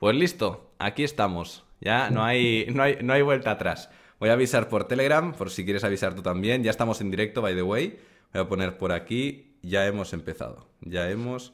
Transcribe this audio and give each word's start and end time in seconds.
Pues 0.00 0.16
listo, 0.16 0.72
aquí 0.78 1.04
estamos. 1.04 1.62
Ya 1.78 2.08
no 2.08 2.24
hay, 2.24 2.64
no 2.72 2.82
hay, 2.82 2.96
no 3.02 3.12
hay 3.12 3.20
vuelta 3.20 3.50
atrás. 3.50 3.90
Voy 4.18 4.30
a 4.30 4.32
avisar 4.32 4.70
por 4.70 4.84
Telegram, 4.84 5.34
por 5.34 5.50
si 5.50 5.62
quieres 5.62 5.84
avisar 5.84 6.14
tú 6.14 6.22
también. 6.22 6.64
Ya 6.64 6.70
estamos 6.70 7.02
en 7.02 7.10
directo, 7.10 7.42
by 7.42 7.54
the 7.54 7.62
way. 7.62 8.00
Voy 8.32 8.42
a 8.42 8.48
poner 8.48 8.78
por 8.78 8.92
aquí, 8.92 9.58
ya 9.60 9.86
hemos 9.86 10.14
empezado. 10.14 10.70
Ya 10.80 11.10
hemos 11.10 11.52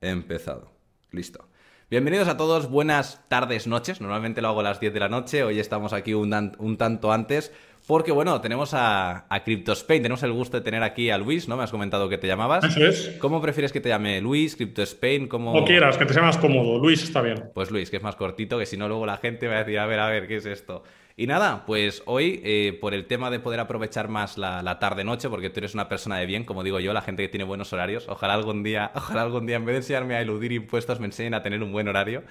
empezado. 0.00 0.72
Listo. 1.12 1.48
Bienvenidos 1.88 2.26
a 2.26 2.36
todos, 2.36 2.68
buenas 2.68 3.20
tardes, 3.28 3.68
noches. 3.68 4.00
Normalmente 4.00 4.42
lo 4.42 4.48
hago 4.48 4.58
a 4.58 4.64
las 4.64 4.80
10 4.80 4.92
de 4.92 4.98
la 4.98 5.08
noche, 5.08 5.44
hoy 5.44 5.60
estamos 5.60 5.92
aquí 5.92 6.12
un, 6.12 6.56
un 6.58 6.76
tanto 6.78 7.12
antes 7.12 7.52
porque 7.86 8.12
bueno, 8.12 8.40
tenemos 8.40 8.74
a, 8.74 9.26
a 9.28 9.44
CryptoSpain, 9.44 10.02
tenemos 10.02 10.22
el 10.22 10.32
gusto 10.32 10.56
de 10.56 10.64
tener 10.64 10.82
aquí 10.82 11.10
a 11.10 11.18
Luis, 11.18 11.46
¿no? 11.48 11.56
Me 11.56 11.62
has 11.62 11.70
comentado 11.70 12.08
que 12.08 12.18
te 12.18 12.26
llamabas. 12.26 12.64
Eso 12.64 12.84
es. 12.84 13.16
¿Cómo 13.20 13.40
prefieres 13.40 13.72
que 13.72 13.80
te 13.80 13.88
llame 13.88 14.20
Luis, 14.20 14.56
CryptoSpain? 14.56 15.28
Como 15.28 15.64
quieras, 15.64 15.96
que 15.96 16.04
te 16.04 16.12
sea 16.12 16.22
más 16.22 16.36
cómodo. 16.38 16.78
Luis 16.78 17.02
está 17.02 17.22
bien. 17.22 17.50
Pues 17.54 17.70
Luis, 17.70 17.90
que 17.90 17.98
es 17.98 18.02
más 18.02 18.16
cortito, 18.16 18.58
que 18.58 18.66
si 18.66 18.76
no 18.76 18.88
luego 18.88 19.06
la 19.06 19.18
gente 19.18 19.46
va 19.46 19.56
a 19.56 19.58
decir, 19.58 19.78
a 19.78 19.86
ver, 19.86 20.00
a 20.00 20.08
ver, 20.08 20.26
¿qué 20.26 20.36
es 20.36 20.46
esto? 20.46 20.82
Y 21.18 21.26
nada, 21.26 21.64
pues 21.64 22.02
hoy, 22.04 22.42
eh, 22.44 22.76
por 22.78 22.92
el 22.92 23.06
tema 23.06 23.30
de 23.30 23.40
poder 23.40 23.58
aprovechar 23.58 24.08
más 24.08 24.36
la, 24.36 24.78
tarde-noche, 24.78 25.30
porque 25.30 25.48
tú 25.48 25.60
eres 25.60 25.72
una 25.72 25.88
persona 25.88 26.18
de 26.18 26.26
bien, 26.26 26.44
como 26.44 26.62
digo 26.62 26.78
yo, 26.78 26.92
la 26.92 27.00
gente 27.00 27.22
que 27.22 27.30
tiene 27.30 27.44
buenos 27.44 27.72
horarios, 27.72 28.06
ojalá 28.06 28.34
algún 28.34 28.62
día, 28.62 28.90
ojalá 28.94 29.22
algún 29.22 29.46
día, 29.46 29.56
en 29.56 29.64
vez 29.64 29.72
de 29.72 29.78
enseñarme 29.78 30.14
a 30.14 30.20
eludir 30.20 30.52
impuestos, 30.52 31.00
me 31.00 31.06
enseñen 31.06 31.32
a 31.32 31.42
tener 31.42 31.62
un 31.62 31.72
buen 31.72 31.88
horario. 31.88 32.22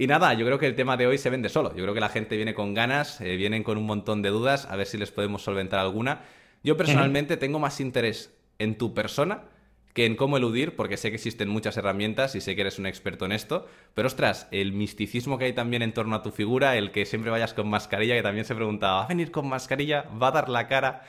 Y 0.00 0.06
nada, 0.06 0.32
yo 0.34 0.46
creo 0.46 0.60
que 0.60 0.66
el 0.66 0.76
tema 0.76 0.96
de 0.96 1.08
hoy 1.08 1.18
se 1.18 1.28
vende 1.28 1.48
solo. 1.48 1.74
Yo 1.74 1.82
creo 1.82 1.92
que 1.92 2.00
la 2.00 2.08
gente 2.08 2.36
viene 2.36 2.54
con 2.54 2.72
ganas, 2.72 3.20
eh, 3.20 3.36
vienen 3.36 3.64
con 3.64 3.76
un 3.76 3.84
montón 3.84 4.22
de 4.22 4.28
dudas, 4.28 4.66
a 4.70 4.76
ver 4.76 4.86
si 4.86 4.96
les 4.96 5.10
podemos 5.10 5.42
solventar 5.42 5.80
alguna. 5.80 6.22
Yo 6.62 6.76
personalmente 6.76 7.36
tengo 7.36 7.58
más 7.58 7.80
interés 7.80 8.32
en 8.60 8.78
tu 8.78 8.94
persona 8.94 9.42
que 9.94 10.06
en 10.06 10.14
cómo 10.14 10.36
eludir, 10.36 10.76
porque 10.76 10.96
sé 10.96 11.10
que 11.10 11.16
existen 11.16 11.48
muchas 11.48 11.76
herramientas 11.76 12.36
y 12.36 12.40
sé 12.40 12.54
que 12.54 12.60
eres 12.60 12.78
un 12.78 12.86
experto 12.86 13.24
en 13.24 13.32
esto. 13.32 13.66
Pero 13.94 14.06
ostras, 14.06 14.46
el 14.52 14.72
misticismo 14.72 15.38
que 15.38 15.46
hay 15.46 15.52
también 15.52 15.82
en 15.82 15.92
torno 15.92 16.14
a 16.14 16.22
tu 16.22 16.30
figura, 16.30 16.76
el 16.76 16.92
que 16.92 17.04
siempre 17.04 17.32
vayas 17.32 17.52
con 17.52 17.68
mascarilla, 17.68 18.14
que 18.14 18.22
también 18.22 18.44
se 18.44 18.54
preguntaba, 18.54 18.98
¿va 18.98 19.04
a 19.04 19.08
venir 19.08 19.32
con 19.32 19.48
mascarilla? 19.48 20.02
¿Va 20.22 20.28
a 20.28 20.32
dar 20.32 20.48
la 20.48 20.68
cara? 20.68 21.02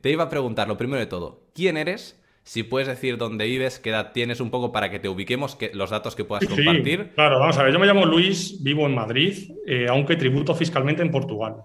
Te 0.00 0.10
iba 0.10 0.24
a 0.24 0.30
preguntar, 0.30 0.68
lo 0.68 0.78
primero 0.78 1.00
de 1.00 1.06
todo, 1.06 1.42
¿quién 1.52 1.76
eres? 1.76 2.19
Si 2.42 2.62
puedes 2.62 2.88
decir 2.88 3.16
dónde 3.16 3.44
vives, 3.46 3.78
qué 3.78 3.90
edad 3.90 4.12
tienes 4.12 4.40
un 4.40 4.50
poco 4.50 4.72
para 4.72 4.90
que 4.90 4.98
te 4.98 5.08
ubiquemos, 5.08 5.56
que, 5.56 5.70
los 5.74 5.90
datos 5.90 6.16
que 6.16 6.24
puedas 6.24 6.46
compartir. 6.46 7.12
Claro, 7.14 7.38
vamos 7.38 7.58
a 7.58 7.62
ver, 7.62 7.72
yo 7.72 7.78
me 7.78 7.86
llamo 7.86 8.06
Luis, 8.06 8.62
vivo 8.62 8.86
en 8.86 8.94
Madrid, 8.94 9.52
eh, 9.66 9.86
aunque 9.88 10.16
tributo 10.16 10.54
fiscalmente 10.54 11.02
en 11.02 11.10
Portugal. 11.10 11.56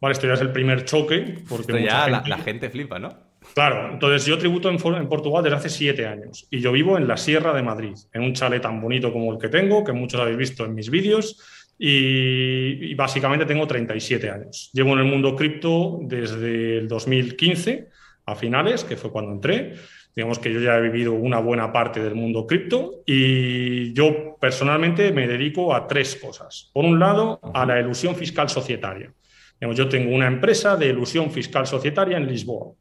Vale, 0.00 0.12
esto 0.12 0.26
ya 0.26 0.34
es 0.34 0.40
el 0.40 0.52
primer 0.52 0.84
choque. 0.84 1.36
Porque 1.48 1.84
ya 1.84 2.08
la, 2.08 2.38
gente 2.38 2.70
flipa, 2.70 2.98
¿no? 2.98 3.10
Claro, 3.54 3.92
entonces 3.92 4.26
yo 4.26 4.38
tributo 4.38 4.68
en, 4.68 4.76
en, 4.96 5.08
Portugal 5.08 5.42
desde 5.42 5.56
hace 5.56 5.68
siete 5.70 6.06
años 6.06 6.46
y 6.50 6.60
yo 6.60 6.72
vivo 6.72 6.98
en 6.98 7.08
la 7.08 7.16
Sierra 7.16 7.54
de 7.54 7.62
Madrid, 7.62 7.94
en 8.12 8.22
un 8.22 8.34
chalet 8.34 8.62
tan 8.62 8.80
bonito 8.80 9.12
como 9.12 9.32
el 9.32 9.38
que 9.38 9.48
tengo, 9.48 9.82
que 9.82 9.92
muchos 9.92 10.20
habéis 10.20 10.36
visto 10.36 10.64
en 10.64 10.74
mis 10.74 10.90
vídeos, 10.90 11.42
y, 11.78 12.90
y 12.90 12.94
básicamente 12.94 13.46
tengo 13.46 13.66
37 13.66 14.30
años. 14.30 14.70
Llevo 14.74 14.92
en 14.92 14.98
el 14.98 15.06
mundo 15.06 15.34
cripto 15.34 15.98
desde 16.02 16.78
el 16.78 16.88
2015 16.88 17.88
a 18.26 18.34
finales, 18.34 18.84
que 18.84 18.96
fue 18.96 19.10
cuando 19.10 19.32
entré. 19.32 19.74
Digamos 20.14 20.38
que 20.38 20.52
yo 20.52 20.60
ya 20.60 20.76
he 20.76 20.82
vivido 20.82 21.12
una 21.12 21.38
buena 21.38 21.72
parte 21.72 22.02
del 22.02 22.14
mundo 22.14 22.46
cripto 22.46 23.02
y 23.06 23.92
yo 23.92 24.36
personalmente 24.40 25.12
me 25.12 25.26
dedico 25.26 25.74
a 25.74 25.86
tres 25.86 26.16
cosas. 26.16 26.70
Por 26.72 26.84
un 26.84 26.98
lado, 26.98 27.40
a 27.54 27.64
la 27.64 27.78
ilusión 27.78 28.16
fiscal 28.16 28.48
societaria. 28.48 29.12
yo 29.60 29.88
tengo 29.88 30.14
una 30.14 30.26
empresa 30.26 30.76
de 30.76 30.86
ilusión 30.86 31.30
fiscal 31.30 31.66
societaria 31.66 32.16
en 32.16 32.26
Lisboa, 32.26 32.72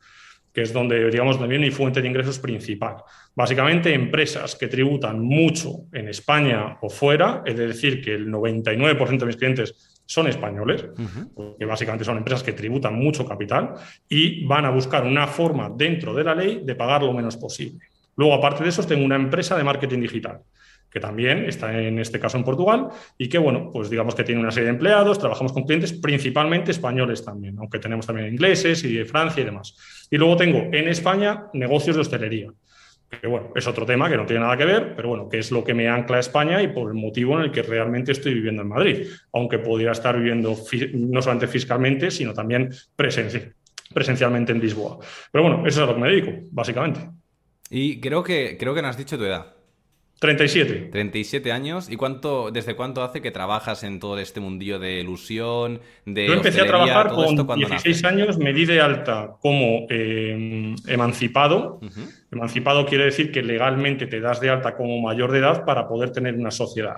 que 0.52 0.62
es 0.64 0.74
donde, 0.74 1.10
digamos, 1.12 1.40
también 1.40 1.62
mi 1.62 1.72
fuente 1.72 2.02
de 2.02 2.08
ingresos 2.08 2.40
principal. 2.40 2.98
Básicamente, 3.36 3.94
empresas 3.94 4.56
que 4.56 4.68
tributan 4.68 5.20
mucho 5.22 5.86
en 5.94 6.10
España 6.10 6.78
o 6.82 6.90
fuera, 6.90 7.44
es 7.46 7.56
decir, 7.56 8.02
que 8.02 8.16
el 8.16 8.28
99% 8.28 9.20
de 9.20 9.26
mis 9.26 9.38
clientes 9.38 9.89
son 10.10 10.26
españoles, 10.26 10.88
que 11.60 11.66
básicamente 11.66 12.04
son 12.04 12.18
empresas 12.18 12.42
que 12.42 12.54
tributan 12.54 12.96
mucho 12.96 13.28
capital 13.28 13.76
y 14.10 14.44
van 14.44 14.66
a 14.66 14.72
buscar 14.72 15.04
una 15.06 15.28
forma 15.28 15.70
dentro 15.70 16.16
de 16.16 16.24
la 16.24 16.34
ley 16.34 16.64
de 16.66 16.74
pagar 16.74 17.04
lo 17.04 17.14
menos 17.14 17.38
posible. 17.38 17.78
Luego, 18.16 18.34
aparte 18.34 18.64
de 18.64 18.70
eso, 18.70 18.84
tengo 18.84 19.06
una 19.06 19.16
empresa 19.16 19.56
de 19.56 19.64
marketing 19.64 20.00
digital 20.00 20.40
que 20.90 21.00
también 21.00 21.46
está 21.46 21.80
en 21.80 22.00
este 22.00 22.20
caso 22.20 22.38
en 22.38 22.44
Portugal 22.44 22.88
y 23.20 23.30
que, 23.30 23.38
bueno, 23.38 23.70
pues 23.72 23.92
digamos 23.92 24.16
que 24.16 24.24
tiene 24.24 24.42
una 24.42 24.50
serie 24.50 24.66
de 24.66 24.72
empleados, 24.72 25.20
trabajamos 25.20 25.54
con 25.54 25.62
clientes 25.62 25.94
principalmente 25.94 26.72
españoles 26.72 27.24
también, 27.24 27.60
aunque 27.60 27.78
tenemos 27.78 28.08
también 28.08 28.30
ingleses 28.30 28.84
y 28.84 28.96
de 28.96 29.06
Francia 29.06 29.42
y 29.42 29.46
demás. 29.46 29.76
Y 30.10 30.18
luego 30.18 30.36
tengo 30.38 30.58
en 30.58 30.88
España 30.88 31.46
negocios 31.54 31.96
de 31.96 32.02
hostelería 32.02 32.52
que 33.10 33.28
bueno, 33.28 33.52
es 33.56 33.68
otro 33.68 33.86
tema 33.86 34.10
que 34.10 34.18
no 34.18 34.26
tiene 34.26 34.42
nada 34.42 34.56
que 34.56 34.66
ver, 34.66 34.96
pero 34.96 35.10
bueno, 35.10 35.30
que 35.30 35.40
es 35.40 35.52
lo 35.52 35.64
que 35.64 35.74
me 35.74 35.88
ancla 35.88 36.18
a 36.18 36.20
España 36.20 36.62
y 36.62 36.68
por 36.68 36.90
el 36.90 36.94
motivo 36.96 37.36
en 37.38 37.46
el 37.46 37.52
que 37.52 37.64
realmente 37.64 38.12
estoy 38.12 38.34
viviendo 38.34 38.62
en 38.62 38.68
Madrid, 38.68 39.08
aunque 39.34 39.60
pudiera 39.60 39.92
estar 39.92 40.18
viviendo 40.18 40.56
no 40.94 41.22
solamente 41.22 41.48
fiscalmente, 41.48 42.12
sino 42.12 42.34
también 42.34 42.70
presencialmente 42.96 44.52
en 44.52 44.60
Lisboa. 44.60 45.00
Pero 45.32 45.44
bueno, 45.44 45.66
eso 45.66 45.82
es 45.82 45.88
a 45.88 45.92
lo 45.92 45.96
que 45.96 46.02
me 46.02 46.10
dedico, 46.10 46.32
básicamente. 46.52 47.00
Y 47.70 48.00
creo 48.00 48.24
que, 48.24 48.58
creo 48.60 48.74
que 48.74 48.82
no 48.82 48.88
has 48.88 48.98
dicho 48.98 49.18
tu 49.18 49.26
edad. 49.26 49.59
37. 50.20 50.90
37 50.92 51.52
años. 51.52 51.90
¿Y 51.90 51.96
cuánto, 51.96 52.52
desde 52.52 52.76
cuánto 52.76 53.04
hace 53.04 53.22
que 53.22 53.32
trabajas 53.32 53.84
en 53.84 54.00
todo 54.00 54.20
este 54.20 54.42
mundillo 54.42 54.78
de 54.78 55.00
ilusión, 55.00 55.80
de 56.06 56.28
Yo 56.28 56.34
empecé 56.34 56.62
a 56.62 56.68
trabajar 56.68 57.10
con 57.10 57.36
16 57.56 58.04
años, 58.04 58.38
me 58.38 58.52
di 58.52 58.66
de 58.66 58.82
alta 58.82 59.38
como 59.42 59.88
eh, 59.90 60.76
emancipado. 60.88 61.80
Emancipado 62.32 62.86
quiere 62.86 63.06
decir 63.06 63.32
que 63.32 63.42
legalmente 63.42 64.08
te 64.08 64.20
das 64.20 64.42
de 64.42 64.50
alta 64.50 64.76
como 64.76 65.02
mayor 65.02 65.32
de 65.32 65.40
edad 65.40 65.64
para 65.64 65.88
poder 65.88 66.12
tener 66.12 66.36
una 66.36 66.52
sociedad. 66.52 66.98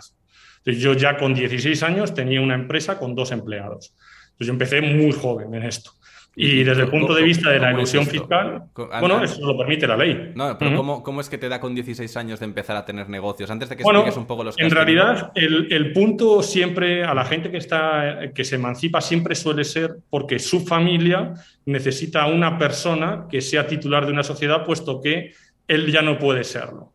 Entonces, 0.57 0.81
yo 0.81 0.93
ya 0.93 1.17
con 1.17 1.33
16 1.33 1.83
años 1.83 2.13
tenía 2.13 2.41
una 2.41 2.55
empresa 2.55 2.97
con 2.97 3.13
dos 3.13 3.31
empleados. 3.31 3.95
Entonces, 4.31 4.47
yo 4.47 4.53
empecé 4.53 4.81
muy 4.81 5.11
joven 5.11 5.53
en 5.53 5.63
esto. 5.63 5.91
Y 6.33 6.63
desde 6.63 6.83
el 6.83 6.89
punto 6.89 7.13
de 7.13 7.23
vista 7.23 7.49
de 7.49 7.59
la 7.59 7.73
ilusión 7.73 8.05
fiscal, 8.05 8.63
bueno, 8.73 9.21
eso 9.21 9.45
lo 9.45 9.57
permite 9.57 9.85
la 9.85 9.97
ley. 9.97 10.31
No, 10.33 10.57
pero 10.57 10.75
¿cómo, 11.03 11.21
es 11.21 11.27
que 11.27 11.37
te 11.37 11.49
da 11.49 11.59
con 11.59 11.75
16 11.75 12.15
años 12.15 12.39
de 12.39 12.45
empezar 12.45 12.77
a 12.77 12.85
tener 12.85 13.09
negocios? 13.09 13.51
Antes 13.51 13.67
de 13.67 13.75
que 13.75 13.83
expliques 13.83 14.15
un 14.15 14.25
poco 14.25 14.43
los 14.43 14.57
En 14.57 14.71
realidad, 14.71 15.33
el, 15.35 15.91
punto 15.91 16.41
siempre, 16.41 17.03
a 17.03 17.13
la 17.13 17.25
gente 17.25 17.51
que, 17.51 17.57
está, 17.57 18.31
que 18.33 18.45
se 18.45 18.55
emancipa, 18.55 19.01
siempre 19.01 19.35
suele 19.35 19.65
ser 19.65 19.97
porque 20.09 20.39
su 20.39 20.65
familia 20.65 21.33
necesita 21.65 22.25
una 22.27 22.57
persona 22.57 23.25
que 23.29 23.41
sea 23.41 23.67
titular 23.67 24.05
de 24.05 24.13
una 24.13 24.23
sociedad, 24.23 24.63
puesto 24.65 25.01
que 25.01 25.33
él 25.67 25.91
ya 25.91 26.01
no 26.01 26.17
puede 26.17 26.45
serlo 26.45 26.90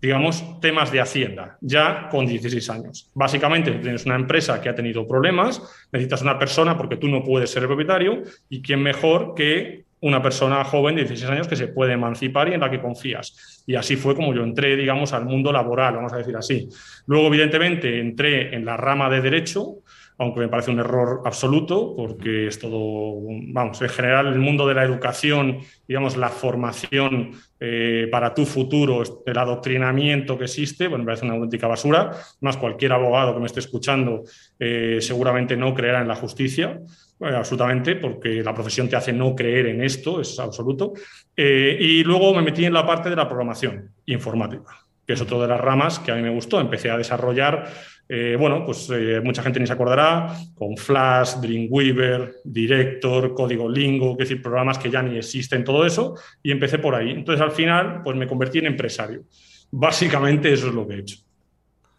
digamos, 0.00 0.60
temas 0.60 0.90
de 0.90 1.00
Hacienda, 1.00 1.58
ya 1.60 2.08
con 2.10 2.26
16 2.26 2.70
años. 2.70 3.10
Básicamente, 3.14 3.70
tienes 3.72 4.06
una 4.06 4.16
empresa 4.16 4.60
que 4.60 4.68
ha 4.68 4.74
tenido 4.74 5.06
problemas, 5.06 5.62
necesitas 5.92 6.22
una 6.22 6.38
persona 6.38 6.76
porque 6.76 6.96
tú 6.96 7.08
no 7.08 7.22
puedes 7.22 7.50
ser 7.50 7.62
el 7.62 7.68
propietario, 7.68 8.22
y 8.48 8.62
quién 8.62 8.82
mejor 8.82 9.34
que 9.34 9.84
una 10.02 10.22
persona 10.22 10.64
joven 10.64 10.96
de 10.96 11.02
16 11.02 11.30
años 11.30 11.48
que 11.48 11.56
se 11.56 11.68
puede 11.68 11.92
emancipar 11.92 12.48
y 12.48 12.54
en 12.54 12.60
la 12.60 12.70
que 12.70 12.80
confías. 12.80 13.62
Y 13.66 13.74
así 13.74 13.96
fue 13.96 14.14
como 14.14 14.34
yo 14.34 14.42
entré, 14.42 14.76
digamos, 14.76 15.12
al 15.12 15.26
mundo 15.26 15.52
laboral, 15.52 15.96
vamos 15.96 16.12
a 16.12 16.16
decir 16.16 16.36
así. 16.36 16.68
Luego, 17.06 17.26
evidentemente, 17.28 18.00
entré 18.00 18.54
en 18.54 18.64
la 18.64 18.76
rama 18.76 19.10
de 19.10 19.20
derecho, 19.20 19.80
aunque 20.20 20.40
me 20.40 20.48
parece 20.48 20.70
un 20.70 20.78
error 20.78 21.22
absoluto, 21.24 21.96
porque 21.96 22.48
es 22.48 22.58
todo, 22.58 23.22
vamos, 23.54 23.80
en 23.80 23.88
general 23.88 24.26
el 24.26 24.38
mundo 24.38 24.68
de 24.68 24.74
la 24.74 24.84
educación, 24.84 25.60
digamos, 25.88 26.18
la 26.18 26.28
formación 26.28 27.30
eh, 27.58 28.06
para 28.12 28.34
tu 28.34 28.44
futuro, 28.44 29.02
el 29.24 29.38
adoctrinamiento 29.38 30.36
que 30.36 30.44
existe, 30.44 30.88
bueno, 30.88 31.04
me 31.04 31.06
parece 31.06 31.24
una 31.24 31.36
auténtica 31.36 31.66
basura. 31.66 32.10
Más 32.42 32.58
cualquier 32.58 32.92
abogado 32.92 33.32
que 33.32 33.40
me 33.40 33.46
esté 33.46 33.60
escuchando 33.60 34.24
eh, 34.58 34.98
seguramente 35.00 35.56
no 35.56 35.72
creerá 35.72 36.02
en 36.02 36.08
la 36.08 36.16
justicia, 36.16 36.78
eh, 37.18 37.34
absolutamente, 37.34 37.96
porque 37.96 38.42
la 38.42 38.52
profesión 38.52 38.90
te 38.90 38.96
hace 38.96 39.14
no 39.14 39.34
creer 39.34 39.68
en 39.68 39.82
esto, 39.82 40.20
es 40.20 40.38
absoluto. 40.38 40.92
y 41.34 42.04
luego 42.04 42.34
me 42.34 42.42
metí 42.42 42.66
en 42.66 42.74
la 42.74 42.86
parte 42.86 43.08
de 43.08 43.16
la 43.16 43.26
programación 43.26 43.90
informática 44.04 44.84
que 45.10 45.14
es 45.14 45.20
otro 45.20 45.42
de 45.42 45.48
las 45.48 45.60
ramas 45.60 45.98
que 45.98 46.12
a 46.12 46.14
mí 46.14 46.22
me 46.22 46.30
gustó. 46.30 46.60
Empecé 46.60 46.88
a 46.88 46.96
desarrollar 46.96 47.68
eh, 48.12 48.36
bueno, 48.36 48.64
pues 48.64 48.88
eh, 48.90 49.20
mucha 49.22 49.40
gente 49.40 49.58
ni 49.58 49.66
se 49.68 49.72
acordará, 49.72 50.36
con 50.54 50.76
Flash, 50.76 51.34
Dreamweaver, 51.40 52.38
Director, 52.44 53.34
Código 53.34 53.68
Lingo, 53.68 54.12
es 54.12 54.18
decir, 54.18 54.42
programas 54.42 54.78
que 54.78 54.90
ya 54.90 55.00
ni 55.00 55.16
existen, 55.16 55.62
todo 55.62 55.86
eso, 55.86 56.16
y 56.42 56.50
empecé 56.50 56.78
por 56.78 56.96
ahí. 56.96 57.10
Entonces, 57.10 57.40
al 57.40 57.52
final, 57.52 58.02
pues 58.02 58.16
me 58.16 58.26
convertí 58.26 58.58
en 58.58 58.66
empresario. 58.66 59.22
Básicamente 59.70 60.52
eso 60.52 60.68
es 60.68 60.74
lo 60.74 60.88
que 60.88 60.94
he 60.94 60.98
hecho. 60.98 61.18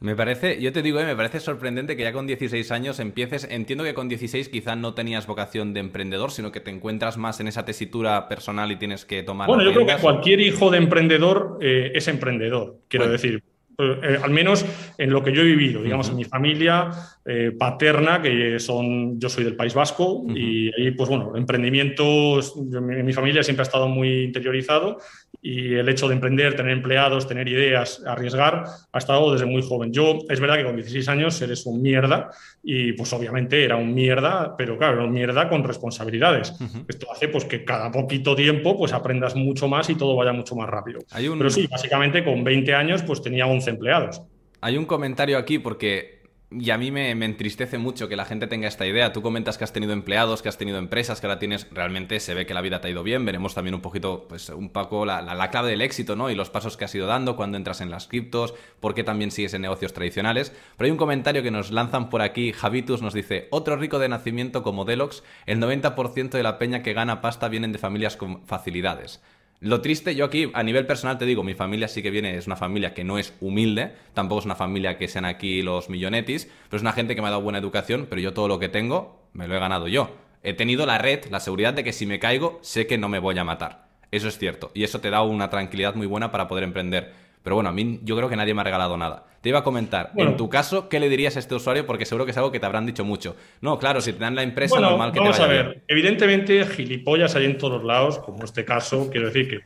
Me 0.01 0.15
parece, 0.15 0.59
yo 0.59 0.73
te 0.73 0.81
digo, 0.81 0.99
eh, 0.99 1.05
me 1.05 1.15
parece 1.15 1.39
sorprendente 1.39 1.95
que 1.95 2.01
ya 2.01 2.11
con 2.11 2.25
16 2.25 2.71
años 2.71 2.99
empieces. 2.99 3.47
Entiendo 3.49 3.83
que 3.83 3.93
con 3.93 4.09
16 4.09 4.49
quizás 4.49 4.75
no 4.75 4.95
tenías 4.95 5.27
vocación 5.27 5.75
de 5.75 5.79
emprendedor, 5.79 6.31
sino 6.31 6.51
que 6.51 6.59
te 6.59 6.71
encuentras 6.71 7.17
más 7.17 7.39
en 7.39 7.47
esa 7.47 7.65
tesitura 7.65 8.27
personal 8.27 8.71
y 8.71 8.77
tienes 8.77 9.05
que 9.05 9.21
tomar. 9.21 9.47
Bueno, 9.47 9.63
yo 9.63 9.71
creo 9.71 9.85
que 9.85 10.01
cualquier 10.01 10.39
hijo 10.39 10.71
de 10.71 10.79
emprendedor 10.79 11.59
es 11.61 12.07
emprendedor. 12.07 12.79
Quiero 12.87 13.07
decir, 13.09 13.43
eh, 13.81 14.19
al 14.21 14.29
menos 14.31 14.65
en 14.97 15.11
lo 15.11 15.23
que 15.23 15.33
yo 15.33 15.41
he 15.41 15.45
vivido, 15.45 15.81
digamos, 15.81 16.09
en 16.09 16.15
mi 16.15 16.23
familia 16.23 16.91
eh, 17.25 17.51
paterna, 17.57 18.21
que 18.21 18.59
son, 18.59 19.19
yo 19.19 19.29
soy 19.29 19.43
del 19.43 19.55
País 19.55 19.73
Vasco, 19.73 20.23
y 20.35 20.67
ahí, 20.79 20.91
pues 20.91 21.09
bueno, 21.09 21.35
emprendimientos, 21.35 22.53
en 22.57 23.05
mi 23.05 23.13
familia 23.13 23.43
siempre 23.43 23.61
ha 23.61 23.63
estado 23.63 23.87
muy 23.87 24.23
interiorizado, 24.23 24.97
y 25.41 25.73
el 25.73 25.89
hecho 25.89 26.07
de 26.07 26.13
emprender, 26.13 26.55
tener 26.55 26.71
empleados, 26.71 27.27
tener 27.27 27.47
ideas, 27.47 28.03
arriesgar, 28.05 28.63
ha 28.91 28.97
estado 28.97 29.31
desde 29.31 29.47
muy 29.47 29.63
joven. 29.63 29.91
Yo, 29.91 30.19
es 30.29 30.39
verdad 30.39 30.57
que 30.57 30.65
con 30.65 30.75
16 30.75 31.07
años 31.09 31.41
eres 31.41 31.65
un 31.65 31.81
mierda 31.81 32.29
y 32.63 32.93
pues 32.93 33.11
obviamente 33.13 33.63
era 33.63 33.75
un 33.75 33.93
mierda, 33.93 34.55
pero 34.55 34.77
claro, 34.77 34.97
era 34.97 35.05
un 35.05 35.11
mierda 35.11 35.49
con 35.49 35.63
responsabilidades. 35.63 36.53
Esto 36.87 37.11
hace 37.11 37.27
pues 37.27 37.45
que 37.45 37.65
cada 37.65 37.91
poquito 37.91 38.35
tiempo 38.35 38.77
pues 38.77 38.93
aprendas 38.93 39.35
mucho 39.35 39.67
más 39.67 39.89
y 39.89 39.95
todo 39.95 40.15
vaya 40.15 40.31
mucho 40.31 40.55
más 40.55 40.69
rápido. 40.69 40.99
Pero 41.11 41.49
sí, 41.49 41.67
básicamente 41.67 42.23
con 42.23 42.43
20 42.43 42.75
años 42.75 43.01
pues 43.01 43.21
tenía 43.21 43.47
11 43.47 43.69
empleados. 43.71 44.21
Hay 44.61 44.77
un 44.77 44.85
comentario 44.85 45.39
aquí 45.39 45.57
porque 45.57 46.20
y 46.51 46.69
a 46.71 46.77
mí 46.77 46.91
me, 46.91 47.11
entristece 47.11 47.77
mucho 47.77 48.09
que 48.09 48.17
la 48.17 48.25
gente 48.25 48.45
tenga 48.45 48.67
esta 48.67 48.85
idea. 48.85 49.13
Tú 49.13 49.21
comentas 49.21 49.57
que 49.57 49.63
has 49.63 49.71
tenido 49.71 49.93
empleados, 49.93 50.41
que 50.41 50.49
has 50.49 50.57
tenido 50.57 50.79
empresas, 50.79 51.21
que 51.21 51.27
ahora 51.27 51.39
tienes, 51.39 51.67
realmente 51.71 52.19
se 52.19 52.33
ve 52.33 52.45
que 52.45 52.53
la 52.53 52.59
vida 52.59 52.81
te 52.81 52.89
ha 52.89 52.91
ido 52.91 53.03
bien. 53.03 53.25
Veremos 53.25 53.53
también 53.53 53.73
un 53.73 53.81
poquito, 53.81 54.25
pues 54.27 54.49
un 54.49 54.69
poco 54.69 55.05
la, 55.05 55.21
la, 55.21 55.49
clave 55.49 55.69
del 55.69 55.81
éxito, 55.81 56.17
¿no? 56.17 56.29
Y 56.29 56.35
los 56.35 56.49
pasos 56.49 56.75
que 56.75 56.83
has 56.83 56.93
ido 56.93 57.07
dando 57.07 57.37
cuando 57.37 57.55
entras 57.55 57.79
en 57.79 57.89
las 57.89 58.07
criptos, 58.07 58.53
por 58.81 58.93
qué 58.93 59.05
también 59.05 59.31
sigues 59.31 59.53
en 59.53 59.61
negocios 59.61 59.93
tradicionales. 59.93 60.51
Pero 60.75 60.87
hay 60.87 60.91
un 60.91 60.97
comentario 60.97 61.41
que 61.41 61.51
nos 61.51 61.71
lanzan 61.71 62.09
por 62.09 62.21
aquí. 62.21 62.51
Javitus 62.51 63.01
nos 63.01 63.13
dice, 63.13 63.47
otro 63.51 63.77
rico 63.77 63.97
de 63.97 64.09
nacimiento 64.09 64.61
como 64.61 64.83
Delox, 64.83 65.23
el 65.45 65.59
90% 65.59 66.31
de 66.31 66.43
la 66.43 66.57
peña 66.57 66.83
que 66.83 66.93
gana 66.93 67.21
pasta 67.21 67.47
vienen 67.47 67.71
de 67.71 67.79
familias 67.79 68.17
con 68.17 68.45
facilidades. 68.45 69.21
Lo 69.63 69.79
triste, 69.79 70.15
yo 70.15 70.25
aquí 70.25 70.49
a 70.55 70.63
nivel 70.63 70.87
personal 70.87 71.19
te 71.19 71.25
digo, 71.27 71.43
mi 71.43 71.53
familia 71.53 71.87
sí 71.87 72.01
que 72.01 72.09
viene, 72.09 72.35
es 72.35 72.47
una 72.47 72.55
familia 72.55 72.95
que 72.95 73.03
no 73.03 73.19
es 73.19 73.35
humilde, 73.41 73.93
tampoco 74.15 74.39
es 74.39 74.45
una 74.45 74.55
familia 74.55 74.97
que 74.97 75.07
sean 75.07 75.23
aquí 75.23 75.61
los 75.61 75.87
millonetis, 75.87 76.49
pero 76.67 76.77
es 76.77 76.81
una 76.81 76.93
gente 76.93 77.13
que 77.13 77.21
me 77.21 77.27
ha 77.27 77.29
dado 77.29 77.43
buena 77.43 77.59
educación, 77.59 78.07
pero 78.09 78.19
yo 78.19 78.33
todo 78.33 78.47
lo 78.47 78.57
que 78.57 78.69
tengo 78.69 79.21
me 79.33 79.47
lo 79.47 79.55
he 79.55 79.59
ganado 79.59 79.87
yo. 79.87 80.17
He 80.41 80.53
tenido 80.53 80.87
la 80.87 80.97
red, 80.97 81.25
la 81.29 81.39
seguridad 81.39 81.75
de 81.75 81.83
que 81.83 81.93
si 81.93 82.07
me 82.07 82.17
caigo, 82.17 82.57
sé 82.63 82.87
que 82.87 82.97
no 82.97 83.07
me 83.07 83.19
voy 83.19 83.37
a 83.37 83.43
matar. 83.43 83.87
Eso 84.09 84.29
es 84.29 84.39
cierto, 84.39 84.71
y 84.73 84.83
eso 84.83 84.99
te 84.99 85.11
da 85.11 85.21
una 85.21 85.51
tranquilidad 85.51 85.93
muy 85.93 86.07
buena 86.07 86.31
para 86.31 86.47
poder 86.47 86.63
emprender. 86.63 87.13
Pero 87.43 87.55
bueno, 87.55 87.69
a 87.69 87.73
mí 87.73 87.99
yo 88.03 88.17
creo 88.17 88.29
que 88.29 88.37
nadie 88.37 88.55
me 88.55 88.61
ha 88.61 88.63
regalado 88.63 88.97
nada. 88.97 89.27
Te 89.41 89.49
iba 89.49 89.59
a 89.59 89.63
comentar, 89.63 90.11
en 90.17 90.37
tu 90.37 90.49
caso, 90.49 90.87
¿qué 90.87 90.99
le 90.99 91.09
dirías 91.09 91.35
a 91.35 91.39
este 91.39 91.55
usuario? 91.55 91.87
Porque 91.87 92.05
seguro 92.05 92.25
que 92.25 92.31
es 92.31 92.37
algo 92.37 92.51
que 92.51 92.59
te 92.59 92.65
habrán 92.67 92.85
dicho 92.85 93.03
mucho. 93.03 93.35
No, 93.59 93.79
claro, 93.79 93.99
si 93.99 94.13
te 94.13 94.19
dan 94.19 94.35
la 94.35 94.43
empresa, 94.43 94.79
normal 94.79 95.11
que 95.11 95.19
vamos 95.19 95.35
te 95.35 95.41
vaya 95.41 95.51
a 95.51 95.63
ver. 95.63 95.83
Evidentemente, 95.87 96.63
gilipollas 96.65 97.35
hay 97.35 97.45
en 97.45 97.57
todos 97.57 97.83
lados, 97.83 98.19
como 98.19 98.45
este 98.45 98.63
caso. 98.63 99.09
Quiero 99.09 99.27
decir 99.27 99.49
que 99.49 99.61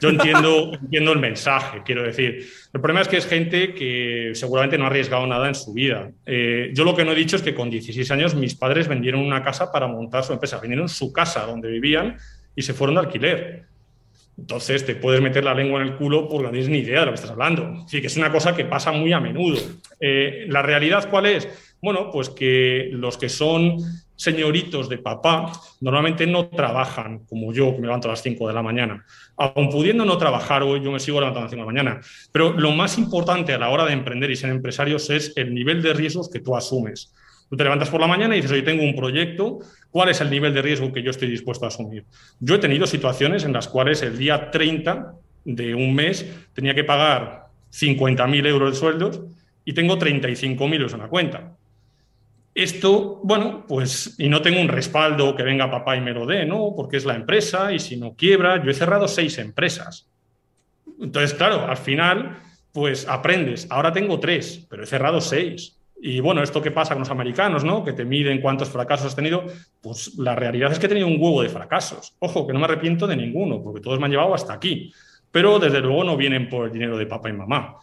yo 0.00 0.08
entiendo, 0.08 0.72
entiendo 0.82 1.12
el 1.12 1.20
mensaje. 1.20 1.82
Quiero 1.84 2.02
decir, 2.02 2.44
el 2.72 2.80
problema 2.80 3.02
es 3.02 3.08
que 3.08 3.18
es 3.18 3.26
gente 3.26 3.72
que 3.72 4.32
seguramente 4.34 4.76
no 4.76 4.84
ha 4.84 4.88
arriesgado 4.88 5.28
nada 5.28 5.46
en 5.46 5.54
su 5.54 5.72
vida. 5.72 6.10
Eh, 6.26 6.72
yo 6.74 6.82
lo 6.82 6.96
que 6.96 7.04
no 7.04 7.12
he 7.12 7.14
dicho 7.14 7.36
es 7.36 7.42
que 7.42 7.54
con 7.54 7.70
16 7.70 8.10
años 8.10 8.34
mis 8.34 8.56
padres 8.56 8.88
vendieron 8.88 9.20
una 9.20 9.44
casa 9.44 9.70
para 9.70 9.86
montar 9.86 10.24
su 10.24 10.32
empresa. 10.32 10.58
Vendieron 10.58 10.88
su 10.88 11.12
casa 11.12 11.46
donde 11.46 11.70
vivían 11.70 12.16
y 12.56 12.62
se 12.62 12.74
fueron 12.74 12.96
de 12.96 13.00
alquiler. 13.02 13.71
Entonces 14.38 14.84
te 14.86 14.94
puedes 14.94 15.20
meter 15.20 15.44
la 15.44 15.54
lengua 15.54 15.80
en 15.80 15.88
el 15.88 15.96
culo 15.96 16.28
porque 16.28 16.44
no 16.44 16.50
tienes 16.50 16.68
ni 16.68 16.78
idea 16.78 17.00
de 17.00 17.06
lo 17.06 17.12
que 17.12 17.16
estás 17.16 17.30
hablando. 17.30 17.86
Sí, 17.86 18.00
que 18.00 18.06
es 18.06 18.16
una 18.16 18.32
cosa 18.32 18.54
que 18.56 18.64
pasa 18.64 18.92
muy 18.92 19.12
a 19.12 19.20
menudo. 19.20 19.58
Eh, 20.00 20.46
¿La 20.48 20.62
realidad 20.62 21.08
cuál 21.10 21.26
es? 21.26 21.48
Bueno, 21.80 22.10
pues 22.10 22.30
que 22.30 22.88
los 22.92 23.18
que 23.18 23.28
son 23.28 23.76
señoritos 24.16 24.88
de 24.88 24.98
papá 24.98 25.50
normalmente 25.80 26.26
no 26.26 26.48
trabajan 26.48 27.26
como 27.26 27.52
yo, 27.52 27.74
que 27.74 27.80
me 27.80 27.86
levanto 27.86 28.08
a 28.08 28.12
las 28.12 28.22
5 28.22 28.46
de 28.46 28.54
la 28.54 28.62
mañana. 28.62 29.04
Aun 29.36 29.68
pudiendo 29.68 30.04
no 30.04 30.16
trabajar 30.16 30.62
hoy, 30.62 30.80
yo 30.82 30.92
me 30.92 31.00
sigo 31.00 31.18
levantando 31.18 31.40
a 31.40 31.44
las 31.44 31.50
5 31.50 31.60
de 31.60 31.66
la 31.66 31.82
mañana. 31.82 32.00
Pero 32.30 32.52
lo 32.52 32.70
más 32.70 32.98
importante 32.98 33.52
a 33.52 33.58
la 33.58 33.68
hora 33.68 33.84
de 33.84 33.92
emprender 33.92 34.30
y 34.30 34.36
ser 34.36 34.50
empresarios 34.50 35.10
es 35.10 35.32
el 35.36 35.52
nivel 35.52 35.82
de 35.82 35.92
riesgos 35.92 36.30
que 36.30 36.38
tú 36.38 36.54
asumes. 36.54 37.12
Tú 37.52 37.58
te 37.58 37.64
levantas 37.64 37.90
por 37.90 38.00
la 38.00 38.06
mañana 38.06 38.34
y 38.34 38.38
dices, 38.38 38.50
hoy 38.50 38.62
tengo 38.62 38.82
un 38.82 38.96
proyecto, 38.96 39.58
¿cuál 39.90 40.08
es 40.08 40.22
el 40.22 40.30
nivel 40.30 40.54
de 40.54 40.62
riesgo 40.62 40.90
que 40.90 41.02
yo 41.02 41.10
estoy 41.10 41.28
dispuesto 41.28 41.66
a 41.66 41.68
asumir? 41.68 42.06
Yo 42.40 42.54
he 42.54 42.58
tenido 42.58 42.86
situaciones 42.86 43.44
en 43.44 43.52
las 43.52 43.68
cuales 43.68 44.00
el 44.00 44.16
día 44.16 44.50
30 44.50 45.12
de 45.44 45.74
un 45.74 45.94
mes 45.94 46.26
tenía 46.54 46.74
que 46.74 46.82
pagar 46.82 47.48
50.000 47.70 48.46
euros 48.46 48.72
de 48.72 48.78
sueldos 48.78 49.20
y 49.66 49.74
tengo 49.74 49.98
35.000 49.98 50.74
euros 50.76 50.94
en 50.94 51.00
la 51.00 51.08
cuenta. 51.08 51.52
Esto, 52.54 53.20
bueno, 53.22 53.66
pues, 53.68 54.14
y 54.16 54.30
no 54.30 54.40
tengo 54.40 54.58
un 54.58 54.68
respaldo 54.68 55.36
que 55.36 55.42
venga 55.42 55.70
papá 55.70 55.94
y 55.94 56.00
me 56.00 56.14
lo 56.14 56.24
dé, 56.24 56.46
¿no? 56.46 56.72
Porque 56.74 56.96
es 56.96 57.04
la 57.04 57.16
empresa 57.16 57.70
y 57.70 57.78
si 57.80 57.98
no 57.98 58.14
quiebra, 58.14 58.64
yo 58.64 58.70
he 58.70 58.74
cerrado 58.74 59.06
seis 59.08 59.36
empresas. 59.36 60.08
Entonces, 60.98 61.34
claro, 61.34 61.66
al 61.66 61.76
final, 61.76 62.38
pues 62.72 63.06
aprendes. 63.06 63.66
Ahora 63.68 63.92
tengo 63.92 64.18
tres, 64.18 64.66
pero 64.70 64.84
he 64.84 64.86
cerrado 64.86 65.20
seis. 65.20 65.76
Y 66.04 66.18
bueno, 66.18 66.42
esto 66.42 66.60
que 66.60 66.72
pasa 66.72 66.94
con 66.94 67.02
los 67.02 67.10
americanos, 67.12 67.62
¿no? 67.62 67.84
Que 67.84 67.92
te 67.92 68.04
miden 68.04 68.40
cuántos 68.40 68.68
fracasos 68.68 69.06
has 69.06 69.14
tenido, 69.14 69.44
pues 69.80 70.18
la 70.18 70.34
realidad 70.34 70.72
es 70.72 70.80
que 70.80 70.86
he 70.86 70.88
tenido 70.88 71.06
un 71.06 71.16
huevo 71.16 71.42
de 71.42 71.48
fracasos. 71.48 72.16
Ojo, 72.18 72.44
que 72.44 72.52
no 72.52 72.58
me 72.58 72.64
arrepiento 72.64 73.06
de 73.06 73.14
ninguno, 73.14 73.62
porque 73.62 73.80
todos 73.80 74.00
me 74.00 74.06
han 74.06 74.10
llevado 74.10 74.34
hasta 74.34 74.52
aquí. 74.52 74.92
Pero 75.30 75.60
desde 75.60 75.80
luego 75.80 76.02
no 76.02 76.16
vienen 76.16 76.48
por 76.48 76.66
el 76.66 76.72
dinero 76.72 76.98
de 76.98 77.06
papá 77.06 77.30
y 77.30 77.34
mamá. 77.34 77.76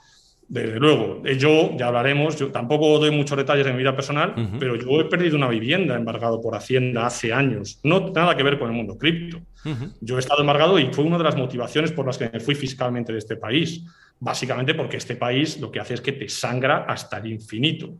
Desde 0.49 0.77
luego, 0.81 1.21
eh, 1.23 1.37
yo 1.37 1.77
ya 1.77 1.87
hablaremos, 1.87 2.37
yo 2.37 2.51
tampoco 2.51 2.99
doy 2.99 3.11
muchos 3.11 3.37
detalles 3.37 3.65
de 3.65 3.71
mi 3.71 3.77
vida 3.77 3.95
personal, 3.95 4.33
pero 4.59 4.75
yo 4.75 4.99
he 4.99 5.05
perdido 5.05 5.37
una 5.37 5.47
vivienda 5.47 5.95
embargado 5.95 6.41
por 6.41 6.55
Hacienda 6.55 7.05
hace 7.05 7.31
años, 7.31 7.79
no 7.83 8.11
nada 8.13 8.35
que 8.35 8.43
ver 8.43 8.59
con 8.59 8.69
el 8.69 8.75
mundo 8.75 8.97
cripto. 8.97 9.39
Yo 10.01 10.17
he 10.17 10.19
estado 10.19 10.41
embargado 10.41 10.77
y 10.77 10.91
fue 10.91 11.05
una 11.05 11.17
de 11.17 11.23
las 11.23 11.37
motivaciones 11.37 11.93
por 11.93 12.05
las 12.05 12.17
que 12.17 12.29
me 12.33 12.41
fui 12.41 12.55
fiscalmente 12.55 13.13
de 13.13 13.19
este 13.19 13.37
país, 13.37 13.85
básicamente 14.19 14.73
porque 14.73 14.97
este 14.97 15.15
país 15.15 15.57
lo 15.61 15.71
que 15.71 15.79
hace 15.79 15.93
es 15.93 16.01
que 16.01 16.11
te 16.11 16.27
sangra 16.27 16.79
hasta 16.79 17.19
el 17.19 17.27
infinito 17.27 17.93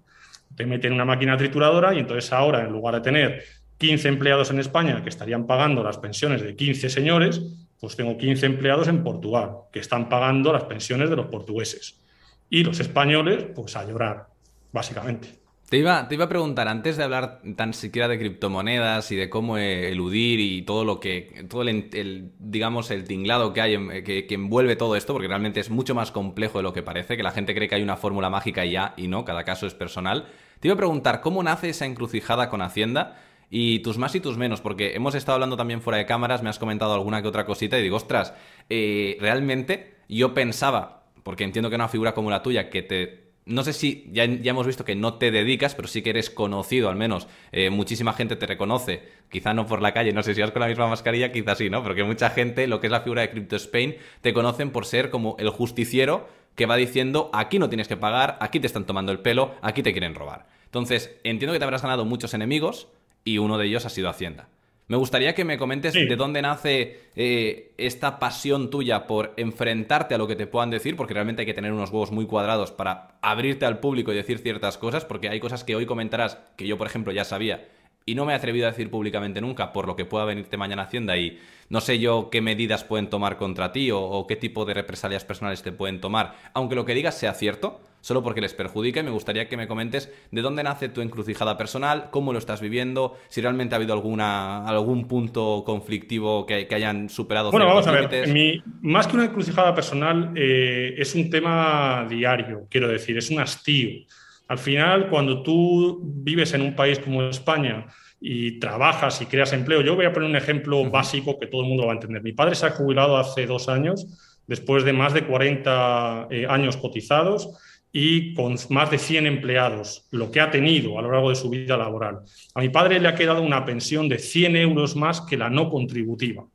te 0.56 0.66
meten 0.66 0.94
una 0.94 1.06
máquina 1.06 1.38
trituradora 1.38 1.94
y 1.94 2.00
entonces 2.00 2.32
ahora, 2.34 2.62
en 2.62 2.72
lugar 2.72 2.96
de 2.96 3.02
tener 3.02 3.44
15 3.78 4.08
empleados 4.10 4.52
en 4.52 4.60
España 4.60 5.02
que 5.02 5.10
estarían 5.10 5.48
pagando 5.48 5.84
las 5.84 5.98
pensiones 5.98 6.42
de 6.42 6.56
15 6.56 6.90
señores, 6.90 7.42
pues 7.80 7.96
tengo 7.96 8.18
15 8.18 8.46
empleados 8.46 8.88
en 8.88 9.04
Portugal 9.04 9.52
que 9.72 9.80
están 9.80 10.10
pagando 10.10 10.52
las 10.52 10.64
pensiones 10.64 11.10
de 11.10 11.16
los 11.16 11.28
portugueses. 11.28 12.02
Y 12.50 12.64
los 12.64 12.80
españoles, 12.80 13.46
pues 13.56 13.76
a 13.76 13.86
llorar, 13.86 14.28
básicamente. 14.72 15.39
Te 15.70 15.78
iba, 15.78 16.00
a 16.00 16.30
preguntar, 16.30 16.68
antes 16.68 16.98
de 16.98 17.04
hablar 17.04 17.42
tan 17.56 17.76
siquiera 17.76 18.08
de 18.08 18.18
criptomonedas 18.18 19.12
y 19.12 19.16
de 19.16 19.30
cómo 19.30 19.56
eludir 19.60 20.40
y 20.40 20.64
todo 20.64 20.84
lo 20.84 21.00
que, 21.00 21.46
todo 21.48 21.62
el, 21.62 22.32
digamos, 22.40 22.90
el 22.90 23.04
tinglado 23.04 23.54
que 23.54 23.62
hay, 23.62 24.04
que, 24.04 24.26
que, 24.26 24.34
envuelve 24.34 24.76
todo 24.76 24.96
esto, 24.96 25.14
porque 25.14 25.28
realmente 25.28 25.60
es 25.60 25.70
mucho 25.70 25.94
más 25.94 26.12
complejo 26.12 26.58
de 26.58 26.64
lo 26.64 26.74
que 26.74 26.82
parece, 26.82 27.18
que 27.18 27.22
la 27.22 27.30
gente 27.30 27.54
cree 27.54 27.70
que 27.70 27.76
hay 27.76 27.84
una 27.84 27.98
fórmula 27.98 28.32
mágica 28.32 28.66
y 28.66 28.72
ya, 28.72 28.96
y 28.98 29.08
no, 29.08 29.26
cada 29.26 29.44
caso 29.44 29.68
es 29.68 29.76
personal. 29.76 30.26
Te 30.60 30.70
iba 30.70 30.74
a 30.74 30.78
preguntar, 30.78 31.22
¿cómo 31.22 31.44
nace 31.44 31.70
esa 31.70 31.86
encrucijada 31.86 32.50
con 32.50 32.64
Hacienda? 32.64 33.20
Y 33.52 33.80
tus 33.80 34.00
más 34.00 34.16
y 34.16 34.22
tus 34.22 34.38
menos, 34.40 34.62
porque 34.62 34.96
hemos 34.96 35.14
estado 35.14 35.36
hablando 35.36 35.56
también 35.56 35.84
fuera 35.84 36.00
de 36.00 36.08
cámaras, 36.08 36.42
me 36.42 36.50
has 36.50 36.58
comentado 36.58 36.96
alguna 36.96 37.22
que 37.22 37.28
otra 37.28 37.46
cosita 37.46 37.78
y 37.78 37.84
digo, 37.84 37.98
ostras, 37.98 38.34
eh, 38.72 39.18
realmente 39.22 39.98
yo 40.10 40.34
pensaba, 40.34 41.04
porque 41.22 41.44
entiendo 41.44 41.70
que 41.70 41.76
una 41.76 41.90
figura 41.90 42.16
como 42.16 42.32
la 42.32 42.42
tuya, 42.42 42.72
que 42.72 42.82
te 42.82 43.29
no 43.46 43.64
sé 43.64 43.74
si 43.74 44.08
ya, 44.12 44.24
hemos 44.24 44.68
visto 44.68 44.86
que 44.86 44.96
no 44.96 45.16
te 45.16 45.32
dedicas, 45.32 45.76
pero 45.76 45.88
sí 45.88 46.02
que 46.02 46.12
eres 46.12 46.30
conocido, 46.30 46.90
al 46.90 46.96
menos. 46.96 47.28
Eh, 47.52 47.70
muchísima 47.70 48.14
gente 48.14 48.36
te 48.36 48.46
reconoce, 48.46 49.04
quizá 49.30 49.54
no 49.54 49.66
por 49.66 49.82
la 49.82 49.94
calle, 49.94 50.14
no 50.14 50.24
sé 50.24 50.36
si 50.36 50.42
vas 50.42 50.52
con 50.52 50.62
la 50.62 50.68
misma 50.68 50.88
mascarilla, 50.88 51.32
quizá 51.32 51.56
sí, 51.56 51.70
¿no? 51.70 51.82
Pero 51.82 51.96
que 51.96 52.04
mucha 52.04 52.30
gente, 52.30 52.68
lo 52.68 52.80
que 52.80 52.88
es 52.88 52.92
la 52.92 53.02
figura 53.02 53.22
de 53.22 53.32
Crypto 53.32 53.56
Spain, 53.56 53.96
te 54.22 54.34
conocen 54.34 54.72
por 54.72 54.86
ser 54.86 55.10
como 55.10 55.36
el 55.40 55.50
justiciero 55.50 56.28
que 56.56 56.66
va 56.66 56.76
diciendo, 56.76 57.30
aquí 57.34 57.58
no 57.58 57.70
tienes 57.70 57.88
que 57.88 57.98
pagar, 57.98 58.38
aquí 58.42 58.60
te 58.60 58.68
están 58.68 58.86
tomando 58.86 59.12
el 59.12 59.20
pelo, 59.20 59.56
aquí 59.62 59.82
te 59.82 59.94
quieren 59.94 60.14
robar. 60.14 60.48
Entonces, 60.66 61.16
entiendo 61.24 61.54
que 61.54 61.60
te 61.60 61.66
habrás 61.66 61.82
ganado 61.82 62.06
muchos 62.06 62.34
enemigos 62.34 62.90
y 63.24 63.38
uno 63.38 63.58
de 63.58 63.68
ellos 63.68 63.86
ha 63.86 63.90
sido 63.90 64.10
Hacienda. 64.10 64.50
Me 64.90 64.98
gustaría 64.98 65.36
que 65.36 65.46
me 65.46 65.60
comentes 65.60 65.94
de 65.94 66.16
dónde 66.16 66.42
nace 66.42 67.00
eh, 67.16 67.74
esta 67.78 68.18
pasión 68.18 68.72
tuya 68.72 69.06
por 69.06 69.36
enfrentarte 69.38 70.16
a 70.16 70.18
lo 70.18 70.28
que 70.28 70.36
te 70.36 70.48
puedan 70.48 70.72
decir, 70.72 70.96
porque 70.96 71.14
realmente 71.14 71.44
hay 71.44 71.46
que 71.46 71.54
tener 71.54 71.72
unos 71.72 71.92
huevos 71.92 72.12
muy 72.12 72.26
cuadrados 72.26 72.72
para 72.72 73.20
abrirte 73.22 73.68
al 73.68 73.80
público 73.80 74.12
y 74.12 74.16
decir 74.16 74.40
ciertas 74.40 74.80
cosas, 74.80 75.06
porque 75.06 75.30
hay 75.30 75.40
cosas 75.40 75.64
que 75.64 75.76
hoy 75.76 75.86
comentarás 75.86 76.40
que 76.56 76.66
yo, 76.66 76.80
por 76.80 76.88
ejemplo, 76.88 77.14
ya 77.14 77.24
sabía 77.24 77.68
y 78.10 78.16
no 78.16 78.26
me 78.26 78.34
he 78.34 78.36
atrevido 78.36 78.68
a 78.68 78.72
decir 78.72 78.90
públicamente 78.90 79.40
nunca 79.40 79.72
por 79.72 79.86
lo 79.86 79.96
que 79.96 80.06
pueda 80.06 80.26
venirte 80.26 80.58
mañana 80.58 80.84
Hacienda 80.84 81.16
y 81.16 81.40
no 81.70 81.80
sé 81.80 82.00
yo 82.00 82.30
qué 82.32 82.42
medidas 82.42 82.84
pueden 82.84 83.08
tomar 83.08 83.38
contra 83.38 83.72
ti 83.72 83.92
o, 83.94 84.26
qué 84.28 84.36
tipo 84.36 84.66
de 84.66 84.74
represalias 84.74 85.24
personales 85.24 85.62
te 85.62 85.72
pueden 85.72 86.02
tomar, 86.02 86.36
aunque 86.54 86.76
lo 86.76 86.86
que 86.86 86.96
digas 86.96 87.16
sea 87.16 87.36
cierto, 87.36 87.80
solo 88.02 88.24
porque 88.24 88.42
les 88.42 88.56
perjudique, 88.56 89.04
me 89.04 89.12
gustaría 89.12 89.48
que 89.48 89.58
me 89.58 89.68
comentes 89.68 90.12
de 90.32 90.42
dónde 90.42 90.64
nace 90.64 90.90
tu 90.90 91.02
encrucijada 91.02 91.56
personal, 91.58 92.10
cómo 92.10 92.34
lo 92.34 92.40
estás 92.40 92.62
viviendo, 92.62 93.16
si 93.28 93.42
realmente 93.42 93.76
ha 93.76 93.78
habido 93.78 93.94
alguna, 93.94 94.66
algún 94.66 95.08
punto 95.08 95.62
conflictivo 95.64 96.48
que, 96.48 96.68
hayan 96.72 97.10
superado. 97.10 97.52
Bueno, 97.52 97.68
vamos 97.68 97.86
a 97.86 97.92
ver, 97.92 98.28
mi, 98.30 98.64
más 98.82 99.06
que 99.06 99.18
una 99.18 99.26
encrucijada 99.26 99.76
personal, 99.76 100.32
eh, 100.36 100.96
es 100.98 101.14
un 101.14 101.30
tema 101.30 102.08
diario, 102.10 102.66
quiero 102.70 102.88
decir, 102.88 103.16
es 103.20 103.30
un 103.30 103.40
hastío. 103.40 104.08
Al 104.50 104.58
final, 104.58 105.10
cuando 105.10 105.44
tú 105.44 106.02
vives 106.04 106.54
en 106.54 106.64
un 106.64 106.76
país 106.76 106.98
como 106.98 107.22
España 107.22 107.86
y 108.20 108.60
trabajas 108.60 109.22
y 109.22 109.28
creas 109.28 109.54
empleo, 109.54 109.82
yo 109.82 109.96
voy 109.96 110.06
a 110.06 110.12
poner 110.12 110.28
un 110.28 110.36
ejemplo 110.36 110.84
básico 110.90 111.38
que 111.40 111.46
todo 111.46 111.62
el 111.62 111.68
mundo 111.68 111.86
va 111.86 111.92
a 111.92 111.96
entender. 111.96 112.24
Mi 112.24 112.34
padre 112.34 112.56
se 112.56 112.66
ha 112.66 112.72
jubilado 112.72 113.16
hace 113.18 113.46
dos 113.46 113.70
años, 113.70 114.08
después 114.48 114.84
de 114.84 114.92
más 114.92 115.14
de 115.14 115.24
40 115.26 116.30
eh, 116.32 116.48
años 116.50 116.78
cotizados 116.78 117.60
y 117.92 118.34
con 118.34 118.56
más 118.72 118.90
de 118.90 118.98
100 118.98 119.28
empleados, 119.28 120.08
lo 120.10 120.32
que 120.32 120.42
ha 120.42 120.50
tenido 120.50 120.98
a 120.98 121.04
lo 121.04 121.12
largo 121.12 121.30
de 121.30 121.36
su 121.36 121.52
vida 121.52 121.78
laboral. 121.78 122.22
A 122.56 122.62
mi 122.62 122.70
padre 122.70 123.00
le 123.00 123.08
ha 123.08 123.14
quedado 123.14 123.44
una 123.44 123.66
pensión 123.66 124.10
de 124.10 124.18
100 124.18 124.56
euros 124.56 124.96
más 124.96 125.22
que 125.22 125.38
la 125.38 125.52
no 125.52 125.70
contributiva. 125.70 126.46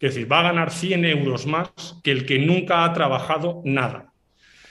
Es 0.00 0.14
decir, 0.14 0.30
va 0.30 0.40
a 0.40 0.50
ganar 0.50 0.72
100 0.72 1.04
euros 1.04 1.46
más 1.46 1.70
que 2.02 2.10
el 2.10 2.26
que 2.26 2.40
nunca 2.40 2.84
ha 2.84 2.92
trabajado 2.92 3.62
nada. 3.64 4.12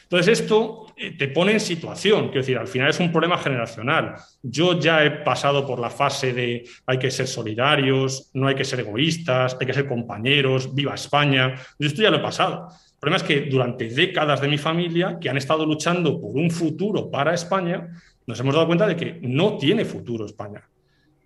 Entonces, 0.04 0.42
esto 0.42 0.85
te 0.96 1.28
pone 1.28 1.52
en 1.52 1.60
situación, 1.60 2.26
quiero 2.26 2.42
decir, 2.42 2.58
al 2.58 2.68
final 2.68 2.90
es 2.90 3.00
un 3.00 3.12
problema 3.12 3.38
generacional. 3.38 4.16
Yo 4.42 4.80
ya 4.80 5.04
he 5.04 5.12
pasado 5.12 5.68
por 5.68 5.80
la 5.80 5.90
fase 5.90 6.34
de 6.34 6.64
hay 6.86 6.98
que 6.98 7.12
ser 7.12 7.28
solidarios, 7.28 8.30
no 8.34 8.48
hay 8.48 8.56
que 8.56 8.64
ser 8.64 8.80
egoístas, 8.80 9.58
hay 9.60 9.68
que 9.68 9.74
ser 9.74 9.88
compañeros, 9.88 10.74
viva 10.74 10.96
España. 10.96 11.56
Yo 11.78 11.88
esto 11.88 12.02
ya 12.02 12.10
lo 12.10 12.18
he 12.18 12.22
pasado. 12.22 12.70
El 12.94 13.00
problema 13.00 13.18
es 13.18 13.24
que 13.24 13.42
durante 13.42 13.90
décadas 13.90 14.40
de 14.40 14.48
mi 14.48 14.58
familia, 14.58 15.18
que 15.20 15.30
han 15.30 15.38
estado 15.38 15.66
luchando 15.66 16.20
por 16.20 16.36
un 16.38 16.50
futuro 16.50 17.12
para 17.12 17.34
España, 17.34 17.90
nos 18.26 18.40
hemos 18.40 18.56
dado 18.56 18.66
cuenta 18.66 18.88
de 18.88 18.96
que 18.96 19.20
no 19.22 19.58
tiene 19.58 19.84
futuro 19.84 20.26
España. 20.26 20.64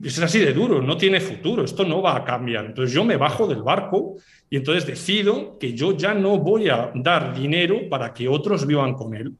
Es 0.02 0.18
así 0.20 0.40
de 0.40 0.54
duro, 0.54 0.82
no 0.82 0.98
tiene 0.98 1.20
futuro, 1.20 1.64
esto 1.64 1.84
no 1.84 2.02
va 2.02 2.16
a 2.16 2.24
cambiar. 2.24 2.66
Entonces 2.66 2.94
yo 2.94 3.04
me 3.04 3.18
bajo 3.18 3.48
del 3.48 3.62
barco 3.62 4.16
y 4.50 4.56
entonces 4.56 4.86
decido 4.88 5.58
que 5.60 5.74
yo 5.74 5.96
ya 5.96 6.14
no 6.14 6.40
voy 6.40 6.70
a 6.70 6.92
dar 6.96 7.36
dinero 7.36 7.88
para 7.90 8.14
que 8.14 8.28
otros 8.28 8.66
vivan 8.66 8.94
con 8.94 9.14
él. 9.14 9.36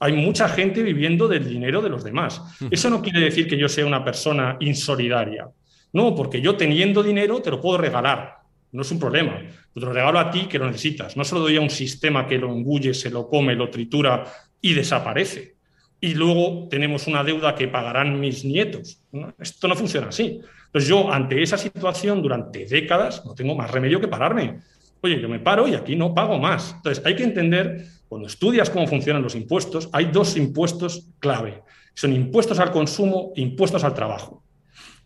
Hay 0.00 0.14
mucha 0.14 0.48
gente 0.48 0.82
viviendo 0.82 1.28
del 1.28 1.48
dinero 1.48 1.80
de 1.80 1.90
los 1.90 2.02
demás. 2.02 2.42
Eso 2.70 2.90
no 2.90 3.00
quiere 3.02 3.20
decir 3.20 3.46
que 3.46 3.56
yo 3.56 3.68
sea 3.68 3.86
una 3.86 4.04
persona 4.04 4.56
insolidaria. 4.60 5.48
No, 5.92 6.14
porque 6.14 6.40
yo 6.40 6.56
teniendo 6.56 7.02
dinero 7.02 7.40
te 7.40 7.50
lo 7.50 7.60
puedo 7.60 7.78
regalar. 7.78 8.38
No 8.72 8.82
es 8.82 8.90
un 8.90 8.98
problema. 8.98 9.38
Te 9.74 9.80
lo 9.80 9.92
regalo 9.92 10.18
a 10.18 10.30
ti 10.30 10.46
que 10.46 10.58
lo 10.58 10.66
necesitas. 10.66 11.16
No 11.16 11.24
se 11.24 11.34
lo 11.34 11.42
doy 11.42 11.56
a 11.56 11.60
un 11.60 11.70
sistema 11.70 12.26
que 12.26 12.38
lo 12.38 12.52
engulle, 12.52 12.94
se 12.94 13.10
lo 13.10 13.28
come, 13.28 13.54
lo 13.54 13.68
tritura 13.70 14.24
y 14.60 14.74
desaparece 14.74 15.60
y 16.00 16.14
luego 16.14 16.66
tenemos 16.68 17.06
una 17.06 17.22
deuda 17.22 17.54
que 17.54 17.68
pagarán 17.68 18.18
mis 18.18 18.44
nietos. 18.44 19.02
Esto 19.38 19.68
no 19.68 19.76
funciona 19.76 20.08
así. 20.08 20.40
Entonces 20.66 20.88
yo 20.88 21.12
ante 21.12 21.42
esa 21.42 21.58
situación 21.58 22.22
durante 22.22 22.64
décadas 22.64 23.24
no 23.26 23.34
tengo 23.34 23.54
más 23.54 23.70
remedio 23.70 24.00
que 24.00 24.08
pararme. 24.08 24.60
Oye, 25.02 25.20
yo 25.20 25.28
me 25.28 25.40
paro 25.40 25.68
y 25.68 25.74
aquí 25.74 25.96
no 25.96 26.14
pago 26.14 26.38
más. 26.38 26.74
Entonces 26.76 27.04
hay 27.04 27.16
que 27.16 27.24
entender, 27.24 27.86
cuando 28.10 28.26
estudias 28.26 28.68
cómo 28.70 28.88
funcionan 28.88 29.22
los 29.22 29.36
impuestos, 29.36 29.88
hay 29.92 30.06
dos 30.06 30.36
impuestos 30.36 31.10
clave. 31.20 31.62
Son 31.94 32.12
impuestos 32.12 32.58
al 32.58 32.72
consumo 32.72 33.32
e 33.36 33.40
impuestos 33.40 33.84
al 33.84 33.94
trabajo. 33.94 34.42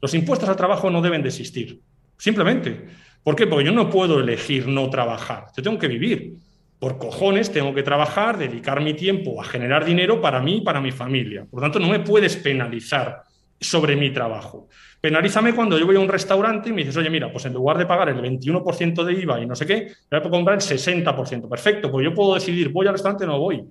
Los 0.01 0.15
impuestos 0.15 0.49
al 0.49 0.57
trabajo 0.57 0.89
no 0.89 1.03
deben 1.03 1.21
de 1.21 1.29
existir. 1.29 1.83
Simplemente. 2.17 2.87
¿Por 3.23 3.37
qué? 3.37 3.47
Porque 3.47 3.67
yo 3.67 3.73
no 3.73 3.91
puedo 3.91 4.21
elegir 4.21 4.69
no 4.69 4.89
trabajar. 4.89 5.49
Yo 5.55 5.63
tengo 5.63 5.79
que 5.79 5.89
vivir 5.89 6.39
por 6.79 6.99
cojones 6.99 7.53
tengo 7.53 7.75
que 7.75 7.83
trabajar, 7.83 8.37
dedicar 8.37 8.83
mi 8.83 8.95
tiempo 8.95 9.41
a 9.41 9.45
generar 9.45 9.85
dinero 9.85 10.21
para 10.21 10.41
mí 10.41 10.59
y 10.59 10.61
para 10.61 10.81
mi 10.81 10.93
familia. 10.93 11.47
Por 11.51 11.61
lo 11.61 11.65
tanto, 11.65 11.79
no 11.79 11.89
me 11.89 12.01
puedes 12.01 12.37
penalizar 12.37 13.23
sobre 13.61 13.97
mi 13.97 14.13
trabajo. 14.13 14.69
Penalízame 15.05 15.55
cuando 15.55 15.79
yo 15.79 15.85
voy 15.85 15.97
a 15.97 16.01
un 16.01 16.09
restaurante 16.09 16.71
y 16.71 16.73
me 16.73 16.79
dices, 16.79 16.97
oye, 16.97 17.11
mira, 17.11 17.31
pues 17.31 17.45
en 17.45 17.53
lugar 17.53 17.77
de 17.77 17.85
pagar 17.85 18.09
el 18.09 18.23
21% 18.23 19.05
de 19.05 19.13
IVA 19.13 19.43
y 19.43 19.45
no 19.45 19.55
sé 19.55 19.67
qué, 19.67 19.93
voy 20.11 20.19
a 20.19 20.23
comprar 20.23 20.57
el 20.57 20.63
60%. 20.63 21.47
Perfecto, 21.47 21.91
pues 21.91 22.07
yo 22.07 22.15
puedo 22.15 22.33
decidir, 22.33 22.71
voy 22.71 22.87
al 22.87 22.95
restaurante 22.95 23.25
o 23.25 23.27
no 23.27 23.39
voy. 23.39 23.63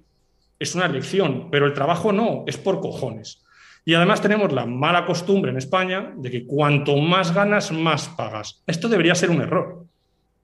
Es 0.59 0.75
una 0.75 0.85
elección, 0.85 1.49
pero 1.49 1.65
el 1.65 1.73
trabajo 1.73 2.13
no, 2.13 2.43
es 2.45 2.57
por 2.57 2.81
cojones. 2.81 3.43
Y 3.83 3.95
además 3.95 4.21
tenemos 4.21 4.53
la 4.53 4.67
mala 4.67 5.07
costumbre 5.07 5.49
en 5.49 5.57
España 5.57 6.13
de 6.15 6.29
que 6.29 6.45
cuanto 6.45 6.97
más 6.97 7.33
ganas, 7.33 7.71
más 7.71 8.09
pagas. 8.09 8.61
Esto 8.67 8.87
debería 8.87 9.15
ser 9.15 9.31
un 9.31 9.41
error. 9.41 9.87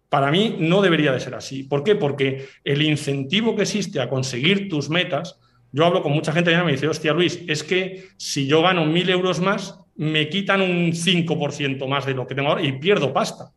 Para 0.10 0.32
mí 0.32 0.56
no 0.58 0.82
debería 0.82 1.12
de 1.12 1.20
ser 1.20 1.36
así. 1.36 1.66
¿Por 1.66 1.84
qué? 1.84 1.98
Porque 1.98 2.48
el 2.64 2.82
incentivo 2.82 3.56
que 3.56 3.62
existe 3.62 4.02
a 4.02 4.10
conseguir 4.10 4.68
tus 4.68 4.90
metas, 4.90 5.40
yo 5.72 5.86
hablo 5.86 6.02
con 6.02 6.14
mucha 6.14 6.32
gente 6.32 6.52
y 6.52 6.58
me 6.66 6.72
dice, 6.72 6.88
hostia 6.88 7.14
Luis, 7.14 7.44
es 7.48 7.64
que 7.64 8.08
si 8.18 8.48
yo 8.48 8.64
gano 8.64 8.88
mil 8.88 9.08
euros 9.12 9.40
más, 9.40 9.79
me 10.00 10.30
quitan 10.30 10.62
un 10.62 10.94
5% 10.94 11.86
más 11.88 12.06
de 12.06 12.14
lo 12.14 12.26
que 12.26 12.34
tengo 12.34 12.50
ahora 12.50 12.64
y 12.64 12.72
pierdo 12.80 13.12
pasta. 13.12 13.52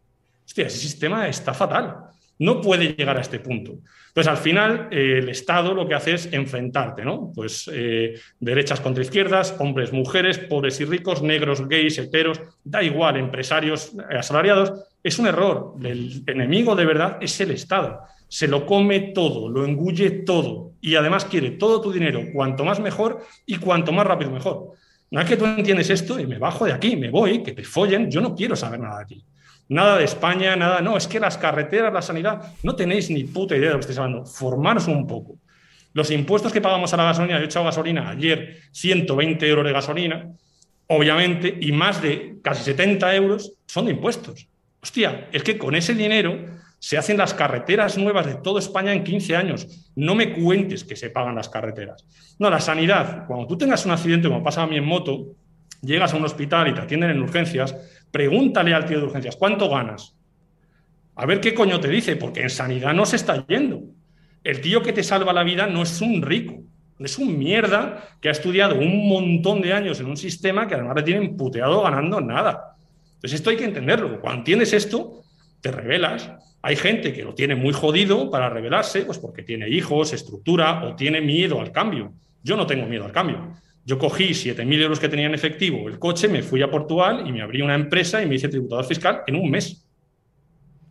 Hostia, 0.44 0.66
ese 0.66 0.78
sistema 0.78 1.28
está 1.28 1.54
fatal. 1.54 1.96
No 2.40 2.60
puede 2.60 2.96
llegar 2.96 3.16
a 3.16 3.20
este 3.20 3.38
punto. 3.38 3.74
Entonces, 4.08 4.28
al 4.28 4.38
final, 4.38 4.88
eh, 4.90 5.18
el 5.18 5.28
Estado 5.28 5.72
lo 5.72 5.86
que 5.86 5.94
hace 5.94 6.14
es 6.14 6.32
enfrentarte, 6.32 7.04
¿no? 7.04 7.30
Pues 7.32 7.70
eh, 7.72 8.14
derechas 8.40 8.80
contra 8.80 9.04
izquierdas, 9.04 9.54
hombres, 9.60 9.92
mujeres, 9.92 10.38
pobres 10.38 10.80
y 10.80 10.84
ricos, 10.84 11.22
negros, 11.22 11.68
gays, 11.68 11.98
heteros, 11.98 12.40
da 12.64 12.82
igual, 12.82 13.18
empresarios, 13.18 13.92
eh, 14.10 14.18
asalariados. 14.18 14.72
Es 15.00 15.20
un 15.20 15.28
error. 15.28 15.74
El 15.84 16.24
enemigo 16.26 16.74
de 16.74 16.86
verdad 16.86 17.18
es 17.20 17.40
el 17.40 17.52
Estado. 17.52 18.00
Se 18.26 18.48
lo 18.48 18.66
come 18.66 19.12
todo, 19.14 19.48
lo 19.48 19.64
engulle 19.64 20.10
todo 20.10 20.72
y 20.80 20.96
además 20.96 21.24
quiere 21.24 21.52
todo 21.52 21.80
tu 21.80 21.92
dinero, 21.92 22.24
cuanto 22.32 22.64
más 22.64 22.80
mejor 22.80 23.24
y 23.46 23.58
cuanto 23.58 23.92
más 23.92 24.06
rápido 24.06 24.32
mejor. 24.32 24.72
No 25.12 25.20
es 25.20 25.28
que 25.28 25.36
tú 25.36 25.44
entiendes 25.44 25.90
esto 25.90 26.18
y 26.18 26.26
me 26.26 26.38
bajo 26.38 26.64
de 26.64 26.72
aquí, 26.72 26.96
me 26.96 27.10
voy, 27.10 27.42
que 27.42 27.52
te 27.52 27.62
follen, 27.64 28.10
yo 28.10 28.22
no 28.22 28.34
quiero 28.34 28.56
saber 28.56 28.80
nada 28.80 29.00
de 29.00 29.04
ti. 29.04 29.24
Nada 29.68 29.98
de 29.98 30.04
España, 30.04 30.56
nada. 30.56 30.80
No, 30.80 30.96
es 30.96 31.06
que 31.06 31.20
las 31.20 31.36
carreteras, 31.36 31.92
la 31.92 32.00
sanidad, 32.00 32.54
no 32.62 32.74
tenéis 32.74 33.10
ni 33.10 33.24
puta 33.24 33.54
idea 33.54 33.68
de 33.68 33.74
lo 33.74 33.78
que 33.78 33.82
estáis 33.82 33.98
hablando. 33.98 34.24
Formaros 34.24 34.88
un 34.88 35.06
poco. 35.06 35.36
Los 35.92 36.10
impuestos 36.10 36.50
que 36.50 36.62
pagamos 36.62 36.94
a 36.94 36.96
la 36.96 37.04
gasolina, 37.04 37.36
yo 37.36 37.42
he 37.42 37.44
echado 37.44 37.66
gasolina 37.66 38.08
ayer, 38.08 38.56
120 38.72 39.46
euros 39.46 39.66
de 39.66 39.72
gasolina, 39.72 40.32
obviamente, 40.86 41.58
y 41.60 41.72
más 41.72 42.00
de 42.00 42.38
casi 42.42 42.64
70 42.64 43.14
euros 43.14 43.52
son 43.66 43.84
de 43.84 43.90
impuestos. 43.90 44.48
Hostia, 44.82 45.28
es 45.30 45.42
que 45.42 45.58
con 45.58 45.74
ese 45.74 45.94
dinero 45.94 46.38
se 46.82 46.98
hacen 46.98 47.16
las 47.16 47.32
carreteras 47.32 47.96
nuevas 47.96 48.26
de 48.26 48.34
toda 48.34 48.58
España 48.58 48.92
en 48.92 49.04
15 49.04 49.36
años. 49.36 49.92
No 49.94 50.16
me 50.16 50.32
cuentes 50.32 50.82
que 50.82 50.96
se 50.96 51.10
pagan 51.10 51.36
las 51.36 51.48
carreteras. 51.48 52.04
No, 52.40 52.50
la 52.50 52.58
sanidad, 52.58 53.24
cuando 53.28 53.46
tú 53.46 53.56
tengas 53.56 53.86
un 53.86 53.92
accidente, 53.92 54.26
como 54.26 54.42
pasa 54.42 54.64
a 54.64 54.66
mí 54.66 54.76
en 54.76 54.84
moto, 54.84 55.36
llegas 55.80 56.12
a 56.12 56.16
un 56.16 56.24
hospital 56.24 56.66
y 56.66 56.74
te 56.74 56.80
atienden 56.80 57.10
en 57.10 57.22
urgencias, 57.22 57.72
Pregúntale 58.12 58.74
al 58.74 58.84
tío 58.84 58.98
de 58.98 59.06
urgencias, 59.06 59.36
¿cuánto 59.36 59.70
ganas? 59.70 60.14
A 61.14 61.24
ver 61.24 61.40
qué 61.40 61.54
coño 61.54 61.80
te 61.80 61.88
dice, 61.88 62.16
porque 62.16 62.42
en 62.42 62.50
sanidad 62.50 62.92
no 62.92 63.06
se 63.06 63.16
está 63.16 63.46
yendo. 63.46 63.80
El 64.44 64.60
tío 64.60 64.82
que 64.82 64.92
te 64.92 65.02
salva 65.02 65.32
la 65.32 65.44
vida 65.44 65.66
no 65.66 65.82
es 65.82 66.00
un 66.00 66.20
rico, 66.20 66.62
es 66.98 67.16
un 67.16 67.38
mierda 67.38 68.18
que 68.20 68.28
ha 68.28 68.32
estudiado 68.32 68.74
un 68.74 69.08
montón 69.08 69.62
de 69.62 69.72
años 69.72 69.98
en 70.00 70.06
un 70.06 70.16
sistema 70.18 70.68
que 70.68 70.74
además 70.74 70.96
le 70.96 71.04
tienen 71.04 71.36
puteado 71.36 71.80
ganando 71.82 72.20
nada. 72.20 72.76
Entonces 73.14 73.34
esto 73.34 73.50
hay 73.50 73.56
que 73.56 73.64
entenderlo. 73.64 74.20
Cuando 74.20 74.40
entiendes 74.40 74.74
esto, 74.74 75.22
te 75.60 75.70
revelas. 75.70 76.30
Hay 76.62 76.76
gente 76.76 77.12
que 77.12 77.24
lo 77.24 77.34
tiene 77.34 77.56
muy 77.56 77.72
jodido 77.72 78.30
para 78.30 78.48
revelarse, 78.48 79.02
pues 79.02 79.18
porque 79.18 79.42
tiene 79.42 79.68
hijos, 79.68 80.12
estructura 80.12 80.84
o 80.84 80.94
tiene 80.94 81.20
miedo 81.20 81.60
al 81.60 81.72
cambio. 81.72 82.12
Yo 82.42 82.56
no 82.56 82.66
tengo 82.66 82.86
miedo 82.86 83.04
al 83.04 83.12
cambio. 83.12 83.52
Yo 83.84 83.98
cogí 83.98 84.28
7.000 84.28 84.80
euros 84.80 85.00
que 85.00 85.08
tenía 85.08 85.26
en 85.26 85.34
efectivo, 85.34 85.88
el 85.88 85.98
coche, 85.98 86.28
me 86.28 86.42
fui 86.42 86.62
a 86.62 86.70
Portugal 86.70 87.24
y 87.26 87.32
me 87.32 87.42
abrí 87.42 87.62
una 87.62 87.74
empresa 87.74 88.22
y 88.22 88.26
me 88.26 88.36
hice 88.36 88.48
tributador 88.48 88.84
fiscal 88.84 89.22
en 89.26 89.34
un 89.34 89.50
mes, 89.50 89.84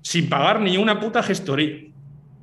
sin 0.02 0.28
pagar 0.28 0.60
ni 0.60 0.76
una 0.76 1.00
puta 1.00 1.24
gestoría. 1.24 1.90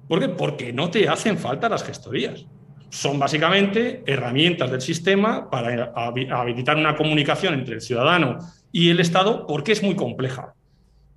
¿Por 0.09 0.21
qué? 0.21 0.31
Porque 0.31 0.73
no 0.73 0.91
te 0.91 1.07
hacen 1.07 1.37
falta 1.37 1.69
las 1.69 1.85
gestorías. 1.85 2.47
Son 2.89 3.19
básicamente 3.19 4.03
herramientas 4.07 4.71
del 4.71 4.81
sistema 4.81 5.51
para 5.51 5.93
habilitar 5.95 6.79
una 6.79 6.97
comunicación 6.97 7.53
entre 7.53 7.75
el 7.75 7.81
ciudadano 7.83 8.39
y 8.73 8.89
el 8.89 9.01
Estado 9.01 9.47
porque 9.47 9.73
es 9.73 9.83
muy 9.83 9.97
compleja. 9.97 10.55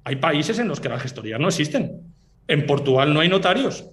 Hay 0.04 0.16
países 0.18 0.60
en 0.60 0.68
los 0.68 0.80
que 0.80 0.90
las 0.90 1.02
gestorías 1.02 1.40
no 1.40 1.48
existen. 1.48 2.02
En 2.48 2.66
Portugal 2.66 3.14
no 3.14 3.20
hay 3.20 3.30
notarios. 3.30 3.90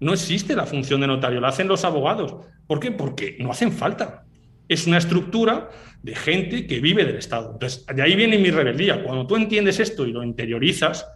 No 0.00 0.12
existe 0.12 0.56
la 0.56 0.66
función 0.66 1.00
de 1.00 1.06
notario, 1.06 1.40
la 1.40 1.48
hacen 1.48 1.68
los 1.68 1.84
abogados. 1.84 2.34
¿Por 2.66 2.80
qué? 2.80 2.90
Porque 2.90 3.36
no 3.38 3.50
hacen 3.50 3.72
falta 3.72 4.24
es 4.70 4.86
una 4.86 4.98
estructura 4.98 5.68
de 6.00 6.14
gente 6.14 6.64
que 6.64 6.78
vive 6.78 7.04
del 7.04 7.16
Estado. 7.16 7.50
Entonces, 7.54 7.84
de 7.84 8.02
ahí 8.02 8.14
viene 8.14 8.38
mi 8.38 8.52
rebeldía. 8.52 9.02
Cuando 9.02 9.26
tú 9.26 9.34
entiendes 9.34 9.80
esto 9.80 10.06
y 10.06 10.12
lo 10.12 10.22
interiorizas, 10.22 11.08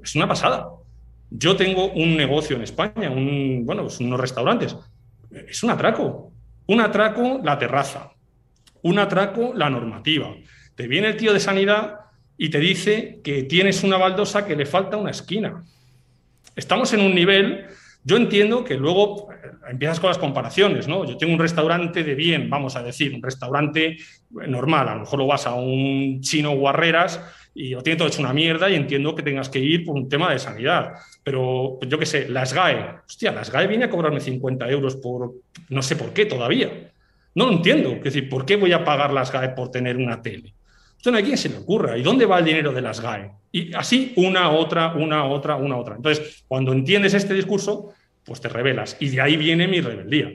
es 0.00 0.14
una 0.14 0.28
pasada. 0.28 0.68
Yo 1.28 1.56
tengo 1.56 1.90
un 1.90 2.16
negocio 2.16 2.54
en 2.54 2.62
España, 2.62 3.10
un, 3.10 3.66
bueno, 3.66 3.82
pues 3.82 3.98
unos 3.98 4.20
restaurantes. 4.20 4.76
Es 5.48 5.64
un 5.64 5.70
atraco. 5.70 6.32
Un 6.68 6.80
atraco 6.80 7.40
la 7.42 7.58
terraza. 7.58 8.12
Un 8.82 9.00
atraco 9.00 9.52
la 9.54 9.68
normativa. 9.68 10.32
Te 10.76 10.86
viene 10.86 11.08
el 11.08 11.16
tío 11.16 11.32
de 11.32 11.40
sanidad 11.40 11.96
y 12.38 12.48
te 12.48 12.58
dice 12.58 13.20
que 13.22 13.42
tienes 13.42 13.82
una 13.82 13.98
baldosa 13.98 14.46
que 14.46 14.56
le 14.56 14.64
falta 14.64 14.96
una 14.96 15.10
esquina. 15.10 15.62
Estamos 16.56 16.92
en 16.94 17.00
un 17.00 17.14
nivel 17.14 17.66
yo 18.08 18.16
entiendo 18.16 18.64
que 18.64 18.74
luego 18.74 19.28
eh, 19.32 19.50
empiezas 19.70 20.00
con 20.00 20.08
las 20.08 20.16
comparaciones, 20.16 20.88
¿no? 20.88 21.04
Yo 21.04 21.18
tengo 21.18 21.34
un 21.34 21.38
restaurante 21.38 22.02
de 22.02 22.14
bien, 22.14 22.48
vamos 22.48 22.74
a 22.74 22.82
decir, 22.82 23.14
un 23.14 23.22
restaurante 23.22 23.98
normal, 24.30 24.88
a 24.88 24.94
lo 24.94 25.00
mejor 25.00 25.18
lo 25.18 25.26
vas 25.26 25.46
a 25.46 25.54
un 25.54 26.22
chino 26.22 26.56
guarreras 26.56 27.20
y 27.54 27.70
lo 27.70 27.82
tiene 27.82 27.98
todo 27.98 28.08
hecho 28.08 28.22
una 28.22 28.32
mierda 28.32 28.70
y 28.70 28.76
entiendo 28.76 29.14
que 29.14 29.22
tengas 29.22 29.50
que 29.50 29.58
ir 29.58 29.84
por 29.84 29.94
un 29.94 30.08
tema 30.08 30.32
de 30.32 30.38
sanidad. 30.38 30.92
Pero 31.22 31.78
yo 31.86 31.98
qué 31.98 32.06
sé, 32.06 32.28
la 32.30 32.46
SGAE, 32.46 33.00
hostia, 33.06 33.32
la 33.32 33.44
SGAE 33.44 33.66
viene 33.66 33.84
a 33.84 33.90
cobrarme 33.90 34.20
50 34.20 34.70
euros 34.70 34.96
por, 34.96 35.34
no 35.68 35.82
sé 35.82 35.94
por 35.94 36.14
qué 36.14 36.24
todavía. 36.24 36.92
No 37.34 37.46
lo 37.46 37.52
entiendo. 37.52 37.90
Es 37.90 38.04
decir, 38.04 38.30
¿por 38.30 38.46
qué 38.46 38.56
voy 38.56 38.72
a 38.72 38.84
pagar 38.84 39.12
la 39.12 39.24
SGAE 39.24 39.50
por 39.50 39.70
tener 39.70 39.98
una 39.98 40.22
tele? 40.22 40.54
Esto 40.98 41.12
no 41.12 41.16
hay 41.16 41.22
quien 41.22 41.38
se 41.38 41.48
le 41.48 41.58
ocurra. 41.58 41.96
¿Y 41.96 42.02
dónde 42.02 42.26
va 42.26 42.40
el 42.40 42.44
dinero 42.44 42.72
de 42.72 42.82
las 42.82 43.00
GAE? 43.00 43.30
Y 43.52 43.72
así 43.74 44.12
una, 44.16 44.50
otra, 44.50 44.94
una, 44.94 45.24
otra, 45.24 45.56
una, 45.56 45.76
otra. 45.76 45.94
Entonces, 45.94 46.44
cuando 46.48 46.72
entiendes 46.72 47.14
este 47.14 47.34
discurso, 47.34 47.94
pues 48.24 48.40
te 48.40 48.48
rebelas. 48.48 48.96
Y 48.98 49.08
de 49.08 49.20
ahí 49.20 49.36
viene 49.36 49.68
mi 49.68 49.80
rebeldía. 49.80 50.32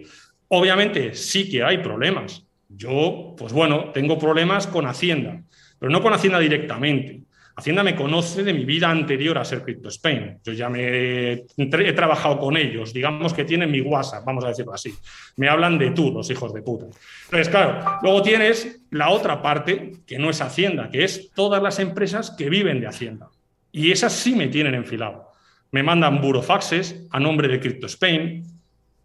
Obviamente 0.48 1.14
sí 1.16 1.50
que 1.50 1.64
hay 1.64 1.80
problemas. 1.80 2.46
Yo, 2.70 3.36
pues 3.38 3.52
bueno, 3.52 3.92
tengo 3.94 4.18
problemas 4.18 4.66
con 4.66 4.88
Hacienda, 4.88 5.44
pero 5.78 5.92
no 5.92 6.02
con 6.02 6.14
Hacienda 6.14 6.40
directamente. 6.40 7.24
Hacienda 7.56 7.84
me 7.84 7.96
conoce 7.96 8.44
de 8.44 8.52
mi 8.52 8.66
vida 8.66 8.90
anterior 8.90 9.38
a 9.38 9.46
ser 9.46 9.62
Crypto 9.62 9.90
Spain. 9.90 10.40
Yo 10.44 10.54
ya 10.54 10.70
me 10.70 11.34
he 11.34 11.94
trabajado 11.96 12.40
con 12.40 12.58
ellos, 12.58 12.94
digamos 12.94 13.32
que 13.32 13.46
tienen 13.46 13.70
mi 13.70 13.80
WhatsApp, 13.80 14.26
vamos 14.26 14.44
a 14.44 14.48
decirlo 14.48 14.74
así. 14.74 14.92
Me 15.38 15.48
hablan 15.48 15.78
de 15.78 15.92
tú, 15.92 16.12
los 16.12 16.30
hijos 16.32 16.52
de 16.52 16.64
puta. 16.64 16.86
Entonces, 17.26 17.50
claro, 17.50 18.00
luego 18.02 18.24
tienes 18.24 18.82
la 18.90 19.10
otra 19.10 19.42
parte, 19.42 19.92
que 20.08 20.18
no 20.18 20.32
es 20.32 20.42
Hacienda, 20.42 20.90
que 20.90 21.04
es 21.04 21.32
todas 21.36 21.62
las 21.62 21.78
empresas 21.78 22.32
que 22.32 22.50
viven 22.50 22.82
de 22.82 22.88
Hacienda. 22.88 23.30
Y 23.72 23.92
esas 23.92 24.14
sí 24.14 24.36
me 24.36 24.48
tienen 24.48 24.74
enfilado. 24.74 25.32
Me 25.72 25.84
mandan 25.84 26.22
burofaxes 26.22 27.06
a 27.12 27.20
nombre 27.20 27.48
de 27.48 27.60
Crypto 27.60 27.86
Spain, 27.86 28.44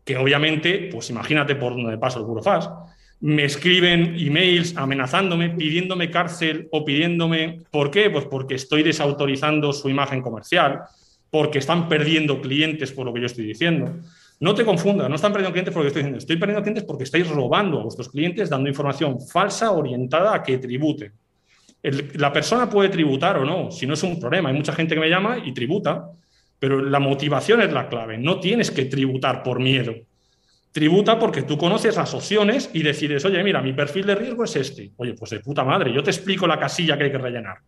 que 0.05 0.17
obviamente, 0.17 0.89
pues 0.91 1.11
imagínate 1.11 1.55
por 1.55 1.73
donde 1.73 1.99
paso 1.99 2.19
el 2.19 2.25
burofax 2.25 2.71
me 3.21 3.45
escriben 3.45 4.17
emails 4.19 4.77
amenazándome, 4.77 5.51
pidiéndome 5.51 6.11
cárcel 6.11 6.69
o 6.71 6.85
pidiéndome, 6.85 7.63
¿por 7.71 7.91
qué? 7.91 8.11
Pues 8.11 8.27
porque 8.27 8.55
estoy 8.55 8.83
desautorizando 8.83 9.73
su 9.73 9.89
imagen 9.89 10.23
comercial, 10.23 10.83
porque 11.31 11.59
están 11.59 11.89
perdiendo 11.89 12.41
clientes 12.41 12.93
por 12.93 13.07
lo 13.07 13.13
que 13.13 13.21
yo 13.21 13.27
estoy 13.27 13.45
diciendo. 13.45 13.97
No 14.41 14.55
te 14.55 14.65
confundas, 14.65 15.09
no 15.09 15.17
están 15.17 15.33
perdiendo 15.33 15.53
clientes 15.53 15.75
por 15.75 15.83
lo 15.83 15.85
que 15.85 15.89
estoy 15.89 16.03
diciendo, 16.03 16.19
estoy 16.19 16.37
perdiendo 16.37 16.63
clientes 16.63 16.85
porque 16.85 17.05
estáis 17.05 17.29
robando 17.29 17.81
a 17.81 17.83
vuestros 17.83 18.09
clientes 18.09 18.49
dando 18.49 18.69
información 18.69 19.21
falsa 19.21 19.73
orientada 19.73 20.35
a 20.35 20.43
que 20.43 20.59
tributen. 20.59 21.13
la 22.15 22.33
persona 22.33 22.69
puede 22.69 22.89
tributar 22.89 23.39
o 23.39 23.45
no, 23.45 23.71
si 23.71 23.87
no 23.87 23.95
es 23.95 24.03
un 24.05 24.21
problema. 24.21 24.49
Hay 24.49 24.55
mucha 24.55 24.73
gente 24.73 24.95
que 24.95 25.01
me 25.01 25.09
llama 25.09 25.39
y 25.45 25.53
tributa, 25.53 26.11
pero 26.59 26.81
la 26.81 27.01
motivación 27.01 27.63
es 27.63 27.73
la 27.73 27.89
clave. 27.89 28.17
No 28.17 28.39
tienes 28.39 28.71
que 28.71 28.85
tributar 28.85 29.43
por 29.43 29.59
miedo. 29.61 29.95
Tributa 30.73 31.19
porque 31.19 31.43
tú 31.43 31.57
conoces 31.57 31.97
las 31.97 32.13
opciones 32.15 32.71
y 32.73 32.83
decides, 32.83 33.25
oye, 33.25 33.43
mira, 33.43 33.63
mi 33.63 33.73
perfil 33.73 34.07
de 34.07 34.15
riesgo 34.15 34.45
es 34.45 34.57
este. 34.57 34.93
Oye, 34.97 35.15
pues 35.15 35.31
de 35.31 35.41
puta 35.41 35.65
madre, 35.65 35.93
yo 35.93 36.03
te 36.03 36.11
explico 36.11 36.47
la 36.47 36.59
casilla 36.59 36.97
que 36.97 37.05
hay 37.05 37.13
que 37.13 37.19
rellenar. 37.19 37.59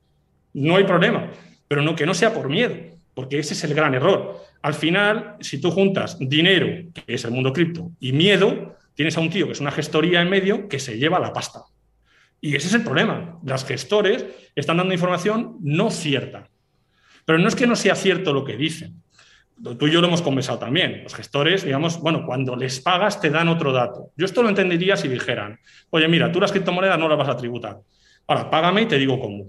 No 0.53 0.77
hay 0.77 0.85
problema, 0.85 1.31
pero 1.67 1.83
no 1.83 1.95
que 1.95 2.07
no 2.07 2.15
sea 2.15 2.33
por 2.33 2.49
miedo, 2.49 2.75
porque 3.15 3.39
ese 3.39 3.55
es 3.55 3.65
el 3.65 3.75
gran 3.75 3.95
error. 3.95 4.37
Al 4.63 4.75
final, 4.75 5.37
si 5.41 5.61
tú 5.61 5.71
juntas 5.71 6.19
dinero, 6.21 6.91
que 6.93 7.15
es 7.15 7.25
el 7.25 7.31
mundo 7.31 7.53
cripto, 7.53 7.91
y 8.01 8.13
miedo, 8.13 8.77
tienes 8.95 9.17
a 9.17 9.21
un 9.21 9.31
tío 9.31 9.47
que 9.47 9.53
es 9.53 9.61
una 9.61 9.71
gestoría 9.71 10.21
en 10.21 10.29
medio 10.29 10.69
que 10.69 10.79
se 10.79 10.99
lleva 10.99 11.19
la 11.19 11.33
pasta. 11.33 11.61
Y 12.41 12.55
ese 12.55 12.69
es 12.69 12.75
el 12.75 12.83
problema. 12.83 13.39
Las 13.45 13.65
gestores 13.65 14.25
están 14.55 14.79
dando 14.79 14.95
información 14.95 15.57
no 15.61 15.91
cierta. 15.91 16.49
Pero 17.25 17.39
no 17.39 17.49
es 17.49 17.55
que 17.55 17.67
no 17.67 17.77
sea 17.77 17.95
cierto 17.95 18.33
lo 18.33 18.45
que 18.45 18.57
dicen, 18.57 19.03
tú 19.63 19.87
y 19.87 19.91
yo 19.91 20.01
lo 20.01 20.07
hemos 20.07 20.23
conversado 20.23 20.59
también. 20.59 21.03
Los 21.03 21.15
gestores, 21.15 21.65
digamos, 21.65 22.01
bueno, 22.01 22.25
cuando 22.25 22.57
les 22.57 22.81
pagas 22.81 23.21
te 23.21 23.31
dan 23.31 23.49
otro 23.49 23.73
dato. 23.73 24.11
Yo 24.17 24.25
esto 24.25 24.43
lo 24.43 24.49
entendería 24.49 24.97
si 24.97 25.09
dijeran, 25.09 25.59
oye, 25.91 26.09
mira, 26.09 26.33
tú 26.33 26.41
las 26.41 26.53
criptomonedas 26.53 26.99
no 26.99 27.09
las 27.09 27.19
vas 27.19 27.29
a 27.29 27.37
tributar. 27.37 27.79
Ahora, 28.27 28.51
págame 28.51 28.83
y 28.83 28.87
te 28.87 28.99
digo 28.99 29.21
cómo. 29.21 29.47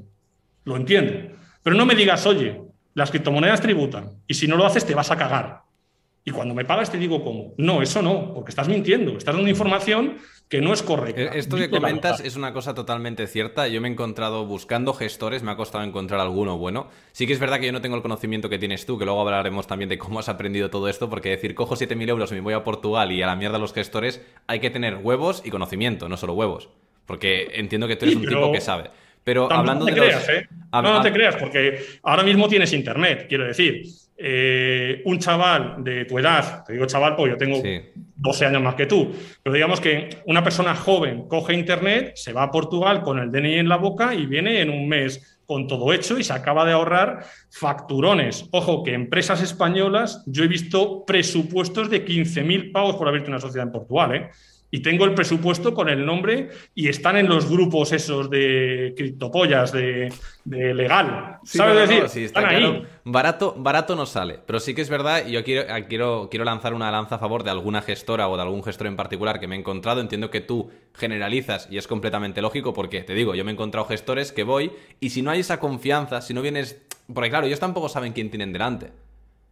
Lo 0.66 0.76
entiendo. 0.76 1.36
Pero 1.64 1.76
no 1.76 1.86
me 1.86 1.96
digas, 1.96 2.26
oye, 2.26 2.62
las 2.94 3.10
criptomonedas 3.12 3.62
tributan 3.62 4.10
y 4.28 4.34
si 4.34 4.48
no 4.48 4.58
lo 4.58 4.66
haces 4.66 4.86
te 4.86 4.96
vas 4.96 5.12
a 5.12 5.18
cagar. 5.18 5.62
Y 6.24 6.32
cuando 6.32 6.54
me 6.54 6.66
pagas 6.66 6.92
te 6.92 6.98
digo 6.98 7.24
cómo. 7.24 7.54
No, 7.58 7.82
eso 7.82 8.02
no, 8.02 8.34
porque 8.34 8.52
estás 8.52 8.68
mintiendo, 8.68 9.18
estás 9.18 9.34
dando 9.34 9.50
información 9.50 10.18
que 10.52 10.62
no 10.62 10.74
es 10.74 10.84
correcta. 10.84 11.22
Eh, 11.22 11.30
esto 11.36 11.56
que 11.56 11.70
comentas 11.70 12.20
es 12.20 12.36
una 12.36 12.52
cosa 12.52 12.76
totalmente 12.76 13.26
cierta. 13.26 13.70
Yo 13.70 13.80
me 13.82 13.88
he 13.88 13.92
encontrado 13.92 14.46
buscando 14.46 14.94
gestores, 14.94 15.44
me 15.44 15.52
ha 15.52 15.56
costado 15.56 15.84
encontrar 15.84 16.20
alguno 16.20 16.58
bueno. 16.58 16.90
Sí 17.14 17.26
que 17.26 17.34
es 17.34 17.40
verdad 17.40 17.60
que 17.60 17.68
yo 17.68 17.72
no 17.72 17.82
tengo 17.82 17.96
el 17.96 18.02
conocimiento 18.02 18.50
que 18.50 18.60
tienes 18.60 18.86
tú, 18.86 19.00
que 19.00 19.06
luego 19.06 19.22
hablaremos 19.22 19.66
también 19.66 19.90
de 19.90 19.98
cómo 19.98 20.20
has 20.20 20.30
aprendido 20.30 20.70
todo 20.70 20.90
esto, 20.90 21.10
porque 21.10 21.30
decir, 21.30 21.56
cojo 21.56 21.76
7.000 21.76 22.10
euros 22.10 22.32
y 22.32 22.36
me 22.36 22.42
voy 22.42 22.54
a 22.54 22.64
Portugal 22.64 23.12
y 23.14 23.24
a 23.24 23.28
la 23.28 23.36
mierda 23.36 23.58
los 23.58 23.74
gestores, 23.74 24.22
hay 24.46 24.60
que 24.60 24.70
tener 24.70 24.98
huevos 24.98 25.42
y 25.46 25.50
conocimiento, 25.50 26.10
no 26.10 26.18
solo 26.18 26.34
huevos. 26.34 26.70
Porque 27.06 27.52
entiendo 27.54 27.88
que 27.88 27.96
tú 27.96 28.06
eres 28.06 28.18
un 28.18 28.28
tipo 28.28 28.52
que 28.52 28.62
sabe. 28.62 28.92
Pero 29.24 29.52
hablando 29.52 29.86
te 29.86 29.94
creas, 29.94 30.28
¿eh? 30.30 30.48
No, 30.74 30.82
no 30.82 31.02
te 31.02 31.14
creas, 31.14 31.36
porque 31.36 31.80
ahora 32.04 32.24
mismo 32.24 32.48
tienes 32.48 32.74
internet, 32.74 33.26
quiero 33.30 33.46
decir. 33.46 33.84
Eh, 34.24 35.02
un 35.06 35.18
chaval 35.18 35.84
de 35.84 36.06
tu 36.06 36.20
edad, 36.20 36.64
te 36.64 36.74
digo 36.74 36.86
chaval 36.86 37.16
porque 37.16 37.32
yo 37.32 37.38
tengo 37.38 37.60
12 38.16 38.46
años 38.46 38.62
más 38.62 38.76
que 38.76 38.86
tú, 38.86 39.12
pero 39.42 39.56
digamos 39.56 39.82
que 39.82 40.10
una 40.28 40.44
persona 40.44 40.76
joven 40.76 41.28
coge 41.28 41.56
internet, 41.56 42.12
se 42.14 42.32
va 42.32 42.44
a 42.44 42.52
Portugal 42.52 43.02
con 43.02 43.18
el 43.18 43.32
DNI 43.32 43.58
en 43.58 43.68
la 43.68 43.78
boca 43.78 44.14
y 44.14 44.28
viene 44.28 44.62
en 44.62 44.70
un 44.70 44.88
mes 44.88 45.40
con 45.48 45.66
todo 45.66 45.92
hecho 45.92 46.20
y 46.20 46.24
se 46.24 46.34
acaba 46.34 46.66
de 46.66 46.74
ahorrar 46.74 47.26
facturones. 47.50 48.48
Ojo, 48.52 48.84
que 48.84 48.94
empresas 48.94 49.42
españolas, 49.42 50.24
yo 50.28 50.44
he 50.44 50.48
visto 50.48 51.04
presupuestos 51.04 51.90
de 51.90 52.06
15.000 52.06 52.72
pavos 52.72 52.98
por 52.98 53.08
abrirte 53.08 53.32
una 53.32 53.40
sociedad 53.40 53.66
en 53.66 53.74
Portugal, 53.74 54.16
¿eh? 54.16 54.30
Y 54.72 54.80
tengo 54.80 55.04
el 55.04 55.14
presupuesto 55.14 55.74
con 55.74 55.90
el 55.90 56.06
nombre 56.06 56.50
y 56.74 56.88
están 56.88 57.18
en 57.18 57.28
los 57.28 57.50
grupos 57.50 57.92
esos 57.92 58.30
de 58.30 58.94
criptopollas, 58.96 59.74
de, 59.74 60.12
legal. 60.46 61.40
¿Sabes 61.44 61.90
decir? 61.90 62.10
sí, 62.10 62.24
están 62.24 62.46
ahí. 62.46 62.88
Barato, 63.04 63.54
barato 63.58 63.96
no 63.96 64.06
sale, 64.06 64.40
pero 64.46 64.60
sí 64.60 64.74
que 64.74 64.82
es 64.82 64.90
verdad 64.90 65.26
y 65.28 65.32
yo 65.32 65.44
quiero, 65.44 65.66
quiero, 65.90 66.28
quiero 66.32 66.46
lanzar 66.46 66.74
una 66.74 66.90
lanza 66.90 67.16
a 67.16 67.20
favor 67.20 67.44
de 67.44 67.52
alguna 67.52 67.82
gestora 67.82 68.30
o 68.30 68.38
de 68.38 68.44
algún 68.44 68.64
gestor 68.64 68.88
en 68.88 68.96
particular 68.96 69.40
que 69.40 69.48
me 69.48 69.56
he 69.56 69.60
encontrado. 69.60 70.00
Entiendo 70.00 70.32
que 70.32 70.40
tú 70.40 70.72
generalizas 70.96 71.68
y 71.70 71.78
es 71.78 71.88
completamente 71.88 72.42
lógico 72.42 72.74
porque, 72.74 73.04
te 73.04 73.14
digo, 73.14 73.36
yo 73.36 73.44
me 73.44 73.52
he 73.52 73.54
encontrado 73.54 73.86
gestores 73.88 74.32
que 74.32 74.44
voy 74.44 74.72
y 75.02 75.10
si 75.10 75.22
no 75.22 75.32
hay 75.32 75.42
esa 75.42 75.60
confianza, 75.60 76.22
si 76.22 76.34
no 76.34 76.42
vienes... 76.42 76.82
Porque 77.14 77.30
claro, 77.30 77.46
ellos 77.46 77.60
tampoco 77.60 77.90
saben 77.90 78.14
quién 78.14 78.30
tienen 78.30 78.54
delante. 78.54 78.92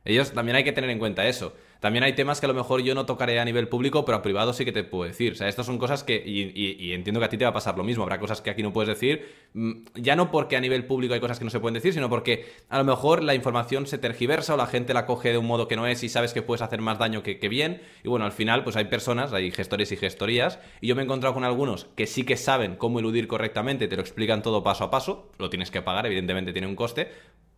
Ellos 0.06 0.32
también 0.32 0.56
hay 0.56 0.64
que 0.64 0.72
tener 0.72 0.90
en 0.90 1.00
cuenta 1.00 1.28
eso. 1.28 1.54
También 1.80 2.04
hay 2.04 2.14
temas 2.14 2.40
que 2.40 2.46
a 2.46 2.50
lo 2.50 2.54
mejor 2.54 2.82
yo 2.82 2.94
no 2.94 3.06
tocaré 3.06 3.40
a 3.40 3.46
nivel 3.46 3.70
público, 3.70 4.04
pero 4.04 4.18
a 4.18 4.22
privado 4.22 4.52
sí 4.52 4.66
que 4.66 4.74
te 4.74 4.84
puedo 4.84 5.06
decir. 5.06 5.34
O 5.34 5.36
sea, 5.36 5.48
estas 5.48 5.66
son 5.66 5.78
cosas 5.78 6.04
que, 6.04 6.22
y, 6.26 6.92
entiendo 6.92 7.20
que 7.20 7.26
a 7.26 7.30
ti 7.30 7.38
te 7.38 7.46
va 7.46 7.52
a 7.52 7.54
pasar 7.54 7.78
lo 7.78 7.84
mismo, 7.84 8.04
habrá 8.04 8.20
cosas 8.20 8.42
que 8.42 8.50
aquí 8.50 8.62
no 8.62 8.74
puedes 8.74 8.90
decir, 8.90 9.34
mm, 9.54 9.72
ya 9.96 10.16
no 10.18 10.30
porque 10.30 10.58
a 10.58 10.62
nivel 10.62 10.86
público 10.86 11.14
hay 11.14 11.22
cosas 11.22 11.40
que 11.40 11.46
no 11.46 11.52
se 11.52 11.60
pueden 11.60 11.76
decir, 11.76 11.94
sino 11.94 12.10
porque 12.10 12.46
a 12.68 12.78
lo 12.78 12.84
mejor 12.84 13.24
la 13.24 13.34
información 13.34 13.88
se 13.88 13.98
tergiversa 13.98 14.56
o 14.56 14.58
la 14.58 14.68
gente 14.68 14.94
la 14.94 15.06
coge 15.06 15.32
de 15.32 15.38
un 15.38 15.48
modo 15.48 15.68
que 15.68 15.78
no 15.78 15.88
es 15.88 16.04
y 16.04 16.10
sabes 16.10 16.34
que 16.34 16.42
puedes 16.42 16.62
hacer 16.62 16.82
más 16.82 17.00
daño 17.00 17.24
que, 17.24 17.50
bien. 17.50 17.82
Y 18.04 18.10
bueno, 18.10 18.26
al 18.26 18.32
final 18.34 18.64
pues 18.64 18.76
hay 18.76 18.86
personas, 18.86 19.32
hay 19.32 19.50
gestores 19.52 19.92
y 19.92 19.98
gestorías, 19.98 20.60
y 20.82 20.88
yo 20.88 20.96
me 20.96 21.02
he 21.02 21.06
encontrado 21.06 21.34
con 21.34 21.46
algunos 21.46 21.86
que 21.96 22.08
sí 22.08 22.24
que 22.24 22.36
saben 22.36 22.76
cómo 22.76 23.00
eludir 23.00 23.28
correctamente, 23.28 23.88
te 23.88 23.96
lo 23.96 24.02
explican 24.02 24.42
todo 24.42 24.64
paso 24.64 24.84
a 24.84 24.92
paso, 24.92 25.32
lo 25.40 25.50
tienes 25.50 25.72
que 25.72 25.82
pagar, 25.82 26.06
evidentemente 26.06 26.52
tiene 26.52 26.68
un 26.68 26.76
coste, 26.76 27.10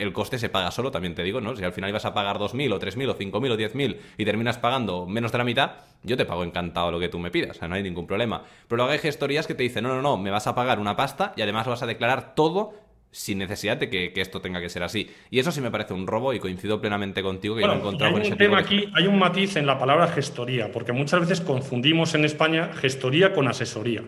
el 0.01 0.13
coste 0.13 0.39
se 0.39 0.49
paga 0.49 0.71
solo, 0.71 0.91
también 0.91 1.13
te 1.13 1.23
digo, 1.23 1.41
¿no? 1.41 1.55
Si 1.55 1.63
al 1.63 1.73
final 1.73 1.91
ibas 1.91 2.05
a 2.05 2.13
pagar 2.13 2.37
2.000 2.37 2.73
o 2.73 2.79
3.000 2.79 3.09
o 3.09 3.17
5.000 3.17 3.51
o 3.51 3.57
10.000 3.57 3.97
y 4.17 4.25
terminas 4.25 4.57
pagando 4.57 5.05
menos 5.05 5.31
de 5.31 5.37
la 5.37 5.43
mitad, 5.43 5.73
yo 6.03 6.17
te 6.17 6.25
pago 6.25 6.43
encantado 6.43 6.91
lo 6.91 6.99
que 6.99 7.07
tú 7.07 7.19
me 7.19 7.29
pidas, 7.29 7.51
o 7.51 7.59
sea, 7.59 7.67
no 7.67 7.75
hay 7.75 7.83
ningún 7.83 8.07
problema. 8.07 8.43
Pero 8.67 8.77
luego 8.77 8.91
hay 8.91 8.99
gestorías 8.99 9.45
que 9.45 9.53
te 9.53 9.63
dicen, 9.63 9.83
no, 9.83 9.93
no, 9.93 10.01
no, 10.01 10.17
me 10.17 10.31
vas 10.31 10.47
a 10.47 10.55
pagar 10.55 10.79
una 10.79 10.95
pasta 10.95 11.33
y 11.35 11.41
además 11.41 11.67
vas 11.67 11.83
a 11.83 11.85
declarar 11.85 12.33
todo 12.33 12.73
sin 13.11 13.39
necesidad 13.39 13.77
de 13.77 13.89
que, 13.89 14.13
esto 14.15 14.41
tenga 14.41 14.61
que 14.61 14.69
ser 14.69 14.83
así. 14.83 15.11
Y 15.29 15.39
eso 15.39 15.51
sí 15.51 15.61
me 15.61 15.69
parece 15.69 15.93
un 15.93 16.07
robo 16.07 16.33
y 16.33 16.39
coincido 16.39 16.79
plenamente 16.79 17.21
contigo 17.21 17.55
que 17.55 17.61
yo 17.61 17.71
he 17.71 17.75
encontrado 17.75 18.15
hay 18.15 18.31
un 18.31 18.37
tema 18.37 18.59
aquí, 18.59 18.89
Hay 18.93 19.05
un 19.05 19.19
matiz 19.19 19.57
en 19.57 19.65
la 19.65 19.77
palabra 19.77 20.07
gestoría, 20.07 20.71
porque 20.71 20.93
muchas 20.93 21.19
veces 21.19 21.41
confundimos 21.41 22.15
en 22.15 22.25
España 22.25 22.71
gestoría 22.73 23.33
con 23.33 23.47
asesoría 23.47 24.03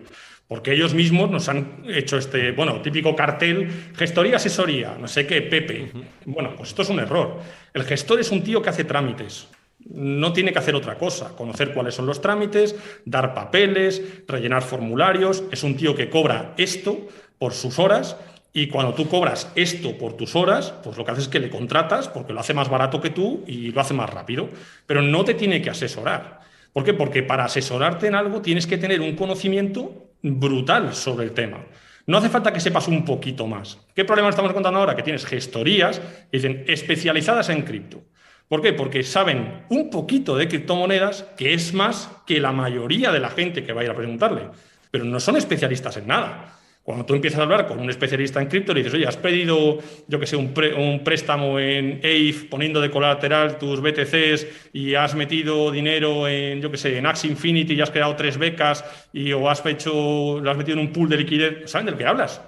porque 0.47 0.73
ellos 0.73 0.93
mismos 0.93 1.31
nos 1.31 1.49
han 1.49 1.83
hecho 1.87 2.17
este, 2.17 2.51
bueno, 2.51 2.81
típico 2.81 3.15
cartel, 3.15 3.69
gestoría, 3.95 4.35
asesoría, 4.35 4.97
no 4.99 5.07
sé 5.07 5.25
qué, 5.25 5.41
Pepe. 5.41 5.91
Bueno, 6.25 6.53
pues 6.55 6.69
esto 6.69 6.81
es 6.81 6.89
un 6.89 6.99
error. 6.99 7.39
El 7.73 7.83
gestor 7.83 8.19
es 8.19 8.31
un 8.31 8.43
tío 8.43 8.61
que 8.61 8.69
hace 8.69 8.83
trámites. 8.83 9.47
No 9.85 10.31
tiene 10.31 10.53
que 10.53 10.59
hacer 10.59 10.75
otra 10.75 10.97
cosa, 10.97 11.35
conocer 11.35 11.73
cuáles 11.73 11.95
son 11.95 12.05
los 12.05 12.21
trámites, 12.21 12.75
dar 13.05 13.33
papeles, 13.33 14.01
rellenar 14.27 14.63
formularios. 14.63 15.43
Es 15.51 15.63
un 15.63 15.75
tío 15.75 15.95
que 15.95 16.09
cobra 16.09 16.53
esto 16.57 17.07
por 17.37 17.53
sus 17.53 17.79
horas 17.79 18.15
y 18.53 18.67
cuando 18.67 18.93
tú 18.93 19.09
cobras 19.09 19.51
esto 19.55 19.97
por 19.97 20.13
tus 20.13 20.35
horas, 20.35 20.73
pues 20.83 20.95
lo 20.95 21.03
que 21.03 21.11
haces 21.11 21.23
es 21.23 21.29
que 21.29 21.39
le 21.39 21.49
contratas 21.49 22.07
porque 22.07 22.33
lo 22.33 22.39
hace 22.39 22.53
más 22.53 22.69
barato 22.69 23.01
que 23.01 23.09
tú 23.09 23.43
y 23.47 23.71
lo 23.71 23.81
hace 23.81 23.95
más 23.95 24.09
rápido, 24.09 24.49
pero 24.85 25.01
no 25.01 25.25
te 25.25 25.33
tiene 25.33 25.61
que 25.61 25.71
asesorar. 25.71 26.41
¿Por 26.71 26.83
qué? 26.83 26.93
Porque 26.93 27.23
para 27.23 27.45
asesorarte 27.45 28.05
en 28.07 28.15
algo 28.15 28.41
tienes 28.41 28.67
que 28.67 28.77
tener 28.77 29.01
un 29.01 29.15
conocimiento 29.15 30.12
brutal 30.23 30.95
sobre 30.95 31.25
el 31.25 31.33
tema. 31.33 31.59
No 32.05 32.17
hace 32.17 32.29
falta 32.29 32.51
que 32.51 32.59
sepas 32.59 32.87
un 32.87 33.05
poquito 33.05 33.47
más. 33.47 33.77
¿Qué 33.93 34.03
problema 34.03 34.29
estamos 34.29 34.51
encontrando 34.51 34.79
ahora? 34.79 34.95
Que 34.95 35.03
tienes 35.03 35.25
gestorías 35.25 36.01
dicen 36.31 36.65
especializadas 36.67 37.49
en 37.49 37.61
cripto. 37.61 38.03
¿Por 38.47 38.61
qué? 38.61 38.73
Porque 38.73 39.03
saben 39.03 39.63
un 39.69 39.89
poquito 39.89 40.35
de 40.35 40.47
criptomonedas, 40.47 41.23
que 41.37 41.53
es 41.53 41.73
más 41.73 42.09
que 42.25 42.39
la 42.39 42.51
mayoría 42.51 43.11
de 43.11 43.19
la 43.19 43.29
gente 43.29 43.63
que 43.63 43.73
va 43.73 43.81
a 43.81 43.83
ir 43.85 43.89
a 43.89 43.95
preguntarle, 43.95 44.49
pero 44.91 45.05
no 45.05 45.19
son 45.19 45.37
especialistas 45.37 45.97
en 45.97 46.07
nada. 46.07 46.59
Cuando 46.83 47.05
tú 47.05 47.15
empiezas 47.15 47.39
a 47.39 47.43
hablar 47.43 47.65
con 47.65 47.79
un 47.79 47.89
especialista 47.89 48.41
en 48.41 48.47
cripto, 48.47 48.73
le 48.73 48.81
dices, 48.81 48.93
oye, 48.93 49.07
has 49.07 49.15
pedido, 49.15 49.79
yo 50.05 50.19
que 50.19 50.27
sé, 50.27 50.35
un, 50.35 50.53
préstamo 51.01 51.57
en 51.57 52.01
EIF 52.03 52.49
poniendo 52.49 52.81
de 52.81 52.91
colateral 52.91 53.57
tus 53.57 53.79
BTCs 53.79 54.47
y 54.73 54.93
has 54.93 55.15
metido 55.15 55.71
dinero 55.71 56.27
en, 56.27 56.61
yo 56.61 56.69
que 56.69 56.77
sé, 56.77 56.97
en 56.97 57.05
Axie 57.05 57.31
Infinity 57.31 57.75
y 57.75 57.81
has 57.81 57.89
creado 57.89 58.17
tres 58.17 58.37
becas 58.37 58.83
y 59.13 59.31
o 59.31 59.49
has 59.49 59.65
hecho, 59.65 60.41
lo 60.41 60.51
has 60.51 60.57
metido 60.57 60.77
en 60.77 60.87
un 60.87 60.91
pool 60.91 61.07
de 61.07 61.17
liquidez, 61.17 61.71
¿saben 61.71 61.85
de 61.85 61.93
lo 61.93 61.97
que 61.97 62.05
hablas? 62.05 62.41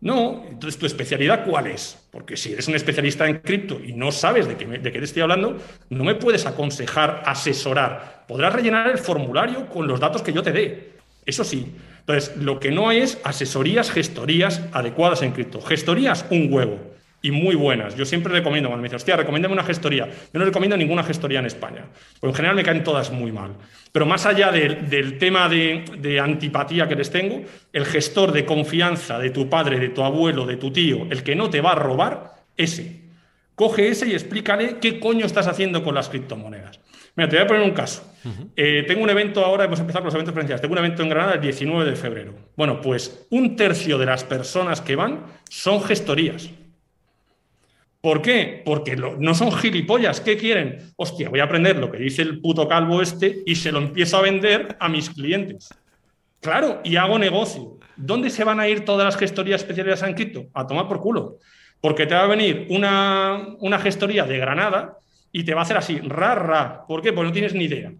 No, 0.00 0.46
entonces 0.48 0.78
tu 0.78 0.86
especialidad 0.86 1.44
cuál 1.44 1.66
es? 1.66 2.08
Porque 2.10 2.38
si 2.38 2.52
eres 2.52 2.68
un 2.68 2.74
especialista 2.74 3.28
en 3.28 3.40
cripto 3.40 3.80
y 3.84 3.92
no 3.92 4.12
sabes 4.12 4.48
de 4.48 4.56
qué, 4.56 4.64
de 4.64 4.92
qué 4.92 4.98
te 4.98 5.04
estoy 5.04 5.20
hablando, 5.20 5.58
no 5.90 6.04
me 6.04 6.14
puedes 6.14 6.46
aconsejar, 6.46 7.22
asesorar. 7.26 8.24
Podrás 8.26 8.54
rellenar 8.54 8.88
el 8.88 8.98
formulario 8.98 9.68
con 9.68 9.86
los 9.86 10.00
datos 10.00 10.22
que 10.22 10.32
yo 10.32 10.42
te 10.42 10.52
dé. 10.52 10.92
Eso 11.26 11.44
sí, 11.44 11.66
Entonces, 12.08 12.42
lo 12.42 12.58
que 12.58 12.70
no 12.70 12.88
hay 12.88 13.00
es 13.00 13.20
asesorías, 13.22 13.90
gestorías 13.90 14.62
adecuadas 14.72 15.20
en 15.20 15.32
cripto. 15.32 15.60
Gestorías, 15.60 16.24
un 16.30 16.50
huevo 16.50 16.78
y 17.20 17.30
muy 17.32 17.54
buenas. 17.54 17.96
Yo 17.96 18.06
siempre 18.06 18.32
recomiendo, 18.32 18.70
cuando 18.70 18.80
me 18.80 18.86
dicen, 18.86 18.96
hostia, 18.96 19.14
recomiéndame 19.14 19.52
una 19.52 19.62
gestoría. 19.62 20.06
Yo 20.06 20.38
no 20.38 20.46
recomiendo 20.46 20.74
ninguna 20.78 21.02
gestoría 21.02 21.40
en 21.40 21.44
España, 21.44 21.84
porque 22.18 22.30
en 22.30 22.36
general 22.36 22.56
me 22.56 22.62
caen 22.62 22.82
todas 22.82 23.10
muy 23.10 23.30
mal. 23.30 23.56
Pero 23.92 24.06
más 24.06 24.24
allá 24.24 24.50
del 24.50 25.18
tema 25.18 25.50
de, 25.50 25.84
de, 25.98 26.18
antipatía 26.18 26.88
que 26.88 26.96
les 26.96 27.10
tengo, 27.10 27.42
el 27.74 27.84
gestor 27.84 28.32
de 28.32 28.46
confianza 28.46 29.18
de 29.18 29.28
tu 29.28 29.50
padre, 29.50 29.78
de 29.78 29.90
tu 29.90 30.02
abuelo, 30.02 30.46
de 30.46 30.56
tu 30.56 30.72
tío, 30.72 31.06
el 31.10 31.22
que 31.22 31.36
no 31.36 31.50
te 31.50 31.60
va 31.60 31.72
a 31.72 31.74
robar, 31.74 32.36
ese. 32.56 33.02
Coge 33.54 33.88
ese 33.88 34.08
y 34.08 34.12
explícale 34.12 34.78
qué 34.80 34.98
coño 34.98 35.26
estás 35.26 35.46
haciendo 35.46 35.84
con 35.84 35.94
las 35.94 36.08
criptomonedas. 36.08 36.80
Mira, 37.18 37.28
te 37.28 37.34
voy 37.34 37.44
a 37.44 37.48
poner 37.48 37.62
un 37.62 37.72
caso. 37.72 38.14
Eh, 38.54 38.84
tengo 38.86 39.02
un 39.02 39.10
evento 39.10 39.44
ahora, 39.44 39.64
hemos 39.64 39.80
empezado 39.80 40.02
con 40.02 40.06
los 40.06 40.14
eventos 40.14 40.32
presenciales. 40.32 40.60
Tengo 40.60 40.74
un 40.74 40.78
evento 40.78 41.02
en 41.02 41.08
Granada 41.08 41.34
el 41.34 41.40
19 41.40 41.90
de 41.90 41.96
febrero. 41.96 42.32
Bueno, 42.56 42.80
pues 42.80 43.26
un 43.30 43.56
tercio 43.56 43.98
de 43.98 44.06
las 44.06 44.22
personas 44.22 44.80
que 44.80 44.94
van 44.94 45.24
son 45.50 45.82
gestorías. 45.82 46.48
¿Por 48.00 48.22
qué? 48.22 48.62
Porque 48.64 48.94
no 48.94 49.34
son 49.34 49.50
gilipollas. 49.50 50.20
¿Qué 50.20 50.36
quieren? 50.36 50.92
Hostia, 50.94 51.28
voy 51.28 51.40
a 51.40 51.44
aprender 51.44 51.78
lo 51.78 51.90
que 51.90 51.98
dice 51.98 52.22
el 52.22 52.40
puto 52.40 52.68
calvo 52.68 53.02
este 53.02 53.42
y 53.44 53.56
se 53.56 53.72
lo 53.72 53.80
empiezo 53.80 54.18
a 54.18 54.22
vender 54.22 54.76
a 54.78 54.88
mis 54.88 55.10
clientes. 55.10 55.70
Claro, 56.40 56.80
y 56.84 56.94
hago 56.94 57.18
negocio. 57.18 57.78
¿Dónde 57.96 58.30
se 58.30 58.44
van 58.44 58.60
a 58.60 58.68
ir 58.68 58.84
todas 58.84 59.04
las 59.04 59.16
gestorías 59.16 59.62
especializadas 59.62 60.08
en 60.08 60.14
cripto? 60.14 60.46
A 60.54 60.68
tomar 60.68 60.86
por 60.86 61.00
culo. 61.00 61.38
Porque 61.80 62.06
te 62.06 62.14
va 62.14 62.22
a 62.22 62.28
venir 62.28 62.68
una, 62.70 63.56
una 63.58 63.80
gestoría 63.80 64.22
de 64.22 64.38
Granada 64.38 64.98
y 65.32 65.44
te 65.44 65.54
va 65.54 65.60
a 65.60 65.64
hacer 65.64 65.76
así, 65.76 65.98
ra, 65.98 66.34
ra. 66.34 66.86
¿Por 66.86 67.02
qué? 67.02 67.12
Porque 67.12 67.28
no 67.28 67.32
tienes 67.32 67.54
ni 67.54 67.64
idea. 67.64 67.92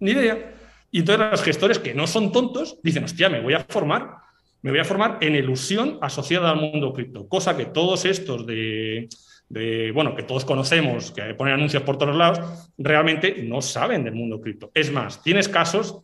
Ni 0.00 0.10
idea. 0.10 0.54
Y 0.90 1.00
entonces 1.00 1.30
los 1.30 1.42
gestores 1.42 1.78
que 1.78 1.94
no 1.94 2.06
son 2.06 2.32
tontos 2.32 2.78
dicen, 2.82 3.04
hostia, 3.04 3.28
me 3.28 3.40
voy 3.40 3.54
a 3.54 3.60
formar. 3.60 4.16
Me 4.62 4.70
voy 4.70 4.80
a 4.80 4.84
formar 4.84 5.18
en 5.20 5.34
ilusión 5.34 5.98
asociada 6.00 6.50
al 6.50 6.56
mundo 6.56 6.92
cripto. 6.92 7.28
Cosa 7.28 7.56
que 7.56 7.66
todos 7.66 8.04
estos 8.04 8.46
de, 8.46 9.08
de, 9.48 9.92
bueno, 9.92 10.14
que 10.14 10.22
todos 10.22 10.44
conocemos, 10.44 11.12
que 11.12 11.34
ponen 11.34 11.54
anuncios 11.54 11.82
por 11.82 11.98
todos 11.98 12.16
lados, 12.16 12.70
realmente 12.78 13.42
no 13.42 13.62
saben 13.62 14.04
del 14.04 14.14
mundo 14.14 14.40
cripto. 14.40 14.70
Es 14.74 14.90
más, 14.90 15.22
tienes 15.22 15.48
casos, 15.48 16.02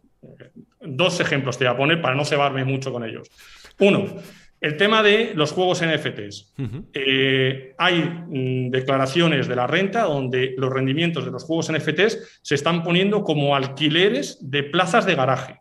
dos 0.80 1.20
ejemplos 1.20 1.58
te 1.58 1.64
voy 1.64 1.74
a 1.74 1.76
poner 1.76 2.00
para 2.00 2.14
no 2.14 2.24
cebarme 2.24 2.64
mucho 2.64 2.92
con 2.92 3.04
ellos. 3.04 3.28
Uno, 3.78 4.06
el 4.62 4.76
tema 4.76 5.02
de 5.02 5.32
los 5.34 5.50
juegos 5.50 5.82
NFTs. 5.84 6.54
Eh, 6.94 7.74
hay 7.76 7.94
mm, 7.98 8.70
declaraciones 8.70 9.48
de 9.48 9.56
la 9.56 9.66
renta 9.66 10.04
donde 10.04 10.54
los 10.56 10.72
rendimientos 10.72 11.24
de 11.24 11.32
los 11.32 11.42
juegos 11.42 11.70
NFTs 11.72 12.40
se 12.40 12.54
están 12.54 12.84
poniendo 12.84 13.24
como 13.24 13.56
alquileres 13.56 14.38
de 14.40 14.62
plazas 14.62 15.04
de 15.04 15.16
garaje. 15.16 15.60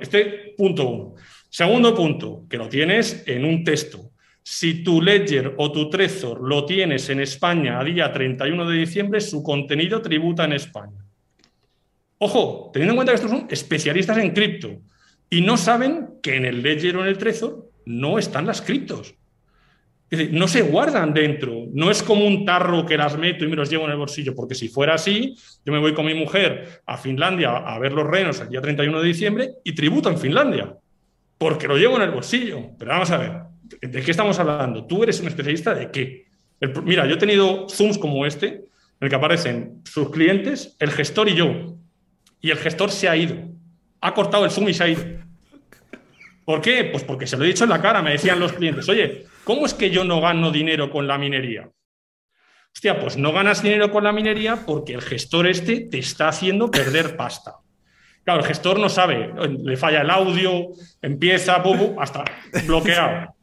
Este 0.00 0.54
punto 0.58 0.88
uno. 0.88 1.14
Segundo 1.48 1.94
punto, 1.94 2.44
que 2.50 2.58
lo 2.58 2.68
tienes 2.68 3.22
en 3.26 3.44
un 3.44 3.62
texto. 3.62 4.10
Si 4.42 4.82
tu 4.82 5.00
Ledger 5.00 5.54
o 5.56 5.70
tu 5.70 5.88
Trezor 5.88 6.46
lo 6.46 6.66
tienes 6.66 7.08
en 7.10 7.20
España 7.20 7.78
a 7.78 7.84
día 7.84 8.12
31 8.12 8.68
de 8.68 8.76
diciembre, 8.76 9.20
su 9.20 9.40
contenido 9.40 10.02
tributa 10.02 10.44
en 10.44 10.54
España. 10.54 10.98
Ojo, 12.18 12.70
teniendo 12.72 12.92
en 12.92 12.96
cuenta 12.96 13.12
que 13.12 13.16
estos 13.16 13.30
son 13.30 13.46
especialistas 13.48 14.18
en 14.18 14.32
cripto 14.32 14.80
y 15.32 15.40
no 15.40 15.56
saben 15.56 16.18
que 16.22 16.36
en 16.36 16.44
el 16.44 16.62
Ledger 16.62 16.94
o 16.98 17.00
en 17.00 17.06
el 17.06 17.16
Trezor 17.16 17.66
no 17.86 18.18
están 18.18 18.44
las 18.44 18.60
criptos. 18.60 19.14
Es 20.10 20.18
decir, 20.18 20.34
no 20.34 20.46
se 20.46 20.60
guardan 20.60 21.14
dentro. 21.14 21.68
No 21.72 21.90
es 21.90 22.02
como 22.02 22.26
un 22.26 22.44
tarro 22.44 22.84
que 22.84 22.98
las 22.98 23.16
meto 23.16 23.46
y 23.46 23.48
me 23.48 23.56
los 23.56 23.70
llevo 23.70 23.86
en 23.86 23.92
el 23.92 23.96
bolsillo, 23.96 24.34
porque 24.34 24.54
si 24.54 24.68
fuera 24.68 24.92
así, 24.92 25.34
yo 25.64 25.72
me 25.72 25.78
voy 25.78 25.94
con 25.94 26.04
mi 26.04 26.12
mujer 26.12 26.82
a 26.84 26.98
Finlandia 26.98 27.56
a 27.56 27.78
ver 27.78 27.92
los 27.92 28.06
renos 28.06 28.42
el 28.42 28.50
día 28.50 28.60
31 28.60 29.00
de 29.00 29.08
diciembre 29.08 29.52
y 29.64 29.74
tributo 29.74 30.10
en 30.10 30.18
Finlandia, 30.18 30.76
porque 31.38 31.66
lo 31.66 31.78
llevo 31.78 31.96
en 31.96 32.02
el 32.02 32.10
bolsillo. 32.10 32.60
Pero 32.78 32.90
vamos 32.90 33.10
a 33.10 33.16
ver, 33.16 33.32
¿de 33.80 34.02
qué 34.02 34.10
estamos 34.10 34.38
hablando? 34.38 34.84
¿Tú 34.84 35.02
eres 35.02 35.18
un 35.20 35.28
especialista 35.28 35.74
de 35.74 35.90
qué? 35.90 36.26
mira, 36.84 37.06
yo 37.06 37.14
he 37.14 37.18
tenido 37.18 37.70
Zooms 37.70 37.96
como 37.96 38.26
este, 38.26 38.48
en 38.48 38.64
el 39.00 39.08
que 39.08 39.16
aparecen 39.16 39.80
sus 39.86 40.10
clientes, 40.10 40.76
el 40.78 40.90
gestor 40.90 41.30
y 41.30 41.36
yo. 41.36 41.78
Y 42.42 42.50
el 42.50 42.58
gestor 42.58 42.90
se 42.90 43.08
ha 43.08 43.16
ido. 43.16 43.50
Ha 44.02 44.14
cortado 44.14 44.44
el 44.44 44.50
Zoom 44.50 44.68
y 44.68 44.74
se. 44.74 45.20
¿Por 46.44 46.60
qué? 46.60 46.84
Pues 46.84 47.04
porque 47.04 47.26
se 47.26 47.36
lo 47.36 47.44
he 47.44 47.48
dicho 47.48 47.64
en 47.64 47.70
la 47.70 47.80
cara, 47.80 48.02
me 48.02 48.10
decían 48.10 48.40
los 48.40 48.52
clientes, 48.52 48.88
oye, 48.88 49.24
¿cómo 49.44 49.64
es 49.64 49.74
que 49.74 49.90
yo 49.90 50.04
no 50.04 50.20
gano 50.20 50.50
dinero 50.50 50.90
con 50.90 51.06
la 51.06 51.16
minería? 51.16 51.70
Hostia, 52.74 52.98
pues 52.98 53.16
no 53.16 53.32
ganas 53.32 53.62
dinero 53.62 53.90
con 53.90 54.04
la 54.04 54.12
minería 54.12 54.64
porque 54.66 54.94
el 54.94 55.02
gestor 55.02 55.46
este 55.46 55.80
te 55.80 55.98
está 55.98 56.28
haciendo 56.28 56.70
perder 56.70 57.16
pasta. 57.16 57.56
Claro, 58.24 58.40
el 58.40 58.46
gestor 58.46 58.78
no 58.78 58.88
sabe, 58.88 59.32
le 59.62 59.76
falla 59.76 60.00
el 60.00 60.10
audio, 60.10 60.68
empieza, 61.00 61.62
hasta 61.98 62.24
bloqueado. 62.66 63.34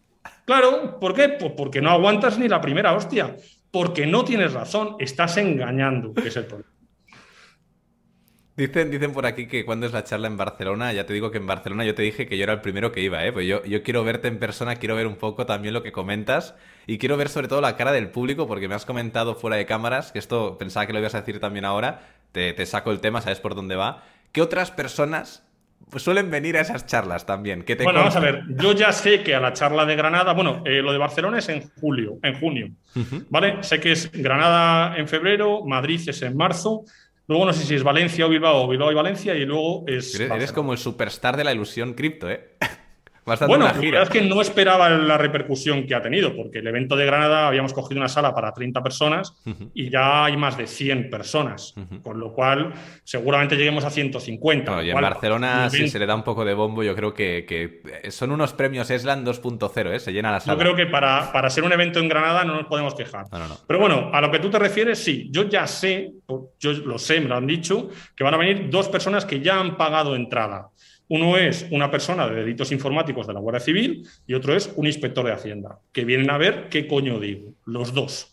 Claro, 0.46 1.00
¿por 1.00 1.14
qué? 1.14 1.30
Pues 1.30 1.52
porque 1.56 1.82
no 1.82 1.92
aguantas 1.92 2.40
ni 2.40 2.48
la 2.48 2.60
primera 2.60 2.94
hostia, 2.94 3.36
porque 3.72 4.08
no 4.08 4.24
tienes 4.24 4.54
razón, 4.54 4.96
estás 5.00 5.38
engañando, 5.38 6.14
que 6.14 6.30
es 6.30 6.36
el 6.38 6.46
problema. 6.46 6.79
Dicen, 8.60 8.92
dicen 8.92 9.14
por 9.14 9.26
aquí 9.26 9.48
que 9.48 9.64
cuando 9.64 9.86
es 9.86 9.94
la 9.94 10.04
charla 10.04 10.28
en 10.28 10.36
Barcelona, 10.36 10.92
ya 10.92 11.06
te 11.06 11.14
digo 11.14 11.32
que 11.32 11.38
en 11.38 11.48
Barcelona 11.48 11.86
yo 11.86 11.96
te 11.96 12.02
dije 12.02 12.28
que 12.28 12.38
yo 12.38 12.44
era 12.44 12.52
el 12.52 12.60
primero 12.60 12.92
que 12.92 13.00
iba, 13.00 13.26
¿eh? 13.26 13.32
Pues 13.32 13.48
yo, 13.48 13.64
yo 13.64 13.84
quiero 13.84 14.04
verte 14.04 14.28
en 14.28 14.38
persona, 14.38 14.76
quiero 14.76 14.98
ver 14.98 15.08
un 15.08 15.16
poco 15.16 15.46
también 15.46 15.74
lo 15.74 15.82
que 15.82 15.94
comentas 15.94 16.56
y 16.86 16.98
quiero 16.98 17.16
ver 17.16 17.30
sobre 17.30 17.48
todo 17.48 17.62
la 17.62 17.78
cara 17.78 17.94
del 17.94 18.10
público 18.10 18.48
porque 18.48 18.68
me 18.68 18.76
has 18.76 18.84
comentado 18.84 19.34
fuera 19.36 19.56
de 19.56 19.66
cámaras, 19.66 20.12
que 20.12 20.20
esto 20.20 20.58
pensaba 20.58 20.86
que 20.86 20.92
lo 20.92 21.00
ibas 21.00 21.16
a 21.16 21.22
decir 21.22 21.40
también 21.40 21.64
ahora, 21.64 22.02
te, 22.34 22.52
te 22.52 22.66
saco 22.66 22.92
el 22.92 23.00
tema, 23.00 23.22
sabes 23.22 23.40
por 23.40 23.56
dónde 23.56 23.78
va. 23.78 24.04
¿Qué 24.34 24.42
otras 24.42 24.72
personas 24.72 25.42
pues 25.90 26.04
suelen 26.04 26.30
venir 26.30 26.58
a 26.58 26.62
esas 26.62 26.86
charlas 26.86 27.26
también. 27.26 27.64
¿Qué 27.64 27.76
te 27.76 27.84
bueno, 27.84 28.00
vamos 28.00 28.16
a 28.16 28.20
ver, 28.20 28.44
yo 28.50 28.74
ya 28.74 28.92
sé 28.92 29.24
que 29.24 29.34
a 29.34 29.40
la 29.40 29.54
charla 29.54 29.86
de 29.86 29.96
Granada, 29.96 30.34
bueno, 30.34 30.62
eh, 30.66 30.82
lo 30.82 30.92
de 30.92 30.98
Barcelona 30.98 31.40
es 31.40 31.50
en 31.50 31.68
julio, 31.80 32.20
en 32.22 32.40
junio, 32.40 32.70
¿vale? 33.30 33.64
Sé 33.64 33.80
que 33.80 33.94
es 33.94 34.12
Granada 34.12 34.98
en 34.98 35.08
febrero, 35.08 35.64
Madrid 35.66 36.02
es 36.08 36.22
en 36.22 36.38
marzo, 36.38 36.84
Luego 37.30 37.46
no 37.46 37.54
sé 37.54 37.64
si 37.64 37.76
es 37.76 37.84
Valencia 37.84 38.26
o 38.26 38.30
Bilbao, 38.30 38.64
o 38.64 38.68
Bilbao 38.68 38.92
y 38.92 38.96
Valencia, 38.96 39.36
y 39.36 39.46
luego 39.46 39.84
es. 39.86 40.20
Eres, 40.20 40.52
como 40.52 40.74
el 40.74 40.80
superstar 40.80 41.38
de 41.38 41.44
la 41.44 41.54
ilusión 41.54 41.94
cripto, 41.94 42.28
¿eh? 42.28 42.56
Bueno, 43.48 43.66
la 43.66 43.74
verdad 43.74 44.04
es 44.04 44.10
que 44.10 44.22
no 44.22 44.42
esperaba 44.42 44.90
la 44.90 45.18
repercusión 45.18 45.86
que 45.86 45.96
ha 45.96 46.02
tenido, 46.02 46.36
porque 46.36 46.60
el 46.60 46.68
evento 46.68 46.96
de 46.96 47.06
Granada 47.06 47.48
habíamos 47.48 47.74
cogido 47.74 48.00
una 48.00 48.10
sala 48.10 48.34
para 48.34 48.54
30 48.54 48.82
personas 48.82 49.34
y 49.74 49.90
ya 49.90 50.26
hay 50.26 50.38
más 50.38 50.58
de 50.58 50.68
100 50.68 51.10
personas, 51.10 51.74
con 52.04 52.20
lo 52.20 52.34
cual 52.34 52.74
seguramente 53.04 53.56
lleguemos 53.56 53.86
a 53.86 53.90
150. 53.90 54.84
y 54.84 54.90
en 54.92 55.02
Barcelona, 55.02 55.70
si 55.70 55.88
se 55.90 56.00
le 56.00 56.06
da 56.06 56.16
un 56.16 56.24
poco 56.24 56.46
de 56.46 56.54
bombo, 56.54 56.84
yo 56.84 56.96
creo 56.96 57.14
que, 57.14 57.82
son 58.10 58.32
unos 58.32 58.54
premios 58.54 58.90
Eslan 58.90 59.26
2.0, 59.26 59.94
¿eh? 59.94 60.00
se 60.00 60.12
llena 60.12 60.32
la 60.32 60.40
sala. 60.40 60.54
Yo 60.54 60.60
creo 60.60 60.76
que 60.76 60.86
para, 60.86 61.32
para, 61.32 61.50
ser 61.50 61.64
un 61.64 61.72
evento 61.72 62.00
en 62.00 62.08
Granada 62.08 62.44
no 62.44 62.56
nos 62.56 62.66
podemos 62.66 62.96
quejar. 62.96 63.26
Pero 63.68 63.80
bueno, 63.80 64.10
a 64.14 64.22
lo 64.22 64.32
que 64.32 64.40
tú 64.40 64.50
te 64.50 64.60
refieres, 64.60 65.04
sí, 65.04 65.30
yo 65.32 65.48
ya 65.48 65.68
sé, 65.68 66.12
yo 66.60 66.72
lo 66.74 66.98
sé, 66.98 67.22
me 67.22 67.28
lo 67.28 67.36
han 67.36 67.48
dicho, 67.48 67.90
que 68.16 68.24
van 68.24 68.34
a 68.34 68.38
venir 68.38 68.70
dos 68.70 68.90
personas 68.90 69.26
que 69.26 69.40
ya 69.40 69.60
han 69.60 69.78
pagado 69.78 70.16
entrada. 70.16 70.70
Uno 71.10 71.38
es 71.38 71.68
una 71.72 71.90
persona 71.90 72.28
de 72.28 72.36
delitos 72.36 72.72
informáticos 72.72 73.26
de 73.26 73.34
la 73.34 73.40
Guardia 73.40 73.60
Civil 73.60 74.08
y 74.28 74.36
otro 74.36 74.56
es 74.56 74.72
un 74.76 74.86
inspector 74.86 75.26
de 75.26 75.34
Hacienda, 75.34 75.80
que 75.92 76.06
vienen 76.06 76.30
a 76.30 76.38
ver 76.38 76.70
qué 76.70 76.88
coño 76.88 77.20
digo, 77.20 77.56
los 77.66 77.96
dos. 77.96 78.32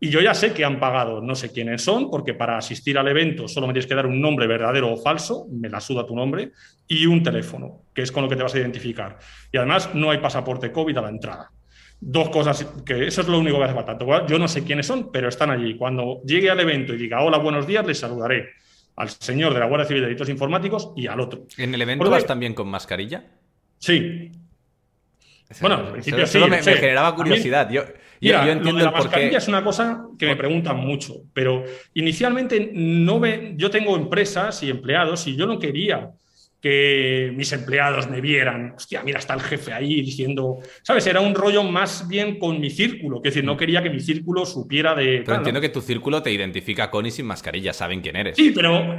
Y 0.00 0.08
yo 0.08 0.22
ya 0.22 0.32
sé 0.32 0.54
que 0.54 0.64
han 0.64 0.80
pagado, 0.80 1.20
no 1.20 1.34
sé 1.34 1.52
quiénes 1.52 1.82
son, 1.82 2.10
porque 2.10 2.32
para 2.32 2.56
asistir 2.56 2.96
al 2.96 3.08
evento 3.08 3.48
solo 3.48 3.66
me 3.66 3.74
tienes 3.74 3.86
que 3.86 3.94
dar 3.94 4.06
un 4.06 4.18
nombre 4.18 4.46
verdadero 4.46 4.92
o 4.92 4.96
falso, 4.96 5.46
me 5.50 5.68
la 5.68 5.78
suda 5.78 6.06
tu 6.06 6.16
nombre, 6.16 6.52
y 6.88 7.04
un 7.04 7.22
teléfono, 7.22 7.82
que 7.94 8.00
es 8.00 8.10
con 8.10 8.22
lo 8.22 8.30
que 8.30 8.36
te 8.36 8.42
vas 8.42 8.54
a 8.54 8.58
identificar. 8.60 9.18
Y 9.52 9.58
además 9.58 9.94
no 9.94 10.10
hay 10.10 10.18
pasaporte 10.18 10.72
COVID 10.72 10.96
a 10.96 11.02
la 11.02 11.10
entrada. 11.10 11.50
Dos 12.00 12.30
cosas, 12.30 12.64
que 12.84 13.06
eso 13.06 13.20
es 13.20 13.28
lo 13.28 13.38
único 13.38 13.58
que 13.58 13.64
hace 13.64 13.74
falta. 13.74 13.98
Yo 14.26 14.38
no 14.38 14.48
sé 14.48 14.64
quiénes 14.64 14.86
son, 14.86 15.10
pero 15.12 15.28
están 15.28 15.50
allí. 15.50 15.76
Cuando 15.76 16.22
llegue 16.24 16.50
al 16.50 16.60
evento 16.60 16.94
y 16.94 16.98
diga 16.98 17.22
hola, 17.22 17.36
buenos 17.38 17.66
días, 17.66 17.86
les 17.86 17.98
saludaré 17.98 18.48
al 18.96 19.10
señor 19.10 19.52
de 19.54 19.60
la 19.60 19.66
Guardia 19.66 19.86
Civil 19.86 20.02
de 20.02 20.08
Delitos 20.08 20.28
Informáticos 20.28 20.92
y 20.96 21.06
al 21.06 21.20
otro. 21.20 21.46
¿En 21.56 21.74
el 21.74 21.82
evento 21.82 22.10
vas 22.10 22.26
también 22.26 22.54
con 22.54 22.68
mascarilla? 22.68 23.24
Sí. 23.78 24.32
Bueno, 25.60 25.76
al 25.76 25.92
principio 25.92 26.26
sí. 26.26 26.38
me, 26.38 26.62
generaba 26.62 27.14
curiosidad. 27.14 27.70
yo, 27.70 27.84
entiendo 28.20 28.84
la 28.84 28.90
mascarilla 28.90 29.38
es 29.38 29.48
una 29.48 29.62
cosa 29.62 30.06
que 30.18 30.26
me 30.26 30.34
preguntan 30.34 30.78
mucho, 30.78 31.22
pero 31.32 31.62
inicialmente 31.94 32.70
no 32.72 33.20
ve, 33.20 33.54
yo 33.56 33.70
tengo 33.70 33.96
empresas 33.96 34.62
y 34.62 34.70
empleados 34.70 35.26
y 35.28 35.36
yo 35.36 35.46
no 35.46 35.58
quería 35.58 36.10
que 36.60 37.32
mis 37.36 37.52
empleados 37.52 38.08
me 38.08 38.20
vieran, 38.20 38.74
hostia, 38.76 39.02
mira, 39.02 39.18
está 39.18 39.34
el 39.34 39.40
jefe 39.40 39.72
ahí 39.72 40.00
diciendo, 40.00 40.58
¿sabes? 40.82 41.06
Era 41.06 41.20
un 41.20 41.34
rollo 41.34 41.62
más 41.62 42.08
bien 42.08 42.38
con 42.38 42.60
mi 42.60 42.70
círculo, 42.70 43.20
que 43.20 43.28
es 43.28 43.34
decir, 43.34 43.44
no 43.44 43.54
mm. 43.54 43.58
quería 43.58 43.82
que 43.82 43.90
mi 43.90 44.00
círculo 44.00 44.46
supiera 44.46 44.94
de... 44.94 45.22
Pero 45.24 45.38
entiendo 45.38 45.60
que 45.60 45.68
tu 45.68 45.80
círculo 45.80 46.22
te 46.22 46.32
identifica 46.32 46.90
con 46.90 47.06
y 47.06 47.10
sin 47.10 47.26
mascarilla, 47.26 47.72
saben 47.72 48.00
quién 48.00 48.16
eres. 48.16 48.36
Sí, 48.36 48.52
pero 48.54 48.96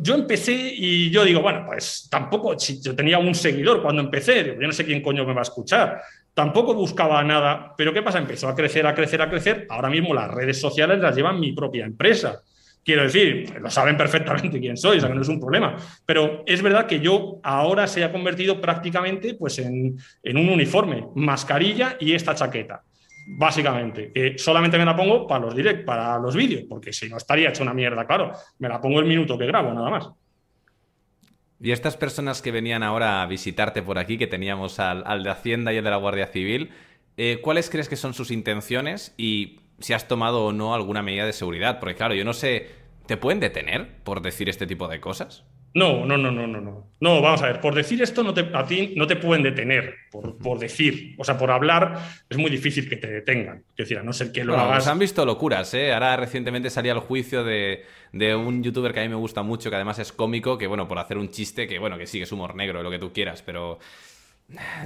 yo 0.00 0.14
empecé 0.14 0.52
y 0.74 1.10
yo 1.10 1.24
digo, 1.24 1.42
bueno, 1.42 1.64
pues 1.66 2.08
tampoco, 2.10 2.58
si 2.58 2.80
yo 2.80 2.94
tenía 2.94 3.18
un 3.18 3.34
seguidor 3.34 3.82
cuando 3.82 4.02
empecé, 4.02 4.56
yo 4.58 4.66
no 4.66 4.72
sé 4.72 4.84
quién 4.84 5.02
coño 5.02 5.24
me 5.26 5.34
va 5.34 5.40
a 5.40 5.42
escuchar, 5.42 6.00
tampoco 6.32 6.74
buscaba 6.74 7.22
nada, 7.24 7.74
pero 7.76 7.92
¿qué 7.92 8.02
pasa? 8.02 8.18
Empezó 8.18 8.48
a 8.48 8.54
crecer, 8.54 8.86
a 8.86 8.94
crecer, 8.94 9.20
a 9.20 9.28
crecer, 9.28 9.66
ahora 9.68 9.90
mismo 9.90 10.14
las 10.14 10.30
redes 10.30 10.60
sociales 10.60 10.98
las 11.00 11.14
llevan 11.14 11.40
mi 11.40 11.52
propia 11.52 11.84
empresa. 11.84 12.42
Quiero 12.82 13.02
decir, 13.02 13.54
lo 13.60 13.70
saben 13.70 13.96
perfectamente 13.96 14.58
quién 14.58 14.76
soy, 14.76 14.98
o 14.98 15.00
sea 15.00 15.08
que 15.10 15.14
no 15.14 15.22
es 15.22 15.28
un 15.28 15.38
problema. 15.38 15.76
Pero 16.06 16.42
es 16.46 16.62
verdad 16.62 16.86
que 16.86 17.00
yo 17.00 17.38
ahora 17.42 17.86
se 17.86 18.02
ha 18.02 18.10
convertido 18.10 18.60
prácticamente 18.60 19.34
pues, 19.34 19.58
en, 19.58 19.98
un 20.24 20.48
uniforme, 20.48 21.08
mascarilla 21.14 21.96
y 22.00 22.14
esta 22.14 22.34
chaqueta 22.34 22.82
básicamente. 23.32 24.10
que 24.12 24.38
solamente 24.38 24.76
me 24.76 24.84
la 24.84 24.96
pongo 24.96 25.26
para 25.26 25.44
los 25.44 25.54
direct, 25.54 25.84
para 25.84 26.18
los 26.18 26.34
vídeos, 26.34 26.64
porque 26.68 26.92
si 26.92 27.08
no 27.08 27.16
estaría 27.16 27.50
hecho 27.50 27.62
una 27.62 27.74
mierda, 27.74 28.06
claro. 28.06 28.32
Me 28.58 28.68
la 28.68 28.80
pongo 28.80 28.98
el 28.98 29.06
minuto 29.06 29.38
que 29.38 29.46
grabo, 29.46 29.72
nada 29.72 29.90
más. 29.90 30.10
Y 31.62 31.72
estas 31.72 31.96
personas 31.96 32.40
que 32.40 32.50
venían 32.50 32.82
ahora 32.82 33.22
a 33.22 33.26
visitarte 33.26 33.82
por 33.82 33.98
aquí, 33.98 34.16
que 34.16 34.26
teníamos 34.26 34.80
al, 34.80 35.22
de 35.22 35.30
Hacienda 35.30 35.72
y 35.72 35.76
el 35.76 35.84
de 35.84 35.90
la 35.90 35.96
Guardia 35.96 36.26
Civil, 36.26 36.70
eh, 37.18 37.38
¿cuáles 37.42 37.68
crees 37.68 37.88
que 37.88 37.96
son 37.96 38.14
sus 38.14 38.30
intenciones 38.30 39.14
y 39.18 39.60
si 39.80 39.92
has 39.92 40.08
tomado 40.08 40.44
o 40.44 40.52
no 40.52 40.74
alguna 40.74 41.02
medida 41.02 41.26
de 41.26 41.32
seguridad? 41.32 41.80
Porque 41.80 41.96
claro, 41.96 42.14
yo 42.14 42.24
no 42.24 42.32
sé, 42.32 42.70
¿te 43.06 43.16
pueden 43.16 43.40
detener 43.40 43.96
por 44.04 44.22
decir 44.22 44.48
este 44.48 44.66
tipo 44.66 44.88
de 44.88 45.00
cosas? 45.00 45.44
No, 45.72 46.04
no, 46.04 46.16
no, 46.16 46.32
no, 46.32 46.48
no, 46.48 46.60
no. 46.60 46.90
No, 46.98 47.22
vamos 47.22 47.42
a 47.42 47.46
ver, 47.46 47.60
por 47.60 47.74
decir 47.74 48.02
esto 48.02 48.24
no 48.24 48.34
te, 48.34 48.50
a 48.52 48.66
ti 48.66 48.92
no 48.96 49.06
te 49.06 49.14
pueden 49.14 49.44
detener, 49.44 49.94
por, 50.10 50.58
decir, 50.58 51.14
o 51.16 51.22
sea, 51.22 51.38
por 51.38 51.50
hablar 51.52 51.96
es 52.28 52.36
muy 52.36 52.50
difícil 52.50 52.88
que 52.88 52.96
te 52.96 53.06
detengan. 53.06 53.58
Es 53.70 53.88
decir, 53.88 53.98
a 53.98 54.02
no 54.02 54.12
ser 54.12 54.32
que 54.32 54.42
lo 54.42 54.58
hagas. 54.58 54.78
Pues 54.78 54.88
han 54.88 54.98
visto 54.98 55.24
locuras, 55.24 55.72
¿eh? 55.74 55.92
Ahora 55.92 56.16
recientemente 56.16 56.70
salía 56.70 56.92
el 56.92 56.98
juicio 56.98 57.44
de, 57.44 57.84
de, 58.12 58.34
un 58.34 58.64
youtuber 58.64 58.92
que 58.92 59.00
a 59.00 59.02
mí 59.04 59.08
me 59.08 59.14
gusta 59.14 59.42
mucho, 59.42 59.70
que 59.70 59.76
además 59.76 60.00
es 60.00 60.12
cómico, 60.12 60.58
que 60.58 60.66
bueno, 60.66 60.88
por 60.88 60.98
hacer 60.98 61.18
un 61.18 61.30
chiste, 61.30 61.68
que 61.68 61.78
bueno, 61.78 61.96
que 61.96 62.06
sí, 62.06 62.18
que 62.18 62.24
es 62.24 62.32
humor 62.32 62.56
negro, 62.56 62.82
lo 62.82 62.90
que 62.90 62.98
tú 62.98 63.12
quieras, 63.12 63.42
pero 63.42 63.78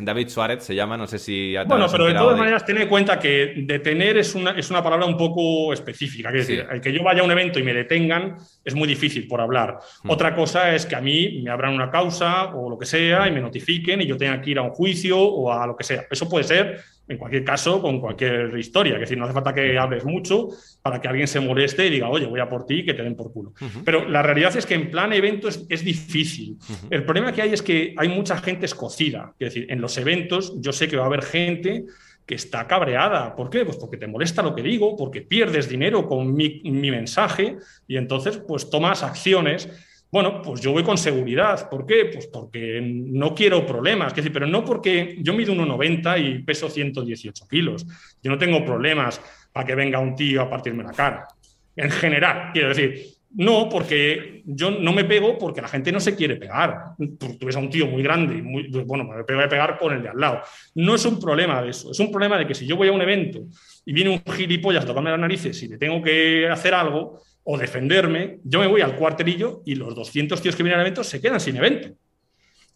David 0.00 0.28
Suárez 0.28 0.62
se 0.62 0.74
llama, 0.74 0.96
no 0.96 1.06
sé 1.06 1.18
si... 1.18 1.54
Bueno, 1.66 1.86
pero 1.90 2.06
de 2.06 2.14
todas 2.14 2.38
maneras, 2.38 2.64
ten 2.64 2.78
en 2.78 2.88
cuenta 2.88 3.18
que 3.18 3.54
detener 3.56 4.18
es 4.18 4.34
una, 4.34 4.50
es 4.52 4.70
una 4.70 4.82
palabra 4.82 5.06
un 5.06 5.16
poco 5.16 5.72
específica. 5.72 6.28
Es 6.28 6.46
decir, 6.46 6.66
el 6.70 6.80
que 6.80 6.92
yo 6.92 7.02
vaya 7.02 7.22
a 7.22 7.24
un 7.24 7.30
evento 7.30 7.58
y 7.58 7.62
me 7.62 7.72
detengan 7.72 8.36
es 8.64 8.74
muy 8.74 8.86
difícil 8.86 9.26
por 9.26 9.40
hablar. 9.40 9.78
Hmm. 10.02 10.10
Otra 10.10 10.34
cosa 10.34 10.74
es 10.74 10.84
que 10.84 10.96
a 10.96 11.00
mí 11.00 11.40
me 11.42 11.50
abran 11.50 11.74
una 11.74 11.90
causa 11.90 12.54
o 12.54 12.68
lo 12.68 12.78
que 12.78 12.86
sea 12.86 13.26
y 13.26 13.32
me 13.32 13.40
notifiquen 13.40 14.02
y 14.02 14.06
yo 14.06 14.16
tenga 14.16 14.40
que 14.40 14.50
ir 14.50 14.58
a 14.58 14.62
un 14.62 14.70
juicio 14.70 15.18
o 15.18 15.52
a 15.52 15.66
lo 15.66 15.76
que 15.76 15.84
sea. 15.84 16.06
Eso 16.10 16.28
puede 16.28 16.44
ser 16.44 16.82
en 17.06 17.18
cualquier 17.18 17.44
caso, 17.44 17.82
con 17.82 18.00
cualquier 18.00 18.56
historia. 18.58 18.94
Es 18.94 19.00
decir, 19.00 19.18
no 19.18 19.24
hace 19.24 19.34
falta 19.34 19.52
que 19.52 19.78
hables 19.78 20.04
mucho 20.04 20.48
para 20.82 21.00
que 21.00 21.08
alguien 21.08 21.28
se 21.28 21.40
moleste 21.40 21.86
y 21.86 21.90
diga, 21.90 22.08
oye, 22.08 22.26
voy 22.26 22.40
a 22.40 22.48
por 22.48 22.64
ti 22.64 22.76
y 22.76 22.84
que 22.84 22.94
te 22.94 23.02
den 23.02 23.14
por 23.14 23.32
culo. 23.32 23.52
Pero 23.84 24.08
la 24.08 24.22
realidad 24.22 24.56
es 24.56 24.64
que 24.64 24.74
en 24.74 24.90
plan 24.90 25.12
evento 25.12 25.48
es, 25.48 25.84
difícil. 25.84 26.56
El 26.90 27.04
problema 27.04 27.32
que 27.32 27.42
hay 27.42 27.52
es 27.52 27.62
que 27.62 27.94
hay 27.96 28.08
mucha 28.08 28.38
gente 28.38 28.66
escocida. 28.66 29.34
Es 29.38 29.54
decir, 29.54 29.70
en 29.70 29.80
los 29.80 29.98
eventos 29.98 30.54
yo 30.60 30.72
sé 30.72 30.88
que 30.88 30.96
va 30.96 31.04
a 31.04 31.06
haber 31.06 31.22
gente 31.22 31.84
que 32.26 32.34
está 32.36 32.66
cabreada. 32.66 33.36
¿Por 33.36 33.50
qué? 33.50 33.64
Pues 33.66 33.76
porque 33.76 33.98
te 33.98 34.06
molesta 34.06 34.42
lo 34.42 34.54
que 34.54 34.62
digo, 34.62 34.96
porque 34.96 35.20
pierdes 35.20 35.68
dinero 35.68 36.08
con 36.08 36.34
mi, 36.34 36.62
mi 36.64 36.90
mensaje 36.90 37.58
y 37.86 37.98
entonces 37.98 38.38
pues 38.38 38.70
tomas 38.70 39.02
acciones 39.02 39.68
bueno, 40.14 40.40
pues 40.40 40.60
yo 40.60 40.70
voy 40.70 40.84
con 40.84 40.96
seguridad. 40.96 41.68
¿Por 41.68 41.84
qué? 41.84 42.04
Pues 42.04 42.28
porque 42.28 42.80
no 42.80 43.34
quiero 43.34 43.66
problemas. 43.66 44.14
pero 44.32 44.46
no 44.46 44.64
porque 44.64 45.16
yo 45.18 45.34
mido 45.34 45.52
1,90 45.52 46.24
y 46.24 46.38
peso 46.44 46.70
118 46.70 47.48
kilos. 47.50 47.84
Yo 48.22 48.30
no 48.30 48.38
tengo 48.38 48.64
problemas 48.64 49.20
para 49.52 49.66
que 49.66 49.74
venga 49.74 49.98
un 49.98 50.14
tío 50.14 50.42
a 50.42 50.48
partirme 50.48 50.84
la 50.84 50.92
cara. 50.92 51.26
En 51.74 51.90
general, 51.90 52.50
quiero 52.52 52.68
decir, 52.68 53.06
no, 53.32 53.68
porque 53.68 54.42
yo 54.46 54.70
no 54.70 54.92
me 54.92 55.02
pego 55.02 55.36
porque 55.36 55.60
la 55.60 55.66
gente 55.66 55.90
no 55.90 55.98
se 55.98 56.14
quiere 56.14 56.36
pegar. 56.36 56.92
Tú 57.18 57.36
ves 57.44 57.56
a 57.56 57.58
un 57.58 57.68
tío 57.68 57.88
muy 57.88 58.04
grande, 58.04 58.40
muy, 58.40 58.68
bueno, 58.86 59.02
me 59.02 59.20
voy 59.20 59.44
a 59.44 59.48
pegar 59.48 59.76
con 59.80 59.94
el 59.94 60.02
de 60.04 60.10
al 60.10 60.20
lado. 60.20 60.42
No 60.76 60.94
es 60.94 61.04
un 61.06 61.18
problema 61.18 61.60
de 61.60 61.70
eso, 61.70 61.90
es 61.90 61.98
un 61.98 62.12
problema 62.12 62.38
de 62.38 62.46
que 62.46 62.54
si 62.54 62.68
yo 62.68 62.76
voy 62.76 62.86
a 62.86 62.92
un 62.92 63.02
evento 63.02 63.40
y 63.84 63.92
viene 63.92 64.10
un 64.10 64.32
gilipollas 64.32 64.84
a 64.84 64.86
tocarme 64.86 65.10
las 65.10 65.18
narices 65.18 65.60
y 65.64 65.66
le 65.66 65.76
tengo 65.76 66.00
que 66.00 66.48
hacer 66.48 66.72
algo, 66.72 67.20
o 67.44 67.58
defenderme, 67.58 68.38
yo 68.42 68.60
me 68.60 68.66
voy 68.66 68.80
al 68.80 68.96
cuartelillo 68.96 69.62
y 69.64 69.74
los 69.74 69.94
200 69.94 70.40
tíos 70.40 70.56
que 70.56 70.62
vienen 70.62 70.80
al 70.80 70.86
evento 70.86 71.04
se 71.04 71.20
quedan 71.20 71.40
sin 71.40 71.56
evento. 71.56 71.94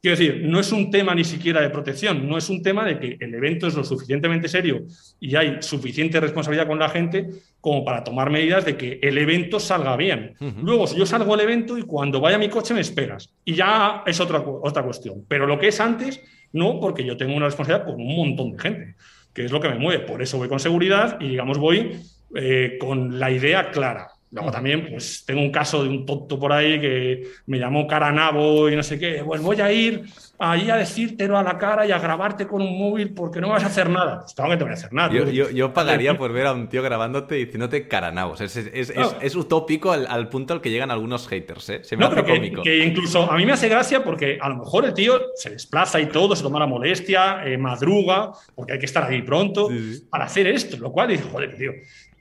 Quiero 0.00 0.16
decir, 0.16 0.42
no 0.44 0.60
es 0.60 0.70
un 0.70 0.92
tema 0.92 1.12
ni 1.12 1.24
siquiera 1.24 1.60
de 1.60 1.70
protección, 1.70 2.28
no 2.28 2.38
es 2.38 2.48
un 2.48 2.62
tema 2.62 2.84
de 2.84 3.00
que 3.00 3.16
el 3.18 3.34
evento 3.34 3.66
es 3.66 3.74
lo 3.74 3.82
suficientemente 3.82 4.46
serio 4.46 4.84
y 5.18 5.34
hay 5.34 5.56
suficiente 5.60 6.20
responsabilidad 6.20 6.68
con 6.68 6.78
la 6.78 6.88
gente 6.88 7.28
como 7.60 7.84
para 7.84 8.04
tomar 8.04 8.30
medidas 8.30 8.64
de 8.64 8.76
que 8.76 9.00
el 9.02 9.18
evento 9.18 9.58
salga 9.58 9.96
bien. 9.96 10.36
Luego, 10.62 10.86
si 10.86 10.96
yo 10.96 11.04
salgo 11.04 11.34
al 11.34 11.40
evento 11.40 11.76
y 11.76 11.82
cuando 11.82 12.20
vaya 12.20 12.38
mi 12.38 12.48
coche 12.48 12.74
me 12.74 12.80
esperas, 12.80 13.34
y 13.44 13.54
ya 13.54 14.04
es 14.06 14.20
otra, 14.20 14.38
otra 14.38 14.84
cuestión. 14.84 15.24
Pero 15.26 15.48
lo 15.48 15.58
que 15.58 15.68
es 15.68 15.80
antes, 15.80 16.20
no, 16.52 16.78
porque 16.78 17.04
yo 17.04 17.16
tengo 17.16 17.34
una 17.34 17.46
responsabilidad 17.46 17.84
con 17.84 18.00
un 18.00 18.14
montón 18.14 18.52
de 18.52 18.58
gente, 18.60 18.94
que 19.34 19.46
es 19.46 19.50
lo 19.50 19.60
que 19.60 19.68
me 19.68 19.80
mueve. 19.80 20.04
Por 20.04 20.22
eso 20.22 20.38
voy 20.38 20.48
con 20.48 20.60
seguridad 20.60 21.18
y, 21.20 21.30
digamos, 21.30 21.58
voy 21.58 22.00
eh, 22.36 22.78
con 22.78 23.18
la 23.18 23.32
idea 23.32 23.72
clara. 23.72 24.06
Luego 24.30 24.50
también, 24.50 24.86
pues 24.90 25.24
tengo 25.24 25.40
un 25.40 25.50
caso 25.50 25.82
de 25.82 25.88
un 25.88 26.04
tonto 26.04 26.38
por 26.38 26.52
ahí 26.52 26.78
que 26.78 27.28
me 27.46 27.58
llamó 27.58 27.86
Caranabo 27.86 28.68
y 28.68 28.76
no 28.76 28.82
sé 28.82 28.98
qué. 28.98 29.22
Pues 29.24 29.40
voy 29.40 29.60
a 29.60 29.72
ir 29.72 30.04
ahí 30.38 30.70
a 30.70 30.76
decírtelo 30.76 31.38
a 31.38 31.42
la 31.42 31.56
cara 31.56 31.86
y 31.86 31.92
a 31.92 31.98
grabarte 31.98 32.46
con 32.46 32.60
un 32.60 32.78
móvil 32.78 33.14
porque 33.14 33.40
no 33.40 33.48
vas 33.48 33.64
a 33.64 33.68
hacer 33.68 33.88
nada. 33.88 34.20
Pues 34.20 34.34
claro 34.34 34.50
que 34.50 34.56
te 34.58 34.64
voy 34.64 34.70
a 34.70 34.74
hacer 34.74 34.92
nada. 34.92 35.12
Yo, 35.12 35.72
pagaría 35.72 36.16
por 36.18 36.32
ver 36.32 36.46
a 36.46 36.52
un 36.52 36.68
tío 36.68 36.82
grabándote 36.82 37.38
y 37.38 37.46
diciéndote 37.46 37.88
Caranabos. 37.88 38.40
Es, 38.42 38.56
es, 38.56 39.36
utópico 39.36 39.92
al, 39.92 40.28
punto 40.28 40.52
al 40.52 40.60
que 40.60 40.70
llegan 40.70 40.90
algunos 40.90 41.26
haters, 41.26 41.68
¿eh? 41.70 41.80
Se 41.82 41.96
me 41.96 42.04
hace 42.04 42.22
cómico. 42.22 42.62
Que, 42.62 42.84
incluso 42.84 43.30
a 43.30 43.36
mí 43.36 43.46
me 43.46 43.52
hace 43.52 43.68
gracia 43.68 44.04
porque 44.04 44.38
a 44.40 44.48
lo 44.50 44.56
mejor 44.56 44.84
el 44.84 44.92
tío 44.92 45.20
se 45.36 45.50
desplaza 45.50 46.00
y 46.00 46.06
todo, 46.06 46.36
se 46.36 46.42
toma 46.42 46.58
la 46.58 46.66
molestia, 46.66 47.42
eh, 47.46 47.56
madruga, 47.56 48.32
porque 48.54 48.74
hay 48.74 48.78
que 48.78 48.86
estar 48.86 49.04
ahí 49.04 49.22
pronto 49.22 49.68
para 50.10 50.26
hacer 50.26 50.46
esto. 50.48 50.76
Lo 50.76 50.92
cual 50.92 51.08
dice, 51.08 51.24
joder, 51.30 51.56
tío, 51.56 51.72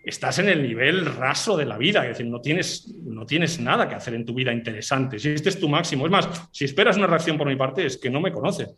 estás 0.08 0.40
en 0.40 0.50
el 0.50 0.64
nivel 0.64 1.06
raso 1.06 1.58
de 1.58 1.66
la 1.66 1.78
vida, 1.78 2.04
es 2.04 2.18
decir, 2.18 2.28
no 2.28 2.42
tienes, 2.42 2.88
no 3.04 3.26
tienes 3.26 3.60
nada 3.60 3.88
que 3.88 3.96
hacer 3.96 4.14
en 4.14 4.26
tu 4.26 4.34
vida 4.34 4.54
interesante. 4.54 5.20
Si 5.20 5.30
este 5.30 5.50
es 5.50 5.60
tu 5.60 5.68
máximo, 5.70 6.06
es 6.06 6.12
más, 6.12 6.50
si 6.52 6.66
esperas 6.66 6.98
una 6.98 7.08
reacción 7.08 7.38
por 7.38 7.48
mi 7.48 7.56
parte, 7.56 7.86
es 7.86 7.98
que 7.98 8.10
no 8.10 8.22
me 8.22 8.32
conoces. 8.32 8.70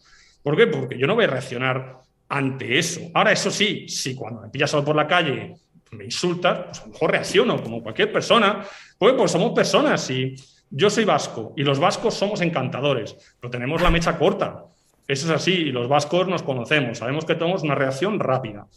¿Por 0.41 0.55
qué? 0.55 0.67
Porque 0.67 0.97
yo 0.97 1.07
no 1.07 1.15
voy 1.15 1.25
a 1.25 1.27
reaccionar 1.27 1.99
ante 2.29 2.77
eso. 2.77 3.01
Ahora, 3.13 3.31
eso 3.31 3.51
sí, 3.51 3.87
si 3.87 4.15
cuando 4.15 4.41
me 4.41 4.49
pillas 4.49 4.73
por 4.73 4.95
la 4.95 5.07
calle 5.07 5.55
me 5.91 6.05
insultas, 6.05 6.65
pues 6.67 6.79
a 6.79 6.85
lo 6.85 6.91
mejor 6.91 7.11
reacciono 7.11 7.63
como 7.63 7.81
cualquier 7.81 8.11
persona, 8.11 8.63
pues, 8.97 9.13
pues 9.13 9.31
somos 9.31 9.51
personas 9.51 10.09
y 10.09 10.35
yo 10.69 10.89
soy 10.89 11.05
vasco 11.05 11.53
y 11.57 11.63
los 11.63 11.79
vascos 11.79 12.13
somos 12.13 12.41
encantadores, 12.41 13.15
pero 13.39 13.49
tenemos 13.49 13.81
la 13.81 13.89
mecha 13.89 14.17
corta. 14.17 14.65
Eso 15.07 15.25
es 15.25 15.31
así 15.31 15.53
y 15.53 15.71
los 15.71 15.87
vascos 15.87 16.27
nos 16.27 16.43
conocemos, 16.43 16.99
sabemos 16.99 17.25
que 17.25 17.35
tenemos 17.35 17.63
una 17.63 17.73
reacción 17.73 18.19
rápida. 18.19 18.67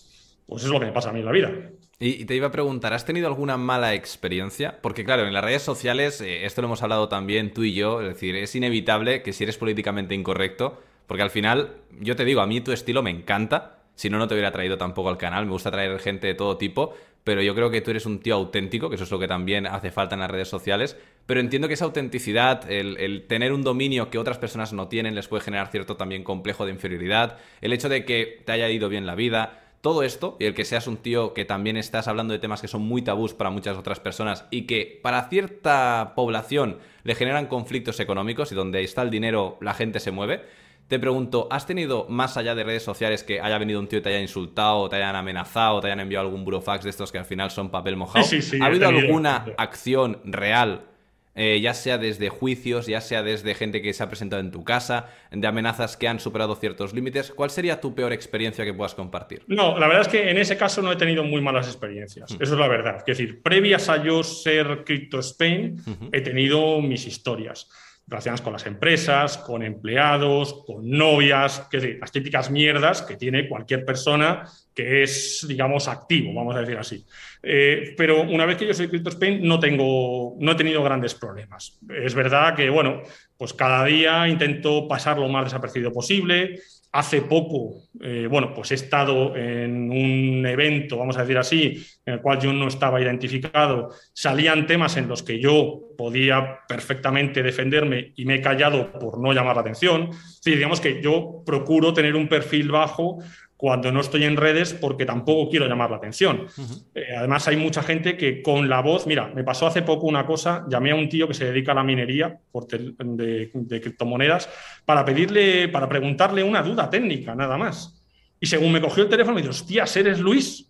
Pues 0.52 0.64
es 0.64 0.70
lo 0.70 0.78
que 0.78 0.86
me 0.86 0.92
pasa 0.92 1.08
a 1.08 1.12
mí 1.12 1.20
en 1.20 1.24
la 1.24 1.32
vida. 1.32 1.50
Y, 1.98 2.24
te 2.26 2.34
iba 2.34 2.48
a 2.48 2.50
preguntar, 2.50 2.92
¿has 2.92 3.06
tenido 3.06 3.26
alguna 3.26 3.56
mala 3.56 3.94
experiencia? 3.94 4.78
Porque 4.82 5.04
claro, 5.04 5.26
en 5.26 5.32
las 5.32 5.42
redes 5.42 5.62
sociales, 5.62 6.20
eh, 6.20 6.44
esto 6.44 6.60
lo 6.60 6.66
hemos 6.66 6.82
hablado 6.82 7.08
también 7.08 7.54
tú 7.54 7.62
y 7.62 7.74
yo, 7.74 8.02
es 8.02 8.08
decir, 8.08 8.36
es 8.36 8.54
inevitable 8.54 9.22
que 9.22 9.32
si 9.32 9.44
eres 9.44 9.56
políticamente 9.56 10.14
incorrecto, 10.14 10.82
porque 11.06 11.22
al 11.22 11.30
final, 11.30 11.76
yo 12.00 12.14
te 12.16 12.24
digo, 12.24 12.40
a 12.40 12.46
mí 12.46 12.60
tu 12.60 12.72
estilo 12.72 13.02
me 13.02 13.10
encanta, 13.10 13.78
si 13.94 14.10
no, 14.10 14.18
no 14.18 14.26
te 14.26 14.34
hubiera 14.34 14.50
traído 14.50 14.76
tampoco 14.76 15.08
al 15.08 15.16
canal, 15.16 15.46
me 15.46 15.52
gusta 15.52 15.70
traer 15.70 15.98
gente 16.00 16.26
de 16.26 16.34
todo 16.34 16.58
tipo, 16.58 16.92
pero 17.24 17.40
yo 17.40 17.54
creo 17.54 17.70
que 17.70 17.80
tú 17.80 17.92
eres 17.92 18.04
un 18.04 18.18
tío 18.18 18.34
auténtico, 18.34 18.88
que 18.88 18.96
eso 18.96 19.04
es 19.04 19.10
lo 19.10 19.20
que 19.20 19.28
también 19.28 19.66
hace 19.66 19.90
falta 19.90 20.16
en 20.16 20.20
las 20.20 20.30
redes 20.30 20.48
sociales, 20.48 20.98
pero 21.26 21.38
entiendo 21.38 21.68
que 21.68 21.74
esa 21.74 21.84
autenticidad, 21.84 22.68
el, 22.70 22.96
el, 22.98 23.26
tener 23.28 23.52
un 23.52 23.62
dominio 23.62 24.10
que 24.10 24.18
otras 24.18 24.38
personas 24.38 24.72
no 24.72 24.88
tienen, 24.88 25.14
les 25.14 25.28
puede 25.28 25.44
generar 25.44 25.68
cierto 25.68 25.96
también 25.96 26.24
complejo 26.24 26.64
de 26.64 26.72
inferioridad, 26.72 27.38
el 27.60 27.72
hecho 27.72 27.88
de 27.88 28.04
que 28.04 28.42
te 28.44 28.52
haya 28.52 28.68
ido 28.70 28.88
bien 28.88 29.06
la 29.06 29.14
vida, 29.14 29.61
todo 29.82 30.04
esto 30.04 30.36
y 30.38 30.44
el 30.44 30.54
que 30.54 30.64
seas 30.64 30.86
un 30.86 30.96
tío 30.96 31.34
que 31.34 31.44
también 31.44 31.76
estás 31.76 32.06
hablando 32.06 32.32
de 32.32 32.38
temas 32.38 32.60
que 32.60 32.68
son 32.68 32.82
muy 32.82 33.02
tabús 33.02 33.34
para 33.34 33.50
muchas 33.50 33.76
otras 33.76 33.98
personas 33.98 34.46
y 34.50 34.62
que 34.62 35.00
para 35.02 35.28
cierta 35.28 36.12
población 36.14 36.78
le 37.02 37.16
generan 37.16 37.46
conflictos 37.46 37.98
económicos 37.98 38.52
y 38.52 38.54
donde 38.54 38.82
está 38.82 39.02
el 39.02 39.10
dinero 39.10 39.58
la 39.60 39.74
gente 39.74 39.98
se 39.98 40.12
mueve. 40.12 40.44
Te 40.86 41.00
pregunto, 41.00 41.48
¿has 41.50 41.66
tenido 41.66 42.06
más 42.08 42.36
allá 42.36 42.54
de 42.54 42.62
redes 42.64 42.84
sociales 42.84 43.24
que 43.24 43.40
haya 43.40 43.58
venido 43.58 43.80
un 43.80 43.88
tío 43.88 43.98
y 43.98 44.02
te 44.02 44.10
haya 44.10 44.20
insultado, 44.20 44.88
te 44.88 44.96
hayan 44.96 45.16
amenazado, 45.16 45.80
te 45.80 45.88
hayan 45.88 46.00
enviado 46.00 46.26
algún 46.26 46.44
burofax 46.44 46.84
de 46.84 46.90
estos 46.90 47.10
que 47.10 47.18
al 47.18 47.24
final 47.24 47.50
son 47.50 47.70
papel 47.70 47.96
mojado? 47.96 48.24
¿Ha 48.60 48.66
habido 48.66 48.88
alguna 48.88 49.46
acción 49.58 50.20
real 50.24 50.91
eh, 51.34 51.60
ya 51.62 51.72
sea 51.74 51.98
desde 51.98 52.28
juicios, 52.28 52.86
ya 52.86 53.00
sea 53.00 53.22
desde 53.22 53.54
gente 53.54 53.80
que 53.80 53.92
se 53.92 54.02
ha 54.02 54.08
presentado 54.08 54.40
en 54.40 54.50
tu 54.50 54.64
casa, 54.64 55.08
de 55.30 55.46
amenazas 55.46 55.96
que 55.96 56.08
han 56.08 56.20
superado 56.20 56.56
ciertos 56.56 56.92
límites. 56.92 57.30
¿Cuál 57.30 57.50
sería 57.50 57.80
tu 57.80 57.94
peor 57.94 58.12
experiencia 58.12 58.64
que 58.64 58.74
puedas 58.74 58.94
compartir? 58.94 59.42
No, 59.46 59.78
la 59.78 59.86
verdad 59.86 60.02
es 60.02 60.08
que 60.08 60.30
en 60.30 60.36
ese 60.36 60.56
caso 60.56 60.82
no 60.82 60.92
he 60.92 60.96
tenido 60.96 61.24
muy 61.24 61.40
malas 61.40 61.66
experiencias. 61.66 62.32
Mm. 62.32 62.42
Eso 62.42 62.54
es 62.54 62.60
la 62.60 62.68
verdad. 62.68 62.96
Es 62.98 63.04
decir, 63.06 63.42
previas 63.42 63.88
a 63.88 64.02
yo 64.02 64.22
ser 64.22 64.84
Crypto 64.84 65.20
Spain, 65.20 65.76
he 66.12 66.20
tenido 66.20 66.80
mis 66.80 67.06
historias 67.06 67.68
relacionadas 68.06 68.40
con 68.42 68.52
las 68.52 68.66
empresas, 68.66 69.38
con 69.38 69.62
empleados, 69.62 70.64
con 70.66 70.88
novias, 70.90 71.66
que 71.70 71.98
las 72.00 72.12
típicas 72.12 72.50
mierdas 72.50 73.02
que 73.02 73.16
tiene 73.16 73.48
cualquier 73.48 73.84
persona 73.84 74.44
que 74.74 75.02
es, 75.02 75.44
digamos, 75.48 75.88
activo, 75.88 76.32
vamos 76.32 76.56
a 76.56 76.60
decir 76.60 76.78
así. 76.78 77.04
Eh, 77.42 77.94
pero 77.96 78.22
una 78.22 78.46
vez 78.46 78.56
que 78.56 78.66
yo 78.66 78.74
soy 78.74 78.88
CryptoSpain 78.88 79.42
no, 79.42 79.58
tengo, 79.58 80.36
no 80.38 80.52
he 80.52 80.54
tenido 80.54 80.82
grandes 80.82 81.14
problemas. 81.14 81.78
Es 81.88 82.14
verdad 82.14 82.54
que, 82.54 82.70
bueno, 82.70 83.02
pues 83.36 83.52
cada 83.52 83.84
día 83.84 84.28
intento 84.28 84.86
pasar 84.88 85.18
lo 85.18 85.28
más 85.28 85.44
desapercibido 85.44 85.92
posible. 85.92 86.60
Hace 86.92 87.22
poco, 87.22 87.84
eh, 88.02 88.26
bueno, 88.30 88.52
pues 88.54 88.70
he 88.70 88.74
estado 88.74 89.34
en 89.34 89.90
un 89.90 90.44
evento, 90.46 90.98
vamos 90.98 91.16
a 91.16 91.22
decir 91.22 91.38
así, 91.38 91.82
en 92.04 92.14
el 92.14 92.20
cual 92.20 92.38
yo 92.38 92.52
no 92.52 92.68
estaba 92.68 93.00
identificado. 93.00 93.90
Salían 94.12 94.66
temas 94.66 94.98
en 94.98 95.08
los 95.08 95.22
que 95.22 95.40
yo 95.40 95.94
podía 95.96 96.60
perfectamente 96.68 97.42
defenderme 97.42 98.12
y 98.14 98.26
me 98.26 98.36
he 98.36 98.40
callado 98.42 98.92
por 98.92 99.18
no 99.18 99.32
llamar 99.32 99.56
la 99.56 99.62
atención. 99.62 100.10
Sí, 100.12 100.54
digamos 100.54 100.80
que 100.80 101.02
yo 101.02 101.42
procuro 101.46 101.94
tener 101.94 102.14
un 102.14 102.28
perfil 102.28 102.70
bajo 102.70 103.18
cuando 103.62 103.92
no 103.92 104.00
estoy 104.00 104.24
en 104.24 104.36
redes 104.36 104.74
porque 104.74 105.06
tampoco 105.06 105.48
quiero 105.48 105.68
llamar 105.68 105.88
la 105.88 105.98
atención. 105.98 106.48
Eh, 106.96 107.14
además, 107.16 107.46
hay 107.46 107.56
mucha 107.56 107.80
gente 107.84 108.16
que 108.16 108.42
con 108.42 108.68
la 108.68 108.80
voz, 108.80 109.06
mira, 109.06 109.28
me 109.28 109.44
pasó 109.44 109.68
hace 109.68 109.82
poco 109.82 110.08
una 110.08 110.26
cosa, 110.26 110.66
llamé 110.68 110.90
a 110.90 110.96
un 110.96 111.08
tío 111.08 111.28
que 111.28 111.34
se 111.34 111.44
dedica 111.44 111.70
a 111.70 111.76
la 111.76 111.84
minería 111.84 112.40
de, 112.52 113.80
criptomonedas 113.80 114.48
para 114.84 115.04
pedirle, 115.04 115.68
para 115.68 115.88
preguntarle 115.88 116.42
una 116.42 116.60
duda 116.60 116.90
técnica, 116.90 117.36
nada 117.36 117.56
más. 117.56 118.04
Y 118.40 118.46
según 118.46 118.72
me 118.72 118.80
cogió 118.80 119.04
el 119.04 119.08
teléfono, 119.08 119.36
me 119.36 119.42
dijo, 119.42 119.52
hostia, 119.52 119.84
¿eres 119.94 120.18
Luis? 120.18 120.68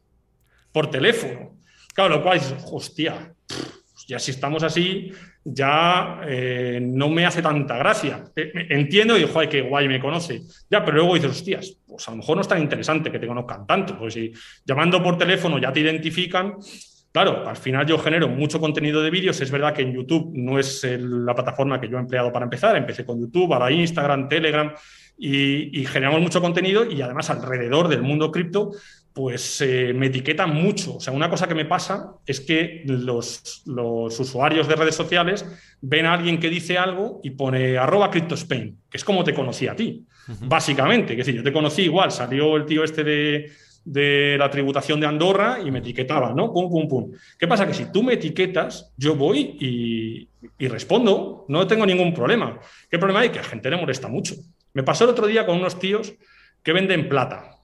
Por 0.70 0.90
teléfono. 0.90 1.56
Claro, 1.94 2.16
lo 2.16 2.22
cual 2.22 2.36
es, 2.36 2.54
hostia, 2.70 3.32
ya 4.12 4.18
si 4.18 4.30
estamos 4.30 4.62
así, 4.62 5.10
ya 5.42 6.20
eh, 6.26 6.80
no 6.82 7.08
me 7.08 7.24
hace 7.24 7.40
tanta 7.40 7.78
gracia. 7.78 8.24
Eh, 8.36 8.52
entiendo 8.68 9.16
y 9.16 9.20
digo, 9.20 9.32
joder, 9.32 9.48
qué 9.48 9.62
guay 9.62 9.88
me 9.88 9.98
conoce. 9.98 10.42
Ya, 10.70 10.84
pero 10.84 10.98
luego 10.98 11.14
dices, 11.14 11.30
hostias, 11.30 11.78
pues 11.86 12.06
a 12.06 12.10
lo 12.10 12.18
mejor 12.18 12.36
no 12.36 12.42
es 12.42 12.48
tan 12.48 12.60
interesante 12.60 13.10
que 13.10 13.18
te 13.18 13.26
conozcan 13.26 13.66
tanto, 13.66 13.98
porque 13.98 14.12
si 14.12 14.32
llamando 14.66 15.02
por 15.02 15.16
teléfono 15.16 15.58
ya 15.58 15.72
te 15.72 15.80
identifican, 15.80 16.56
Claro, 17.12 17.46
al 17.46 17.58
final 17.58 17.84
yo 17.84 17.98
genero 17.98 18.26
mucho 18.26 18.58
contenido 18.58 19.02
de 19.02 19.10
vídeos. 19.10 19.38
Es 19.42 19.50
verdad 19.50 19.74
que 19.74 19.82
en 19.82 19.92
YouTube 19.92 20.32
no 20.32 20.58
es 20.58 20.82
la 20.98 21.34
plataforma 21.34 21.78
que 21.78 21.86
yo 21.86 21.98
he 21.98 22.00
empleado 22.00 22.32
para 22.32 22.44
empezar. 22.44 22.74
Empecé 22.74 23.04
con 23.04 23.20
YouTube, 23.20 23.52
ahora 23.52 23.70
Instagram, 23.70 24.30
Telegram 24.30 24.72
y, 25.18 25.84
generamos 25.86 26.20
mucho 26.20 26.40
contenido 26.40 26.84
y 26.90 27.00
además 27.02 27.30
alrededor 27.30 27.88
del 27.88 28.02
mundo 28.02 28.32
cripto 28.32 28.72
pues 29.14 29.60
eh, 29.60 29.92
me 29.94 30.06
etiquetan 30.06 30.54
mucho. 30.54 30.96
O 30.96 31.00
sea, 31.00 31.12
una 31.12 31.28
cosa 31.28 31.46
que 31.46 31.54
me 31.54 31.64
pasa 31.64 32.14
es 32.26 32.40
que 32.40 32.82
los, 32.86 33.62
usuarios 33.66 34.68
de 34.68 34.76
redes 34.76 34.94
sociales 34.94 35.44
ven 35.80 36.06
a 36.06 36.14
alguien 36.14 36.40
que 36.40 36.48
dice 36.48 36.78
algo 36.78 37.20
y 37.22 37.30
pone 37.30 37.76
arroba 37.76 38.10
CryptoSpain, 38.10 38.78
que 38.90 38.96
es 38.96 39.04
como 39.04 39.24
te 39.24 39.34
conocí 39.34 39.66
a 39.68 39.76
ti, 39.76 40.06
básicamente. 40.40 41.12
Es 41.12 41.18
decir, 41.18 41.34
yo 41.34 41.42
te 41.42 41.52
conocí 41.52 41.82
igual, 41.82 42.10
salió 42.10 42.56
el 42.56 42.64
tío 42.64 42.84
este 42.84 43.04
de, 43.04 44.36
la 44.38 44.48
tributación 44.48 45.00
de 45.00 45.06
Andorra 45.06 45.58
y 45.64 45.70
me 45.70 45.80
etiquetaba, 45.80 46.32
¿no? 46.32 46.52
Pum, 46.52 46.70
pum, 46.70 46.88
pum. 46.88 47.12
¿Qué 47.38 47.48
pasa? 47.48 47.66
Que 47.66 47.74
si 47.74 47.90
tú 47.92 48.02
me 48.02 48.14
etiquetas, 48.14 48.92
yo 48.96 49.16
voy 49.16 49.56
y, 49.60 50.28
y 50.58 50.68
respondo, 50.68 51.44
no 51.48 51.66
tengo 51.66 51.84
ningún 51.84 52.14
problema. 52.14 52.58
¿Qué 52.88 52.98
problema 52.98 53.20
hay? 53.20 53.30
Que 53.30 53.40
a 53.40 53.42
la 53.42 53.48
gente 53.48 53.68
le 53.68 53.76
molesta 53.76 54.08
mucho. 54.08 54.36
Me 54.72 54.82
pasó 54.82 55.04
el 55.04 55.10
otro 55.10 55.26
día 55.26 55.44
con 55.44 55.58
unos 55.58 55.78
tíos 55.78 56.14
que 56.62 56.72
venden 56.72 57.08
plata 57.08 57.58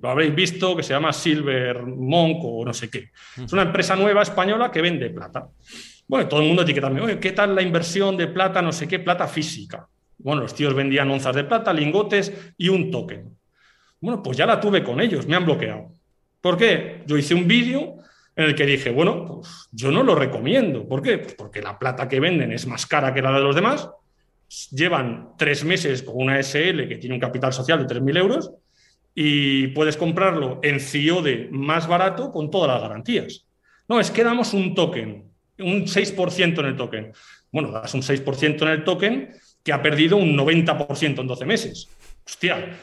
lo 0.00 0.10
habréis 0.10 0.34
visto, 0.34 0.76
que 0.76 0.82
se 0.82 0.92
llama 0.92 1.12
Silver 1.12 1.82
Monk 1.82 2.38
o 2.42 2.64
no 2.64 2.72
sé 2.72 2.90
qué. 2.90 3.10
Es 3.42 3.52
una 3.52 3.62
empresa 3.62 3.96
nueva 3.96 4.22
española 4.22 4.70
que 4.70 4.82
vende 4.82 5.10
plata. 5.10 5.48
Bueno, 6.06 6.28
todo 6.28 6.40
el 6.40 6.46
mundo 6.46 6.62
etiquetando, 6.62 7.04
oye, 7.04 7.18
¿qué 7.18 7.32
tal 7.32 7.54
la 7.54 7.62
inversión 7.62 8.16
de 8.16 8.26
plata, 8.26 8.60
no 8.60 8.72
sé 8.72 8.86
qué, 8.86 8.98
plata 8.98 9.26
física? 9.26 9.88
Bueno, 10.18 10.42
los 10.42 10.54
tíos 10.54 10.74
vendían 10.74 11.10
onzas 11.10 11.34
de 11.34 11.44
plata, 11.44 11.72
lingotes 11.72 12.52
y 12.56 12.68
un 12.68 12.90
token. 12.90 13.36
Bueno, 14.00 14.22
pues 14.22 14.36
ya 14.36 14.46
la 14.46 14.60
tuve 14.60 14.82
con 14.82 15.00
ellos, 15.00 15.26
me 15.26 15.36
han 15.36 15.44
bloqueado. 15.44 15.92
¿Por 16.40 16.58
qué? 16.58 17.02
Yo 17.06 17.16
hice 17.16 17.34
un 17.34 17.48
vídeo 17.48 17.96
en 18.36 18.44
el 18.44 18.54
que 18.54 18.66
dije, 18.66 18.90
bueno, 18.90 19.24
pues 19.26 19.68
yo 19.72 19.90
no 19.90 20.02
lo 20.02 20.14
recomiendo. 20.14 20.86
¿Por 20.86 21.00
qué? 21.00 21.18
Pues 21.18 21.34
porque 21.34 21.62
la 21.62 21.78
plata 21.78 22.06
que 22.08 22.20
venden 22.20 22.52
es 22.52 22.66
más 22.66 22.84
cara 22.86 23.14
que 23.14 23.22
la 23.22 23.32
de 23.32 23.40
los 23.40 23.54
demás. 23.54 23.88
Llevan 24.70 25.30
tres 25.38 25.64
meses 25.64 26.02
con 26.02 26.16
una 26.16 26.38
SL 26.42 26.86
que 26.86 26.98
tiene 27.00 27.14
un 27.14 27.20
capital 27.20 27.52
social 27.52 27.86
de 27.86 27.94
3.000 27.94 28.18
euros 28.18 28.52
y 29.14 29.68
puedes 29.68 29.96
comprarlo 29.96 30.60
en 30.62 30.80
CIODE 30.80 31.48
más 31.52 31.86
barato 31.86 32.32
con 32.32 32.50
todas 32.50 32.68
las 32.68 32.82
garantías. 32.82 33.46
No, 33.88 34.00
es 34.00 34.10
que 34.10 34.24
damos 34.24 34.54
un 34.54 34.74
token, 34.74 35.30
un 35.58 35.86
6% 35.86 36.58
en 36.58 36.66
el 36.66 36.76
token. 36.76 37.12
Bueno, 37.52 37.70
das 37.70 37.94
un 37.94 38.02
6% 38.02 38.62
en 38.62 38.68
el 38.68 38.84
token 38.84 39.30
que 39.62 39.72
ha 39.72 39.80
perdido 39.80 40.16
un 40.16 40.36
90% 40.36 41.20
en 41.20 41.26
12 41.26 41.44
meses. 41.46 41.88
Hostia, 42.26 42.76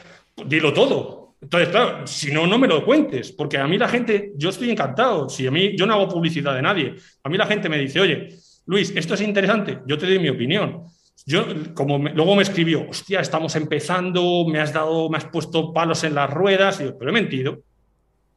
dilo 0.46 0.72
todo. 0.72 1.36
Entonces, 1.40 1.68
claro, 1.70 2.06
si 2.06 2.30
no, 2.30 2.46
no 2.46 2.56
me 2.56 2.68
lo 2.68 2.84
cuentes, 2.84 3.32
porque 3.32 3.58
a 3.58 3.66
mí 3.66 3.76
la 3.76 3.88
gente, 3.88 4.32
yo 4.36 4.50
estoy 4.50 4.70
encantado. 4.70 5.28
Si 5.28 5.46
a 5.46 5.50
mí, 5.50 5.76
yo 5.76 5.86
no 5.86 5.94
hago 5.94 6.08
publicidad 6.08 6.54
de 6.54 6.62
nadie. 6.62 6.94
A 7.24 7.28
mí 7.28 7.36
la 7.36 7.46
gente 7.46 7.68
me 7.68 7.78
dice, 7.78 8.00
oye, 8.00 8.28
Luis, 8.66 8.92
esto 8.94 9.14
es 9.14 9.20
interesante, 9.20 9.80
yo 9.86 9.98
te 9.98 10.06
doy 10.06 10.20
mi 10.20 10.28
opinión. 10.28 10.84
Yo, 11.24 11.44
como 11.74 11.98
luego 11.98 12.34
me 12.34 12.42
escribió, 12.42 12.88
hostia, 12.88 13.20
estamos 13.20 13.54
empezando, 13.54 14.44
me 14.48 14.58
has 14.58 14.72
dado, 14.72 15.08
me 15.08 15.18
has 15.18 15.26
puesto 15.26 15.72
palos 15.72 16.02
en 16.04 16.14
las 16.14 16.28
ruedas, 16.28 16.80
y 16.80 16.84
yo, 16.84 16.98
pero 16.98 17.10
he 17.10 17.14
mentido. 17.14 17.60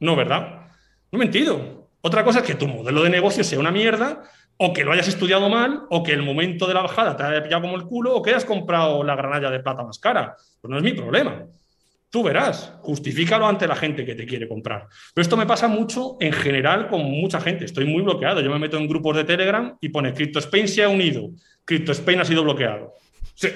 No, 0.00 0.14
¿verdad? 0.14 0.68
No 1.10 1.16
he 1.16 1.18
mentido. 1.18 1.88
Otra 2.00 2.22
cosa 2.22 2.40
es 2.40 2.44
que 2.44 2.54
tu 2.54 2.68
modelo 2.68 3.02
de 3.02 3.10
negocio 3.10 3.42
sea 3.42 3.58
una 3.58 3.72
mierda, 3.72 4.22
o 4.58 4.72
que 4.72 4.84
lo 4.84 4.92
hayas 4.92 5.08
estudiado 5.08 5.48
mal, 5.48 5.82
o 5.90 6.02
que 6.02 6.12
el 6.12 6.22
momento 6.22 6.66
de 6.66 6.74
la 6.74 6.82
bajada 6.82 7.16
te 7.16 7.24
haya 7.24 7.42
pillado 7.42 7.62
como 7.62 7.76
el 7.76 7.84
culo, 7.84 8.14
o 8.14 8.22
que 8.22 8.30
hayas 8.30 8.44
comprado 8.44 9.02
la 9.02 9.16
granalla 9.16 9.50
de 9.50 9.60
plata 9.60 9.82
más 9.82 9.98
cara. 9.98 10.36
Pues 10.60 10.70
no 10.70 10.76
es 10.76 10.84
mi 10.84 10.92
problema. 10.92 11.44
Tú 12.08 12.22
verás, 12.22 12.72
justifícalo 12.80 13.46
ante 13.46 13.66
la 13.66 13.74
gente 13.74 14.04
que 14.04 14.14
te 14.14 14.24
quiere 14.24 14.48
comprar. 14.48 14.86
Pero 15.12 15.22
esto 15.22 15.36
me 15.36 15.44
pasa 15.44 15.66
mucho 15.66 16.16
en 16.20 16.32
general 16.32 16.88
con 16.88 17.02
mucha 17.02 17.40
gente. 17.40 17.64
Estoy 17.64 17.84
muy 17.84 18.02
bloqueado. 18.02 18.40
Yo 18.40 18.50
me 18.50 18.58
meto 18.58 18.78
en 18.78 18.88
grupos 18.88 19.16
de 19.16 19.24
Telegram 19.24 19.76
y 19.80 19.88
pone 19.88 20.14
CryptoSpain 20.14 20.68
se 20.68 20.84
ha 20.84 20.88
unido. 20.88 21.30
CryptoSpain 21.66 22.20
ha 22.20 22.24
sido 22.24 22.42
bloqueado. 22.42 22.94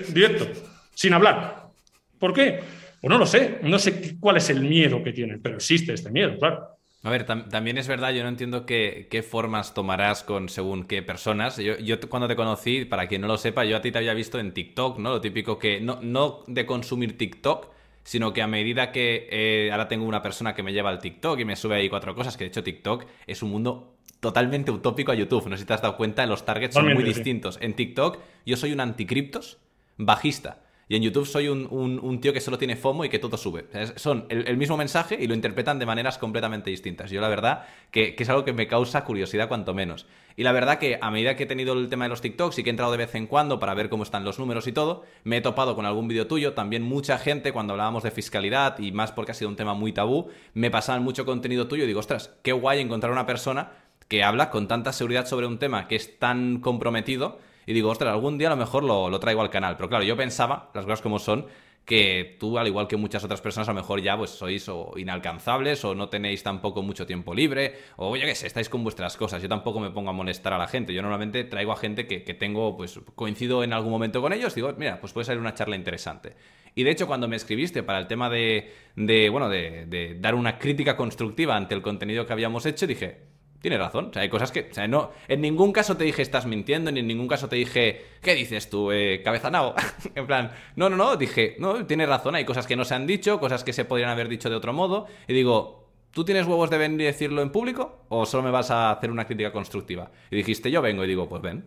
directo, 0.09 0.47
sin 0.95 1.15
hablar. 1.15 1.71
¿Por 2.19 2.35
qué? 2.35 2.61
Pues 3.01 3.11
no 3.11 3.17
lo 3.17 3.25
sé. 3.25 3.61
No 3.63 3.79
sé 3.79 4.19
cuál 4.21 4.37
es 4.37 4.51
el 4.51 4.61
miedo 4.61 5.03
que 5.03 5.13
tienen, 5.13 5.41
pero 5.41 5.57
existe 5.57 5.95
este 5.95 6.11
miedo, 6.11 6.37
claro. 6.39 6.77
A 7.03 7.09
ver, 7.09 7.25
también 7.25 7.79
es 7.79 7.89
verdad, 7.89 8.13
yo 8.13 8.23
no 8.23 8.29
entiendo 8.29 8.67
qué, 8.67 9.25
formas 9.27 9.73
tomarás 9.73 10.23
con 10.23 10.51
según 10.51 10.85
qué 10.85 11.03
personas. 11.03 11.57
Yo, 11.57 11.77
cuando 12.11 12.29
te 12.29 12.37
conocí, 12.37 12.85
para 12.85 13.09
quien 13.09 13.23
no 13.23 13.27
lo 13.27 13.39
sepa, 13.39 13.65
yo 13.65 13.79
a 13.79 13.81
ti 13.81 13.91
te 13.91 13.97
había 13.97 14.13
visto 14.13 14.39
en 14.39 14.53
TikTok, 14.53 14.99
¿no? 14.99 15.09
Lo 15.09 15.21
típico 15.23 15.59
que 15.59 15.81
no, 15.81 15.99
no 16.03 16.45
de 16.47 16.67
consumir 16.67 17.17
TikTok, 17.17 17.71
sino 18.03 18.35
que 18.35 18.43
a 18.43 18.47
medida 18.47 18.93
que 18.93 19.29
eh, 19.31 19.71
ahora 19.73 19.89
tengo 19.89 20.05
una 20.05 20.21
persona 20.21 20.55
que 20.55 20.63
me 20.63 20.75
lleva 20.75 20.91
al 20.91 20.99
TikTok 20.99 21.39
y 21.41 21.47
me 21.47 21.57
sube 21.57 21.77
ahí 21.77 21.89
cuatro 21.89 22.15
cosas, 22.15 22.37
que 22.37 22.45
de 22.45 22.49
hecho 22.49 22.63
TikTok 22.63 23.07
es 23.27 23.43
un 23.43 23.51
mundo 23.51 23.97
totalmente 24.21 24.71
utópico 24.71 25.13
a 25.13 25.15
YouTube. 25.15 25.49
No 25.49 25.57
sé 25.57 25.63
si 25.63 25.67
te 25.67 25.73
has 25.73 25.83
dado 25.83 25.97
cuenta, 25.97 26.25
los 26.27 26.45
targets 26.45 26.75
son 26.75 26.93
muy 26.93 27.03
distintos. 27.03 27.59
En 27.61 27.75
TikTok 27.75 28.19
yo 28.47 28.57
soy 28.57 28.73
un 28.73 28.81
anticriptos 28.81 29.59
bajista. 29.97 30.63
Y 30.91 30.97
en 30.97 31.03
YouTube 31.03 31.25
soy 31.25 31.47
un, 31.47 32.19
tío 32.21 32.33
que 32.33 32.41
solo 32.41 32.59
tiene 32.59 32.75
FOMO 32.75 33.05
y 33.05 33.09
que 33.09 33.21
todo 33.21 33.37
sube. 33.37 33.67
son 33.95 34.27
el, 34.29 34.57
mismo 34.57 34.77
mensaje 34.77 35.17
y 35.21 35.29
lo 35.29 35.35
interpretan 35.35 35.79
de 35.79 35.87
maneras 35.87 36.19
completamente 36.19 36.69
distintas. 36.69 37.13
Yo 37.13 37.21
la 37.21 37.29
verdad 37.29 37.65
que, 37.93 38.17
es 38.19 38.29
algo 38.29 38.45
que 38.45 38.53
me 38.53 38.67
causa 38.67 39.05
curiosidad 39.05 39.47
cuanto 39.47 39.73
menos. 39.73 40.09
Y 40.35 40.43
la 40.43 40.51
verdad 40.51 40.81
que 40.81 40.99
a 41.01 41.13
medida 41.13 41.37
que 41.37 41.45
he 41.45 41.47
tenido 41.47 41.75
el 41.75 41.89
tema 41.89 42.07
de 42.07 42.09
los 42.09 42.21
TikToks 42.23 42.59
y 42.59 42.65
que 42.65 42.71
he 42.71 42.73
entrado 42.73 42.91
de 42.91 42.99
vez 42.99 43.15
en 43.15 43.29
cuando 43.29 43.61
para 43.61 43.73
ver 43.75 43.89
cómo 43.89 44.03
están 44.03 44.25
los 44.25 44.41
números 44.41 44.67
y 44.67 44.73
todo, 44.73 45.05
me 45.23 45.37
he 45.37 45.41
topado 45.41 45.77
con 45.77 45.87
algún 45.87 46.09
vídeo 46.09 46.27
tuyo. 46.27 46.55
También 46.55 46.83
mucha 46.83 47.19
gente 47.19 47.53
cuando 47.53 47.75
hablábamos 47.75 48.03
de 48.03 48.11
fiscalidad 48.11 48.77
y 48.81 48.91
más 48.91 49.13
porque 49.13 49.31
ha 49.31 49.35
sido 49.35 49.49
un 49.49 49.55
tema 49.55 49.75
muy 49.75 49.93
tabú, 49.93 50.29
me 50.55 50.73
pasaban 50.73 51.05
mucho 51.05 51.25
contenido 51.25 51.69
tuyo 51.69 51.85
y 51.85 51.87
digo, 51.87 52.01
ostras, 52.01 52.35
qué 52.43 52.51
guay 52.51 52.81
encontrar 52.81 53.13
una 53.13 53.27
persona 53.27 53.71
que 54.11 54.25
habla 54.25 54.51
con 54.51 54.67
tanta 54.67 54.93
seguridad 54.93 55.25
sobre 55.25 55.47
un 55.47 55.61
tema 55.61 55.87
que 55.87 55.95
es 55.95 56.19
tan 56.19 56.59
comprometido 56.59 57.39
y 57.65 57.73
digo, 57.73 57.91
ostras, 57.91 58.13
algún 58.13 58.39
día 58.39 58.49
a 58.49 58.51
lo 58.51 58.57
mejor 58.57 58.83
lo, 58.83 59.21
traigo 59.21 59.41
al 59.41 59.51
canal. 59.51 59.77
Pero 59.77 59.89
claro, 59.89 60.03
yo 60.03 60.17
pensaba, 60.17 60.73
las 60.75 60.85
cosas 60.85 61.01
como 61.01 61.21
son, 61.21 61.47
que 61.85 62.37
tú, 62.41 62.59
al 62.59 62.67
igual 62.67 62.89
que 62.89 62.97
muchas 62.97 63.23
otras 63.23 63.41
personas, 63.41 63.69
a 63.69 63.73
lo 63.73 63.81
mejor 63.81 64.03
ya 64.03 64.17
pues 64.17 64.31
sois 64.31 64.69
o 64.69 64.95
inalcanzables 64.97 65.85
o 65.85 65.95
no 65.95 66.09
tenéis 66.09 66.43
tampoco 66.43 66.83
mucho 66.83 67.07
tiempo 67.07 67.35
libre 67.35 67.75
o 67.97 68.17
yo 68.17 68.27
qué 68.27 68.35
sé, 68.35 68.49
estáis 68.49 68.69
con 68.69 68.83
vuestras 68.83 69.17
cosas. 69.17 69.43
Yo 69.43 69.49
tampoco 69.49 69.79
me 69.79 69.91
pongo 69.91 70.11
a 70.11 70.13
molestar 70.13 70.55
a 70.55 70.59
la 70.59 70.67
gente. 70.67 70.93
Yo 70.93 71.03
normalmente 71.03 71.45
traigo 71.45 71.71
a 71.71 71.77
gente 71.77 72.09
que, 72.09 72.35
tengo, 72.35 72.77
pues 72.77 72.99
coincido 73.15 73.63
en 73.63 73.73
algún 73.73 73.93
momento 73.93 74.21
con 74.21 74.33
ellos, 74.33 74.57
digo, 74.57 74.75
mira, 74.77 74.99
pues 74.99 75.13
puede 75.13 75.27
salir 75.27 75.41
una 75.41 75.55
charla 75.55 75.77
interesante. 75.77 76.35
Y 76.75 76.83
de 76.83 76.91
hecho, 76.91 77.07
cuando 77.07 77.29
me 77.29 77.37
escribiste 77.37 77.85
para 77.85 78.01
el 78.01 78.09
tema 78.09 78.29
de, 78.29 78.75
de 78.97 79.29
bueno, 79.29 79.49
de 79.49 80.17
dar 80.19 80.35
una 80.35 80.59
crítica 80.59 80.97
constructiva 80.97 81.55
ante 81.55 81.77
el 81.77 81.83
contenido 81.83 82.27
que 82.27 82.33
habíamos 82.33 82.67
hecho, 82.67 82.89
dije, 82.89 83.31
tiene 83.61 83.77
razón. 83.77 84.07
O 84.11 84.13
sea, 84.13 84.23
hay 84.23 84.29
cosas 84.29 84.51
que. 84.53 84.69
O 84.71 84.75
sea, 84.75 84.89
no. 84.89 85.11
En 85.29 85.41
ningún 85.41 85.73
caso 85.73 85.97
te 85.97 86.05
dije 86.05 86.23
estás 86.23 86.47
mintiendo, 86.47 86.91
ni 86.91 87.01
en 87.01 87.07
ningún 87.07 87.29
caso 87.29 87.49
te 87.49 87.57
dije. 87.57 88.05
¿Qué 88.23 88.35
dices 88.35 88.71
tú, 88.71 88.91
eh, 88.91 89.23
cabezanao? 89.23 89.75
en 90.15 90.27
plan. 90.27 90.53
No, 90.77 90.89
no, 90.89 90.97
no. 90.97 91.17
Dije, 91.17 91.57
no, 91.59 91.87
tienes 91.87 92.09
razón. 92.09 92.35
Hay 92.35 92.45
cosas 92.45 92.67
que 92.67 92.77
no 92.77 92.85
se 92.85 92.95
han 92.95 93.07
dicho, 93.07 93.39
cosas 93.39 93.63
que 93.65 93.73
se 93.73 93.85
podrían 93.85 94.11
haber 94.11 94.29
dicho 94.29 94.49
de 94.49 94.57
otro 94.57 94.73
modo. 94.73 95.07
Y 95.29 95.35
digo, 95.35 95.89
¿tú 96.13 96.25
tienes 96.25 96.47
huevos 96.47 96.71
de 96.71 96.79
venir 96.79 97.03
y 97.03 97.05
decirlo 97.05 97.43
en 97.43 97.51
público? 97.51 98.05
¿O 98.09 98.25
solo 98.25 98.43
me 98.43 98.51
vas 98.51 98.71
a 98.71 98.91
hacer 98.91 99.11
una 99.11 99.27
crítica 99.27 99.53
constructiva? 99.53 100.11
Y 100.31 100.37
dijiste, 100.37 100.71
yo 100.71 100.81
vengo 100.81 101.05
y 101.05 101.09
digo, 101.09 101.29
pues 101.29 101.43
ven. 101.43 101.67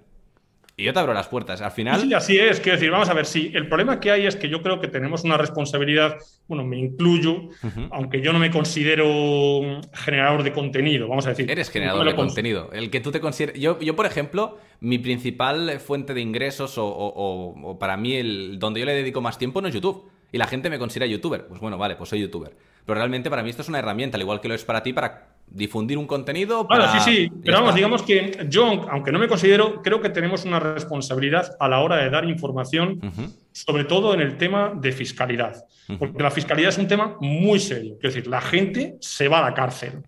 Y 0.83 0.87
yo 0.87 0.93
te 0.93 0.99
abro 0.99 1.13
las 1.13 1.29
puertas. 1.29 1.61
Al 1.61 1.71
final. 1.71 2.01
Sí, 2.01 2.13
así 2.13 2.37
es. 2.37 2.59
Quiero 2.59 2.77
decir, 2.77 2.91
vamos 2.91 3.07
a 3.07 3.13
ver, 3.13 3.25
sí. 3.25 3.49
El 3.53 3.69
problema 3.69 4.01
que 4.01 4.11
hay 4.11 4.25
es 4.25 4.35
que 4.35 4.49
yo 4.49 4.61
creo 4.61 4.81
que 4.81 4.89
tenemos 4.89 5.23
una 5.23 5.37
responsabilidad, 5.37 6.17
bueno, 6.45 6.65
me 6.65 6.77
incluyo, 6.77 7.47
aunque 7.91 8.19
yo 8.19 8.33
no 8.33 8.39
me 8.39 8.51
considero 8.51 9.79
generador 9.93 10.43
de 10.43 10.51
contenido, 10.51 11.07
vamos 11.07 11.25
a 11.25 11.29
decir. 11.29 11.49
Eres 11.49 11.69
generador 11.69 12.05
de 12.05 12.15
contenido. 12.15 12.69
El 12.73 12.89
que 12.89 12.99
tú 12.99 13.11
te 13.11 13.21
consideres. 13.21 13.61
Yo, 13.61 13.79
yo, 13.79 13.95
por 13.95 14.05
ejemplo, 14.05 14.57
mi 14.81 14.99
principal 14.99 15.79
fuente 15.79 16.13
de 16.13 16.19
ingresos 16.19 16.73
o, 16.75 17.77
para 17.79 17.95
mí 17.95 18.15
el 18.15 18.59
donde 18.59 18.81
yo 18.81 18.85
le 18.85 18.93
dedico 18.93 19.21
más 19.21 19.37
tiempo 19.37 19.61
no 19.61 19.69
es 19.69 19.73
YouTube. 19.73 20.09
Y 20.33 20.37
la 20.37 20.47
gente 20.47 20.69
me 20.69 20.79
considera 20.79 21.05
youtuber. 21.05 21.45
Pues 21.47 21.61
bueno, 21.61 21.77
vale, 21.77 21.95
pues 21.95 22.09
soy 22.09 22.19
youtuber. 22.19 22.53
Pero 22.85 22.95
realmente 22.95 23.29
para 23.29 23.41
mí 23.41 23.51
esto 23.51 23.61
es 23.61 23.69
una 23.69 23.79
herramienta, 23.79 24.17
al 24.17 24.21
igual 24.23 24.41
que 24.41 24.49
lo 24.49 24.55
es 24.55 24.65
para 24.65 24.83
ti, 24.83 24.91
para 24.91 25.32
difundir 25.53 25.97
un 25.97 26.07
contenido. 26.07 26.67
Para... 26.67 26.91
sí, 26.91 26.99
sí. 26.99 27.31
Pero 27.43 27.59
vamos, 27.59 27.75
digamos 27.75 28.01
que 28.01 28.45
yo, 28.49 28.65
aunque 28.89 29.11
no 29.11 29.19
me 29.19 29.27
considero, 29.27 29.81
creo 29.81 30.01
que 30.01 30.09
tenemos 30.09 30.45
una 30.45 30.59
responsabilidad 30.59 31.55
a 31.59 31.67
la 31.67 31.79
hora 31.79 31.97
de 31.97 32.09
dar 32.09 32.25
información, 32.25 32.99
sobre 33.51 33.85
todo 33.85 34.13
en 34.13 34.21
el 34.21 34.37
tema 34.37 34.73
de 34.75 34.91
fiscalidad. 34.91 35.63
Porque 35.99 36.21
la 36.21 36.31
fiscalidad 36.31 36.69
es 36.69 36.77
un 36.77 36.87
tema 36.87 37.17
muy 37.21 37.59
serio. 37.59 37.95
Es 38.01 38.13
decir, 38.13 38.27
la 38.27 38.41
gente 38.41 38.95
se 38.99 39.27
va 39.27 39.39
a 39.39 39.49
la 39.49 39.53
cárcel. 39.53 40.03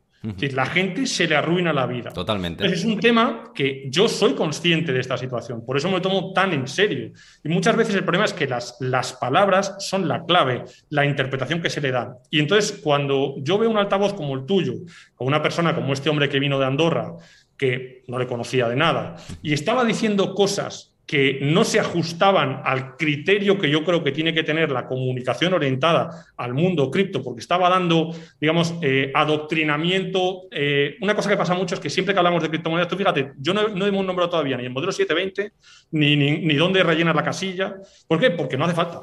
La 0.53 0.65
gente 0.65 1.05
se 1.05 1.27
le 1.27 1.35
arruina 1.35 1.73
la 1.73 1.85
vida. 1.85 2.11
Totalmente. 2.11 2.65
es 2.65 2.83
un 2.85 2.99
tema 2.99 3.51
que 3.53 3.87
yo 3.89 4.07
soy 4.07 4.33
consciente 4.33 4.91
de 4.91 4.99
esta 4.99 5.17
situación, 5.17 5.65
por 5.65 5.77
eso 5.77 5.89
me 5.89 6.01
tomo 6.01 6.33
tan 6.33 6.53
en 6.53 6.67
serio. 6.67 7.11
Y 7.43 7.49
muchas 7.49 7.75
veces 7.75 7.95
el 7.95 8.03
problema 8.03 8.25
es 8.25 8.33
que 8.33 8.47
las, 8.47 8.77
las 8.79 9.13
palabras 9.13 9.75
son 9.79 10.07
la 10.07 10.25
clave, 10.25 10.63
la 10.89 11.05
interpretación 11.05 11.61
que 11.61 11.69
se 11.69 11.81
le 11.81 11.91
da. 11.91 12.17
Y 12.29 12.39
entonces, 12.39 12.79
cuando 12.83 13.35
yo 13.37 13.57
veo 13.57 13.69
un 13.69 13.77
altavoz 13.77 14.13
como 14.13 14.35
el 14.35 14.45
tuyo, 14.45 14.73
o 15.17 15.25
una 15.25 15.41
persona 15.41 15.75
como 15.75 15.93
este 15.93 16.09
hombre 16.09 16.29
que 16.29 16.39
vino 16.39 16.59
de 16.59 16.65
Andorra, 16.65 17.15
que 17.57 18.03
no 18.07 18.19
le 18.19 18.27
conocía 18.27 18.67
de 18.67 18.75
nada, 18.75 19.15
y 19.41 19.53
estaba 19.53 19.85
diciendo 19.85 20.33
cosas 20.33 20.94
que 21.05 21.39
no 21.41 21.63
se 21.63 21.79
ajustaban 21.79 22.61
al 22.63 22.95
criterio 22.97 23.59
que 23.59 23.69
yo 23.69 23.83
creo 23.83 24.03
que 24.03 24.11
tiene 24.11 24.33
que 24.33 24.43
tener 24.43 24.71
la 24.71 24.87
comunicación 24.87 25.53
orientada 25.53 26.25
al 26.35 26.53
mundo 26.53 26.89
cripto, 26.89 27.21
porque 27.21 27.41
estaba 27.41 27.69
dando, 27.69 28.15
digamos, 28.41 28.75
eh, 28.81 29.11
adoctrinamiento. 29.13 30.47
Eh, 30.51 30.95
una 31.01 31.15
cosa 31.15 31.29
que 31.29 31.37
pasa 31.37 31.53
mucho 31.53 31.75
es 31.75 31.81
que 31.81 31.89
siempre 31.89 32.13
que 32.13 32.19
hablamos 32.19 32.41
de 32.41 32.49
criptomonedas, 32.49 32.89
tú 32.89 32.97
fíjate, 32.97 33.33
yo 33.37 33.53
no, 33.53 33.67
no 33.67 33.85
hemos 33.85 34.05
nombrado 34.05 34.31
todavía 34.31 34.57
ni 34.57 34.65
el 34.65 34.71
modelo 34.71 34.91
720, 34.91 35.53
ni, 35.91 36.15
ni, 36.15 36.39
ni 36.39 36.55
dónde 36.55 36.81
rellenar 36.81 37.15
la 37.15 37.23
casilla. 37.23 37.75
¿Por 38.07 38.19
qué? 38.19 38.31
Porque 38.31 38.57
no 38.57 38.65
hace 38.65 38.73
falta. 38.73 39.01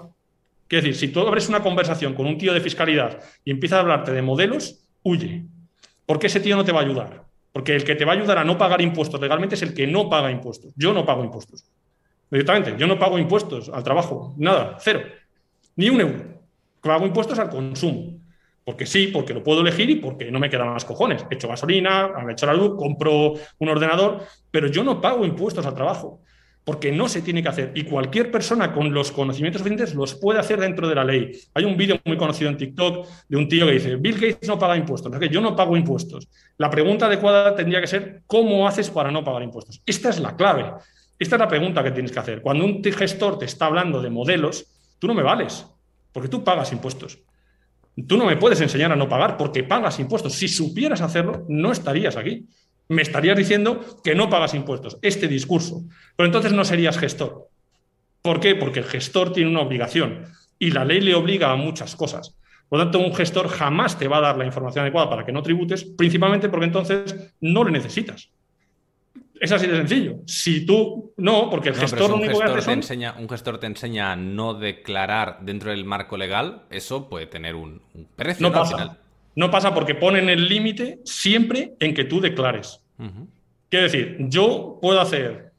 Quiero 0.66 0.86
decir, 0.86 0.96
si 0.96 1.12
tú 1.12 1.20
abres 1.20 1.48
una 1.48 1.62
conversación 1.62 2.14
con 2.14 2.26
un 2.26 2.36
tío 2.36 2.52
de 2.52 2.60
fiscalidad 2.60 3.20
y 3.44 3.50
empiezas 3.52 3.76
a 3.76 3.80
hablarte 3.80 4.10
de 4.10 4.22
modelos, 4.22 4.86
huye. 5.02 5.44
Porque 6.06 6.26
ese 6.26 6.40
tío 6.40 6.56
no 6.56 6.64
te 6.64 6.72
va 6.72 6.80
a 6.80 6.84
ayudar. 6.84 7.24
Porque 7.52 7.76
el 7.76 7.84
que 7.84 7.94
te 7.94 8.04
va 8.04 8.12
a 8.12 8.16
ayudar 8.16 8.38
a 8.38 8.44
no 8.44 8.56
pagar 8.56 8.80
impuestos 8.80 9.20
legalmente 9.20 9.54
es 9.54 9.62
el 9.62 9.74
que 9.74 9.86
no 9.86 10.08
paga 10.08 10.30
impuestos. 10.30 10.72
Yo 10.74 10.92
no 10.92 11.04
pago 11.04 11.22
impuestos. 11.22 11.66
Directamente, 12.32 12.74
yo 12.78 12.86
no 12.86 12.98
pago 12.98 13.18
impuestos 13.18 13.68
al 13.68 13.84
trabajo, 13.84 14.34
nada, 14.38 14.78
cero, 14.80 15.02
ni 15.76 15.90
un 15.90 16.00
euro. 16.00 16.40
Pago 16.80 17.04
impuestos 17.04 17.38
al 17.38 17.50
consumo. 17.50 18.14
Porque 18.64 18.86
sí, 18.86 19.08
porque 19.08 19.34
lo 19.34 19.42
puedo 19.42 19.60
elegir 19.60 19.90
y 19.90 19.96
porque 19.96 20.30
no 20.30 20.38
me 20.38 20.48
quedan 20.48 20.70
más 20.70 20.86
cojones. 20.86 21.26
He 21.30 21.34
hecho 21.34 21.46
gasolina, 21.46 22.10
he 22.26 22.32
hecho 22.32 22.46
la 22.46 22.54
luz, 22.54 22.76
compro 22.78 23.34
un 23.58 23.68
ordenador, 23.68 24.22
pero 24.50 24.68
yo 24.68 24.82
no 24.82 24.98
pago 24.98 25.26
impuestos 25.26 25.66
al 25.66 25.74
trabajo, 25.74 26.22
porque 26.64 26.90
no 26.90 27.06
se 27.06 27.20
tiene 27.20 27.42
que 27.42 27.50
hacer. 27.50 27.72
Y 27.74 27.84
cualquier 27.84 28.30
persona 28.30 28.72
con 28.72 28.94
los 28.94 29.12
conocimientos 29.12 29.60
suficientes 29.60 29.94
los 29.94 30.14
puede 30.14 30.38
hacer 30.38 30.58
dentro 30.58 30.88
de 30.88 30.94
la 30.94 31.04
ley. 31.04 31.32
Hay 31.52 31.64
un 31.64 31.76
vídeo 31.76 32.00
muy 32.06 32.16
conocido 32.16 32.48
en 32.48 32.56
TikTok 32.56 33.06
de 33.28 33.36
un 33.36 33.46
tío 33.46 33.66
que 33.66 33.72
dice, 33.72 33.96
Bill 33.96 34.14
Gates 34.14 34.48
no 34.48 34.58
paga 34.58 34.74
impuestos, 34.74 35.18
que 35.18 35.28
yo 35.28 35.42
no 35.42 35.54
pago 35.54 35.76
impuestos. 35.76 36.28
La 36.56 36.70
pregunta 36.70 37.06
adecuada 37.06 37.54
tendría 37.54 37.82
que 37.82 37.88
ser, 37.88 38.22
¿cómo 38.26 38.66
haces 38.66 38.88
para 38.88 39.10
no 39.10 39.22
pagar 39.22 39.42
impuestos? 39.42 39.82
Esta 39.84 40.08
es 40.08 40.18
la 40.18 40.34
clave. 40.34 40.72
Esta 41.22 41.36
es 41.36 41.40
la 41.40 41.46
pregunta 41.46 41.84
que 41.84 41.92
tienes 41.92 42.10
que 42.10 42.18
hacer. 42.18 42.42
Cuando 42.42 42.64
un 42.64 42.82
gestor 42.82 43.38
te 43.38 43.44
está 43.44 43.66
hablando 43.66 44.02
de 44.02 44.10
modelos, 44.10 44.66
tú 44.98 45.06
no 45.06 45.14
me 45.14 45.22
vales, 45.22 45.64
porque 46.10 46.28
tú 46.28 46.42
pagas 46.42 46.72
impuestos. 46.72 47.20
Tú 48.08 48.16
no 48.16 48.24
me 48.24 48.36
puedes 48.36 48.60
enseñar 48.60 48.90
a 48.90 48.96
no 48.96 49.08
pagar 49.08 49.36
porque 49.36 49.62
pagas 49.62 50.00
impuestos. 50.00 50.32
Si 50.32 50.48
supieras 50.48 51.00
hacerlo, 51.00 51.46
no 51.48 51.70
estarías 51.70 52.16
aquí. 52.16 52.48
Me 52.88 53.02
estarías 53.02 53.36
diciendo 53.36 54.00
que 54.02 54.16
no 54.16 54.28
pagas 54.28 54.54
impuestos. 54.54 54.98
Este 55.00 55.28
discurso. 55.28 55.84
Pero 56.16 56.26
entonces 56.26 56.52
no 56.52 56.64
serías 56.64 56.98
gestor. 56.98 57.46
¿Por 58.20 58.40
qué? 58.40 58.56
Porque 58.56 58.80
el 58.80 58.86
gestor 58.86 59.32
tiene 59.32 59.48
una 59.48 59.60
obligación 59.60 60.24
y 60.58 60.72
la 60.72 60.84
ley 60.84 61.00
le 61.00 61.14
obliga 61.14 61.52
a 61.52 61.56
muchas 61.56 61.94
cosas. 61.94 62.36
Por 62.68 62.80
lo 62.80 62.86
tanto, 62.86 62.98
un 62.98 63.14
gestor 63.14 63.46
jamás 63.46 63.96
te 63.96 64.08
va 64.08 64.18
a 64.18 64.22
dar 64.22 64.38
la 64.38 64.44
información 64.44 64.82
adecuada 64.82 65.08
para 65.08 65.24
que 65.24 65.30
no 65.30 65.42
tributes, 65.44 65.84
principalmente 65.84 66.48
porque 66.48 66.66
entonces 66.66 67.32
no 67.40 67.62
le 67.62 67.70
necesitas. 67.70 68.32
Es 69.42 69.50
así 69.50 69.66
de 69.66 69.76
sencillo. 69.76 70.18
Si 70.24 70.64
tú 70.64 71.14
no, 71.16 71.50
porque 71.50 71.70
el 71.70 71.74
gestor, 71.74 72.12
un 72.12 72.22
gestor 72.22 72.62
te 72.64 72.72
enseña, 72.72 73.16
un 73.18 73.28
gestor 73.28 73.58
te 73.58 73.66
enseña 73.66 74.12
a 74.12 74.16
no 74.16 74.54
declarar 74.54 75.40
dentro 75.42 75.72
del 75.72 75.84
marco 75.84 76.16
legal, 76.16 76.62
eso 76.70 77.08
puede 77.08 77.26
tener 77.26 77.56
un, 77.56 77.82
precio. 78.14 78.48
No 78.48 78.52
pasa. 78.54 78.98
No 79.34 79.50
pasa 79.50 79.74
porque 79.74 79.96
ponen 79.96 80.28
el 80.28 80.48
límite 80.48 81.00
siempre 81.04 81.74
en 81.80 81.92
que 81.92 82.04
tú 82.04 82.20
declares. 82.20 82.84
Quiero 83.68 83.82
decir, 83.82 84.16
yo 84.20 84.78
puedo 84.80 85.00
hacer 85.00 85.52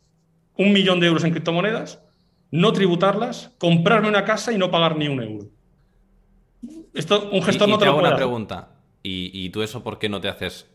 un 0.56 0.72
millón 0.72 1.02
de 1.02 1.08
euros 1.08 1.26
en 1.26 1.32
criptomonedas, 1.32 2.02
no 2.52 2.72
tributarlas, 2.72 3.52
comprarme 3.58 4.08
una 4.08 4.24
casa 4.24 4.54
y 4.54 4.58
no 4.58 4.72
pagar 4.72 4.96
ni 4.96 5.10
un 5.10 5.22
euro. 5.22 5.50
Esto 6.94 7.30
un 7.34 7.44
gestor 7.44 7.68
no 7.68 7.78
te, 7.78 7.86
lo 7.86 7.96
puede 7.96 8.08
una 8.08 8.16
pregunta. 8.16 8.70
¿Y, 9.02 9.30
¿Y 9.34 9.50
tú 9.50 9.62
eso 9.62 9.84
por 9.84 10.00
qué 10.00 10.08
no 10.08 10.22
te 10.22 10.30
haces 10.30 10.73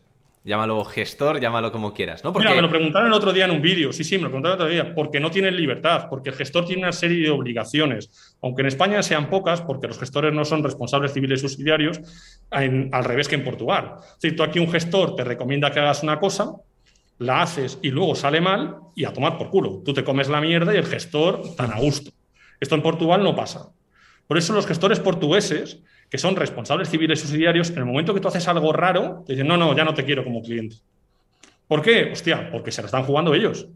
Llámalo 0.49 0.83
gestor, 0.83 1.39
llámalo 1.39 1.71
como 1.71 1.93
quieras, 1.93 2.23
¿no? 2.23 2.33
Porque... 2.33 2.47
Mira, 2.47 2.55
me 2.55 2.63
lo 2.63 2.71
preguntaron 2.71 3.07
el 3.09 3.13
otro 3.13 3.31
día 3.31 3.45
en 3.45 3.51
un 3.51 3.61
vídeo, 3.61 3.93
sí, 3.93 4.03
sí, 4.03 4.17
me 4.17 4.23
lo 4.23 4.29
preguntaron 4.29 4.57
el 4.57 4.63
otro 4.63 4.73
día, 4.73 4.95
porque 4.95 5.19
no 5.19 5.29
tienen 5.29 5.55
libertad, 5.55 6.07
porque 6.09 6.31
el 6.31 6.35
gestor 6.35 6.65
tiene 6.65 6.81
una 6.81 6.91
serie 6.91 7.21
de 7.23 7.29
obligaciones, 7.29 8.35
aunque 8.41 8.63
en 8.63 8.67
España 8.69 9.03
sean 9.03 9.29
pocas, 9.29 9.61
porque 9.61 9.87
los 9.87 9.99
gestores 9.99 10.33
no 10.33 10.43
son 10.45 10.63
responsables 10.63 11.13
civiles 11.13 11.41
subsidiarios, 11.41 12.01
al 12.49 13.03
revés 13.03 13.27
que 13.27 13.35
en 13.35 13.43
Portugal. 13.43 13.97
Es 13.99 14.21
decir, 14.21 14.35
tú 14.35 14.41
aquí 14.41 14.57
un 14.57 14.71
gestor 14.71 15.15
te 15.15 15.23
recomienda 15.23 15.69
que 15.69 15.81
hagas 15.81 16.01
una 16.01 16.19
cosa, 16.19 16.55
la 17.19 17.43
haces 17.43 17.77
y 17.83 17.91
luego 17.91 18.15
sale 18.15 18.41
mal 18.41 18.77
y 18.95 19.05
a 19.05 19.13
tomar 19.13 19.37
por 19.37 19.51
culo. 19.51 19.83
Tú 19.85 19.93
te 19.93 20.03
comes 20.03 20.29
la 20.29 20.41
mierda 20.41 20.73
y 20.73 20.77
el 20.77 20.85
gestor 20.87 21.55
tan 21.55 21.71
a 21.71 21.79
gusto. 21.79 22.09
Esto 22.59 22.73
en 22.73 22.81
Portugal 22.81 23.23
no 23.23 23.35
pasa. 23.35 23.69
Por 24.25 24.39
eso 24.39 24.53
los 24.53 24.65
gestores 24.65 24.99
portugueses 24.99 25.83
que 26.09 26.17
son 26.17 26.35
responsables 26.35 26.89
civiles 26.89 27.19
subsidiarios, 27.19 27.69
en 27.69 27.77
el 27.77 27.85
momento 27.85 28.13
que 28.13 28.19
tú 28.19 28.27
haces 28.27 28.47
algo 28.47 28.73
raro, 28.73 29.23
te 29.25 29.33
dicen, 29.33 29.47
no, 29.47 29.57
no, 29.57 29.75
ya 29.75 29.85
no 29.85 29.93
te 29.93 30.03
quiero 30.03 30.23
como 30.23 30.41
cliente. 30.41 30.77
¿Por 31.67 31.81
qué? 31.83 32.09
Hostia, 32.11 32.49
porque 32.51 32.71
se 32.71 32.81
la 32.81 32.87
están 32.87 33.03
jugando 33.03 33.33
ellos. 33.35 33.67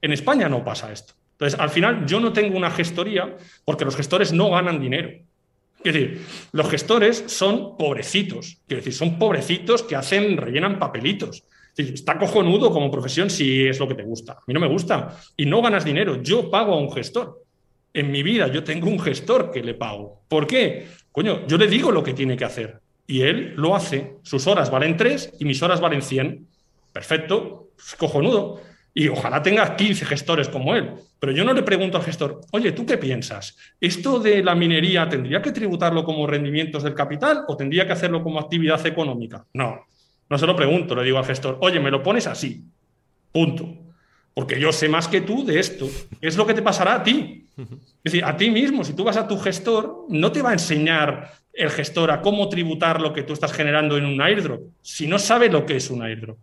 En 0.00 0.12
España 0.12 0.48
no 0.48 0.64
pasa 0.64 0.90
esto. 0.90 1.12
Entonces, 1.32 1.60
al 1.60 1.70
final, 1.70 2.06
yo 2.06 2.20
no 2.20 2.32
tengo 2.32 2.56
una 2.56 2.70
gestoría 2.70 3.36
porque 3.64 3.84
los 3.84 3.94
gestores 3.94 4.32
no 4.32 4.50
ganan 4.50 4.80
dinero. 4.80 5.10
Es 5.84 5.94
decir, 5.94 6.26
los 6.52 6.68
gestores 6.68 7.24
son 7.28 7.76
pobrecitos. 7.76 8.58
Quiero 8.66 8.80
decir, 8.80 8.94
son 8.94 9.18
pobrecitos 9.18 9.82
que 9.82 9.94
hacen, 9.94 10.36
rellenan 10.36 10.78
papelitos. 10.78 11.44
está 11.76 12.18
cojonudo 12.18 12.72
como 12.72 12.90
profesión 12.90 13.30
si 13.30 13.66
es 13.66 13.78
lo 13.78 13.86
que 13.86 13.94
te 13.94 14.02
gusta. 14.02 14.32
A 14.32 14.42
mí 14.46 14.54
no 14.54 14.60
me 14.60 14.66
gusta. 14.66 15.16
Y 15.36 15.46
no 15.46 15.62
ganas 15.62 15.84
dinero. 15.84 16.20
Yo 16.22 16.50
pago 16.50 16.74
a 16.74 16.78
un 16.78 16.90
gestor. 16.90 17.44
En 17.92 18.10
mi 18.10 18.22
vida 18.22 18.48
yo 18.48 18.64
tengo 18.64 18.88
un 18.88 18.98
gestor 18.98 19.50
que 19.50 19.62
le 19.62 19.74
pago. 19.74 20.22
¿Por 20.28 20.46
qué? 20.46 20.88
Coño, 21.18 21.44
yo 21.48 21.58
le 21.58 21.66
digo 21.66 21.90
lo 21.90 22.04
que 22.04 22.14
tiene 22.14 22.36
que 22.36 22.44
hacer 22.44 22.80
y 23.04 23.22
él 23.22 23.54
lo 23.56 23.74
hace. 23.74 24.18
Sus 24.22 24.46
horas 24.46 24.70
valen 24.70 24.96
3 24.96 25.34
y 25.40 25.46
mis 25.46 25.60
horas 25.64 25.80
valen 25.80 26.00
100. 26.00 26.46
Perfecto, 26.92 27.70
pues 27.74 27.96
cojonudo. 27.96 28.60
Y 28.94 29.08
ojalá 29.08 29.42
tenga 29.42 29.74
15 29.74 30.04
gestores 30.04 30.48
como 30.48 30.76
él. 30.76 30.92
Pero 31.18 31.32
yo 31.32 31.42
no 31.42 31.54
le 31.54 31.64
pregunto 31.64 31.98
al 31.98 32.04
gestor, 32.04 32.42
oye, 32.52 32.70
¿tú 32.70 32.86
qué 32.86 32.98
piensas? 32.98 33.56
¿Esto 33.80 34.20
de 34.20 34.44
la 34.44 34.54
minería 34.54 35.08
tendría 35.08 35.42
que 35.42 35.50
tributarlo 35.50 36.04
como 36.04 36.24
rendimientos 36.24 36.84
del 36.84 36.94
capital 36.94 37.42
o 37.48 37.56
tendría 37.56 37.84
que 37.84 37.94
hacerlo 37.94 38.22
como 38.22 38.38
actividad 38.38 38.86
económica? 38.86 39.44
No, 39.54 39.86
no 40.30 40.38
se 40.38 40.46
lo 40.46 40.54
pregunto, 40.54 40.94
le 40.94 41.02
digo 41.02 41.18
al 41.18 41.24
gestor, 41.24 41.58
oye, 41.62 41.80
me 41.80 41.90
lo 41.90 42.00
pones 42.00 42.28
así. 42.28 42.62
Punto. 43.32 43.87
Porque 44.38 44.60
yo 44.60 44.70
sé 44.70 44.88
más 44.88 45.08
que 45.08 45.22
tú 45.22 45.44
de 45.44 45.58
esto. 45.58 45.90
Es 46.20 46.36
lo 46.36 46.46
que 46.46 46.54
te 46.54 46.62
pasará 46.62 46.94
a 46.94 47.02
ti. 47.02 47.44
Es 47.56 48.04
decir, 48.04 48.24
a 48.24 48.36
ti 48.36 48.52
mismo, 48.52 48.84
si 48.84 48.92
tú 48.92 49.02
vas 49.02 49.16
a 49.16 49.26
tu 49.26 49.36
gestor, 49.36 50.04
no 50.10 50.30
te 50.30 50.42
va 50.42 50.50
a 50.50 50.52
enseñar 50.52 51.32
el 51.52 51.70
gestor 51.70 52.12
a 52.12 52.20
cómo 52.20 52.48
tributar 52.48 53.00
lo 53.00 53.12
que 53.12 53.24
tú 53.24 53.32
estás 53.32 53.52
generando 53.52 53.96
en 53.96 54.04
un 54.04 54.22
airdrop, 54.22 54.60
si 54.80 55.08
no 55.08 55.18
sabe 55.18 55.48
lo 55.48 55.66
que 55.66 55.74
es 55.74 55.90
un 55.90 56.04
airdrop. 56.04 56.38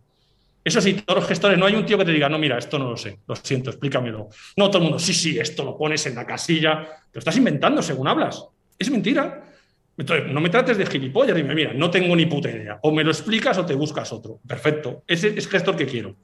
Eso 0.62 0.82
sí, 0.82 0.92
todos 0.92 1.20
los 1.20 1.26
gestores, 1.26 1.58
no 1.58 1.64
hay 1.64 1.74
un 1.74 1.86
tío 1.86 1.96
que 1.96 2.04
te 2.04 2.12
diga, 2.12 2.28
no, 2.28 2.38
mira, 2.38 2.58
esto 2.58 2.78
no 2.78 2.90
lo 2.90 2.98
sé, 2.98 3.20
lo 3.26 3.34
siento, 3.34 3.70
explícamelo. 3.70 4.28
No, 4.58 4.68
todo 4.68 4.76
el 4.76 4.82
mundo, 4.82 4.98
sí, 4.98 5.14
sí, 5.14 5.38
esto 5.38 5.64
lo 5.64 5.78
pones 5.78 6.04
en 6.04 6.16
la 6.16 6.26
casilla, 6.26 6.86
lo 7.10 7.18
estás 7.18 7.38
inventando 7.38 7.80
según 7.80 8.08
hablas. 8.08 8.44
Es 8.78 8.90
mentira. 8.90 9.42
Entonces, 9.96 10.30
no 10.30 10.42
me 10.42 10.50
trates 10.50 10.76
de 10.76 10.84
gilipollas, 10.84 11.34
dime, 11.34 11.54
mira, 11.54 11.72
no 11.72 11.90
tengo 11.90 12.14
ni 12.14 12.26
puta 12.26 12.50
idea. 12.50 12.78
O 12.82 12.92
me 12.92 13.02
lo 13.02 13.10
explicas 13.10 13.56
o 13.56 13.64
te 13.64 13.74
buscas 13.74 14.12
otro. 14.12 14.38
Perfecto, 14.46 15.02
ese 15.06 15.28
es 15.28 15.48
gestor 15.48 15.76
que 15.76 15.86
quiero. 15.86 16.14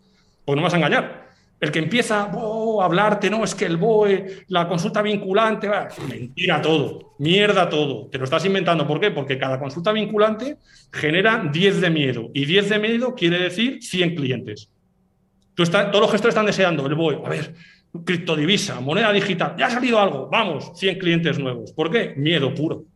Pues 0.44 0.54
no 0.54 0.60
me 0.60 0.64
vas 0.64 0.74
a 0.74 0.76
engañar. 0.76 1.31
El 1.62 1.70
que 1.70 1.78
empieza 1.78 2.22
a 2.22 2.84
hablarte, 2.84 3.30
no, 3.30 3.44
es 3.44 3.54
que 3.54 3.66
el 3.66 3.76
BOE, 3.76 4.46
la 4.48 4.66
consulta 4.66 5.00
vinculante, 5.00 5.70
mentira 6.08 6.60
todo, 6.60 7.14
mierda 7.20 7.68
todo, 7.68 8.08
te 8.08 8.18
lo 8.18 8.24
estás 8.24 8.44
inventando. 8.44 8.84
¿Por 8.84 8.98
qué? 8.98 9.12
Porque 9.12 9.38
cada 9.38 9.60
consulta 9.60 9.92
vinculante 9.92 10.56
genera 10.92 11.48
10 11.52 11.80
de 11.80 11.88
miedo 11.88 12.30
y 12.34 12.46
10 12.46 12.68
de 12.68 12.78
miedo 12.80 13.14
quiere 13.14 13.38
decir 13.38 13.80
100 13.80 14.16
clientes. 14.16 14.70
Tú 15.54 15.62
todos 15.62 16.00
los 16.00 16.10
gestores 16.10 16.34
están 16.34 16.46
deseando 16.46 16.84
el 16.84 16.96
BOE, 16.96 17.20
a 17.24 17.28
ver, 17.28 17.54
criptodivisa, 18.04 18.80
moneda 18.80 19.12
digital, 19.12 19.54
ya 19.56 19.66
ha 19.66 19.70
salido 19.70 20.00
algo, 20.00 20.28
vamos, 20.32 20.72
100 20.74 20.98
clientes 20.98 21.38
nuevos. 21.38 21.70
¿Por 21.70 21.92
qué? 21.92 22.14
Miedo 22.16 22.52
puro. 22.52 22.86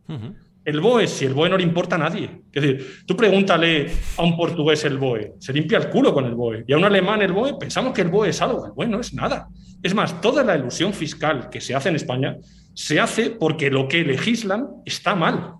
El 0.67 0.81
BOE, 0.81 1.07
si 1.07 1.23
el 1.23 1.33
BOE 1.33 1.49
no 1.49 1.55
le 1.55 1.63
importa 1.63 1.95
a 1.95 1.97
nadie. 1.97 2.41
Es 2.51 2.61
decir, 2.61 3.03
tú 3.05 3.15
pregúntale 3.15 3.89
a 4.17 4.21
un 4.21 4.35
portugués 4.35 4.83
el 4.83 4.97
BOE, 4.97 5.35
se 5.39 5.53
limpia 5.53 5.77
el 5.77 5.89
culo 5.89 6.13
con 6.13 6.25
el 6.25 6.35
BOE. 6.35 6.65
Y 6.67 6.73
a 6.73 6.77
un 6.77 6.83
alemán 6.83 7.21
el 7.21 7.31
BOE, 7.31 7.53
pensamos 7.57 7.93
que 7.93 8.01
el 8.01 8.09
BOE 8.09 8.31
es 8.31 8.41
algo. 8.41 8.65
El 8.65 8.73
BOE 8.73 8.87
no 8.87 8.99
es 8.99 9.13
nada. 9.13 9.47
Es 9.81 9.95
más, 9.95 10.19
toda 10.19 10.43
la 10.43 10.57
ilusión 10.57 10.91
fiscal 10.91 11.49
que 11.49 11.61
se 11.61 11.73
hace 11.73 11.87
en 11.87 11.95
España 11.95 12.35
se 12.73 12.99
hace 12.99 13.29
porque 13.29 13.71
lo 13.71 13.87
que 13.87 14.03
legislan 14.03 14.67
está 14.83 15.15
mal. 15.15 15.53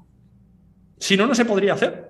Si 0.99 1.15
no, 1.15 1.25
no 1.25 1.35
se 1.35 1.45
podría 1.45 1.75
hacer. 1.75 2.09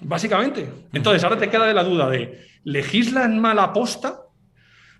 Básicamente. 0.00 0.68
Entonces, 0.92 1.24
ahora 1.24 1.38
te 1.38 1.50
queda 1.50 1.66
de 1.66 1.74
la 1.74 1.82
duda 1.82 2.08
de, 2.08 2.38
¿legislan 2.62 3.40
mal 3.40 3.58
aposta? 3.58 4.20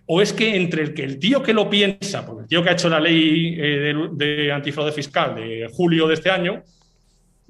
¿O 0.07 0.21
es 0.21 0.33
que 0.33 0.57
entre 0.57 0.83
el 0.83 0.93
que 0.93 1.05
el 1.05 1.21
tío 1.21 1.41
que 1.41 1.55
lo 1.55 1.71
piensa, 1.71 2.27
porque 2.27 2.43
el 2.43 2.49
tío 2.49 2.65
que 2.65 2.71
ha 2.71 2.73
hecho 2.73 2.89
la 2.89 2.99
ley 2.99 3.55
eh, 3.61 3.95
de, 3.95 4.09
de 4.27 4.51
antifraude 4.51 4.91
fiscal 4.91 5.37
de 5.37 5.71
julio 5.73 6.09
de 6.09 6.15
este 6.15 6.29
año, 6.29 6.65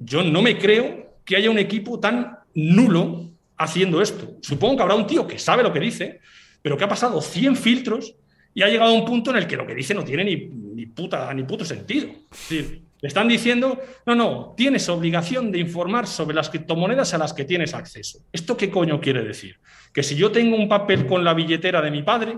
yo 0.05 0.23
no 0.23 0.41
me 0.41 0.57
creo 0.57 1.17
que 1.25 1.35
haya 1.35 1.49
un 1.49 1.59
equipo 1.59 1.99
tan 1.99 2.39
nulo 2.53 3.29
haciendo 3.57 4.01
esto. 4.01 4.35
Supongo 4.41 4.77
que 4.77 4.83
habrá 4.83 4.95
un 4.95 5.07
tío 5.07 5.27
que 5.27 5.39
sabe 5.39 5.63
lo 5.63 5.73
que 5.73 5.79
dice, 5.79 6.19
pero 6.61 6.77
que 6.77 6.83
ha 6.83 6.89
pasado 6.89 7.21
100 7.21 7.55
filtros 7.55 8.15
y 8.53 8.61
ha 8.61 8.67
llegado 8.67 8.91
a 8.91 8.93
un 8.93 9.05
punto 9.05 9.31
en 9.31 9.37
el 9.37 9.47
que 9.47 9.57
lo 9.57 9.65
que 9.65 9.75
dice 9.75 9.93
no 9.93 10.03
tiene 10.03 10.23
ni, 10.23 10.85
puta, 10.87 11.33
ni 11.33 11.43
puto 11.43 11.65
sentido. 11.65 12.07
Es 12.31 12.49
decir, 12.49 12.81
le 13.01 13.07
están 13.07 13.27
diciendo, 13.27 13.79
no, 14.05 14.15
no, 14.15 14.53
tienes 14.55 14.87
obligación 14.89 15.51
de 15.51 15.59
informar 15.59 16.07
sobre 16.07 16.35
las 16.35 16.49
criptomonedas 16.49 17.13
a 17.13 17.17
las 17.17 17.33
que 17.33 17.43
tienes 17.43 17.73
acceso. 17.73 18.19
¿Esto 18.31 18.55
qué 18.55 18.69
coño 18.69 19.01
quiere 19.01 19.23
decir? 19.23 19.57
Que 19.93 20.03
si 20.03 20.15
yo 20.15 20.31
tengo 20.31 20.55
un 20.55 20.69
papel 20.69 21.05
con 21.05 21.23
la 21.23 21.33
billetera 21.33 21.81
de 21.81 21.91
mi 21.91 22.03
padre, 22.03 22.37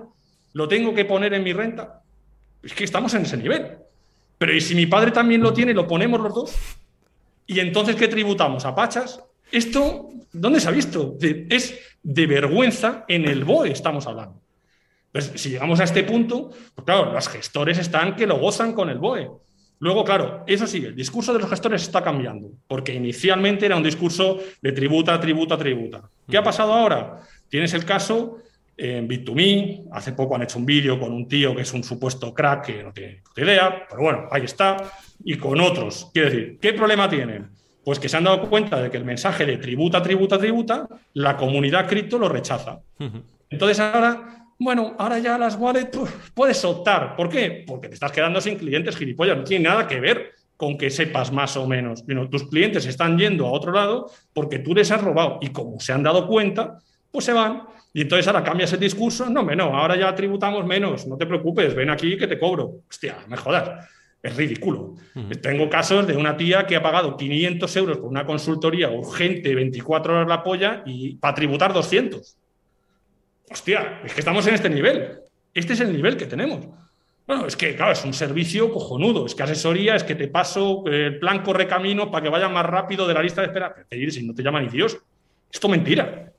lo 0.54 0.68
tengo 0.68 0.94
que 0.94 1.06
poner 1.06 1.34
en 1.34 1.44
mi 1.44 1.54
renta. 1.54 2.02
Es 2.64 2.74
que 2.74 2.84
estamos 2.84 3.14
en 3.14 3.24
ese 3.24 3.38
nivel. 3.38 3.78
Pero 4.38 4.56
¿y 4.56 4.62
si 4.62 4.74
mi 4.74 4.86
padre 4.86 5.12
también 5.12 5.42
lo 5.42 5.54
tiene, 5.54 5.74
lo 5.74 5.88
ponemos 5.88 6.20
los 6.20 6.34
dos? 6.34 6.56
¿Y 7.48 7.60
entonces 7.60 7.96
qué 7.96 8.08
tributamos? 8.08 8.66
¿A 8.66 8.74
Pachas? 8.74 9.22
Esto, 9.52 10.10
¿dónde 10.32 10.60
se 10.60 10.68
ha 10.68 10.72
visto? 10.72 11.18
Es 11.22 11.80
de 12.02 12.28
vergüenza 12.28 13.06
en 13.08 13.26
el 13.26 13.44
BOE 13.44 13.72
estamos 13.72 14.08
hablando. 14.08 14.42
Pues 15.12 15.32
si 15.36 15.50
llegamos 15.50 15.80
a 15.80 15.86
este 15.86 16.04
punto, 16.04 16.50
pues 16.50 16.86
claro, 16.86 17.14
los 17.14 17.30
gestores 17.30 17.78
están 17.78 18.16
que 18.16 18.28
lo 18.28 18.38
gozan 18.38 18.74
con 18.74 18.90
el 18.90 18.98
BOE. 18.98 19.30
Luego, 19.80 20.04
claro, 20.04 20.44
eso 20.48 20.68
sí, 20.68 20.84
el 20.86 20.96
discurso 20.96 21.34
de 21.34 21.40
los 21.40 21.50
gestores 21.50 21.84
está 21.84 22.02
cambiando, 22.02 22.50
porque 22.68 22.94
inicialmente 22.94 23.66
era 23.66 23.76
un 23.76 23.84
discurso 23.84 24.40
de 24.62 24.72
tributa, 24.72 25.20
tributa, 25.20 25.58
tributa. 25.58 26.10
¿Qué 26.30 26.38
ha 26.38 26.44
pasado 26.44 26.74
ahora? 26.74 27.22
Tienes 27.50 27.74
el 27.74 27.86
caso 27.86 28.40
en 28.78 29.08
Bit2Me, 29.08 29.86
hace 29.92 30.14
poco 30.14 30.36
han 30.36 30.44
hecho 30.44 30.60
un 30.60 30.66
vídeo 30.66 31.00
con 31.00 31.12
un 31.14 31.28
tío 31.28 31.56
que 31.56 31.62
es 31.62 31.74
un 31.74 31.84
supuesto 31.84 32.34
crack 32.34 32.66
que 32.66 32.84
no 32.84 32.92
tiene 32.92 33.22
idea, 33.38 33.86
pero 33.90 34.02
bueno, 34.02 34.28
ahí 34.32 34.44
está, 34.44 34.78
y 35.24 35.38
con 35.38 35.60
otros. 35.60 36.10
Quiero 36.14 36.30
decir, 36.30 36.60
¿qué 36.60 36.74
problema 36.74 37.10
tienen? 37.10 37.50
Pues 37.84 38.00
que 38.00 38.10
se 38.10 38.18
han 38.18 38.24
dado 38.24 38.50
cuenta 38.50 38.82
de 38.82 38.90
que 38.90 38.98
el 38.98 39.06
mensaje 39.06 39.46
de 39.46 39.58
tributa, 39.58 40.02
tributa, 40.02 40.38
tributa, 40.38 40.88
la 41.14 41.38
comunidad 41.38 41.88
cripto 41.88 42.18
lo 42.18 42.28
rechaza. 42.28 42.80
Entonces 43.50 43.80
ahora, 43.80 44.48
bueno, 44.58 44.96
ahora 44.98 45.20
ya 45.20 45.38
las 45.38 45.56
wallets 45.56 45.98
puedes 46.34 46.64
optar. 46.66 47.16
¿Por 47.16 47.30
qué? 47.30 47.64
Porque 47.68 47.88
te 47.88 47.94
estás 47.94 48.12
quedando 48.12 48.42
sin 48.42 48.58
clientes 48.58 48.98
gilipollas, 48.98 49.38
no 49.38 49.44
tiene 49.44 49.70
nada 49.70 49.88
que 49.88 50.00
ver 50.00 50.32
con 50.58 50.78
que 50.78 50.90
sepas 50.90 51.32
más 51.32 51.58
o 51.58 51.68
menos. 51.68 52.04
tus 52.32 52.50
clientes 52.50 52.86
están 52.86 53.18
yendo 53.18 53.46
a 53.46 53.52
otro 53.52 53.72
lado 53.72 54.10
porque 54.34 54.60
tú 54.60 54.74
les 54.74 54.90
has 54.92 55.02
robado 55.02 55.40
y 55.42 55.50
como 55.50 55.80
se 55.80 55.94
han 55.94 56.04
dado 56.04 56.28
cuenta, 56.28 56.80
pues 57.12 57.26
se 57.26 57.34
van 57.34 57.64
y 57.96 58.02
entonces 58.02 58.28
ahora 58.28 58.44
cambias 58.44 58.74
el 58.74 58.80
discurso, 58.82 59.30
no, 59.30 59.44
no, 59.44 59.64
ahora 59.74 59.96
ya 59.96 60.14
tributamos 60.14 60.66
menos, 60.66 61.08
no 61.08 61.16
te 61.16 61.26
preocupes, 61.26 61.74
ven 61.74 61.90
aquí 61.90 62.18
que 62.18 62.28
te 62.28 62.38
cobro. 62.38 62.82
Hostia, 62.90 63.16
me 63.30 63.38
jodas, 63.38 63.88
es 64.26 64.36
ridículo. 64.36 64.96
Tengo 65.42 65.70
casos 65.70 66.08
de 66.08 66.18
una 66.18 66.36
tía 66.36 66.66
que 66.66 66.76
ha 66.76 66.82
pagado 66.82 67.16
500 67.16 67.76
euros 67.78 67.98
por 67.98 68.10
una 68.10 68.26
consultoría 68.26 68.90
urgente, 68.90 69.54
24 69.54 70.14
horas 70.14 70.28
la 70.28 70.44
polla, 70.44 70.84
y 70.86 71.16
para 71.16 71.36
tributar 71.36 71.74
200. 71.74 72.38
Hostia, 73.52 74.02
es 74.04 74.14
que 74.14 74.20
estamos 74.20 74.46
en 74.48 74.56
este 74.56 74.70
nivel. 74.70 75.20
Este 75.54 75.74
es 75.74 75.80
el 75.80 75.94
nivel 75.94 76.18
que 76.18 76.26
tenemos. 76.26 76.66
Bueno, 77.28 77.48
es 77.48 77.56
que, 77.56 77.76
claro, 77.76 77.92
es 77.92 78.04
un 78.04 78.14
servicio 78.14 78.72
cojonudo. 78.72 79.26
Es 79.26 79.36
que 79.36 79.44
asesoría, 79.44 79.96
es 79.96 80.04
que 80.04 80.16
te 80.16 80.28
paso 80.28 80.84
el 80.88 81.20
plan 81.20 81.44
corre 81.44 81.68
camino 81.68 82.12
para 82.12 82.24
que 82.24 82.30
vaya 82.30 82.50
más 82.50 82.66
rápido 82.66 83.08
de 83.08 83.14
la 83.14 83.22
lista 83.22 83.42
de 83.42 83.48
espera. 83.48 83.76
Si 84.10 84.24
no 84.26 84.34
te 84.34 84.44
llama 84.44 84.62
ni 84.62 84.70
Dios. 84.70 84.98
Esto 85.52 85.70
mentira. 85.70 86.32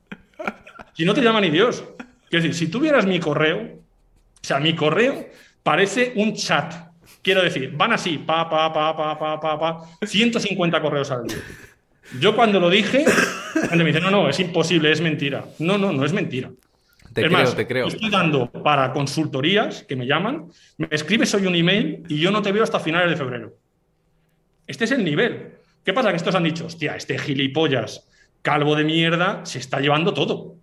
Si 0.93 1.05
no 1.05 1.15
te 1.15 1.23
llama 1.23 1.41
ni 1.41 1.51
Dios. 1.51 1.85
Es 2.25 2.43
decir, 2.43 2.55
si 2.55 2.69
tuvieras 2.69 3.07
mi 3.07 3.21
correo, 3.21 3.59
o 3.59 4.45
sea, 4.45 4.59
mi 4.59 4.75
correo 4.75 5.29
parece 5.63 6.13
un 6.17 6.35
chat. 6.35 6.86
Quiero 7.27 7.43
decir, 7.43 7.73
van 7.75 7.93
así, 7.93 8.19
pa, 8.19 8.49
pa, 8.49 8.73
pa, 8.73 8.97
pa, 8.97 9.19
pa, 9.19 9.41
pa, 9.41 9.59
pa, 9.59 9.81
150 10.07 10.81
correos 10.81 11.11
al 11.11 11.27
día. 11.27 11.39
Yo 12.21 12.37
cuando 12.37 12.61
lo 12.61 12.71
dije, 12.71 13.05
me 13.77 13.83
dice, 13.83 14.01
no, 14.01 14.13
no, 14.13 14.29
es 14.29 14.39
imposible, 14.39 14.93
es 14.93 15.01
mentira. 15.01 15.45
No, 15.59 15.77
no, 15.77 15.91
no 15.91 16.05
es 16.05 16.13
mentira. 16.13 16.53
Te 17.13 17.23
es 17.23 17.27
creo, 17.27 17.31
más, 17.33 17.57
te 17.57 17.67
creo. 17.67 17.89
Estoy 17.89 18.11
dando 18.11 18.49
para 18.49 18.93
consultorías 18.93 19.83
que 19.83 19.97
me 19.97 20.07
llaman, 20.07 20.53
me 20.77 20.87
escribes 20.89 21.35
hoy 21.35 21.49
un 21.49 21.57
email 21.57 22.05
y 22.09 22.21
yo 22.21 22.31
no 22.31 22.43
te 22.43 22.53
veo 22.53 22.63
hasta 22.63 22.79
finales 22.79 23.11
de 23.11 23.17
febrero. 23.17 23.57
Este 24.69 24.85
es 24.85 24.93
el 24.93 25.03
nivel. 25.03 25.55
¿Qué 25.85 25.93
pasa? 25.93 26.11
Que 26.11 26.19
estos 26.19 26.37
han 26.37 26.45
dicho, 26.45 26.67
hostia, 26.67 26.95
este 26.95 27.19
gilipollas 27.19 28.09
calvo 28.41 28.77
de 28.77 28.85
mierda 28.85 29.45
se 29.45 29.59
está 29.59 29.81
llevando 29.81 30.15
todo. 30.15 30.55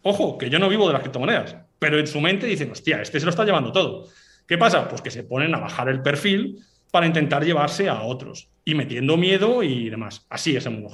Ojo, 0.00 0.38
que 0.38 0.48
yo 0.48 0.58
no 0.58 0.70
vivo 0.70 0.86
de 0.86 0.94
las 0.94 1.02
criptomonedas, 1.02 1.54
pero 1.78 1.98
en 1.98 2.06
su 2.06 2.18
mente 2.18 2.46
dicen, 2.46 2.70
hostia, 2.70 3.02
este 3.02 3.20
se 3.20 3.26
lo 3.26 3.30
está 3.30 3.44
llevando 3.44 3.72
todo. 3.72 4.08
¿Qué 4.46 4.58
pasa? 4.58 4.88
Pues 4.88 5.02
que 5.02 5.10
se 5.10 5.24
ponen 5.24 5.54
a 5.54 5.58
bajar 5.58 5.88
el 5.88 6.02
perfil 6.02 6.58
para 6.90 7.06
intentar 7.06 7.44
llevarse 7.44 7.88
a 7.88 8.02
otros 8.02 8.50
y 8.64 8.74
metiendo 8.74 9.16
miedo 9.16 9.62
y 9.62 9.88
demás. 9.88 10.26
Así 10.28 10.54
es 10.54 10.66
el 10.66 10.72
mundo. 10.72 10.92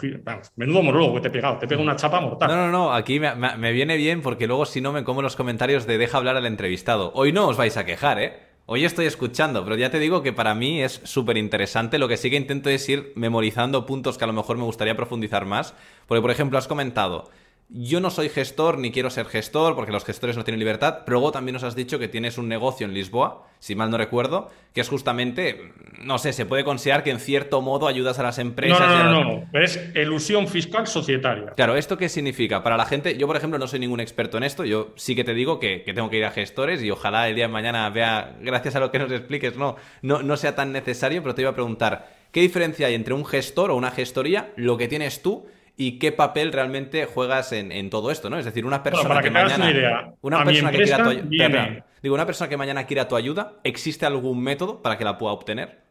Menudo 0.57 0.82
monólogo 0.82 1.14
que 1.14 1.22
te 1.22 1.28
he 1.28 1.30
pegado, 1.32 1.59
te 1.59 1.66
pego 1.66 1.82
una 1.82 1.96
chapa 1.96 2.20
mortal. 2.20 2.49
No, 2.49 2.57
no, 2.57 2.70
no, 2.70 2.94
aquí 2.94 3.18
me, 3.18 3.34
me, 3.34 3.72
viene 3.72 3.96
bien 3.96 4.22
porque 4.22 4.46
luego 4.46 4.64
si 4.64 4.80
no 4.80 4.92
me 4.92 5.05
como 5.05 5.22
los 5.22 5.36
comentarios 5.36 5.86
de 5.86 5.99
deja 5.99 6.18
hablar 6.18 6.36
al 6.36 6.46
entrevistado. 6.46 7.11
Hoy 7.14 7.32
no 7.32 7.49
os 7.49 7.57
vais 7.57 7.76
a 7.76 7.84
quejar, 7.84 8.20
¿eh? 8.20 8.49
Hoy 8.70 8.84
estoy 8.84 9.07
escuchando, 9.07 9.64
pero 9.64 9.76
ya 9.76 9.90
te 9.90 9.99
digo 9.99 10.22
que 10.22 10.34
para 10.34 10.55
mí 10.55 10.82
es 10.82 11.01
súper 11.05 11.38
interesante. 11.38 11.99
Lo 11.99 12.07
que 12.07 12.18
sí 12.18 12.28
que 12.28 12.36
intento 12.36 12.68
es 12.68 12.86
ir 12.88 13.12
memorizando 13.16 13.86
puntos 13.86 14.18
que 14.18 14.24
a 14.24 14.26
lo 14.26 14.34
mejor 14.34 14.59
me 14.59 14.64
gustaría 14.64 14.94
profundizar 14.94 15.46
más. 15.46 15.74
Porque, 16.07 16.20
por 16.20 16.30
ejemplo, 16.30 16.59
has 16.59 16.68
comentado, 16.68 17.30
yo 17.71 18.01
no 18.01 18.09
soy 18.09 18.31
gestor 18.31 18.79
ni 18.79 18.91
quiero 18.91 19.11
ser 19.11 19.27
gestor 19.27 19.75
porque 19.75 19.93
los 19.93 20.05
gestores 20.05 20.37
no 20.37 20.45
tienen 20.45 20.59
libertad. 20.59 21.01
Pero 21.05 21.19
luego 21.19 21.33
también 21.33 21.53
nos 21.53 21.64
has 21.64 21.75
dicho 21.75 21.99
que 21.99 22.09
tienes 22.09 22.39
un 22.39 22.49
negocio 22.49 22.87
en 22.87 22.95
Lisboa, 22.95 23.47
si 23.59 23.75
mal 23.75 23.91
no 23.91 23.99
recuerdo, 23.99 24.51
que 24.73 24.81
es 24.81 24.89
justamente, 24.89 25.73
no 25.99 26.19
sé, 26.19 26.33
se 26.33 26.47
puede 26.47 26.64
considerar 26.64 27.03
que 27.03 27.11
en 27.11 27.21
cierto 27.21 27.61
modo 27.61 27.87
ayudas 27.87 28.19
a 28.19 28.23
las 28.23 28.39
empresas. 28.39 28.81
No, 28.81 29.05
no, 29.05 29.25
no, 29.25 29.25
no, 29.53 29.61
es 29.61 29.79
ilusión 29.95 30.49
fiscal 30.49 30.87
societaria. 30.87 31.53
Claro, 31.57 31.77
¿esto 31.77 31.99
qué 31.99 32.09
significa? 32.09 32.62
Para 32.62 32.79
la 32.79 32.87
gente, 32.87 33.19
yo 33.19 33.27
por 33.27 33.37
ejemplo 33.37 33.59
no 33.59 33.66
soy 33.66 33.81
ningún 33.81 34.01
experto 34.01 34.39
en 34.39 34.45
esto, 34.45 34.64
yo 34.64 34.93
sí 34.97 35.14
que 35.14 35.25
te 35.25 35.35
digo 35.35 35.61
que, 35.61 35.83
tengo 35.95 36.09
que 36.09 36.19
ir 36.19 36.25
a 36.25 36.31
gestores 36.31 36.83
y 36.83 36.91
ojalá 36.91 37.29
el 37.29 37.35
día 37.35 37.49
de 37.49 37.53
mañana 37.53 37.91
vea, 37.91 38.37
gracias 38.41 38.77
a 38.77 38.81
lo 38.81 38.91
que 38.91 38.99
nos 38.99 39.12
expliques, 39.12 39.57
no, 39.57 39.77
no, 40.01 40.23
no 40.23 40.37
sea 40.39 40.55
tan 40.55 40.73
necesario, 40.73 41.23
pero 41.23 41.35
te 41.35 41.43
iba 41.43 41.51
a 41.51 41.55
preguntar, 41.55 42.09
¿qué 42.33 42.41
diferencia 42.41 42.87
hay 42.87 42.95
entre 42.95 43.12
un 43.12 43.27
gestor 43.27 43.71
o 43.71 43.77
una 43.77 43.91
gestoría, 43.91 44.53
lo 44.57 44.79
que 44.79 44.89
tienes 44.89 45.21
tú? 45.21 45.47
Y 45.81 46.01
qué 46.01 46.11
papel 46.11 46.53
realmente 46.53 47.07
juegas 47.07 47.53
en, 47.53 47.89
todo 47.89 48.11
esto, 48.11 48.29
¿no? 48.29 48.37
Es 48.37 48.45
decir, 48.45 48.66
una 48.66 48.83
persona 48.83 49.22
que, 49.22 49.31
mañana. 49.31 50.12
Una 50.22 50.45
persona 50.45 50.72
que 50.72 50.79
quiera 50.79 51.05
tu 51.05 51.11
ayuda. 51.11 51.87
Digo, 52.03 52.14
una 52.16 52.26
persona 52.26 52.51
que 52.51 52.57
mañana 52.57 52.85
quiera 52.85 53.07
tu 53.07 53.14
ayuda, 53.14 53.61
¿existe 53.62 54.05
algún 54.05 54.43
método 54.43 54.83
para 54.83 54.99
que 54.99 55.05
la 55.05 55.16
pueda 55.16 55.33
obtener? 55.33 55.85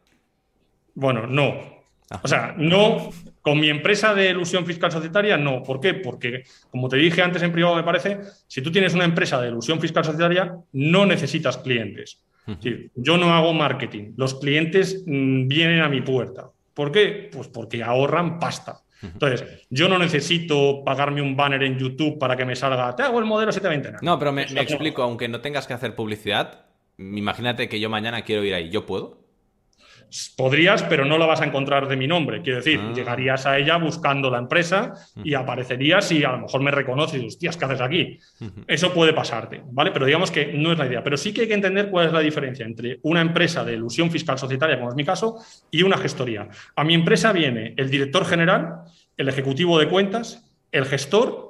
Bueno, 0.94 1.26
no. 1.26 1.54
Ah. 2.10 2.20
O 2.22 2.28
sea, 2.28 2.54
no. 2.58 3.10
Con 3.40 3.60
mi 3.60 3.70
empresa 3.70 4.14
de 4.14 4.28
ilusión 4.28 4.66
fiscal 4.66 4.92
societaria, 4.92 5.38
no. 5.38 5.62
¿Por 5.62 5.80
qué? 5.80 5.94
Porque, 5.94 6.44
como 6.70 6.90
te 6.90 6.98
dije 6.98 7.22
antes 7.22 7.42
en 7.42 7.50
privado, 7.50 7.74
me 7.74 7.82
parece, 7.82 8.20
si 8.46 8.60
tú 8.60 8.70
tienes 8.70 8.92
una 8.92 9.06
empresa 9.06 9.40
de 9.40 9.48
ilusión 9.48 9.80
fiscal 9.80 10.04
societaria, 10.04 10.54
no 10.72 11.06
necesitas 11.06 11.56
clientes. 11.56 12.22
yo 12.94 13.16
no 13.16 13.32
hago 13.32 13.54
marketing. 13.54 14.12
Los 14.18 14.34
clientes 14.34 15.02
mm, 15.06 15.48
vienen 15.48 15.80
a 15.80 15.88
mi 15.88 16.02
puerta. 16.02 16.50
¿Por 16.74 16.92
qué? 16.92 17.30
Pues 17.32 17.48
porque 17.48 17.82
ahorran 17.82 18.38
pasta. 18.38 18.82
Entonces, 19.02 19.66
yo 19.70 19.88
no 19.88 19.98
necesito 19.98 20.82
pagarme 20.84 21.22
un 21.22 21.36
banner 21.36 21.62
en 21.62 21.78
YouTube 21.78 22.18
para 22.18 22.36
que 22.36 22.44
me 22.44 22.56
salga, 22.56 22.94
te 22.96 23.02
hago 23.02 23.18
el 23.18 23.24
modelo 23.24 23.52
720. 23.52 24.04
No, 24.04 24.18
pero 24.18 24.32
me, 24.32 24.46
me 24.46 24.60
explico, 24.60 25.02
aunque 25.02 25.28
no 25.28 25.40
tengas 25.40 25.66
que 25.66 25.74
hacer 25.74 25.94
publicidad, 25.94 26.66
imagínate 26.98 27.68
que 27.68 27.78
yo 27.78 27.88
mañana 27.88 28.22
quiero 28.22 28.44
ir 28.44 28.54
ahí, 28.54 28.70
¿yo 28.70 28.86
puedo? 28.86 29.27
Podrías, 30.36 30.82
pero 30.84 31.04
no 31.04 31.18
la 31.18 31.26
vas 31.26 31.40
a 31.40 31.44
encontrar 31.44 31.88
de 31.88 31.96
mi 31.96 32.06
nombre. 32.06 32.42
Quiero 32.42 32.58
decir, 32.58 32.80
ah. 32.82 32.92
llegarías 32.94 33.46
a 33.46 33.58
ella 33.58 33.76
buscando 33.76 34.30
la 34.30 34.38
empresa 34.38 34.94
y 35.22 35.34
aparecerías 35.34 36.10
y 36.12 36.24
a 36.24 36.32
lo 36.32 36.38
mejor 36.40 36.62
me 36.62 36.70
reconoces 36.70 37.22
y 37.22 37.26
hostias, 37.26 37.56
¿qué 37.56 37.64
haces 37.64 37.80
aquí? 37.80 38.18
Eso 38.66 38.92
puede 38.92 39.12
pasarte, 39.12 39.62
¿vale? 39.70 39.90
Pero 39.90 40.06
digamos 40.06 40.30
que 40.30 40.52
no 40.52 40.72
es 40.72 40.78
la 40.78 40.86
idea. 40.86 41.02
Pero 41.04 41.16
sí 41.16 41.32
que 41.32 41.42
hay 41.42 41.48
que 41.48 41.54
entender 41.54 41.90
cuál 41.90 42.06
es 42.06 42.12
la 42.12 42.20
diferencia 42.20 42.64
entre 42.64 42.98
una 43.02 43.20
empresa 43.20 43.64
de 43.64 43.74
ilusión 43.74 44.10
fiscal 44.10 44.38
societaria, 44.38 44.78
como 44.78 44.90
es 44.90 44.96
mi 44.96 45.04
caso, 45.04 45.36
y 45.70 45.82
una 45.82 45.98
gestoría. 45.98 46.48
A 46.74 46.84
mi 46.84 46.94
empresa 46.94 47.32
viene 47.32 47.74
el 47.76 47.90
director 47.90 48.24
general, 48.24 48.82
el 49.16 49.28
ejecutivo 49.28 49.78
de 49.78 49.88
cuentas, 49.88 50.50
el 50.72 50.84
gestor 50.84 51.48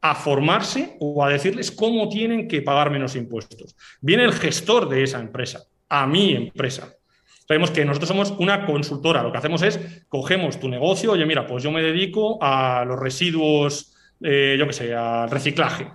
a 0.00 0.14
formarse 0.14 0.96
o 1.00 1.24
a 1.24 1.30
decirles 1.30 1.70
cómo 1.70 2.08
tienen 2.08 2.48
que 2.48 2.62
pagar 2.62 2.90
menos 2.90 3.16
impuestos. 3.16 3.76
Viene 4.00 4.24
el 4.24 4.32
gestor 4.32 4.88
de 4.88 5.02
esa 5.02 5.20
empresa, 5.20 5.64
a 5.88 6.06
mi 6.06 6.32
empresa. 6.32 6.95
Sabemos 7.46 7.70
que 7.70 7.84
nosotros 7.84 8.08
somos 8.08 8.34
una 8.38 8.66
consultora. 8.66 9.22
Lo 9.22 9.30
que 9.30 9.38
hacemos 9.38 9.62
es, 9.62 9.78
cogemos 10.08 10.58
tu 10.58 10.68
negocio, 10.68 11.12
oye, 11.12 11.26
mira, 11.26 11.46
pues 11.46 11.62
yo 11.62 11.70
me 11.70 11.82
dedico 11.82 12.38
a 12.42 12.84
los 12.84 12.98
residuos, 12.98 13.94
eh, 14.20 14.56
yo 14.58 14.66
qué 14.66 14.72
sé, 14.72 14.94
al 14.94 15.30
reciclaje. 15.30 15.88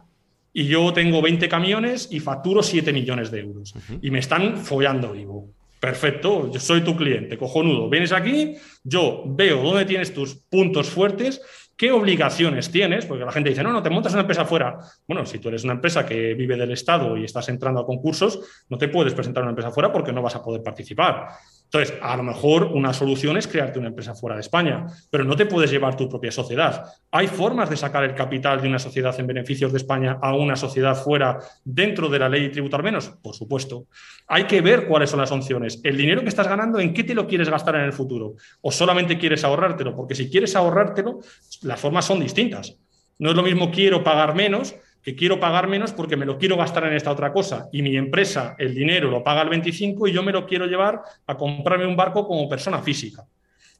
Y 0.53 0.65
yo 0.65 0.91
tengo 0.93 1.21
20 1.21 1.47
camiones 1.47 2.09
y 2.11 2.19
facturo 2.19 2.61
7 2.63 2.91
millones 2.93 3.31
de 3.31 3.39
euros. 3.39 3.73
Y 4.01 4.11
me 4.11 4.19
están 4.19 4.57
follando 4.57 5.11
vivo. 5.13 5.49
Perfecto, 5.79 6.51
yo 6.51 6.59
soy 6.59 6.81
tu 6.81 6.95
cliente, 6.95 7.37
cojonudo. 7.37 7.89
Vienes 7.89 8.11
aquí, 8.11 8.53
yo 8.83 9.23
veo 9.25 9.63
dónde 9.63 9.85
tienes 9.85 10.13
tus 10.13 10.35
puntos 10.35 10.89
fuertes 10.89 11.41
¿Qué 11.81 11.91
obligaciones 11.91 12.69
tienes? 12.69 13.07
Porque 13.07 13.25
la 13.25 13.31
gente 13.31 13.49
dice, 13.49 13.63
no, 13.63 13.71
no, 13.71 13.81
te 13.81 13.89
montas 13.89 14.13
una 14.13 14.21
empresa 14.21 14.45
fuera. 14.45 14.77
Bueno, 15.07 15.25
si 15.25 15.39
tú 15.39 15.47
eres 15.49 15.63
una 15.63 15.73
empresa 15.73 16.05
que 16.05 16.35
vive 16.35 16.55
del 16.55 16.73
Estado 16.73 17.17
y 17.17 17.23
estás 17.23 17.49
entrando 17.49 17.79
a 17.79 17.87
concursos, 17.87 18.39
no 18.69 18.77
te 18.77 18.87
puedes 18.87 19.15
presentar 19.15 19.41
una 19.41 19.49
empresa 19.49 19.71
fuera 19.71 19.91
porque 19.91 20.13
no 20.13 20.21
vas 20.21 20.35
a 20.35 20.43
poder 20.43 20.61
participar. 20.61 21.29
Entonces, 21.73 21.97
a 22.01 22.17
lo 22.17 22.23
mejor 22.23 22.65
una 22.73 22.91
solución 22.91 23.37
es 23.37 23.47
crearte 23.47 23.79
una 23.79 23.87
empresa 23.87 24.13
fuera 24.13 24.35
de 24.35 24.41
España, 24.41 24.87
pero 25.09 25.23
no 25.23 25.37
te 25.37 25.45
puedes 25.45 25.71
llevar 25.71 25.95
tu 25.95 26.09
propia 26.09 26.29
sociedad. 26.29 26.83
¿Hay 27.11 27.27
formas 27.27 27.69
de 27.69 27.77
sacar 27.77 28.03
el 28.03 28.13
capital 28.13 28.61
de 28.61 28.67
una 28.67 28.77
sociedad 28.77 29.17
en 29.17 29.25
beneficios 29.25 29.71
de 29.71 29.77
España 29.77 30.19
a 30.21 30.35
una 30.35 30.57
sociedad 30.57 31.01
fuera 31.01 31.39
dentro 31.63 32.09
de 32.09 32.19
la 32.19 32.27
ley 32.27 32.43
y 32.43 32.49
tributar 32.49 32.83
menos? 32.83 33.13
Por 33.23 33.35
supuesto. 33.35 33.85
Hay 34.27 34.43
que 34.43 34.59
ver 34.59 34.85
cuáles 34.85 35.11
son 35.11 35.21
las 35.21 35.31
opciones. 35.31 35.79
El 35.81 35.95
dinero 35.95 36.23
que 36.23 36.27
estás 36.27 36.49
ganando, 36.49 36.77
¿en 36.77 36.93
qué 36.93 37.05
te 37.05 37.15
lo 37.15 37.25
quieres 37.25 37.47
gastar 37.47 37.75
en 37.75 37.83
el 37.83 37.93
futuro? 37.93 38.35
¿O 38.59 38.69
solamente 38.69 39.17
quieres 39.17 39.45
ahorrártelo? 39.45 39.95
Porque 39.95 40.13
si 40.13 40.29
quieres 40.29 40.53
ahorrártelo, 40.57 41.19
las 41.61 41.79
formas 41.79 42.03
son 42.03 42.19
distintas. 42.19 42.77
No 43.17 43.29
es 43.29 43.35
lo 43.37 43.43
mismo 43.43 43.71
quiero 43.71 44.03
pagar 44.03 44.35
menos 44.35 44.75
que 45.03 45.15
quiero 45.15 45.39
pagar 45.39 45.67
menos 45.67 45.91
porque 45.93 46.15
me 46.15 46.25
lo 46.25 46.37
quiero 46.37 46.57
gastar 46.57 46.85
en 46.85 46.93
esta 46.93 47.11
otra 47.11 47.33
cosa 47.33 47.67
y 47.71 47.81
mi 47.81 47.95
empresa 47.97 48.55
el 48.57 48.73
dinero 48.73 49.09
lo 49.09 49.23
paga 49.23 49.41
al 49.41 49.49
25 49.49 50.07
y 50.07 50.11
yo 50.11 50.23
me 50.23 50.31
lo 50.31 50.45
quiero 50.45 50.65
llevar 50.65 51.01
a 51.27 51.37
comprarme 51.37 51.85
un 51.85 51.95
barco 51.95 52.27
como 52.27 52.47
persona 52.47 52.81
física. 52.81 53.25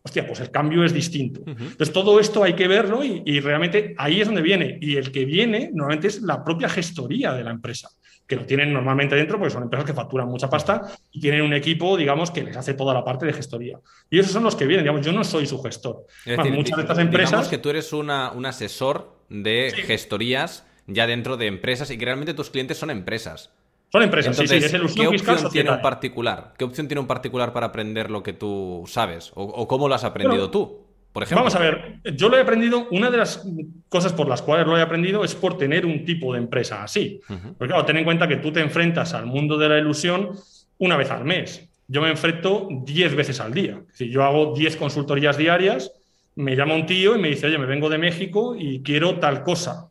Hostia, 0.03 0.25
pues 0.25 0.39
el 0.39 0.49
cambio 0.49 0.83
es 0.83 0.93
distinto. 0.93 1.43
Entonces, 1.45 1.93
todo 1.93 2.19
esto 2.19 2.43
hay 2.43 2.53
que 2.53 2.67
verlo 2.67 3.03
y, 3.03 3.21
y, 3.23 3.39
realmente 3.39 3.93
ahí 3.99 4.19
es 4.19 4.25
donde 4.25 4.41
viene. 4.41 4.79
Y 4.81 4.95
el 4.95 5.11
que 5.11 5.25
viene 5.25 5.69
normalmente 5.71 6.07
es 6.07 6.23
la 6.23 6.43
propia 6.43 6.67
gestoría 6.69 7.33
de 7.33 7.43
la 7.43 7.51
empresa, 7.51 7.87
que 8.25 8.35
lo 8.35 8.43
tienen 8.43 8.73
normalmente 8.73 9.15
dentro 9.15 9.37
porque 9.37 9.53
son 9.53 9.61
empresas 9.61 9.85
que 9.85 9.93
facturan 9.93 10.27
mucha 10.27 10.49
pasta 10.49 10.81
y 11.11 11.19
tienen 11.19 11.43
un 11.43 11.53
equipo, 11.53 11.95
digamos, 11.97 12.31
que 12.31 12.41
les 12.41 12.57
hace 12.57 12.73
toda 12.73 12.95
la 12.95 13.05
parte 13.05 13.27
de 13.27 13.33
gestoría. 13.33 13.77
Y 14.09 14.17
esos 14.17 14.31
son 14.31 14.43
los 14.43 14.55
que 14.55 14.65
vienen, 14.65 14.85
digamos, 14.85 15.05
yo 15.05 15.11
no 15.11 15.23
soy 15.23 15.45
su 15.45 15.61
gestor. 15.61 16.07
Es 16.25 16.35
decir, 16.35 16.51
muchas 16.51 16.77
de 16.77 16.81
estas 16.81 16.97
empresas... 16.97 17.29
Digamos 17.29 17.49
que 17.49 17.57
tú 17.59 17.69
eres 17.69 17.93
una, 17.93 18.31
un 18.31 18.47
asesor 18.47 19.17
de 19.29 19.71
sí. 19.75 19.83
gestorías 19.83 20.65
ya 20.87 21.07
dentro 21.07 21.37
de 21.37 21.47
empresas 21.47 21.89
y 21.91 21.97
que 21.97 22.05
realmente 22.05 22.33
tus 22.33 22.49
clientes 22.49 22.77
son 22.77 22.89
empresas. 22.89 23.51
Son 23.91 24.03
empresas, 24.03 24.37
Entonces, 24.37 24.63
sí, 24.63 24.69
sí, 24.69 24.75
es 24.75 24.81
el 24.81 24.93
¿Qué 24.93 25.07
opción 25.07 25.51
tiene 25.51 25.71
un 25.71 25.81
particular? 25.81 26.53
¿Qué 26.57 26.63
opción 26.63 26.87
tiene 26.87 27.01
un 27.01 27.07
particular 27.07 27.51
para 27.51 27.67
aprender 27.67 28.09
lo 28.09 28.23
que 28.23 28.31
tú 28.31 28.83
sabes? 28.87 29.31
¿O, 29.35 29.43
o 29.43 29.67
cómo 29.67 29.89
lo 29.89 29.95
has 29.95 30.05
aprendido 30.05 30.49
Pero, 30.49 30.51
tú? 30.51 30.81
Por 31.11 31.23
ejemplo. 31.23 31.43
Vamos 31.43 31.55
a 31.55 31.59
ver, 31.59 31.99
yo 32.15 32.29
lo 32.29 32.37
he 32.37 32.41
aprendido, 32.41 32.87
una 32.91 33.11
de 33.11 33.17
las 33.17 33.45
cosas 33.89 34.13
por 34.13 34.29
las 34.29 34.41
cuales 34.41 34.65
lo 34.65 34.77
he 34.77 34.81
aprendido 34.81 35.25
es 35.25 35.35
por 35.35 35.57
tener 35.57 35.85
un 35.85 36.05
tipo 36.05 36.31
de 36.31 36.39
empresa 36.39 36.83
así. 36.83 37.19
Uh 37.27 37.33
-huh. 37.33 37.55
Porque 37.57 37.73
claro, 37.73 37.85
ten 37.85 37.97
en 37.97 38.05
cuenta 38.05 38.29
que 38.29 38.37
tú 38.37 38.53
te 38.53 38.61
enfrentas 38.61 39.13
al 39.13 39.25
mundo 39.25 39.57
de 39.57 39.67
la 39.67 39.77
ilusión 39.77 40.31
una 40.77 40.95
vez 40.95 41.11
al 41.11 41.25
mes. 41.25 41.69
Yo 41.87 42.01
me 42.01 42.09
enfrento 42.09 42.69
10 42.71 43.15
veces 43.15 43.41
al 43.41 43.53
día. 43.53 43.81
Si 43.91 44.09
yo 44.09 44.23
hago 44.23 44.53
10 44.55 44.77
consultorías 44.77 45.35
diarias, 45.35 45.91
me 46.35 46.55
llama 46.55 46.75
un 46.75 46.85
tío 46.85 47.17
y 47.17 47.19
me 47.19 47.27
dice, 47.27 47.47
oye, 47.47 47.57
me 47.57 47.65
vengo 47.65 47.89
de 47.89 47.97
México 47.97 48.55
y 48.57 48.81
quiero 48.81 49.19
tal 49.19 49.43
cosa. 49.43 49.90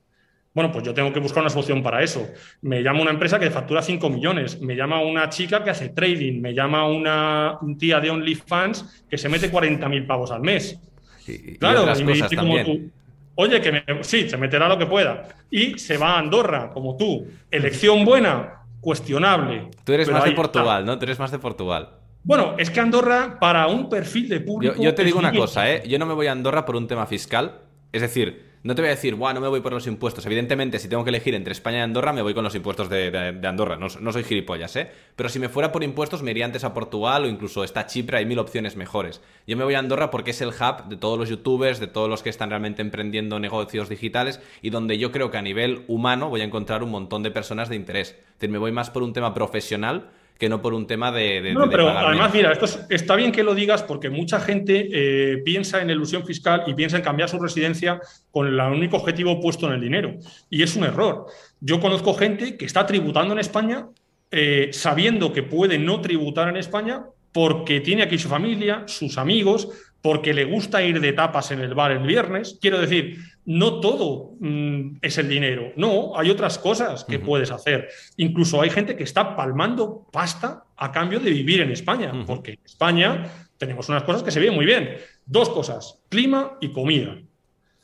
Bueno, 0.52 0.72
pues 0.72 0.84
yo 0.84 0.92
tengo 0.92 1.12
que 1.12 1.20
buscar 1.20 1.42
una 1.42 1.50
solución 1.50 1.82
para 1.82 2.02
eso. 2.02 2.28
Me 2.62 2.82
llama 2.82 3.02
una 3.02 3.12
empresa 3.12 3.38
que 3.38 3.50
factura 3.50 3.82
5 3.82 4.10
millones, 4.10 4.60
me 4.60 4.74
llama 4.74 5.00
una 5.00 5.28
chica 5.28 5.62
que 5.62 5.70
hace 5.70 5.90
trading, 5.90 6.40
me 6.40 6.54
llama 6.54 6.88
una 6.88 7.58
tía 7.78 8.00
de 8.00 8.10
OnlyFans 8.10 9.04
que 9.08 9.16
se 9.16 9.28
mete 9.28 9.50
40.000 9.50 10.06
pavos 10.06 10.32
al 10.32 10.40
mes. 10.40 10.78
Y, 11.26 11.56
claro, 11.56 11.86
y, 11.96 12.00
y 12.00 12.04
me 12.04 12.12
dice 12.14 12.36
como 12.36 12.64
tú, 12.64 12.90
oye, 13.36 13.60
que 13.60 13.70
me, 13.70 13.84
sí, 14.02 14.28
se 14.28 14.36
meterá 14.36 14.68
lo 14.68 14.76
que 14.76 14.86
pueda. 14.86 15.28
Y 15.50 15.78
se 15.78 15.96
va 15.96 16.14
a 16.14 16.18
Andorra, 16.18 16.70
como 16.70 16.96
tú. 16.96 17.28
Elección 17.48 18.04
buena, 18.04 18.64
cuestionable. 18.80 19.68
Tú 19.84 19.92
eres 19.92 20.10
más 20.10 20.24
de 20.24 20.32
Portugal, 20.32 20.80
está. 20.80 20.92
¿no? 20.92 20.98
Tú 20.98 21.04
eres 21.04 21.18
más 21.20 21.30
de 21.30 21.38
Portugal. 21.38 21.90
Bueno, 22.24 22.56
es 22.58 22.70
que 22.70 22.80
Andorra, 22.80 23.38
para 23.38 23.68
un 23.68 23.88
perfil 23.88 24.28
de 24.28 24.40
público. 24.40 24.74
Yo, 24.74 24.82
yo 24.82 24.94
te 24.94 25.04
digo 25.04 25.20
una 25.20 25.32
cosa, 25.32 25.70
¿eh? 25.70 25.82
Yo 25.86 25.98
no 25.98 26.06
me 26.06 26.14
voy 26.14 26.26
a 26.26 26.32
Andorra 26.32 26.66
por 26.66 26.74
un 26.74 26.88
tema 26.88 27.06
fiscal. 27.06 27.60
Es 27.92 28.02
decir, 28.02 28.49
no 28.62 28.74
te 28.74 28.82
voy 28.82 28.88
a 28.88 28.94
decir, 28.94 29.14
bueno, 29.14 29.34
no 29.34 29.40
me 29.40 29.48
voy 29.48 29.60
por 29.60 29.72
los 29.72 29.86
impuestos. 29.86 30.26
Evidentemente, 30.26 30.78
si 30.78 30.88
tengo 30.88 31.02
que 31.02 31.08
elegir 31.08 31.34
entre 31.34 31.52
España 31.52 31.78
y 31.78 31.80
Andorra, 31.80 32.12
me 32.12 32.20
voy 32.20 32.34
con 32.34 32.44
los 32.44 32.54
impuestos 32.54 32.90
de 32.90 33.40
Andorra. 33.44 33.76
No, 33.76 33.86
no, 34.00 34.12
soy 34.12 34.22
gilipollas, 34.22 34.76
¿eh? 34.76 34.90
Pero 35.16 35.30
si 35.30 35.38
me 35.38 35.48
fuera 35.48 35.72
por 35.72 35.82
impuestos, 35.82 36.22
me 36.22 36.30
iría 36.30 36.44
antes 36.44 36.64
a 36.64 36.74
Portugal 36.74 37.24
o 37.24 37.28
incluso 37.28 37.64
está 37.64 37.86
Chipre, 37.86 38.18
hay 38.18 38.26
mil 38.26 38.38
opciones 38.38 38.76
mejores. 38.76 39.22
Yo 39.46 39.56
me 39.56 39.64
voy 39.64 39.74
a 39.74 39.78
Andorra 39.78 40.10
porque 40.10 40.32
es 40.32 40.40
el 40.42 40.50
hub 40.50 40.88
de 40.88 40.96
todos 40.96 41.18
los 41.18 41.30
youtubers, 41.30 41.80
de 41.80 41.86
todos 41.86 42.10
los 42.10 42.22
que 42.22 42.28
están 42.28 42.50
realmente 42.50 42.82
emprendiendo 42.82 43.40
negocios 43.40 43.88
digitales 43.88 44.40
y 44.60 44.68
donde 44.68 44.98
yo 44.98 45.10
creo 45.10 45.30
que 45.30 45.38
a 45.38 45.42
nivel 45.42 45.84
humano 45.88 46.28
voy 46.28 46.42
a 46.42 46.44
encontrar 46.44 46.82
un 46.82 46.90
montón 46.90 47.22
de 47.22 47.30
personas 47.30 47.70
de 47.70 47.76
interés. 47.76 48.10
Es 48.10 48.34
decir, 48.34 48.50
me 48.50 48.58
voy 48.58 48.72
más 48.72 48.90
por 48.90 49.02
un 49.02 49.14
tema 49.14 49.32
profesional 49.32 50.10
que 50.40 50.48
no 50.48 50.62
por 50.62 50.72
un 50.72 50.86
tema 50.86 51.12
de... 51.12 51.42
de 51.42 51.52
no, 51.52 51.66
de 51.66 51.68
pero 51.68 51.90
además, 51.90 52.32
mira, 52.32 52.50
esto 52.50 52.64
es, 52.64 52.80
está 52.88 53.14
bien 53.14 53.30
que 53.30 53.44
lo 53.44 53.54
digas 53.54 53.82
porque 53.82 54.08
mucha 54.08 54.40
gente 54.40 54.88
eh, 54.90 55.36
piensa 55.44 55.82
en 55.82 55.90
ilusión 55.90 56.24
fiscal 56.24 56.64
y 56.66 56.72
piensa 56.72 56.96
en 56.96 57.02
cambiar 57.02 57.28
su 57.28 57.38
residencia 57.38 58.00
con 58.30 58.46
el 58.46 58.58
único 58.58 58.96
objetivo 58.96 59.38
puesto 59.38 59.66
en 59.66 59.74
el 59.74 59.82
dinero. 59.82 60.14
Y 60.48 60.62
es 60.62 60.74
un 60.76 60.84
error. 60.84 61.26
Yo 61.60 61.78
conozco 61.78 62.14
gente 62.14 62.56
que 62.56 62.64
está 62.64 62.86
tributando 62.86 63.34
en 63.34 63.38
España 63.40 63.88
eh, 64.30 64.70
sabiendo 64.72 65.30
que 65.34 65.42
puede 65.42 65.78
no 65.78 66.00
tributar 66.00 66.48
en 66.48 66.56
España 66.56 67.04
porque 67.32 67.80
tiene 67.80 68.02
aquí 68.02 68.16
su 68.16 68.28
familia, 68.28 68.84
sus 68.86 69.18
amigos, 69.18 69.68
porque 70.02 70.32
le 70.32 70.44
gusta 70.44 70.82
ir 70.82 71.00
de 71.00 71.12
tapas 71.12 71.50
en 71.50 71.60
el 71.60 71.74
bar 71.74 71.92
el 71.92 72.06
viernes. 72.06 72.58
Quiero 72.60 72.80
decir, 72.80 73.18
no 73.44 73.80
todo 73.80 74.32
mm, 74.40 74.98
es 75.02 75.18
el 75.18 75.28
dinero. 75.28 75.72
No, 75.76 76.16
hay 76.16 76.30
otras 76.30 76.58
cosas 76.58 77.04
que 77.04 77.16
uh 77.16 77.20
-huh. 77.20 77.24
puedes 77.24 77.50
hacer. 77.50 77.88
Incluso 78.16 78.60
hay 78.60 78.70
gente 78.70 78.96
que 78.96 79.04
está 79.04 79.36
palmando 79.36 80.06
pasta 80.12 80.64
a 80.76 80.90
cambio 80.92 81.20
de 81.20 81.30
vivir 81.30 81.60
en 81.60 81.70
España, 81.70 82.12
uh 82.12 82.18
-huh. 82.18 82.26
porque 82.26 82.52
en 82.52 82.60
España 82.64 83.26
tenemos 83.58 83.88
unas 83.88 84.04
cosas 84.04 84.22
que 84.22 84.30
se 84.30 84.40
ven 84.40 84.54
muy 84.54 84.64
bien. 84.64 84.96
Dos 85.26 85.50
cosas, 85.50 86.02
clima 86.08 86.56
y 86.60 86.72
comida. 86.72 87.18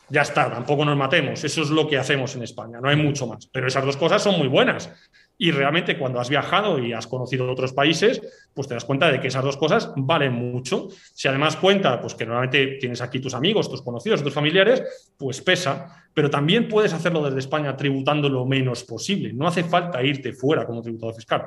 Ya 0.09 0.23
está, 0.23 0.51
tampoco 0.51 0.85
nos 0.85 0.97
matemos. 0.97 1.43
Eso 1.43 1.63
es 1.63 1.71
lo 1.71 1.89
que 1.89 1.99
hacemos 1.99 2.37
en 2.37 2.45
España, 2.45 2.81
no 2.81 2.89
hay 2.89 2.97
mucho 2.97 3.27
más. 3.27 3.47
Pero 3.53 3.67
esas 3.67 3.85
dos 3.85 3.97
cosas 3.97 4.23
son 4.23 4.39
muy 4.39 4.49
buenas. 4.49 4.91
Y 5.39 5.51
realmente 5.51 5.99
cuando 5.99 6.19
has 6.19 6.31
viajado 6.31 6.79
y 6.79 6.93
has 6.93 7.07
conocido 7.07 7.51
otros 7.51 7.73
países, 7.73 8.21
pues 8.55 8.69
te 8.69 8.75
das 8.75 8.85
cuenta 8.85 9.11
de 9.13 9.21
que 9.21 9.29
esas 9.29 9.45
dos 9.45 9.57
cosas 9.57 9.93
valen 9.97 10.33
mucho. 10.33 10.89
Si 11.13 11.29
además 11.29 11.57
cuenta, 11.57 12.01
pues 12.01 12.15
que 12.15 12.25
normalmente 12.25 12.79
tienes 12.81 13.03
aquí 13.03 13.21
tus 13.21 13.35
amigos, 13.35 13.71
tus 13.71 13.83
conocidos, 13.83 14.23
tus 14.23 14.33
familiares, 14.33 14.83
pues 15.19 15.43
pesa. 15.43 16.09
Pero 16.15 16.31
también 16.31 16.69
puedes 16.69 16.95
hacerlo 16.95 17.23
desde 17.23 17.41
España 17.41 17.77
tributando 17.77 18.29
lo 18.31 18.47
menos 18.47 18.85
posible. 18.85 19.33
No 19.35 19.47
hace 19.47 19.65
falta 19.65 20.03
irte 20.03 20.33
fuera 20.33 20.65
como 20.65 20.81
tributador 20.81 21.15
fiscal. 21.15 21.43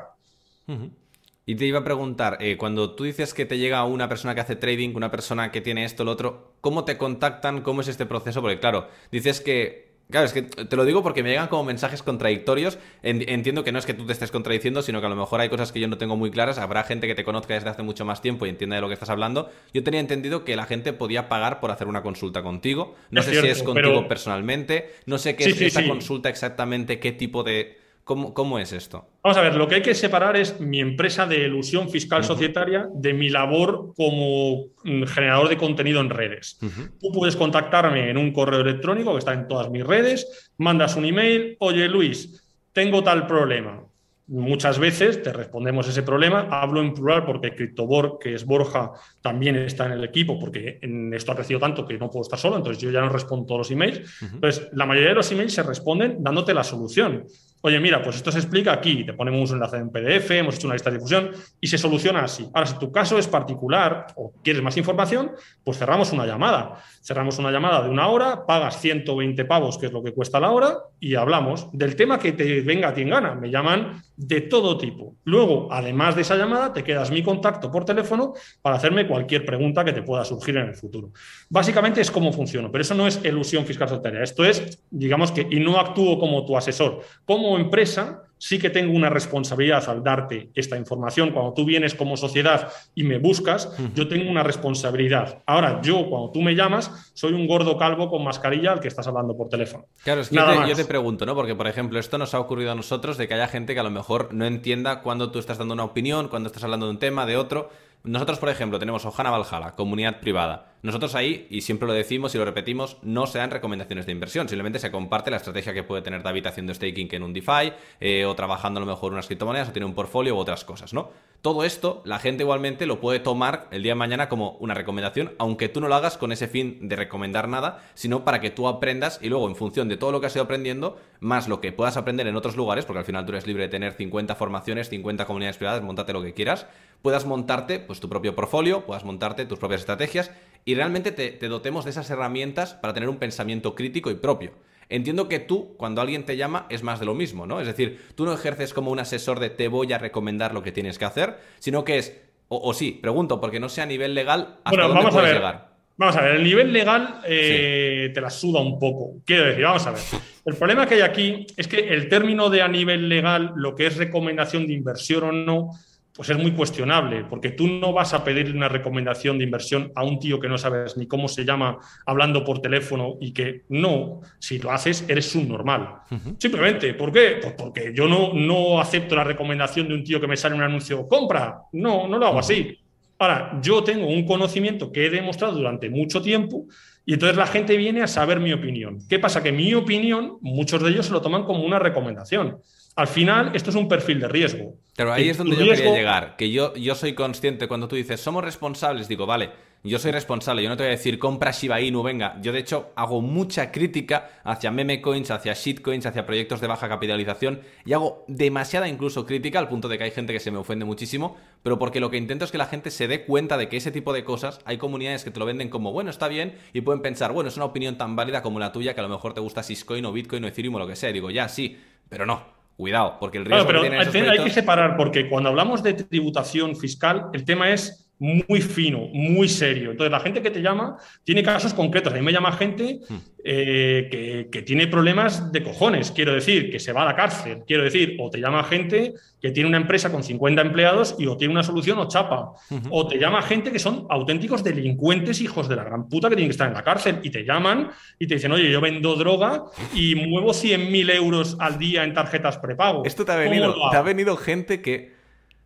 Y 1.50 1.56
te 1.56 1.66
iba 1.66 1.80
a 1.80 1.84
preguntar, 1.84 2.38
eh, 2.42 2.58
cuando 2.58 2.94
tú 2.94 3.06
dices 3.06 3.34
que 3.34 3.48
te 3.48 3.58
llega 3.58 3.84
una 3.84 4.08
persona 4.08 4.36
que 4.36 4.42
hace 4.42 4.56
trading, 4.56 4.94
una 4.94 5.10
persona 5.10 5.52
que 5.52 5.62
tiene 5.62 5.84
esto, 5.84 6.04
lo 6.04 6.12
otro, 6.12 6.54
¿cómo 6.62 6.86
te 6.86 6.96
contactan? 6.96 7.62
¿Cómo 7.62 7.82
es 7.82 7.88
este 7.88 8.06
proceso? 8.06 8.42
Porque 8.42 8.60
claro, 8.60 8.88
dices 9.12 9.42
que 9.42 9.89
Claro, 10.12 10.26
es 10.26 10.34
que 10.34 10.42
te 10.42 10.76
lo 10.76 10.86
digo 10.86 11.04
porque 11.04 11.22
me 11.22 11.30
llegan 11.30 11.50
como 11.50 11.64
mensajes 11.66 12.02
contradictorios. 12.02 12.80
Entiendo 13.04 13.64
que 13.64 13.72
no 13.72 13.78
es 13.78 13.86
que 13.86 13.94
tú 13.94 14.08
te 14.08 14.14
estés 14.14 14.32
contradiciendo, 14.32 14.82
sino 14.82 15.02
que 15.02 15.06
a 15.06 15.10
lo 15.10 15.16
mejor 15.16 15.40
hay 15.40 15.50
cosas 15.50 15.72
que 15.72 15.80
yo 15.80 15.88
no 15.88 16.00
tengo 16.00 16.18
muy 16.18 16.32
claras. 16.32 16.58
Habrá 16.58 16.84
gente 16.84 17.06
que 17.06 17.14
te 17.14 17.24
conozca 17.24 17.54
desde 17.54 17.70
hace 17.70 17.84
mucho 17.84 18.06
más 18.06 18.20
tiempo 18.20 18.48
y 18.48 18.50
entienda 18.50 18.76
de 18.76 18.82
lo 18.82 18.88
que 18.88 18.96
estás 18.96 19.12
hablando. 19.12 19.52
Yo 19.72 19.84
tenía 19.84 20.00
entendido 20.00 20.44
que 20.44 20.56
la 20.56 20.66
gente 20.66 20.94
podía 20.94 21.30
pagar 21.30 21.60
por 21.60 21.70
hacer 21.70 21.88
una 21.88 22.02
consulta 22.02 22.42
contigo. 22.42 22.96
No 23.12 23.20
es 23.20 23.28
sé 23.28 23.34
cierto, 23.34 23.46
si 23.46 23.52
es 23.52 23.64
contigo 23.64 23.94
pero... 23.98 24.08
personalmente. 24.08 24.96
No 25.06 25.20
sé 25.20 25.36
qué 25.36 25.44
sí, 25.44 25.52
es 25.52 25.58
sí, 25.58 25.66
esa 25.66 25.82
sí. 25.82 25.88
consulta 25.88 26.30
exactamente, 26.30 27.00
qué 27.00 27.12
tipo 27.12 27.44
de 27.44 27.78
¿Cómo, 28.10 28.34
¿Cómo, 28.34 28.58
es 28.58 28.74
esto? 28.74 29.08
Vamos 29.24 29.38
a 29.38 29.42
ver, 29.42 29.54
lo 29.54 29.68
que 29.68 29.76
hay 29.76 29.82
que 29.84 29.94
separar 29.94 30.36
es 30.36 30.60
mi 30.60 30.80
empresa 30.80 31.28
de 31.28 31.46
ilusión 31.46 31.92
fiscal 31.92 32.22
uh 32.22 32.24
-huh. 32.24 32.28
societaria 32.28 32.90
de 32.92 33.14
mi 33.14 33.30
labor 33.30 33.94
como 33.96 34.64
mm, 34.84 35.04
generador 35.04 35.48
de 35.48 35.58
contenido 35.58 36.02
en 36.02 36.10
redes. 36.10 36.58
Uh 36.60 36.66
-huh. 36.66 36.92
Tú 37.00 37.12
puedes 37.12 37.36
contactarme 37.36 38.10
en 38.10 38.18
un 38.18 38.34
correo 38.34 38.62
electrónico 38.62 39.12
que 39.12 39.20
está 39.20 39.34
en 39.34 39.48
todas 39.48 39.70
mis 39.70 39.86
redes, 39.86 40.52
mandas 40.58 40.96
un 40.96 41.06
email, 41.06 41.56
oye 41.60 41.88
Luis, 41.88 42.44
tengo 42.74 43.04
tal 43.04 43.28
problema. 43.28 43.84
Muchas 44.26 44.80
veces 44.80 45.22
te 45.22 45.32
respondemos 45.32 45.88
ese 45.88 46.02
problema. 46.02 46.48
Hablo 46.50 46.82
en 46.82 46.96
plural 46.96 47.26
porque 47.26 47.54
CryptoBor, 47.54 48.18
que 48.20 48.34
es 48.34 48.44
Borja, 48.44 48.92
también 49.22 49.56
está 49.56 49.86
en 49.86 49.92
el 49.92 50.04
equipo 50.04 50.40
porque 50.40 50.80
en 50.82 51.14
esto 51.14 51.32
ha 51.32 51.36
crecido 51.36 51.60
tanto 51.60 51.86
que 51.86 51.98
no 52.00 52.10
puedo 52.10 52.24
estar 52.24 52.40
solo, 52.40 52.58
entonces 52.58 52.82
yo 52.82 52.90
ya 52.90 53.02
no 53.02 53.10
respondo 53.10 53.46
todos 53.46 53.60
los 53.60 53.72
emails. 53.72 54.00
Uh 54.00 54.26
-huh. 54.26 54.34
Entonces, 54.34 54.68
la 54.74 54.88
mayoría 54.88 55.10
de 55.10 55.16
los 55.16 55.32
emails 55.32 55.54
se 55.54 55.62
responden 55.62 56.24
dándote 56.24 56.56
la 56.56 56.64
solución. 56.64 57.26
Oye, 57.62 57.80
mira, 57.80 58.02
pues 58.02 58.16
esto 58.16 58.32
se 58.32 58.40
explica 58.40 58.72
aquí, 58.72 59.04
te 59.06 59.14
ponemos 59.14 59.50
un 59.52 59.58
enlace 59.58 59.78
en 59.78 59.90
PDF, 59.90 60.32
hemos 60.32 60.56
hecho 60.56 60.68
una 60.68 60.76
lista 60.76 60.90
de 60.90 60.98
difusión 60.98 61.32
y 61.60 61.68
se 61.68 61.78
soluciona 61.78 62.24
así. 62.24 62.48
Ahora, 62.54 62.68
si 62.68 62.80
tu 62.80 62.92
caso 62.92 63.18
es 63.18 63.28
particular 63.28 64.08
o 64.16 64.34
quieres 64.44 64.62
más 64.62 64.78
información, 64.78 65.32
pues 65.64 65.78
cerramos 65.78 66.12
una 66.14 66.26
llamada. 66.26 66.82
Cerramos 67.02 67.38
una 67.40 67.52
llamada 67.52 67.84
de 67.84 67.90
una 67.90 68.08
hora, 68.08 68.46
pagas 68.46 68.80
120 68.80 69.46
pavos, 69.46 69.78
que 69.78 69.88
es 69.88 69.92
lo 69.92 70.04
que 70.04 70.14
cuesta 70.14 70.40
la 70.40 70.52
hora, 70.52 70.78
y 71.00 71.16
hablamos 71.16 71.70
del 71.72 71.96
tema 71.96 72.20
que 72.20 72.34
te 72.34 72.62
venga 72.62 72.90
a 72.90 72.94
ti 72.94 73.02
en 73.02 73.10
gana. 73.10 73.36
Me 73.36 73.50
llaman 73.50 74.02
de 74.16 74.42
todo 74.42 74.78
tipo. 74.78 75.16
Luego, 75.24 75.68
además 75.72 76.16
de 76.16 76.22
esa 76.22 76.36
llamada, 76.36 76.74
te 76.74 76.84
quedas 76.84 77.12
mi 77.12 77.24
contacto 77.24 77.72
por 77.72 77.86
teléfono 77.86 78.34
para 78.62 78.76
hacerme 78.76 79.08
cualquier 79.08 79.46
pregunta 79.46 79.84
que 79.84 79.94
te 79.94 80.02
pueda 80.02 80.24
surgir 80.26 80.58
en 80.58 80.70
el 80.70 80.76
futuro. 80.76 81.12
Básicamente 81.50 82.02
es 82.02 82.12
cómo 82.12 82.32
funciona, 82.32 82.72
pero 82.72 82.82
eso 82.82 82.96
no 82.96 83.08
es 83.08 83.24
ilusión 83.24 83.66
fiscal 83.66 83.90
soltera. 83.90 84.24
Esto 84.24 84.44
es, 84.46 84.84
digamos 84.90 85.32
que, 85.32 85.48
y 85.50 85.60
no 85.60 85.80
actúo 85.80 86.20
como 86.20 86.46
tu 86.46 86.58
asesor. 86.58 87.02
Como 87.26 87.49
empresa, 87.58 88.24
sí 88.40 88.58
que 88.58 88.70
tengo 88.70 88.96
una 88.96 89.10
responsabilidad 89.10 89.88
al 89.88 90.04
darte 90.04 90.50
esta 90.56 90.78
información. 90.78 91.32
Cuando 91.32 91.54
tú 91.54 91.66
vienes 91.66 91.94
como 91.94 92.18
sociedad 92.18 92.72
y 92.96 93.04
me 93.04 93.20
buscas, 93.20 93.72
yo 93.94 94.08
tengo 94.08 94.32
una 94.32 94.42
responsabilidad. 94.42 95.44
Ahora, 95.46 95.82
yo, 95.82 96.10
cuando 96.10 96.32
tú 96.32 96.42
me 96.42 96.56
llamas, 96.56 97.12
soy 97.14 97.34
un 97.34 97.48
gordo 97.48 97.78
calvo 97.78 98.10
con 98.10 98.24
mascarilla 98.24 98.72
al 98.72 98.80
que 98.80 98.88
estás 98.88 99.08
hablando 99.08 99.38
por 99.38 99.50
teléfono. 99.50 99.86
Claro, 100.04 100.22
es 100.22 100.30
que 100.30 100.36
yo 100.36 100.76
te, 100.76 100.86
pregunto, 100.86 101.26
¿no? 101.26 101.36
Porque, 101.36 101.56
por 101.56 101.68
ejemplo, 101.68 102.00
esto 102.00 102.18
nos 102.18 102.34
ha 102.34 102.40
ocurrido 102.40 102.72
a 102.72 102.76
nosotros 102.76 103.18
de 103.18 103.28
que 103.28 103.34
haya 103.36 103.48
gente 103.48 103.74
que 103.74 103.80
a 103.80 103.84
lo 103.84 103.92
mejor 103.92 104.34
no 104.34 104.46
entienda 104.46 105.02
cuando 105.02 105.32
tú 105.32 105.40
estás 105.40 105.58
dando 105.58 105.74
una 105.74 105.84
opinión, 105.84 106.30
cuando 106.30 106.48
estás 106.48 106.64
hablando 106.64 106.88
de 106.88 106.94
un 106.94 107.00
tema, 107.00 107.26
de 107.26 107.38
otro. 107.38 107.70
Nosotros, 108.04 108.40
por 108.40 108.50
ejemplo, 108.50 108.80
tenemos 108.80 109.06
Ojana 109.06 109.30
Valhalla, 109.30 109.76
comunidad 109.76 110.22
privada. 110.22 110.69
Nosotros 110.82 111.14
ahí, 111.14 111.46
y 111.50 111.62
siempre 111.62 111.88
lo 111.88 111.94
decimos 111.94 112.34
y 112.34 112.38
lo 112.38 112.46
repetimos, 112.46 112.98
no 113.02 113.28
se 113.28 113.38
dan 113.38 113.52
recomendaciones 113.52 114.06
de 114.06 114.14
inversión, 114.14 114.48
simplemente 114.48 114.80
se 114.80 114.92
comparte 114.92 115.30
la 115.30 115.36
estrategia 115.38 115.74
que 115.74 115.84
puede 115.84 116.02
tener 116.02 116.24
David 116.24 116.48
haciendo 116.48 116.74
staking 116.74 117.10
en 117.12 117.24
un 117.24 117.34
DeFi, 117.34 117.74
eh, 118.00 118.26
o 118.26 118.34
trabajando 118.34 118.80
a 118.80 118.86
lo 118.86 118.88
mejor 118.88 119.12
unas 119.12 119.28
criptomonedas, 119.28 119.70
o 119.70 119.72
tiene 119.74 119.86
un 119.86 119.94
portfolio 119.94 120.36
u 120.36 120.38
otras 120.38 120.64
cosas, 120.64 120.94
¿no? 120.94 121.10
Todo 121.42 121.64
esto, 121.64 122.02
la 122.06 122.20
gente 122.20 122.44
igualmente 122.44 122.86
lo 122.86 123.00
puede 123.00 123.20
tomar 123.20 123.68
el 123.72 123.84
día 123.84 123.92
de 123.92 123.96
mañana 123.96 124.30
como 124.30 124.58
una 124.60 124.74
recomendación, 124.74 125.34
aunque 125.38 125.70
tú 125.70 125.82
no 125.82 125.88
lo 125.88 125.96
hagas 125.96 126.18
con 126.18 126.32
ese 126.32 126.48
fin 126.48 126.88
de 126.88 126.96
recomendar 126.96 127.48
nada, 127.48 127.82
sino 127.94 128.26
para 128.26 128.40
que 128.40 128.50
tú 128.50 128.68
aprendas 128.68 129.20
y 129.22 129.30
luego, 129.30 129.48
en 129.48 129.56
función 129.56 129.90
de 129.90 129.98
todo 129.98 130.12
lo 130.12 130.20
que 130.20 130.28
has 130.28 130.36
ido 130.36 130.44
aprendiendo, 130.44 130.98
más 131.20 131.48
lo 131.48 131.62
que 131.62 131.72
puedas 131.72 131.98
aprender 131.98 132.28
en 132.28 132.36
otros 132.36 132.56
lugares, 132.58 132.86
porque 132.86 133.00
al 133.00 133.06
final 133.06 133.26
tú 133.26 133.32
eres 133.32 133.48
libre 133.48 133.64
de 133.64 133.70
tener 133.70 133.94
50 133.94 134.36
formaciones, 134.36 134.90
50 134.90 135.26
comunidades 135.26 135.58
privadas, 135.58 135.82
montate 135.82 136.12
lo 136.12 136.22
que 136.22 136.34
quieras, 136.34 136.68
puedas 137.02 137.26
montarte 137.26 137.80
pues 137.80 138.00
tu 138.00 138.10
propio 138.10 138.36
portfolio, 138.36 138.86
puedas 138.86 139.06
montarte 139.06 139.46
tus 139.46 139.60
propias 139.60 139.82
estrategias 139.82 140.32
y 140.66 140.76
realmente 140.76 141.12
te, 141.12 141.48
dotemos 141.48 141.86
de 141.86 141.92
esas 141.92 142.10
herramientas 142.10 142.74
para 142.74 142.94
tener 142.94 143.10
un 143.10 143.18
pensamiento 143.18 143.76
crítico 143.76 144.12
y 144.12 144.16
propio. 144.16 144.52
Entiendo 144.90 145.28
que 145.28 145.40
tú, 145.40 145.76
cuando 145.78 146.02
alguien 146.02 146.26
te 146.26 146.36
llama, 146.36 146.66
es 146.70 146.82
más 146.82 147.00
de 147.00 147.06
lo 147.06 147.14
mismo, 147.14 147.46
¿no? 147.46 147.62
Es 147.62 147.68
decir, 147.68 148.00
tú 148.16 148.26
no 148.26 148.34
ejerces 148.34 148.74
como 148.74 148.92
un 148.92 149.00
asesor 149.00 149.40
de 149.40 149.50
te 149.52 149.68
voy 149.68 149.94
a 149.94 150.00
recomendar 150.00 150.54
lo 150.54 150.64
que 150.64 150.72
tienes 150.72 150.98
que 150.98 151.06
hacer, 151.06 151.38
sino 151.60 151.84
que 151.84 152.00
es, 152.00 152.20
o, 152.48 152.74
sí, 152.74 152.98
pregunto, 153.00 153.40
porque 153.40 153.60
no 153.60 153.70
sé 153.70 153.82
a 153.82 153.86
nivel 153.86 154.16
legal 154.16 154.58
hasta 154.64 154.82
dónde 154.82 154.96
vamos 154.96 155.14
puedes 155.14 155.30
a 155.30 155.34
ver. 155.34 155.36
llegar. 155.36 155.70
Vamos 155.98 156.16
a 156.16 156.22
ver, 156.22 156.36
el 156.38 156.44
nivel 156.44 156.72
legal 156.72 157.22
eh, 157.28 158.10
te 158.14 158.22
la 158.22 158.30
suda 158.30 158.62
un 158.62 158.80
poco. 158.80 159.18
Quiero 159.26 159.46
decir, 159.46 159.66
vamos 159.66 159.86
a 159.86 159.92
ver. 159.92 160.02
El 160.46 160.56
problema 160.56 160.88
que 160.88 160.96
hay 160.96 161.02
aquí 161.02 161.46
es 161.58 161.68
que 161.68 161.90
el 161.90 162.08
término 162.08 162.50
de 162.50 162.62
a 162.62 162.68
nivel 162.70 163.10
legal, 163.10 163.52
lo 163.56 163.76
que 163.76 163.86
es 163.86 163.98
recomendación 163.98 164.66
de 164.66 164.74
inversión 164.74 165.24
o 165.24 165.32
no, 165.32 165.72
pues 166.20 166.32
es 166.32 166.38
muy 166.38 166.52
cuestionable, 166.52 167.24
porque 167.30 167.52
tú 167.52 167.66
no 167.66 167.94
vas 167.94 168.14
a 168.14 168.26
pedir 168.26 168.54
una 168.54 168.68
recomendación 168.68 169.38
de 169.38 169.46
inversión 169.46 169.94
a 169.96 170.04
un 170.04 170.20
tío 170.20 170.38
que 170.38 170.50
no 170.50 170.58
sabes 170.58 170.98
ni 170.98 171.08
cómo 171.08 171.30
se 171.30 171.46
llama 171.46 171.78
hablando 172.06 172.44
por 172.44 172.60
teléfono 172.60 173.16
y 173.22 173.32
que 173.32 173.62
no, 173.70 174.20
si 174.38 174.60
lo 174.60 174.70
haces, 174.70 175.06
eres 175.08 175.34
un 175.36 175.48
normal. 175.48 176.00
Simplemente, 176.38 176.94
¿por 176.94 177.14
qué? 177.14 177.40
Pues 177.42 177.54
porque 177.54 177.94
yo 177.96 178.10
no, 178.10 178.34
no 178.34 178.82
acepto 178.82 179.16
la 179.16 179.24
recomendación 179.24 179.88
de 179.88 179.94
un 179.94 180.04
tío 180.04 180.20
que 180.20 180.28
me 180.28 180.36
sale 180.36 180.56
un 180.56 180.62
anuncio, 180.62 181.08
compra. 181.08 181.62
No, 181.72 182.06
no 182.06 182.18
lo 182.18 182.28
hago 182.28 182.40
así. 182.40 182.78
Ahora, 183.18 183.58
yo 183.62 183.82
tengo 183.82 184.06
un 184.08 184.26
conocimiento 184.26 184.92
que 184.92 185.06
he 185.06 185.10
demostrado 185.10 185.54
durante 185.54 185.90
mucho 185.90 186.22
tiempo 186.22 186.66
y 187.06 187.14
entonces 187.14 187.38
la 187.38 187.48
gente 187.48 187.78
viene 187.78 188.02
a 188.02 188.08
saber 188.08 188.42
mi 188.42 188.52
opinión. 188.52 189.00
¿Qué 189.08 189.20
pasa? 189.20 189.42
Que 189.42 189.54
mi 189.54 189.74
opinión, 189.74 190.38
muchos 190.42 190.84
de 190.84 190.90
ellos 190.90 191.06
se 191.06 191.14
lo 191.14 191.22
toman 191.22 191.46
como 191.46 191.64
una 191.64 191.80
recomendación. 191.80 192.58
Al 193.00 193.08
final, 193.08 193.52
esto 193.54 193.70
es 193.70 193.78
un 193.78 193.88
perfil 193.88 194.20
de 194.20 194.28
riesgo. 194.28 194.76
Pero 194.94 195.14
ahí 195.14 195.30
es 195.30 195.38
donde 195.38 195.56
yo 195.56 195.64
quería 195.74 195.94
llegar, 195.94 196.36
que 196.36 196.52
yo, 196.52 196.74
yo 196.76 196.96
soy 196.96 197.14
consciente 197.14 197.70
cuando 197.70 197.88
tú 197.88 197.96
dices, 197.96 198.20
somos 198.20 198.44
responsables, 198.44 199.08
digo, 199.08 199.26
vale, 199.26 199.52
yo 199.86 200.00
soy 200.00 200.12
responsable, 200.12 200.62
yo 200.62 200.68
no 200.68 200.76
te 200.76 200.84
voy 200.84 200.90
a 200.90 200.98
decir, 200.98 201.18
compra 201.18 201.52
Shiba 201.52 201.80
Inu, 201.80 202.04
venga. 202.04 202.36
Yo, 202.42 202.52
de 202.52 202.60
hecho, 202.60 202.92
hago 202.98 203.22
mucha 203.22 203.72
crítica 203.72 204.42
hacia 204.44 204.70
meme 204.70 205.02
coins, 205.02 205.32
hacia 205.32 205.54
shitcoins, 205.54 206.08
hacia 206.08 206.26
proyectos 206.26 206.60
de 206.60 206.68
baja 206.68 206.90
capitalización 206.90 207.62
y 207.86 207.94
hago 207.94 208.26
demasiada 208.28 208.90
incluso 208.90 209.26
crítica 209.26 209.60
al 209.60 209.70
punto 209.70 209.88
de 209.88 209.98
que 209.98 210.04
hay 210.04 210.12
gente 210.12 210.34
que 210.34 210.42
se 210.42 210.52
me 210.52 210.58
ofende 210.58 210.84
muchísimo, 210.84 211.38
pero 211.64 211.80
porque 211.80 212.02
lo 212.02 212.10
que 212.10 212.18
intento 212.18 212.44
es 212.44 212.52
que 212.52 212.58
la 212.58 212.66
gente 212.66 212.92
se 212.92 213.08
dé 213.08 213.24
cuenta 213.24 213.56
de 213.56 213.70
que 213.70 213.78
ese 213.78 213.92
tipo 213.94 214.12
de 214.12 214.26
cosas, 214.26 214.60
hay 214.66 214.78
comunidades 214.78 215.24
que 215.24 215.32
te 215.32 215.40
lo 215.40 215.46
venden 215.46 215.70
como, 215.70 215.94
bueno, 215.94 216.10
está 216.10 216.28
bien, 216.28 216.58
y 216.74 216.82
pueden 216.82 217.02
pensar, 217.02 217.32
bueno, 217.32 217.48
es 217.48 217.56
una 217.56 217.64
opinión 217.64 217.98
tan 217.98 218.18
válida 218.18 218.42
como 218.42 218.60
la 218.60 218.74
tuya 218.74 218.94
que 218.94 219.00
a 219.00 219.04
lo 219.04 219.10
mejor 219.10 219.34
te 219.34 219.40
gusta 219.40 219.64
Syscoin 219.64 220.06
o 220.06 220.12
Bitcoin 220.12 220.44
o 220.44 220.48
Ethereum 220.50 220.76
o 220.76 220.80
lo 220.80 220.88
que 220.88 220.98
sea. 220.98 221.14
digo, 221.14 221.32
ya, 221.32 221.48
sí, 221.48 221.80
pero 222.10 222.26
no. 222.26 222.59
Cuidado, 222.80 223.18
porque 223.20 223.40
el 223.40 223.44
riesgo 223.44 223.68
pero 223.68 223.82
hay 223.82 224.42
que 224.42 224.50
separar, 224.52 224.96
porque 224.96 225.28
cuando 225.28 225.50
hablamos 225.50 225.84
de 225.84 225.96
tributación 225.96 226.78
fiscal, 226.78 227.26
el 227.34 227.44
tema 227.44 227.72
es 227.72 228.09
muy 228.20 228.62
fino, 228.62 229.08
muy 229.14 229.48
serio. 229.48 229.92
Entonces, 229.92 230.12
la 230.12 230.20
gente 230.20 230.42
que 230.42 230.52
te 230.52 230.62
llama 230.62 230.98
tiene 231.24 231.42
casos 231.42 231.74
concretos. 231.74 232.12
A 232.12 232.18
mí 232.18 232.22
me 232.22 232.34
llama 232.34 232.52
gente 232.52 233.00
hmm. 233.08 233.16
eh, 233.44 234.48
que, 234.52 234.62
tiene 234.62 234.88
problemas 234.88 235.52
de 235.54 235.64
cojones, 235.64 236.12
quiero 236.12 236.34
decir, 236.34 236.70
que 236.70 236.80
se 236.80 236.92
va 236.92 237.04
a 237.04 237.06
la 237.06 237.16
cárcel, 237.16 237.64
quiero 237.66 237.84
decir, 237.84 238.18
o 238.20 238.30
te 238.30 238.40
llama 238.40 238.64
gente 238.66 239.14
que 239.42 239.52
tiene 239.52 239.70
una 239.70 239.78
empresa 239.78 240.12
con 240.12 240.22
50 240.22 240.62
empleados 240.62 241.16
y 241.18 241.28
o 241.28 241.38
tiene 241.38 241.54
una 241.54 241.64
solución 241.64 241.98
o 242.00 242.10
chapa. 242.10 242.52
O 242.90 243.08
te 243.08 243.18
llama 243.18 243.42
gente 243.42 243.72
que 243.72 243.80
son 243.80 244.06
auténticos 244.10 244.64
delincuentes, 244.64 245.40
hijos 245.40 245.70
de 245.70 245.78
la 245.78 245.86
gran 245.86 246.10
puta, 246.10 246.30
que 246.30 246.36
tienen 246.36 246.50
que 246.50 246.54
estar 246.54 246.68
en 246.68 246.74
la 246.74 246.84
cárcel 246.84 247.20
y 247.24 247.30
te 247.30 247.46
llaman 247.46 247.90
y 248.20 248.28
te 248.28 248.36
dicen, 248.36 248.52
oye, 248.52 248.70
yo 248.70 248.82
vendo 248.82 249.16
droga 249.16 249.64
y 249.94 250.16
muevo 250.16 250.50
100.000 250.50 251.16
euros 251.16 251.56
al 251.60 251.80
día 251.80 252.04
en 252.04 252.14
tarjetas 252.14 252.58
prepago. 252.58 253.04
Esto 253.06 253.24
te 253.24 253.32
ha 253.32 253.38
venido, 253.38 253.74
te 253.90 253.96
ha 253.96 254.02
venido 254.02 254.36
gente 254.36 254.82
que 254.82 255.19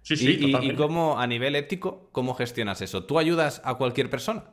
Sí, 0.03 0.17
sí, 0.17 0.37
¿Y, 0.39 0.69
y, 0.71 0.75
cómo, 0.75 1.17
a 1.17 1.25
nivel 1.25 1.55
ético, 1.55 2.09
cómo 2.11 2.35
gestionas 2.35 2.81
eso? 2.81 3.05
¿Tú 3.05 3.17
ayudas 3.17 3.61
a 3.63 3.75
cualquier 3.75 4.09
persona? 4.09 4.43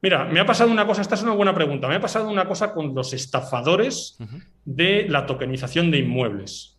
Mira, 0.00 0.24
me 0.24 0.40
ha 0.40 0.46
pasado 0.46 0.70
una 0.70 0.86
cosa, 0.86 1.02
esta 1.02 1.14
es 1.14 1.22
una 1.22 1.32
buena 1.32 1.54
pregunta, 1.54 1.86
me 1.86 1.96
ha 1.96 2.00
pasado 2.00 2.28
una 2.30 2.48
cosa 2.48 2.72
con 2.72 2.94
los 2.94 3.12
estafadores 3.12 4.18
de 4.64 5.06
la 5.08 5.26
tokenización 5.26 5.90
de 5.90 5.98
inmuebles. 5.98 6.78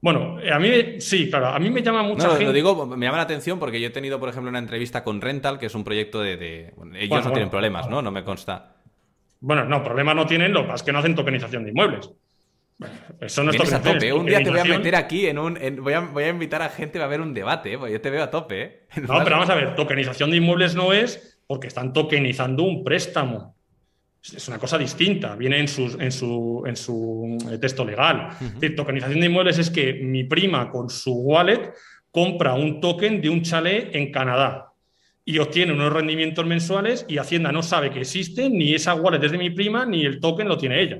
Bueno, 0.00 0.38
a 0.52 0.58
mí 0.58 1.00
sí, 1.00 1.28
claro, 1.28 1.48
a 1.48 1.58
mí 1.58 1.70
me 1.70 1.82
llama 1.82 2.02
mucha 2.02 2.28
gente. 2.30 2.44
Lo 2.44 2.52
digo, 2.52 2.86
me 2.86 3.04
llama 3.04 3.18
la 3.18 3.24
atención 3.24 3.58
porque 3.58 3.80
yo 3.80 3.88
he 3.88 3.90
tenido, 3.90 4.20
por 4.20 4.28
ejemplo, 4.28 4.48
una 4.48 4.58
entrevista 4.58 5.02
con 5.02 5.20
Rental, 5.20 5.58
que 5.58 5.66
es 5.66 5.74
un 5.74 5.84
proyecto 5.84 6.20
de. 6.20 6.72
ellos 6.94 7.24
no 7.24 7.32
tienen 7.32 7.50
problemas, 7.50 7.88
¿no? 7.88 8.00
No 8.00 8.10
me 8.10 8.22
consta. 8.22 8.76
Bueno, 9.40 9.64
no, 9.64 9.82
problemas 9.82 10.16
no 10.16 10.26
tienen, 10.26 10.52
lo 10.52 10.62
que 10.62 10.68
pasa 10.68 10.76
es 10.76 10.82
que 10.84 10.92
no 10.92 10.98
hacen 11.00 11.14
tokenización 11.14 11.64
de 11.64 11.70
inmuebles. 11.70 12.10
Eso 13.20 13.42
no 13.42 13.50
es 13.50 13.72
a 13.72 13.82
tope. 13.82 14.12
Un 14.12 14.26
día 14.26 14.42
te 14.42 14.50
voy 14.50 14.60
a 14.60 14.64
meter 14.64 14.96
aquí 14.96 15.26
en 15.26 15.38
un. 15.38 15.58
voy, 15.80 15.94
a, 15.94 16.28
invitar 16.28 16.60
a 16.62 16.68
gente 16.68 17.00
a 17.00 17.06
ver 17.06 17.20
un 17.20 17.32
debate, 17.32 17.72
¿eh? 17.74 17.78
yo 17.90 18.00
te 18.00 18.10
veo 18.10 18.22
a 18.22 18.30
tope. 18.30 18.62
¿eh? 18.62 18.86
No, 19.00 19.22
pero 19.24 19.36
vamos 19.36 19.50
a 19.50 19.54
ver, 19.54 19.74
tokenización 19.74 20.30
de 20.30 20.36
inmuebles 20.36 20.74
no 20.74 20.92
es 20.92 21.40
porque 21.46 21.68
están 21.68 21.92
tokenizando 21.92 22.64
un 22.64 22.84
préstamo. 22.84 23.56
Es 24.20 24.48
una 24.48 24.58
cosa 24.58 24.76
distinta, 24.76 25.36
viene 25.36 25.60
en 25.60 25.68
su, 25.68 25.96
en 26.00 26.10
su, 26.10 26.64
en 26.66 26.76
su 26.76 27.38
eh, 27.50 27.58
texto 27.58 27.84
legal. 27.84 28.30
tokenización 28.76 29.20
de 29.20 29.26
inmuebles 29.26 29.58
es 29.58 29.70
que 29.70 29.94
mi 29.94 30.24
prima 30.24 30.68
con 30.68 30.90
su 30.90 31.12
wallet 31.12 31.72
compra 32.10 32.54
un 32.54 32.80
token 32.80 33.20
de 33.20 33.30
un 33.30 33.42
chalet 33.42 33.94
en 33.94 34.10
Canadá 34.10 34.72
y 35.24 35.38
obtiene 35.38 35.72
unos 35.72 35.92
rendimientos 35.92 36.44
mensuales 36.44 37.06
y 37.08 37.18
Hacienda 37.18 37.52
no 37.52 37.62
sabe 37.62 37.90
que 37.90 38.00
existe, 38.00 38.50
ni 38.50 38.74
esa 38.74 38.94
wallet 38.94 39.22
es 39.22 39.32
de 39.32 39.38
mi 39.38 39.50
prima, 39.50 39.86
ni 39.86 40.04
el 40.04 40.18
token 40.18 40.48
lo 40.48 40.58
tiene 40.58 40.82
ella. 40.82 40.98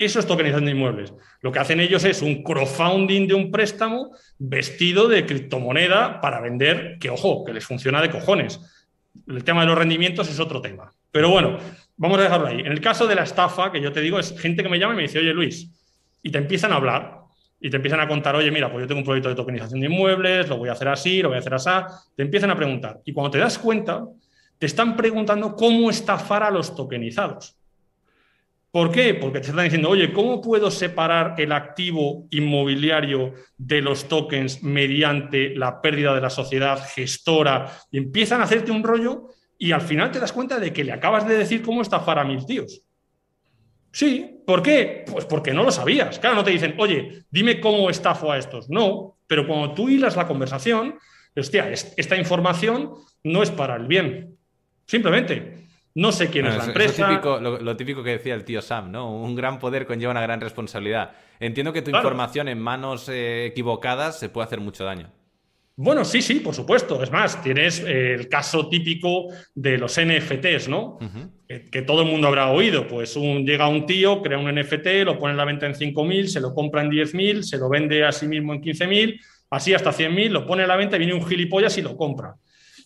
Eso 0.00 0.18
es 0.18 0.26
tokenización 0.26 0.64
de 0.64 0.70
inmuebles. 0.70 1.12
Lo 1.42 1.52
que 1.52 1.58
hacen 1.58 1.78
ellos 1.78 2.04
es 2.04 2.22
un 2.22 2.42
crowdfunding 2.42 3.28
de 3.28 3.34
un 3.34 3.50
préstamo 3.50 4.16
vestido 4.38 5.08
de 5.08 5.26
criptomoneda 5.26 6.22
para 6.22 6.40
vender, 6.40 6.96
que 6.98 7.10
ojo, 7.10 7.44
que 7.44 7.52
les 7.52 7.66
funciona 7.66 8.00
de 8.00 8.08
cojones. 8.08 8.60
El 9.28 9.44
tema 9.44 9.60
de 9.60 9.66
los 9.66 9.76
rendimientos 9.76 10.30
es 10.30 10.40
otro 10.40 10.62
tema. 10.62 10.90
Pero 11.12 11.28
bueno, 11.28 11.58
vamos 11.98 12.18
a 12.18 12.22
dejarlo 12.22 12.46
ahí. 12.46 12.60
En 12.60 12.72
el 12.72 12.80
caso 12.80 13.06
de 13.06 13.14
la 13.14 13.24
estafa, 13.24 13.70
que 13.70 13.82
yo 13.82 13.92
te 13.92 14.00
digo, 14.00 14.18
es 14.18 14.34
gente 14.40 14.62
que 14.62 14.70
me 14.70 14.78
llama 14.78 14.94
y 14.94 14.96
me 14.96 15.02
dice, 15.02 15.18
oye 15.18 15.34
Luis, 15.34 15.70
y 16.22 16.30
te 16.30 16.38
empiezan 16.38 16.72
a 16.72 16.76
hablar 16.76 17.18
y 17.60 17.68
te 17.68 17.76
empiezan 17.76 18.00
a 18.00 18.08
contar, 18.08 18.34
oye, 18.34 18.50
mira, 18.50 18.72
pues 18.72 18.84
yo 18.84 18.88
tengo 18.88 19.00
un 19.00 19.04
proyecto 19.04 19.28
de 19.28 19.34
tokenización 19.34 19.80
de 19.80 19.86
inmuebles, 19.86 20.48
lo 20.48 20.56
voy 20.56 20.70
a 20.70 20.72
hacer 20.72 20.88
así, 20.88 21.20
lo 21.20 21.28
voy 21.28 21.36
a 21.36 21.40
hacer 21.40 21.52
así, 21.52 21.70
te 22.16 22.22
empiezan 22.22 22.50
a 22.50 22.56
preguntar. 22.56 23.00
Y 23.04 23.12
cuando 23.12 23.32
te 23.32 23.38
das 23.38 23.58
cuenta, 23.58 24.02
te 24.58 24.64
están 24.64 24.96
preguntando 24.96 25.54
cómo 25.54 25.90
estafar 25.90 26.42
a 26.42 26.50
los 26.50 26.74
tokenizados. 26.74 27.59
¿Por 28.70 28.92
qué? 28.92 29.14
Porque 29.14 29.40
te 29.40 29.48
están 29.48 29.64
diciendo, 29.64 29.88
oye, 29.90 30.12
¿cómo 30.12 30.40
puedo 30.40 30.70
separar 30.70 31.34
el 31.38 31.50
activo 31.50 32.28
inmobiliario 32.30 33.34
de 33.58 33.80
los 33.80 34.06
tokens 34.06 34.62
mediante 34.62 35.56
la 35.56 35.82
pérdida 35.82 36.14
de 36.14 36.20
la 36.20 36.30
sociedad 36.30 36.80
gestora? 36.94 37.66
Y 37.90 37.98
empiezan 37.98 38.40
a 38.40 38.44
hacerte 38.44 38.70
un 38.70 38.84
rollo 38.84 39.28
y 39.58 39.72
al 39.72 39.80
final 39.80 40.12
te 40.12 40.20
das 40.20 40.32
cuenta 40.32 40.60
de 40.60 40.72
que 40.72 40.84
le 40.84 40.92
acabas 40.92 41.26
de 41.26 41.36
decir 41.36 41.62
cómo 41.62 41.82
estafar 41.82 42.20
a 42.20 42.24
mil 42.24 42.46
tíos. 42.46 42.82
Sí, 43.92 44.40
¿por 44.46 44.62
qué? 44.62 45.04
Pues 45.10 45.24
porque 45.24 45.52
no 45.52 45.64
lo 45.64 45.72
sabías. 45.72 46.20
Claro, 46.20 46.36
no 46.36 46.44
te 46.44 46.52
dicen, 46.52 46.76
oye, 46.78 47.24
dime 47.28 47.60
cómo 47.60 47.90
estafo 47.90 48.30
a 48.30 48.38
estos. 48.38 48.70
No, 48.70 49.18
pero 49.26 49.48
cuando 49.48 49.74
tú 49.74 49.88
hilas 49.88 50.16
la 50.16 50.28
conversación, 50.28 50.94
hostia, 51.36 51.70
esta 51.70 52.16
información 52.16 52.92
no 53.24 53.42
es 53.42 53.50
para 53.50 53.74
el 53.74 53.88
bien. 53.88 54.38
Simplemente. 54.86 55.69
No 56.00 56.12
sé 56.12 56.30
quién 56.30 56.46
es 56.46 56.56
la 56.56 56.64
empresa. 56.64 57.20
lo, 57.20 57.76
típico 57.76 58.02
que 58.02 58.12
decía 58.12 58.34
el 58.34 58.42
tío 58.42 58.62
Sam, 58.62 58.90
¿no? 58.90 59.14
Un 59.14 59.34
gran 59.34 59.58
poder 59.58 59.84
conlleva 59.84 60.12
una 60.12 60.22
gran 60.22 60.40
responsabilidad. 60.40 61.12
Entiendo 61.38 61.74
que 61.74 61.82
tu 61.82 61.90
información 61.90 62.48
en 62.48 62.58
manos 62.58 63.10
eh, 63.10 63.44
equivocadas 63.44 64.18
se 64.18 64.30
puede 64.30 64.46
hacer 64.46 64.60
mucho 64.60 64.82
daño. 64.82 65.12
Bueno, 65.76 66.06
sí, 66.06 66.22
sí, 66.22 66.40
por 66.40 66.54
supuesto. 66.54 67.02
Es 67.02 67.12
más, 67.12 67.42
tienes 67.42 67.80
eh, 67.80 68.14
el 68.14 68.30
caso 68.30 68.70
típico 68.70 69.26
de 69.54 69.76
los 69.76 70.00
NFTs, 70.00 70.68
¿no? 70.70 70.98
que, 71.46 71.82
todo 71.82 72.00
el 72.00 72.08
mundo 72.08 72.28
habrá 72.28 72.50
oído. 72.50 72.88
Pues 72.88 73.14
un, 73.16 73.44
llega 73.44 73.68
un 73.68 73.84
tío, 73.84 74.22
crea 74.22 74.38
un 74.38 74.50
NFT, 74.54 75.04
lo 75.04 75.18
pone 75.18 75.32
en 75.32 75.36
la 75.36 75.44
venta 75.44 75.66
en 75.66 75.74
5.000, 75.74 76.28
se 76.28 76.40
lo 76.40 76.54
compra 76.54 76.80
en 76.80 76.90
10.000, 76.90 77.42
se 77.42 77.58
lo 77.58 77.68
vende 77.68 78.06
a 78.06 78.12
sí 78.12 78.26
mismo 78.26 78.54
en 78.54 78.62
15.000, 78.62 79.20
así 79.50 79.74
hasta 79.74 79.92
100.000, 79.92 80.30
lo 80.30 80.46
pone 80.46 80.62
en 80.62 80.68
la 80.68 80.76
venta, 80.76 80.96
viene 80.96 81.12
un 81.12 81.26
gilipollas 81.26 81.76
y 81.76 81.82
lo 81.82 81.94
compra 81.94 82.36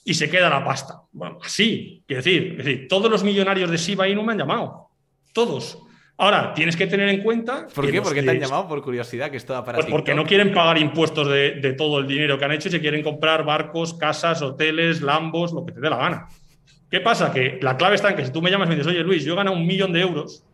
y 0.04 0.14
se 0.14 0.28
queda 0.28 0.50
la 0.50 0.62
pasta. 0.62 1.02
Bueno, 1.12 1.38
así, 1.42 2.04
quiero 2.06 2.22
decir, 2.22 2.56
es 2.58 2.64
decir, 2.64 2.88
todos 2.88 3.10
los 3.10 3.24
millonarios 3.24 3.70
de 3.70 3.78
Shiba 3.78 4.06
Inu 4.06 4.22
me 4.22 4.32
han 4.32 4.38
llamado. 4.38 4.90
Todos. 5.32 5.78
Ahora, 6.16 6.52
tienes 6.54 6.76
que 6.76 6.86
tener 6.86 7.08
en 7.08 7.22
cuenta. 7.22 7.66
¿Por 7.74 7.90
qué? 7.90 8.00
¿Por 8.00 8.14
qué 8.14 8.22
te 8.22 8.30
han 8.30 8.38
llamado? 8.38 8.68
Por 8.68 8.82
curiosidad, 8.82 9.30
que 9.30 9.38
es 9.38 9.44
toda 9.44 9.64
para 9.64 9.78
Pues 9.78 9.90
porque 9.90 10.14
no 10.14 10.24
quieren 10.24 10.52
pagar 10.52 10.78
impuestos 10.78 11.28
de, 11.28 11.74
todo 11.76 11.98
el 11.98 12.06
dinero 12.06 12.38
que 12.38 12.44
han 12.44 12.52
hecho 12.52 12.68
y 12.68 12.70
se 12.70 12.80
quieren 12.80 13.02
comprar 13.02 13.44
barcos, 13.44 13.94
casas, 13.94 14.40
hoteles, 14.42 15.00
lambos, 15.00 15.52
lo 15.52 15.64
que 15.64 15.72
te 15.72 15.80
dé 15.80 15.90
la 15.90 15.96
gana. 15.96 16.28
¿Qué 16.88 17.00
pasa? 17.00 17.32
Que 17.32 17.58
la 17.60 17.76
clave 17.76 17.96
está 17.96 18.10
en 18.10 18.16
que 18.16 18.24
si 18.24 18.30
tú 18.30 18.40
me 18.40 18.50
llamas 18.50 18.68
y 18.68 18.70
me 18.70 18.76
dices, 18.76 18.92
oye 18.92 19.02
Luis, 19.02 19.24
yo 19.24 19.32
he 19.32 19.36
ganado 19.36 19.56
un 19.56 19.66
millón 19.66 19.92
de 19.92 20.02
euros, 20.02 20.44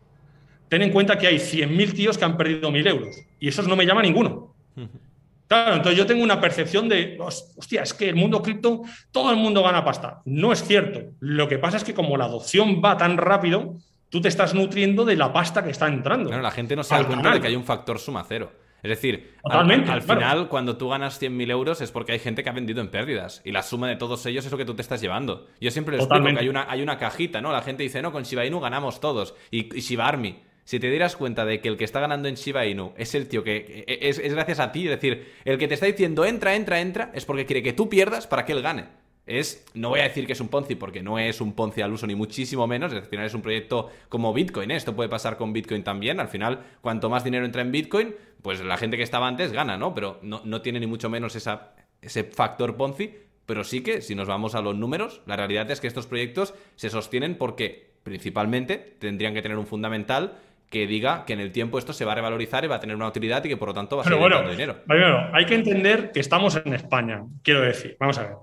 ten 0.71 0.81
en 0.81 0.91
cuenta 0.91 1.19
que 1.19 1.27
hay 1.27 1.37
100.000 1.37 1.93
tíos 1.93 2.17
que 2.17 2.25
han 2.25 2.39
perdido 2.39 2.71
1.000 2.71 2.89
euros 2.89 3.17
y 3.39 3.49
esos 3.49 3.69
no 3.69 3.77
me 3.77 3.85
llama 3.85 4.01
ninguno. 4.01 4.55
Claro, 5.51 5.75
entonces 5.75 5.99
yo 5.99 6.07
tengo 6.07 6.23
una 6.23 6.41
percepción 6.41 6.89
de, 6.89 7.19
hostia, 7.19 7.83
es 7.83 7.93
que 7.93 8.09
el 8.09 8.15
mundo 8.15 8.41
cripto, 8.41 8.83
todo 9.11 9.33
el 9.33 9.37
mundo 9.37 9.65
gana 9.65 9.85
pasta. 9.85 10.23
No 10.25 10.53
es 10.53 10.63
cierto. 10.63 11.01
Lo 11.19 11.49
que 11.49 11.59
pasa 11.59 11.77
es 11.77 11.83
que 11.83 11.93
como 11.93 12.17
la 12.17 12.27
adopción 12.27 12.81
va 12.81 12.97
tan 12.97 13.17
rápido, 13.17 13.75
tú 14.11 14.21
te 14.21 14.29
estás 14.29 14.55
nutriendo 14.55 15.05
de 15.05 15.17
la 15.17 15.33
pasta 15.33 15.65
que 15.65 15.71
está 15.71 15.89
entrando. 15.89 16.31
la 16.31 16.53
gente 16.53 16.77
no 16.77 16.85
se 16.85 16.95
da 16.95 17.05
cuenta 17.05 17.33
de 17.33 17.41
que 17.41 17.49
hay 17.49 17.57
un 17.57 17.65
factor 17.65 17.99
suma 17.99 18.25
cero. 18.29 18.53
Es 18.81 18.91
decir, 18.91 19.35
al, 19.43 20.03
final, 20.03 20.49
cuando 20.49 20.77
tú 20.77 20.89
ganas 20.89 21.21
100.000 21.21 21.51
euros 21.51 21.81
es 21.81 21.91
porque 21.91 22.13
hay 22.13 22.21
gente 22.21 22.45
que 22.45 22.49
ha 22.49 22.53
vendido 22.53 22.81
en 22.81 22.89
pérdidas. 22.89 23.43
Y 23.45 23.51
la 23.51 23.65
suma 23.65 23.89
de 23.89 23.97
todos 23.97 24.25
ellos 24.27 24.47
es 24.47 24.53
lo 24.53 24.57
que 24.57 24.65
tú 24.65 24.75
te 24.75 24.83
estás 24.83 25.01
llevando. 25.01 25.49
Yo 25.61 25.73
siempre 25.73 25.97
les 25.97 26.05
explico 26.07 26.33
que 26.33 26.39
hay 26.39 26.49
una, 26.49 26.71
hay 26.71 26.81
una 26.81 26.97
cajita, 26.97 27.41
¿no? 27.41 27.51
La 27.51 27.63
gente 27.63 27.83
dice, 27.83 28.01
no, 28.03 28.13
con 28.13 28.23
Shiba 28.23 28.47
Inu 28.47 28.61
ganamos 28.61 29.01
todos. 29.01 29.35
Y, 29.51 29.77
y 29.77 29.81
Shiba 29.81 30.07
Army 30.07 30.39
si 30.71 30.79
te 30.79 30.89
dieras 30.89 31.17
cuenta 31.17 31.45
de 31.45 31.61
que 31.61 31.69
el 31.69 31.77
que 31.77 31.83
está 31.83 31.99
ganando 31.99 32.29
en 32.29 32.37
Shiba 32.37 32.65
Inu 32.65 32.93
es 32.97 33.17
el 33.17 33.27
tío 33.27 33.43
que 33.43 33.85
es, 33.89 34.21
gracias 34.21 34.61
a 34.61 34.71
ti, 34.71 34.85
es 34.85 34.91
decir, 34.91 35.33
el 35.45 35.59
que 35.59 35.67
te 35.67 35.75
está 35.75 35.87
diciendo 35.87 36.25
entra, 36.25 36.55
entra, 36.55 36.81
entra, 36.81 37.11
es 37.13 37.25
porque 37.25 37.45
quiere 37.45 37.61
que 37.61 37.73
tú 37.73 37.89
pierdas 37.89 38.29
para 38.29 38.45
que 38.45 38.53
él 38.53 38.63
gane. 38.63 38.85
Es, 39.27 39.67
no 39.75 39.89
voy 39.89 39.99
a 39.99 40.05
decir 40.05 40.29
que 40.29 40.35
es 40.35 40.41
un 40.41 40.47
Ponzi 40.47 40.77
porque 40.77 41.03
no 41.03 41.19
es 41.19 41.41
un 41.41 41.55
Ponzi 41.55 41.83
al 41.83 41.93
uso 41.93 42.07
ni 42.07 42.15
muchísimo 42.15 42.69
menos, 42.69 42.93
al 42.93 43.03
final 43.03 43.27
es 43.27 43.35
un 43.35 43.43
proyecto 43.43 43.91
como 44.09 44.33
Bitcoin, 44.33 44.71
¿eh? 44.71 44.77
esto 44.77 44.95
puede 44.95 45.09
pasar 45.09 45.37
con 45.37 45.53
Bitcoin 45.53 45.83
también, 45.83 46.21
al 46.21 46.29
final 46.29 46.61
cuanto 46.81 47.11
más 47.11 47.25
dinero 47.25 47.45
entra 47.45 47.63
en 47.63 47.73
Bitcoin, 47.73 48.15
pues 48.41 48.61
la 48.61 48.77
gente 48.77 48.97
que 48.97 49.03
estaba 49.03 49.27
antes 49.27 49.51
gana, 49.51 49.77
¿no? 49.77 49.93
Pero 49.93 50.21
no, 50.23 50.41
no 50.45 50.63
tiene 50.63 50.79
ni 50.79 50.87
mucho 50.87 51.11
menos 51.11 51.35
esa, 51.35 51.75
ese 52.01 52.23
factor 52.23 52.77
Ponzi, 52.77 53.13
pero 53.45 53.65
sí 53.65 53.83
que 53.83 54.03
si 54.03 54.15
nos 54.15 54.29
vamos 54.29 54.55
a 54.55 54.63
los 54.63 54.77
números, 54.77 55.21
la 55.27 55.35
realidad 55.35 55.69
es 55.73 55.81
que 55.81 55.89
estos 55.89 56.07
proyectos 56.07 56.55
se 56.77 56.91
sostienen 56.91 57.37
porque 57.37 57.91
principalmente 58.03 58.79
tendrían 58.99 59.35
que 59.35 59.43
tener 59.43 59.59
un 59.59 59.67
fundamental 59.67 60.39
que 60.71 60.87
diga 60.87 61.25
que 61.27 61.33
en 61.33 61.41
el 61.41 61.51
tiempo 61.51 61.79
esto 61.79 61.93
se 61.93 62.05
va 62.05 62.13
a 62.13 62.15
revalorizar 62.15 62.65
y 62.65 62.69
va 62.69 62.77
a 62.77 62.81
tener 62.81 62.95
una 62.95 63.09
utilidad 63.09 63.45
y 63.45 63.49
que 63.49 63.57
por 63.57 63.69
lo 63.69 63.75
tanto 63.75 63.97
va 63.97 64.03
a 64.03 64.07
ser 64.07 64.17
bueno, 64.17 64.49
dinero. 64.49 64.77
Bueno, 64.87 65.29
hay 65.33 65.45
que 65.45 65.57
entender 65.57 66.13
que 66.13 66.21
estamos 66.21 66.57
en 66.65 66.73
España, 66.73 67.25
quiero 67.43 67.63
decir. 67.63 67.97
Vamos 67.99 68.19
a 68.19 68.23
ver. 68.23 68.37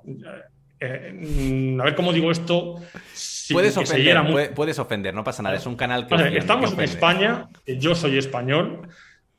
Eh, 0.79 1.77
a 1.79 1.83
ver 1.85 1.95
cómo 1.95 2.11
digo 2.11 2.29
esto. 2.29 2.75
puedes, 3.51 3.77
ofender, 3.77 4.53
puedes 4.53 4.77
ofender, 4.77 5.13
no 5.13 5.23
pasa 5.23 5.41
nada, 5.41 5.55
es 5.55 5.65
un 5.65 5.77
canal 5.77 6.05
que. 6.05 6.37
estamos 6.37 6.73
en 6.73 6.81
España, 6.81 7.47
yo 7.65 7.95
soy 7.95 8.17
español, 8.17 8.89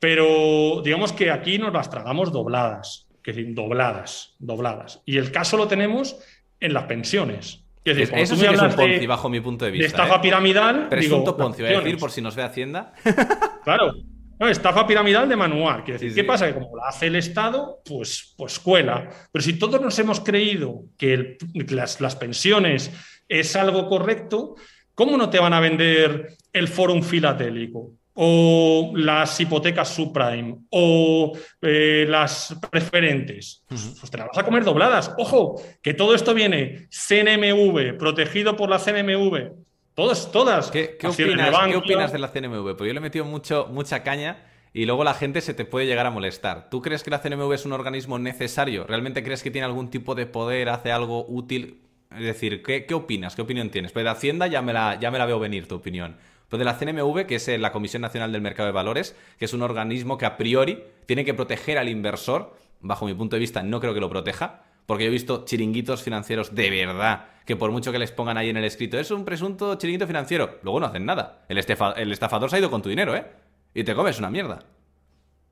pero 0.01 0.80
digamos 0.82 1.12
que 1.12 1.30
aquí 1.30 1.59
nos 1.59 1.74
las 1.74 1.91
tragamos 1.91 2.32
dobladas, 2.32 3.07
que 3.22 3.32
decir, 3.32 3.55
dobladas, 3.55 4.34
dobladas. 4.39 5.03
Y 5.05 5.18
el 5.18 5.30
caso 5.30 5.59
lo 5.59 5.68
tenemos 5.68 6.18
en 6.59 6.72
las 6.72 6.84
pensiones. 6.84 7.64
Eso 7.85 8.37
sí 8.37 8.47
que 8.47 8.55
es 8.55 8.61
un 8.61 8.72
Ponzi, 8.72 9.07
bajo 9.07 9.29
mi 9.29 9.41
punto 9.41 9.64
de 9.64 9.70
vista. 9.70 9.83
De 9.83 9.89
estafa 9.89 10.16
¿eh? 10.16 10.20
piramidal. 10.22 10.89
Presunto 10.89 11.37
Ponzi, 11.37 11.62
voy 11.62 11.72
a 11.72 11.81
decir, 11.81 11.99
por 11.99 12.11
si 12.11 12.20
nos 12.20 12.37
ve 12.37 12.43
Hacienda. 12.43 12.93
claro. 13.64 13.95
No, 14.39 14.49
estafa 14.49 14.87
piramidal 14.87 15.29
de 15.29 15.35
manual. 15.35 15.83
decir, 15.85 16.14
¿qué 16.14 16.24
pasa? 16.24 16.47
Que 16.47 16.55
como 16.55 16.76
la 16.76 16.89
hace 16.89 17.09
el 17.09 17.16
Estado, 17.16 17.81
pues, 17.85 18.35
pues 18.37 18.59
cuela. 18.61 19.09
Pero 19.33 19.43
si 19.43 19.59
todos 19.59 19.81
nos 19.81 19.99
hemos 19.99 20.20
creído 20.20 20.85
que 20.97 21.39
las, 21.68 22.01
las 22.01 22.14
pensiones 22.14 22.93
es 23.29 23.57
algo 23.57 23.89
correcto, 23.89 24.55
¿cómo 24.95 25.16
no 25.16 25.29
te 25.29 25.41
van 25.41 25.55
a 25.55 25.61
vender 25.61 26.37
el 26.53 26.68
fórum 26.68 27.03
filatélico? 27.03 27.95
O 28.21 28.91
las 28.97 29.39
hipotecas 29.39 29.95
subprime 29.95 30.57
o 30.71 31.39
eh, 31.62 32.05
las 32.09 32.57
preferentes, 32.69 33.62
pues 33.69 34.11
te 34.11 34.19
las 34.19 34.27
vas 34.27 34.39
a 34.39 34.43
comer 34.43 34.64
dobladas. 34.64 35.14
Ojo, 35.19 35.62
que 35.81 35.95
todo 35.95 36.16
esto 36.16 36.35
viene 36.35 36.89
CNMV, 36.91 37.97
protegido 37.97 38.57
por 38.57 38.71
la 38.71 38.81
CNMV. 38.81 39.53
Todas, 39.95 40.33
todas. 40.33 40.73
¿Qué, 40.73 40.99
opinas, 41.05 42.12
de 42.12 42.19
la 42.19 42.33
CNMV? 42.33 42.77
Pues 42.77 42.89
yo 42.89 42.93
le 42.93 42.99
he 42.99 43.01
metido 43.01 43.25
mucho, 43.25 43.69
mucha 43.71 44.03
caña 44.03 44.45
y 44.73 44.85
luego 44.85 45.05
la 45.05 45.14
gente 45.14 45.41
se 45.41 45.55
te 45.55 45.64
puede 45.64 45.87
llegar 45.87 46.07
a 46.07 46.11
molestar. 46.11 46.71
¿Tú 46.71 46.83
crees 46.83 47.05
que 47.05 47.11
la 47.11 47.21
CNMV 47.21 47.53
es 47.53 47.66
un 47.66 47.73
organismo 47.73 48.19
necesario? 48.19 48.85
¿Realmente 48.85 49.23
crees 49.23 49.45
que 49.45 49.53
tiene 49.53 49.66
algún 49.66 49.91
tipo 49.91 50.16
de 50.16 50.27
poder, 50.27 50.71
hace 50.71 50.91
algo 50.91 51.25
útil? 51.29 51.83
Es 52.11 52.25
decir, 52.25 52.64
¿qué, 52.64 52.95
opinas? 52.95 53.37
¿Qué 53.37 53.43
opinión 53.43 53.71
tienes? 53.71 53.93
Pues 53.93 54.05
de 54.05 54.11
Hacienda 54.11 54.49
ya 54.49 54.61
me, 54.61 54.73
la, 54.73 54.99
ya 54.99 55.12
me 55.12 55.19
la 55.19 55.27
veo 55.27 55.39
venir 55.39 55.69
tu 55.69 55.77
opinión. 55.77 56.16
Pues 56.49 56.59
de 56.59 56.65
la 56.65 56.79
CNMV, 56.79 57.27
que 57.27 57.37
es 57.37 57.49
eh, 57.49 57.59
la 57.59 57.73
Comisión 57.73 58.03
Nacional 58.03 58.33
del 58.33 58.41
Mercado 58.41 58.67
de 58.67 58.73
Valores, 58.73 59.15
que 59.39 59.45
es 59.45 59.53
un 59.53 59.63
organismo 59.63 60.17
que 60.17 60.27
a 60.27 60.37
priori 60.37 60.83
tiene 61.07 61.25
que 61.25 61.35
proteger 61.35 61.79
al 61.79 61.89
inversor. 61.89 62.57
Bajo 62.81 63.07
mi 63.07 63.15
punto 63.15 63.37
de 63.37 63.41
vista, 63.41 63.63
no 63.63 63.81
creo 63.81 63.93
que 63.93 64.01
lo 64.01 64.09
proteja, 64.09 64.63
porque 64.87 65.05
yo 65.05 65.09
he 65.09 65.13
visto 65.13 65.45
chiringuitos 65.45 66.03
financieros 66.03 66.55
de 66.55 66.71
verdad, 66.71 67.27
que 67.45 67.57
por 67.57 67.71
mucho 67.71 67.93
que 67.93 67.99
les 67.99 68.13
pongan 68.13 68.39
ahí 68.39 68.49
en 68.49 68.57
el 68.57 68.65
escrito, 68.65 68.99
es 68.99 69.11
un 69.11 69.25
presunto 69.25 69.75
chiringuito 69.75 70.07
financiero, 70.07 70.59
luego 70.63 70.81
no 70.81 70.87
hacen 70.87 71.05
nada. 71.05 71.45
El, 71.49 71.59
el 71.59 72.13
estafador 72.13 72.49
se 72.49 72.57
ha 72.57 72.59
ido 72.61 72.71
con 72.71 72.83
tu 72.83 72.89
dinero, 72.89 73.15
¿eh? 73.15 73.27
Y 73.75 73.85
te 73.85 73.95
comes 73.95 74.19
una 74.19 74.31
mierda. 74.31 74.61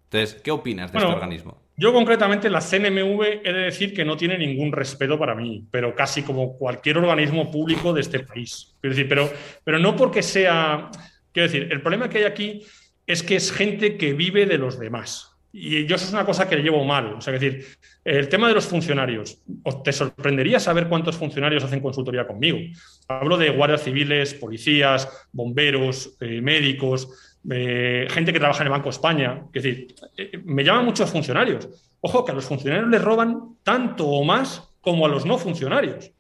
Entonces, 0.05 0.41
¿qué 0.41 0.51
opinas 0.51 0.93
de 0.93 0.99
este 0.99 1.11
organismo? 1.11 1.66
Yo 1.79 1.93
concretamente 1.93 2.49
la 2.49 2.61
CNMV 2.61 3.23
he 3.45 3.53
de 3.53 3.61
decir 3.65 3.93
que 3.93 4.05
no 4.05 4.17
tiene 4.17 4.39
ningún 4.39 4.73
respeto 4.73 5.19
para 5.19 5.35
mí, 5.35 5.65
pero 5.71 5.95
casi 5.95 6.23
como 6.23 6.57
cualquier 6.57 6.99
organismo 6.99 7.51
público 7.51 7.93
de 7.93 8.01
este 8.01 8.21
país. 8.21 8.75
decir, 8.83 9.09
pero, 9.09 9.31
pero 9.63 9.79
no 9.79 9.95
porque 9.95 10.23
sea... 10.23 10.91
Quiero 11.33 11.49
decir, 11.49 11.69
el 11.71 11.83
problema 11.83 12.09
que 12.09 12.19
hay 12.19 12.25
aquí 12.25 12.63
es 13.07 13.23
que 13.23 13.37
es 13.37 13.53
gente 13.53 13.99
que 13.99 14.15
vive 14.15 14.47
de 14.47 14.57
los 14.57 14.79
demás. 14.79 15.37
Y 15.53 15.87
yo 15.87 15.97
eso 15.97 16.07
es 16.07 16.13
una 16.13 16.27
cosa 16.27 16.49
que 16.49 16.57
le 16.57 16.63
llevo 16.63 16.85
mal. 16.85 17.15
O 17.15 17.21
sea, 17.21 17.35
es 17.35 17.41
decir, 17.41 17.67
el 18.05 18.29
tema 18.29 18.49
de 18.49 18.55
los 18.55 18.67
funcionarios. 18.67 19.39
Te 19.85 19.93
sorprendería 19.93 20.61
saber 20.61 20.89
cuántos 20.89 21.17
funcionarios 21.17 21.65
hacen 21.65 21.81
consultoría 21.81 22.27
conmigo. 22.27 22.59
Hablo 23.09 23.39
de 23.39 23.51
guardias 23.51 23.85
civiles, 23.85 24.35
policías, 24.35 25.09
bomberos, 25.33 26.17
eh, 26.21 26.41
médicos, 26.41 27.26
eh, 27.51 28.07
gente 28.11 28.33
que 28.33 28.39
trabaja 28.39 28.63
en 28.63 28.67
el 28.67 28.73
Banco 28.73 28.91
España. 28.91 29.45
Es 29.53 29.63
decir, 29.63 29.95
eh, 30.17 30.41
me 30.45 30.65
llaman 30.65 30.85
muchos 30.85 31.11
funcionarios. 31.11 31.69
Ojo, 32.01 32.25
que 32.25 32.33
a 32.33 32.35
los 32.35 32.45
funcionarios 32.45 32.89
les 32.89 33.03
roban 33.03 33.57
tanto 33.63 34.07
o 34.07 34.25
más 34.25 34.63
como 34.81 35.07
a 35.07 35.09
los 35.09 35.27
no 35.27 35.39
funcionarios. 35.39 36.11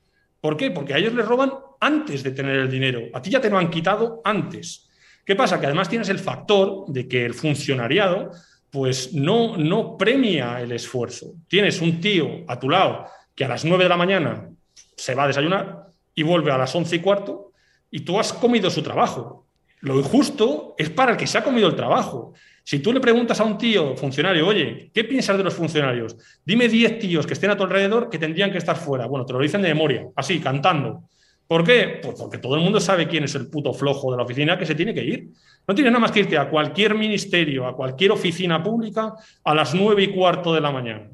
¿Por 0.41 0.57
qué? 0.57 0.71
Porque 0.71 0.95
a 0.95 0.99
ellos 0.99 1.15
les 1.15 1.27
roban 1.27 1.53
antes 1.81 2.23
de 2.23 2.31
tener 2.33 2.57
el 2.57 2.71
dinero. 2.71 3.01
A 3.15 3.23
ti 3.23 3.31
ya 3.31 3.41
te 3.41 3.51
lo 3.51 3.59
han 3.59 3.71
quitado 3.71 4.21
antes. 4.25 4.89
¿Qué 5.25 5.35
pasa? 5.35 5.59
Que 5.59 5.67
además 5.67 5.89
tienes 5.89 6.09
el 6.09 6.19
factor 6.19 6.85
de 6.87 7.09
que 7.09 7.25
el 7.25 7.35
funcionariado 7.35 8.31
pues 8.71 9.15
no, 9.15 9.57
no 9.57 9.97
premia 9.97 10.61
el 10.61 10.73
esfuerzo. 10.73 11.35
Tienes 11.49 11.81
un 11.81 12.01
tío 12.01 12.45
a 12.47 12.59
tu 12.59 12.69
lado 12.69 13.07
que 13.35 13.45
a 13.45 13.49
las 13.49 13.65
9 13.65 13.85
de 13.85 13.89
la 13.89 13.97
mañana 13.97 14.51
se 14.97 15.15
va 15.15 15.25
a 15.25 15.27
desayunar 15.29 15.87
y 16.15 16.23
vuelve 16.23 16.53
a 16.53 16.59
las 16.59 16.75
11 16.75 16.97
y 16.97 16.99
cuarto 17.01 17.53
y 17.91 18.01
tú 18.01 18.19
has 18.19 18.33
comido 18.33 18.71
su 18.71 18.83
trabajo. 18.83 19.46
Lo 19.87 19.97
injusto 20.01 20.75
es 20.77 20.91
para 20.91 21.13
el 21.13 21.17
que 21.17 21.29
se 21.29 21.39
ha 21.39 21.45
comido 21.45 21.69
el 21.69 21.77
trabajo. 21.77 22.35
Si 22.65 22.81
tú 22.81 22.93
le 22.93 22.99
preguntas 22.99 23.39
a 23.39 23.45
un 23.45 23.57
tío 23.57 23.97
funcionario, 23.97 24.49
oye, 24.49 24.91
¿qué 24.93 25.05
piensas 25.05 25.39
de 25.39 25.45
los 25.45 25.55
funcionarios? 25.55 26.17
Dime 26.45 26.69
10 26.69 26.99
tíos 26.99 27.25
que 27.25 27.35
estén 27.35 27.51
a 27.51 27.57
tu 27.57 27.63
alrededor 27.63 28.11
que 28.11 28.19
tendrían 28.19 28.51
que 28.51 28.59
estar 28.59 28.77
fuera. 28.77 29.07
Bueno, 29.07 29.25
te 29.25 29.33
lo 29.33 29.39
dicen 29.39 29.63
de 29.63 29.69
memoria, 29.69 30.09
así, 30.17 30.41
cantando. 30.41 31.05
¿Por 31.47 31.63
qué? 31.63 32.01
Pues 32.03 32.17
porque 32.19 32.39
todo 32.39 32.57
el 32.57 32.63
mundo 32.63 32.81
sabe 32.81 33.07
quién 33.07 33.23
es 33.23 33.37
el 33.37 33.47
puto 33.47 33.73
flojo 33.73 34.11
de 34.11 34.17
la 34.17 34.25
oficina 34.25 34.59
que 34.59 34.67
se 34.67 34.75
tiene 34.75 34.93
que 34.93 35.05
ir. 35.05 35.29
No 35.69 35.73
tienes 35.73 35.93
nada 35.93 36.01
más 36.01 36.11
que 36.11 36.19
irte 36.19 36.37
a 36.37 36.51
cualquier 36.51 36.97
ministerio, 36.97 37.65
a 37.65 37.77
cualquier 37.77 38.11
oficina 38.11 38.61
pública 38.61 39.15
a 39.45 39.55
las 39.55 39.73
nueve 39.73 40.03
y 40.03 40.09
cuarto 40.09 40.53
de 40.53 40.63
la 40.63 40.73
mañana. 40.73 41.11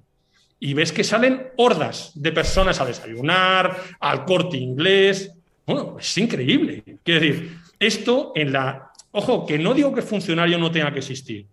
Y 0.58 0.72
ves 0.72 0.92
que 0.92 1.04
salen 1.04 1.48
hordas 1.58 2.12
de 2.14 2.32
personas 2.32 2.80
a 2.80 2.86
desayunar, 2.86 3.76
al 4.00 4.24
corte 4.24 4.56
inglés. 4.56 5.30
Bueno, 5.66 5.96
es 6.00 6.16
increíble. 6.16 6.82
Quiero 7.04 7.20
decir, 7.20 7.61
esto 7.82 8.32
en 8.34 8.52
la, 8.52 8.92
Ojo, 9.12 9.44
que 9.46 9.58
no 9.58 9.74
digo 9.74 9.94
que 9.94 10.02
funcionario 10.02 10.58
no 10.58 10.70
tenga 10.70 10.90
que 10.90 11.00
existir, 11.00 11.46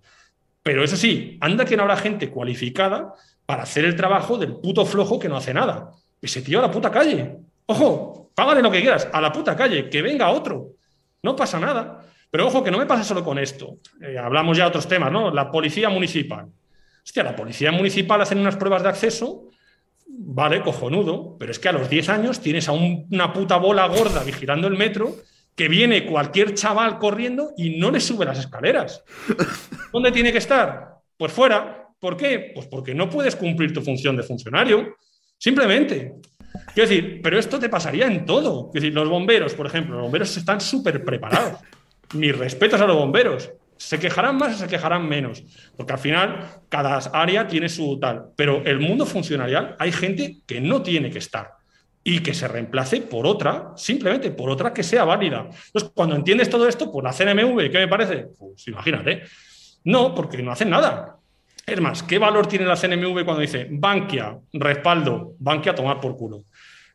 pero 0.64 0.84
eso 0.84 0.96
sí, 0.96 1.38
anda 1.42 1.66
que 1.66 1.76
no 1.76 1.84
habrá 1.84 1.98
gente 1.98 2.30
cualificada 2.30 3.14
para 3.46 3.64
hacer 3.64 3.84
el 3.84 3.96
trabajo 3.96 4.38
del 4.38 4.56
puto 4.56 4.86
flojo 4.86 5.20
que 5.20 5.28
no 5.28 5.38
hace 5.38 5.54
nada. 5.54 5.92
Ese 6.22 6.42
tío 6.42 6.60
a 6.60 6.62
la 6.62 6.72
puta 6.72 6.90
calle. 6.90 7.38
Ojo, 7.66 8.32
págale 8.34 8.62
lo 8.62 8.72
que 8.72 8.82
quieras, 8.82 9.10
a 9.12 9.20
la 9.20 9.32
puta 9.32 9.56
calle, 9.56 9.90
que 9.90 10.02
venga 10.02 10.30
otro. 10.30 10.74
No 11.24 11.36
pasa 11.36 11.60
nada. 11.60 12.06
Pero 12.32 12.48
ojo, 12.48 12.64
que 12.64 12.72
no 12.72 12.78
me 12.78 12.86
pasa 12.86 13.04
solo 13.04 13.24
con 13.24 13.40
esto. 13.40 13.78
Eh, 14.02 14.18
hablamos 14.18 14.58
ya 14.58 14.66
de 14.66 14.70
otros 14.70 14.88
temas, 14.88 15.12
¿no? 15.12 15.32
La 15.32 15.52
policía 15.52 15.90
municipal. 15.90 16.48
Hostia, 17.04 17.24
la 17.24 17.36
policía 17.36 17.72
municipal 17.72 18.22
hacen 18.22 18.40
unas 18.40 18.56
pruebas 18.56 18.84
de 18.84 18.90
acceso, 18.90 19.48
vale, 20.08 20.62
cojonudo, 20.62 21.36
pero 21.40 21.52
es 21.52 21.60
que 21.60 21.70
a 21.70 21.74
los 21.74 21.90
10 21.90 22.10
años 22.10 22.40
tienes 22.40 22.70
a 22.70 22.74
una 22.74 23.34
puta 23.34 23.58
bola 23.58 23.88
gorda 23.88 24.24
vigilando 24.24 24.68
el 24.68 24.78
metro 24.78 25.16
que 25.60 25.68
viene 25.68 26.06
cualquier 26.06 26.54
chaval 26.54 26.98
corriendo 27.00 27.52
y 27.58 27.78
no 27.78 27.92
le 27.92 28.00
sube 28.00 28.24
las 28.24 28.40
escaleras. 28.40 29.04
¿Dónde 29.92 30.10
tiene 30.10 30.32
que 30.32 30.38
estar? 30.38 31.00
Pues 31.18 31.34
fuera. 31.34 31.90
¿Por 32.00 32.16
qué? 32.16 32.54
Pues 32.56 32.68
porque 32.68 32.96
no 32.96 33.10
puedes 33.10 33.36
cumplir 33.36 33.74
tu 33.74 33.82
función 33.82 34.16
de 34.16 34.24
funcionario. 34.24 34.96
Simplemente. 35.38 36.14
Quiero 36.74 36.90
decir, 36.90 37.20
pero 37.22 37.38
esto 37.38 37.60
te 37.60 37.68
pasaría 37.68 38.08
en 38.08 38.26
todo. 38.26 38.68
Es 38.70 38.82
decir, 38.82 38.94
los 38.94 39.10
bomberos, 39.10 39.54
por 39.54 39.66
ejemplo, 39.66 39.96
los 39.96 40.04
bomberos 40.04 40.38
están 40.38 40.62
súper 40.62 41.04
preparados. 41.04 41.60
Mis 42.14 42.38
respetos 42.38 42.80
a 42.80 42.88
los 42.88 42.96
bomberos. 42.96 43.52
Se 43.76 44.00
quejarán 44.00 44.38
más 44.38 44.56
o 44.56 44.60
se 44.60 44.68
quejarán 44.68 45.10
menos, 45.10 45.44
porque 45.76 45.92
al 45.92 46.00
final 46.00 46.62
cada 46.70 47.00
área 47.12 47.50
tiene 47.50 47.68
su 47.68 48.00
tal. 48.00 48.28
Pero 48.38 48.64
el 48.64 48.80
mundo 48.80 49.06
funcionarial 49.06 49.76
hay 49.78 49.92
gente 49.92 50.38
que 50.48 50.62
no 50.62 50.82
tiene 50.82 51.10
que 51.10 51.20
estar 51.20 51.59
y 52.04 52.20
que 52.22 52.34
se 52.34 52.48
reemplace 52.48 53.02
por 53.02 53.28
otra, 53.28 53.74
simplemente 53.76 54.32
por 54.32 54.50
otra 54.50 54.74
que 54.74 54.84
sea 54.84 55.04
válida. 55.04 55.48
Entonces, 55.50 55.92
cuando 55.94 56.16
entiendes 56.16 56.50
todo 56.50 56.68
esto, 56.68 56.92
pues 56.92 57.04
la 57.04 57.14
CNMV, 57.14 57.70
¿qué 57.70 57.78
me 57.80 57.88
parece? 57.88 58.28
Pues 58.38 58.68
imagínate. 58.68 59.24
No, 59.84 60.14
porque 60.16 60.42
no 60.42 60.52
hacen 60.52 60.70
nada. 60.70 61.18
Es 61.66 61.80
más, 61.80 62.02
¿qué 62.04 62.18
valor 62.18 62.48
tiene 62.48 62.66
la 62.66 62.76
CNMV 62.76 63.24
cuando 63.26 63.42
dice 63.42 63.68
Bankia, 63.70 64.38
respaldo, 64.54 65.34
Bankia 65.40 65.74
a 65.74 65.76
tomar 65.76 66.00
por 66.00 66.16
culo? 66.16 66.46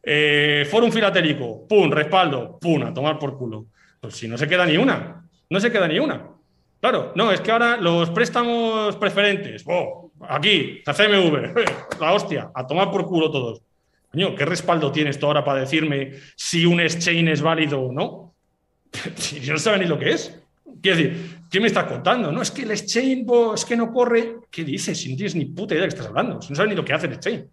Eh, 0.02 0.66
Fórum 0.70 0.90
Filatélico, 0.90 1.66
pum, 1.68 1.90
respaldo, 1.90 2.58
pum, 2.60 2.82
a 2.82 2.92
tomar 2.92 3.18
por 3.18 3.36
culo. 3.36 3.66
Pues 4.00 4.16
si 4.16 4.26
no 4.26 4.36
se 4.36 4.48
queda 4.48 4.66
ni 4.66 4.76
una, 4.76 5.24
no 5.48 5.60
se 5.60 5.70
queda 5.70 5.86
ni 5.86 5.98
una. 5.98 6.28
Claro, 6.80 7.12
no, 7.14 7.30
es 7.30 7.40
que 7.40 7.50
ahora 7.50 7.76
los 7.76 8.10
préstamos 8.10 8.96
preferentes, 8.96 9.64
oh, 9.66 10.10
aquí, 10.28 10.82
la 10.84 10.92
CMV, 10.92 11.54
la 12.00 12.12
hostia, 12.12 12.50
a 12.54 12.66
tomar 12.66 12.90
por 12.90 13.06
culo 13.06 13.30
todos. 13.30 13.62
¿Qué 14.36 14.44
respaldo 14.44 14.92
tienes 14.92 15.18
tú 15.18 15.26
ahora 15.26 15.44
para 15.44 15.60
decirme 15.60 16.12
si 16.36 16.66
un 16.66 16.80
exchange 16.80 17.30
es 17.30 17.42
válido 17.42 17.80
o 17.80 17.92
no? 17.92 18.34
Si 19.16 19.40
no 19.40 19.58
sabe 19.58 19.78
ni 19.78 19.86
lo 19.86 19.98
que 19.98 20.10
es. 20.10 20.40
Quiero 20.80 20.96
decir, 20.96 21.38
¿qué 21.50 21.60
me 21.60 21.66
estás 21.66 21.84
contando? 21.84 22.30
No, 22.30 22.42
es 22.42 22.50
que 22.50 22.62
el 22.62 22.70
exchange 22.70 23.26
es 23.54 23.64
que 23.64 23.76
no 23.76 23.92
corre. 23.92 24.36
¿Qué 24.50 24.64
dices? 24.64 24.98
Si 24.98 25.10
no 25.10 25.16
tienes 25.16 25.34
ni 25.34 25.46
puta 25.46 25.74
idea 25.74 25.82
de 25.84 25.88
qué 25.88 25.94
estás 25.94 26.08
hablando. 26.08 26.34
No 26.34 26.42
sabes 26.42 26.68
ni 26.68 26.76
lo 26.76 26.84
que 26.84 26.92
hace 26.92 27.06
el 27.06 27.14
exchange. 27.14 27.46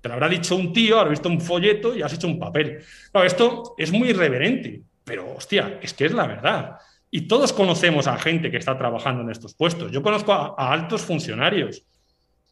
Te 0.00 0.08
lo 0.08 0.14
habrá 0.14 0.28
dicho 0.28 0.54
un 0.54 0.70
tío, 0.72 0.98
habrá 0.98 1.10
visto 1.10 1.30
un 1.30 1.40
folleto 1.40 1.96
y 1.96 2.02
has 2.02 2.12
hecho 2.12 2.26
un 2.26 2.38
papel. 2.38 2.84
Claro, 3.10 3.26
esto 3.26 3.74
es 3.78 3.90
muy 3.90 4.10
irreverente, 4.10 4.82
pero 5.02 5.34
hostia, 5.34 5.78
es 5.80 5.94
que 5.94 6.04
es 6.04 6.12
la 6.12 6.26
verdad. 6.26 6.76
Y 7.10 7.22
todos 7.22 7.54
conocemos 7.54 8.06
a 8.06 8.18
gente 8.18 8.50
que 8.50 8.58
está 8.58 8.76
trabajando 8.76 9.22
en 9.22 9.30
estos 9.30 9.54
puestos. 9.54 9.90
Yo 9.90 10.02
conozco 10.02 10.32
a, 10.32 10.54
altos 10.56 11.00
funcionarios. 11.00 11.86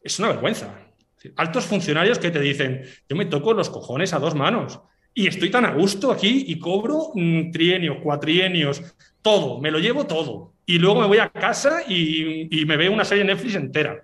Es 0.01 0.17
una 0.17 0.29
vergüenza. 0.29 0.73
Altos 1.35 1.65
funcionarios 1.65 2.19
que 2.19 2.31
te 2.31 2.39
dicen, 2.39 2.83
yo 3.07 3.15
me 3.15 3.25
toco 3.25 3.53
los 3.53 3.69
cojones 3.69 4.13
a 4.13 4.19
dos 4.19 4.35
manos 4.35 4.79
y 5.13 5.27
estoy 5.27 5.49
tan 5.49 5.65
a 5.65 5.73
gusto 5.73 6.11
aquí 6.11 6.45
y 6.47 6.59
cobro 6.59 7.11
mm, 7.13 7.51
trienios, 7.51 7.97
cuatrienios, 8.01 8.81
todo, 9.21 9.59
me 9.59 9.71
lo 9.71 9.79
llevo 9.79 10.05
todo. 10.05 10.53
Y 10.65 10.79
luego 10.79 11.01
me 11.01 11.07
voy 11.07 11.17
a 11.17 11.29
casa 11.29 11.81
y, 11.87 12.61
y 12.61 12.65
me 12.65 12.77
veo 12.77 12.91
una 12.91 13.05
serie 13.05 13.23
de 13.23 13.33
Netflix 13.33 13.55
entera. 13.55 14.01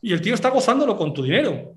Y 0.00 0.12
el 0.12 0.20
tío 0.20 0.34
está 0.34 0.50
gozándolo 0.50 0.96
con 0.96 1.14
tu 1.14 1.22
dinero. 1.22 1.74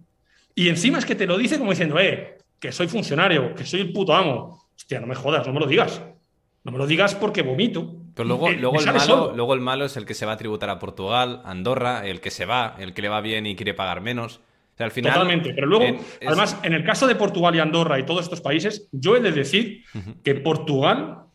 Y 0.55 0.69
encima 0.69 0.97
es 0.97 1.05
que 1.05 1.15
te 1.15 1.27
lo 1.27 1.37
dice 1.37 1.57
como 1.59 1.71
diciendo, 1.71 1.99
eh, 1.99 2.37
que 2.59 2.71
soy 2.71 2.87
funcionario, 2.87 3.53
que 3.53 3.65
soy 3.65 3.81
el 3.81 3.93
puto 3.93 4.13
amo. 4.13 4.65
Hostia, 4.75 4.99
no 4.99 5.07
me 5.07 5.15
jodas, 5.15 5.45
no 5.45 5.53
me 5.53 5.59
lo 5.59 5.67
digas. 5.67 6.01
No 6.63 6.71
me 6.71 6.77
lo 6.77 6.87
digas 6.87 7.13
porque 7.13 7.43
vomito. 7.43 7.95
Pero 8.15 8.27
luego, 8.27 8.49
eh, 8.49 8.57
luego, 8.57 8.79
el 8.79 8.85
malo, 8.85 9.33
luego 9.35 9.53
el 9.53 9.59
malo 9.59 9.85
es 9.85 9.97
el 9.97 10.05
que 10.05 10.13
se 10.13 10.25
va 10.25 10.31
a 10.33 10.37
tributar 10.37 10.69
a 10.69 10.79
Portugal, 10.79 11.41
Andorra, 11.43 12.07
el 12.07 12.21
que 12.21 12.31
se 12.31 12.45
va, 12.45 12.75
el 12.79 12.93
que 12.93 13.01
le 13.01 13.09
va 13.09 13.21
bien 13.21 13.45
y 13.45 13.55
quiere 13.55 13.73
pagar 13.73 14.01
menos. 14.01 14.39
Al 14.83 14.91
final, 14.91 15.13
Totalmente, 15.13 15.53
pero 15.53 15.67
luego, 15.67 15.99
además, 16.25 16.57
en 16.63 16.73
el 16.73 16.83
caso 16.83 17.07
de 17.07 17.15
Portugal 17.15 17.55
y 17.55 17.59
Andorra 17.59 17.97
y 17.97 18.05
todos 18.05 18.23
estos 18.23 18.41
países, 18.41 18.89
yo 18.91 19.15
he 19.15 19.21
de 19.21 19.31
decir 19.31 19.83
que 20.23 20.35
Portugal 20.35 21.25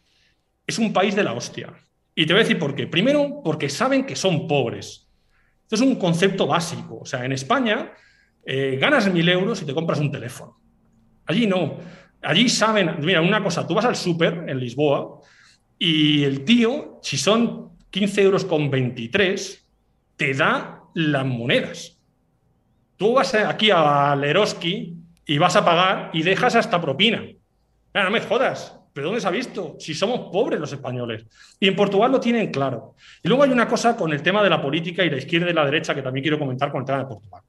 es 0.67 0.79
un 0.79 0.93
país 0.93 1.17
de 1.17 1.25
la 1.25 1.33
hostia. 1.33 1.73
Y 2.15 2.27
te 2.27 2.33
voy 2.33 2.41
a 2.41 2.45
decir 2.45 2.59
por 2.59 2.75
qué. 2.75 2.87
Primero, 2.87 3.41
porque 3.43 3.69
saben 3.69 4.05
que 4.05 4.15
son 4.15 4.47
pobres. 4.47 5.09
Esto 5.63 5.77
es 5.77 5.81
un 5.81 5.97
concepto 5.97 6.47
básico. 6.47 6.99
O 7.01 7.07
sea, 7.07 7.25
en 7.25 7.33
España 7.33 7.93
eh, 8.45 8.77
ganas 8.81 9.13
mil 9.13 9.29
euros 9.29 9.63
y 9.63 9.65
te 9.65 9.75
compras 9.75 10.01
un 10.01 10.11
teléfono. 10.11 10.61
Allí 11.27 11.47
no. 11.47 11.79
Allí 12.23 12.49
saben, 12.49 12.97
mira, 13.01 13.23
una 13.23 13.43
cosa, 13.43 13.67
tú 13.67 13.75
vas 13.75 13.85
al 13.85 13.97
súper 13.97 14.45
en 14.49 14.59
Lisboa 14.59 15.21
y 15.79 16.25
el 16.25 16.45
tío, 16.45 16.99
si 17.03 17.17
son 17.17 17.71
15 17.91 18.23
euros 18.23 18.45
con 18.45 18.71
23, 18.71 19.67
te 20.17 20.35
da 20.35 20.83
las 20.95 21.25
monedas. 21.25 22.00
Tú 23.01 23.15
vas 23.15 23.35
aquí 23.35 23.71
a 23.73 24.15
Leroski 24.15 24.95
y 25.25 25.39
vas 25.39 25.57
a 25.57 25.65
pagar 25.65 26.11
y 26.13 26.23
dejas 26.23 26.55
hasta 26.55 26.79
propina. 26.79 27.25
no 27.95 28.11
me 28.11 28.21
jodas, 28.21 28.79
¿pero 28.93 29.07
dónde 29.07 29.23
se 29.23 29.27
ha 29.27 29.31
visto? 29.31 29.77
Si 29.79 29.95
somos 29.95 30.31
pobres 30.31 30.61
los 30.61 30.71
españoles. 30.71 31.25
Y 31.59 31.67
en 31.67 31.75
Portugal 31.75 32.13
lo 32.13 32.21
tienen 32.21 32.51
claro. 32.51 32.97
Y 33.23 33.29
luego 33.29 33.45
hay 33.45 33.51
una 33.53 33.67
cosa 33.67 33.97
con 33.97 34.13
el 34.13 34.21
tema 34.21 34.43
de 34.43 34.51
la 34.51 34.61
política 34.61 35.03
y 35.03 35.09
la 35.09 35.17
izquierda 35.17 35.49
y 35.49 35.55
la 35.55 35.65
derecha 35.65 35.95
que 35.95 36.03
también 36.03 36.23
quiero 36.23 36.39
comentar 36.39 36.71
con 36.71 36.83
el 36.83 36.87
tema 36.87 36.99
de 36.99 37.07
Portugal. 37.07 37.43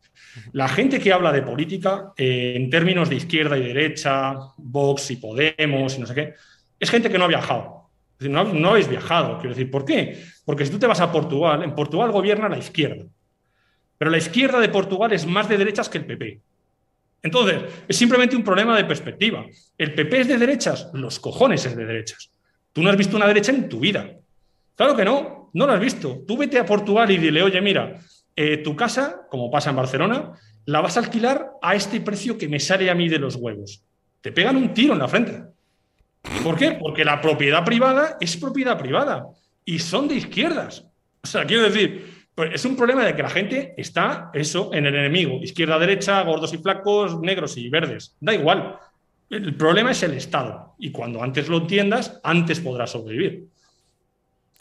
La 0.54 0.70
gente 0.70 1.02
que 1.02 1.12
habla 1.12 1.34
de 1.34 1.42
política 1.42 2.14
eh, 2.16 2.54
en 2.56 2.70
términos 2.70 3.10
de 3.10 3.18
izquierda 3.18 3.58
y 3.58 3.64
derecha, 3.64 4.36
Vox 4.56 5.12
y 5.12 5.18
Podemos 5.18 5.98
y 5.98 6.00
no 6.00 6.08
sé 6.08 6.16
qué, 6.16 6.34
es 6.80 6.90
gente 6.90 7.10
que 7.10 7.18
no 7.18 7.26
ha 7.26 7.28
viajado 7.28 7.82
no, 8.30 8.70
habéis 8.70 8.88
viajado, 8.88 9.38
quiero 9.40 9.56
decir, 9.56 9.72
¿por 9.72 9.86
qué? 9.86 10.24
Porque 10.46 10.66
si 10.66 10.72
tú 10.72 10.80
te 10.80 10.88
vas 10.88 11.02
a 11.02 11.12
Portugal, 11.12 11.64
en 11.64 11.74
Portugal 11.74 12.12
gobierna 12.12 12.50
la 12.50 12.58
izquierda, 12.58 13.06
pero 14.02 14.10
la 14.10 14.18
izquierda 14.18 14.60
de 14.60 14.70
Portugal 14.70 15.14
es 15.14 15.28
más 15.28 15.48
de 15.48 15.60
derechas 15.60 15.88
que 15.88 16.00
el 16.00 16.08
PP. 16.08 16.40
Entonces, 17.22 17.62
es 17.88 17.96
simplemente 17.96 18.36
un 18.36 18.44
problema 18.44 18.76
de 18.76 18.84
perspectiva. 18.84 19.46
¿El 19.78 19.94
PP 19.94 20.22
es 20.22 20.28
de 20.28 20.40
derechas? 20.40 20.90
Los 20.94 21.20
cojones 21.20 21.68
es 21.68 21.76
de 21.76 21.86
derechas. 21.86 22.32
Tú 22.74 22.82
no 22.82 22.90
has 22.90 22.98
visto 22.98 23.16
una 23.16 23.28
derecha 23.28 23.52
en 23.52 23.70
tu 23.70 23.80
vida. 23.80 24.10
Claro 24.76 24.96
que 24.96 25.06
no, 25.06 25.52
no 25.54 25.68
lo 25.68 25.74
has 25.74 25.80
visto. 25.80 26.24
Tú 26.28 26.36
vete 26.36 26.58
a 26.58 26.66
Portugal 26.66 27.12
y 27.12 27.20
dile, 27.20 27.44
oye, 27.44 27.62
mira, 27.62 28.00
eh, 28.36 28.58
tu 28.58 28.76
casa, 28.76 29.28
como 29.30 29.52
pasa 29.52 29.70
en 29.70 29.76
Barcelona, 29.76 30.32
la 30.66 30.82
vas 30.82 30.98
a 30.98 31.02
alquilar 31.02 31.52
a 31.62 31.76
este 31.76 32.02
precio 32.02 32.40
que 32.40 32.50
me 32.50 32.60
sale 32.60 32.90
a 32.90 32.96
mí 32.96 33.08
de 33.08 33.20
los 33.20 33.36
huevos. 33.36 33.84
Te 34.20 34.32
pegan 34.32 34.56
un 34.56 34.74
tiro 34.74 34.94
en 34.94 35.00
la 35.00 35.08
frente. 35.08 35.44
¿Por 36.44 36.58
qué? 36.58 36.72
Porque 36.72 37.06
la 37.06 37.22
propiedad 37.22 37.64
privada 37.64 38.18
es 38.20 38.36
propiedad 38.36 38.80
privada 38.80 39.28
y 39.64 39.78
son 39.78 40.08
de 40.08 40.16
izquierdas. 40.16 40.88
O 41.24 41.28
sea, 41.28 41.46
quiero 41.46 41.62
decir, 41.62 42.11
pues 42.36 42.52
es 42.54 42.66
un 42.66 42.76
problema 42.76 43.06
de 43.06 43.16
que 43.16 43.24
la 43.24 43.30
gente 43.30 43.74
está 43.78 44.32
eso 44.34 44.72
en 44.74 44.86
el 44.86 44.96
enemigo, 44.96 45.40
izquierda, 45.42 45.78
derecha, 45.78 46.22
gordos 46.24 46.54
y 46.54 46.58
flacos, 46.58 47.20
negros 47.20 47.58
y 47.58 47.70
verdes. 47.70 48.16
Da 48.20 48.34
igual. 48.34 48.80
El 49.30 49.56
problema 49.56 49.92
es 49.92 50.04
el 50.04 50.14
Estado 50.14 50.76
y 50.78 50.92
cuando 50.92 51.24
antes 51.24 51.48
lo 51.48 51.58
entiendas, 51.58 52.20
antes 52.24 52.60
podrás 52.60 52.92
sobrevivir. 52.92 53.48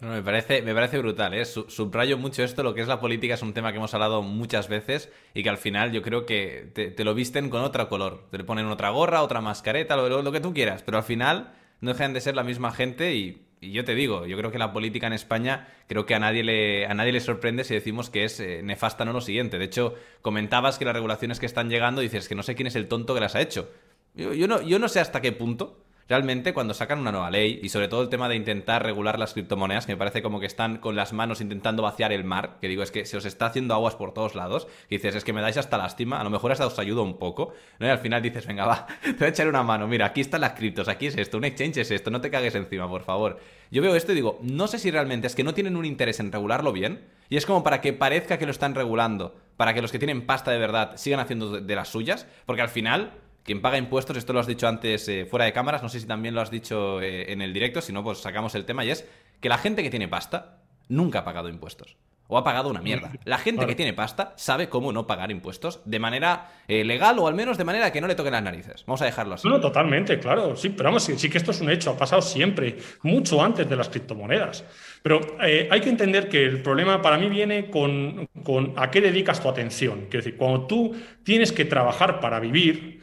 me, 0.00 0.22
parece, 0.22 0.62
me 0.62 0.74
parece 0.74 0.98
brutal, 0.98 1.34
¿eh? 1.34 1.44
subrayo 1.44 2.18
mucho 2.18 2.42
esto, 2.42 2.62
lo 2.62 2.74
que 2.74 2.80
es 2.80 2.88
la 2.88 3.00
política 3.00 3.34
es 3.34 3.42
un 3.42 3.52
tema 3.52 3.72
que 3.72 3.78
hemos 3.78 3.94
hablado 3.94 4.22
muchas 4.22 4.68
veces 4.68 5.10
y 5.34 5.42
que 5.42 5.48
al 5.48 5.58
final 5.58 5.92
yo 5.92 6.02
creo 6.02 6.24
que 6.24 6.70
te, 6.72 7.04
lo 7.04 7.14
visten 7.14 7.50
con 7.50 7.62
otro 7.62 7.88
color, 7.88 8.28
te 8.30 8.38
le 8.38 8.44
ponen 8.44 8.66
otra 8.66 8.90
gorra, 8.90 9.22
otra 9.22 9.40
mascareta, 9.40 9.96
lo, 9.96 10.22
lo, 10.22 10.32
que 10.32 10.40
tú 10.40 10.54
quieras, 10.54 10.82
pero 10.84 10.98
al 10.98 11.04
final 11.04 11.52
no 11.80 11.92
dejan 11.92 12.12
de 12.12 12.20
ser 12.20 12.36
la 12.36 12.44
misma 12.44 12.70
gente 12.70 13.14
y, 13.14 13.49
yo 13.60 13.84
te 13.84 13.94
digo, 13.94 14.26
yo 14.26 14.36
creo 14.38 14.50
que 14.50 14.58
la 14.58 14.72
política 14.72 15.06
en 15.06 15.12
España, 15.12 15.68
creo 15.86 16.06
que 16.06 16.14
a 16.14 16.18
nadie 16.18 16.42
le, 16.42 16.86
a 16.86 16.94
nadie 16.94 17.12
le 17.12 17.20
sorprende 17.20 17.64
si 17.64 17.74
decimos 17.74 18.08
que 18.08 18.24
es 18.24 18.40
eh, 18.40 18.62
nefasta 18.62 19.04
no 19.04 19.12
lo 19.12 19.20
siguiente. 19.20 19.58
De 19.58 19.66
hecho, 19.66 19.94
comentabas 20.22 20.78
que 20.78 20.84
las 20.86 20.94
regulaciones 20.94 21.38
que 21.38 21.46
están 21.46 21.68
llegando, 21.68 22.00
dices 22.00 22.28
que 22.28 22.34
no 22.34 22.42
sé 22.42 22.54
quién 22.54 22.66
es 22.68 22.76
el 22.76 22.88
tonto 22.88 23.12
que 23.14 23.20
las 23.20 23.34
ha 23.34 23.40
hecho. 23.40 23.70
Yo, 24.14 24.48
no, 24.48 24.62
yo 24.62 24.78
no 24.78 24.88
sé 24.88 25.00
hasta 25.00 25.20
qué 25.20 25.32
punto 25.32 25.78
realmente 26.10 26.52
cuando 26.52 26.74
sacan 26.74 26.98
una 26.98 27.12
nueva 27.12 27.30
ley 27.30 27.60
y 27.62 27.68
sobre 27.68 27.86
todo 27.86 28.02
el 28.02 28.08
tema 28.08 28.28
de 28.28 28.34
intentar 28.34 28.82
regular 28.82 29.16
las 29.16 29.32
criptomonedas, 29.32 29.86
que 29.86 29.92
me 29.92 29.96
parece 29.96 30.22
como 30.22 30.40
que 30.40 30.46
están 30.46 30.78
con 30.78 30.96
las 30.96 31.12
manos 31.12 31.40
intentando 31.40 31.84
vaciar 31.84 32.12
el 32.12 32.24
mar, 32.24 32.58
que 32.60 32.66
digo, 32.66 32.82
es 32.82 32.90
que 32.90 33.06
se 33.06 33.16
os 33.16 33.24
está 33.24 33.46
haciendo 33.46 33.74
aguas 33.74 33.94
por 33.94 34.12
todos 34.12 34.34
lados, 34.34 34.66
que 34.88 34.96
dices, 34.96 35.14
es 35.14 35.22
que 35.22 35.32
me 35.32 35.40
dais 35.40 35.56
hasta 35.56 35.78
lástima, 35.78 36.20
a 36.20 36.24
lo 36.24 36.30
mejor 36.30 36.50
hasta 36.50 36.66
os 36.66 36.76
ayudo 36.80 37.04
un 37.04 37.16
poco, 37.16 37.54
¿no? 37.78 37.86
y 37.86 37.90
al 37.90 38.00
final 38.00 38.20
dices, 38.22 38.44
venga, 38.44 38.66
va, 38.66 38.88
te 39.02 39.12
voy 39.12 39.26
a 39.26 39.28
echar 39.28 39.46
una 39.46 39.62
mano, 39.62 39.86
mira, 39.86 40.06
aquí 40.06 40.20
están 40.20 40.40
las 40.40 40.54
criptos, 40.54 40.88
aquí 40.88 41.06
es 41.06 41.16
esto, 41.16 41.38
un 41.38 41.44
exchange 41.44 41.76
es 41.76 41.92
esto, 41.92 42.10
no 42.10 42.20
te 42.20 42.28
cagues 42.28 42.56
encima, 42.56 42.88
por 42.88 43.02
favor. 43.02 43.38
Yo 43.70 43.80
veo 43.80 43.94
esto 43.94 44.10
y 44.10 44.16
digo, 44.16 44.40
no 44.42 44.66
sé 44.66 44.80
si 44.80 44.90
realmente 44.90 45.28
es 45.28 45.36
que 45.36 45.44
no 45.44 45.54
tienen 45.54 45.76
un 45.76 45.84
interés 45.84 46.18
en 46.18 46.32
regularlo 46.32 46.72
bien, 46.72 47.04
y 47.28 47.36
es 47.36 47.46
como 47.46 47.62
para 47.62 47.80
que 47.80 47.92
parezca 47.92 48.36
que 48.36 48.46
lo 48.46 48.50
están 48.50 48.74
regulando, 48.74 49.36
para 49.56 49.74
que 49.74 49.80
los 49.80 49.92
que 49.92 50.00
tienen 50.00 50.26
pasta 50.26 50.50
de 50.50 50.58
verdad 50.58 50.96
sigan 50.96 51.20
haciendo 51.20 51.60
de 51.60 51.74
las 51.76 51.86
suyas, 51.86 52.26
porque 52.46 52.62
al 52.62 52.68
final 52.68 53.12
quien 53.44 53.62
paga 53.62 53.78
impuestos, 53.78 54.16
esto 54.16 54.32
lo 54.32 54.40
has 54.40 54.46
dicho 54.46 54.68
antes 54.68 55.08
eh, 55.08 55.26
fuera 55.26 55.44
de 55.44 55.52
cámaras, 55.52 55.82
no 55.82 55.88
sé 55.88 56.00
si 56.00 56.06
también 56.06 56.34
lo 56.34 56.40
has 56.40 56.50
dicho 56.50 57.00
eh, 57.00 57.32
en 57.32 57.42
el 57.42 57.52
directo, 57.52 57.80
si 57.80 57.92
no, 57.92 58.02
pues 58.04 58.18
sacamos 58.18 58.54
el 58.54 58.64
tema 58.64 58.84
y 58.84 58.90
es 58.90 59.08
que 59.40 59.48
la 59.48 59.58
gente 59.58 59.82
que 59.82 59.90
tiene 59.90 60.08
pasta 60.08 60.58
nunca 60.88 61.20
ha 61.20 61.24
pagado 61.24 61.48
impuestos 61.48 61.96
o 62.30 62.38
ha 62.38 62.44
pagado 62.44 62.70
una 62.70 62.80
mierda. 62.80 63.10
La 63.24 63.38
gente 63.38 63.66
que 63.66 63.74
tiene 63.74 63.92
pasta 63.92 64.32
sabe 64.36 64.68
cómo 64.68 64.92
no 64.92 65.06
pagar 65.06 65.32
impuestos 65.32 65.80
de 65.84 65.98
manera 65.98 66.48
eh, 66.68 66.84
legal 66.84 67.18
o 67.18 67.26
al 67.26 67.34
menos 67.34 67.58
de 67.58 67.64
manera 67.64 67.92
que 67.92 68.00
no 68.00 68.06
le 68.06 68.14
toquen 68.14 68.32
las 68.32 68.42
narices. 68.42 68.84
Vamos 68.86 69.02
a 69.02 69.04
dejarlo 69.04 69.34
así. 69.34 69.48
No, 69.48 69.60
totalmente, 69.60 70.18
claro. 70.20 70.54
Sí, 70.54 70.68
pero 70.68 70.90
vamos, 70.90 71.02
sí, 71.02 71.28
que 71.28 71.38
esto 71.38 71.50
es 71.50 71.60
un 71.60 71.70
hecho, 71.70 71.90
ha 71.90 71.96
pasado 71.96 72.22
siempre, 72.22 72.78
mucho 73.02 73.42
antes 73.42 73.68
de 73.68 73.74
las 73.74 73.88
criptomonedas. 73.88 74.64
Pero 75.02 75.20
eh, 75.42 75.68
hay 75.70 75.80
que 75.80 75.88
entender 75.88 76.28
que 76.28 76.44
el 76.44 76.62
problema 76.62 77.02
para 77.02 77.18
mí 77.18 77.28
viene 77.28 77.68
con, 77.68 78.28
con 78.44 78.74
a 78.76 78.92
qué 78.92 79.00
dedicas 79.00 79.42
tu 79.42 79.48
atención. 79.48 80.04
Es 80.04 80.10
decir, 80.10 80.36
cuando 80.36 80.68
tú 80.68 80.94
tienes 81.24 81.50
que 81.50 81.64
trabajar 81.64 82.20
para 82.20 82.38
vivir, 82.38 83.00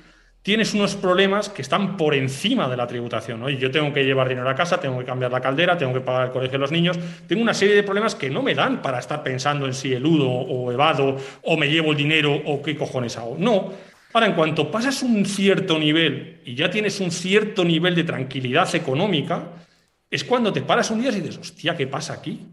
tienes 0.48 0.74
unos 0.74 0.95
problemas 0.95 1.50
que 1.50 1.62
están 1.62 1.98
por 1.98 2.16
encima 2.16 2.70
de 2.70 2.78
la 2.78 2.88
tributación. 2.88 3.41
¿no? 3.41 3.50
yo 3.50 3.70
tengo 3.70 3.91
que 3.91 4.06
llevar 4.06 4.30
dinero 4.30 4.50
a 4.50 4.56
casa, 4.56 4.80
tengo 4.80 4.98
que 4.98 5.04
cambiar 5.04 5.30
la 5.30 5.41
caldera, 5.41 5.78
tengo 5.78 5.91
que 5.91 6.00
pagar 6.00 6.28
el 6.28 6.32
colegio 6.32 6.54
de 6.54 6.60
los 6.60 6.72
niños. 6.72 6.98
Tengo 7.28 7.41
una 7.41 7.54
serie 7.54 7.76
de 7.76 7.84
problemas 7.84 8.16
que 8.16 8.30
no 8.30 8.41
me 8.41 8.56
dan 8.56 8.82
para 8.82 9.00
estar 9.00 9.22
pensando 9.24 9.66
en 9.66 9.74
si 9.74 9.91
eludo 9.91 10.30
o 10.30 10.72
evado 10.72 11.18
o 11.43 11.58
me 11.58 11.68
llevo 11.68 11.91
el 11.91 11.98
dinero 11.98 12.34
o 12.45 12.62
qué 12.62 12.78
cojones 12.78 13.18
hago. 13.18 13.36
No. 13.38 13.74
Ahora, 14.14 14.28
en 14.28 14.36
cuanto 14.36 14.72
pasas 14.72 15.04
un 15.04 15.26
cierto 15.26 15.78
nivel 15.78 16.39
y 16.45 16.56
ya 16.56 16.70
tienes 16.70 17.02
un 17.02 17.12
cierto 17.12 17.66
nivel 17.66 17.93
de 17.93 18.06
tranquilidad 18.06 18.74
económica, 18.74 19.50
es 20.10 20.24
cuando 20.24 20.54
te 20.54 20.62
paras 20.62 20.89
un 20.91 21.02
día 21.02 21.10
y 21.10 21.20
dices, 21.20 21.39
hostia, 21.39 21.76
¿qué 21.76 21.88
pasa 21.88 22.14
aquí? 22.14 22.48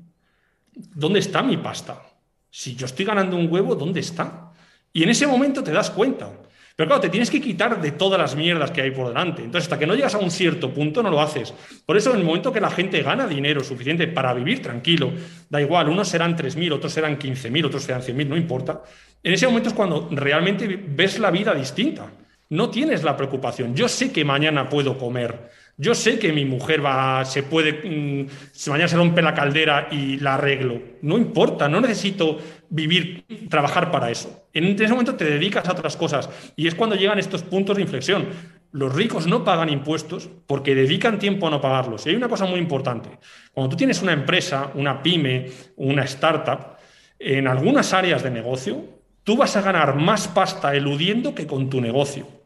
¿Dónde 0.75 1.21
está 1.21 1.45
mi 1.45 1.59
pasta? 1.59 2.03
Si 2.51 2.75
yo 2.75 2.87
estoy 2.87 3.05
ganando 3.05 3.37
un 3.37 3.49
huevo, 3.49 3.77
¿dónde 3.77 4.01
está? 4.01 4.53
Y 4.93 5.05
en 5.05 5.11
ese 5.11 5.29
momento 5.29 5.63
te 5.63 5.71
das 5.71 5.93
cuenta. 5.93 6.29
Pero 6.77 6.89
claro, 6.89 7.03
te 7.03 7.09
tienes 7.09 7.31
que 7.31 7.41
quitar 7.41 7.81
de 7.81 7.93
todas 7.93 8.21
las 8.21 8.35
mierdas 8.35 8.73
que 8.73 8.83
hay 8.83 8.91
por 8.91 9.07
delante. 9.07 9.45
Entonces, 9.45 9.67
hasta 9.67 9.79
que 9.79 9.87
no 9.87 9.95
llegas 9.95 10.17
a 10.17 10.19
un 10.19 10.31
cierto 10.31 10.75
punto, 10.75 11.05
no 11.05 11.11
lo 11.11 11.21
haces. 11.21 11.55
Por 11.87 11.97
eso, 11.97 12.11
en 12.11 12.19
el 12.19 12.25
momento 12.25 12.53
que 12.53 12.61
la 12.61 12.71
gente 12.71 13.01
gana 13.03 13.29
dinero 13.29 13.63
suficiente 13.63 14.09
para 14.09 14.35
vivir 14.35 14.61
tranquilo, 14.61 15.13
da 15.49 15.61
igual, 15.61 15.89
unos 15.89 16.09
serán 16.09 16.37
3.000, 16.37 16.73
otros 16.73 16.93
serán 16.93 17.17
15.000, 17.17 17.67
otros 17.67 17.85
serán 17.85 18.03
100.000, 18.03 18.27
no 18.27 18.37
importa. 18.37 18.83
En 19.23 19.33
ese 19.33 19.47
momento 19.47 19.69
es 19.69 19.75
cuando 19.75 20.09
realmente 20.11 20.67
ves 20.67 21.21
la 21.21 21.31
vida 21.31 21.55
distinta. 21.55 22.11
No 22.51 22.71
tienes 22.71 23.05
la 23.05 23.17
preocupación. 23.17 23.75
Yo 23.77 23.89
sé 23.89 24.13
que 24.13 24.25
mañana 24.25 24.69
puedo 24.69 24.99
comer 24.99 25.51
yo 25.77 25.95
sé 25.95 26.19
que 26.19 26.33
mi 26.33 26.45
mujer 26.45 26.85
va, 26.85 27.25
se 27.25 27.43
puede, 27.43 27.73
mm, 27.73 28.29
si 28.53 28.71
mañana 28.71 28.89
se 28.89 28.97
rompe 28.97 29.23
la 29.23 29.35
caldera 29.35 29.89
y 29.91 30.19
la 30.19 30.35
arreglo. 30.35 30.81
No 31.03 31.19
importa, 31.19 31.69
no 31.69 31.81
necesito 31.81 32.39
vivir, 32.71 33.25
trabajar 33.49 33.91
para 33.91 34.11
eso. 34.11 34.47
En 34.53 34.67
ese 34.67 34.89
momento 34.89 35.17
te 35.17 35.25
dedicas 35.25 35.69
a 35.69 35.73
otras 35.73 35.97
cosas 35.97 36.31
y 36.55 36.69
es 36.69 36.75
cuando 36.75 36.95
llegan 36.97 37.19
estos 37.19 37.43
puntos 37.43 37.77
de 37.77 37.83
inflexión. 37.83 38.27
Los 38.71 38.95
ricos 38.95 39.27
no 39.27 39.45
pagan 39.45 39.69
impuestos 39.69 40.31
porque 40.47 40.75
dedican 40.75 41.19
tiempo 41.19 41.49
a 41.49 41.51
no 41.51 41.61
pagarlos. 41.61 42.07
Y 42.07 42.11
hay 42.11 42.17
una 42.17 42.29
cosa 42.29 42.45
muy 42.45 42.61
importante. 42.61 43.09
Cuando 43.53 43.71
tú 43.71 43.77
tienes 43.77 44.03
una 44.03 44.13
empresa, 44.13 44.71
una 44.75 45.03
pyme, 45.03 45.47
una 45.77 46.05
startup, 46.05 46.77
en 47.19 47.49
algunas 47.49 47.93
áreas 47.93 48.23
de 48.23 48.31
negocio, 48.31 48.85
tú 49.25 49.37
vas 49.37 49.57
a 49.57 49.63
ganar 49.63 49.97
más 49.97 50.29
pasta 50.29 50.75
eludiendo 50.75 51.35
que 51.35 51.47
con 51.47 51.71
tu 51.71 51.81
negocio. 51.81 52.44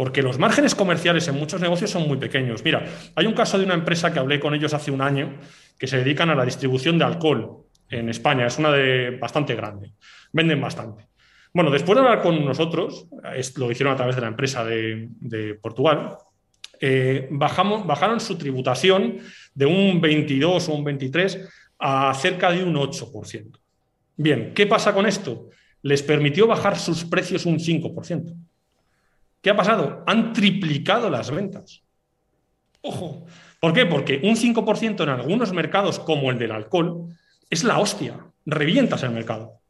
Porque 0.00 0.22
los 0.22 0.38
márgenes 0.38 0.74
comerciales 0.74 1.28
en 1.28 1.34
muchos 1.34 1.60
negocios 1.60 1.90
son 1.90 2.08
muy 2.08 2.16
pequeños. 2.16 2.64
Mira, 2.64 2.86
hay 3.14 3.26
un 3.26 3.34
caso 3.34 3.58
de 3.58 3.66
una 3.66 3.74
empresa 3.74 4.10
que 4.10 4.18
hablé 4.18 4.40
con 4.40 4.54
ellos 4.54 4.72
hace 4.72 4.90
un 4.90 5.02
año 5.02 5.38
que 5.78 5.86
se 5.86 5.98
dedican 5.98 6.30
a 6.30 6.34
la 6.34 6.46
distribución 6.46 6.96
de 6.96 7.04
alcohol 7.04 7.66
en 7.90 8.08
España. 8.08 8.46
Es 8.46 8.56
una 8.56 8.72
de 8.72 9.18
bastante 9.20 9.54
grande. 9.54 9.92
Venden 10.32 10.58
bastante. 10.58 11.06
Bueno, 11.52 11.70
después 11.70 11.96
de 11.96 12.00
hablar 12.00 12.22
con 12.22 12.42
nosotros, 12.46 13.08
lo 13.56 13.70
hicieron 13.70 13.92
a 13.92 13.96
través 13.96 14.14
de 14.16 14.22
la 14.22 14.28
empresa 14.28 14.64
de, 14.64 15.58
Portugal, 15.60 16.16
eh, 16.80 17.28
bajamos, 17.30 17.86
bajaron 17.86 18.20
su 18.20 18.38
tributación 18.38 19.18
de 19.52 19.66
un 19.66 20.00
22 20.00 20.66
o 20.66 20.72
un 20.76 20.84
23 20.84 21.46
a 21.78 22.14
cerca 22.14 22.50
de 22.50 22.64
un 22.64 22.74
8%. 22.74 23.50
Bien, 24.16 24.54
¿qué 24.54 24.66
pasa 24.66 24.94
con 24.94 25.04
esto? 25.04 25.50
Les 25.82 26.02
permitió 26.02 26.46
bajar 26.46 26.78
sus 26.78 27.04
precios 27.04 27.44
un 27.44 27.58
5%. 27.58 28.34
¿Qué 29.40 29.50
ha 29.50 29.56
pasado? 29.56 30.02
Han 30.06 30.32
triplicado 30.32 31.08
las 31.10 31.30
ventas. 31.30 31.82
Ojo. 32.82 33.26
¿Por 33.60 33.74
qué? 33.74 33.84
Porque 33.86 34.20
un 34.22 34.36
5% 34.36 35.02
en 35.02 35.08
algunos 35.10 35.52
mercados, 35.52 35.98
como 35.98 36.30
el 36.30 36.38
del 36.38 36.52
alcohol, 36.52 37.08
es 37.48 37.62
la 37.64 37.78
hostia. 37.78 38.18
Revientas 38.46 39.02
el 39.02 39.10
mercado. 39.10 39.60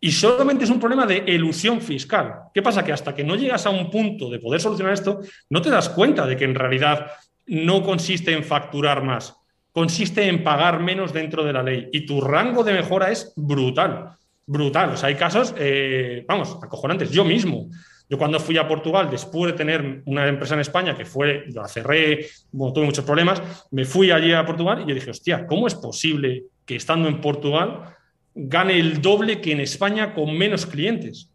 Y 0.00 0.12
solamente 0.12 0.64
es 0.64 0.70
un 0.70 0.80
problema 0.80 1.06
de 1.06 1.18
elusión 1.18 1.80
fiscal. 1.80 2.34
¿Qué 2.52 2.60
pasa? 2.60 2.84
Que 2.84 2.92
hasta 2.92 3.14
que 3.14 3.24
no 3.24 3.36
llegas 3.36 3.64
a 3.66 3.70
un 3.70 3.90
punto 3.90 4.28
de 4.28 4.38
poder 4.38 4.60
solucionar 4.60 4.92
esto, 4.92 5.20
no 5.48 5.62
te 5.62 5.70
das 5.70 5.88
cuenta 5.88 6.26
de 6.26 6.36
que 6.36 6.44
en 6.44 6.54
realidad 6.54 7.06
no 7.46 7.82
consiste 7.82 8.32
en 8.32 8.44
facturar 8.44 9.02
más, 9.02 9.36
consiste 9.72 10.28
en 10.28 10.44
pagar 10.44 10.80
menos 10.80 11.12
dentro 11.12 11.44
de 11.44 11.52
la 11.52 11.62
ley. 11.62 11.88
Y 11.92 12.04
tu 12.04 12.20
rango 12.20 12.64
de 12.64 12.74
mejora 12.74 13.10
es 13.10 13.32
brutal, 13.36 14.10
brutal. 14.44 14.90
O 14.90 14.96
sea, 14.96 15.08
hay 15.08 15.14
casos, 15.14 15.54
eh, 15.56 16.24
vamos, 16.28 16.58
acojonantes. 16.62 17.10
Yo 17.10 17.24
mismo, 17.24 17.70
yo 18.14 18.18
cuando 18.18 18.38
fui 18.38 18.56
a 18.56 18.68
Portugal, 18.68 19.10
después 19.10 19.50
de 19.50 19.58
tener 19.58 20.02
una 20.04 20.28
empresa 20.28 20.54
en 20.54 20.60
España 20.60 20.96
que 20.96 21.04
fue, 21.04 21.46
la 21.48 21.66
cerré, 21.66 22.28
tuve 22.52 22.84
muchos 22.84 23.04
problemas, 23.04 23.42
me 23.72 23.84
fui 23.84 24.12
allí 24.12 24.32
a 24.32 24.46
Portugal 24.46 24.82
y 24.84 24.88
yo 24.88 24.94
dije, 24.94 25.10
hostia, 25.10 25.48
¿cómo 25.48 25.66
es 25.66 25.74
posible 25.74 26.44
que 26.64 26.76
estando 26.76 27.08
en 27.08 27.20
Portugal 27.20 27.92
gane 28.32 28.78
el 28.78 29.02
doble 29.02 29.40
que 29.40 29.50
en 29.50 29.58
España 29.58 30.14
con 30.14 30.32
menos 30.38 30.64
clientes? 30.64 31.28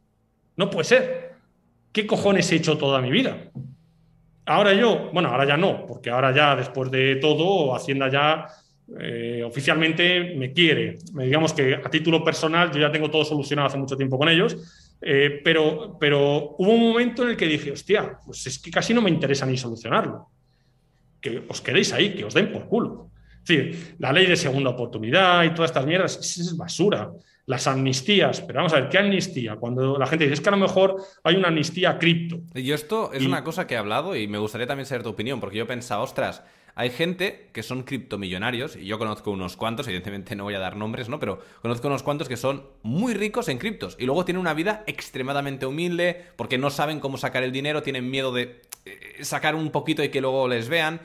No 0.55 0.69
puede 0.69 0.85
ser. 0.85 1.33
¿Qué 1.91 2.07
cojones 2.07 2.49
he 2.53 2.55
hecho 2.55 2.77
toda 2.77 3.01
mi 3.01 3.11
vida? 3.11 3.51
Ahora 4.45 4.71
yo, 4.71 5.09
bueno, 5.11 5.27
ahora 5.27 5.45
ya 5.45 5.57
no, 5.57 5.85
porque 5.85 6.09
ahora 6.09 6.33
ya 6.33 6.55
después 6.55 6.89
de 6.91 7.17
todo, 7.17 7.75
Hacienda 7.75 8.09
ya 8.09 8.47
eh, 9.01 9.43
oficialmente 9.45 10.33
me 10.37 10.53
quiere. 10.53 10.95
Digamos 11.13 11.51
que 11.51 11.75
a 11.75 11.89
título 11.89 12.23
personal 12.23 12.71
yo 12.71 12.79
ya 12.79 12.89
tengo 12.89 13.11
todo 13.11 13.25
solucionado 13.25 13.67
hace 13.67 13.77
mucho 13.77 13.97
tiempo 13.97 14.17
con 14.17 14.29
ellos, 14.29 14.88
eh, 15.01 15.41
pero, 15.43 15.97
pero 15.99 16.55
hubo 16.57 16.71
un 16.71 16.89
momento 16.89 17.23
en 17.23 17.29
el 17.29 17.37
que 17.37 17.47
dije, 17.47 17.71
hostia, 17.71 18.19
pues 18.25 18.45
es 18.47 18.59
que 18.59 18.71
casi 18.71 18.93
no 18.93 19.01
me 19.01 19.09
interesa 19.09 19.45
ni 19.45 19.57
solucionarlo. 19.57 20.29
Que 21.21 21.43
os 21.47 21.61
quedéis 21.61 21.93
ahí, 21.93 22.15
que 22.15 22.25
os 22.25 22.33
den 22.33 22.51
por 22.51 22.67
culo. 22.67 23.11
Es 23.43 23.47
decir, 23.47 23.95
la 23.99 24.11
ley 24.11 24.25
de 24.25 24.35
segunda 24.35 24.71
oportunidad 24.71 25.43
y 25.43 25.51
todas 25.51 25.71
estas 25.71 25.85
mierdas 25.85 26.17
es 26.37 26.55
basura. 26.55 27.11
Las 27.45 27.65
amnistías, 27.65 28.41
pero 28.41 28.57
vamos 28.57 28.73
a 28.73 28.81
ver, 28.81 28.89
¿qué 28.89 28.99
amnistía? 28.99 29.55
Cuando 29.55 29.97
la 29.97 30.05
gente 30.05 30.25
dice, 30.25 30.35
es 30.35 30.41
que 30.41 30.49
a 30.49 30.51
lo 30.51 30.57
mejor 30.57 30.97
hay 31.23 31.35
una 31.35 31.47
amnistía 31.47 31.97
cripto. 31.97 32.41
Y 32.53 32.71
esto 32.71 33.11
es 33.11 33.25
una 33.25 33.43
cosa 33.43 33.65
que 33.65 33.73
he 33.73 33.77
hablado 33.77 34.15
y 34.15 34.27
me 34.27 34.37
gustaría 34.37 34.67
también 34.67 34.85
saber 34.85 35.01
tu 35.01 35.09
opinión, 35.09 35.39
porque 35.39 35.57
yo 35.57 35.65
pensaba, 35.65 36.03
ostras, 36.03 36.43
hay 36.79 36.91
gente 36.91 37.49
que 37.51 37.61
son 37.61 37.83
criptomillonarios, 37.83 38.77
y 38.77 38.85
yo 38.85 38.97
conozco 38.97 39.31
unos 39.31 39.57
cuantos, 39.57 39.85
evidentemente 39.87 40.37
no 40.37 40.45
voy 40.45 40.53
a 40.53 40.59
dar 40.59 40.77
nombres, 40.77 41.09
¿no? 41.09 41.19
Pero 41.19 41.41
conozco 41.61 41.89
unos 41.89 42.03
cuantos 42.03 42.29
que 42.29 42.37
son 42.37 42.63
muy 42.83 43.13
ricos 43.13 43.49
en 43.49 43.57
criptos 43.57 43.97
y 43.99 44.05
luego 44.05 44.23
tienen 44.23 44.39
una 44.39 44.53
vida 44.53 44.85
extremadamente 44.87 45.65
humilde 45.65 46.27
porque 46.37 46.57
no 46.57 46.69
saben 46.69 47.01
cómo 47.01 47.17
sacar 47.17 47.43
el 47.43 47.51
dinero, 47.51 47.83
tienen 47.83 48.09
miedo 48.09 48.31
de 48.31 48.61
eh, 48.85 49.25
sacar 49.25 49.55
un 49.55 49.71
poquito 49.71 50.05
y 50.05 50.09
que 50.09 50.21
luego 50.21 50.47
les 50.47 50.69
vean 50.69 51.01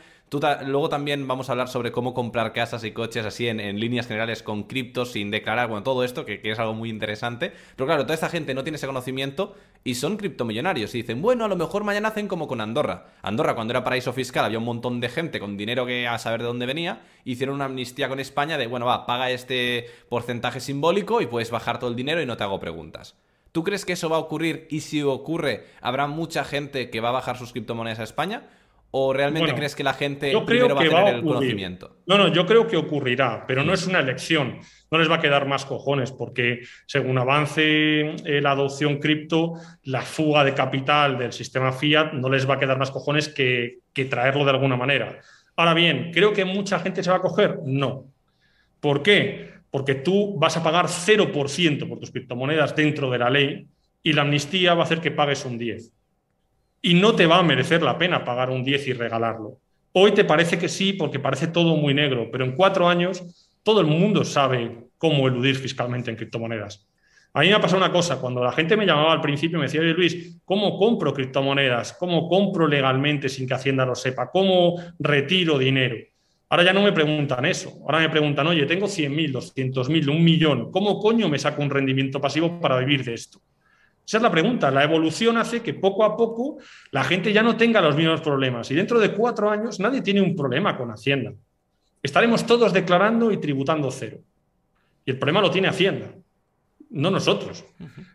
luego 0.66 0.88
también 0.88 1.26
vamos 1.26 1.48
a 1.48 1.52
hablar 1.52 1.68
sobre 1.68 1.92
cómo 1.92 2.14
comprar 2.14 2.52
casas 2.52 2.84
y 2.84 2.92
coches 2.92 3.24
así 3.26 3.48
en, 3.48 3.78
líneas 3.78 4.06
generales 4.06 4.42
con 4.42 4.64
criptos 4.64 5.12
sin 5.12 5.30
declarar, 5.30 5.68
bueno, 5.68 5.82
todo 5.82 6.04
esto, 6.04 6.24
que, 6.24 6.40
es 6.42 6.58
algo 6.58 6.74
muy 6.74 6.90
interesante. 6.90 7.52
Pero 7.76 7.86
claro, 7.86 8.02
toda 8.02 8.14
esta 8.14 8.28
gente 8.28 8.54
no 8.54 8.64
tiene 8.64 8.76
ese 8.76 8.86
conocimiento 8.86 9.54
y 9.87 9.97
son 9.97 10.16
criptomillonarios 10.16 10.95
y 10.95 11.03
dicen, 11.03 11.20
bueno, 11.20 11.45
a 11.45 11.49
lo 11.49 11.57
mejor 11.57 11.85
mañana 11.85 12.09
hacen 12.09 12.26
como 12.26 12.49
con 12.49 12.62
Andorra. 12.62 13.12
Andorra, 13.20 13.55
cuando 13.55 13.72
era 13.72 13.85
paraíso 13.85 14.14
fiscal, 14.14 14.47
había 14.47 14.59
un 14.59 14.64
montón 14.64 14.99
de 14.99 15.11
gente 15.11 15.39
con 15.39 15.59
dinero 15.59 15.85
que 15.85 16.09
a 16.09 16.18
saber 16.18 16.41
de 16.41 16.47
dónde 16.47 16.64
venía, 16.64 17.03
hicieron 17.24 17.57
una 17.57 17.66
amnistía 17.66 18.09
con 18.09 18.18
España 18.18 18.57
de, 18.57 18.66
bueno, 18.66 18.87
va, 18.87 19.05
paga 19.05 19.30
este 19.30 19.87
porcentaje 20.09 20.61
simbólico 20.61 21.20
y 21.20 21.26
puedes 21.26 21.51
bajar 21.51 21.78
todo 21.78 21.91
el 21.91 21.97
dinero 21.97 22.22
y 22.22 22.26
no 22.26 22.39
te 22.39 22.45
hago 22.45 22.59
preguntas. 22.59 23.16
¿Tú 23.53 23.62
crees 23.62 23.85
que 23.85 23.93
eso 23.93 24.09
va 24.09 24.16
a 24.16 24.20
ocurrir? 24.20 24.66
Y 24.70 24.80
si 24.80 25.03
ocurre, 25.03 25.66
¿habrá 25.82 26.07
mucha 26.07 26.45
gente 26.45 26.89
que 26.89 27.01
va 27.01 27.11
a 27.11 27.12
bajar 27.12 27.37
sus 27.37 27.53
criptomonedas 27.53 28.01
a 28.01 28.05
España? 28.05 28.49
¿O 28.97 29.12
realmente 29.12 29.53
crees 29.57 29.74
que 29.74 29.82
la 29.82 29.92
gente 29.92 30.32
primero 30.47 30.76
va 30.76 30.80
a 30.80 30.84
tener 30.84 31.14
el 31.16 31.22
conocimiento? 31.24 31.97
No, 32.07 32.16
no, 32.16 32.28
yo 32.28 32.47
creo 32.47 32.68
que 32.68 32.76
ocurrirá, 32.76 33.45
pero 33.45 33.64
no 33.64 33.74
es 33.74 33.88
una 33.88 33.99
elección. 33.99 34.61
No 34.88 34.99
les 34.99 35.11
va 35.11 35.16
a 35.16 35.20
quedar 35.20 35.49
más 35.49 35.64
cojones, 35.64 36.12
porque 36.12 36.61
según 36.86 37.18
avance 37.18 37.62
eh, 38.24 38.40
la 38.40 38.53
adopción 38.53 39.01
cripto, 39.01 39.55
la 39.82 40.03
fuga 40.03 40.45
de 40.45 40.55
capital 40.55 41.18
del 41.18 41.32
sistema 41.32 41.72
fiat 41.72 42.12
no 42.12 42.28
les 42.28 42.49
va 42.49 42.55
a 42.55 42.59
quedar 42.61 42.78
más 42.78 42.92
cojones 42.92 43.28
que, 43.28 43.78
que 43.92 44.05
traerlo 44.05 44.45
de 44.45 44.53
alguna 44.53 44.76
manera. 44.76 45.18
Ahora 45.57 45.74
bien, 45.74 46.12
¿creo 46.12 46.32
que 46.32 46.45
mucha 46.45 46.78
gente 46.78 47.03
se 47.03 47.11
va 47.11 47.16
a 47.16 47.20
coger? 47.20 47.59
No. 47.64 48.05
¿Por 48.78 49.02
qué? 49.02 49.55
Porque 49.73 49.97
tú 49.97 50.39
vas 50.39 50.56
a 50.56 50.62
pagar 50.62 50.86
0% 50.86 51.89
por 51.89 51.98
tus 51.98 52.12
criptomonedas 52.12 52.77
dentro 52.77 53.10
de 53.10 53.18
la 53.18 53.28
ley 53.28 53.66
y 54.05 54.12
la 54.12 54.23
amnistía 54.23 54.74
va 54.74 54.82
a 54.82 54.85
hacer 54.85 55.01
que 55.01 55.10
pagues 55.10 55.44
un 55.44 55.59
10% 55.59 55.90
y 56.85 56.93
no 56.93 57.15
te 57.15 57.24
va 57.24 57.39
a 57.39 57.43
merecer 57.43 57.82
la 57.82 57.97
pena 57.97 58.27
pagar 58.27 58.51
un 58.51 58.62
10 58.62 58.89
y 58.89 58.93
regalarlo. 58.93 59.56
Hoy 59.93 60.12
te 60.12 60.23
parece 60.23 60.59
que 60.59 60.69
sí 60.69 60.93
porque 60.93 61.19
parece 61.19 61.47
todo 61.47 61.77
muy 61.77 61.94
negro, 61.94 62.28
pero 62.31 62.44
en 62.44 62.52
cuatro 62.52 62.86
años 62.86 63.48
todo 63.62 63.81
el 63.81 63.86
mundo 63.86 64.23
sabe 64.23 64.85
cómo 64.98 65.27
eludir 65.27 65.56
fiscalmente 65.56 66.11
en 66.11 66.16
criptomonedas. 66.19 66.86
A 67.32 67.40
mí 67.40 67.48
me 67.48 67.55
ha 67.55 67.61
pasado 67.61 67.78
una 67.78 67.90
cosa, 67.90 68.20
cuando 68.20 68.44
la 68.44 68.52
gente 68.52 68.77
me 68.77 68.85
llamaba 68.85 69.15
al 69.15 69.23
principio 69.23 69.59
me 69.59 69.65
decía, 69.65 69.81
oye 69.81 69.94
Luis, 69.94 70.36
¿cómo 70.44 70.78
compro 70.78 71.15
criptomonedas? 71.15 71.94
¿Cómo 71.94 72.28
compro 72.28 72.69
legalmente 72.69 73.31
sin 73.31 73.48
que 73.48 73.55
Hacienda 73.55 73.86
lo 73.86 73.94
sepa? 73.94 74.31
¿Cómo 74.31 74.78
retiro 74.98 75.56
dinero? 75.56 75.97
Ahora 76.51 76.65
ya 76.65 76.74
no 76.74 76.82
me 76.82 76.93
preguntan 76.93 77.47
eso, 77.47 77.78
ahora 77.85 78.01
me 78.01 78.11
preguntan, 78.11 78.47
oye, 78.47 78.66
tengo 78.66 78.89
100.000, 78.89 79.32
200.000, 79.32 80.11
un 80.11 80.23
millón, 80.23 80.70
¿cómo 80.70 81.01
coño 81.01 81.31
me 81.31 81.39
saco 81.39 81.62
un 81.62 81.70
rendimiento 81.70 82.20
pasivo 82.20 82.61
para 82.61 82.78
vivir 82.78 83.02
de 83.05 83.15
esto? 83.15 83.40
Esa 84.06 84.18
es 84.18 84.22
la 84.22 84.31
pregunta. 84.31 84.70
La 84.70 84.85
evolución 84.85 85.36
hace 85.39 85.62
que 85.62 85.74
poco 85.74 86.05
a 86.05 86.16
poco 86.16 86.59
la 86.90 87.05
gente 87.05 87.32
ya 87.32 87.43
no 87.43 87.56
tenga 87.56 87.81
los 87.81 87.97
mismos 87.97 88.20
problemas 88.20 88.70
y 88.70 88.74
dentro 88.74 88.98
de 88.98 89.12
cuatro 89.12 89.51
años 89.51 89.81
nadie 89.81 90.02
tiene 90.02 90.20
un 90.20 90.36
problema 90.36 90.76
con 90.76 90.90
Hacienda. 90.90 91.32
Estaremos 92.02 92.44
todos 92.44 92.72
declarando 92.72 93.32
y 93.32 93.39
tributando 93.39 93.90
cero. 93.90 94.18
Y 95.06 95.12
el 95.12 95.18
problema 95.18 95.40
lo 95.40 95.51
tiene 95.51 95.68
Hacienda 95.68 96.10
no 96.94 97.10
nosotros. 97.10 97.64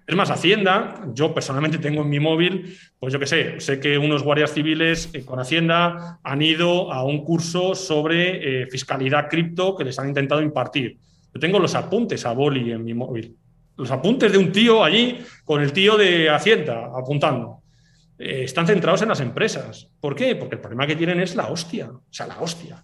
Es 0.08 0.16
más, 0.16 0.32
Hacienda, 0.32 1.02
yo 1.14 1.34
personalmente 1.34 1.78
tengo 1.78 2.02
en 2.02 2.10
mi 2.10 2.20
móvil, 2.20 2.78
pues 2.98 3.12
yo 3.12 3.20
qué 3.20 3.28
sé, 3.28 3.60
sé 3.60 3.80
que 3.80 3.98
unos 3.98 4.24
guardias 4.24 4.54
civiles 4.54 5.10
eh, 5.14 5.26
con 5.26 5.40
Hacienda 5.40 6.20
han 6.24 6.42
ido 6.42 6.92
a 6.92 7.04
un 7.04 7.26
curso 7.26 7.76
sobre 7.76 8.64
eh, 8.64 8.68
fiscalidad 8.68 9.28
cripto 9.30 9.76
que 9.76 9.84
les 9.84 10.00
han 10.00 10.08
intentado 10.08 10.42
impartir. 10.42 10.98
Yo 11.34 11.40
tengo 11.40 11.60
los 11.60 11.76
apuntes 11.76 12.26
a 12.26 12.32
Boli 12.32 12.72
en 12.72 12.86
mi 12.86 12.94
móvil. 12.94 13.36
Los 13.80 13.92
apuntes 13.92 14.30
de 14.30 14.38
un 14.38 14.52
tío 14.52 14.84
allí 14.84 15.20
con 15.46 15.62
el 15.62 15.72
tío 15.72 15.96
de 15.96 16.30
Hacienda 16.30 16.92
apuntando. 16.94 17.64
Eh, 18.18 18.44
están 18.44 18.68
centrados 18.68 19.02
en 19.04 19.08
las 19.08 19.22
empresas. 19.22 19.90
¿Por 20.02 20.14
qué? 20.16 20.36
Porque 20.36 20.56
el 20.56 20.62
problema 20.62 20.86
que 20.86 20.98
tienen 20.98 21.22
es 21.22 21.34
la 21.38 21.48
hostia. 21.48 21.90
O 21.90 22.04
sea, 22.10 22.28
la 22.28 22.42
hostia. 22.42 22.84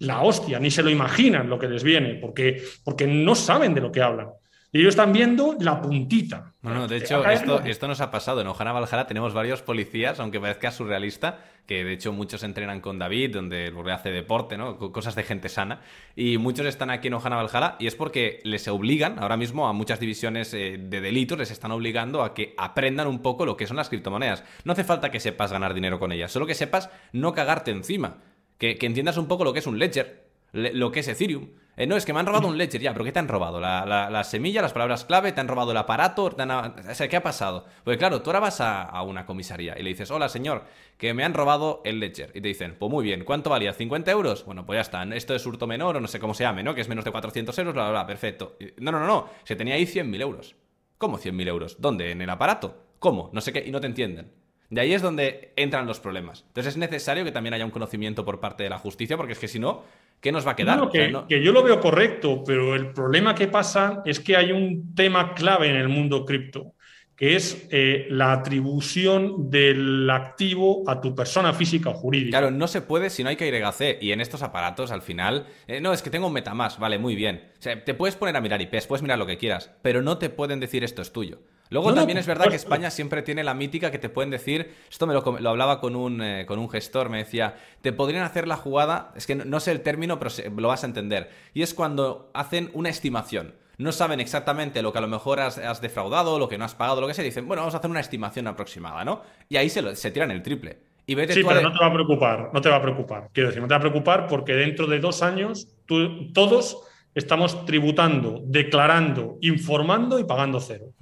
La 0.00 0.22
hostia. 0.22 0.58
Ni 0.58 0.68
se 0.72 0.82
lo 0.82 0.90
imaginan 0.90 1.48
lo 1.48 1.60
que 1.60 1.68
les 1.68 1.84
viene, 1.84 2.14
porque, 2.14 2.60
porque 2.82 3.06
no 3.06 3.36
saben 3.36 3.72
de 3.72 3.82
lo 3.82 3.92
que 3.92 4.02
hablan. 4.02 4.30
Y 4.74 4.80
ellos 4.80 4.92
están 4.92 5.12
viendo 5.12 5.54
la 5.60 5.82
puntita. 5.82 6.54
Bueno, 6.62 6.88
de 6.88 6.96
hecho, 6.96 7.22
esto, 7.28 7.60
esto 7.60 7.88
nos 7.88 8.00
ha 8.00 8.10
pasado. 8.10 8.40
En 8.40 8.46
Ojana 8.46 8.72
Valhalla 8.72 9.06
tenemos 9.06 9.34
varios 9.34 9.60
policías, 9.60 10.18
aunque 10.18 10.40
parezca 10.40 10.70
surrealista, 10.70 11.40
que 11.66 11.84
de 11.84 11.92
hecho 11.92 12.10
muchos 12.10 12.42
entrenan 12.42 12.80
con 12.80 12.98
David, 12.98 13.34
donde 13.34 13.70
hace 13.92 14.10
deporte, 14.10 14.56
¿no? 14.56 14.78
Cosas 14.78 15.14
de 15.14 15.24
gente 15.24 15.50
sana. 15.50 15.82
Y 16.16 16.38
muchos 16.38 16.64
están 16.64 16.88
aquí 16.88 17.08
en 17.08 17.14
Ojana 17.14 17.36
Valhalla 17.36 17.76
y 17.80 17.86
es 17.86 17.94
porque 17.94 18.40
les 18.44 18.66
obligan, 18.66 19.18
ahora 19.18 19.36
mismo 19.36 19.68
a 19.68 19.74
muchas 19.74 20.00
divisiones 20.00 20.54
eh, 20.54 20.78
de 20.80 21.00
delitos, 21.02 21.36
les 21.38 21.50
están 21.50 21.70
obligando 21.72 22.22
a 22.22 22.32
que 22.32 22.54
aprendan 22.56 23.08
un 23.08 23.20
poco 23.20 23.44
lo 23.44 23.58
que 23.58 23.66
son 23.66 23.76
las 23.76 23.90
criptomonedas. 23.90 24.42
No 24.64 24.72
hace 24.72 24.84
falta 24.84 25.10
que 25.10 25.20
sepas 25.20 25.52
ganar 25.52 25.74
dinero 25.74 25.98
con 25.98 26.12
ellas, 26.12 26.32
solo 26.32 26.46
que 26.46 26.54
sepas 26.54 26.88
no 27.12 27.34
cagarte 27.34 27.72
encima. 27.72 28.22
Que, 28.56 28.78
que 28.78 28.86
entiendas 28.86 29.18
un 29.18 29.28
poco 29.28 29.44
lo 29.44 29.52
que 29.52 29.58
es 29.58 29.66
un 29.66 29.78
ledger, 29.78 30.21
lo 30.52 30.92
que 30.92 31.00
es 31.00 31.08
Ethereum. 31.08 31.48
Eh, 31.74 31.86
no, 31.86 31.96
es 31.96 32.04
que 32.04 32.12
me 32.12 32.20
han 32.20 32.26
robado 32.26 32.48
un 32.48 32.58
ledger, 32.58 32.82
ya, 32.82 32.92
pero 32.92 33.04
¿qué 33.04 33.12
te 33.12 33.18
han 33.18 33.28
robado? 33.28 33.58
La, 33.58 34.24
semilla, 34.24 34.60
las 34.60 34.74
palabras 34.74 35.06
clave, 35.06 35.32
te 35.32 35.40
han 35.40 35.48
robado 35.48 35.70
el 35.70 35.76
aparato, 35.78 36.24
O 36.24 36.94
sea, 36.94 37.08
¿qué 37.08 37.16
ha 37.16 37.22
pasado? 37.22 37.64
Pues 37.82 37.96
claro, 37.96 38.20
tú 38.20 38.28
ahora 38.28 38.40
vas 38.40 38.60
a, 38.60 39.00
una 39.02 39.24
comisaría 39.24 39.78
y 39.78 39.82
le 39.82 39.90
dices, 39.90 40.10
hola 40.10 40.28
señor, 40.28 40.64
que 40.98 41.14
me 41.14 41.24
han 41.24 41.32
robado 41.32 41.80
el 41.84 41.98
ledger. 41.98 42.30
Y 42.34 42.42
te 42.42 42.48
dicen, 42.48 42.76
pues 42.78 42.92
muy 42.92 43.04
bien, 43.04 43.24
¿cuánto 43.24 43.48
valía? 43.48 43.74
¿50 43.74 44.10
euros? 44.10 44.44
Bueno, 44.44 44.66
pues 44.66 44.76
ya 44.76 44.82
está, 44.82 45.02
esto 45.14 45.34
es 45.34 45.46
hurto 45.46 45.66
menor 45.66 45.96
o 45.96 46.00
no 46.00 46.08
sé 46.08 46.20
cómo 46.20 46.34
se 46.34 46.44
llame, 46.44 46.62
¿no? 46.62 46.74
Que 46.74 46.82
es 46.82 46.88
menos 46.88 47.06
de 47.06 47.10
400 47.10 47.58
euros, 47.58 47.72
bla, 47.72 47.84
bla, 47.84 47.92
bla, 47.92 48.06
perfecto. 48.06 48.56
No, 48.76 48.92
no, 48.92 49.00
no, 49.00 49.06
no, 49.06 49.28
se 49.44 49.56
tenía 49.56 49.74
ahí 49.74 49.86
100.000 49.86 50.20
euros. 50.20 50.54
¿Cómo 50.98 51.18
100.000 51.18 51.48
euros? 51.48 51.80
¿Dónde? 51.80 52.10
¿En 52.10 52.20
el 52.20 52.30
aparato? 52.30 52.76
¿Cómo? 52.98 53.30
No 53.32 53.40
sé 53.40 53.52
qué, 53.52 53.64
y 53.66 53.70
no 53.70 53.80
te 53.80 53.86
entienden. 53.86 54.41
De 54.72 54.80
ahí 54.80 54.94
es 54.94 55.02
donde 55.02 55.52
entran 55.56 55.86
los 55.86 56.00
problemas. 56.00 56.44
Entonces 56.48 56.72
es 56.72 56.78
necesario 56.78 57.24
que 57.24 57.30
también 57.30 57.52
haya 57.52 57.66
un 57.66 57.70
conocimiento 57.70 58.24
por 58.24 58.40
parte 58.40 58.62
de 58.62 58.70
la 58.70 58.78
justicia, 58.78 59.18
porque 59.18 59.34
es 59.34 59.38
que 59.38 59.46
si 59.46 59.58
no, 59.58 59.82
¿Qué 60.22 60.30
nos 60.30 60.46
va 60.46 60.52
a 60.52 60.56
quedar? 60.56 60.88
que, 60.88 61.42
yo 61.42 61.52
lo 61.52 61.64
veo 61.64 61.80
correcto, 61.80 62.44
pero 62.46 62.76
el 62.76 62.92
problema 62.92 63.34
que 63.34 63.48
pasa 63.48 64.02
es 64.06 64.20
que 64.20 64.36
hay 64.36 64.52
un 64.52 64.94
tema 64.94 65.34
clave 65.34 65.68
en 65.68 65.74
el 65.74 65.88
mundo 65.88 66.24
cripto, 66.24 66.74
que 67.16 67.34
es 67.34 67.66
eh, 67.72 68.06
la 68.08 68.32
atribución 68.32 69.50
del 69.50 70.08
activo 70.08 70.84
a 70.86 71.00
tu 71.00 71.12
persona 71.12 71.52
física 71.52 71.90
o 71.90 71.94
jurídica. 71.94 72.38
Claro, 72.38 72.52
no 72.52 72.68
se 72.68 72.82
puede 72.82 73.10
si 73.10 73.24
no 73.24 73.30
hay 73.30 73.36
que 73.36 73.50
KYC. 73.50 74.00
Y 74.00 74.12
en 74.12 74.20
estos 74.20 74.42
aparatos, 74.42 74.92
al 74.92 75.02
final, 75.02 75.46
eh, 75.66 75.80
no, 75.80 75.92
es 75.92 76.02
que 76.02 76.10
tengo 76.10 76.28
un 76.28 76.32
MetaMask, 76.34 76.78
vale, 76.78 76.98
muy 76.98 77.16
bien. 77.16 77.50
O 77.58 77.62
sea, 77.62 77.84
te 77.84 77.92
puedes 77.92 78.14
poner 78.14 78.36
a 78.36 78.40
mirar 78.40 78.62
IPs, 78.62 78.86
puedes 78.86 79.02
mirar 79.02 79.18
lo 79.18 79.26
que 79.26 79.38
quieras, 79.38 79.72
pero 79.82 80.02
no 80.02 80.18
te 80.18 80.30
pueden 80.30 80.60
decir 80.60 80.84
esto 80.84 81.02
es 81.02 81.12
tuyo. 81.12 81.40
Luego 81.72 81.94
también 81.94 82.18
es 82.18 82.26
verdad 82.26 82.48
que 82.48 82.56
España 82.56 82.90
siempre 82.90 83.22
tiene 83.22 83.42
la 83.42 83.54
mítica 83.54 83.90
que 83.90 83.98
te 83.98 84.08
pueden 84.08 84.30
decir, 84.30 84.74
esto 84.90 85.06
me 85.06 85.14
lo, 85.14 85.48
hablaba 85.48 85.80
con 85.80 85.96
un, 85.96 86.22
eh, 86.22 86.44
con 86.46 86.58
un 86.58 86.68
gestor, 86.68 87.08
me 87.08 87.18
decía, 87.18 87.56
te 87.80 87.92
podrían 87.92 88.24
hacer 88.24 88.46
la 88.46 88.56
jugada, 88.56 89.12
es 89.16 89.26
que 89.26 89.34
no, 89.34 89.60
sé 89.60 89.72
el 89.72 89.80
término, 89.80 90.18
pero 90.18 90.30
lo 90.56 90.68
vas 90.68 90.84
a 90.84 90.86
entender, 90.86 91.30
y 91.54 91.62
es 91.62 91.72
cuando 91.72 92.30
hacen 92.34 92.70
una 92.74 92.90
estimación. 92.90 93.54
No 93.78 93.90
saben 93.90 94.20
exactamente 94.20 94.82
lo 94.82 94.92
que 94.92 94.98
a 94.98 95.00
lo 95.00 95.08
mejor 95.08 95.40
has, 95.40 95.80
defraudado, 95.80 96.38
lo 96.38 96.48
que 96.48 96.58
no 96.58 96.64
has 96.66 96.74
pagado, 96.74 97.00
lo 97.00 97.08
que 97.08 97.14
sea, 97.14 97.24
dicen, 97.24 97.48
bueno, 97.48 97.62
vamos 97.62 97.74
a 97.74 97.78
hacer 97.78 97.90
una 97.90 98.00
estimación 98.00 98.46
aproximada, 98.46 99.02
¿no? 99.04 99.22
Y 99.48 99.56
ahí 99.56 99.70
se, 99.70 99.96
se 99.96 100.10
tiran 100.10 100.30
el 100.30 100.42
triple. 100.42 100.78
Y 101.06 101.14
vete 101.14 101.32
sí, 101.32 101.42
pero 101.42 101.62
no 101.62 101.72
te 101.72 101.78
va 101.78 101.86
a 101.86 101.92
preocupar, 101.92 102.50
no 102.52 102.60
te 102.60 102.68
va 102.68 102.76
a 102.76 102.82
preocupar. 102.82 103.28
Quiero 103.32 103.48
decir, 103.48 103.60
no 103.60 103.66
te 103.66 103.74
va 103.74 103.78
a 103.78 103.80
preocupar 103.80 104.26
porque 104.28 104.52
dentro 104.52 104.86
de 104.86 105.00
dos 105.00 105.22
años 105.22 105.68
todos 105.86 106.82
estamos 107.14 107.64
tributando, 107.64 108.40
declarando, 108.44 109.38
informando 109.40 110.18
y 110.18 110.24
pagando 110.24 110.60
cero. 110.60 110.92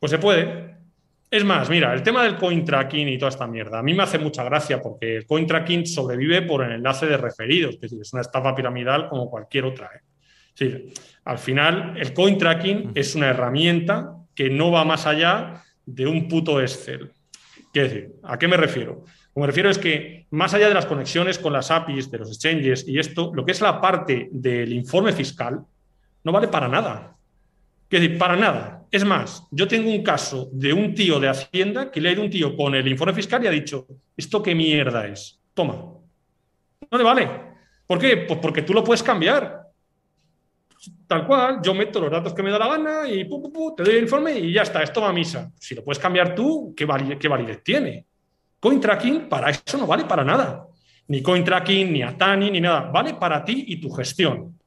Pues 0.00 0.10
se 0.10 0.18
puede. 0.18 0.70
Es 1.30 1.44
más, 1.44 1.70
mira, 1.70 1.94
el 1.94 2.02
tema 2.02 2.24
del 2.24 2.36
coin 2.36 2.64
tracking 2.64 3.08
y 3.08 3.18
toda 3.18 3.28
esta 3.28 3.46
mierda, 3.46 3.78
a 3.78 3.82
mí 3.82 3.94
me 3.94 4.02
hace 4.02 4.18
mucha 4.18 4.42
gracia 4.42 4.82
porque 4.82 5.18
el 5.18 5.26
coin 5.26 5.46
tracking 5.46 5.86
sobrevive 5.86 6.42
por 6.42 6.64
el 6.64 6.72
enlace 6.72 7.06
de 7.06 7.16
referidos, 7.16 7.74
es 7.74 7.80
decir, 7.82 8.00
es 8.00 8.12
una 8.12 8.22
estafa 8.22 8.52
piramidal 8.52 9.08
como 9.08 9.30
cualquier 9.30 9.66
otra. 9.66 9.90
¿eh? 9.94 10.00
Es 10.54 10.58
decir, 10.58 10.92
al 11.24 11.38
final, 11.38 11.96
el 11.96 12.12
coin 12.14 12.36
tracking 12.36 12.92
es 12.96 13.14
una 13.14 13.28
herramienta 13.28 14.16
que 14.34 14.50
no 14.50 14.72
va 14.72 14.84
más 14.84 15.06
allá 15.06 15.62
de 15.86 16.06
un 16.06 16.26
puto 16.26 16.60
Excel. 16.60 17.12
Quiero 17.72 17.88
decir, 17.88 18.12
¿a 18.24 18.36
qué 18.36 18.48
me 18.48 18.56
refiero? 18.56 19.04
Lo 19.04 19.34
que 19.34 19.40
me 19.40 19.46
refiero 19.46 19.70
es 19.70 19.78
que 19.78 20.26
más 20.30 20.52
allá 20.54 20.66
de 20.66 20.74
las 20.74 20.86
conexiones 20.86 21.38
con 21.38 21.52
las 21.52 21.70
APIs, 21.70 22.10
de 22.10 22.18
los 22.18 22.28
exchanges 22.28 22.88
y 22.88 22.98
esto, 22.98 23.30
lo 23.32 23.44
que 23.44 23.52
es 23.52 23.60
la 23.60 23.80
parte 23.80 24.28
del 24.32 24.72
informe 24.72 25.12
fiscal 25.12 25.60
no 26.24 26.32
vale 26.32 26.48
para 26.48 26.66
nada. 26.66 27.14
Quiero 27.88 28.02
decir, 28.02 28.18
para 28.18 28.34
nada. 28.34 28.79
Es 28.90 29.04
más, 29.04 29.46
yo 29.52 29.68
tengo 29.68 29.88
un 29.88 30.02
caso 30.02 30.48
de 30.52 30.72
un 30.72 30.94
tío 30.94 31.20
de 31.20 31.28
Hacienda 31.28 31.90
que 31.90 32.00
le 32.00 32.08
ha 32.08 32.12
ido 32.12 32.22
un 32.22 32.30
tío 32.30 32.56
con 32.56 32.74
el 32.74 32.88
informe 32.88 33.14
fiscal 33.14 33.42
y 33.44 33.46
ha 33.46 33.50
dicho, 33.50 33.86
¿esto 34.16 34.42
qué 34.42 34.54
mierda 34.54 35.06
es? 35.06 35.40
Toma. 35.54 35.74
No 36.90 36.98
le 36.98 37.04
vale. 37.04 37.30
¿Por 37.86 37.98
qué? 37.98 38.16
Pues 38.16 38.40
porque 38.40 38.62
tú 38.62 38.74
lo 38.74 38.82
puedes 38.82 39.02
cambiar. 39.02 39.60
Tal 41.06 41.26
cual, 41.26 41.60
yo 41.62 41.74
meto 41.74 42.00
los 42.00 42.10
datos 42.10 42.34
que 42.34 42.42
me 42.42 42.50
da 42.50 42.58
la 42.58 42.68
gana 42.68 43.08
y 43.08 43.28
te 43.28 43.82
doy 43.82 43.94
el 43.94 44.02
informe 44.02 44.38
y 44.38 44.52
ya 44.52 44.62
está, 44.62 44.82
esto 44.82 45.02
va 45.02 45.10
a 45.10 45.12
misa. 45.12 45.52
Si 45.58 45.74
lo 45.74 45.84
puedes 45.84 45.98
cambiar 45.98 46.34
tú, 46.34 46.74
¿qué, 46.76 46.86
qué 47.18 47.28
validez 47.28 47.62
tiene? 47.62 48.06
Coin 48.58 48.80
tracking 48.80 49.28
para 49.28 49.50
eso 49.50 49.78
no 49.78 49.86
vale 49.86 50.04
para 50.04 50.24
nada. 50.24 50.66
Ni 51.08 51.22
coin 51.22 51.44
tracking, 51.44 51.92
ni 51.92 52.02
Atani, 52.02 52.50
ni 52.50 52.60
nada. 52.60 52.90
Vale 52.92 53.14
para 53.14 53.44
ti 53.44 53.64
y 53.68 53.80
tu 53.80 53.90
gestión. 53.90 54.58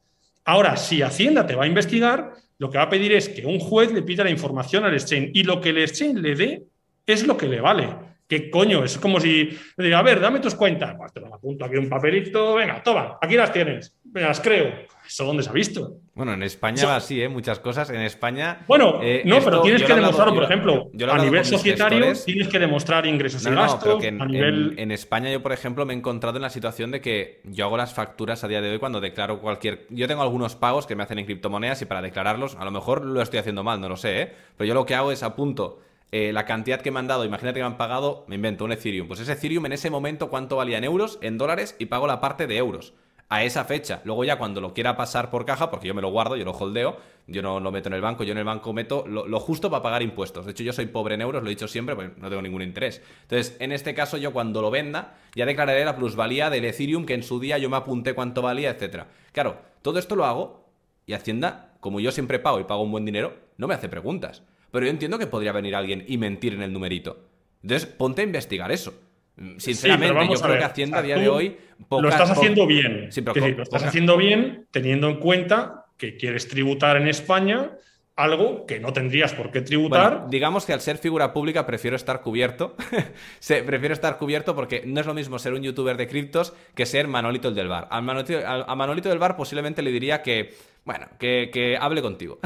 Ahora, 0.46 0.76
si 0.76 1.02
Hacienda 1.02 1.46
te 1.46 1.56
va 1.56 1.64
a 1.64 1.68
investigar, 1.68 2.34
lo 2.64 2.70
que 2.70 2.78
va 2.78 2.86
a 2.86 2.90
pedir 2.90 3.12
es 3.12 3.28
que 3.28 3.46
un 3.46 3.60
juez 3.60 3.92
le 3.92 4.04
pida 4.04 4.24
la 4.24 4.30
información 4.30 4.86
al 4.86 4.94
exchange 4.94 5.32
y 5.34 5.44
lo 5.44 5.60
que 5.60 5.72
el 5.72 5.80
exchange 5.80 6.22
le 6.22 6.34
dé 6.34 6.64
es 7.06 7.28
lo 7.28 7.36
que 7.36 7.50
le 7.50 7.60
vale. 7.60 7.90
¿Qué 8.34 8.50
coño? 8.50 8.84
Es 8.84 8.98
como 8.98 9.20
si 9.20 9.56
le 9.78 9.86
diga, 9.86 10.00
a 10.00 10.02
ver, 10.02 10.20
dame 10.20 10.40
tus 10.40 10.56
cuentas. 10.56 10.96
Pues 10.98 11.14
te 11.14 11.20
lo 11.20 11.32
apunto 11.32 11.66
aquí 11.66 11.76
un 11.76 11.88
papelito, 11.88 12.56
venga, 12.56 12.82
toma, 12.82 13.20
aquí 13.22 13.36
las 13.36 13.54
tienes, 13.54 13.96
me 14.12 14.22
las 14.22 14.42
creo. 14.42 14.74
¿Eso 15.06 15.26
dónde 15.26 15.44
se 15.44 15.52
ha 15.52 15.54
visto? 15.54 15.98
Bueno, 16.16 16.34
en 16.34 16.42
España 16.42 16.88
va 16.88 16.96
así, 16.96 17.22
¿eh? 17.22 17.30
Muchas 17.30 17.60
cosas. 17.60 17.92
En 17.92 18.02
España. 18.02 18.64
Bueno, 18.68 19.00
eh, 19.04 19.22
no, 19.26 19.40
pero 19.44 19.62
tienes 19.62 19.84
que 19.84 19.94
demostrarlo, 19.94 20.34
por 20.34 20.46
ejemplo, 20.46 20.90
a 21.12 21.18
nivel 21.20 21.46
societario 21.46 22.14
tienes 22.26 22.48
que 22.48 22.58
demostrar 22.58 23.06
ingresos 23.06 23.46
y 23.46 23.52
gastos. 23.52 24.04
en, 24.04 24.20
a 24.20 24.26
nivel... 24.26 24.74
en, 24.78 24.92
España, 24.92 25.32
yo, 25.32 25.44
por 25.44 25.52
ejemplo, 25.52 25.86
me 25.86 25.94
he 25.94 25.98
encontrado 25.98 26.38
en 26.38 26.42
la 26.42 26.50
situación 26.50 26.90
de 26.90 27.02
que 27.02 27.42
yo 27.44 27.66
hago 27.66 27.78
las 27.78 27.94
facturas 27.94 28.44
a 28.44 28.48
día 28.48 28.62
de 28.62 28.72
hoy 28.72 28.80
cuando 28.80 29.00
declaro 29.00 29.42
cualquier. 29.42 29.86
Yo 29.92 30.08
tengo 30.08 30.24
algunos 30.24 30.56
pagos 30.56 30.88
que 30.88 30.96
me 30.96 31.04
hacen 31.04 31.20
en 31.20 31.26
criptomonedas 31.26 31.84
y 31.84 31.86
para 31.86 32.02
declararlos, 32.02 32.56
a 32.56 32.66
lo 32.66 32.72
mejor 32.72 33.06
lo 33.06 33.22
estoy 33.22 33.38
haciendo 33.38 33.64
mal, 33.64 33.80
no 33.80 33.90
lo 33.90 33.98
sé, 33.98 34.22
¿eh? 34.22 34.34
Pero 34.58 34.68
yo 34.68 34.74
lo 34.74 34.88
que 34.88 34.96
hago 34.96 35.12
es 35.12 35.22
apunto. 35.22 35.80
Eh, 36.16 36.32
la 36.32 36.46
cantidad 36.46 36.80
que 36.80 36.92
me 36.92 37.00
han 37.00 37.08
dado, 37.08 37.26
imagínate 37.26 37.56
que 37.56 37.64
me 37.64 37.66
han 37.66 37.78
pagado, 37.78 38.24
me 38.28 38.36
invento 38.36 38.66
un 38.66 38.72
Ethereum. 38.72 39.08
Pues 39.08 39.20
ese 39.20 39.32
Ethereum 39.32 39.66
en 39.66 39.72
ese 39.72 39.90
momento, 39.90 40.30
¿cuánto 40.30 40.56
valía 40.56 40.78
en 40.78 40.84
euros, 40.84 41.18
en 41.22 41.40
dólares? 41.40 41.76
Y 41.80 41.88
pago 41.88 42.06
la 42.06 42.22
parte 42.22 42.46
de 42.46 42.56
euros 42.56 42.94
a 43.30 43.44
esa 43.44 43.66
fecha. 43.66 44.00
Luego 44.06 44.24
ya 44.24 44.38
cuando 44.38 44.62
lo 44.62 44.76
quiera 44.76 44.96
pasar 44.96 45.32
por 45.32 45.44
caja, 45.44 45.72
porque 45.72 45.88
yo 45.88 45.96
me 45.96 46.04
lo 46.04 46.12
guardo, 46.12 46.36
yo 46.36 46.46
lo 46.46 46.52
holdeo, 46.52 46.98
yo 47.26 47.42
no 47.42 47.60
lo 47.60 47.72
meto 47.72 47.90
en 47.90 47.96
el 47.96 48.02
banco, 48.02 48.24
yo 48.24 48.34
en 48.34 48.38
el 48.38 48.44
banco 48.44 48.74
meto 48.74 49.08
lo, 49.08 49.40
justo 49.40 49.72
para 49.72 49.82
pagar 49.82 50.04
impuestos. 50.04 50.46
De 50.46 50.52
hecho, 50.52 50.62
yo 50.62 50.72
soy 50.72 50.86
pobre 50.86 51.16
en 51.16 51.22
euros, 51.22 51.42
lo 51.42 51.50
he 51.50 51.50
dicho 51.50 51.68
siempre, 51.68 51.96
pues 51.96 52.16
no 52.16 52.30
tengo 52.30 52.44
ningún 52.44 52.62
interés. 52.62 53.02
Entonces, 53.24 53.58
en 53.60 53.72
este 53.72 53.96
caso, 53.96 54.18
yo 54.18 54.34
cuando 54.34 54.62
lo 54.62 54.70
venda, 54.70 55.16
ya 55.34 55.48
declararé 55.48 55.84
la 55.84 55.96
plusvalía 55.96 56.52
del 56.52 56.66
Ethereum 56.66 57.08
que 57.08 57.16
en 57.16 57.24
su 57.24 57.40
día 57.40 57.58
yo 57.58 57.72
me 57.72 57.78
apunté 57.78 58.14
cuánto 58.14 58.44
valía, 58.44 58.70
etcétera. 58.70 59.08
Claro, 59.32 59.58
todo 59.82 59.98
esto 59.98 60.16
lo 60.16 60.26
hago 60.26 60.70
y 61.08 61.14
Hacienda, 61.14 61.74
como 61.80 62.00
yo 62.00 62.12
siempre 62.12 62.38
pago 62.38 62.60
y 62.60 62.66
pago 62.66 62.84
un 62.84 62.92
buen 62.92 63.04
dinero, 63.04 63.34
no 63.58 63.68
me 63.68 63.74
hace 63.74 63.90
preguntas. 63.90 64.44
Pero 64.74 64.88
yo 64.88 64.90
entiendo 64.90 65.20
que 65.20 65.28
podría 65.28 65.52
venir 65.52 65.76
alguien 65.76 66.04
y 66.08 66.18
mentir 66.18 66.56
en 66.56 66.64
el 66.64 66.74
numerito. 66.74 67.30
Entonces, 67.62 67.88
ponte 67.88 68.24
a 68.24 68.26
investigar 68.26 68.72
eso. 68.72 68.92
Mm, 69.36 69.60
sinceramente, 69.60 70.34
yo 70.34 70.42
creo 70.42 70.58
que 70.58 70.64
Hacienda 70.64 70.98
a 70.98 71.02
día 71.04 71.16
de 71.16 71.30
hoy. 71.30 71.58
lo 71.92 72.10
estás 72.10 72.32
haciendo 72.32 72.66
bien. 72.66 73.10
lo 73.56 73.62
estás 73.64 73.84
haciendo 73.84 74.18
bien 74.18 74.66
teniendo 74.72 75.10
en 75.10 75.18
cuenta 75.18 75.86
que 75.96 76.18
quieres 76.18 76.48
tributar 76.48 76.98
en 76.98 77.08
España 77.08 77.78
algo 78.16 78.66
que 78.66 78.80
no 78.80 78.94
tendrías 78.94 79.34
por 79.34 79.52
qué 79.52 79.62
tributar. 79.62 80.28
digamos 80.30 80.66
que 80.66 80.74
al 80.74 80.82
ser 80.82 80.98
figura 80.98 81.34
pública 81.34 81.68
prefiero 81.68 81.96
estar 81.96 82.22
cubierto. 82.22 82.76
prefiero 83.48 83.94
estar 83.94 84.18
cubierto 84.18 84.56
porque 84.56 84.82
no 84.88 85.00
es 85.02 85.06
lo 85.06 85.14
mismo 85.14 85.38
ser 85.38 85.54
un 85.54 85.62
youtuber 85.62 85.98
de 85.98 86.08
criptos 86.08 86.54
que 86.74 86.88
ser 86.88 87.08
Manolito 87.08 87.48
el 87.48 87.54
del 87.54 87.68
bar. 87.68 87.88
a 87.92 88.02
Manolito 88.02 89.10
del 89.10 89.20
bar 89.20 89.36
posiblemente 89.36 89.84
le 89.84 89.92
diría 89.92 90.24
que 90.24 90.56
bueno, 90.86 91.08
que, 91.18 91.78
hable 91.80 92.02
contigo. 92.02 92.40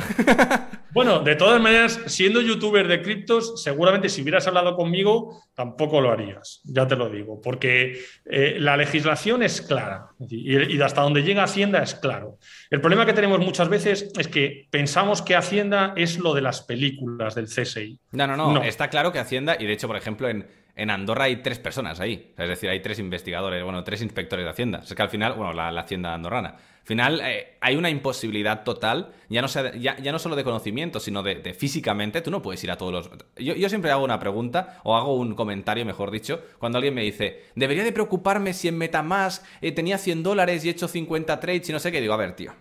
bueno, 0.91 1.19
de 1.21 1.35
todas 1.35 1.59
maneras, 1.59 1.99
siendo 2.05 2.39
youtuber 2.39 2.87
de 2.87 3.01
criptos, 3.01 3.63
seguramente 3.63 4.09
si 4.09 4.21
hubieras 4.21 4.45
hablado 4.45 4.75
conmigo, 4.75 5.41
tampoco 5.55 6.01
lo 6.01 6.11
harías, 6.11 6.61
ya 6.63 6.87
te 6.87 6.95
lo 6.95 7.09
digo, 7.09 7.41
porque 7.41 7.99
eh, 8.25 8.57
la 8.59 8.77
legislación 8.77 9.41
es 9.41 9.61
clara 9.61 10.09
y, 10.29 10.79
hasta 10.79 11.01
donde 11.01 11.23
llega 11.23 11.43
Hacienda 11.43 11.81
es 11.81 11.95
claro. 11.95 12.37
El 12.69 12.79
problema 12.79 13.07
que 13.07 13.13
tenemos 13.13 13.39
muchas 13.39 13.69
veces 13.69 14.11
es 14.15 14.27
que 14.27 14.67
pensamos 14.69 15.23
que 15.23 15.35
Hacienda 15.35 15.93
es 15.95 16.19
lo 16.19 16.35
de 16.35 16.41
las 16.41 16.61
películas 16.61 17.33
del 17.33 17.47
CSI. 17.47 17.99
No, 18.11 18.27
no, 18.27 18.37
no, 18.37 18.61
está 18.61 18.89
claro 18.89 19.11
que 19.11 19.17
Hacienda, 19.17 19.57
y 19.59 19.65
de 19.65 19.73
hecho, 19.73 19.87
por 19.87 19.97
ejemplo, 19.97 20.29
en, 20.29 20.47
en 20.75 20.91
Andorra 20.91 21.23
hay 21.23 21.37
tres 21.37 21.57
personas 21.57 21.99
ahí, 21.99 22.35
es 22.37 22.49
decir, 22.49 22.69
hay 22.69 22.81
tres 22.81 22.99
investigadores, 22.99 23.63
bueno, 23.63 23.83
tres 23.83 24.03
inspectores 24.03 24.45
de 24.45 24.51
Hacienda. 24.51 24.81
Es 24.83 24.93
que 24.93 25.01
al 25.01 25.09
final, 25.09 25.33
bueno, 25.33 25.53
la 25.53 25.69
Hacienda 25.81 26.13
andorrana 26.13 26.55
final 26.87 27.19
eh, 27.21 27.57
hay 27.59 27.75
una 27.75 27.89
imposibilidad 27.89 28.63
total, 28.63 29.11
ya 29.27 29.41
no, 29.41 29.49
sea, 29.49 29.75
ya, 29.75 29.97
no 29.99 30.19
solo 30.19 30.37
de 30.37 30.45
conocimiento, 30.45 31.01
sino 31.01 31.21
de, 31.21 31.53
físicamente. 31.53 32.21
Tú 32.21 32.31
no 32.31 32.41
puedes 32.41 32.63
ir 32.63 32.71
a 32.71 32.77
todos 32.77 32.93
los... 32.93 33.09
Yo, 33.35 33.67
siempre 33.67 33.91
hago 33.91 34.05
una 34.05 34.21
pregunta, 34.21 34.79
o 34.85 34.95
hago 34.95 35.15
un 35.15 35.35
comentario, 35.35 35.85
mejor 35.85 36.11
dicho, 36.11 36.41
cuando 36.59 36.77
alguien 36.77 36.93
me 36.93 37.01
dice, 37.03 37.43
debería 37.55 37.83
de 37.83 37.91
preocuparme 37.91 38.53
si 38.53 38.69
en 38.69 38.77
Metamask 38.77 39.43
eh, 39.59 39.73
tenía 39.73 39.97
100 39.97 40.23
dólares 40.23 40.63
y 40.63 40.69
he 40.69 40.71
hecho 40.71 40.87
50 40.87 41.37
trades 41.41 41.67
y 41.67 41.73
no 41.73 41.79
sé 41.79 41.91
qué. 41.91 41.99
Digo, 41.99 42.13
a 42.13 42.17
ver, 42.17 42.37
tío. 42.37 42.53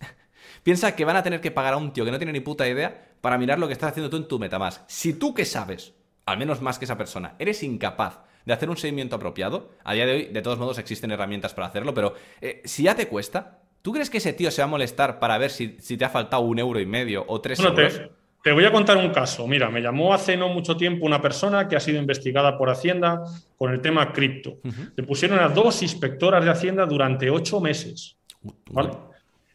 Piensa 0.62 0.96
que 0.96 1.04
van 1.04 1.16
a 1.16 1.22
tener 1.22 1.42
que 1.42 1.50
pagar 1.50 1.74
a 1.74 1.76
un 1.76 1.92
tío 1.92 2.06
que 2.06 2.10
no 2.10 2.16
tiene 2.16 2.32
ni 2.32 2.40
puta 2.40 2.66
idea 2.66 3.12
para 3.20 3.36
mirar 3.36 3.58
lo 3.58 3.66
que 3.66 3.74
estás 3.74 3.90
haciendo 3.90 4.08
tú 4.08 4.16
en 4.16 4.26
tu 4.26 4.38
Metamask. 4.38 4.80
Si 4.86 5.12
tú 5.12 5.34
que 5.34 5.44
sabes, 5.44 5.92
al 6.24 6.38
menos 6.38 6.62
más 6.62 6.78
que 6.78 6.86
esa 6.86 6.96
persona, 6.96 7.34
eres 7.38 7.62
incapaz 7.62 8.20
de 8.46 8.52
hacer 8.54 8.70
un 8.70 8.78
seguimiento 8.78 9.16
apropiado, 9.16 9.72
a 9.84 9.92
día 9.92 10.06
de 10.06 10.12
hoy, 10.12 10.24
de 10.26 10.40
todos 10.40 10.58
modos, 10.58 10.78
existen 10.78 11.10
herramientas 11.10 11.52
para 11.52 11.66
hacerlo, 11.66 11.92
pero 11.92 12.14
eh, 12.40 12.62
si 12.64 12.84
ya 12.84 12.94
te 12.94 13.08
cuesta, 13.08 13.63
¿Tú 13.84 13.92
crees 13.92 14.08
que 14.08 14.16
ese 14.16 14.32
tío 14.32 14.50
se 14.50 14.62
va 14.62 14.64
a 14.64 14.68
molestar 14.68 15.18
para 15.18 15.36
ver 15.36 15.50
si, 15.50 15.68
te 15.68 16.04
ha 16.06 16.08
faltado 16.08 16.40
un 16.40 16.58
euro 16.58 16.80
y 16.80 16.86
medio 16.86 17.22
o 17.28 17.42
tres 17.42 17.60
euros? 17.60 18.00
Te, 18.42 18.50
voy 18.50 18.64
a 18.64 18.72
contar 18.72 18.96
un 18.96 19.10
caso. 19.10 19.46
Mira, 19.46 19.68
me 19.68 19.82
llamó 19.82 20.14
hace 20.14 20.38
no 20.38 20.48
mucho 20.48 20.74
tiempo 20.74 21.04
una 21.04 21.20
persona 21.20 21.68
que 21.68 21.76
ha 21.76 21.80
sido 21.80 21.98
investigada 21.98 22.56
por 22.56 22.70
Hacienda 22.70 23.22
con 23.58 23.74
el 23.74 23.82
tema 23.82 24.10
cripto. 24.10 24.56
Le 24.96 25.02
pusieron 25.02 25.38
a 25.38 25.50
dos 25.50 25.82
inspectoras 25.82 26.42
de 26.42 26.50
Hacienda 26.50 26.86
durante 26.86 27.28
ocho 27.28 27.60
meses. 27.60 28.16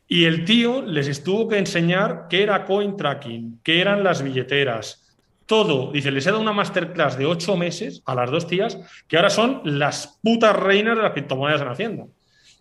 Y 0.08 0.26
el 0.26 0.46
tío 0.46 0.84
les 0.84 1.08
estuvo 1.08 1.48
que 1.48 1.58
enseñar 1.58 2.28
qué 2.30 2.44
era 2.44 2.66
coin 2.66 2.96
tracking, 2.96 3.62
qué 3.64 3.82
eran 3.82 4.04
las 4.04 4.22
billeteras, 4.22 5.18
todo. 5.48 5.92
Dice, 5.92 6.12
les 6.12 6.28
he 6.28 6.30
dado 6.30 6.44
una 6.44 6.54
masterclass 6.54 7.18
de 7.18 7.26
ocho 7.26 7.58
meses 7.58 8.04
a 8.06 8.14
las 8.14 8.30
dos 8.30 8.46
tías 8.46 8.78
que 9.08 9.18
ahora 9.18 9.32
son 9.32 9.62
las 9.64 10.20
putas 10.22 10.56
reinas 10.56 10.96
de 10.98 11.02
las 11.02 11.14
criptomonedas 11.14 11.62
en 11.62 11.68
Hacienda. 11.68 12.06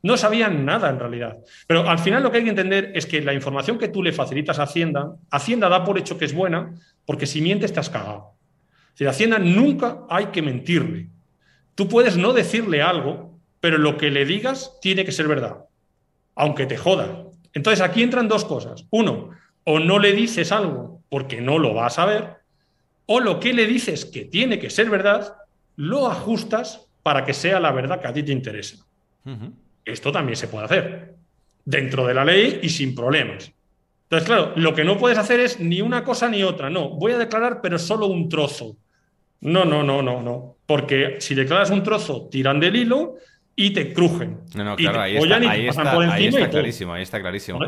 No 0.03 0.17
sabían 0.17 0.65
nada 0.65 0.91
en 0.91 0.99
realidad. 0.99 1.39
Pero 1.67 1.89
al 1.89 1.99
final 1.99 2.23
lo 2.23 2.31
que 2.31 2.39
hay 2.39 2.45
que 2.45 2.51
entender 2.51 2.93
es 2.95 3.07
que 3.07 3.21
la 3.21 3.35
información 3.35 3.79
que 3.79 3.89
tú 3.89 4.03
le 4.03 4.13
facilitas 4.13 4.59
a 4.59 4.63
Hacienda, 4.65 5.15
Hacienda 5.31 5.69
da 5.69 5.85
por 5.85 5.99
hecho 5.99 6.19
que 6.19 6.25
es 6.25 6.35
buena, 6.35 6.73
porque 7.05 7.27
si 7.27 7.41
mientes 7.41 7.73
te 7.73 7.81
has 7.81 7.91
cagado. 7.91 8.35
Si 8.95 9.05
Hacienda 9.07 9.39
nunca 9.39 10.01
hay 10.09 10.27
que 10.27 10.43
mentirle. 10.43 11.09
Tú 11.75 11.89
puedes 11.89 12.17
no 12.17 12.33
decirle 12.33 12.83
algo, 12.83 13.39
pero 13.61 13.79
lo 13.79 13.97
que 13.97 14.11
le 14.11 14.25
digas 14.25 14.79
tiene 14.81 15.05
que 15.05 15.13
ser 15.13 15.29
verdad, 15.29 15.65
aunque 16.35 16.67
te 16.67 16.77
joda. 16.77 17.25
Entonces 17.55 17.81
aquí 17.81 18.03
entran 18.03 18.29
dos 18.29 18.45
cosas. 18.45 18.87
Uno, 18.91 19.31
o 19.65 19.79
no 19.79 19.99
le 19.99 20.13
dices 20.13 20.53
algo 20.53 21.03
porque 21.09 21.41
no 21.41 21.59
lo 21.59 21.75
vas 21.75 21.99
a 21.99 22.07
ver, 22.07 22.37
o 23.07 23.21
lo 23.21 23.41
que 23.41 23.53
le 23.53 23.67
dices 23.67 24.05
que 24.05 24.25
tiene 24.25 24.59
que 24.59 24.71
ser 24.71 24.91
verdad, 24.91 25.37
lo 25.77 26.09
ajustas 26.09 26.89
para 27.03 27.25
que 27.25 27.33
sea 27.35 27.59
la 27.59 27.73
verdad 27.73 28.01
que 28.01 28.09
a 28.09 28.13
ti 28.13 28.23
te 28.23 28.33
interesa. 28.33 28.85
Esto 29.89 30.13
también 30.13 30.37
se 30.37 30.49
puede 30.49 30.65
hacer 30.65 31.15
dentro 31.65 32.07
de 32.07 32.15
la 32.15 32.25
ley 32.25 32.61
y 32.63 32.69
sin 32.69 32.95
problemas. 32.95 33.53
Entonces, 34.05 34.27
claro, 34.27 34.53
lo 34.57 34.75
que 34.75 34.85
no 34.85 34.97
puedes 34.97 35.19
hacer 35.19 35.39
es 35.41 35.61
ni 35.61 35.83
una 35.83 36.03
cosa 36.03 36.29
ni 36.29 36.43
otra. 36.43 36.71
No, 36.71 36.89
voy 36.89 37.13
a 37.13 37.19
declarar, 37.19 37.61
pero 37.61 37.79
solo 37.79 38.07
un 38.07 38.29
trozo. 38.29 38.77
No, 39.41 39.65
no, 39.65 39.83
no, 39.83 40.03
no, 40.03 40.23
no. 40.23 40.57
Porque 40.67 41.17
si 41.21 41.35
declaras 41.35 41.71
un 41.71 41.83
trozo, 41.83 42.29
tiran 42.31 42.59
del 42.59 42.77
hilo 42.77 43.17
y 43.55 43.71
te 43.71 43.93
crujen. 43.93 44.41
No, 44.55 44.65
no, 44.65 44.77
claro, 44.77 45.01
ahí 45.03 45.17
está, 45.17 45.37
ahí 45.37 45.67
está, 45.67 46.49
clarísimo, 46.49 46.95
ahí 46.95 47.03
está 47.03 47.21
clarísimo. 47.21 47.61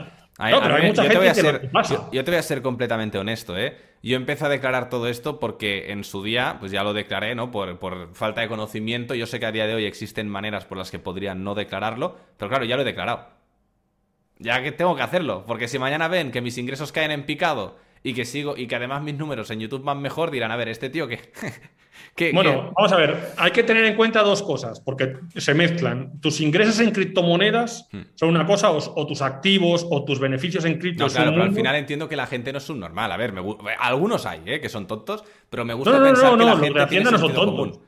Yo, 0.49 0.61
te 0.61 1.19
voy 1.19 1.27
a 1.27 1.35
ser, 1.35 1.71
yo, 2.13 2.25
te 2.25 2.31
voy 2.31 2.39
a 2.39 2.43
ser 2.43 2.63
completamente 2.63 3.19
honesto, 3.19 3.59
¿eh? 3.59 3.77
Yo 4.03 4.17
empecé 4.17 4.47
a 4.47 4.49
declarar 4.49 4.89
todo 4.89 5.09
esto 5.09 5.39
porque 5.39 5.93
en 5.93 6.05
su 6.05 6.23
día, 6.23 6.57
pues 6.59 6.73
ya 6.73 6.83
lo 6.83 6.95
declaré, 6.95 7.35
¿no? 7.35 7.51
Por, 7.51 7.79
por, 7.79 8.15
falta 8.15 8.41
de 8.41 8.49
conocimiento. 8.49 9.15
Yo 9.15 9.27
sé 9.27 9.39
que 9.39 9.47
a 9.47 9.53
día 9.53 9.67
de 9.67 9.75
hoy 9.75 9.85
existen 9.85 10.29
maneras 10.29 10.65
por 10.65 10.79
las 10.79 10.91
que 10.91 10.99
podrían 10.99 11.45
no 11.45 11.55
declararlo, 11.55 12.17
pero 12.39 12.49
claro, 12.49 12.65
ya 12.65 12.77
lo 12.77 12.83
he 12.83 12.87
declarado. 12.87 13.29
Ya 14.39 14.63
que 14.63 14.73
tengo 14.73 14.97
que 14.97 15.03
hacerlo, 15.03 15.45
porque 15.47 15.69
si 15.69 15.79
mañana 15.79 16.09
ven 16.09 16.31
que 16.31 16.41
mis 16.41 16.57
ingresos 16.57 16.93
caen 16.93 17.11
en 17.11 17.27
picado 17.27 17.77
y 18.03 18.15
que 18.15 18.25
sigo 18.25 18.57
y 18.57 18.67
que 18.67 18.77
además 18.77 19.03
mis 19.03 19.15
números 19.15 19.51
en 19.51 19.61
YouTube 19.61 19.85
van 19.85 20.01
mejor, 20.01 20.31
dirán, 20.31 20.51
a 20.51 20.57
ver, 20.57 20.69
este 20.69 20.91
tío 20.91 21.07
que 21.07 21.33
bueno, 22.33 22.73
vamos 22.77 22.93
a 22.93 22.97
ver, 22.97 23.33
hay 23.37 23.51
que 23.51 23.63
tener 23.63 23.85
en 23.85 23.95
cuenta 23.95 24.23
dos 24.23 24.43
cosas, 24.43 24.81
porque 24.81 25.17
se 25.37 25.55
mezclan. 25.55 26.21
Tus 26.21 26.41
ingresos 26.41 26.81
en 26.81 26.91
criptomonedas 26.91 27.89
hmm. 27.93 28.01
son 28.15 28.31
una 28.31 28.47
cosa, 28.47 28.71
o, 28.71 29.07
tus 29.07 29.23
activos, 29.23 29.87
o 29.91 30.05
tus 30.05 30.19
beneficios 30.19 30.65
en 30.65 30.79
cripto. 30.79 31.05
No, 31.05 31.11
claro, 31.11 31.31
pero 31.31 31.43
al 31.45 31.55
final 31.55 31.77
entiendo 31.77 32.09
que 32.09 32.17
la 32.17 32.27
gente 32.27 32.53
no 32.53 32.59
es 32.59 32.65
subnormal. 32.65 33.11
A 33.13 33.17
ver, 33.17 33.35
algunos 33.79 34.27
hay, 34.27 34.43
¿eh? 34.47 34.61
que 34.61 34.69
son 34.69 34.87
tontos, 34.87 35.25
pero 35.49 35.65
me 35.65 35.75
gusta 35.75 36.03
pensar 36.03 36.37
que 36.37 36.45
la 36.45 36.57
gente 36.57 36.87
tiene 36.87 37.07
sentido 37.07 37.47
común. 37.47 37.81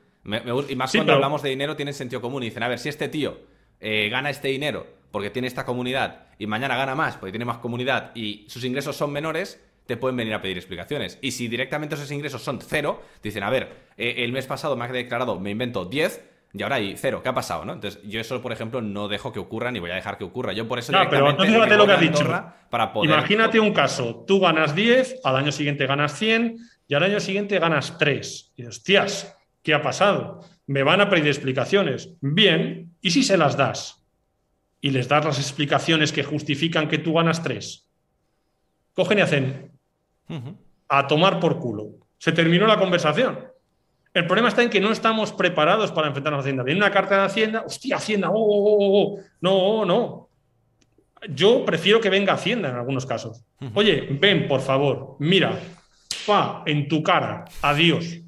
y 0.69 0.77
más 0.77 0.93
cuando 0.93 1.13
hablamos 1.13 1.43
de 1.43 1.51
dinero, 1.51 1.77
tienen 1.77 1.95
sentido 1.95 2.21
común 2.21 2.43
y 2.43 2.47
dicen, 2.47 2.63
a 2.63 2.69
ver, 2.69 2.79
si 2.79 2.89
este 2.89 3.09
tío 3.09 3.39
eh, 3.81 4.09
gana 4.11 4.31
este 4.31 4.49
dinero 4.49 4.87
porque 5.11 5.29
tiene 5.29 5.47
esta 5.47 5.67
comunidad 5.67 6.29
y 6.39 6.47
mañana 6.47 6.77
gana 6.77 6.95
más 6.95 7.17
porque 7.17 7.33
tiene 7.33 7.45
más 7.45 7.59
comunidad 7.59 8.13
y 8.15 8.47
sus 8.49 8.65
ingresos 8.65 8.97
son 8.97 9.13
menores, 9.13 9.61
te 9.87 9.97
pueden 9.97 10.17
venir 10.17 10.35
a 10.35 10.43
pedir 10.43 10.57
explicaciones. 10.57 11.19
Y 11.21 11.33
si 11.33 11.49
directamente 11.49 11.95
esos 11.95 12.11
ingresos 12.11 12.43
son 12.43 12.61
cero, 12.61 13.03
dicen, 13.23 13.43
a 13.43 13.51
ver, 13.51 13.89
eh, 13.97 14.17
el 14.19 14.33
mes 14.33 14.47
pasado 14.47 14.77
me 14.77 14.85
ha 14.85 14.89
declarado, 14.89 15.39
me 15.39 15.51
invento 15.51 15.85
10, 15.85 16.33
y 16.55 16.63
ahora 16.63 16.77
hay 16.77 16.95
cero. 16.97 17.23
¿Qué 17.23 17.31
ha 17.31 17.35
pasado? 17.35 17.65
¿no? 17.65 17.73
Entonces, 17.73 18.01
yo 18.05 18.21
eso, 18.21 18.43
por 18.43 18.53
ejemplo, 18.53 18.83
no 18.83 19.09
dejo 19.09 19.33
que 19.33 19.39
ocurra 19.39 19.71
ni 19.71 19.79
voy 19.79 19.91
a 19.91 19.95
dejar 19.95 20.19
que 20.19 20.25
ocurra. 20.25 20.53
Yo 20.53 20.69
por 20.69 20.79
eso. 20.79 20.93
No, 20.93 21.09
pero 21.09 21.31
entonces 21.31 21.57
lo 21.57 21.87
que 21.87 21.93
has 21.93 22.01
dicho. 22.01 22.25
Para 22.69 22.93
poder... 22.93 23.11
Imagínate 23.11 23.59
un 23.59 23.73
caso: 23.73 24.25
tú 24.27 24.41
ganas 24.41 24.75
10, 24.75 25.21
al 25.25 25.37
año 25.37 25.53
siguiente 25.53 25.87
ganas 25.87 26.19
100 26.19 26.57
y 26.89 26.95
al 26.95 27.03
año 27.03 27.21
siguiente 27.21 27.59
ganas 27.59 27.97
3. 27.99 28.53
Y 28.57 28.67
hostias, 28.67 29.35
¿qué 29.63 29.73
ha 29.73 29.83
pasado? 29.83 30.41
Me 30.67 30.83
van 30.83 31.01
a 31.01 31.09
pedir 31.09 31.27
explicaciones. 31.27 32.11
Bien, 32.21 32.95
¿y 33.01 33.11
si 33.13 33.23
se 33.23 33.39
las 33.39 33.57
das? 33.57 34.05
Y 34.81 34.91
les 34.91 35.09
das 35.09 35.25
las 35.25 35.39
explicaciones 35.39 36.13
que 36.13 36.23
justifican 36.23 36.89
que 36.89 36.99
tú 36.99 37.15
ganas 37.15 37.43
3. 37.43 37.89
Cogen 38.93 39.19
y 39.19 39.21
hacen 39.23 39.72
a 40.89 41.07
tomar 41.07 41.41
por 41.41 41.59
culo. 41.59 41.91
Se 42.19 42.33
terminó 42.33 42.67
la 42.67 42.79
conversación. 42.79 43.53
El 44.15 44.27
problema 44.27 44.49
está 44.49 44.63
en 44.63 44.71
que 44.71 44.81
no 44.81 44.91
estamos 44.91 45.33
preparados 45.33 45.91
para 45.91 46.09
enfrentarnos 46.09 46.39
a 46.39 46.43
Hacienda. 46.43 46.63
Viene 46.63 46.81
una 46.81 46.91
carta 46.91 47.17
de 47.17 47.25
Hacienda, 47.25 47.65
hostia, 47.67 47.97
Hacienda, 47.97 48.31
oh, 48.31 48.35
oh, 48.35 48.77
oh, 48.77 49.03
oh, 49.03 49.21
no, 49.41 49.85
no. 49.85 50.29
Yo 51.31 51.65
prefiero 51.65 52.01
que 52.01 52.11
venga 52.11 52.35
Hacienda 52.35 52.69
en 52.69 52.77
algunos 52.77 53.07
casos. 53.07 53.43
Oye, 53.75 54.09
ven, 54.21 54.49
por 54.49 54.61
favor, 54.61 55.17
mira, 55.19 55.59
pa, 56.27 56.63
en 56.67 56.89
tu 56.89 57.03
cara, 57.03 57.45
adiós. 57.63 58.19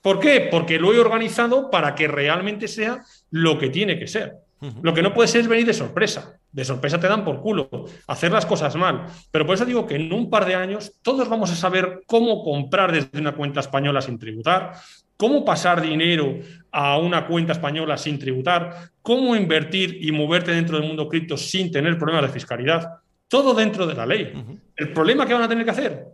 ¿Por 0.00 0.18
qué? 0.18 0.48
Porque 0.50 0.78
lo 0.78 0.92
he 0.92 0.98
organizado 0.98 1.70
para 1.70 1.94
que 1.94 2.08
realmente 2.08 2.66
sea 2.66 3.04
lo 3.30 3.58
que 3.58 3.68
tiene 3.68 3.98
que 3.98 4.06
ser. 4.06 4.36
Lo 4.82 4.92
que 4.92 5.02
no 5.02 5.14
puede 5.14 5.28
ser 5.28 5.42
es 5.42 5.48
venir 5.48 5.66
de 5.66 5.74
sorpresa. 5.74 6.39
De 6.52 6.64
sorpresa 6.64 6.98
te 6.98 7.06
dan 7.06 7.24
por 7.24 7.40
culo, 7.40 7.68
hacer 8.08 8.32
las 8.32 8.44
cosas 8.44 8.74
mal. 8.74 9.06
Pero 9.30 9.46
por 9.46 9.54
eso 9.54 9.64
digo 9.64 9.86
que 9.86 9.94
en 9.94 10.12
un 10.12 10.28
par 10.28 10.46
de 10.46 10.56
años 10.56 10.92
todos 11.02 11.28
vamos 11.28 11.52
a 11.52 11.54
saber 11.54 12.02
cómo 12.06 12.42
comprar 12.42 12.90
desde 12.90 13.20
una 13.20 13.32
cuenta 13.32 13.60
española 13.60 14.00
sin 14.00 14.18
tributar, 14.18 14.72
cómo 15.16 15.44
pasar 15.44 15.80
dinero 15.80 16.38
a 16.72 16.98
una 16.98 17.26
cuenta 17.26 17.52
española 17.52 17.96
sin 17.96 18.18
tributar, 18.18 18.90
cómo 19.02 19.36
invertir 19.36 19.98
y 20.02 20.10
moverte 20.10 20.52
dentro 20.52 20.78
del 20.78 20.88
mundo 20.88 21.08
cripto 21.08 21.36
sin 21.36 21.70
tener 21.70 21.98
problemas 21.98 22.24
de 22.24 22.32
fiscalidad. 22.32 22.88
Todo 23.28 23.54
dentro 23.54 23.86
de 23.86 23.94
la 23.94 24.06
ley. 24.06 24.32
¿El 24.74 24.92
problema 24.92 25.26
que 25.26 25.34
van 25.34 25.42
a 25.42 25.48
tener 25.48 25.64
que 25.64 25.70
hacer? 25.70 26.06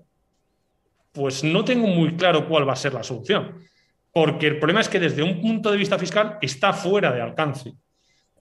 Pues 1.12 1.42
no 1.44 1.64
tengo 1.64 1.86
muy 1.86 2.14
claro 2.14 2.46
cuál 2.46 2.68
va 2.68 2.74
a 2.74 2.76
ser 2.76 2.92
la 2.92 3.02
solución. 3.02 3.54
Porque 4.12 4.48
el 4.48 4.58
problema 4.58 4.80
es 4.80 4.88
que 4.88 5.00
desde 5.00 5.22
un 5.22 5.40
punto 5.40 5.70
de 5.70 5.78
vista 5.78 5.98
fiscal 5.98 6.38
está 6.42 6.72
fuera 6.72 7.12
de 7.12 7.22
alcance. 7.22 7.74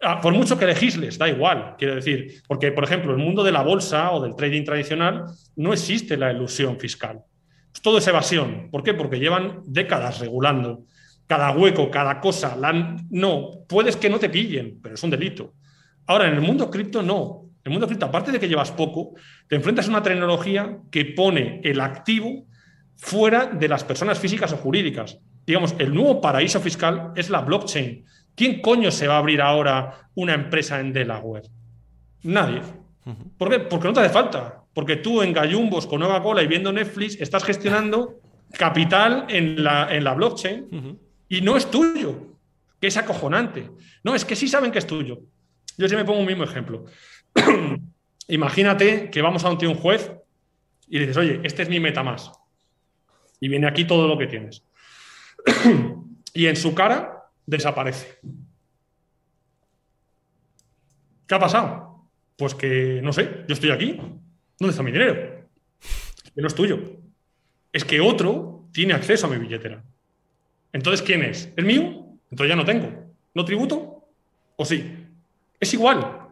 Ah, 0.02 0.20
por 0.22 0.34
mucho 0.34 0.58
que 0.58 0.66
legisles, 0.66 1.18
da 1.18 1.30
igual, 1.30 1.76
quiero 1.78 1.96
decir, 1.96 2.42
porque, 2.48 2.72
por 2.72 2.84
ejemplo, 2.84 3.14
en 3.14 3.20
el 3.20 3.26
mundo 3.26 3.44
de 3.44 3.52
la 3.52 3.64
bolsa 3.64 4.12
o 4.12 4.22
del 4.22 4.36
trading 4.36 4.64
tradicional 4.64 5.26
no 5.56 5.74
existe 5.74 6.18
la 6.18 6.32
ilusión 6.32 6.80
fiscal. 6.80 7.22
todo 7.82 7.98
es 7.98 8.08
evasión. 8.08 8.70
¿Por 8.72 8.84
qué? 8.84 8.94
Porque 8.94 9.20
llevan 9.20 9.62
décadas 9.66 10.20
regulando 10.20 10.86
cada 11.28 11.52
hueco, 11.52 11.90
cada 11.90 12.20
cosa. 12.20 12.58
no, 13.10 13.50
puedes 13.68 13.96
que 13.96 14.10
no 14.10 14.20
te 14.20 14.30
pillen, 14.30 14.80
pero 14.82 14.96
es 14.96 15.04
un 15.04 15.10
delito. 15.10 15.54
Ahora, 16.08 16.28
en 16.28 16.36
el 16.36 16.42
mundo 16.42 16.70
cripto 16.70 17.02
no. 17.02 17.46
El 17.64 17.72
mundo 17.72 17.88
cripto, 17.88 18.06
aparte 18.06 18.32
de 18.32 18.40
que 18.40 18.48
llevas 18.48 18.72
poco, 18.72 19.16
te 19.48 19.56
enfrentas 19.56 19.88
a 19.88 19.90
una 19.90 20.04
tecnología 20.04 20.78
que 20.92 21.06
pone 21.06 21.62
el 21.64 21.82
activo 21.82 22.46
fuera 22.96 23.48
de 23.48 23.68
las 23.68 23.84
personas 23.84 24.20
físicas 24.20 24.54
o 24.54 24.58
jurídicas. 24.58 25.20
Digamos, 25.48 25.76
el 25.80 25.94
nuevo 25.94 26.22
paraíso 26.22 26.60
fiscal 26.60 27.12
es 27.16 27.30
la 27.30 27.42
blockchain. 27.42 28.06
¿Quién 28.36 28.62
coño 28.62 28.92
se 28.92 29.08
va 29.08 29.16
a 29.16 29.20
abrir 29.20 29.42
ahora 29.42 30.10
una 30.16 30.34
empresa 30.34 30.80
en 30.80 30.92
Delaware? 30.92 31.48
Nadie. 32.24 32.62
¿Por 33.38 33.50
qué? 33.50 33.60
Porque 33.60 33.88
no 33.88 33.94
te 33.94 34.02
hace 34.02 34.10
falta. 34.10 34.64
Porque 34.74 34.98
tú 34.98 35.22
en 35.22 35.32
gallumbos 35.32 35.88
con 35.88 36.00
Nueva 36.00 36.22
Cola 36.22 36.44
y 36.44 36.48
viendo 36.48 36.72
Netflix 36.72 37.20
estás 37.22 37.44
gestionando 37.44 38.20
capital 38.52 39.26
en 39.30 39.64
la, 39.64 39.94
en 39.96 40.04
la 40.04 40.14
blockchain 40.14 41.00
y 41.30 41.42
no 41.42 41.56
es 41.56 41.70
tuyo, 41.72 42.38
que 42.80 42.88
es 42.88 42.98
acojonante. 42.98 43.70
No, 44.04 44.16
es 44.16 44.26
que 44.26 44.36
sí 44.36 44.48
saben 44.48 44.72
que 44.72 44.80
es 44.80 44.88
tuyo. 44.88 45.22
Yo 45.78 45.88
sí 45.88 45.96
me 45.96 46.06
pongo 46.06 46.20
un 46.20 46.26
mismo 46.26 46.44
ejemplo. 46.44 46.86
Imagínate 48.28 49.10
que 49.10 49.22
vamos 49.22 49.46
a 49.46 49.50
un, 49.50 49.66
un 49.66 49.76
juez 49.76 50.12
y 50.88 51.00
dices, 51.00 51.18
oye, 51.18 51.40
este 51.44 51.64
es 51.64 51.70
mi 51.70 51.80
meta 51.80 52.04
más. 52.04 52.32
Y 53.40 53.48
viene 53.48 53.68
aquí 53.68 53.86
todo 53.86 54.08
lo 54.08 54.18
que 54.18 54.28
tienes. 54.28 54.64
y 56.34 56.48
en 56.48 56.56
su 56.56 56.74
cara 56.74 57.15
desaparece. 57.46 58.20
¿Qué 61.28 61.36
ha 61.36 61.40
pasado? 61.40 62.10
Pues 62.38 62.54
que, 62.54 63.00
no 63.04 63.14
sé, 63.14 63.46
yo 63.48 63.54
estoy 63.54 63.72
aquí. 63.72 63.98
¿Dónde 64.60 64.72
está 64.72 64.84
mi 64.84 64.92
dinero? 64.92 65.46
que 66.36 66.42
no 66.42 66.48
es 66.48 66.56
tuyo. 66.56 66.80
Es 67.72 67.86
que 67.86 68.02
otro 68.02 68.68
tiene 68.72 68.94
acceso 68.94 69.28
a 69.28 69.30
mi 69.30 69.38
billetera. 69.38 69.82
Entonces, 70.74 71.02
¿quién 71.02 71.24
es? 71.24 71.52
¿Es 71.56 71.64
mío? 71.64 72.06
Entonces 72.30 72.50
ya 72.50 72.56
no 72.56 72.66
tengo. 72.66 72.92
¿No 73.34 73.46
tributo? 73.46 74.04
¿O 74.58 74.66
sí? 74.66 75.08
Es 75.60 75.74
igual. 75.74 76.28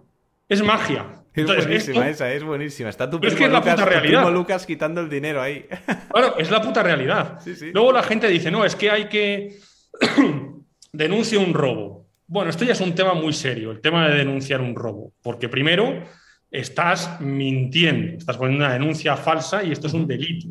Es 0.50 0.62
magia. 0.62 1.24
Es 1.34 1.46
buenísima 1.46 2.10
esa, 2.10 2.32
es 2.32 2.44
buenísima. 2.44 2.90
Está 2.90 3.10
tu 3.10 3.20
primo, 3.20 3.32
es 3.32 3.38
que 3.38 3.46
es 3.46 3.52
la 3.52 3.60
Lucas, 3.60 3.76
puta 3.76 3.86
realidad. 3.86 4.32
Lucas 4.32 4.66
quitando 4.66 5.02
el 5.02 5.10
dinero 5.10 5.42
ahí. 5.42 5.66
Claro, 6.12 6.38
es 6.38 6.52
la 6.52 6.62
puta 6.62 6.84
realidad. 6.84 7.40
Luego 7.74 7.92
la 7.92 8.04
gente 8.04 8.28
dice, 8.28 8.52
no, 8.52 8.64
es 8.66 8.76
que 8.76 8.92
hay 8.92 9.10
que 9.10 9.60
denunciar 10.94 11.46
un 11.46 11.54
robo. 11.54 12.08
Bueno, 12.28 12.50
esto 12.50 12.64
ya 12.64 12.72
es 12.72 12.82
un 12.82 12.96
tema 12.96 13.14
muy 13.14 13.34
serio, 13.34 13.72
el 13.72 13.82
tema 13.82 14.08
de 14.08 14.16
denunciar 14.16 14.62
un 14.62 14.76
robo. 14.76 15.12
Porque 15.22 15.50
primero 15.50 16.04
estás 16.50 17.20
mintiendo, 17.20 18.18
estás 18.18 18.38
poniendo 18.38 18.64
una 18.64 18.74
denuncia 18.74 19.18
falsa 19.18 19.64
y 19.64 19.72
esto 19.72 19.88
es 19.88 19.94
un 19.94 20.08
delito. 20.08 20.48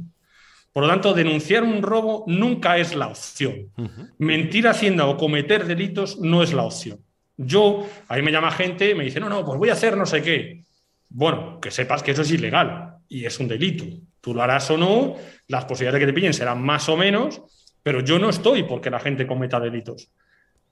Por 0.72 0.84
lo 0.84 0.88
tanto, 0.88 1.14
denunciar 1.14 1.62
un 1.62 1.82
robo 1.82 2.24
nunca 2.26 2.78
es 2.78 2.94
la 2.94 3.08
opción. 3.08 3.70
Mentir 4.18 4.66
Hacienda 4.68 5.06
o 5.06 5.16
cometer 5.16 5.66
delitos 5.66 6.18
no 6.18 6.42
es 6.42 6.52
la 6.52 6.62
opción. 6.62 6.98
Yo, 7.36 7.88
ahí 8.08 8.22
me 8.22 8.32
llama 8.32 8.50
gente 8.50 8.90
y 8.90 8.94
me 8.94 9.04
dice, 9.04 9.20
no, 9.20 9.28
no, 9.28 9.44
pues 9.44 9.58
voy 9.58 9.68
a 9.68 9.74
hacer 9.74 9.96
no 9.96 10.06
sé 10.06 10.22
qué. 10.22 10.64
Bueno, 11.08 11.60
que 11.60 11.70
sepas 11.70 12.02
que 12.02 12.12
eso 12.12 12.22
es 12.22 12.30
ilegal 12.30 12.96
y 13.08 13.26
es 13.26 13.38
un 13.38 13.48
delito. 13.48 13.84
Tú 14.20 14.34
lo 14.34 14.42
harás 14.42 14.70
o 14.70 14.78
no, 14.78 15.16
las 15.48 15.66
posibilidades 15.66 16.00
de 16.00 16.06
que 16.06 16.12
te 16.12 16.14
pillen 16.14 16.32
serán 16.32 16.62
más 16.62 16.88
o 16.88 16.96
menos, 16.96 17.42
pero 17.82 18.00
yo 18.00 18.18
no 18.18 18.30
estoy 18.30 18.62
porque 18.62 18.90
la 18.90 19.00
gente 19.00 19.26
cometa 19.26 19.60
delitos. 19.60 20.10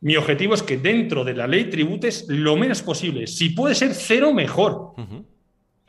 Mi 0.00 0.16
objetivo 0.16 0.54
es 0.54 0.62
que 0.62 0.78
dentro 0.78 1.24
de 1.24 1.34
la 1.34 1.46
ley 1.46 1.64
tributes 1.64 2.26
lo 2.28 2.56
menos 2.56 2.82
posible. 2.82 3.26
Si 3.26 3.50
puede 3.50 3.74
ser 3.74 3.94
cero, 3.94 4.32
mejor. 4.32 4.94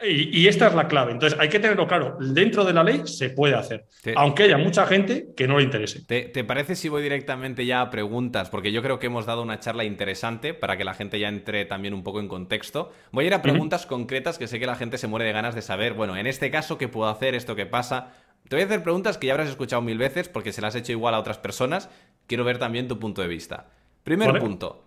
Y, 0.03 0.47
esta 0.47 0.67
es 0.67 0.73
la 0.73 0.87
clave. 0.87 1.11
Entonces, 1.11 1.39
hay 1.39 1.47
que 1.47 1.59
tenerlo 1.59 1.87
claro. 1.87 2.17
Dentro 2.19 2.63
de 2.65 2.73
la 2.73 2.83
ley 2.83 3.03
se 3.05 3.29
puede 3.29 3.53
hacer, 3.53 3.85
aunque 4.15 4.43
haya 4.43 4.57
mucha 4.57 4.85
gente 4.87 5.27
que 5.37 5.47
no 5.47 5.57
le 5.57 5.63
interese. 5.63 6.03
¿Te, 6.05 6.43
parece 6.43 6.75
si 6.75 6.89
voy 6.89 7.03
directamente 7.03 7.65
ya 7.65 7.81
a 7.81 7.89
preguntas? 7.89 8.49
Porque 8.49 8.71
yo 8.71 8.81
creo 8.81 8.97
que 8.97 9.07
hemos 9.07 9.25
dado 9.25 9.43
una 9.43 9.59
charla 9.59 9.83
interesante 9.83 10.53
para 10.53 10.75
que 10.75 10.83
la 10.83 10.95
gente 10.95 11.19
ya 11.19 11.29
entre 11.29 11.65
también 11.65 11.93
un 11.93 12.03
poco 12.03 12.19
en 12.19 12.27
contexto. 12.27 12.91
Voy 13.11 13.25
a 13.25 13.27
ir 13.27 13.33
a 13.35 13.41
preguntas 13.41 13.85
concretas 13.85 14.39
que 14.39 14.47
sé 14.47 14.59
que 14.59 14.65
la 14.65 14.75
gente 14.75 14.97
se 14.97 15.07
muere 15.07 15.25
de 15.25 15.33
ganas 15.33 15.53
de 15.53 15.61
saber. 15.61 15.93
Bueno, 15.93 16.17
en 16.17 16.25
este 16.25 16.49
caso, 16.49 16.77
¿qué 16.77 16.87
puedo 16.87 17.09
hacer? 17.09 17.35
¿Esto 17.35 17.55
qué 17.55 17.67
pasa? 17.67 18.11
Te 18.49 18.55
voy 18.55 18.63
a 18.63 18.65
hacer 18.65 18.81
preguntas 18.81 19.19
que 19.19 19.27
ya 19.27 19.33
habrás 19.33 19.49
escuchado 19.49 19.83
mil 19.83 19.99
veces 19.99 20.29
porque 20.29 20.51
se 20.51 20.61
las 20.61 20.73
he 20.73 20.79
hecho 20.79 20.91
igual 20.93 21.13
a 21.13 21.19
otras 21.19 21.37
personas. 21.37 21.89
Quiero 22.25 22.43
ver 22.43 22.57
también 22.57 22.87
tu 22.87 22.97
punto 22.97 23.21
de 23.21 23.27
vista. 23.27 23.67
Primer 24.03 24.39
punto. 24.39 24.83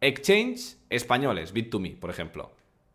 Exchange 0.00 0.76
españoles, 0.90 1.54
Bit2Me, 1.54 1.98
por 1.98 2.10
ejemplo. 2.10 2.52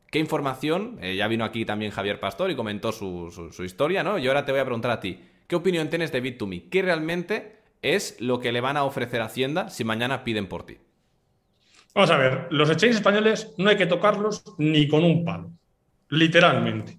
¿Qué 0.09 0.19
información? 0.19 0.99
Eh, 1.01 1.15
ya 1.15 1.27
vino 1.27 1.43
aquí 1.43 1.65
también 1.65 1.91
Javier 1.91 2.19
Pastor 2.19 2.51
y 2.51 2.55
comentó 2.55 2.91
su, 2.91 3.51
historia, 3.65 4.03
¿no? 4.03 4.19
Yo 4.19 4.29
ahora 4.29 4.45
te 4.45 4.51
voy 4.51 4.61
a 4.61 4.65
preguntar 4.65 4.91
a 4.91 4.99
ti, 4.99 5.19
¿qué 5.47 5.55
opinión 5.55 5.89
tienes 5.89 6.11
de 6.11 6.21
Bit2Me? 6.23 6.69
¿Qué 6.69 6.81
realmente 6.83 7.57
es 7.81 8.21
lo 8.21 8.39
que 8.39 8.51
le 8.51 8.61
van 8.61 8.77
a 8.77 8.83
ofrecer 8.83 9.21
a 9.21 9.25
Hacienda 9.25 9.69
si 9.69 9.83
mañana 9.83 10.23
piden 10.23 10.47
por 10.47 10.65
ti? 10.65 10.77
Vamos 11.95 12.11
a 12.11 12.17
ver, 12.17 12.47
los 12.51 12.69
exchanges 12.69 12.97
españoles 12.97 13.53
no 13.57 13.69
hay 13.69 13.77
que 13.77 13.85
tocarlos 13.85 14.43
ni 14.57 14.87
con 14.87 15.03
un 15.03 15.25
palo, 15.25 15.51
literalmente. 16.09 16.97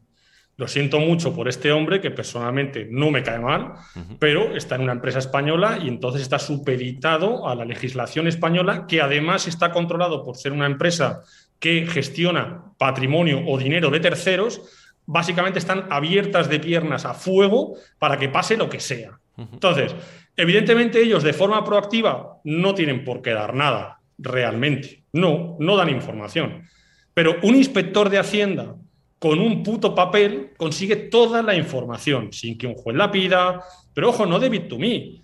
Lo 0.57 0.69
siento 0.69 1.01
mucho 1.01 1.35
por 1.35 1.49
este 1.49 1.73
hombre 1.73 2.01
que 2.01 2.13
personalmente 2.13 2.87
no 2.89 3.11
me 3.11 3.25
cae 3.25 3.41
mal, 3.41 3.73
pero 4.21 4.55
está 4.55 4.77
en 4.77 4.83
una 4.83 4.93
empresa 4.93 5.19
española 5.19 5.79
y 5.83 5.89
entonces 5.89 6.23
está 6.23 6.39
supeditado 6.39 7.49
a 7.49 7.57
la 7.57 7.65
legislación 7.65 8.29
española, 8.29 8.87
que 8.87 9.01
además 9.01 9.49
está 9.49 9.73
controlado 9.73 10.25
por 10.25 10.37
ser 10.37 10.53
una 10.53 10.67
empresa 10.67 11.23
que 11.59 11.87
gestiona 11.87 12.63
patrimonio 12.79 13.43
o 13.47 13.59
dinero 13.59 13.91
de 13.91 13.99
terceros, 13.99 14.63
básicamente 15.07 15.59
están 15.59 15.87
abiertas 15.91 16.49
de 16.49 16.61
piernas 16.61 17.05
a 17.05 17.15
fuego 17.15 17.75
para 17.99 18.17
que 18.17 18.29
pase 18.29 18.57
lo 18.57 18.69
que 18.69 18.81
sea. 18.81 19.19
Entonces, 19.37 19.95
evidentemente 20.37 21.03
ellos 21.03 21.25
de 21.25 21.33
forma 21.33 21.65
proactiva 21.65 22.39
no 22.45 22.75
tienen 22.75 23.05
por 23.05 23.23
qué 23.23 23.31
dar 23.31 23.55
nada, 23.55 24.01
realmente. 24.19 25.05
No, 25.13 25.57
no 25.59 25.77
dan 25.77 25.91
información. 25.91 26.69
Pero 27.13 27.37
un 27.43 27.57
inspector 27.57 28.09
de 28.09 28.19
Hacienda 28.19 28.77
con 29.25 29.41
un 29.41 29.63
puto 29.63 29.95
papel 29.95 30.51
consigue 30.55 30.97
toda 30.97 31.43
la 31.43 31.55
información, 31.55 32.31
sin 32.31 32.59
que 32.59 32.67
un 32.67 32.75
juez 32.75 32.95
la 32.95 33.11
pida, 33.11 33.59
pero 33.95 34.11
ojo, 34.11 34.27
no 34.27 34.39
de 34.39 34.51
Bit2Me, 34.51 35.23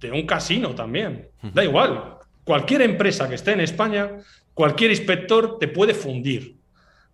de 0.00 0.10
un 0.10 0.26
casino 0.26 0.74
también. 0.74 1.28
Da 1.40 1.62
igual. 1.62 2.16
Cualquier 2.42 2.82
empresa 2.82 3.28
que 3.28 3.36
esté 3.36 3.52
en 3.52 3.60
España 3.60 4.10
cualquier 4.54 4.90
inspector 4.90 5.56
te 5.60 5.68
puede 5.68 5.94
fundir. 5.94 6.56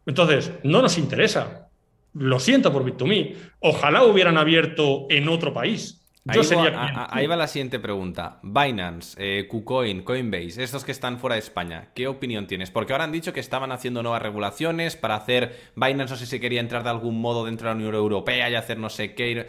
Entonces, 0.07 0.51
no 0.63 0.81
nos 0.81 0.97
interesa. 0.97 1.69
Lo 2.15 2.41
siento 2.41 2.73
por 2.73 2.87
Bit2Me. 2.87 3.35
Ojalá 3.61 4.03
hubieran 4.05 4.39
abierto 4.39 5.09
en 5.11 5.29
otro 5.29 5.53
país. 5.53 5.98
Ahí, 6.29 6.55
va, 6.55 7.09
ahí 7.11 7.27
va 7.27 7.37
la 7.37 7.49
siguiente 7.49 7.79
pregunta. 7.79 8.39
Binance, 8.43 9.17
eh, 9.19 9.49
KuCoin, 9.49 10.03
Coinbase, 10.03 10.63
estos 10.63 10.85
que 10.85 10.93
están 10.93 11.19
fuera 11.19 11.35
de 11.35 11.41
España, 11.41 11.89
¿qué 11.95 12.07
opinión 12.07 12.47
tienes? 12.47 12.71
Porque 12.71 12.93
ahora 12.93 13.05
han 13.05 13.13
dicho 13.13 13.33
que 13.33 13.41
estaban 13.41 13.73
haciendo 13.73 14.03
nuevas 14.03 14.23
regulaciones 14.23 14.97
para 14.97 15.17
hacer. 15.17 15.57
Binance, 15.75 16.13
no 16.13 16.17
sé 16.17 16.27
si 16.27 16.41
quería 16.41 16.61
entrar 16.61 16.83
de 16.83 16.91
algún 16.91 17.21
modo 17.21 17.45
dentro 17.45 17.69
de 17.69 17.75
la 17.75 17.79
Unión 17.79 17.95
Europea 17.95 18.51
y 18.51 18.55
hacer 18.55 18.79
no 18.79 18.91
sé 18.91 19.15
qué. 19.15 19.49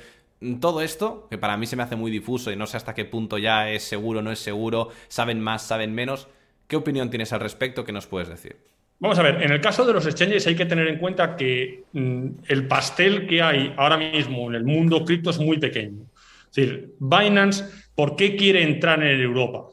Todo 0.62 0.82
esto, 0.82 1.28
que 1.30 1.38
para 1.38 1.58
mí 1.58 1.66
se 1.66 1.76
me 1.76 1.84
hace 1.84 1.96
muy 1.96 2.12
difuso 2.12 2.52
y 2.52 2.56
no 2.56 2.66
sé 2.66 2.78
hasta 2.78 2.96
qué 2.96 3.04
punto 3.04 3.38
ya 3.38 3.70
es 3.70 3.84
seguro 3.84 4.20
o 4.20 4.22
no 4.22 4.32
es 4.32 4.40
seguro, 4.40 4.90
saben 5.10 5.42
más, 5.42 5.64
saben 5.64 5.94
menos. 5.94 6.30
¿Qué 6.68 6.78
opinión 6.78 7.10
tienes 7.10 7.34
al 7.34 7.42
respecto? 7.42 7.84
¿Qué 7.84 7.92
nos 7.92 8.08
puedes 8.08 8.30
decir? 8.30 8.58
Vamos 9.00 9.18
a 9.18 9.24
ver, 9.24 9.42
en 9.42 9.52
el 9.52 9.62
caso 9.62 9.86
de 9.86 9.94
los 9.94 10.06
exchanges 10.06 10.46
hay 10.46 10.56
que 10.56 10.66
tener 10.66 10.88
en 10.88 10.98
cuenta 10.98 11.38
que 11.38 11.84
mm, 11.94 12.28
el 12.48 12.68
pastel 12.68 13.28
que 13.28 13.42
hay 13.42 13.74
ahora 13.78 13.98
mismo 13.98 14.50
en 14.50 14.56
el 14.56 14.66
mundo 14.66 15.06
cripto 15.06 15.30
es 15.30 15.40
muy 15.40 15.58
pequeño. 15.58 16.06
Es 16.50 16.56
decir, 16.56 16.96
Binance, 17.00 17.66
¿por 17.96 18.16
qué 18.16 18.36
quiere 18.36 18.64
entrar 18.64 19.04
en 19.04 19.22
Europa? 19.22 19.68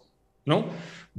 ¿No? 0.45 0.67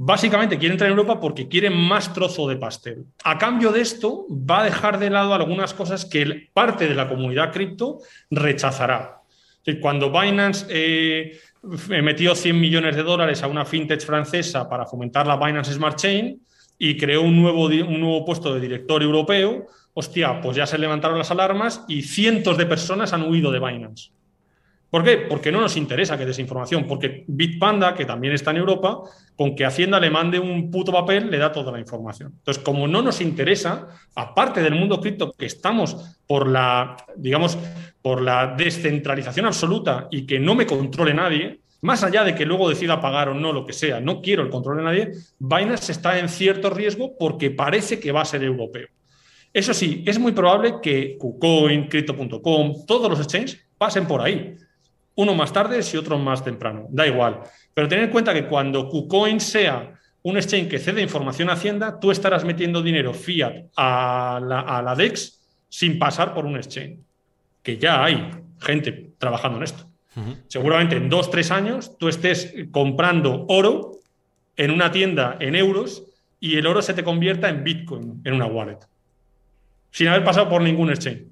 Básicamente 0.00 0.58
quiere 0.58 0.74
entrar 0.74 0.90
en 0.90 0.96
Europa 0.96 1.20
porque 1.20 1.48
quiere 1.48 1.70
más 1.70 2.12
trozo 2.14 2.46
de 2.46 2.56
pastel. 2.56 3.04
A 3.24 3.36
cambio 3.36 3.72
de 3.72 3.80
esto, 3.80 4.26
va 4.30 4.60
a 4.60 4.64
dejar 4.64 5.00
de 5.00 5.10
lado 5.10 5.34
algunas 5.34 5.74
cosas 5.74 6.04
que 6.04 6.48
parte 6.52 6.86
de 6.86 6.94
la 6.94 7.08
comunidad 7.08 7.52
cripto 7.52 7.98
rechazará. 8.30 9.22
cuando 9.80 10.12
Binance 10.12 10.66
eh, 10.70 11.40
metió 11.88 12.36
100 12.36 12.60
millones 12.60 12.94
de 12.94 13.02
dólares 13.02 13.42
a 13.42 13.48
una 13.48 13.64
fintech 13.64 14.04
francesa 14.06 14.68
para 14.68 14.86
fomentar 14.86 15.26
la 15.26 15.36
Binance 15.36 15.72
Smart 15.72 15.98
Chain 15.98 16.40
y 16.78 16.96
creó 16.96 17.22
un 17.22 17.36
nuevo, 17.36 17.66
un 17.66 18.00
nuevo 18.00 18.24
puesto 18.24 18.54
de 18.54 18.60
director 18.60 19.02
europeo, 19.02 19.66
hostia, 19.94 20.40
pues 20.40 20.56
ya 20.56 20.64
se 20.64 20.78
levantaron 20.78 21.18
las 21.18 21.32
alarmas 21.32 21.84
y 21.88 22.02
cientos 22.02 22.56
de 22.56 22.66
personas 22.66 23.12
han 23.12 23.28
huido 23.28 23.50
de 23.50 23.58
Binance. 23.58 24.12
¿Por 24.90 25.04
qué? 25.04 25.18
Porque 25.18 25.52
no 25.52 25.60
nos 25.60 25.76
interesa 25.76 26.16
que 26.16 26.24
desinformación, 26.24 26.86
porque 26.86 27.24
Bitpanda, 27.26 27.94
que 27.94 28.06
también 28.06 28.32
está 28.32 28.52
en 28.52 28.56
Europa, 28.56 29.02
con 29.36 29.54
que 29.54 29.66
Hacienda 29.66 30.00
le 30.00 30.08
mande 30.08 30.38
un 30.38 30.70
puto 30.70 30.92
papel, 30.92 31.30
le 31.30 31.36
da 31.36 31.52
toda 31.52 31.70
la 31.70 31.78
información. 31.78 32.32
Entonces, 32.38 32.62
como 32.62 32.88
no 32.88 33.02
nos 33.02 33.20
interesa, 33.20 33.88
aparte 34.14 34.62
del 34.62 34.74
mundo 34.74 34.98
cripto, 34.98 35.32
que 35.32 35.44
estamos 35.44 36.18
por 36.26 36.48
la, 36.48 36.96
digamos, 37.16 37.58
por 38.00 38.22
la 38.22 38.54
descentralización 38.56 39.44
absoluta 39.44 40.08
y 40.10 40.24
que 40.26 40.40
no 40.40 40.54
me 40.54 40.64
controle 40.64 41.12
nadie, 41.12 41.60
más 41.82 42.02
allá 42.02 42.24
de 42.24 42.34
que 42.34 42.46
luego 42.46 42.68
decida 42.68 43.00
pagar 43.00 43.28
o 43.28 43.34
no 43.34 43.52
lo 43.52 43.66
que 43.66 43.74
sea, 43.74 44.00
no 44.00 44.22
quiero 44.22 44.42
el 44.42 44.48
control 44.48 44.78
de 44.78 44.82
nadie, 44.84 45.12
Binance 45.38 45.92
está 45.92 46.18
en 46.18 46.30
cierto 46.30 46.70
riesgo 46.70 47.14
porque 47.18 47.50
parece 47.50 48.00
que 48.00 48.10
va 48.10 48.22
a 48.22 48.24
ser 48.24 48.42
europeo. 48.42 48.88
Eso 49.52 49.74
sí, 49.74 50.02
es 50.06 50.18
muy 50.18 50.32
probable 50.32 50.76
que 50.82 51.16
KuCoin, 51.18 51.88
Crypto.com, 51.88 52.86
todos 52.86 53.10
los 53.10 53.20
exchanges 53.20 53.60
pasen 53.76 54.06
por 54.06 54.22
ahí 54.22 54.56
uno 55.18 55.34
más 55.34 55.52
tarde 55.52 55.80
y 55.92 55.96
otro 55.96 56.16
más 56.16 56.44
temprano, 56.44 56.86
da 56.90 57.04
igual. 57.04 57.40
Pero 57.74 57.88
tened 57.88 58.04
en 58.04 58.10
cuenta 58.10 58.32
que 58.32 58.46
cuando 58.46 58.88
KuCoin 58.88 59.40
sea 59.40 59.92
un 60.22 60.36
exchange 60.36 60.68
que 60.68 60.78
cede 60.78 61.02
información 61.02 61.50
a 61.50 61.54
Hacienda, 61.54 61.98
tú 61.98 62.12
estarás 62.12 62.44
metiendo 62.44 62.82
dinero 62.82 63.12
fiat 63.12 63.64
a 63.76 64.38
la, 64.40 64.94
DEX 64.94 65.40
sin 65.68 65.98
pasar 65.98 66.32
por 66.32 66.46
un 66.46 66.56
exchange. 66.56 67.00
Que 67.64 67.78
ya 67.78 68.04
hay 68.04 68.30
gente 68.60 69.10
trabajando 69.18 69.58
en 69.58 69.64
esto. 69.64 69.84
Seguramente 70.46 70.96
en 70.96 71.08
dos, 71.08 71.30
tres 71.30 71.50
años 71.50 71.98
tú 71.98 72.08
estés 72.08 72.54
comprando 72.70 73.44
oro 73.48 73.92
en 74.56 74.70
una 74.70 74.92
tienda 74.92 75.36
en 75.40 75.56
euros 75.56 76.04
y 76.38 76.56
el 76.56 76.66
oro 76.66 76.80
se 76.80 76.94
te 76.94 77.02
convierta 77.02 77.48
en 77.48 77.64
Bitcoin 77.64 78.20
en 78.24 78.34
una 78.34 78.46
wallet, 78.46 78.78
sin 79.90 80.08
haber 80.08 80.24
pasado 80.24 80.48
por 80.48 80.62
ningún 80.62 80.90
exchange. 80.90 81.27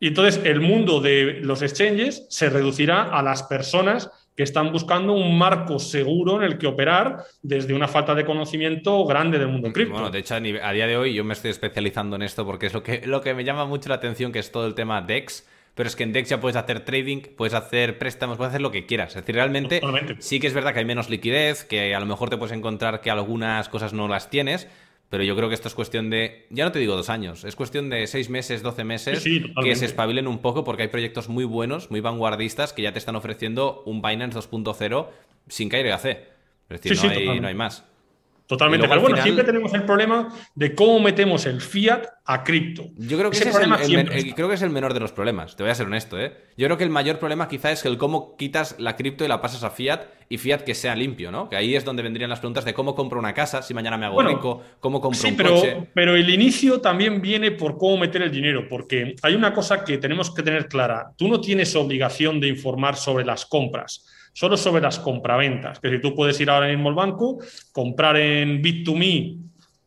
Y 0.00 0.08
entonces 0.08 0.40
el 0.44 0.60
mundo 0.60 1.00
de 1.00 1.40
los 1.42 1.62
exchanges 1.62 2.26
se 2.28 2.50
reducirá 2.50 3.02
a 3.02 3.22
las 3.22 3.42
personas 3.42 4.10
que 4.38 4.44
están 4.44 4.70
buscando 4.70 5.14
un 5.14 5.36
marco 5.36 5.80
seguro 5.80 6.36
en 6.36 6.44
el 6.44 6.58
que 6.58 6.68
operar 6.68 7.24
desde 7.42 7.74
una 7.74 7.88
falta 7.88 8.14
de 8.14 8.24
conocimiento 8.24 9.04
grande 9.04 9.36
del 9.36 9.48
mundo 9.48 9.72
cripto. 9.72 9.94
Bueno, 9.94 10.10
de 10.10 10.20
hecho, 10.20 10.36
a 10.36 10.40
día 10.40 10.86
de 10.86 10.96
hoy 10.96 11.12
yo 11.12 11.24
me 11.24 11.32
estoy 11.32 11.50
especializando 11.50 12.14
en 12.14 12.22
esto 12.22 12.46
porque 12.46 12.66
es 12.66 12.72
lo 12.72 12.84
que, 12.84 13.04
lo 13.04 13.20
que 13.20 13.34
me 13.34 13.42
llama 13.42 13.64
mucho 13.64 13.88
la 13.88 13.96
atención, 13.96 14.30
que 14.30 14.38
es 14.38 14.52
todo 14.52 14.68
el 14.68 14.74
tema 14.74 15.02
DEX. 15.02 15.44
Pero 15.74 15.88
es 15.88 15.96
que 15.96 16.04
en 16.04 16.12
DEX 16.12 16.28
ya 16.28 16.40
puedes 16.40 16.56
hacer 16.56 16.84
trading, 16.84 17.22
puedes 17.36 17.54
hacer 17.54 17.98
préstamos, 17.98 18.36
puedes 18.36 18.50
hacer 18.50 18.60
lo 18.60 18.70
que 18.70 18.86
quieras. 18.86 19.10
Es 19.10 19.22
decir, 19.22 19.34
realmente 19.34 19.80
sí 20.20 20.38
que 20.38 20.46
es 20.46 20.54
verdad 20.54 20.72
que 20.72 20.80
hay 20.80 20.84
menos 20.84 21.10
liquidez, 21.10 21.64
que 21.64 21.94
a 21.96 22.00
lo 22.00 22.06
mejor 22.06 22.30
te 22.30 22.36
puedes 22.36 22.56
encontrar 22.56 23.00
que 23.00 23.10
algunas 23.10 23.68
cosas 23.68 23.92
no 23.92 24.06
las 24.06 24.30
tienes, 24.30 24.68
pero 25.10 25.24
yo 25.24 25.34
creo 25.36 25.48
que 25.48 25.54
esto 25.54 25.68
es 25.68 25.74
cuestión 25.74 26.10
de, 26.10 26.46
ya 26.50 26.64
no 26.64 26.72
te 26.72 26.78
digo 26.78 26.94
dos 26.94 27.08
años, 27.08 27.44
es 27.44 27.56
cuestión 27.56 27.88
de 27.88 28.06
seis 28.06 28.28
meses, 28.28 28.62
doce 28.62 28.84
meses, 28.84 29.24
que 29.62 29.76
se 29.76 29.86
espabilen 29.86 30.26
un 30.26 30.38
poco 30.38 30.64
porque 30.64 30.82
hay 30.82 30.88
proyectos 30.88 31.28
muy 31.28 31.44
buenos, 31.44 31.90
muy 31.90 32.00
vanguardistas, 32.00 32.72
que 32.72 32.82
ya 32.82 32.92
te 32.92 32.98
están 32.98 33.16
ofreciendo 33.16 33.82
un 33.86 34.02
Binance 34.02 34.38
2.0 34.38 35.08
sin 35.48 35.68
y 35.68 35.88
Es 36.68 36.82
decir, 36.82 37.40
no 37.40 37.48
hay 37.48 37.54
más. 37.54 37.84
Totalmente. 38.48 38.88
Pero 38.88 39.02
bueno, 39.02 39.22
siempre 39.22 39.44
tenemos 39.44 39.74
el 39.74 39.82
problema 39.82 40.34
de 40.54 40.74
cómo 40.74 40.98
metemos 41.00 41.44
el 41.44 41.60
fiat 41.60 42.06
a 42.24 42.42
cripto. 42.44 42.88
Yo 42.96 43.18
creo 43.18 43.30
que 43.30 43.36
ese, 43.36 43.50
es 43.50 43.56
el, 43.56 44.34
creo 44.34 44.48
que 44.48 44.54
es 44.54 44.62
el 44.62 44.70
menor 44.70 44.94
de 44.94 45.00
los 45.00 45.12
problemas, 45.12 45.54
te 45.54 45.62
voy 45.62 45.70
a 45.70 45.74
ser 45.74 45.86
honesto, 45.86 46.18
¿eh? 46.18 46.32
Yo 46.56 46.66
creo 46.66 46.78
que 46.78 46.84
el 46.84 46.88
mayor 46.90 47.18
problema 47.18 47.46
quizá 47.46 47.70
es 47.72 47.84
el 47.84 47.98
cómo 47.98 48.38
quitas 48.38 48.76
la 48.78 48.96
cripto 48.96 49.22
y 49.22 49.28
la 49.28 49.42
pasas 49.42 49.64
a 49.64 49.70
fiat 49.70 50.00
y 50.30 50.38
fiat 50.38 50.62
que 50.62 50.74
sea 50.74 50.96
limpio, 50.96 51.30
¿no? 51.30 51.50
Que 51.50 51.56
ahí 51.56 51.76
es 51.76 51.84
donde 51.84 52.02
vendrían 52.02 52.30
las 52.30 52.38
preguntas 52.38 52.64
de 52.64 52.72
cómo 52.72 52.94
compro 52.94 53.18
una 53.18 53.34
casa, 53.34 53.60
si 53.60 53.74
mañana 53.74 53.98
me 53.98 54.06
hago 54.06 54.22
rico, 54.22 54.62
cómo 54.80 55.02
compro 55.02 55.28
un 55.28 55.36
pero, 55.36 55.54
coche. 55.54 55.76
Pero 55.92 56.16
el 56.16 56.30
inicio 56.30 56.80
también 56.80 57.20
viene 57.20 57.50
por 57.50 57.76
cómo 57.76 57.98
meter 57.98 58.22
el 58.22 58.30
dinero, 58.30 58.66
porque 58.66 59.14
hay 59.22 59.34
una 59.34 59.52
cosa 59.52 59.84
que 59.84 59.98
tenemos 59.98 60.34
que 60.34 60.42
tener 60.42 60.68
clara. 60.68 61.12
Tú 61.18 61.28
no 61.28 61.38
tienes 61.38 61.76
obligación 61.76 62.40
de 62.40 62.48
informar 62.48 62.96
sobre 62.96 63.26
las 63.26 63.44
compras 63.44 64.06
solo 64.38 64.56
sobre 64.56 64.80
las 64.80 65.00
compraventas. 65.00 65.80
Que 65.80 65.90
si 65.90 66.00
tú 66.00 66.14
puedes 66.14 66.38
ir 66.40 66.48
ahora 66.48 66.68
mismo 66.68 66.90
al 66.90 66.94
banco, 66.94 67.38
comprar 67.72 68.16
en 68.18 68.62
Bit2Me 68.62 69.36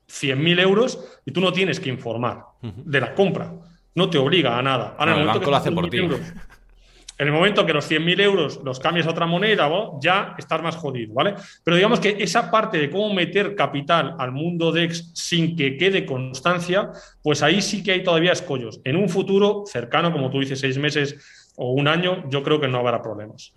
100.000 0.10 0.60
euros 0.60 1.22
y 1.26 1.32
tú 1.32 1.40
no 1.40 1.54
tienes 1.54 1.80
que 1.80 1.88
informar 1.88 2.44
de 2.62 3.00
la 3.00 3.16
compra. 3.16 3.54
No 3.96 4.10
te 4.10 4.18
obliga 4.18 4.58
a 4.58 4.62
nada. 4.62 4.98
Ahora, 5.00 5.18
el, 5.18 5.26
banco 5.26 5.50
lo 5.50 5.56
hace 5.56 5.72
por 5.72 5.90
ti. 5.90 6.00
en 6.00 7.28
el 7.28 7.32
momento 7.32 7.66
que 7.66 7.72
los 7.72 7.90
100.000 7.90 8.22
euros 8.22 8.60
los 8.62 8.82
cambias 8.82 9.08
a 9.08 9.12
otra 9.12 9.26
moneda, 9.26 9.70
ya 10.02 10.36
estás 10.38 10.62
más 10.62 10.76
jodido, 10.76 11.14
¿vale? 11.14 11.36
Pero 11.64 11.78
digamos 11.78 12.02
que 12.02 12.18
esa 12.20 12.52
parte 12.52 12.78
de 12.78 12.90
cómo 12.90 13.14
meter 13.14 13.56
capital 13.56 14.16
al 14.20 14.34
mundo 14.34 14.74
DEX 14.74 15.12
sin 15.14 15.56
que 15.56 15.78
quede 15.78 16.06
constancia, 16.06 16.92
pues 17.24 17.42
ahí 17.42 17.62
sí 17.62 17.84
que 17.84 17.94
hay 17.94 18.04
todavía 18.04 18.34
escollos. 18.34 18.82
En 18.84 18.98
un 18.98 19.08
futuro 19.08 19.64
cercano, 19.66 20.12
como 20.12 20.30
tú 20.30 20.42
dices, 20.42 20.60
seis 20.60 20.78
meses 20.78 21.54
o 21.56 21.72
un 21.72 21.88
año, 21.88 22.30
yo 22.30 22.44
creo 22.44 22.60
que 22.60 22.68
no 22.68 22.80
habrá 22.80 23.02
problemas. 23.02 23.54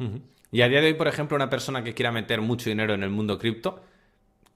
Y 0.54 0.62
a 0.62 0.68
día 0.68 0.80
de 0.80 0.86
hoy, 0.86 0.94
por 0.94 1.08
ejemplo, 1.08 1.34
una 1.34 1.50
persona 1.50 1.82
que 1.82 1.94
quiera 1.94 2.12
meter 2.12 2.40
mucho 2.40 2.70
dinero 2.70 2.94
en 2.94 3.02
el 3.02 3.10
mundo 3.10 3.40
cripto, 3.40 3.82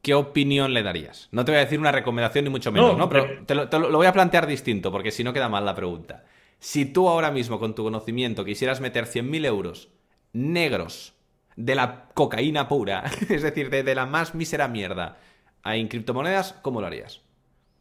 ¿qué 0.00 0.14
opinión 0.14 0.72
le 0.72 0.84
darías? 0.84 1.28
No 1.32 1.44
te 1.44 1.50
voy 1.50 1.56
a 1.56 1.64
decir 1.64 1.80
una 1.80 1.90
recomendación 1.90 2.44
ni 2.44 2.50
mucho 2.52 2.70
menos, 2.70 2.96
¿no? 2.96 3.08
Pero 3.08 3.44
te 3.44 3.56
lo, 3.56 3.90
voy 3.90 4.06
a 4.06 4.12
plantear 4.12 4.46
distinto, 4.46 4.92
porque 4.92 5.10
si 5.10 5.24
no 5.24 5.32
queda 5.32 5.48
mal 5.48 5.64
la 5.64 5.74
pregunta. 5.74 6.24
Si 6.60 6.84
tú 6.84 7.08
ahora 7.08 7.32
mismo, 7.32 7.58
con 7.58 7.74
tu 7.74 7.82
conocimiento, 7.82 8.44
quisieras 8.44 8.80
meter 8.80 9.06
100.000 9.06 9.44
euros 9.44 9.88
negros 10.32 11.14
de 11.56 11.74
la 11.74 12.04
cocaína 12.14 12.68
pura, 12.68 13.02
es 13.28 13.42
decir, 13.42 13.68
de, 13.68 13.82
de 13.82 13.94
la 13.96 14.06
más 14.06 14.36
mísera 14.36 14.68
mierda, 14.68 15.18
en 15.64 15.88
criptomonedas, 15.88 16.52
¿cómo 16.62 16.80
lo 16.80 16.86
harías? 16.86 17.22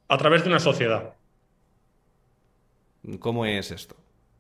A 0.08 0.18
través 0.18 0.42
de 0.42 0.50
una 0.50 0.60
sociedad. 0.60 1.14
¿Cómo 3.20 3.46
es 3.46 3.70
esto? 3.70 3.96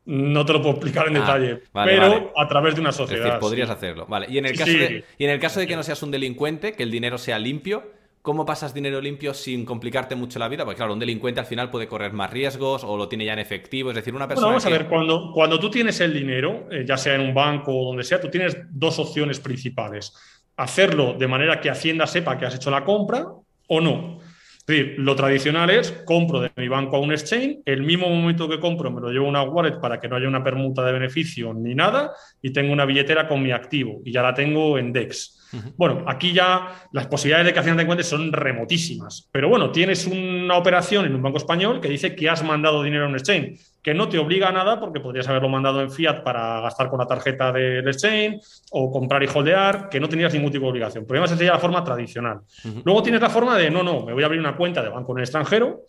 No 0.07 0.45
te 0.45 0.53
lo 0.53 0.61
puedo 0.61 0.75
explicar 0.75 1.09
en 1.09 1.17
ah, 1.17 1.19
detalle, 1.19 1.63
pero 1.73 2.31
a 2.33 2.47
través 2.47 2.75
de 2.75 2.79
una 2.79 2.93
sociedad. 2.93 3.25
Es 3.25 3.25
decir, 3.25 3.39
podrías 3.41 3.69
hacerlo. 3.69 4.05
Vale. 4.07 4.27
Y 4.29 4.37
en, 4.37 4.45
el 4.45 4.57
caso 4.57 4.71
de, 4.71 5.03
y 5.17 5.25
en 5.25 5.29
el 5.29 5.39
caso 5.41 5.59
de 5.59 5.67
que 5.67 5.75
no 5.75 5.83
seas 5.83 6.01
un 6.01 6.11
delincuente, 6.11 6.71
que 6.71 6.83
el 6.83 6.91
dinero 6.91 7.17
sea 7.17 7.37
limpio, 7.37 7.91
¿cómo 8.21 8.45
pasas 8.45 8.73
dinero 8.73 9.01
limpio 9.01 9.33
sin 9.33 9.65
complicarte 9.65 10.15
mucho 10.15 10.39
la 10.39 10.47
vida? 10.47 10.63
Porque 10.63 10.77
claro, 10.77 10.93
un 10.93 10.99
delincuente 10.99 11.41
al 11.41 11.45
final 11.45 11.69
puede 11.69 11.89
correr 11.89 12.13
más 12.13 12.31
riesgos 12.31 12.85
o 12.85 12.95
lo 12.95 13.09
tiene 13.09 13.25
ya 13.25 13.33
en 13.33 13.39
efectivo. 13.39 13.89
Es 13.89 13.97
decir, 13.97 14.15
una 14.15 14.29
persona. 14.29 14.47
vamos 14.47 14.65
a 14.65 14.69
ver, 14.69 14.87
cuando, 14.87 15.33
cuando 15.33 15.59
tú 15.59 15.69
tienes 15.69 15.99
el 15.99 16.13
dinero, 16.13 16.69
eh, 16.71 16.85
ya 16.87 16.95
sea 16.95 17.15
en 17.15 17.21
un 17.21 17.33
banco 17.33 17.77
o 17.77 17.87
donde 17.87 18.05
sea, 18.05 18.21
tú 18.21 18.29
tienes 18.29 18.55
dos 18.69 18.99
opciones 18.99 19.41
principales. 19.41 20.13
Hacerlo 20.55 21.15
de 21.19 21.27
manera 21.27 21.59
que 21.59 21.69
Hacienda 21.69 22.07
sepa 22.07 22.37
que 22.37 22.45
has 22.45 22.55
hecho 22.55 22.71
la 22.71 22.85
compra 22.85 23.25
o 23.67 23.81
no. 23.81 24.19
Decir, 24.67 24.95
lo 24.97 25.15
tradicional 25.15 25.69
es 25.69 25.93
compro 26.03 26.41
de 26.41 26.51
mi 26.57 26.67
banco 26.67 26.97
a 26.97 26.99
un 26.99 27.13
exchange, 27.13 27.59
el 27.63 27.83
mismo 27.83 28.09
momento 28.09 28.49
que 28.49 28.59
compro 28.59 28.91
me 28.91 28.99
lo 28.99 29.09
llevo 29.09 29.27
a 29.27 29.29
una 29.29 29.43
wallet 29.43 29.79
para 29.79 29.97
que 29.97 30.09
no 30.09 30.17
haya 30.17 30.27
una 30.27 30.43
permuta 30.43 30.83
de 30.83 30.91
beneficio 30.91 31.53
ni 31.53 31.73
nada 31.73 32.11
y 32.41 32.51
tengo 32.51 32.73
una 32.73 32.83
billetera 32.83 33.29
con 33.29 33.41
mi 33.41 33.51
activo 33.51 34.01
y 34.03 34.11
ya 34.11 34.21
la 34.21 34.33
tengo 34.33 34.77
en 34.77 34.91
DEX. 34.91 35.36
Bueno, 35.75 36.03
aquí 36.07 36.33
ya 36.33 36.87
las 36.91 37.07
posibilidades 37.07 37.47
de 37.47 37.53
que 37.53 37.59
Hacienda 37.59 37.79
te 37.79 37.83
encuentre 37.83 38.03
son 38.03 38.31
remotísimas. 38.31 39.29
Pero 39.31 39.49
bueno, 39.49 39.71
tienes 39.71 40.05
una 40.07 40.57
operación 40.57 41.05
en 41.05 41.15
un 41.15 41.21
banco 41.21 41.37
español 41.37 41.79
que 41.79 41.89
dice 41.89 42.15
que 42.15 42.29
has 42.29 42.43
mandado 42.43 42.83
dinero 42.83 43.05
a 43.05 43.07
un 43.07 43.15
exchange, 43.15 43.59
que 43.81 43.93
no 43.93 44.09
te 44.09 44.17
obliga 44.17 44.49
a 44.49 44.51
nada 44.51 44.79
porque 44.79 44.99
podrías 44.99 45.27
haberlo 45.27 45.49
mandado 45.49 45.81
en 45.81 45.89
fiat 45.89 46.23
para 46.23 46.61
gastar 46.61 46.89
con 46.89 46.99
la 46.99 47.07
tarjeta 47.07 47.51
del 47.51 47.87
exchange 47.87 48.39
o 48.71 48.91
comprar 48.91 49.23
y 49.23 49.27
holdear, 49.33 49.89
que 49.89 49.99
no 49.99 50.09
tenías 50.09 50.33
ningún 50.33 50.51
tipo 50.51 50.65
de 50.65 50.71
obligación. 50.71 51.05
Pero 51.07 51.19
además 51.19 51.37
sería 51.37 51.53
la 51.53 51.59
forma 51.59 51.83
tradicional. 51.83 52.41
Luego 52.83 53.01
tienes 53.03 53.21
la 53.21 53.29
forma 53.29 53.57
de, 53.57 53.71
no, 53.71 53.83
no, 53.83 54.05
me 54.05 54.13
voy 54.13 54.23
a 54.23 54.25
abrir 54.25 54.41
una 54.41 54.57
cuenta 54.57 54.81
de 54.81 54.89
banco 54.89 55.13
en 55.13 55.19
el 55.19 55.23
extranjero, 55.23 55.81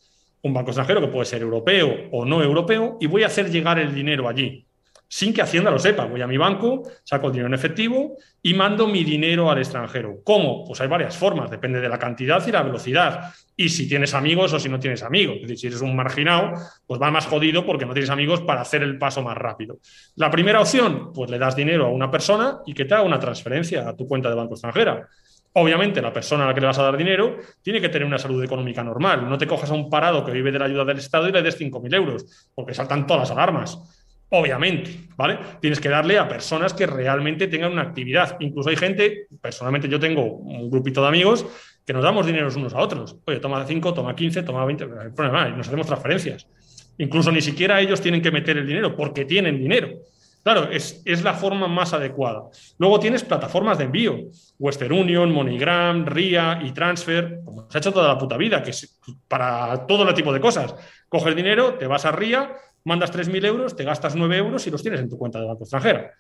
un 0.43 0.55
banco 0.55 0.71
extranjero 0.71 1.01
que 1.01 1.09
puede 1.09 1.27
ser 1.27 1.43
europeo 1.43 1.93
o 2.13 2.25
no 2.25 2.43
europeo, 2.43 2.97
y 3.01 3.07
voy 3.07 3.25
a 3.25 3.27
hacer 3.27 3.51
llegar 3.51 3.79
el 3.79 3.93
dinero 3.95 4.29
allí 4.29 4.68
sin 5.09 5.33
que 5.33 5.41
Hacienda 5.41 5.71
lo 5.71 5.79
sepa. 5.79 6.05
Voy 6.05 6.21
a 6.21 6.27
mi 6.27 6.37
banco, 6.37 6.83
saco 7.03 7.29
el 7.29 7.33
dinero 7.33 7.49
en 7.49 7.55
efectivo 7.55 8.17
y 8.43 8.53
mando 8.55 8.87
mi 8.87 9.05
dinero 9.05 9.51
al 9.51 9.59
extranjero. 9.59 10.21
¿Cómo? 10.23 10.65
Pues 10.67 10.81
hay 10.81 10.89
varias 10.89 11.17
formas, 11.17 11.51
depende 11.51 11.81
de 11.81 11.89
la 11.89 11.99
cantidad 11.99 12.47
y 12.47 12.53
la 12.53 12.63
velocidad. 12.63 13.33
Y 13.57 13.71
si 13.71 13.89
tienes 13.89 14.15
amigos 14.15 14.53
o 14.53 14.61
si 14.61 14.69
no 14.69 14.79
tienes 14.79 15.03
amigos. 15.03 15.37
Es 15.37 15.43
decir, 15.43 15.59
si 15.59 15.67
eres 15.69 15.81
un 15.81 15.97
marginado, 15.97 16.53
pues 16.87 17.01
va 17.01 17.11
más 17.11 17.27
jodido 17.27 17.65
porque 17.65 17.87
no 17.87 17.95
tienes 17.95 18.11
amigos 18.11 18.43
para 18.43 18.61
hacer 18.61 18.83
el 18.83 18.99
paso 18.99 19.23
más 19.23 19.37
rápido. 19.37 19.79
La 20.17 20.31
primera 20.31 20.61
opción, 20.61 21.13
pues 21.13 21.31
le 21.31 21.39
das 21.39 21.57
dinero 21.57 21.87
a 21.87 21.91
una 21.91 22.11
persona 22.11 22.59
y 22.67 22.75
que 22.75 22.85
te 22.85 22.95
haga 22.95 23.03
una 23.03 23.19
transferencia 23.19 23.89
a 23.89 23.97
tu 23.97 24.07
cuenta 24.07 24.29
de 24.29 24.35
banco 24.37 24.55
extranjera. 24.55 25.09
Obviamente, 25.55 26.03
la 26.03 26.13
persona 26.13 26.45
a 26.45 26.49
la 26.49 26.55
que 26.55 26.61
le 26.61 26.67
vas 26.67 26.79
a 26.79 26.83
dar 26.83 26.97
dinero 26.97 27.39
tiene 27.63 27.81
que 27.81 27.89
tener 27.89 28.07
una 28.07 28.19
salud 28.19 28.43
económica 28.45 28.85
normal. 28.85 29.29
No 29.29 29.39
te 29.39 29.47
cojas 29.47 29.71
a 29.71 29.75
un 29.75 29.89
parado 29.91 30.25
que 30.25 30.31
vive 30.31 30.53
de 30.53 30.59
la 30.59 30.67
ayuda 30.67 30.85
del 30.85 30.99
Estado 30.99 31.29
y 31.29 31.33
le 31.33 31.43
des 31.43 31.59
5.000 31.59 31.95
euros, 31.97 32.51
porque 32.55 32.75
saltan 32.75 33.07
todas 33.07 33.23
las 33.23 33.31
alarmas. 33.31 33.98
Obviamente, 34.31 35.09
¿vale? 35.17 35.39
Tienes 35.61 35.81
que 35.81 35.89
darle 35.89 36.19
a 36.19 36.29
personas 36.29 36.75
que 36.75 36.87
realmente 36.87 37.49
tengan 37.49 37.73
una 37.73 37.83
actividad. 37.83 38.37
Incluso 38.41 38.69
hay 38.69 38.77
gente, 38.77 39.27
personalmente 39.41 39.89
yo 39.89 39.99
tengo 39.99 40.23
un 40.23 40.71
grupito 40.71 41.01
de 41.01 41.09
amigos 41.09 41.47
que 41.87 41.95
nos 41.95 42.05
damos 42.05 42.27
dinero 42.27 42.49
unos 42.55 42.75
a 42.75 42.81
otros. 42.81 43.17
Oye, 43.25 43.41
toma 43.41 43.65
5, 43.65 43.95
toma 43.95 44.15
15, 44.15 44.43
toma 44.43 44.67
20, 44.67 44.87
no 44.87 45.01
hay 45.01 45.09
problema, 45.09 45.49
nos 45.49 45.67
hacemos 45.67 45.87
transferencias. 45.87 46.47
Incluso 46.99 47.33
ni 47.33 47.41
siquiera 47.41 47.81
ellos 47.81 48.03
tienen 48.03 48.21
que 48.21 48.31
meter 48.31 48.59
el 48.59 48.67
dinero 48.67 48.95
porque 48.95 49.25
tienen 49.25 49.59
dinero. 49.59 49.89
Claro, 50.43 50.71
es, 50.71 51.03
es, 51.05 51.23
la 51.25 51.35
forma 51.35 51.67
más 51.67 51.93
adecuada. 51.93 52.43
Luego 52.79 53.01
tienes 53.01 53.25
plataformas 53.25 53.79
de 53.79 53.85
envío, 53.85 54.17
Western 54.59 54.93
Union, 54.93 55.33
MoneyGram, 55.33 56.07
RIA 56.07 56.61
y 56.65 56.73
Transfer, 56.73 57.41
como 57.45 57.71
se 57.71 57.79
ha 57.79 57.81
hecho 57.81 57.93
toda 57.93 58.09
la 58.09 58.19
puta 58.19 58.37
vida, 58.37 58.63
que 58.63 58.71
es 58.71 58.99
para 59.27 59.87
todo 59.87 60.13
tipo 60.15 60.33
de 60.33 60.41
cosas. 60.41 60.75
Coges 61.09 61.35
dinero, 61.35 61.75
te 61.75 61.87
vas 61.87 62.05
a 62.05 62.13
RIA, 62.13 62.55
mandas 62.85 63.11
3.000 63.11 63.45
euros, 63.45 63.77
te 63.77 63.85
gastas 63.85 64.17
9 64.17 64.37
euros 64.37 64.67
y 64.67 64.71
los 64.71 64.83
tienes 64.83 65.01
en 65.01 65.09
tu 65.09 65.19
cuenta 65.19 65.41
de 65.41 65.47
banco 65.47 65.65
extranjera. 65.65 66.13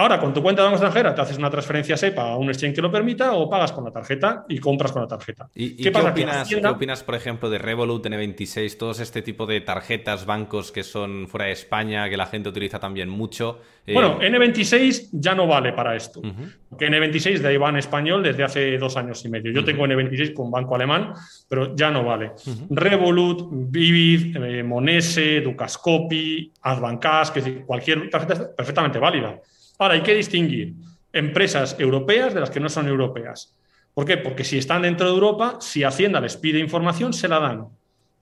Ahora, 0.00 0.20
con 0.20 0.32
tu 0.32 0.40
cuenta 0.40 0.62
de 0.62 0.68
banco 0.68 0.76
extranjera, 0.76 1.12
te 1.12 1.22
haces 1.22 1.38
una 1.38 1.50
transferencia 1.50 1.96
SEPA 1.96 2.22
a 2.22 2.36
un 2.36 2.48
exchange 2.50 2.76
que 2.76 2.82
lo 2.82 2.88
permita 2.88 3.32
o 3.32 3.50
pagas 3.50 3.72
con 3.72 3.82
la 3.84 3.90
tarjeta 3.90 4.44
y 4.48 4.60
compras 4.60 4.92
con 4.92 5.02
la 5.02 5.08
tarjeta. 5.08 5.50
¿Y, 5.56 5.74
¿Qué, 5.74 5.88
opinas, 5.88 6.48
¿qué, 6.48 6.64
opinas, 6.64 7.02
por 7.02 7.16
ejemplo, 7.16 7.50
de 7.50 7.58
Revolut, 7.58 8.06
N26, 8.06 8.76
todos 8.78 9.00
este 9.00 9.22
tipo 9.22 9.44
de 9.44 9.60
tarjetas, 9.60 10.24
bancos 10.24 10.70
que 10.70 10.84
son 10.84 11.26
fuera 11.26 11.46
de 11.46 11.52
España, 11.52 12.08
que 12.08 12.16
la 12.16 12.26
gente 12.26 12.48
utiliza 12.48 12.78
también 12.78 13.08
mucho? 13.08 13.58
Eh, 13.88 13.92
bueno, 13.92 14.20
N26 14.20 15.08
ya 15.14 15.34
no 15.34 15.48
vale 15.48 15.72
para 15.72 15.96
esto. 15.96 16.22
Porque 16.70 16.86
N26 16.86 17.38
de 17.38 17.54
en 17.54 17.76
español 17.76 18.22
desde 18.22 18.44
hace 18.44 18.78
dos 18.78 18.96
años 18.96 19.24
y 19.24 19.28
medio. 19.28 19.50
Yo 19.50 19.64
tengo 19.64 19.84
N26 19.84 20.32
con 20.32 20.48
banco 20.48 20.76
alemán, 20.76 21.12
pero 21.48 21.74
ya 21.74 21.90
no 21.90 22.04
vale. 22.04 22.34
Revolut, 22.70 23.48
Vivid, 23.50 24.36
eh, 24.36 24.62
Monese, 24.62 25.40
Ducascopi, 25.40 26.52
Advancash, 26.62 27.30
que 27.30 27.40
decir, 27.40 27.64
cualquier 27.66 28.08
tarjeta 28.08 28.34
es 28.34 28.40
perfectamente 28.56 29.00
válida. 29.00 29.40
Ahora 29.78 29.94
hay 29.94 30.02
que 30.02 30.14
distinguir 30.14 30.74
empresas 31.12 31.76
europeas 31.78 32.34
de 32.34 32.40
las 32.40 32.50
que 32.50 32.60
no 32.60 32.68
son 32.68 32.88
europeas. 32.88 33.56
¿Por 33.94 34.04
qué? 34.04 34.16
Porque 34.16 34.44
si 34.44 34.58
están 34.58 34.82
dentro 34.82 35.06
de 35.06 35.14
Europa, 35.14 35.58
si 35.60 35.82
Hacienda 35.82 36.20
les 36.20 36.36
pide 36.36 36.58
información, 36.58 37.12
se 37.12 37.28
la 37.28 37.40
dan. 37.40 37.66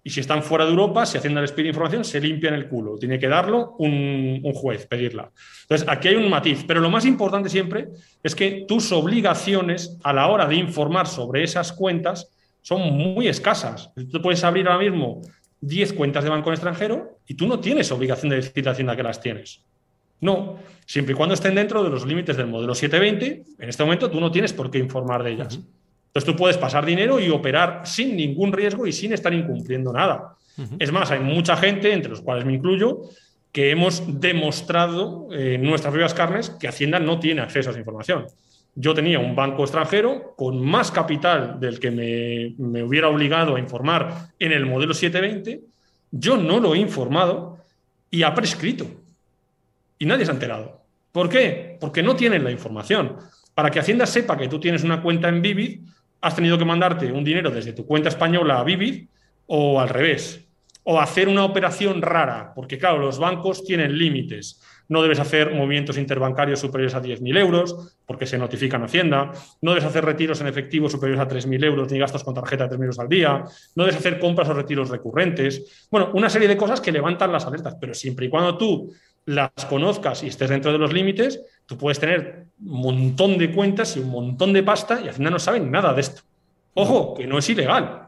Y 0.03 0.11
si 0.11 0.21
están 0.21 0.43
fuera 0.43 0.65
de 0.65 0.71
Europa, 0.71 1.05
si 1.05 1.19
Hacienda 1.19 1.41
les 1.41 1.53
pide 1.53 1.69
información, 1.69 2.05
se 2.05 2.21
limpian 2.21 2.55
el 2.55 2.69
culo. 2.69 2.97
Tiene 2.97 3.19
que 3.19 3.27
darlo 3.27 3.75
un, 3.79 4.41
juez, 4.55 4.87
pedirla. 4.87 5.33
Entonces, 5.63 5.87
aquí 5.89 6.09
hay 6.09 6.15
un 6.15 6.31
matiz. 6.31 6.65
Pero 6.67 6.81
lo 6.81 6.89
más 6.89 7.05
importante 7.05 7.49
siempre 7.49 7.89
es 8.23 8.35
que 8.35 8.65
tus 8.69 8.93
obligaciones 8.93 9.99
a 10.05 10.13
la 10.13 10.29
hora 10.29 10.47
de 10.47 10.55
informar 10.55 11.09
sobre 11.09 11.43
esas 11.43 11.73
cuentas 11.73 12.31
son 12.63 12.83
muy 12.93 13.27
escasas. 13.27 13.91
Tú 14.13 14.23
puedes 14.23 14.45
abrir 14.45 14.69
ahora 14.69 14.89
mismo 14.89 15.23
10 15.61 15.93
cuentas 15.95 16.23
de 16.23 16.31
banco 16.31 16.53
extranjero 16.53 17.19
y 17.27 17.35
tú 17.35 17.49
no 17.49 17.59
tienes 17.59 17.91
obligación 17.91 18.31
de 18.31 18.37
decir 18.37 18.69
a 18.69 18.73
Hacienda 18.73 18.95
que 18.95 19.03
las 19.03 19.21
tienes. 19.21 19.66
No, 20.21 20.59
siempre 20.87 21.13
y 21.15 21.17
cuando 21.17 21.35
estén 21.35 21.55
dentro 21.55 21.83
de 21.83 21.91
los 21.91 22.07
límites 22.07 22.37
del 22.37 22.47
modelo 22.47 22.75
720, 22.75 23.45
en 23.59 23.69
este 23.69 23.83
momento 23.83 24.11
tú 24.11 24.21
no 24.21 24.31
tienes 24.31 24.53
por 24.53 24.71
qué 24.71 24.79
informar 24.79 25.23
de 25.23 25.33
ellas. 25.33 25.59
Entonces 26.17 26.25
tú 26.25 26.37
puedes 26.37 26.57
pasar 26.57 26.87
dinero 26.87 27.21
y 27.21 27.29
operar 27.29 27.83
sin 27.85 28.17
ningún 28.17 28.53
riesgo 28.53 28.87
y 28.87 28.93
sin 28.93 29.13
estar 29.13 29.35
incumpliendo 29.35 29.93
nada. 29.93 30.37
Es 30.79 30.91
más, 30.91 31.11
hay 31.11 31.21
mucha 31.21 31.55
gente, 31.59 31.93
entre 31.93 32.11
los 32.11 32.23
cuales 32.23 32.47
me 32.47 32.55
incluyo, 32.55 33.03
que 33.53 33.71
hemos 33.71 34.03
demostrado 34.19 35.29
en 35.31 35.63
nuestras 35.63 35.93
propias 35.93 36.15
carnes 36.15 36.49
que 36.49 36.69
Hacienda 36.69 36.99
no 36.99 37.21
tiene 37.21 37.43
acceso 37.43 37.69
a 37.69 37.73
esa 37.73 37.81
información. 37.81 38.27
Yo 38.75 38.95
tenía 38.95 39.19
un 39.19 39.37
banco 39.37 39.63
extranjero 39.63 40.35
con 40.37 40.65
más 40.65 40.91
capital 40.91 41.61
del 41.61 41.79
que 41.79 41.91
me, 41.91 42.55
me 42.57 42.83
hubiera 42.83 43.09
obligado 43.09 43.57
a 43.57 43.61
informar 43.61 44.31
en 44.39 44.53
el 44.53 44.65
modelo 44.65 44.95
720. 44.95 45.61
Yo 46.11 46.39
no 46.39 46.61
lo 46.61 46.75
he 46.75 46.79
informado 46.79 47.59
y 48.11 48.23
ha 48.23 48.35
prescrito 48.35 48.87
y 49.99 50.07
nadie 50.07 50.25
se 50.25 50.31
ha 50.31 50.35
enterado. 50.35 50.83
¿Por 51.13 51.29
qué? 51.29 51.79
Porque 51.81 52.03
no 52.03 52.15
tienen 52.15 52.45
la 52.45 52.51
información. 52.51 53.17
Para 53.55 53.71
que 53.71 53.79
Hacienda 53.79 54.05
sepa 54.05 54.37
que 54.37 54.49
tú 54.49 54.61
tienes 54.61 54.85
una 54.85 55.01
cuenta 55.01 55.29
en 55.29 55.41
Vivid, 55.41 55.81
has 56.21 56.35
tenido 56.35 56.59
que 56.59 56.65
mandarte 56.65 57.11
un 57.11 57.25
dinero 57.25 57.51
desde 57.51 57.73
tu 57.73 57.87
cuenta 57.87 58.09
española 58.09 58.61
a 58.61 58.65
Vivid 58.65 59.07
o 59.47 59.81
al 59.81 59.89
revés. 59.89 60.47
O 60.83 61.01
hacer 61.01 61.29
una 61.29 61.45
operación 61.45 62.03
rara, 62.03 62.53
porque 62.55 62.79
claro, 62.79 62.99
los 62.99 63.19
bancos 63.19 63.65
tienen 63.65 63.97
límites. 63.97 64.63
No 64.89 65.03
debes 65.03 65.19
hacer 65.19 65.53
movimientos 65.53 65.99
interbancarios 65.99 66.61
superiores 66.61 66.95
a 66.95 67.03
10.000 67.03 67.39
euros, 67.39 67.97
porque 68.07 68.27
se 68.27 68.39
notifican 68.39 68.85
Hacienda. 68.85 69.33
No 69.63 69.73
debes 69.73 69.85
hacer 69.85 70.05
retiros 70.05 70.41
en 70.41 70.47
efectivo 70.47 70.89
superiores 70.89 71.25
a 71.25 71.29
3.000 71.29 71.65
euros, 71.65 71.91
ni 71.91 71.99
gastos 71.99 72.23
con 72.23 72.35
tarjeta 72.35 72.69
de 72.69 72.77
3.000 72.77 72.83
euros 72.83 72.99
al 73.01 73.09
día. 73.09 73.45
No 73.75 73.85
debes 73.85 73.97
hacer 73.97 74.21
compras 74.21 74.49
o 74.49 74.55
retiros 74.55 74.91
recurrentes. 74.91 75.89
Bueno, 75.91 76.11
una 76.15 76.31
serie 76.31 76.47
de 76.47 76.57
cosas 76.57 76.81
que 76.81 76.93
levantan 76.93 77.33
las 77.33 77.47
alertas, 77.47 77.77
pero 77.81 77.95
siempre 77.95 78.27
y 78.27 78.29
cuando 78.29 78.57
tú 78.57 78.93
las 79.27 79.51
conozcas 79.69 80.23
y 80.23 80.29
estés 80.29 80.49
dentro 80.49 80.73
de 80.73 80.79
los 80.79 80.93
límites, 80.93 81.43
tú 81.67 81.77
puedes 81.77 81.99
tener 81.99 82.47
un 82.61 82.81
montón 82.81 83.37
de 83.37 83.53
cuentas 83.53 83.97
y 83.97 84.01
un 84.01 84.11
montón 84.11 84.53
de 84.53 84.63
pasta 84.63 85.01
y 85.01 85.09
Hacienda 85.09 85.31
no 85.31 85.39
sabe 85.39 85.61
nada 85.61 85.93
de 85.93 86.01
esto. 86.01 86.23
Ojo, 86.75 87.15
que 87.15 87.27
no 87.27 87.39
es 87.39 87.49
ilegal. 87.49 88.03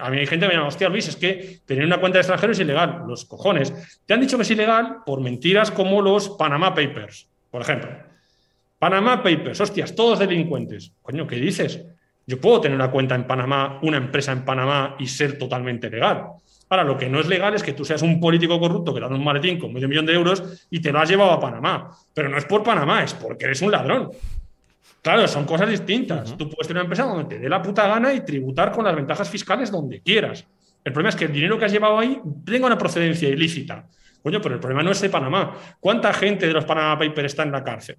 A 0.00 0.10
mí 0.10 0.18
hay 0.18 0.26
gente 0.26 0.46
que 0.46 0.48
me 0.48 0.54
llama, 0.54 0.68
hostia 0.68 0.88
Luis, 0.88 1.08
es 1.08 1.16
que 1.16 1.60
tener 1.64 1.84
una 1.84 1.98
cuenta 1.98 2.18
de 2.18 2.20
extranjero 2.20 2.52
es 2.52 2.60
ilegal. 2.60 3.02
Los 3.06 3.24
cojones. 3.24 3.72
Te 4.06 4.14
han 4.14 4.20
dicho 4.20 4.36
que 4.36 4.42
es 4.42 4.50
ilegal 4.50 4.98
por 5.04 5.20
mentiras 5.20 5.70
como 5.70 6.00
los 6.02 6.30
Panama 6.30 6.74
Papers, 6.74 7.28
por 7.50 7.62
ejemplo. 7.62 7.90
Panama 8.78 9.22
Papers, 9.22 9.60
hostias, 9.60 9.94
todos 9.94 10.18
delincuentes. 10.18 10.92
Coño, 11.02 11.26
¿qué 11.26 11.36
dices? 11.36 11.84
Yo 12.26 12.40
puedo 12.40 12.60
tener 12.60 12.76
una 12.76 12.90
cuenta 12.90 13.14
en 13.14 13.26
Panamá, 13.26 13.80
una 13.82 13.96
empresa 13.96 14.32
en 14.32 14.44
Panamá 14.44 14.96
y 15.00 15.06
ser 15.06 15.36
totalmente 15.36 15.90
legal. 15.90 16.26
Ahora, 16.70 16.84
lo 16.84 16.96
que 16.96 17.08
no 17.08 17.18
es 17.18 17.26
legal 17.26 17.52
es 17.54 17.64
que 17.64 17.72
tú 17.72 17.84
seas 17.84 18.00
un 18.02 18.20
político 18.20 18.58
corrupto 18.60 18.94
que 18.94 19.00
te 19.00 19.08
da 19.08 19.12
un 19.12 19.24
maletín 19.24 19.58
con 19.58 19.72
medio 19.72 19.88
millón 19.88 20.06
de 20.06 20.14
euros 20.14 20.66
y 20.70 20.80
te 20.80 20.92
lo 20.92 21.00
has 21.00 21.08
llevado 21.08 21.32
a 21.32 21.40
Panamá. 21.40 21.90
Pero 22.14 22.28
no 22.28 22.38
es 22.38 22.44
por 22.44 22.62
Panamá, 22.62 23.02
es 23.02 23.12
porque 23.12 23.46
eres 23.46 23.60
un 23.60 23.72
ladrón. 23.72 24.10
Claro, 25.02 25.26
son 25.26 25.44
cosas 25.46 25.68
distintas. 25.68 26.36
Tú 26.36 26.48
puedes 26.48 26.68
tener 26.68 26.82
una 26.82 26.84
empresa 26.84 27.02
donde 27.02 27.24
te 27.24 27.40
dé 27.40 27.48
la 27.48 27.60
puta 27.60 27.88
gana 27.88 28.14
y 28.14 28.24
tributar 28.24 28.70
con 28.70 28.84
las 28.84 28.94
ventajas 28.94 29.28
fiscales 29.28 29.70
donde 29.72 30.00
quieras. 30.00 30.46
El 30.84 30.92
problema 30.92 31.08
es 31.08 31.16
que 31.16 31.24
el 31.24 31.32
dinero 31.32 31.58
que 31.58 31.64
has 31.64 31.72
llevado 31.72 31.98
ahí 31.98 32.20
tenga 32.44 32.66
una 32.66 32.78
procedencia 32.78 33.28
ilícita. 33.28 33.88
Coño, 34.22 34.40
pero 34.40 34.54
el 34.54 34.60
problema 34.60 34.84
no 34.84 34.92
es 34.92 35.00
de 35.00 35.10
Panamá. 35.10 35.56
¿Cuánta 35.80 36.12
gente 36.12 36.46
de 36.46 36.52
los 36.52 36.64
Panama 36.64 36.96
Papers 36.96 37.26
está 37.26 37.42
en 37.42 37.50
la 37.50 37.64
cárcel? 37.64 37.96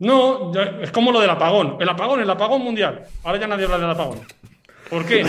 No, 0.00 0.50
es 0.82 0.90
como 0.90 1.12
lo 1.12 1.20
del 1.20 1.30
apagón. 1.30 1.76
El 1.78 1.88
apagón, 1.88 2.20
el 2.20 2.30
apagón 2.30 2.62
mundial. 2.62 3.04
Ahora 3.22 3.38
ya 3.38 3.46
nadie 3.46 3.66
habla 3.66 3.78
del 3.78 3.90
apagón. 3.90 4.20
¿Por 4.88 5.06
qué? 5.06 5.24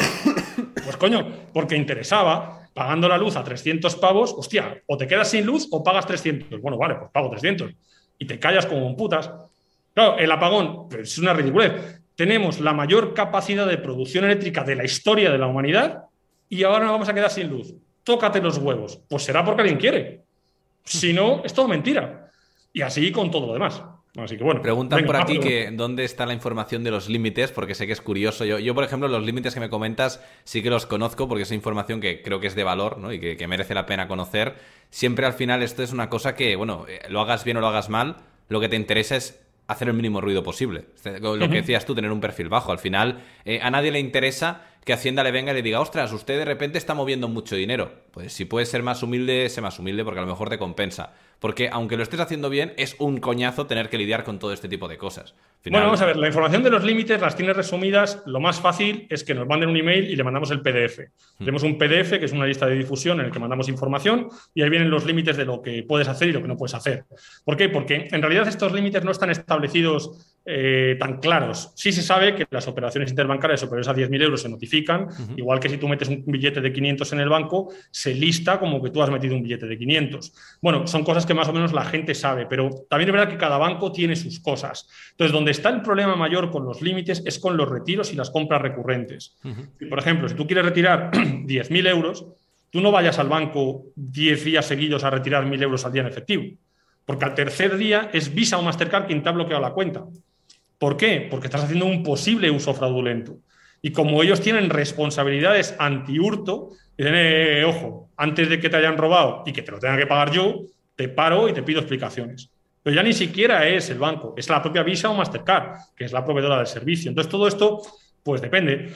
Pues 0.84 0.98
coño, 0.98 1.28
porque 1.54 1.76
interesaba, 1.76 2.68
pagando 2.74 3.08
la 3.08 3.18
luz 3.18 3.36
a 3.36 3.44
300 3.44 3.96
pavos, 3.96 4.34
hostia, 4.38 4.82
o 4.88 4.98
te 4.98 5.08
quedas 5.08 5.30
sin 5.30 5.46
luz 5.46 5.68
o 5.72 5.84
pagas 5.84 6.06
300. 6.06 6.62
Bueno, 6.62 6.78
vale, 6.78 6.96
pues 6.96 7.12
pago 7.12 7.30
300. 7.30 7.72
Y 8.18 8.26
te 8.26 8.40
callas 8.40 8.66
como 8.66 8.86
un 8.86 8.96
putas. 8.96 9.32
Claro, 9.94 10.18
el 10.18 10.32
apagón 10.32 10.88
pues, 10.90 11.10
es 11.10 11.18
una 11.18 11.34
ridiculez. 11.34 12.02
Tenemos 12.16 12.60
la 12.60 12.74
mayor 12.74 13.14
capacidad 13.14 13.68
de 13.68 13.78
producción 13.78 14.26
eléctrica 14.26 14.64
de 14.64 14.76
la 14.76 14.84
historia 14.84 15.32
de 15.32 15.38
la 15.38 15.48
humanidad 15.48 16.04
y 16.50 16.64
ahora 16.64 16.86
nos 16.86 16.92
vamos 16.92 17.10
a 17.10 17.14
quedar 17.14 17.30
sin 17.30 17.50
luz. 17.50 17.74
Tócate 18.04 18.42
los 18.42 18.58
huevos. 18.58 19.02
Pues 19.08 19.24
será 19.24 19.44
porque 19.44 19.62
alguien 19.62 19.80
quiere. 19.80 20.24
Si 20.84 21.14
no, 21.14 21.44
es 21.44 21.54
todo 21.54 21.68
mentira. 21.68 22.30
Y 22.74 22.82
así 22.82 23.12
con 23.12 23.30
todo 23.32 23.48
lo 23.48 23.54
demás. 23.54 23.82
Así 24.18 24.38
que 24.38 24.44
bueno. 24.44 24.62
Preguntan 24.62 25.06
por 25.06 25.16
aquí 25.16 25.40
que 25.40 25.72
dónde 25.72 26.04
está 26.04 26.26
la 26.26 26.34
información 26.34 26.84
de 26.84 26.92
los 26.92 27.08
límites, 27.08 27.52
porque 27.52 27.76
sé 27.76 27.88
que 27.88 27.94
es 27.94 28.02
curioso. 28.02 28.44
Yo, 28.44 28.60
yo, 28.60 28.76
por 28.76 28.84
ejemplo, 28.84 29.08
los 29.08 29.24
límites 29.24 29.54
que 29.54 29.62
me 29.62 29.70
comentas 29.70 30.22
sí 30.44 30.62
que 30.62 30.70
los 30.70 30.86
conozco 30.86 31.30
porque 31.30 31.44
es 31.44 31.52
información 31.52 32.02
que 32.02 32.22
creo 32.22 32.42
que 32.42 32.48
es 32.48 32.56
de 32.56 32.64
valor 32.66 32.98
¿no? 32.98 33.14
y 33.14 33.20
que, 33.20 33.48
merece 33.48 33.74
la 33.74 33.86
pena 33.86 34.10
conocer. 34.10 34.56
Siempre 34.90 35.26
al 35.26 35.34
final 35.34 35.64
esto 35.64 35.82
es 35.82 35.94
una 35.94 36.10
cosa 36.10 36.36
que, 36.36 36.58
bueno, 36.58 36.86
eh, 36.90 37.00
lo 37.08 37.22
hagas 37.22 37.46
bien 37.46 37.58
o 37.58 37.62
lo 37.62 37.68
hagas 37.68 37.90
mal, 37.90 38.18
lo 38.50 38.60
que 38.60 38.68
te 38.68 38.76
interesa 38.76 39.16
es 39.16 39.42
hacer 39.68 39.88
el 39.88 39.94
mínimo 39.94 40.20
ruido 40.20 40.44
posible. 40.44 40.86
Lo 41.22 41.38
que 41.50 41.56
decías 41.56 41.86
tú, 41.86 41.96
tener 41.96 42.12
un 42.12 42.20
perfil 42.20 42.50
bajo. 42.50 42.74
Al 42.74 42.80
final, 42.80 43.24
eh, 43.46 43.62
a 43.62 43.72
nadie 43.72 43.92
le 43.92 44.00
interesa 44.00 44.66
que 44.84 44.94
Hacienda 44.94 45.24
le 45.24 45.32
venga 45.32 45.52
y 45.52 45.56
le 45.56 45.62
diga, 45.62 45.80
ostras, 45.80 46.12
usted 46.12 46.40
de 46.40 46.46
repente 46.46 46.78
está 46.78 46.94
moviendo 46.94 47.28
mucho 47.28 47.56
dinero. 47.56 47.92
Pues 48.12 48.34
si 48.34 48.46
puedes 48.46 48.70
ser 48.70 48.82
más 48.82 49.04
humilde, 49.04 49.48
sé 49.50 49.62
más 49.62 49.78
humilde 49.78 50.04
porque 50.04 50.20
a 50.20 50.24
lo 50.24 50.30
mejor 50.30 50.50
te 50.50 50.58
compensa. 50.58 51.14
Porque 51.40 51.70
aunque 51.72 51.98
lo 51.98 52.04
estés 52.04 52.20
haciendo 52.20 52.50
bien, 52.50 52.74
es 52.78 52.96
un 53.00 53.20
coñazo 53.20 53.66
tener 53.66 53.90
que 53.90 53.98
lidiar 53.98 54.24
con 54.24 54.38
todo 54.38 54.54
este 54.54 54.70
tipo 54.70 54.88
de 54.88 54.98
cosas. 54.98 55.34
Bueno, 55.66 55.86
vamos 55.86 56.02
a 56.02 56.06
ver, 56.06 56.18
la 56.18 56.28
información 56.28 56.64
de 56.64 56.70
los 56.70 56.84
límites 56.84 57.22
las 57.22 57.36
tienes 57.36 57.56
resumidas. 57.56 58.22
Lo 58.26 58.40
más 58.40 58.60
fácil 58.60 59.08
es 59.10 59.24
que 59.24 59.34
nos 59.34 59.48
manden 59.48 59.70
un 59.70 59.78
email 59.78 60.10
y 60.10 60.16
le 60.16 60.24
mandamos 60.24 60.52
el 60.52 60.62
PDF. 60.62 61.00
Hmm. 61.00 61.46
Tenemos 61.46 61.64
un 61.64 61.78
PDF 61.78 62.20
que 62.20 62.26
es 62.26 62.32
una 62.32 62.46
lista 62.46 62.66
de 62.68 62.76
difusión 62.76 63.20
en 63.20 63.28
el 63.28 63.32
que 63.32 63.40
mandamos 63.40 63.70
información 63.70 64.30
y 64.54 64.62
ahí 64.62 64.70
vienen 64.70 64.90
los 64.90 65.06
límites 65.06 65.38
de 65.38 65.46
lo 65.46 65.62
que 65.62 65.84
puedes 65.84 66.08
hacer 66.08 66.30
y 66.30 66.32
lo 66.32 66.42
que 66.42 66.48
no 66.48 66.58
puedes 66.58 66.74
hacer. 66.74 67.06
¿Por 67.44 67.58
qué? 67.58 67.70
Porque 67.70 68.08
en 68.12 68.22
realidad 68.22 68.48
estos 68.48 68.72
límites 68.72 69.04
no 69.04 69.12
están 69.12 69.30
establecidos 69.30 70.31
eh, 70.44 70.96
tan 71.00 71.20
claros. 71.20 71.72
Sí 71.76 71.92
se 71.92 72.02
sabe 72.02 72.34
que 72.34 72.48
las 72.50 72.68
operaciones 72.68 73.12
interbancarias 73.12 73.60
superiores 73.60 73.88
a 73.88 73.94
10.000 73.94 74.24
euros 74.24 74.42
se 74.42 74.50
notifican, 74.50 75.08
igual 75.38 75.60
que 75.60 75.70
si 75.70 75.78
tú 75.78 75.88
metes 75.88 76.10
un 76.10 76.24
billete 76.26 76.62
de 76.62 76.74
500 76.74 77.14
en 77.14 77.20
el 77.20 77.30
banco, 77.30 77.72
se 77.92 78.16
lista 78.16 78.60
como 78.60 78.82
que 78.82 78.90
tú 78.90 79.04
has 79.04 79.12
metido 79.12 79.36
un 79.36 79.44
billete 79.44 79.68
de 79.68 79.78
500. 79.78 80.34
Bueno, 80.62 80.88
son 80.88 81.04
cosas 81.04 81.26
que 81.26 81.36
más 81.36 81.48
o 81.48 81.54
menos 81.54 81.74
la 81.74 81.86
gente 81.86 82.16
sabe, 82.16 82.48
pero 82.48 82.70
también 82.90 83.10
es 83.10 83.14
verdad 83.14 83.30
que 83.30 83.38
cada 83.38 83.58
banco 83.58 83.92
tiene 83.92 84.16
sus 84.16 84.40
cosas. 84.40 84.90
Entonces, 85.12 85.32
donde 85.32 85.52
está 85.52 85.70
el 85.70 85.82
problema 85.82 86.16
mayor 86.16 86.50
con 86.50 86.66
los 86.66 86.82
límites 86.82 87.22
es 87.26 87.38
con 87.38 87.56
los 87.56 87.70
retiros 87.70 88.12
y 88.12 88.16
las 88.16 88.32
compras 88.32 88.62
recurrentes. 88.62 89.38
Por 89.90 90.00
ejemplo, 90.00 90.28
si 90.28 90.36
tú 90.36 90.48
quieres 90.48 90.66
retirar 90.66 91.12
10.000 91.12 91.88
euros, 91.88 92.26
tú 92.72 92.82
no 92.82 92.92
vayas 92.92 93.20
al 93.20 93.30
banco 93.30 93.86
10 93.96 94.44
días 94.44 94.66
seguidos 94.66 95.04
a 95.04 95.12
retirar 95.12 95.46
1.000 95.46 95.62
euros 95.62 95.86
al 95.86 95.92
día 95.92 96.02
en 96.02 96.08
efectivo, 96.08 96.44
porque 97.06 97.26
al 97.26 97.36
tercer 97.36 97.78
día 97.78 98.10
es 98.12 98.34
Visa 98.34 98.58
o 98.58 98.64
Mastercard 98.64 99.06
quien 99.06 99.22
te 99.22 99.30
ha 99.30 99.34
bloqueado 99.34 99.62
la 99.62 99.74
cuenta. 99.74 100.04
¿Por 100.82 100.98
qué? 100.98 101.28
Porque 101.30 101.46
estás 101.46 101.66
haciendo 101.66 101.86
un 101.86 102.02
posible 102.02 102.50
uso 102.50 102.74
fraudulento. 102.74 103.38
Y 103.84 103.92
como 103.92 104.24
ellos 104.24 104.42
tienen 104.42 104.68
responsabilidades 104.72 105.76
anti-hurto, 105.78 106.70
dicen, 106.98 107.14
eh, 107.14 107.60
eh, 107.60 107.66
ojo, 107.66 108.10
antes 108.18 108.50
de 108.50 108.60
que 108.60 108.68
te 108.68 108.78
hayan 108.78 108.98
robado 108.98 109.44
y 109.46 109.54
que 109.54 109.62
te 109.62 109.72
lo 109.72 109.78
tenga 109.78 109.96
que 109.96 110.08
pagar 110.08 110.32
yo, 110.32 110.62
te 110.96 111.08
paro 111.08 111.48
y 111.48 111.54
te 111.54 111.62
pido 111.62 111.82
explicaciones. 111.82 112.50
Pero 112.82 112.96
ya 112.96 113.04
ni 113.04 113.14
siquiera 113.14 113.68
es 113.68 113.92
el 113.92 114.00
banco, 114.00 114.34
es 114.36 114.50
la 114.50 114.60
propia 114.60 114.82
Visa 114.82 115.12
o 115.12 115.14
Mastercard, 115.14 115.82
que 115.96 116.06
es 116.06 116.14
la 116.14 116.26
proveedora 116.26 116.58
del 116.58 116.66
servicio. 116.66 117.10
Entonces, 117.10 117.30
todo 117.32 117.48
esto, 117.48 117.84
pues 118.24 118.42
depende. 118.42 118.92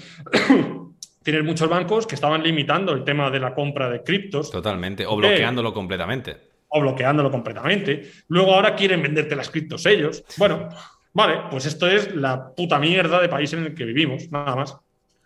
Tienes 1.24 1.44
muchos 1.44 1.70
bancos 1.70 2.08
que 2.08 2.16
estaban 2.16 2.42
limitando 2.42 2.94
el 2.94 3.04
tema 3.04 3.30
de 3.30 3.40
la 3.40 3.54
compra 3.54 3.92
de 3.92 4.02
criptos. 4.02 4.50
Totalmente, 4.50 5.06
o 5.06 5.16
bloqueándolo 5.16 5.72
completamente. 5.72 6.36
O 6.70 6.82
bloqueándolo 6.82 7.30
completamente. 7.30 8.10
Luego 8.30 8.56
ahora 8.56 8.74
quieren 8.74 9.04
venderte 9.04 9.36
las 9.36 9.52
criptos 9.52 9.86
ellos. 9.86 10.24
Bueno, 10.38 10.70
Vale, 11.16 11.44
pues 11.50 11.66
esto 11.66 11.88
es 11.88 12.14
la 12.14 12.54
puta 12.54 12.78
mierda 12.78 13.22
de 13.22 13.30
país 13.30 13.54
en 13.54 13.64
el 13.64 13.74
que 13.74 13.86
vivimos, 13.86 14.30
nada 14.32 14.54
más. 14.54 14.78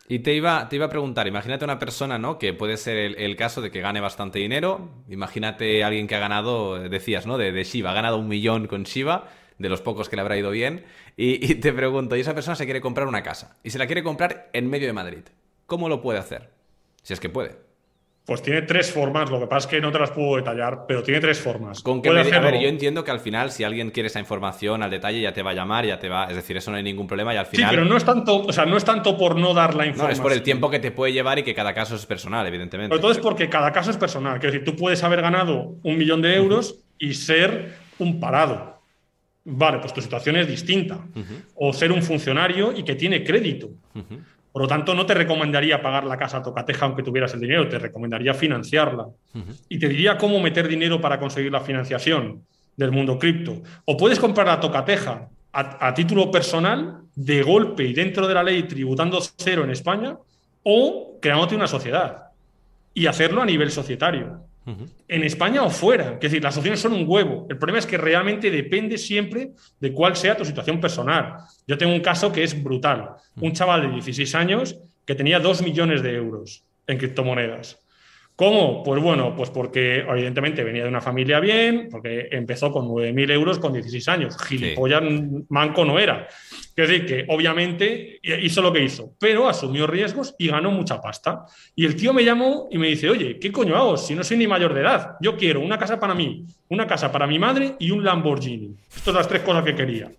Y 0.08 0.20
te 0.20 0.36
iba, 0.36 0.70
te 0.70 0.76
iba 0.76 0.86
a 0.86 0.90
preguntar, 0.90 1.28
imagínate 1.28 1.66
una 1.66 1.80
persona, 1.80 2.20
¿no? 2.20 2.38
Que 2.38 2.54
puede 2.54 2.78
ser 2.78 3.20
el, 3.20 3.36
caso 3.36 3.60
de 3.60 3.72
que 3.72 3.82
gane 3.82 4.00
bastante 4.00 4.38
dinero. 4.38 4.88
Imagínate 5.10 5.84
alguien 5.84 6.06
que 6.06 6.16
ha 6.16 6.20
ganado, 6.20 6.78
decías, 6.78 7.26
¿no? 7.26 7.40
De, 7.40 7.64
Shiba, 7.64 7.90
ha 7.90 7.96
ganado 7.96 8.18
un 8.18 8.28
millón 8.28 8.68
con 8.68 8.84
Shiba, 8.84 9.30
de 9.58 9.68
los 9.68 9.82
pocos 9.82 10.10
que 10.10 10.16
le 10.16 10.22
habrá 10.22 10.38
ido 10.38 10.52
bien. 10.52 10.86
Y, 11.18 11.52
y, 11.52 11.56
te 11.56 11.74
pregunto, 11.74 12.16
y 12.16 12.20
esa 12.20 12.36
persona 12.36 12.56
se 12.56 12.66
quiere 12.66 12.82
comprar 12.82 13.08
una 13.08 13.24
casa 13.24 13.58
y 13.64 13.72
se 13.72 13.80
la 13.80 13.88
quiere 13.88 14.04
comprar 14.04 14.52
en 14.54 14.70
medio 14.70 14.86
de 14.86 14.94
Madrid. 14.94 15.24
¿Cómo 15.66 15.90
lo 15.90 16.04
puede 16.04 16.20
hacer? 16.20 16.52
Si 17.02 17.14
es 17.14 17.20
que 17.20 17.30
puede. 17.30 17.69
Pues 18.30 18.44
tiene 18.44 18.62
tres 18.62 18.92
formas, 18.92 19.32
lo 19.32 19.40
que 19.40 19.48
pasa 19.48 19.66
es 19.66 19.74
que 19.74 19.82
no 19.82 19.92
te 19.92 19.98
las 19.98 20.12
puedo 20.12 20.36
detallar, 20.36 20.86
pero 20.88 21.02
tiene 21.02 21.20
tres 21.20 21.40
formas. 21.40 21.82
Con 21.82 22.00
que 22.00 22.10
a 22.10 22.14
ver, 22.14 22.60
yo 22.60 22.70
entiendo 22.70 23.04
que 23.04 23.10
al 23.10 23.20
final, 23.20 23.50
si 23.50 23.64
alguien 23.64 23.90
quiere 23.90 24.06
esa 24.06 24.20
información 24.20 24.84
al 24.84 24.92
detalle, 24.92 25.20
ya 25.20 25.34
te 25.34 25.42
va 25.42 25.50
a 25.50 25.54
llamar, 25.56 25.84
ya 25.84 25.98
te 25.98 26.10
va. 26.10 26.26
Es 26.26 26.36
decir, 26.36 26.56
eso 26.56 26.70
no 26.70 26.78
hay 26.78 26.84
ningún 26.84 27.08
problema 27.08 27.34
y 27.34 27.38
al 27.38 27.48
final. 27.48 27.72
Sí, 27.72 27.76
pero 27.76 27.90
no 27.90 27.98
es 27.98 28.06
tanto, 28.06 28.46
o 28.46 28.54
sea, 28.54 28.68
no 28.68 28.78
es 28.78 28.86
tanto 28.86 29.18
por 29.18 29.36
no 29.36 29.56
dar 29.56 29.74
la 29.74 29.88
información. 29.88 30.10
No, 30.10 30.14
es 30.14 30.20
por 30.20 30.32
el 30.32 30.44
tiempo 30.44 30.70
que 30.70 30.78
te 30.78 30.92
puede 30.92 31.12
llevar 31.12 31.40
y 31.40 31.44
que 31.44 31.56
cada 31.56 31.74
caso 31.74 31.96
es 31.96 32.06
personal, 32.06 32.46
evidentemente. 32.46 32.90
Pero 32.90 33.02
todo 33.02 33.12
es 33.12 33.18
porque 33.18 33.50
cada 33.50 33.72
caso 33.72 33.90
es 33.90 33.98
personal. 33.98 34.38
Quiero 34.40 34.54
decir, 34.54 34.64
tú 34.64 34.76
puedes 34.76 35.04
haber 35.04 35.24
ganado 35.24 35.78
un 35.82 35.98
millón 35.98 36.22
de 36.22 36.36
euros 36.36 36.82
y 37.00 37.16
ser 37.16 37.78
un 37.98 38.20
parado. 38.20 38.80
Vale, 39.44 39.80
pues 39.80 39.92
tu 39.92 40.02
situación 40.02 40.36
es 40.36 40.48
distinta. 40.48 41.00
O 41.56 41.74
ser 41.74 41.92
un 41.92 42.04
funcionario 42.04 42.78
y 42.78 42.84
que 42.84 42.94
tiene 42.94 43.24
crédito. 43.24 43.72
Por 44.52 44.64
lo 44.64 44.68
tanto, 44.68 44.96
no 44.96 45.06
te 45.06 45.14
recomendaría 45.14 45.82
pagar 45.82 46.06
la 46.06 46.18
casa 46.18 46.38
a 46.38 46.44
tocateja 46.44 46.86
aunque 46.86 47.04
tuvieras 47.04 47.34
el 47.34 47.40
dinero, 47.40 47.68
te 47.70 47.78
recomendaría 47.78 48.34
financiarla. 48.34 49.08
Y 49.68 49.78
te 49.78 49.88
diría 49.88 50.18
cómo 50.18 50.40
meter 50.40 50.68
dinero 50.68 51.00
para 51.00 51.20
conseguir 51.20 51.52
la 51.52 51.62
financiación 51.62 52.44
del 52.76 52.92
mundo 52.92 53.20
cripto. 53.20 53.62
O 53.86 53.96
puedes 53.96 54.20
comprar 54.20 54.48
la 54.48 54.60
tocateja 54.60 55.30
a, 55.52 55.94
título 55.94 56.32
personal, 56.32 57.02
de 57.16 57.44
golpe 57.44 57.84
y 57.84 57.94
dentro 57.94 58.28
de 58.28 58.34
la 58.34 58.44
ley, 58.44 58.64
tributando 58.64 59.20
cero 59.38 59.64
en 59.64 59.72
España, 59.72 60.18
o 60.64 61.18
creándote 61.22 61.56
una 61.56 61.68
sociedad 61.68 62.24
y 62.94 63.08
hacerlo 63.08 63.42
a 63.42 63.46
nivel 63.46 63.72
societario. 63.72 64.42
En 65.08 65.24
España 65.24 65.64
o 65.64 65.70
fuera. 65.70 66.14
Es 66.14 66.20
decir, 66.20 66.44
las 66.44 66.56
opciones 66.56 66.80
son 66.80 66.94
un 66.94 67.06
huevo. 67.08 67.48
El 67.50 67.58
problema 67.58 67.80
es 67.80 67.88
que 67.88 67.98
realmente 67.98 68.52
depende 68.52 68.98
siempre 68.98 69.52
de 69.80 69.94
cuál 69.94 70.16
sea 70.16 70.38
tu 70.38 70.46
situación 70.46 70.80
personal. 70.80 71.38
Yo 71.66 71.78
tengo 71.78 71.94
un 71.94 72.02
caso 72.02 72.32
que 72.32 72.44
es 72.44 72.62
brutal. 72.62 73.16
Un 73.38 73.54
chaval 73.54 73.82
de 73.82 73.94
16 73.94 74.36
años 74.36 74.80
que 75.06 75.16
tenía 75.16 75.40
2 75.40 75.64
millones 75.64 76.04
de 76.04 76.14
euros 76.14 76.64
en 76.86 76.98
criptomonedas. 76.98 77.80
¿Cómo? 78.40 78.84
Pues 78.86 79.04
bueno, 79.04 79.36
pues 79.36 79.50
porque 79.50 79.98
evidentemente 79.98 80.64
venía 80.64 80.84
de 80.84 80.88
una 80.88 81.02
familia 81.02 81.42
bien, 81.42 81.90
porque 81.92 82.30
empezó 82.32 82.72
con 82.72 82.88
9.000 82.88 83.32
euros 83.34 83.60
con 83.60 83.74
16 83.74 84.08
años. 84.08 84.38
Gilipollas 84.42 85.04
manco 85.50 85.84
no 85.84 86.00
era. 86.00 86.26
Es 86.74 86.88
decir, 86.88 87.06
que 87.06 87.26
obviamente 87.28 88.22
hizo 88.24 88.62
lo 88.62 88.72
que 88.72 88.82
hizo, 88.82 89.14
pero 89.20 89.50
asumió 89.50 89.86
riesgos 89.88 90.36
y 90.40 90.48
ganó 90.48 90.72
mucha 90.72 91.02
pasta. 91.02 91.44
Y 91.76 91.86
el 91.86 91.98
tío 91.98 92.14
me 92.14 92.24
llamó 92.24 92.70
y 92.72 92.78
me 92.78 92.88
dice, 92.88 93.10
oye, 93.10 93.38
¿qué 93.40 93.52
coño 93.52 93.76
hago 93.76 93.98
si 93.98 94.16
no 94.16 94.24
soy 94.24 94.38
ni 94.38 94.48
mayor 94.48 94.74
de 94.74 94.80
edad? 94.84 95.18
Yo 95.20 95.36
quiero 95.36 95.60
una 95.60 95.78
casa 95.78 96.00
para 96.00 96.16
mí, 96.16 96.46
una 96.70 96.88
casa 96.88 97.12
para 97.12 97.28
mi 97.28 97.40
madre 97.40 97.76
y 97.78 97.92
un 97.92 98.06
Lamborghini. 98.06 98.74
Estas 98.88 99.04
son 99.04 99.16
las 99.16 99.28
tres 99.28 99.42
cosas 99.42 99.66
que 99.66 99.76
quería. 99.76 100.10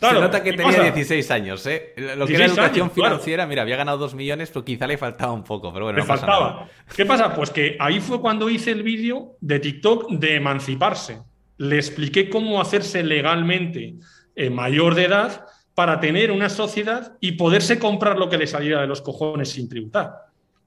Se 0.00 0.12
nota 0.12 0.42
que 0.42 0.52
tenía 0.52 0.82
16 0.82 1.30
años, 1.30 1.66
¿eh? 1.66 1.94
Lo 2.16 2.26
que 2.26 2.34
era 2.34 2.46
educación 2.46 2.90
financiera, 2.90 3.46
mira, 3.46 3.62
había 3.62 3.76
ganado 3.76 3.98
2 3.98 4.14
millones, 4.14 4.50
pero 4.50 4.64
quizá 4.64 4.86
le 4.86 4.98
faltaba 4.98 5.32
un 5.32 5.44
poco, 5.44 5.72
pero 5.72 5.86
bueno. 5.86 5.98
Le 5.98 6.04
faltaba. 6.04 6.68
¿Qué 6.94 7.04
pasa? 7.04 7.34
Pues 7.34 7.50
que 7.50 7.76
ahí 7.80 8.00
fue 8.00 8.20
cuando 8.20 8.48
hice 8.50 8.70
el 8.70 8.82
vídeo 8.82 9.36
de 9.40 9.60
TikTok 9.60 10.10
de 10.10 10.36
emanciparse. 10.36 11.22
Le 11.56 11.76
expliqué 11.76 12.28
cómo 12.28 12.60
hacerse 12.60 13.02
legalmente 13.02 13.94
eh, 14.34 14.50
mayor 14.50 14.94
de 14.94 15.04
edad 15.04 15.46
para 15.74 16.00
tener 16.00 16.30
una 16.30 16.48
sociedad 16.48 17.16
y 17.20 17.32
poderse 17.32 17.78
comprar 17.78 18.18
lo 18.18 18.28
que 18.28 18.38
le 18.38 18.46
saliera 18.46 18.80
de 18.80 18.86
los 18.86 19.02
cojones 19.02 19.50
sin 19.50 19.68
tributar. 19.68 20.12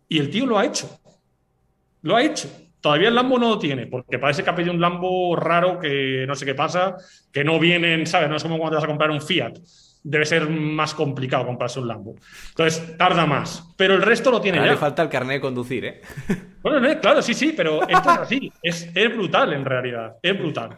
Y 0.10 0.20
el 0.20 0.30
tío 0.30 0.45
lo 0.45 0.58
ha 0.58 0.66
hecho. 0.66 0.90
Lo 2.02 2.16
ha 2.16 2.24
hecho. 2.24 2.49
Todavía 2.88 3.09
el 3.09 3.15
Lambo 3.15 3.38
no 3.38 3.49
lo 3.49 3.59
tiene, 3.59 3.85
porque 3.85 4.18
parece 4.18 4.45
que 4.45 4.49
ha 4.49 4.55
pedido 4.55 4.73
un 4.73 4.80
Lambo 4.80 5.35
raro 5.35 5.77
que 5.77 6.23
no 6.26 6.35
sé 6.35 6.45
qué 6.45 6.55
pasa, 6.55 6.95
que 7.34 7.43
no 7.43 7.59
vienen, 7.59 8.07
¿sabes? 8.07 8.30
No 8.30 8.38
es 8.38 8.43
como 8.43 8.57
cuando 8.57 8.72
te 8.72 8.76
vas 8.76 8.84
a 8.85 8.88
comprar 8.88 9.11
un 9.11 9.19
Fiat. 9.19 9.57
Debe 10.03 10.26
ser 10.26 10.49
más 10.49 10.93
complicado 10.93 11.45
comprarse 11.45 11.81
un 11.81 11.89
Lambo. 11.89 12.15
Entonces, 12.47 12.95
tarda 12.97 13.26
más. 13.26 13.73
Pero 13.76 13.93
el 13.95 14.01
resto 14.01 14.31
lo 14.31 14.39
tiene 14.39 14.59
ya. 14.59 14.68
Le 14.68 14.77
falta 14.77 15.01
el 15.01 15.09
carnet 15.09 15.35
de 15.35 15.41
conducir, 15.41 15.84
¿eh? 15.84 16.01
Bueno, 16.61 16.88
claro, 17.01 17.22
sí, 17.22 17.34
sí, 17.34 17.53
pero 17.57 17.81
esto 17.85 18.09
es 18.09 18.18
así. 18.19 18.53
Es, 18.64 18.89
es 18.95 19.14
brutal 19.14 19.51
en 19.51 19.65
realidad. 19.65 20.15
Es 20.22 20.39
brutal. 20.39 20.77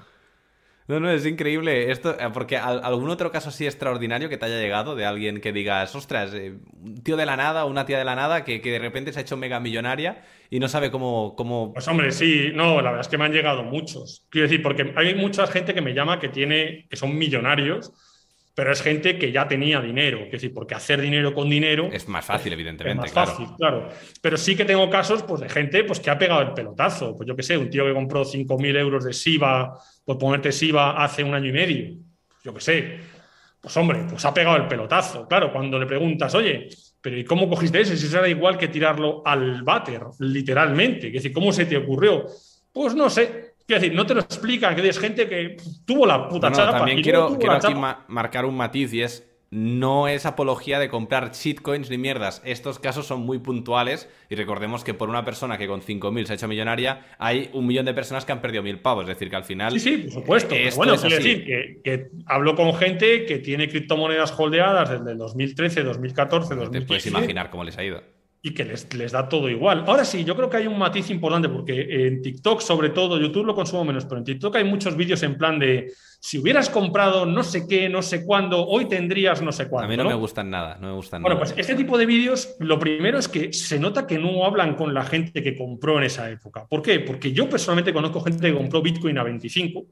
No, 0.89 0.99
no, 0.99 1.11
es 1.11 1.23
increíble 1.27 1.91
esto, 1.91 2.19
eh, 2.19 2.31
porque 2.33 2.57
algún 2.57 3.11
otro 3.11 3.31
caso 3.31 3.49
así 3.49 3.67
extraordinario 3.67 4.27
que 4.27 4.37
te 4.37 4.47
haya 4.47 4.59
llegado 4.59 4.95
de 4.95 5.05
alguien 5.05 5.39
que 5.39 5.53
digas, 5.53 5.93
ostras, 5.93 6.33
eh, 6.33 6.55
un 6.81 7.03
tío 7.03 7.15
de 7.15 7.27
la 7.27 7.37
nada 7.37 7.65
una 7.65 7.85
tía 7.85 7.99
de 7.99 8.05
la 8.05 8.15
nada 8.15 8.43
que, 8.43 8.59
de 8.59 8.79
repente 8.79 9.13
se 9.13 9.19
ha 9.19 9.21
hecho 9.21 9.37
mega 9.37 9.59
millonaria 9.59 10.23
y 10.49 10.59
no 10.59 10.67
sabe 10.67 10.89
cómo, 10.89 11.35
cómo... 11.35 11.73
Pues 11.73 11.87
hombre, 11.87 12.11
sí, 12.11 12.49
no, 12.55 12.77
la 12.81 12.89
verdad 12.89 13.01
es 13.01 13.07
que 13.07 13.19
me 13.19 13.25
han 13.25 13.33
llegado 13.33 13.61
muchos. 13.61 14.25
Quiero 14.31 14.47
decir, 14.47 14.63
porque 14.63 14.91
hay 14.95 15.13
mucha 15.13 15.45
gente 15.45 15.75
que 15.75 15.81
me 15.81 15.93
llama 15.93 16.19
que 16.19 16.29
tiene, 16.29 16.87
que 16.89 16.97
son 16.97 17.15
millonarios, 17.15 17.93
pero 18.59 18.73
es 18.73 18.81
gente 18.81 19.17
que 19.17 19.31
ya 19.31 19.47
tenía 19.47 19.79
dinero. 19.79 20.19
Es 20.25 20.31
decir, 20.31 20.53
porque 20.53 20.75
hacer 20.75 20.99
dinero 20.99 21.33
con 21.33 21.49
dinero. 21.49 21.89
Es 21.93 22.09
más 22.09 22.25
fácil, 22.25 22.51
evidentemente. 22.51 23.07
Es 23.07 23.15
más 23.15 23.29
fácil, 23.29 23.47
claro. 23.57 23.87
Pero 24.21 24.35
sí 24.35 24.53
que 24.53 24.65
tengo 24.65 24.89
casos 24.89 25.23
pues, 25.23 25.39
de 25.39 25.47
gente 25.47 25.85
pues, 25.85 26.01
que 26.01 26.09
ha 26.09 26.19
pegado 26.19 26.41
el 26.41 26.51
pelotazo. 26.51 27.15
Pues 27.15 27.25
yo 27.25 27.37
qué 27.37 27.43
sé, 27.43 27.57
un 27.57 27.69
tío 27.69 27.85
que 27.85 27.93
compró 27.93 28.25
5.000 28.25 28.77
euros 28.77 29.05
de 29.05 29.13
SIVA, 29.13 29.79
por 30.03 30.17
ponerte 30.17 30.51
SIVA 30.51 31.01
hace 31.01 31.23
un 31.23 31.33
año 31.33 31.47
y 31.47 31.53
medio. 31.53 31.95
Yo 32.43 32.53
qué 32.53 32.59
sé. 32.59 32.99
Pues 33.61 33.77
hombre, 33.77 34.05
pues 34.09 34.25
ha 34.25 34.33
pegado 34.33 34.57
el 34.57 34.67
pelotazo. 34.67 35.25
Claro, 35.25 35.53
cuando 35.53 35.79
le 35.79 35.85
preguntas, 35.85 36.35
oye, 36.35 36.67
pero 36.99 37.17
¿y 37.17 37.23
cómo 37.23 37.47
cogiste 37.47 37.79
ese? 37.79 37.95
Si 37.95 38.07
será 38.07 38.27
igual 38.27 38.57
que 38.57 38.67
tirarlo 38.67 39.21
al 39.25 39.63
váter, 39.63 40.01
literalmente. 40.19 41.07
Es 41.07 41.13
decir, 41.13 41.31
¿cómo 41.31 41.53
se 41.53 41.65
te 41.65 41.77
ocurrió? 41.77 42.25
Pues 42.73 42.93
no 42.93 43.09
sé, 43.09 43.48
Quiero 43.69 43.83
decir, 43.83 43.95
no 43.95 44.03
te 44.03 44.15
lo 44.15 44.21
explican, 44.21 44.75
que 44.75 44.89
es 44.89 44.97
gente 44.97 45.29
que 45.29 45.55
tuvo 45.85 46.07
la 46.07 46.27
puta 46.27 46.51
chapa. 46.51 46.79
También 46.79 47.03
quiero, 47.03 47.37
quiero 47.37 47.53
aquí 47.53 47.75
marcar 48.07 48.45
un 48.45 48.57
matiz 48.57 48.91
y 48.95 49.03
es 49.03 49.29
no 49.51 50.07
es 50.07 50.25
apología 50.25 50.79
de 50.79 50.89
comprar 50.89 51.33
shitcoins 51.33 51.91
ni 51.91 51.99
mierdas. 51.99 52.41
Estos 52.45 52.79
casos 52.79 53.05
son 53.05 53.21
muy 53.21 53.37
puntuales 53.37 54.09
y 54.27 54.33
recordemos 54.33 54.83
que 54.83 54.95
por 54.95 55.07
una 55.07 55.23
persona 55.23 55.59
que 55.59 55.67
con 55.67 55.81
5.000 55.81 56.25
se 56.25 56.33
ha 56.33 56.35
hecho 56.35 56.47
millonaria, 56.47 57.05
hay 57.19 57.51
un 57.53 57.67
millón 57.67 57.85
de 57.85 57.93
personas 57.93 58.25
que 58.25 58.31
han 58.31 58.41
perdido 58.41 58.63
mil 58.63 58.79
pavos. 58.79 59.03
Es 59.03 59.09
decir, 59.09 59.29
que 59.29 59.35
al 59.35 59.43
final. 59.43 59.71
Sí, 59.73 59.79
sí, 59.79 59.97
por 59.97 60.13
supuesto. 60.13 60.55
bueno, 60.75 60.95
quiero 60.95 61.15
decir 61.17 61.45
que, 61.45 61.81
que, 61.83 62.07
hablo 62.25 62.55
con 62.55 62.73
gente 62.73 63.27
que 63.27 63.37
tiene 63.37 63.69
criptomonedas 63.69 64.33
holdeadas 64.35 64.89
desde 64.89 65.11
el 65.11 65.19
2013, 65.19 65.83
2014, 65.83 66.55
2015. 66.55 66.79
Te 66.79 66.87
puedes 66.87 67.05
imaginar 67.05 67.51
cómo 67.51 67.63
les 67.63 67.77
ha 67.77 67.83
ido 67.83 68.01
y 68.41 68.53
que 68.53 68.63
les, 68.63 68.93
les, 68.93 69.11
da 69.11 69.27
todo 69.27 69.49
igual. 69.49 69.83
Ahora 69.85 70.05
sí, 70.05 70.23
yo 70.23 70.35
creo 70.35 70.49
que 70.49 70.57
hay 70.57 70.67
un 70.67 70.77
matiz 70.77 71.09
importante 71.09 71.49
porque 71.49 72.07
en 72.07 72.21
TikTok, 72.21 72.61
sobre 72.61 72.89
todo, 72.89 73.19
YouTube 73.19 73.45
lo 73.45 73.53
consumo 73.53 73.83
menos, 73.83 74.05
pero 74.05 74.19
en 74.19 74.23
TikTok 74.23 74.55
hay 74.55 74.63
muchos 74.63 74.95
vídeos 74.95 75.21
en 75.23 75.37
plan 75.37 75.59
de 75.59 75.91
si 76.21 76.37
hubieras 76.37 76.69
comprado 76.69 77.25
no 77.25 77.43
sé 77.43 77.67
qué, 77.67 77.89
no 77.89 78.01
sé 78.01 78.25
cuándo, 78.25 78.65
hoy 78.65 78.85
tendrías 78.87 79.41
no 79.41 79.51
sé 79.51 79.67
cuándo. 79.67 79.87
A 79.87 79.89
mí 79.89 79.97
no, 79.97 80.05
me 80.09 80.15
gustan 80.15 80.49
nada, 80.49 80.77
no 80.79 80.87
me 80.87 80.93
gustan 80.93 81.21
bueno, 81.21 81.37
pues 81.37 81.53
este 81.57 81.75
tipo 81.75 81.97
de 81.97 82.05
vídeos, 82.05 82.55
lo 82.59 82.79
primero 82.79 83.19
es 83.19 83.27
que 83.27 83.51
se 83.51 83.77
nota 83.77 84.07
que 84.07 84.17
no 84.17 84.45
hablan 84.45 84.75
con 84.75 84.93
la 84.93 85.03
gente 85.03 85.43
que 85.43 85.55
compró 85.55 85.97
en 85.97 86.05
esa 86.05 86.29
época. 86.29 86.65
¿Por 86.65 86.81
qué? 86.81 87.01
Porque 87.01 87.33
yo 87.33 87.49
personalmente 87.49 87.93
conozco 87.93 88.21
gente 88.21 88.49
que 88.49 88.57
compró 88.57 88.81
Bitcoin 88.81 89.17
a 89.17 89.23
25 89.23 89.85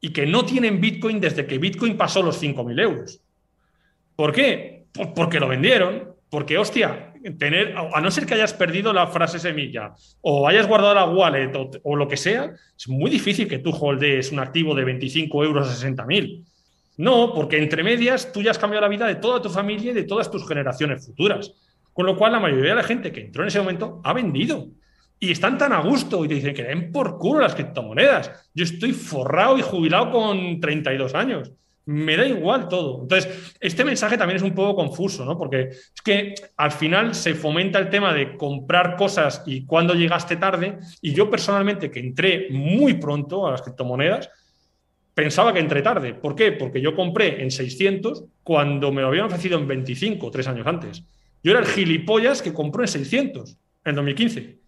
y 0.00 0.10
que 0.10 0.26
no 0.26 0.44
tienen 0.44 0.80
Bitcoin 0.80 1.20
desde 1.20 1.44
que 1.44 1.58
Bitcoin 1.58 1.96
pasó 1.96 2.22
los 2.22 2.40
5.000 2.40 2.80
euros. 2.80 3.20
¿Por 4.14 4.32
qué? 4.32 4.80
porque 5.14 5.38
lo 5.38 5.48
vendieron, 5.48 6.14
porque, 6.30 6.58
hostia, 6.58 7.09
tener, 7.38 7.74
a 7.76 8.00
no 8.00 8.10
ser 8.10 8.26
que 8.26 8.34
hayas 8.34 8.54
perdido 8.54 8.92
la 8.92 9.06
frase 9.06 9.38
semilla 9.38 9.94
o 10.20 10.48
hayas 10.48 10.66
guardado 10.66 10.94
la 10.94 11.04
wallet 11.04 11.52
o, 11.82 11.96
lo 11.96 12.08
que 12.08 12.16
sea, 12.16 12.52
es 12.76 12.88
muy 12.88 13.10
difícil 13.10 13.46
que 13.46 13.58
tú 13.58 13.70
holdes 13.70 14.32
un 14.32 14.38
activo 14.38 14.74
de 14.74 14.84
25 14.84 15.44
euros 15.44 15.68
a 15.68 15.72
60 15.72 16.06
mil. 16.06 16.44
No, 16.96 17.32
porque 17.34 17.58
entre 17.58 17.82
medias 17.82 18.32
tú 18.32 18.42
ya 18.42 18.50
has 18.50 18.58
cambiado 18.58 18.82
la 18.82 18.88
vida 18.88 19.06
de 19.06 19.16
toda 19.16 19.40
tu 19.40 19.48
familia 19.48 19.92
y 19.92 19.94
de 19.94 20.04
todas 20.04 20.30
tus 20.30 20.46
generaciones 20.46 21.06
futuras. 21.06 21.52
Con 21.92 22.06
lo 22.06 22.16
cual, 22.16 22.32
la 22.32 22.40
mayoría 22.40 22.70
de 22.70 22.76
la 22.76 22.82
gente 22.82 23.12
que 23.12 23.22
entró 23.22 23.42
en 23.42 23.48
ese 23.48 23.58
momento 23.58 24.00
ha 24.04 24.12
vendido. 24.12 24.68
Y 25.18 25.32
están 25.32 25.58
tan 25.58 25.72
a 25.72 25.80
gusto 25.80 26.24
y 26.24 26.28
te 26.28 26.34
dicen 26.34 26.54
que 26.54 26.62
den 26.62 26.92
por 26.92 27.18
culo 27.18 27.40
las 27.40 27.54
criptomonedas. 27.54 28.50
Yo 28.54 28.64
estoy 28.64 28.92
forrado 28.92 29.58
y 29.58 29.62
jubilado 29.62 30.10
con 30.10 30.60
32 30.60 31.14
años 31.14 31.52
me 31.86 32.16
da 32.16 32.26
igual 32.26 32.68
todo. 32.68 33.02
Entonces, 33.02 33.56
este 33.58 33.84
mensaje 33.84 34.16
también 34.16 34.36
es 34.36 34.42
un 34.42 34.54
poco 34.54 34.76
confuso, 34.76 35.24
¿no? 35.24 35.36
Porque 35.36 35.68
es 35.70 36.02
que 36.04 36.34
al 36.56 36.72
final 36.72 37.14
se 37.14 37.34
fomenta 37.34 37.78
el 37.78 37.90
tema 37.90 38.12
de 38.12 38.36
comprar 38.36 38.96
cosas 38.96 39.42
y 39.46 39.64
cuando 39.64 39.94
llegaste 39.94 40.36
tarde, 40.36 40.78
y 41.00 41.12
yo 41.14 41.30
personalmente, 41.30 41.90
que 41.90 42.00
entré 42.00 42.48
muy 42.50 42.94
pronto 42.94 43.46
a 43.46 43.52
las 43.52 43.62
criptomonedas, 43.62 44.30
pensaba 45.14 45.52
que 45.52 45.60
entré 45.60 45.82
tarde. 45.82 46.14
¿Por 46.14 46.34
qué? 46.34 46.52
Porque 46.52 46.80
yo 46.80 46.94
compré 46.94 47.42
en 47.42 47.50
600 47.50 48.24
cuando 48.42 48.92
me 48.92 49.02
lo 49.02 49.08
habían 49.08 49.26
ofrecido 49.26 49.58
en 49.58 49.66
25, 49.66 50.30
tres 50.30 50.46
años 50.48 50.66
antes. 50.66 51.02
Yo 51.42 51.52
era 51.52 51.60
el 51.60 51.66
gilipollas 51.66 52.42
que 52.42 52.52
compró 52.52 52.82
en 52.82 52.88
600, 52.88 53.56
en 53.84 53.94
2015. 53.94 54.58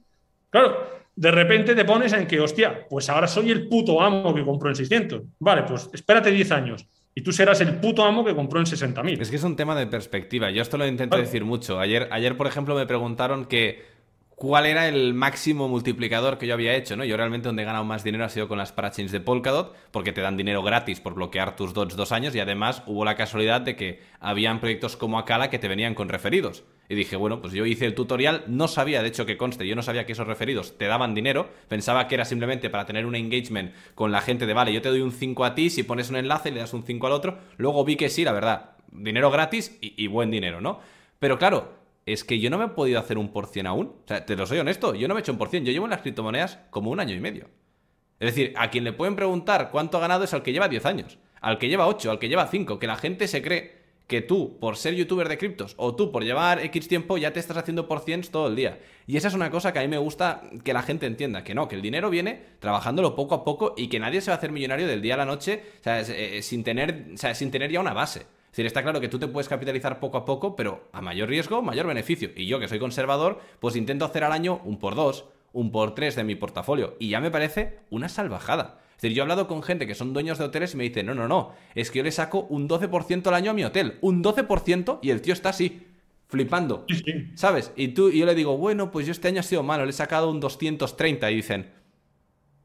Claro, 0.51 1.03
de 1.15 1.31
repente 1.31 1.75
te 1.75 1.85
pones 1.85 2.13
en 2.15 2.27
que, 2.27 2.41
hostia, 2.41 2.87
pues 2.89 3.09
ahora 3.11 3.29
soy 3.29 3.51
el 3.51 3.69
puto 3.69 4.01
amo 4.01 4.35
que 4.35 4.45
compró 4.45 4.71
en 4.71 4.77
600. 4.77 5.23
Vale, 5.39 5.63
pues 5.65 5.89
espérate 5.93 6.31
10 6.31 6.51
años 6.51 6.87
y 7.15 7.21
tú 7.21 7.33
serás 7.33 7.61
el 7.61 7.77
puto 7.77 8.05
amo 8.05 8.25
que 8.25 8.35
compró 8.35 8.59
en 8.59 8.67
60.000. 8.67 9.21
Es 9.21 9.31
que 9.31 9.37
es 9.37 9.45
un 9.45 9.57
tema 9.57 9.75
de 9.75 9.87
perspectiva. 9.87 10.51
Yo 10.51 10.63
esto 10.63 10.79
lo 10.79 10.87
intento 10.87 11.17
decir 11.17 11.45
mucho. 11.45 11.79
Ayer, 11.79 12.09
ayer, 12.11 12.37
por 12.37 12.47
ejemplo, 12.47 12.75
me 12.75 12.87
preguntaron 12.87 13.45
que 13.45 13.91
cuál 14.43 14.66
era 14.66 14.89
el 14.89 15.14
máximo 15.14 15.69
multiplicador 15.69 16.36
que 16.36 16.48
yo 16.48 16.55
había 16.55 16.74
hecho, 16.74 16.97
¿no? 16.97 17.05
Yo 17.05 17.16
realmente 17.16 17.47
donde 17.47 17.62
he 17.62 17.64
ganado 17.64 17.85
más 17.85 18.02
dinero 18.02 18.24
ha 18.24 18.28
sido 18.28 18.48
con 18.48 18.59
las 18.59 18.73
parachains 18.73 19.12
de 19.12 19.20
Polkadot, 19.20 19.73
porque 19.93 20.10
te 20.12 20.20
dan 20.20 20.36
dinero 20.36 20.64
gratis 20.64 20.98
por 20.98 21.14
bloquear 21.14 21.55
tus 21.55 21.73
dots 21.74 21.94
dos 21.94 22.10
años 22.10 22.35
y 22.35 22.40
además 22.40 22.82
hubo 22.86 23.05
la 23.05 23.14
casualidad 23.14 23.60
de 23.60 23.77
que 23.77 24.02
habían 24.19 24.59
proyectos 24.59 24.97
como 24.97 25.20
Akala 25.20 25.48
que 25.48 25.60
te 25.60 25.69
venían 25.69 25.94
con 25.94 26.09
referidos. 26.09 26.64
Y 26.89 26.97
dije, 26.97 27.14
bueno, 27.14 27.40
pues 27.40 27.52
yo 27.52 27.64
hice 27.66 27.86
el 27.86 27.94
tutorial, 27.94 28.43
no 28.48 28.66
sabía, 28.66 29.01
de 29.01 29.10
hecho, 29.10 29.27
que 29.27 29.36
conste, 29.36 29.64
yo 29.64 29.77
no 29.77 29.82
sabía 29.82 30.06
que 30.06 30.12
esos 30.14 30.27
referidos 30.27 30.77
te 30.77 30.86
daban 30.89 31.14
dinero, 31.14 31.48
pensaba 31.69 32.09
que 32.09 32.16
era 32.16 32.24
simplemente 32.24 32.69
para 32.69 32.85
tener 32.85 33.06
un 33.06 33.14
engagement 33.14 33.73
con 33.94 34.10
la 34.10 34.23
gente 34.23 34.47
de, 34.47 34.55
vale, 34.55 34.73
yo 34.73 34.82
te 34.82 34.89
doy 34.89 35.02
un 35.02 35.12
5 35.12 35.44
a 35.44 35.55
ti, 35.55 35.70
si 35.70 35.85
pones 35.85 36.10
un 36.10 36.16
enlace 36.16 36.51
le 36.51 36.59
das 36.59 36.74
un 36.74 36.82
5 36.82 37.06
al 37.06 37.12
otro, 37.12 37.39
luego 37.59 37.85
vi 37.85 37.94
que 37.94 38.09
sí, 38.09 38.24
la 38.24 38.32
verdad, 38.32 38.70
dinero 38.90 39.31
gratis 39.31 39.78
y 39.81 40.09
buen 40.09 40.32
dinero, 40.32 40.60
¿no? 40.60 40.81
Pero 41.20 41.39
claro, 41.39 41.82
es 42.07 42.24
que 42.24 42.41
yo 42.41 42.51
no 42.51 42.59
me 42.59 42.65
he 42.66 42.69
podido 42.69 42.99
hacer 42.99 43.19
un 43.19 43.33
por 43.33 43.47
cien 43.47 43.66
aún. 43.66 43.95
O 44.05 44.09
sea, 44.09 44.24
te 44.24 44.37
lo 44.37 44.47
soy 44.47 44.59
honesto, 44.59 44.95
yo 44.95 45.09
no 45.09 45.15
me 45.15 45.20
he 45.20 45.23
hecho 45.23 45.33
un 45.33 45.39
por 45.39 45.49
cien. 45.49 45.65
Yo 45.65 45.73
llevo 45.73 45.87
en 45.87 45.91
las 45.91 46.03
criptomonedas 46.03 46.59
como 46.70 46.91
un 46.91 47.01
año 47.01 47.15
y 47.15 47.20
medio. 47.20 47.49
Es 48.19 48.35
decir, 48.35 48.55
a 48.57 48.70
quien 48.70 48.85
le 48.85 48.93
pueden 48.93 49.16
preguntar 49.16 49.70
cuánto 49.70 49.99
ha 49.99 50.01
ganado 50.01 50.24
es 50.24 50.33
al 50.33 50.43
que 50.43 50.53
lleva 50.53 50.69
10 50.69 50.87
años, 50.87 51.19
al 51.41 51.59
que 51.59 51.69
lleva 51.69 51.89
8, 51.89 52.11
al 52.11 52.19
que 52.20 52.29
lleva 52.29 52.47
5, 52.47 52.79
que 52.79 52.87
la 52.87 52.97
gente 52.97 53.27
se 53.27 53.43
cree 53.43 53.83
que 54.07 54.20
tú, 54.20 54.59
por 54.61 54.77
ser 54.77 54.95
youtuber 54.95 55.29
de 55.29 55.39
criptos, 55.39 55.74
o 55.77 55.97
tú, 55.97 56.12
por 56.12 56.23
llevar 56.23 56.61
X 56.61 56.87
tiempo, 56.87 57.19
ya 57.19 57.33
te 57.33 57.41
estás 57.41 57.57
haciendo 57.57 57.89
por 57.89 58.01
cientos 58.01 58.31
todo 58.31 58.47
el 58.49 58.57
día. 58.57 58.79
Y 59.07 59.16
esa 59.16 59.29
es 59.29 59.35
una 59.35 59.51
cosa 59.51 59.73
que 59.73 59.79
a 59.79 59.83
mí 59.83 59.89
me 59.89 59.99
gusta 59.99 60.43
que 60.65 60.73
la 60.73 60.83
gente 60.83 61.07
entienda, 61.07 61.43
que 61.43 61.55
no, 61.55 61.66
que 61.66 61.77
el 61.77 61.83
dinero 61.83 62.11
viene 62.11 62.43
trabajándolo 62.59 63.16
poco 63.16 63.35
a 63.35 63.43
poco 63.43 63.74
y 63.77 63.89
que 63.89 63.99
nadie 63.99 64.20
se 64.20 64.31
va 64.31 64.35
a 64.35 64.39
hacer 64.39 64.53
millonario 64.53 64.87
del 64.87 65.03
día 65.03 65.15
a 65.15 65.16
la 65.16 65.24
noche, 65.24 65.65
o 65.81 65.83
sea, 65.83 66.01
eh, 66.03 66.43
sin, 66.43 66.62
tener, 66.62 67.07
o 67.15 67.16
sea, 67.16 67.35
sin 67.35 67.51
tener 67.51 67.73
ya 67.73 67.81
una 67.81 67.95
base. 67.95 68.27
Es 68.53 68.57
decir, 68.57 68.66
está 68.66 68.83
claro 68.83 69.01
que 69.01 69.09
tú 69.09 69.19
te 69.19 69.29
puedes 69.29 69.49
capitalizar 69.49 69.99
poco 69.99 70.19
a 70.19 70.27
poco, 70.27 70.55
pero 70.57 70.87
a 70.93 71.01
mayor 71.01 71.31
riesgo, 71.31 71.62
mayor 71.62 71.87
beneficio. 71.87 72.29
Y 72.37 72.47
yo, 72.47 72.61
que 72.61 72.69
soy 72.69 72.79
conservador, 72.79 73.41
pues 73.61 73.77
intento 73.77 74.05
hacer 74.05 74.24
al 74.24 74.33
año 74.33 74.61
un 74.65 74.79
por 74.79 74.95
dos, 74.95 75.24
un 75.55 75.73
por 75.73 75.95
tres 75.95 76.16
de 76.16 76.24
mi 76.24 76.35
portafolio. 76.35 76.95
Y 76.99 77.09
ya 77.09 77.20
me 77.23 77.31
parece 77.31 77.79
una 77.89 78.11
salvajada. 78.11 78.81
Es 78.91 79.01
decir, 79.01 79.16
yo 79.16 79.23
he 79.23 79.24
hablado 79.24 79.49
con 79.49 79.62
gente 79.62 79.87
que 79.87 79.95
son 79.95 80.12
dueños 80.12 80.37
de 80.37 80.45
hoteles 80.45 80.74
y 80.74 80.77
me 80.77 80.85
dicen, 80.85 81.07
no, 81.07 81.15
no, 81.15 81.29
no, 81.29 81.55
es 81.74 81.91
que 81.91 82.01
yo 82.01 82.05
le 82.05 82.12
saco 82.12 82.41
un 82.51 82.69
12% 82.69 83.27
al 83.27 83.35
año 83.35 83.53
a 83.53 83.55
mi 83.55 83.65
hotel. 83.65 83.97
Un 84.03 84.23
12% 84.23 84.99
y 85.01 85.09
el 85.09 85.23
tío 85.23 85.33
está 85.33 85.49
así, 85.49 85.87
flipando. 86.29 86.85
¿Sabes? 87.35 87.73
Y 87.74 87.89
tú 87.89 88.11
y 88.11 88.19
yo 88.19 88.27
le 88.27 88.35
digo, 88.35 88.59
bueno, 88.59 88.91
pues 88.91 89.07
yo 89.07 89.12
este 89.12 89.29
año 89.29 89.41
ha 89.41 89.45
sido 89.45 89.62
malo, 89.62 89.87
le 89.87 89.91
he 89.93 89.95
sacado 89.95 90.31
un 90.31 90.41
230 90.41 91.31
y 91.31 91.37
dicen, 91.37 91.70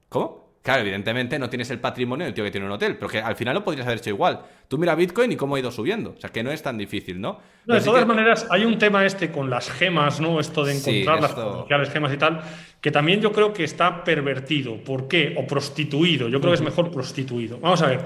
¿cómo? 0.09 0.47
Claro, 0.68 0.81
evidentemente 0.81 1.39
no 1.39 1.49
tienes 1.49 1.69
el 1.69 1.80
patrimonio 1.80 2.26
del 2.26 2.34
tío 2.34 2.44
que 2.44 2.52
tiene 2.52 2.65
un 2.65 2.73
hotel, 2.73 2.98
pero 2.98 3.07
que 3.07 3.22
al 3.22 3.38
final 3.38 3.56
lo 3.56 3.64
podrías 3.64 3.88
haber 3.88 3.99
hecho 3.99 4.10
igual. 4.10 4.41
Tú 4.68 4.77
mira 4.77 4.95
Bitcoin 4.95 5.31
y 5.31 5.38
cómo 5.38 5.56
ha 5.56 5.60
ido 5.61 5.72
subiendo. 5.72 6.10
O 6.18 6.19
sea, 6.19 6.30
que 6.30 6.44
no 6.44 6.52
es 6.52 6.61
tan 6.61 6.77
difícil, 6.77 7.22
¿no? 7.22 7.39
de 7.65 7.80
todas 7.80 8.06
maneras, 8.06 8.45
hay 8.49 8.65
un 8.65 8.77
tema 8.77 9.06
este 9.06 9.31
con 9.31 9.49
las 9.49 9.72
gemas, 9.72 10.19
¿no? 10.19 10.41
Esto 10.41 10.65
de 10.65 10.76
encontrar 10.76 11.22
las 11.22 11.31
potenciales 11.31 11.89
gemas 11.89 12.14
y 12.14 12.18
tal, 12.18 12.41
que 12.81 12.91
también 12.91 13.22
yo 13.22 13.31
creo 13.31 13.53
que 13.53 13.64
está 13.64 14.03
pervertido. 14.03 14.76
¿Por 14.84 15.07
qué? 15.07 15.35
O 15.38 15.48
prostituido. 15.48 16.27
Yo 16.27 16.41
creo 16.41 16.52
que 16.52 16.56
es 16.56 16.61
mejor 16.61 16.91
prostituido. 16.91 17.61
Vamos 17.61 17.81
a 17.81 17.88
ver. 17.88 18.02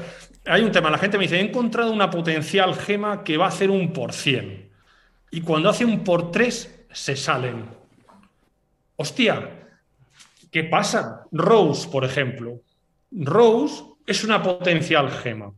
Hay 0.45 0.61
un 0.61 0.71
tema. 0.71 0.91
La 0.91 0.99
gente 0.99 1.17
me 1.17 1.23
dice, 1.23 1.37
he 1.37 1.43
encontrado 1.43 1.91
una 1.91 2.11
potencial 2.11 2.75
gema 2.75 3.23
que 3.23 3.37
va 3.37 3.45
a 3.45 3.49
hacer 3.49 3.71
un 3.71 3.91
por 3.91 4.13
cien. 4.13 4.69
Y 5.31 5.41
cuando 5.41 5.67
hace 5.67 5.83
un 5.83 6.03
por 6.03 6.29
tres, 6.29 6.85
se 6.91 7.15
salen. 7.15 7.65
Hostia, 8.97 9.60
¿Qué 10.51 10.65
pasa? 10.65 11.23
Rose, 11.31 11.87
por 11.89 12.03
ejemplo. 12.03 12.61
Rose 13.09 13.83
es 14.05 14.23
una 14.23 14.43
potencial 14.43 15.09
gema. 15.09 15.53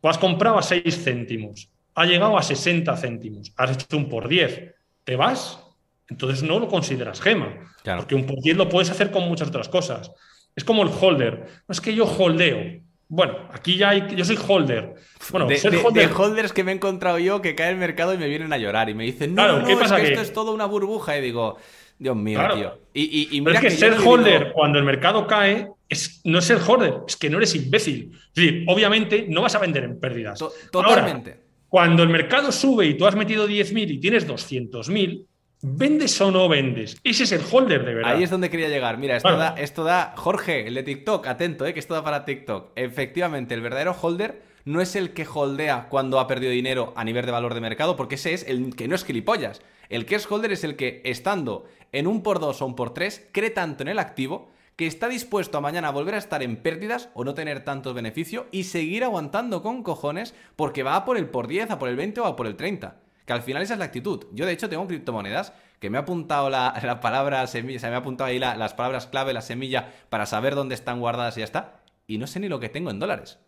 Pues 0.00 0.16
has 0.16 0.18
comprado 0.18 0.58
a 0.58 0.62
6 0.62 0.82
céntimos, 1.04 1.70
ha 1.94 2.06
llegado 2.06 2.38
a 2.38 2.42
60 2.42 2.96
céntimos, 2.96 3.52
has 3.56 3.72
hecho 3.72 3.96
un 3.96 4.08
por 4.08 4.28
10. 4.28 4.74
¿Te 5.04 5.16
vas? 5.16 5.60
Entonces 6.08 6.42
no 6.42 6.58
lo 6.58 6.68
consideras 6.68 7.20
gema. 7.20 7.54
Porque 7.84 8.14
un 8.14 8.24
por 8.24 8.40
10 8.40 8.56
lo 8.56 8.68
puedes 8.68 8.90
hacer 8.90 9.10
con 9.10 9.28
muchas 9.28 9.48
otras 9.48 9.68
cosas. 9.68 10.10
Es 10.56 10.64
como 10.64 10.82
el 10.82 10.88
holder. 10.88 11.46
No 11.68 11.72
es 11.72 11.80
que 11.80 11.94
yo 11.94 12.04
holdeo. 12.04 12.80
Bueno, 13.08 13.48
aquí 13.52 13.76
ya 13.76 13.90
hay, 13.90 14.14
yo 14.14 14.24
soy 14.24 14.38
holder. 14.46 14.94
Bueno, 15.30 15.46
de, 15.46 16.10
holders 16.16 16.52
que 16.52 16.62
me 16.62 16.70
he 16.70 16.74
encontrado 16.76 17.18
yo 17.18 17.42
que 17.42 17.56
cae 17.56 17.70
el 17.70 17.76
mercado 17.76 18.14
y 18.14 18.18
me 18.18 18.28
vienen 18.28 18.52
a 18.52 18.58
llorar 18.58 18.88
y 18.88 18.94
me 18.94 19.04
dicen, 19.04 19.34
no, 19.34 19.58
no, 19.58 19.66
¿qué 19.66 19.76
pasa 19.76 19.96
es 19.98 20.04
que, 20.04 20.08
esto 20.10 20.22
es 20.22 20.32
todo 20.32 20.54
una 20.54 20.66
burbuja. 20.66 21.18
Y 21.18 21.20
digo, 21.20 21.56
Dios 22.00 22.16
mío, 22.16 22.40
tío. 22.54 22.78
Y, 22.94 23.40
Pero 23.42 23.56
es 23.56 23.60
que, 23.60 23.70
ser 23.70 23.92
holder 23.92 24.52
cuando 24.54 24.78
el 24.78 24.84
mercado 24.86 25.26
cae 25.26 25.68
es, 25.86 26.22
no 26.24 26.38
es 26.38 26.46
ser 26.46 26.58
holder, 26.66 26.94
es 27.06 27.14
que 27.14 27.28
no 27.28 27.36
eres 27.36 27.54
imbécil. 27.54 28.10
Es 28.12 28.34
decir, 28.34 28.64
obviamente 28.68 29.26
no 29.28 29.42
vas 29.42 29.54
a 29.54 29.58
vender 29.58 29.84
en 29.84 30.00
pérdidas. 30.00 30.42
totalmente. 30.72 31.40
cuando 31.68 32.02
el 32.02 32.08
mercado 32.08 32.50
sube 32.52 32.86
y 32.86 32.94
tú 32.94 33.06
has 33.06 33.14
metido 33.14 33.46
10.000 33.46 33.90
y 33.90 33.98
tienes 33.98 34.26
200.000, 34.26 35.26
¿vendes 35.60 36.18
o 36.22 36.30
no 36.30 36.48
vendes? 36.48 36.98
Ese 37.04 37.24
es 37.24 37.32
el 37.32 37.42
holder 37.52 37.84
de 37.84 37.94
verdad. 37.94 38.14
Ahí 38.14 38.22
es 38.22 38.30
donde 38.30 38.48
quería 38.48 38.70
llegar. 38.70 38.96
Mira, 38.96 39.18
esto, 39.18 39.36
da, 39.36 39.54
esto 39.58 39.84
da. 39.84 40.14
Jorge, 40.16 40.66
el 40.66 40.74
de 40.74 40.82
TikTok, 40.82 41.26
atento, 41.26 41.66
eh, 41.66 41.74
que 41.74 41.80
esto 41.80 41.92
da 41.92 42.02
para 42.02 42.24
TikTok. 42.24 42.72
Efectivamente, 42.76 43.52
el 43.52 43.60
verdadero 43.60 43.94
holder 44.00 44.40
no 44.64 44.80
es 44.80 44.96
el 44.96 45.10
que 45.10 45.26
holdea 45.32 45.88
cuando 45.90 46.18
ha 46.18 46.26
perdido 46.26 46.52
dinero 46.52 46.94
a 46.96 47.04
nivel 47.04 47.26
de 47.26 47.32
valor 47.32 47.52
de 47.52 47.60
mercado, 47.60 47.94
porque 47.96 48.14
ese 48.14 48.32
es 48.32 48.46
el 48.48 48.74
que 48.74 48.88
no 48.88 48.94
es 48.94 49.04
gilipollas. 49.04 49.60
El 49.90 50.06
que 50.06 50.14
es 50.14 50.30
holder 50.30 50.52
es 50.52 50.64
el 50.64 50.76
que, 50.76 51.02
estando 51.04 51.66
en 51.92 52.06
un 52.06 52.22
por 52.22 52.40
dos 52.40 52.62
o 52.62 52.66
un 52.66 52.76
por 52.76 52.94
tres, 52.94 53.28
cree 53.32 53.50
tanto 53.50 53.82
en 53.82 53.88
el 53.88 53.98
activo 53.98 54.50
que 54.76 54.86
está 54.86 55.08
dispuesto 55.08 55.58
a 55.58 55.60
mañana 55.60 55.90
volver 55.90 56.14
a 56.14 56.18
estar 56.18 56.42
en 56.42 56.56
pérdidas 56.56 57.10
o 57.12 57.22
no 57.22 57.34
tener 57.34 57.64
tanto 57.64 57.92
beneficio 57.92 58.46
y 58.50 58.64
seguir 58.64 59.04
aguantando 59.04 59.62
con 59.62 59.82
cojones 59.82 60.34
porque 60.56 60.82
va 60.82 60.96
a 60.96 61.04
por 61.04 61.18
el 61.18 61.28
por 61.28 61.48
10, 61.48 61.72
a 61.72 61.78
por 61.78 61.90
el 61.90 61.96
20 61.96 62.20
o 62.20 62.24
a 62.24 62.34
por 62.34 62.46
el 62.46 62.56
30. 62.56 62.96
Que 63.26 63.32
al 63.34 63.42
final 63.42 63.62
esa 63.62 63.74
es 63.74 63.78
la 63.78 63.84
actitud. 63.84 64.24
Yo 64.32 64.46
de 64.46 64.52
hecho 64.52 64.70
tengo 64.70 64.86
criptomonedas 64.86 65.52
que 65.80 65.90
me 65.90 65.98
ha 65.98 66.00
apuntado 66.00 66.48
la, 66.48 66.98
palabra 67.02 67.46
semilla, 67.46 67.78
se 67.78 67.88
me 67.88 67.94
ha 67.94 67.98
apuntado 67.98 68.28
ahí 68.28 68.38
las 68.38 68.72
palabras 68.72 69.06
clave, 69.06 69.34
la 69.34 69.42
semilla, 69.42 69.92
para 70.08 70.24
saber 70.24 70.54
dónde 70.54 70.74
están 70.74 70.98
guardadas 70.98 71.36
y 71.36 71.40
ya 71.40 71.44
está. 71.44 71.82
Y 72.06 72.18
no 72.18 72.26
sé 72.26 72.40
ni 72.40 72.48
lo 72.48 72.58
que 72.58 72.68
tengo 72.70 72.90
en 72.90 72.98
dólares. 72.98 73.38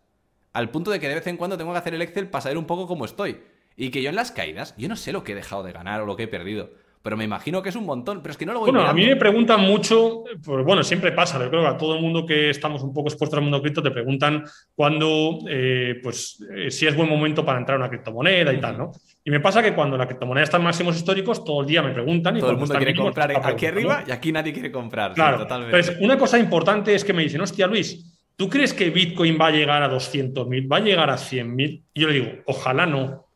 Al 0.52 0.70
punto 0.70 0.90
de 0.90 1.00
que 1.00 1.08
de 1.08 1.14
vez 1.14 1.26
en 1.28 1.38
cuando 1.38 1.56
tengo 1.56 1.72
que 1.72 1.78
hacer 1.78 1.94
el 1.94 2.02
Excel 2.02 2.28
para 2.28 2.42
saber 2.42 2.58
un 2.58 2.66
poco 2.66 2.86
cómo 2.86 3.06
estoy. 3.06 3.42
Y 3.74 3.90
que 3.90 4.02
yo 4.02 4.10
en 4.10 4.16
las 4.16 4.32
caídas, 4.32 4.74
yo 4.76 4.88
no 4.88 4.96
sé 4.96 5.12
lo 5.12 5.24
que 5.24 5.32
he 5.32 5.34
dejado 5.34 5.62
de 5.62 5.72
ganar 5.72 6.02
o 6.02 6.06
lo 6.06 6.14
que 6.14 6.24
he 6.24 6.28
perdido. 6.28 6.70
Pero 7.02 7.16
me 7.16 7.24
imagino 7.24 7.60
que 7.62 7.70
es 7.70 7.76
un 7.76 7.84
montón, 7.84 8.22
pero 8.22 8.30
es 8.30 8.38
que 8.38 8.46
no 8.46 8.52
lo 8.52 8.60
voy 8.60 8.70
Bueno, 8.70 8.86
a 8.86 8.92
mí 8.92 9.04
me 9.04 9.16
preguntan 9.16 9.60
mucho, 9.60 10.22
pues 10.44 10.64
bueno, 10.64 10.84
siempre 10.84 11.10
pasa, 11.10 11.42
yo 11.42 11.50
creo 11.50 11.62
que 11.62 11.68
a 11.68 11.76
todo 11.76 11.96
el 11.96 12.00
mundo 12.00 12.24
que 12.24 12.50
estamos 12.50 12.82
un 12.82 12.94
poco 12.94 13.08
expuestos 13.08 13.36
al 13.38 13.42
mundo 13.42 13.60
cripto 13.60 13.82
te 13.82 13.90
preguntan 13.90 14.44
cuándo, 14.74 15.40
eh, 15.48 15.98
pues, 16.00 16.44
eh, 16.54 16.70
si 16.70 16.86
es 16.86 16.94
buen 16.94 17.08
momento 17.08 17.44
para 17.44 17.58
entrar 17.58 17.76
a 17.76 17.80
una 17.80 17.88
criptomoneda 17.88 18.52
y 18.52 18.60
tal, 18.60 18.78
¿no? 18.78 18.92
Y 19.24 19.30
me 19.30 19.40
pasa 19.40 19.62
que 19.62 19.74
cuando 19.74 19.96
la 19.96 20.06
criptomoneda 20.06 20.44
está 20.44 20.56
en 20.58 20.64
máximos 20.64 20.96
históricos, 20.96 21.44
todo 21.44 21.62
el 21.62 21.66
día 21.66 21.82
me 21.82 21.92
preguntan. 21.92 22.36
Y 22.36 22.40
todo 22.40 22.52
el 22.52 22.56
mundo 22.56 22.74
quiere 22.76 22.94
comprar 22.94 23.32
aquí 23.44 23.66
arriba 23.66 24.04
y 24.06 24.10
aquí 24.10 24.32
nadie 24.32 24.52
quiere 24.52 24.70
comprar. 24.70 25.14
Claro, 25.14 25.38
totalmente. 25.38 25.76
Entonces, 25.76 26.02
una 26.02 26.16
cosa 26.16 26.38
importante 26.38 26.94
es 26.94 27.04
que 27.04 27.12
me 27.12 27.22
dicen, 27.22 27.40
hostia, 27.40 27.66
Luis, 27.66 28.16
¿tú 28.36 28.48
crees 28.48 28.72
que 28.72 28.90
Bitcoin 28.90 29.38
va 29.40 29.48
a 29.48 29.50
llegar 29.50 29.82
a 29.82 29.90
200.000, 29.90 30.70
va 30.70 30.76
a 30.76 30.80
llegar 30.80 31.10
a 31.10 31.16
100.000? 31.16 31.82
Y 31.94 32.00
yo 32.00 32.08
le 32.08 32.14
digo, 32.14 32.32
ojalá 32.46 32.86
no. 32.86 33.26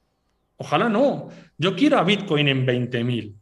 Ojalá 0.56 0.88
no. 0.88 1.28
Yo 1.58 1.76
quiero 1.76 1.98
a 1.98 2.04
Bitcoin 2.04 2.48
en 2.48 2.66
20.000. 2.66 3.35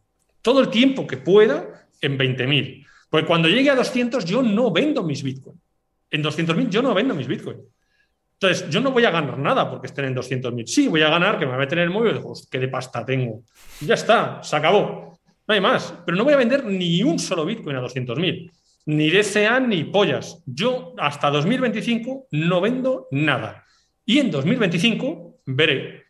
Todo 0.45 0.61
el 0.61 0.69
tiempo 0.69 1.07
que 1.07 1.16
pueda 1.16 1.89
en 2.03 2.19
20.000. 2.19 2.87
Porque 3.09 3.27
cuando 3.27 3.49
llegue 3.49 3.71
a 3.71 3.75
200 3.75 4.27
yo 4.27 4.43
no 4.43 4.71
vendo 4.71 5.03
mis 5.03 5.23
Bitcoin. 5.23 5.59
En 6.11 6.23
200.000 6.23 6.69
yo 6.69 6.83
no 6.83 6.93
vendo 6.93 7.15
mis 7.15 7.27
Bitcoin. 7.27 7.57
Entonces, 8.35 8.69
yo 8.69 8.83
no 8.83 8.91
voy 8.91 9.07
a 9.07 9.11
ganar 9.11 9.39
nada 9.39 9.71
porque 9.71 9.87
estén 9.87 10.05
en 10.05 10.15
200.000. 10.15 10.66
Sí, 10.66 10.87
voy 10.87 11.01
a 11.01 11.09
ganar, 11.09 11.39
que 11.39 11.47
me 11.47 11.53
va 11.53 11.57
a 11.57 11.61
meter 11.61 11.79
en 11.79 11.85
el 11.85 11.91
móvil 11.91 12.11
y 12.11 12.19
digo, 12.19 12.35
qué 12.51 12.59
de 12.59 12.69
pasta 12.69 13.07
tengo. 13.07 13.41
ya 13.81 13.95
está, 13.95 14.43
se 14.43 14.55
acabó. 14.55 15.19
No 15.47 15.55
hay 15.55 15.62
más. 15.62 15.95
Pero 16.05 16.19
no 16.19 16.25
voy 16.25 16.35
a 16.35 16.37
vender 16.37 16.62
ni 16.66 17.03
un 17.03 17.19
solo 17.19 17.47
Bitcoin 17.47 17.77
a 17.77 17.81
200.000. 17.81 18.51
Ni 18.85 19.11
DCA 19.11 19.61
ni 19.61 19.85
pollas. 19.85 20.43
Yo 20.45 20.93
hasta 20.99 21.31
2025 21.31 22.27
no 22.33 22.61
vendo 22.61 23.09
nada. 23.12 23.65
Y 24.05 24.19
en 24.19 24.31
2025 24.31 25.41
veré 25.47 26.04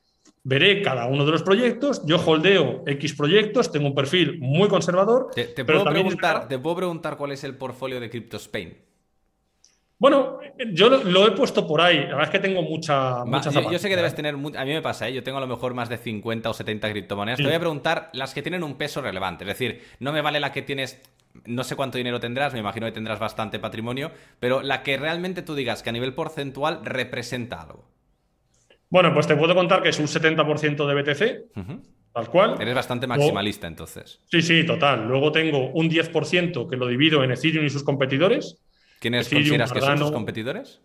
veré 0.45 0.83
cada 0.83 1.07
uno 1.07 1.25
de 1.25 1.33
los 1.33 1.43
proyectos, 1.43 2.05
yo 2.07 2.19
holdeo 2.25 2.85
X 2.87 3.15
proyectos, 3.15 3.73
tengo 3.73 3.89
un 3.89 3.95
perfil 3.95 4.39
muy 4.39 4.69
conservador. 4.69 5.31
Te, 5.35 5.65
puedo, 5.65 5.85
preguntar, 5.85 6.47
¿te 6.47 6.59
puedo 6.59 6.77
preguntar 6.77 7.17
cuál 7.17 7.33
es 7.33 7.43
el 7.45 7.57
portfolio 7.57 7.99
de 7.99 8.11
Crypto 8.11 8.37
Spain. 8.37 8.77
Bueno, 9.99 10.41
yo 10.73 10.91
lo, 10.91 11.27
he 11.27 11.31
puesto 11.31 11.67
por 11.67 11.81
ahí. 11.81 11.99
La 12.01 12.17
verdad 12.17 12.25
es 12.25 12.31
que 12.31 12.39
tengo 12.39 12.63
mucha. 12.63 13.25
mucha 13.25 13.51
yo, 13.51 13.79
sé 13.79 13.89
que 13.89 13.97
debes 13.97 14.15
tener. 14.15 14.35
A 14.35 14.65
mí 14.65 14.73
me 14.73 14.83
pasa, 14.83 15.09
¿eh? 15.09 15.15
yo 15.15 15.23
tengo 15.23 15.39
a 15.39 15.41
lo 15.41 15.47
mejor 15.47 15.73
más 15.73 15.89
de 15.89 15.97
50 15.97 16.51
o 16.51 16.53
70 16.53 16.91
criptomonedas. 16.91 17.39
Te 17.39 17.45
voy 17.45 17.55
a 17.55 17.61
preguntar 17.61 18.11
las 18.13 18.35
que 18.35 18.43
tienen 18.43 18.63
un 18.65 18.75
peso 18.75 19.01
relevante. 19.01 19.45
Es 19.45 19.49
decir, 19.49 19.83
no 20.01 20.13
me 20.13 20.21
vale 20.21 20.41
la 20.41 20.53
que 20.53 20.63
tienes. 20.63 21.01
No 21.47 21.65
sé 21.65 21.75
cuánto 21.75 21.99
dinero 21.99 22.21
tendrás, 22.21 22.53
me 22.53 22.61
imagino 22.61 22.87
que 22.87 22.93
tendrás 22.93 23.19
bastante 23.19 23.59
patrimonio, 23.59 24.13
pero 24.39 24.63
la 24.63 24.83
que 24.83 24.97
realmente 24.97 25.43
tú 25.43 25.55
digas 25.55 25.83
que 25.83 25.91
a 25.91 25.93
nivel 25.93 26.15
porcentual 26.15 26.85
representa 26.85 27.61
algo. 27.61 27.94
Bueno, 28.95 29.13
pues 29.13 29.27
te 29.27 29.35
puedo 29.35 29.57
contar 29.57 29.83
que 29.83 29.89
es 29.89 29.99
un 29.99 30.07
70% 30.07 30.87
de 30.87 30.95
BTC, 30.95 32.13
tal 32.13 32.29
cual. 32.29 32.55
Eres 32.61 32.77
bastante 32.77 33.09
maximalista 33.09 33.67
entonces. 33.67 34.21
Sí, 34.31 34.41
sí, 34.41 34.65
total. 34.65 35.09
Luego 35.09 35.33
tengo 35.33 35.71
un 35.73 35.91
10% 35.91 36.71
que 36.71 36.77
lo 36.77 36.87
divido 36.87 37.25
en 37.25 37.33
Ethereum 37.33 37.67
y 37.67 37.71
sus 37.71 37.83
competidores. 37.83 38.63
¿Quiénes 39.01 39.29
consideras 39.29 39.73
que 39.73 39.81
son 39.81 39.99
sus 39.99 40.13
competidores? 40.13 40.81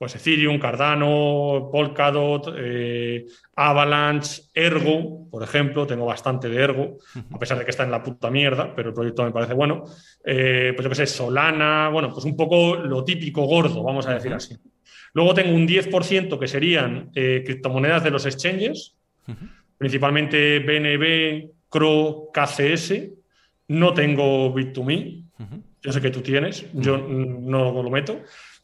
pues 0.00 0.16
Ethereum, 0.16 0.58
Cardano, 0.58 1.68
Polkadot, 1.70 2.54
eh, 2.56 3.26
Avalanche, 3.54 4.44
Ergo, 4.54 5.28
por 5.30 5.42
ejemplo, 5.42 5.86
tengo 5.86 6.06
bastante 6.06 6.48
de 6.48 6.56
Ergo, 6.56 6.96
a 7.30 7.38
pesar 7.38 7.58
de 7.58 7.64
que 7.66 7.70
está 7.70 7.84
en 7.84 7.90
la 7.90 8.02
puta 8.02 8.30
mierda, 8.30 8.74
pero 8.74 8.88
el 8.88 8.94
proyecto 8.94 9.24
me 9.24 9.30
parece 9.30 9.52
bueno. 9.52 9.84
Eh, 10.24 10.72
pues 10.74 10.84
yo 10.84 10.88
qué 10.88 10.94
sé, 10.94 11.06
Solana, 11.06 11.90
bueno, 11.90 12.10
pues 12.14 12.24
un 12.24 12.34
poco 12.34 12.76
lo 12.76 13.04
típico 13.04 13.42
gordo, 13.42 13.82
vamos 13.82 14.06
a 14.06 14.14
decir 14.14 14.32
así. 14.32 14.56
Luego 15.12 15.34
tengo 15.34 15.54
un 15.54 15.66
10% 15.66 16.38
que 16.38 16.48
serían 16.48 17.10
eh, 17.14 17.42
criptomonedas 17.44 18.04
de 18.04 18.10
los 18.10 18.26
exchanges, 18.26 18.96
principalmente 19.78 20.58
BNB, 20.60 21.50
CRO, 21.68 22.30
KCS. 22.32 23.08
No 23.68 23.94
tengo 23.94 24.54
Bit2Me, 24.54 25.24
yo 25.82 25.92
sé 25.92 26.00
que 26.00 26.10
tú 26.10 26.20
tienes, 26.20 26.66
yo 26.72 26.98
no 26.98 27.82
lo 27.82 27.90
meto. 27.90 28.20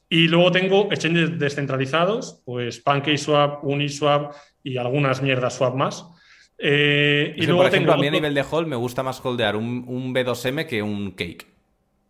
Y 0.08 0.28
luego 0.28 0.52
tengo 0.52 0.88
exchanges 0.92 1.38
descentralizados, 1.38 2.42
pues 2.44 2.78
PancakeSwap, 2.80 3.64
Uniswap 3.64 4.34
y 4.62 4.76
algunas 4.76 5.20
mierdas 5.20 5.56
swap 5.56 5.74
más. 5.74 6.06
Eh, 6.58 7.34
y 7.36 7.44
luego 7.44 7.62
por 7.62 7.68
ejemplo, 7.68 7.92
a 7.92 7.96
mí 7.96 8.06
a 8.06 8.10
nivel 8.10 8.34
de 8.34 8.44
hold 8.48 8.66
me 8.66 8.76
gusta 8.76 9.02
más 9.02 9.22
holdear 9.24 9.56
un, 9.56 10.14
B2M 10.14 10.66
que 10.66 10.82
un 10.82 11.10
Cake. 11.10 11.46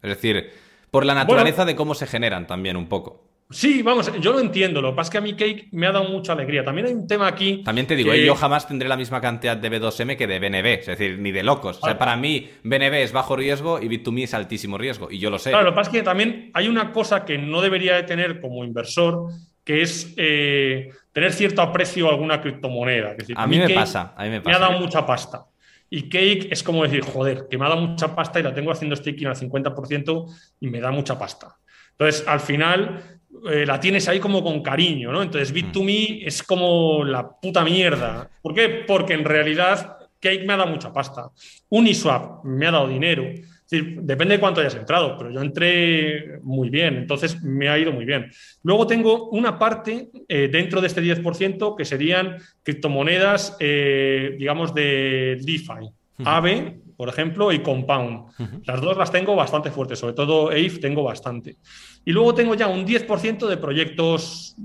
Es 0.03 0.11
decir, 0.11 0.51
por 0.91 1.05
la 1.05 1.15
naturaleza 1.15 1.65
de 1.65 1.75
cómo 1.75 1.95
se 1.95 2.07
generan 2.07 2.47
también 2.47 2.77
un 2.77 2.89
poco. 2.89 3.25
Sí, 3.48 3.82
vamos, 3.82 4.10
yo 4.20 4.32
lo 4.32 4.40
entiendo. 4.40 4.82
Lo 4.82 4.90
que 4.90 4.97
pasa 4.97 5.09
es 5.09 5.12
que 5.12 5.18
a 5.18 5.20
mi 5.20 5.35
Cake 5.35 5.68
me 5.70 5.86
ha 5.86 5.93
dado 5.93 6.09
mucha 6.09 6.32
alegría. 6.32 6.64
También 6.64 6.89
hay 6.89 6.94
un 6.94 7.06
tema 7.06 7.28
aquí. 7.28 7.62
También 7.64 7.86
te 7.86 7.94
digo, 7.94 8.12
¿eh? 8.12 8.24
yo 8.24 8.35
jamás 8.35 8.66
tendré 8.66 8.89
la 8.89 8.97
misma 8.97 9.20
cantidad 9.20 9.56
de 9.56 9.70
B2M 9.70 10.16
que 10.16 10.27
de 10.27 10.40
BNB. 10.40 10.81
Es 10.81 10.86
decir, 10.86 11.18
ni 11.18 11.31
de 11.31 11.44
locos. 11.44 11.78
O 11.81 11.85
sea, 11.85 11.97
para 11.97 12.16
mí, 12.16 12.51
BNB 12.64 12.94
es 12.94 13.12
bajo 13.12 13.36
riesgo 13.36 13.81
y 13.81 13.89
Bit2Me 13.89 14.24
es 14.24 14.35
altísimo 14.35 14.78
riesgo. 14.78 15.09
Y 15.10 15.18
yo 15.18 15.31
lo 15.31 15.39
sé. 15.39 15.51
Claro, 15.51 15.64
lo 15.64 15.70
que 15.70 15.77
pasa 15.77 15.90
es 15.90 15.97
que 15.97 16.02
también 16.02 16.51
hay 16.55 16.66
una 16.66 16.93
cosa 16.93 17.24
que 17.24 17.39
no 17.39 17.60
debería 17.60 17.94
de 17.94 18.02
tener 18.02 18.40
como 18.40 18.64
inversor, 18.64 19.28
que 19.62 19.82
es 19.82 20.12
eh, 20.16 20.90
tener 21.12 21.32
cierto 21.32 21.62
aprecio 21.62 22.09
a 22.09 22.10
alguna 22.10 22.40
criptomoneda. 22.40 23.14
a 23.36 23.47
mí 23.47 23.59
me 23.59 23.70
pasa. 23.70 24.12
A 24.16 24.24
mí 24.24 24.31
me 24.31 24.40
pasa. 24.40 24.59
Me 24.59 24.64
ha 24.64 24.68
dado 24.68 24.81
mucha 24.81 25.06
pasta. 25.06 25.44
Y 25.89 26.09
Cake 26.09 26.48
es 26.51 26.64
como 26.64 26.82
decir, 26.82 27.02
joder, 27.02 27.47
que 27.48 27.56
me 27.56 27.66
ha 27.66 27.68
dado 27.68 27.82
mucha 27.82 28.12
pasta 28.12 28.40
y 28.40 28.43
la 28.43 28.52
tengo 28.52 28.73
haciendo 28.73 28.97
staking 28.97 29.28
al 29.28 29.36
50% 29.36 30.35
y 30.59 30.66
me 30.68 30.81
da 30.81 30.90
mucha 30.90 31.16
pasta. 31.16 31.56
Entonces, 31.93 32.27
al 32.27 32.40
final, 32.40 33.16
eh, 33.51 33.67
la 33.67 33.79
tienes 33.81 34.09
ahí 34.09 34.21
como 34.21 34.43
con 34.43 34.63
cariño, 34.63 35.13
¿no? 35.13 35.23
Entonces, 35.23 35.55
Bit2Me 35.55 36.27
es 36.27 36.43
como 36.43 37.05
la 37.05 37.29
puta 37.29 37.65
mierda. 37.65 38.29
¿Por 38.43 38.55
qué? 38.55 38.85
Porque 38.87 39.15
en 39.15 39.25
realidad 39.25 39.97
Cake 40.21 40.45
me 40.47 40.53
ha 40.53 40.57
dado 40.57 40.71
mucha 40.71 40.93
pasta. 40.93 41.31
Uniswap 41.69 42.45
me 42.45 42.67
ha 42.67 42.71
dado 42.73 42.89
dinero. 42.89 43.25
depende 43.71 44.35
de 44.35 44.41
cuánto 44.41 44.61
hayas 44.61 44.75
entrado, 44.75 45.17
pero 45.19 45.31
yo 45.31 45.41
entré 45.41 46.39
muy 46.43 46.71
bien, 46.71 46.97
entonces 46.97 47.43
me 47.43 47.69
ha 47.69 47.79
ido 47.79 47.93
muy 47.93 48.05
bien. 48.05 48.31
Luego 48.63 48.87
tengo 48.87 49.29
una 49.31 49.59
parte 49.59 50.09
eh, 50.29 50.49
dentro 50.51 50.81
de 50.81 50.87
este 50.87 51.03
10% 51.03 51.77
que 51.77 51.85
serían 51.85 52.37
criptomonedas, 52.63 53.57
eh, 53.61 54.37
digamos, 54.39 54.75
de 54.75 55.39
DeFi. 55.43 55.91
AVE, 56.25 56.79
por 56.97 57.09
ejemplo, 57.09 57.52
y 57.52 57.60
Compound. 57.60 58.62
Las 58.64 58.81
dos 58.81 58.97
las 58.97 59.12
tengo 59.12 59.36
bastante 59.36 59.70
fuertes, 59.70 59.98
sobre 59.98 60.14
todo 60.14 60.48
AVE 60.48 60.78
tengo 60.81 61.02
bastante. 61.02 61.56
Y 62.05 62.12
luego 62.12 62.35
tengo 62.35 62.55
ya 62.55 62.68
un 62.68 62.86
10% 62.86 63.47
de 63.47 63.56
proyectos, 63.56 64.56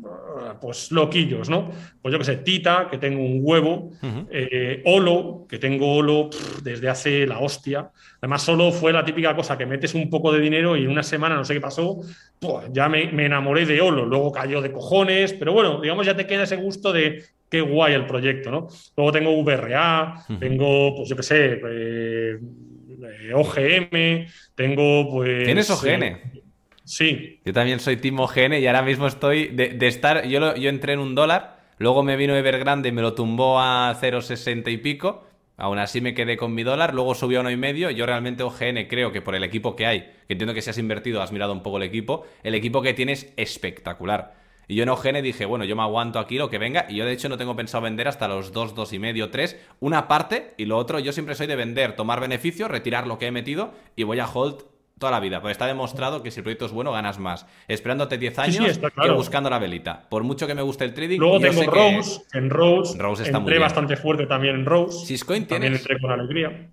pues 0.61 0.91
loquillos, 0.91 1.49
¿no? 1.49 1.71
Pues 2.01 2.11
yo 2.11 2.19
que 2.19 2.25
sé, 2.25 2.37
Tita, 2.37 2.87
que 2.89 2.97
tengo 2.97 3.21
un 3.23 3.39
huevo, 3.41 3.91
eh, 4.29 4.81
Olo, 4.85 5.45
que 5.49 5.57
tengo 5.57 5.95
Olo 5.95 6.29
desde 6.63 6.87
hace 6.87 7.25
la 7.25 7.39
hostia. 7.39 7.89
Además, 8.21 8.43
solo 8.43 8.71
fue 8.71 8.93
la 8.93 9.03
típica 9.03 9.35
cosa 9.35 9.57
que 9.57 9.65
metes 9.65 9.93
un 9.95 10.09
poco 10.09 10.31
de 10.31 10.39
dinero 10.39 10.77
y 10.77 10.83
en 10.83 10.89
una 10.89 11.03
semana, 11.03 11.35
no 11.35 11.43
sé 11.43 11.55
qué 11.55 11.61
pasó, 11.61 11.99
pues 12.39 12.67
ya 12.71 12.87
me, 12.87 13.03
enamoré 13.25 13.65
de 13.65 13.81
Olo. 13.81 14.05
Luego 14.05 14.31
cayó 14.31 14.61
de 14.61 14.71
cojones, 14.71 15.33
pero 15.33 15.53
bueno, 15.53 15.81
digamos, 15.81 16.05
ya 16.05 16.15
te 16.15 16.27
queda 16.27 16.43
ese 16.43 16.57
gusto 16.57 16.93
de 16.93 17.23
qué 17.51 17.59
guay 17.59 17.93
el 17.93 18.05
proyecto, 18.05 18.49
¿no? 18.49 18.67
Luego 18.95 19.11
tengo 19.11 19.43
VRA, 19.43 20.23
tengo, 20.39 20.95
pues 20.95 21.09
yo 21.09 21.17
qué 21.17 21.23
sé, 21.23 21.61
eh, 21.67 22.39
eh, 22.39 23.33
OGM, 23.33 24.25
tengo 24.55 25.11
pues... 25.11 25.43
¿Tienes 25.43 25.69
OGN? 25.69 26.41
Sí. 26.85 27.41
Yo 27.43 27.53
también 27.53 27.79
soy 27.79 27.97
Timo 27.97 28.25
GN 28.25 28.57
y 28.57 28.67
ahora 28.67 28.81
mismo 28.81 29.05
estoy 29.05 29.47
de, 29.47 29.77
estar. 29.85 30.25
Yo, 30.27 30.55
yo 30.55 30.69
entré 30.69 30.93
en 30.93 30.99
un 30.99 31.13
dólar, 31.13 31.59
luego 31.77 32.03
me 32.03 32.15
vino 32.15 32.35
Evergrande 32.35 32.89
y 32.89 32.91
me 32.93 33.01
lo 33.01 33.13
tumbó 33.13 33.59
a 33.59 33.95
0,60 34.01 34.71
y 34.71 34.77
pico. 34.77 35.27
Aún 35.57 35.77
así 35.77 36.01
me 36.01 36.13
quedé 36.13 36.37
con 36.37 36.55
mi 36.55 36.63
dólar, 36.63 36.93
luego 36.93 37.13
subió 37.13 37.39
a 37.39 37.41
uno 37.41 37.51
y 37.51 37.57
medio. 37.57 37.91
Yo 37.91 38.05
realmente 38.05 38.43
OGN 38.43 38.87
creo 38.87 39.11
que 39.11 39.21
por 39.21 39.35
el 39.35 39.43
equipo 39.43 39.75
que 39.75 39.85
hay, 39.85 40.01
que 40.27 40.33
entiendo 40.33 40.53
que 40.53 40.61
si 40.61 40.69
has 40.69 40.77
invertido, 40.77 41.21
has 41.21 41.31
mirado 41.31 41.53
un 41.53 41.61
poco 41.61 41.77
el 41.77 41.83
equipo, 41.83 42.25
el 42.43 42.55
equipo 42.55 42.81
que 42.81 42.93
tienes 42.93 43.25
es 43.35 43.51
espectacular. 43.51 44.40
Y 44.67 44.75
yo 44.75 44.83
en 44.83 44.89
OGN 44.89 45.21
dije, 45.21 45.45
bueno, 45.45 45.65
yo 45.65 45.75
me 45.75 45.81
aguanto 45.81 46.19
aquí 46.19 46.37
lo 46.37 46.49
que 46.49 46.57
venga. 46.57 46.85
Y 46.87 46.95
yo 46.95 47.05
de 47.05 47.11
hecho 47.11 47.29
no 47.29 47.37
tengo 47.37 47.55
pensado 47.55 47.83
vender 47.83 48.07
hasta 48.07 48.27
los 48.27 48.51
2, 48.51 48.75
2 48.75 48.93
y 48.93 48.99
medio, 48.99 49.29
3. 49.29 49.59
Una 49.79 50.07
parte 50.07 50.53
y 50.57 50.65
lo 50.65 50.77
otro, 50.77 50.99
yo 50.99 51.11
siempre 51.11 51.35
soy 51.35 51.47
de 51.47 51.55
vender, 51.55 51.95
tomar 51.95 52.19
beneficio, 52.19 52.67
retirar 52.67 53.07
lo 53.07 53.17
que 53.17 53.27
he 53.27 53.31
metido 53.31 53.73
y 53.95 54.03
voy 54.03 54.19
a 54.19 54.27
hold 54.27 54.63
toda 55.01 55.11
la 55.11 55.19
vida, 55.19 55.41
porque 55.41 55.51
está 55.51 55.65
demostrado 55.65 56.21
que 56.21 56.29
si 56.29 56.39
el 56.39 56.43
proyecto 56.43 56.67
es 56.67 56.71
bueno, 56.71 56.91
ganas 56.91 57.17
más. 57.17 57.47
Esperándote 57.67 58.19
10 58.19 58.39
años 58.39 58.77
que 58.77 59.11
buscando 59.11 59.49
la 59.49 59.57
velita. 59.57 60.07
Por 60.07 60.23
mucho 60.23 60.45
que 60.45 60.53
me 60.53 60.61
guste 60.61 60.85
el 60.85 60.93
trading. 60.93 61.17
Luego 61.17 61.39
tengo 61.39 61.63
Rose, 61.63 62.21
en 62.33 62.49
Rose, 62.51 62.97
Rose 62.99 63.23
está 63.23 63.39
entré 63.39 63.57
bastante 63.57 63.97
fuerte 63.97 64.27
también 64.27 64.55
en 64.55 64.65
Rose. 64.65 65.05
Syscoin 65.07 65.47
también 65.47 65.73
entré 65.73 65.99
con 65.99 66.11
alegría. 66.11 66.69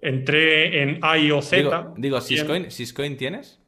Entré 0.00 0.82
en 0.82 1.00
IOZ. 1.02 1.50
Digo, 1.50 1.94
digo 1.96 2.20
Syscoin, 2.22 3.16
tienes? 3.18 3.60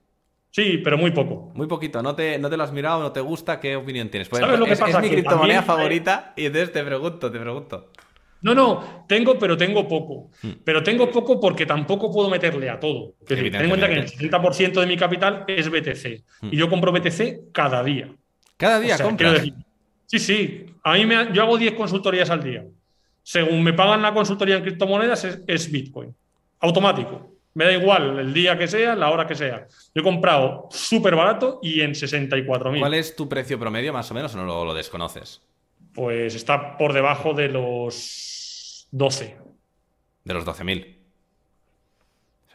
Sí, 0.50 0.78
pero 0.82 0.96
muy 0.96 1.10
poco. 1.10 1.52
Muy 1.54 1.66
poquito. 1.66 2.02
¿No 2.02 2.14
te, 2.14 2.38
no 2.38 2.48
te 2.48 2.56
lo 2.56 2.64
has 2.64 2.72
mirado? 2.72 3.02
¿No 3.02 3.12
te 3.12 3.20
gusta? 3.20 3.60
¿Qué 3.60 3.76
opinión 3.76 4.08
tienes? 4.08 4.28
Pues, 4.28 4.42
es, 4.42 4.80
es, 4.80 5.00
mi 5.00 5.10
criptomoneda 5.10 5.62
favorita 5.62 6.32
y 6.36 6.46
entonces 6.46 6.72
te 6.72 6.82
pregunto, 6.82 7.30
te 7.30 7.38
pregunto. 7.38 7.90
No, 8.40 8.54
no, 8.54 9.04
tengo, 9.08 9.38
pero 9.38 9.56
tengo 9.56 9.88
poco. 9.88 10.30
Hmm. 10.42 10.52
Pero 10.64 10.82
tengo 10.82 11.10
poco 11.10 11.40
porque 11.40 11.66
tampoco 11.66 12.12
puedo 12.12 12.30
meterle 12.30 12.70
a 12.70 12.78
todo. 12.78 13.14
ten 13.26 13.54
en 13.54 13.68
cuenta 13.68 13.88
que 13.88 13.94
el 13.94 14.06
60% 14.06 14.80
de 14.80 14.86
mi 14.86 14.96
capital 14.96 15.44
es 15.48 15.68
BTC. 15.68 16.24
Hmm. 16.42 16.48
Y 16.52 16.56
yo 16.56 16.70
compro 16.70 16.92
BTC 16.92 17.52
cada 17.52 17.82
día. 17.82 18.14
¿Cada 18.56 18.80
día 18.80 18.98
compras? 18.98 19.42
sí, 20.06 20.18
sí. 20.18 20.66
A 20.84 20.94
mí 20.94 21.04
me, 21.04 21.32
yo 21.32 21.42
hago 21.42 21.58
10 21.58 21.74
consultorías 21.74 22.30
al 22.30 22.42
día. 22.42 22.64
Según 23.22 23.62
me 23.62 23.72
pagan 23.72 24.00
la 24.00 24.14
consultoría 24.14 24.56
en 24.56 24.62
criptomonedas, 24.62 25.42
es, 25.46 25.70
Bitcoin. 25.70 26.14
Automático. 26.60 27.37
Me 27.54 27.64
da 27.64 27.72
igual 27.72 28.18
el 28.18 28.32
día 28.32 28.56
que 28.56 28.68
sea, 28.68 28.94
la 28.94 29.10
hora 29.10 29.26
que 29.26 29.34
sea. 29.34 29.66
Yo 29.94 30.00
he 30.00 30.02
comprado 30.02 30.68
súper 30.70 31.16
barato 31.16 31.58
y 31.62 31.80
en 31.80 31.92
64.000. 31.92 32.78
¿Cuál 32.78 32.94
es 32.94 33.16
tu 33.16 33.28
precio 33.28 33.58
promedio 33.58 33.92
más 33.92 34.10
o 34.10 34.14
menos 34.14 34.34
o 34.34 34.38
no 34.38 34.44
lo, 34.44 34.64
lo 34.64 34.74
desconoces? 34.74 35.42
Pues 35.92 36.34
está 36.34 36.76
por 36.76 36.92
debajo 36.92 37.34
de 37.34 37.48
los 37.48 38.86
12. 38.92 39.36
De 40.24 40.34
los 40.34 40.44
12.000. 40.46 40.98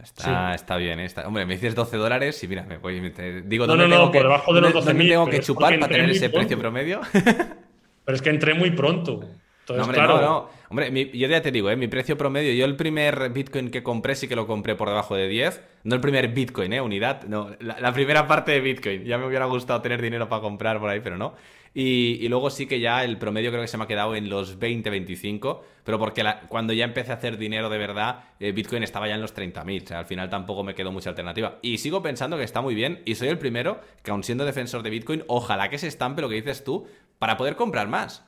Está, 0.04 0.54
está 0.54 0.76
bien, 0.76 1.00
¿eh? 1.00 1.08
hombre, 1.26 1.46
me 1.46 1.54
dices 1.54 1.76
12 1.76 1.96
dólares 1.96 2.44
y 2.44 2.48
mira, 2.48 2.64
me 2.64 2.78
voy, 2.78 3.00
digo, 3.46 3.66
no, 3.66 3.78
no, 3.78 3.88
no, 3.88 4.12
por 4.12 4.22
debajo 4.22 4.54
de 4.54 4.62
los 4.62 4.74
12.000. 4.74 5.10
tengo 5.10 5.30
que 5.30 5.40
chupar 5.40 5.80
para 5.80 5.92
tener 5.92 6.10
ese 6.10 6.30
precio 6.30 6.60
promedio? 6.60 7.02
Pero 7.12 8.16
es 8.16 8.22
que 8.22 8.30
entré 8.30 8.54
muy 8.54 8.72
pronto. 8.72 9.22
No, 9.70 9.84
hombre, 9.84 10.02
no, 10.02 10.22
no. 10.22 10.50
Hombre, 10.70 11.12
yo 11.14 11.28
ya 11.28 11.42
te 11.42 11.52
digo, 11.52 11.70
¿eh? 11.70 11.76
mi 11.76 11.88
precio 11.88 12.18
promedio, 12.18 12.54
yo 12.54 12.66
el 12.66 12.76
primer 12.76 13.30
Bitcoin 13.30 13.70
que 13.70 13.84
compré 13.84 14.16
sí 14.16 14.28
que 14.28 14.36
lo 14.36 14.48
compré 14.48 14.76
por 14.76 14.90
debajo 14.90 15.16
de 15.16 15.28
10. 15.28 15.62
No 15.84 15.96
el 15.96 16.02
primer 16.02 16.30
Bitcoin, 16.30 16.74
¿eh? 16.74 16.82
Unidad, 16.82 17.24
no. 17.24 17.52
la 17.60 17.94
primera 17.94 18.28
parte 18.28 18.54
de 18.54 18.60
Bitcoin. 18.60 19.04
Ya 19.06 19.18
me 19.18 19.28
hubiera 19.28 19.46
gustado 19.46 19.82
tener 19.82 20.02
dinero 20.02 20.28
para 20.30 20.42
comprar 20.42 20.80
por 20.80 20.90
ahí, 20.90 21.00
pero 21.02 21.18
no. 21.18 21.34
Y, 21.76 22.28
luego 22.28 22.52
sí 22.52 22.68
que 22.68 22.80
ya 22.80 23.04
el 23.04 23.18
promedio 23.18 23.50
creo 23.50 23.62
que 23.62 23.68
se 23.68 23.78
me 23.78 23.86
ha 23.86 23.88
quedado 23.88 24.16
en 24.16 24.30
los 24.30 24.60
20, 24.60 24.92
25, 24.92 25.64
pero 25.84 25.98
porque 25.98 26.24
cuando 26.48 26.72
ya 26.72 26.86
empecé 26.86 27.12
a 27.12 27.16
hacer 27.16 27.38
dinero 27.38 27.70
de 27.70 27.80
verdad, 27.80 28.26
eh, 28.40 28.52
Bitcoin 28.52 28.84
estaba 28.84 29.08
ya 29.08 29.16
en 29.16 29.22
los 29.22 29.36
30.000, 29.36 29.84
o 29.84 29.88
sea, 29.88 30.00
al 30.00 30.06
final 30.06 30.30
tampoco 30.30 30.64
me 30.64 30.76
quedó 30.76 30.92
mucha 30.92 31.10
alternativa. 31.10 31.58
Y 31.64 31.80
sigo 31.80 32.04
pensando 32.04 32.38
que 32.38 32.44
está 32.44 32.62
muy 32.62 32.76
bien, 32.76 33.02
y 33.06 33.16
soy 33.16 33.30
el 33.30 33.40
primero 33.40 33.80
que 34.04 34.12
aun 34.12 34.24
siendo 34.24 34.46
defensor 34.46 34.84
de 34.84 34.92
Bitcoin, 34.92 35.24
ojalá 35.28 35.70
que 35.70 35.80
se 35.80 35.88
estampe 35.88 36.22
lo 36.22 36.30
que 36.30 36.36
dices 36.36 36.64
tú 36.64 36.88
para 37.18 37.38
poder 37.38 37.56
comprar 37.56 37.88
más. 37.88 38.24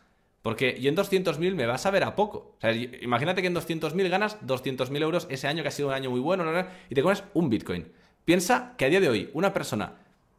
Porque 0.45 0.77
yo 0.80 0.89
en 0.89 0.95
200.000 0.95 1.55
me 1.55 1.65
vas 1.65 1.88
a 1.88 1.89
ver 1.89 2.03
a 2.03 2.15
poco. 2.15 2.53
O 2.55 2.61
sea, 2.61 2.72
imagínate 2.72 3.41
que 3.41 3.47
en 3.47 3.55
200.000 3.55 4.09
ganas 4.09 4.39
200.000 4.45 5.01
euros 5.01 5.26
ese 5.31 5.47
año 5.47 5.63
que 5.63 5.69
ha 5.69 5.72
sido 5.72 5.88
un 5.88 5.95
año 5.95 6.11
muy 6.11 6.19
bueno 6.19 6.45
y 6.88 6.93
te 6.93 7.01
comes 7.01 7.23
un 7.34 7.49
Bitcoin. 7.49 7.88
Piensa 8.26 8.76
que 8.77 8.85
a 8.85 8.89
día 8.89 8.99
de 8.99 9.09
hoy 9.09 9.31
una 9.34 9.53
persona 9.53 9.93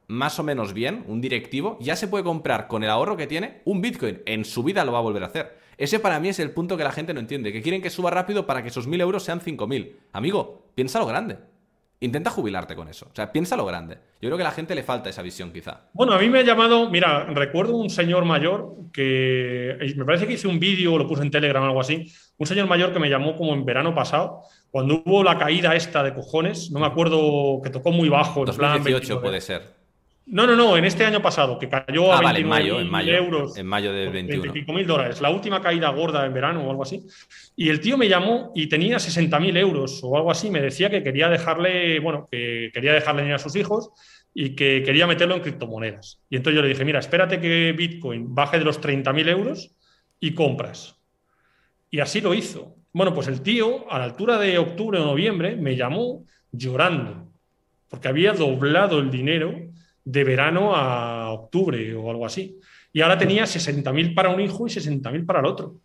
más 0.07 0.39
o 0.39 0.45
menos 0.45 0.75
bien, 0.75 1.03
un 1.09 1.21
directivo, 1.21 1.77
ya 1.81 1.97
se 1.97 2.07
puede 2.07 2.23
comprar 2.23 2.69
con 2.69 2.85
el 2.85 2.91
ahorro 2.91 3.17
que 3.17 3.27
tiene 3.27 3.63
un 3.65 3.81
Bitcoin. 3.81 4.23
En 4.27 4.45
su 4.45 4.63
vida 4.63 4.85
lo 4.85 4.93
va 4.93 4.99
a 4.99 5.03
volver 5.03 5.25
a 5.25 5.27
hacer. 5.27 5.59
Ese 5.77 5.99
para 5.99 6.21
mí 6.21 6.29
es 6.29 6.39
el 6.39 6.53
punto 6.53 6.77
que 6.77 6.85
la 6.85 6.93
gente 6.93 7.13
no 7.13 7.19
entiende, 7.19 7.53
que 7.53 7.61
quieren 7.61 7.83
que 7.83 7.91
suba 7.91 8.13
rápido 8.13 8.47
para 8.47 8.63
que 8.63 8.69
esos 8.69 8.87
mil 8.87 9.01
euros 9.01 9.25
sean 9.25 9.41
5.000. 9.41 9.91
Amigo, 10.13 10.67
piénsalo 10.77 11.07
grande. 11.07 11.39
Intenta 12.01 12.31
jubilarte 12.31 12.77
con 12.77 12.89
eso. 12.89 13.07
O 13.11 13.15
sea, 13.15 13.33
piénsalo 13.33 13.65
grande. 13.65 13.97
Yo 14.21 14.29
creo 14.29 14.37
que 14.37 14.43
a 14.43 14.49
la 14.49 14.53
gente 14.53 14.75
le 14.75 14.83
falta 14.83 15.09
esa 15.09 15.23
visión, 15.23 15.51
quizá. 15.51 15.89
Bueno, 15.95 16.13
a 16.13 16.19
mí 16.19 16.29
me 16.29 16.41
ha 16.41 16.43
llamado, 16.43 16.91
mira, 16.91 17.25
recuerdo 17.25 17.75
un 17.77 17.89
señor 17.89 18.27
mayor 18.27 18.75
que 18.93 19.79
me 19.97 20.05
parece 20.05 20.27
que 20.27 20.35
hice 20.35 20.47
un 20.47 20.61
vídeo 20.61 20.99
lo 20.99 21.09
puse 21.09 21.23
en 21.23 21.31
Telegram 21.31 21.63
o 21.63 21.67
algo 21.67 21.81
así. 21.81 22.13
Un 22.37 22.47
señor 22.47 22.67
mayor 22.67 22.93
que 22.93 22.99
me 22.99 23.09
llamó 23.09 23.35
como 23.35 23.55
en 23.55 23.65
verano 23.65 23.95
pasado, 23.95 24.43
cuando 24.71 25.03
hubo 25.07 25.25
la 25.25 25.39
caída 25.39 25.75
esta 25.75 26.03
de 26.03 26.13
cojones. 26.13 26.71
No 26.71 26.81
me 26.81 26.87
acuerdo 26.87 27.61
que 27.63 27.71
tocó 27.71 27.93
muy 27.93 28.11
bajo. 28.11 28.45
2018 28.45 29.23
puede 29.23 29.41
ser. 29.41 29.76
No, 30.29 30.45
no, 30.45 30.57
no, 30.57 30.77
en 30.77 30.85
este 30.85 31.05
año 31.05 31.23
pasado, 31.23 31.57
que 31.57 31.69
cayó 31.69 32.13
ah, 32.13 32.19
a 32.19 32.21
vale, 32.21 32.41
en 32.41 32.49
mayo, 32.49 32.81
en 32.81 32.91
mayo, 32.91 33.15
euros. 33.15 33.57
En 33.57 33.67
mayo 33.67 33.93
del 33.93 34.11
21. 34.11 34.73
mil 34.73 34.85
dólares, 34.85 35.21
la 35.21 35.31
última 35.31 35.63
caída 35.63 35.89
gorda 35.91 36.27
en 36.27 36.35
verano 36.35 36.67
o 36.67 36.71
algo 36.71 36.83
así. 36.83 37.07
Y 37.55 37.69
el 37.69 37.81
tío 37.81 37.97
me 37.97 38.09
llamó 38.09 38.51
y 38.53 38.69
tenía 38.69 38.97
60.000 38.97 39.57
euros 39.57 40.01
o 40.03 40.17
algo 40.17 40.33
así. 40.33 40.51
Me 40.51 40.61
decía 40.61 40.91
que 40.91 41.05
quería 41.05 41.29
dejarle, 41.29 42.01
bueno, 42.01 42.29
que 42.29 42.71
quería 42.75 42.93
dejarle 42.93 43.23
dinero 43.23 43.37
a 43.37 43.39
sus 43.39 43.55
hijos 43.55 43.91
y 44.35 44.57
que 44.57 44.83
quería 44.83 45.07
meterlo 45.07 45.37
en 45.37 45.43
criptomonedas. 45.43 46.21
Y 46.29 46.37
entonces 46.37 46.57
yo 46.57 46.63
le 46.63 46.69
dije, 46.71 46.85
mira, 46.85 46.99
espérate 46.99 47.41
que 47.41 47.73
Bitcoin 47.73 48.35
baje 48.35 48.59
de 48.59 48.65
los 48.65 48.81
30.000 48.81 49.29
euros 49.29 49.77
y 50.19 50.35
compras. 50.35 50.97
Y 51.89 52.01
así 52.01 52.21
lo 52.21 52.35
hizo. 52.35 52.75
Bueno, 52.93 53.15
pues 53.15 53.29
el 53.29 53.43
tío, 53.43 53.91
a 53.93 53.99
la 53.99 54.05
altura 54.05 54.39
de 54.39 54.59
octubre 54.59 54.99
o 54.99 55.05
noviembre, 55.05 55.55
me 55.55 55.77
llamó 55.77 56.25
llorando, 56.51 57.31
porque 57.89 58.09
había 58.09 58.33
doblado 58.33 58.99
el 58.99 59.11
dinero 59.11 59.55
de 60.07 60.25
verano 60.25 60.75
a 60.75 61.31
octubre 61.33 61.95
o 61.95 62.11
algo 62.11 62.25
así. 62.25 62.59
Y 62.93 63.03
ahora 63.03 63.19
tenía 63.19 63.45
60.000 63.45 64.15
para 64.15 64.31
un 64.31 64.41
hijo 64.41 64.67
y 64.67 64.71
60.000 64.71 65.27
para 65.27 65.41
el 65.41 65.47
otro. 65.47 65.81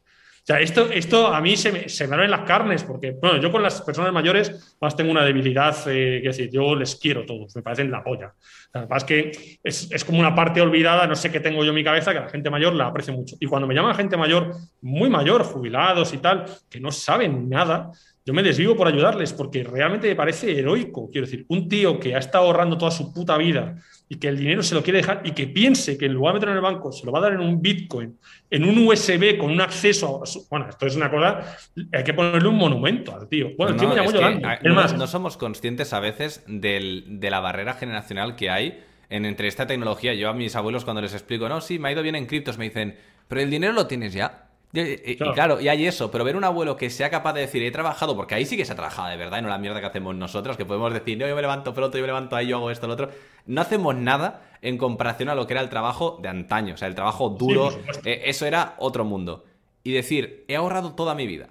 O 0.49 0.53
esto, 0.55 0.89
esto 0.91 1.27
a 1.27 1.39
mí 1.39 1.55
se 1.55 1.71
me, 1.71 1.89
se 1.89 2.07
me 2.07 2.27
las 2.27 2.41
carnes, 2.41 2.83
porque, 2.83 3.11
bueno, 3.11 3.39
yo 3.39 3.51
con 3.51 3.61
las 3.61 3.81
personas 3.81 4.11
mayores 4.11 4.75
más 4.81 4.95
tengo 4.95 5.11
una 5.11 5.23
debilidad, 5.23 5.75
eh, 5.87 6.19
que 6.21 6.29
decir, 6.29 6.49
yo 6.51 6.75
les 6.75 6.95
quiero 6.95 7.25
todos, 7.25 7.55
me 7.55 7.61
parecen 7.61 7.91
la 7.91 8.03
polla. 8.03 8.33
Además 8.73 9.03
que 9.03 9.59
es, 9.63 9.91
es, 9.91 10.03
como 10.03 10.19
una 10.19 10.33
parte 10.33 10.59
olvidada, 10.61 11.05
no 11.05 11.15
sé 11.15 11.31
qué 11.31 11.39
tengo 11.39 11.63
yo 11.63 11.69
en 11.69 11.75
mi 11.75 11.83
cabeza, 11.83 12.13
que 12.13 12.21
la 12.21 12.29
gente 12.29 12.49
mayor 12.49 12.73
la 12.73 12.87
aprecio 12.87 13.13
mucho. 13.13 13.35
Y 13.39 13.45
cuando 13.45 13.67
me 13.67 13.75
llaman 13.75 13.95
gente 13.95 14.17
mayor, 14.17 14.55
muy 14.81 15.09
mayor, 15.09 15.43
jubilados 15.43 16.13
y 16.13 16.17
tal, 16.17 16.45
que 16.69 16.79
no 16.79 16.91
saben 16.91 17.47
nada, 17.47 17.91
yo 18.23 18.33
me 18.33 18.43
desvivo 18.43 18.75
por 18.75 18.87
ayudarles, 18.87 19.33
porque 19.33 19.63
realmente 19.63 20.07
me 20.07 20.15
parece 20.15 20.57
heroico. 20.57 21.09
Quiero 21.09 21.25
decir, 21.25 21.45
un 21.47 21.67
tío 21.67 21.99
que 21.99 22.15
ha 22.15 22.19
estado 22.19 22.45
ahorrando 22.45 22.77
toda 22.77 22.91
su 22.91 23.11
puta 23.11 23.35
vida 23.37 23.77
y 24.07 24.17
que 24.17 24.27
el 24.27 24.37
dinero 24.37 24.61
se 24.61 24.75
lo 24.75 24.83
quiere 24.83 24.97
dejar 24.97 25.21
y 25.23 25.31
que 25.31 25.47
piense 25.47 25.97
que 25.97 26.05
en 26.05 26.13
lugar 26.13 26.33
de 26.33 26.39
meterlo 26.39 26.51
en 26.51 26.57
el 26.57 26.63
banco 26.63 26.91
se 26.91 27.05
lo 27.05 27.11
va 27.11 27.19
a 27.19 27.21
dar 27.23 27.33
en 27.33 27.39
un 27.39 27.61
Bitcoin, 27.61 28.19
en 28.49 28.63
un 28.63 28.87
USB 28.87 29.37
con 29.37 29.49
un 29.49 29.61
acceso 29.61 30.21
a 30.23 30.29
Bueno, 30.51 30.69
esto 30.69 30.85
es 30.85 30.95
una 30.95 31.09
cosa, 31.09 31.57
hay 31.91 32.03
que 32.03 32.13
ponerle 32.13 32.47
un 32.47 32.57
monumento 32.57 33.15
al 33.15 33.27
tío. 33.27 33.51
Bueno, 33.57 33.73
el 33.73 33.79
tío 33.79 33.89
me 33.89 33.95
llamó 33.95 34.11
llorando. 34.11 34.97
no, 34.97 35.07
somos 35.07 35.37
conscientes 35.37 35.93
a 35.93 35.99
veces 35.99 36.43
de 36.45 37.27
la 37.31 37.39
barrera 37.39 37.73
generacional 37.73 38.35
que 38.35 38.51
hay 38.51 38.83
en, 39.09 39.25
entre 39.25 39.47
esta 39.47 39.65
tecnología. 39.65 40.13
Yo 40.13 40.29
a 40.29 40.33
mis 40.33 40.55
abuelos 40.55 40.83
cuando 40.83 41.01
les 41.01 41.13
explico, 41.13 41.49
no, 41.49 41.59
sí, 41.59 41.79
me 41.79 41.89
ha 41.89 41.91
ido 41.93 42.03
bien 42.03 42.15
en 42.15 42.27
criptos, 42.27 42.59
me 42.59 42.65
dicen, 42.65 42.97
pero 43.27 43.41
el 43.41 43.49
dinero 43.49 43.73
lo 43.73 43.87
tienes 43.87 44.13
ya. 44.13 44.50
Y, 44.73 45.17
claro. 45.17 45.59
y, 45.59 45.67
hay 45.67 45.85
eso, 45.85 46.09
pero 46.09 46.23
ver 46.23 46.37
un 46.37 46.45
abuelo 46.45 46.77
que 46.77 46.89
sea 46.89 47.09
capaz 47.09 47.33
de 47.33 47.41
decir, 47.41 47.61
he 47.61 47.71
trabajado, 47.71 48.15
porque 48.15 48.35
ahí 48.35 48.45
sí 48.45 48.55
que 48.55 48.63
se 48.63 48.71
ha 48.71 48.75
trabajado 48.75 49.09
de 49.09 49.17
verdad, 49.17 49.39
y 49.39 49.41
no 49.41 49.49
la 49.49 49.57
mierda 49.57 49.81
que 49.81 49.87
hacemos 49.87 50.15
nosotros, 50.15 50.55
que 50.55 50.65
podemos 50.65 50.93
decir, 50.93 51.17
no, 51.17 51.27
yo 51.27 51.35
me 51.35 51.41
levanto 51.41 51.73
pronto, 51.73 51.97
yo 51.97 52.03
me 52.03 52.07
levanto 52.07 52.35
ahí, 52.35 52.47
yo 52.47 52.57
hago 52.57 52.71
esto, 52.71 52.87
lo 52.87 52.93
otro. 52.93 53.09
No 53.45 53.61
hacemos 53.61 53.95
nada 53.95 54.49
en 54.61 54.77
comparación 54.77 55.29
a 55.29 55.35
lo 55.35 55.45
que 55.45 55.53
era 55.53 55.61
el 55.61 55.69
trabajo 55.69 56.19
de 56.21 56.29
antaño, 56.29 56.75
o 56.75 56.77
sea, 56.77 56.87
el 56.87 56.95
trabajo 56.95 57.29
duro, 57.29 57.77
eh, 58.05 58.21
eso 58.25 58.45
era 58.45 58.75
otro 58.77 59.03
mundo. 59.03 59.43
Y 59.83 59.91
decir, 59.91 60.45
he 60.47 60.55
ahorrado 60.55 60.93
toda 60.93 61.15
mi 61.15 61.27
vida 61.27 61.49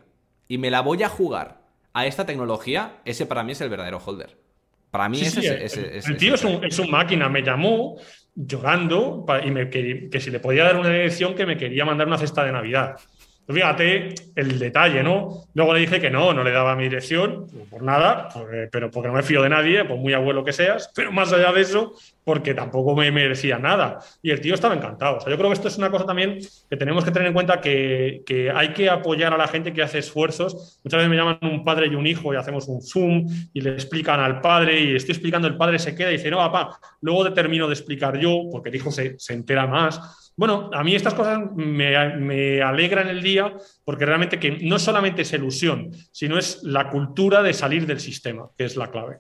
y 0.49 0.59
me 0.59 0.71
la 0.71 0.81
voy 0.81 1.03
a 1.03 1.09
jugar 1.09 1.61
a 1.93 2.07
esta 2.07 2.25
tecnología, 2.25 3.01
ese 3.05 3.27
para 3.27 3.43
mí 3.43 3.53
es 3.53 3.61
el 3.61 3.69
verdadero 3.69 4.01
holder. 4.05 4.39
Para 4.91 5.09
mí 5.09 5.21
ese, 5.21 5.65
es, 5.65 5.77
el, 5.77 6.17
tío 6.17 6.35
es 6.35 6.43
un, 6.43 6.65
es 6.65 6.79
un, 6.79 6.91
máquina, 6.91 7.29
me 7.29 7.43
llamó 7.43 7.97
llorando 8.35 9.25
y 9.45 9.51
me, 9.51 9.71
que, 9.71 10.09
que, 10.11 10.21
si 10.21 10.31
le 10.31 10.41
podía 10.41 10.65
dar 10.65 10.77
una 10.77 10.91
dirección 10.91 11.35
que 11.35 11.47
me 11.47 11.57
quería 11.57 11.85
mandar 11.85 12.07
una 12.07 12.19
cesta 12.19 12.45
de 12.45 12.53
Navidad. 12.53 12.99
Fíjate 13.53 14.15
el 14.37 14.59
detalle, 14.59 15.03
¿no? 15.03 15.45
Luego 15.55 15.75
le 15.75 15.81
dije 15.81 16.01
que 16.01 16.11
no, 16.11 16.33
no 16.33 16.45
le 16.45 16.53
daba 16.53 16.77
mi 16.77 16.85
dirección, 16.85 17.47
por 17.69 17.83
nada, 17.83 18.29
pero 18.71 18.91
porque 18.91 19.09
no 19.09 19.15
me 19.15 19.23
fío 19.23 19.43
de 19.43 19.49
nadie, 19.49 19.85
por 19.85 19.97
muy 19.97 20.13
abuelo 20.13 20.45
que 20.45 20.53
seas, 20.53 20.91
pero 20.95 21.13
más 21.13 21.33
allá 21.33 21.53
de 21.53 21.61
eso, 21.61 21.93
porque 22.25 22.55
tampoco 22.55 22.95
me 22.95 23.11
merecía 23.11 23.59
nada. 23.59 23.99
Y 24.23 24.31
el 24.31 24.41
tío 24.41 24.55
estaba 24.55 24.75
encantado. 24.75 25.17
O 25.17 25.21
sea, 25.21 25.31
yo 25.31 25.37
creo 25.37 25.49
que 25.49 25.55
esto 25.55 25.69
es 25.69 25.79
una 25.79 25.91
cosa 25.91 26.07
también 26.07 26.39
que 26.69 26.77
tenemos 26.77 27.05
que 27.05 27.11
tener 27.11 27.29
en 27.29 27.35
cuenta 27.35 27.61
que, 27.61 28.23
que 28.25 28.51
hay 28.51 28.73
que 28.73 28.89
apoyar 28.89 29.35
a 29.35 29.37
la 29.37 29.49
gente 29.49 29.73
que 29.73 29.83
hace 29.83 29.99
esfuerzos. 29.99 30.81
Muchas 30.85 30.99
veces 30.99 31.11
me 31.11 31.17
llaman 31.17 31.39
un 31.43 31.65
padre 31.65 31.89
y 31.89 31.95
un 31.95 32.07
hijo 32.07 32.33
y 32.33 32.37
hacemos 32.37 32.69
un 32.69 32.83
Zoom 32.83 33.27
y 33.53 33.61
le 33.61 33.71
explican 33.71 34.21
al 34.21 34.41
padre 34.41 34.81
y 34.81 34.95
estoy 34.95 35.13
explicando, 35.15 35.49
el 35.49 35.57
padre 35.57 35.79
se 35.79 35.95
queda 35.95 36.11
y 36.11 36.17
dice, 36.17 36.31
no, 36.31 36.39
papá, 36.39 36.79
luego 37.01 37.25
te 37.25 37.33
termino 37.33 37.67
de 37.67 37.75
explicar 37.75 38.19
yo, 38.19 38.45
porque 38.51 38.69
el 38.69 38.77
hijo 38.77 38.91
se, 38.91 39.19
se 39.19 39.33
entera 39.33 39.67
más. 39.67 40.20
Bueno, 40.41 40.71
a 40.73 40.83
mí 40.83 40.95
estas 40.95 41.13
cosas 41.13 41.39
me, 41.55 42.63
alegran 42.63 43.09
el 43.09 43.23
día 43.23 43.53
porque 43.85 44.07
realmente 44.07 44.39
que 44.39 44.53
no 44.63 44.79
solamente 44.79 45.21
es 45.21 45.35
ilusión, 45.35 45.91
sino 46.13 46.39
es 46.39 46.63
la 46.63 46.89
cultura 46.89 47.43
de 47.43 47.53
salir 47.53 47.85
del 47.85 48.01
sistema, 48.01 48.49
que 48.57 48.65
es 48.65 48.75
la 48.75 48.91
clave. 48.91 49.19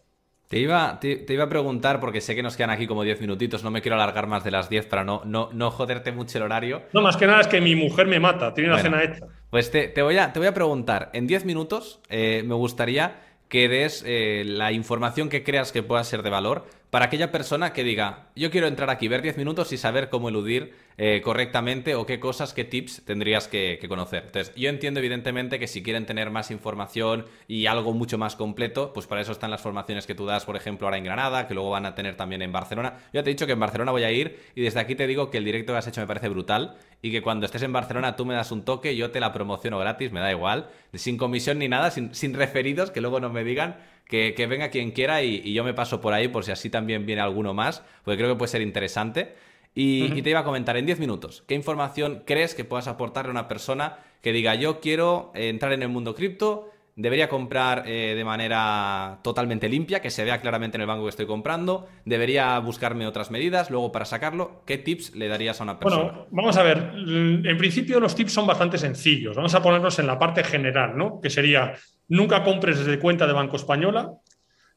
Te 0.48 0.59
iba, 0.59 0.98
te, 0.98 1.26
iba 1.28 1.44
a 1.44 1.48
preguntar, 1.51 2.01
porque 2.01 2.22
sé 2.22 2.34
que 2.34 2.42
nos 2.42 2.56
quedan 2.56 2.70
aquí 2.70 2.86
como 2.86 3.02
10 3.02 3.20
minutitos, 3.20 3.62
no 3.62 3.70
me 3.70 3.82
quiero 3.82 3.97
alargar 3.97 4.28
más 4.28 4.44
de 4.44 4.51
las 4.51 4.70
10 4.70 4.86
para 4.86 5.05
no, 5.05 5.20
no, 5.26 5.51
no 5.52 5.70
joderte 5.70 6.10
mucho 6.10 6.38
el 6.38 6.44
horario. 6.44 6.84
No, 6.94 7.02
más 7.02 7.18
que 7.18 7.26
nada 7.26 7.42
es 7.42 7.48
que 7.48 7.60
mi 7.60 7.76
mujer 7.76 8.06
me 8.06 8.18
mata, 8.18 8.55
tiene 8.55 8.70
la 8.70 8.78
cena 8.78 9.05
hecha. 9.05 9.26
Pues 9.51 9.70
te, 9.70 9.92
voy 10.01 10.16
a, 10.16 10.32
te 10.32 10.38
voy 10.38 10.48
a 10.48 10.55
preguntar, 10.55 11.10
en 11.12 11.26
10 11.26 11.44
minutos 11.44 12.01
eh, 12.09 12.42
me 12.47 12.55
gustaría 12.55 13.20
que 13.51 13.68
des 13.68 14.02
eh, 14.06 14.44
la 14.47 14.72
información 14.72 15.28
que 15.28 15.44
creas 15.44 15.70
que 15.70 15.82
pueda 15.82 16.02
ser 16.02 16.22
de 16.22 16.30
valor 16.30 16.64
para 16.91 17.05
aquella 17.05 17.31
persona 17.31 17.73
que 17.73 17.85
diga, 17.85 18.27
yo 18.35 18.51
quiero 18.51 18.67
entrar 18.67 18.91
aquí, 18.91 19.07
ver 19.07 19.23
10 19.23 19.37
minutos 19.37 19.73
y 19.73 19.77
saber 19.77 20.11
cómo 20.11 20.29
eludir 20.29 20.75
eh, 20.99 21.23
correctamente 21.23 21.95
o 21.95 22.05
qué 22.05 22.19
cosas, 22.19 22.53
qué 22.53 22.65
tips 22.65 23.05
tendrías 23.05 23.47
que, 23.47 23.79
conocer. 23.89 24.25
Entonces, 24.27 24.55
yo 24.57 24.69
entiendo 24.69 24.99
evidentemente 24.99 25.59
que 25.61 25.69
si 25.69 25.83
quieren 25.83 26.05
tener 26.05 26.31
más 26.31 26.51
información 26.51 27.27
y 27.47 27.67
algo 27.67 27.93
mucho 27.93 28.19
más 28.19 28.35
completo, 28.35 28.93
pues 28.93 29.07
para 29.07 29.21
eso 29.21 29.31
están 29.31 29.53
las 29.53 29.61
formaciones 29.61 30.07
que 30.07 30.17
tú 30.17 30.27
das, 30.27 30.45
por 30.45 30.57
ejemplo, 30.57 30.87
ahora 30.89 30.99
en 30.99 31.05
Granada, 31.05 31.47
que 31.47 31.55
luego 31.55 31.71
van 31.71 31.87
a 31.87 31.95
tener 31.95 32.17
también 32.17 32.43
en 32.43 32.51
Barcelona. 32.51 32.95
Yo 33.12 33.21
ya 33.21 33.23
te 33.23 33.31
he 33.31 33.35
dicho 33.35 33.47
que 33.47 33.53
en 33.53 33.61
Barcelona 33.61 33.93
voy 33.93 34.03
a 34.03 34.11
ir 34.11 34.41
y 34.57 34.62
desde 34.62 34.81
aquí 34.81 34.97
te 34.97 35.07
digo 35.07 35.31
que 35.31 35.39
el 35.39 35.45
directo 35.45 35.73
que 35.73 35.79
has 35.79 35.87
hecho 35.87 36.01
me 36.01 36.09
parece 36.09 36.29
brutal 36.29 36.77
y 37.03 37.12
que 37.12 37.23
cuando 37.23 37.47
estés 37.47 37.62
en 37.62 37.73
Barcelona 37.73 38.17
tú 38.17 38.27
me 38.27 38.35
das 38.35 38.51
un 38.51 38.65
toque, 38.65 38.97
yo 38.97 39.11
te 39.11 39.21
la 39.21 39.33
promociono 39.33 39.79
gratis, 39.79 40.11
me 40.11 40.21
da 40.21 40.31
igual, 40.33 40.69
sin 40.93 41.17
comisión 41.17 41.61
ni 41.61 41.69
nada, 41.69 41.91
sin, 41.93 42.15
sin 42.15 42.35
referidos, 42.35 42.91
que 42.91 43.01
luego 43.01 43.21
no 43.21 43.31
me 43.31 43.45
digan 43.45 43.77
que, 44.11 44.47
venga 44.47 44.69
quien 44.70 44.91
quiera 44.91 45.23
y, 45.23 45.53
yo 45.53 45.65
me 45.65 45.73
paso 45.73 46.01
por 46.01 46.12
ahí 46.12 46.28
por 46.28 46.45
si 46.45 46.51
así 46.51 46.69
también 46.69 47.07
viene 47.07 47.23
alguno 47.23 47.55
más, 47.55 47.82
porque 48.05 48.19
creo 48.19 48.31
que 48.31 48.37
puede 48.37 48.51
ser 48.51 48.61
interesante. 48.61 49.35
Y, 49.74 50.20
te 50.20 50.31
iba 50.31 50.41
a 50.41 50.45
comentar 50.45 50.77
en 50.77 50.85
10 50.85 50.99
minutos, 50.99 51.45
¿qué 51.47 51.55
información 51.55 52.24
crees 52.27 52.55
que 52.55 52.65
puedas 52.65 52.89
aportarle 52.89 53.31
a 53.31 53.32
una 53.32 53.49
persona 53.49 53.99
que 54.20 54.32
diga 54.32 54.55
yo 54.57 54.81
quiero 54.81 55.31
entrar 55.35 55.73
en 55.73 55.82
el 55.82 55.89
mundo 55.89 56.15
cripto, 56.15 56.70
debería 56.97 57.28
comprar 57.28 57.85
eh, 57.87 58.15
de 58.15 58.24
manera 58.24 59.20
totalmente 59.23 59.69
limpia, 59.69 60.01
que 60.01 60.11
se 60.11 60.24
vea 60.24 60.41
claramente 60.41 60.77
en 60.77 60.82
el 60.82 60.87
banco 60.87 61.05
que 61.05 61.11
estoy 61.11 61.27
comprando, 61.27 61.89
debería 62.05 62.59
buscarme 62.59 63.07
otras 63.07 63.31
medidas, 63.31 63.70
luego 63.70 63.93
para 63.93 64.05
sacarlo, 64.05 64.62
¿qué 64.66 64.77
tips 64.77 65.15
le 65.15 65.28
darías 65.28 65.61
a 65.61 65.65
una 65.65 65.78
persona? 65.78 66.03
Bueno, 66.03 66.27
vamos 66.31 66.57
a 66.57 66.62
ver, 66.62 66.93
en 66.97 67.57
principio 67.57 68.01
los 68.01 68.15
tips 68.15 68.32
son 68.32 68.47
bastante 68.47 68.77
sencillos, 68.77 69.37
vamos 69.37 69.55
a 69.55 69.62
ponernos 69.62 69.99
en 69.99 70.07
la 70.07 70.19
parte 70.19 70.45
general, 70.45 70.97
¿no? 70.97 71.20
Que 71.23 71.31
sería, 71.31 71.74
nunca 72.11 72.43
compres 72.43 72.78
desde 72.78 72.99
cuenta 72.99 73.27
de 73.27 73.32
Banco 73.32 73.57
Española, 73.57 74.12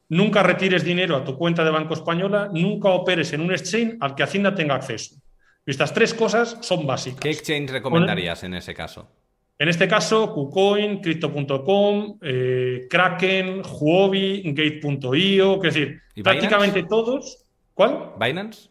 nunca 0.08 0.42
retires 0.42 0.84
dinero 0.84 1.16
a 1.16 1.24
tu 1.24 1.36
cuenta 1.36 1.64
de 1.64 1.70
Banco 1.70 1.92
Española, 1.92 2.48
nunca 2.52 2.88
operes 2.88 3.32
en 3.34 3.42
un 3.42 3.52
exchange 3.52 3.96
al 4.00 4.14
que 4.14 4.22
Hacienda 4.22 4.54
tenga 4.54 4.76
acceso. 4.76 5.16
Estas 5.66 5.92
tres 5.92 6.14
cosas 6.14 6.58
son 6.60 6.86
básicas. 6.86 7.20
¿Qué 7.20 7.30
exchange 7.30 7.70
recomendarías 7.70 8.42
en 8.44 8.54
ese 8.54 8.72
caso? 8.72 9.08
En 9.58 9.68
este 9.68 9.86
caso, 9.88 10.32
KuCoin, 10.32 11.00
Crypto.com, 11.00 12.18
eh, 12.22 12.86
Kraken, 12.90 13.62
Huobi, 13.62 14.42
Gate.io, 14.52 15.56
es 15.56 15.74
decir, 15.74 16.00
prácticamente 16.22 16.82
todos. 16.84 17.44
¿Cuál? 17.72 18.12
¿Binance? 18.20 18.68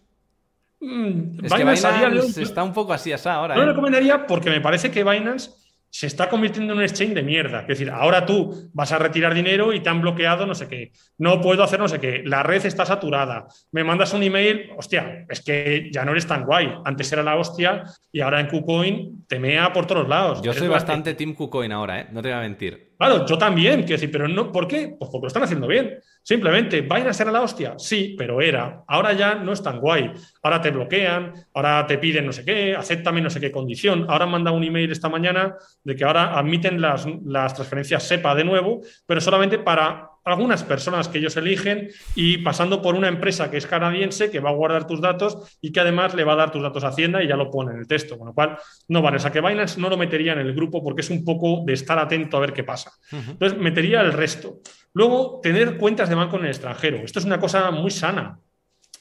Mm, 0.79 1.45
es 1.45 1.53
Binance, 1.53 1.87
que 1.87 1.93
Binance 1.93 2.41
está 2.41 2.63
un 2.63 2.73
poco 2.73 2.93
así 2.93 3.11
ahora. 3.11 3.55
No 3.55 3.61
lo 3.61 3.67
¿eh? 3.67 3.69
recomendaría 3.71 4.25
porque 4.27 4.49
me 4.49 4.61
parece 4.61 4.91
que 4.91 5.03
Binance 5.03 5.51
se 5.93 6.07
está 6.07 6.27
convirtiendo 6.27 6.73
en 6.73 6.79
un 6.79 6.83
exchange 6.83 7.13
de 7.13 7.21
mierda. 7.21 7.61
Es 7.61 7.67
decir, 7.67 7.91
ahora 7.91 8.25
tú 8.25 8.71
vas 8.73 8.91
a 8.91 8.97
retirar 8.97 9.31
dinero 9.35 9.71
y 9.73 9.79
te 9.79 9.89
han 9.89 10.01
bloqueado 10.01 10.47
no 10.47 10.55
sé 10.55 10.67
qué. 10.67 10.91
No 11.19 11.39
puedo 11.39 11.61
hacer 11.61 11.79
no 11.79 11.87
sé 11.87 11.99
qué. 11.99 12.23
La 12.25 12.41
red 12.41 12.65
está 12.65 12.83
saturada. 12.83 13.45
Me 13.71 13.83
mandas 13.83 14.11
un 14.13 14.23
email. 14.23 14.71
Hostia, 14.75 15.27
es 15.29 15.43
que 15.43 15.91
ya 15.93 16.03
no 16.03 16.13
eres 16.13 16.25
tan 16.25 16.45
guay. 16.45 16.73
Antes 16.83 17.11
era 17.11 17.21
la 17.21 17.35
hostia 17.35 17.83
y 18.11 18.21
ahora 18.21 18.39
en 18.39 18.47
KuCoin 18.47 19.25
te 19.27 19.37
mea 19.37 19.71
por 19.71 19.85
todos 19.85 20.09
lados. 20.09 20.41
Yo 20.41 20.51
soy 20.51 20.67
bastante 20.67 21.13
Team 21.13 21.35
KuCoin 21.35 21.71
ahora, 21.71 22.01
¿eh? 22.01 22.07
No 22.11 22.23
te 22.23 22.29
voy 22.29 22.37
a 22.39 22.41
mentir. 22.41 22.93
Claro, 22.97 23.27
yo 23.27 23.37
también, 23.37 23.81
quiero 23.81 23.93
decir, 23.93 24.11
pero 24.11 24.27
no, 24.27 24.51
¿por 24.51 24.67
qué? 24.67 24.95
Pues 24.97 25.11
porque 25.11 25.25
lo 25.25 25.27
están 25.27 25.43
haciendo 25.43 25.67
bien. 25.67 25.99
Simplemente, 26.23 26.81
¿vayan 26.81 27.09
a 27.09 27.13
ser 27.13 27.27
la 27.27 27.41
hostia? 27.41 27.73
Sí, 27.77 28.15
pero 28.17 28.41
era. 28.41 28.83
Ahora 28.87 29.11
ya 29.11 29.35
no 29.35 29.51
es 29.51 29.61
tan 29.61 29.81
guay. 29.81 30.09
Ahora 30.41 30.61
te 30.61 30.71
bloquean, 30.71 31.33
ahora 31.53 31.85
te 31.85 31.97
piden 31.97 32.25
no 32.25 32.31
sé 32.31 32.45
qué, 32.45 32.75
acéptame 32.75 33.19
no 33.19 33.29
sé 33.29 33.41
qué 33.41 33.51
condición. 33.51 34.05
Ahora 34.09 34.23
han 34.23 34.31
mandado 34.31 34.55
un 34.55 34.63
email 34.63 34.89
esta 34.89 35.09
mañana 35.09 35.55
de 35.83 35.95
que 35.95 36.05
ahora 36.05 36.37
admiten 36.39 36.79
las, 36.79 37.05
las 37.25 37.53
transferencias 37.53 38.03
SEPA 38.03 38.35
de 38.35 38.45
nuevo, 38.45 38.81
pero 39.05 39.19
solamente 39.19 39.59
para 39.59 40.12
algunas 40.23 40.63
personas 40.63 41.09
que 41.09 41.17
ellos 41.17 41.35
eligen 41.37 41.89
y 42.15 42.37
pasando 42.37 42.81
por 42.81 42.95
una 42.95 43.07
empresa 43.07 43.51
que 43.51 43.57
es 43.57 43.67
canadiense 43.67 44.31
que 44.31 44.39
va 44.39 44.49
a 44.49 44.53
guardar 44.53 44.87
tus 44.87 45.01
datos 45.01 45.57
y 45.61 45.71
que 45.71 45.81
además 45.81 46.13
le 46.15 46.23
va 46.23 46.33
a 46.33 46.37
dar 46.37 46.51
tus 46.51 46.61
datos 46.61 46.83
a 46.83 46.87
Hacienda 46.87 47.21
y 47.23 47.27
ya 47.27 47.35
lo 47.35 47.51
pone 47.51 47.73
en 47.73 47.79
el 47.79 47.87
texto, 47.87 48.17
con 48.17 48.27
lo 48.27 48.33
cual 48.33 48.57
no 48.87 49.01
vale. 49.01 49.17
O 49.17 49.19
sea 49.19 49.31
que 49.31 49.41
Binance 49.41 49.79
no 49.79 49.89
lo 49.89 49.97
metería 49.97 50.33
en 50.33 50.39
el 50.39 50.53
grupo 50.53 50.83
porque 50.83 51.01
es 51.01 51.09
un 51.09 51.25
poco 51.25 51.63
de 51.65 51.73
estar 51.73 51.99
atento 51.99 52.37
a 52.37 52.39
ver 52.39 52.53
qué 52.53 52.63
pasa. 52.63 52.91
Entonces 53.11 53.57
metería 53.59 54.01
el 54.01 54.13
resto. 54.13 54.59
Luego, 54.93 55.39
tener 55.41 55.77
cuentas 55.77 56.07
de 56.07 56.15
banco 56.15 56.37
en 56.37 56.43
el 56.43 56.49
extranjero. 56.49 56.97
Esto 56.97 57.19
es 57.19 57.25
una 57.25 57.39
cosa 57.39 57.71
muy 57.71 57.91
sana. 57.91 58.39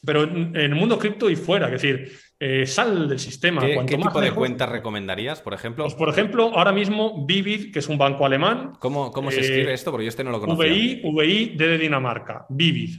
pero 0.04 0.24
en 0.24 0.56
el 0.56 0.74
mundo 0.74 0.98
cripto 0.98 1.30
y 1.30 1.36
fuera, 1.36 1.66
es 1.66 1.72
decir, 1.72 2.12
eh, 2.44 2.66
sal 2.66 3.08
del 3.08 3.20
sistema. 3.20 3.60
¿Qué, 3.60 3.96
tipo 3.96 4.20
de 4.20 4.32
cuentas 4.32 4.68
recomendarías, 4.68 5.40
por 5.40 5.54
ejemplo? 5.54 5.84
Pues, 5.84 5.94
por 5.94 6.08
ejemplo, 6.08 6.50
ahora 6.52 6.72
mismo 6.72 7.24
Vivid, 7.24 7.72
que 7.72 7.78
es 7.78 7.88
un 7.88 7.96
banco 7.96 8.26
alemán. 8.26 8.72
¿Cómo, 8.80 9.12
cómo 9.12 9.30
se 9.30 9.42
escribe 9.42 9.70
eh, 9.70 9.74
esto? 9.74 9.92
Porque 9.92 10.06
yo 10.06 10.08
este 10.08 10.24
no 10.24 10.32
lo 10.32 10.40
conocía. 10.40 10.66
VI, 10.66 11.02
VI 11.04 11.54
de 11.56 11.78
Dinamarca, 11.78 12.44
Vivid. 12.48 12.96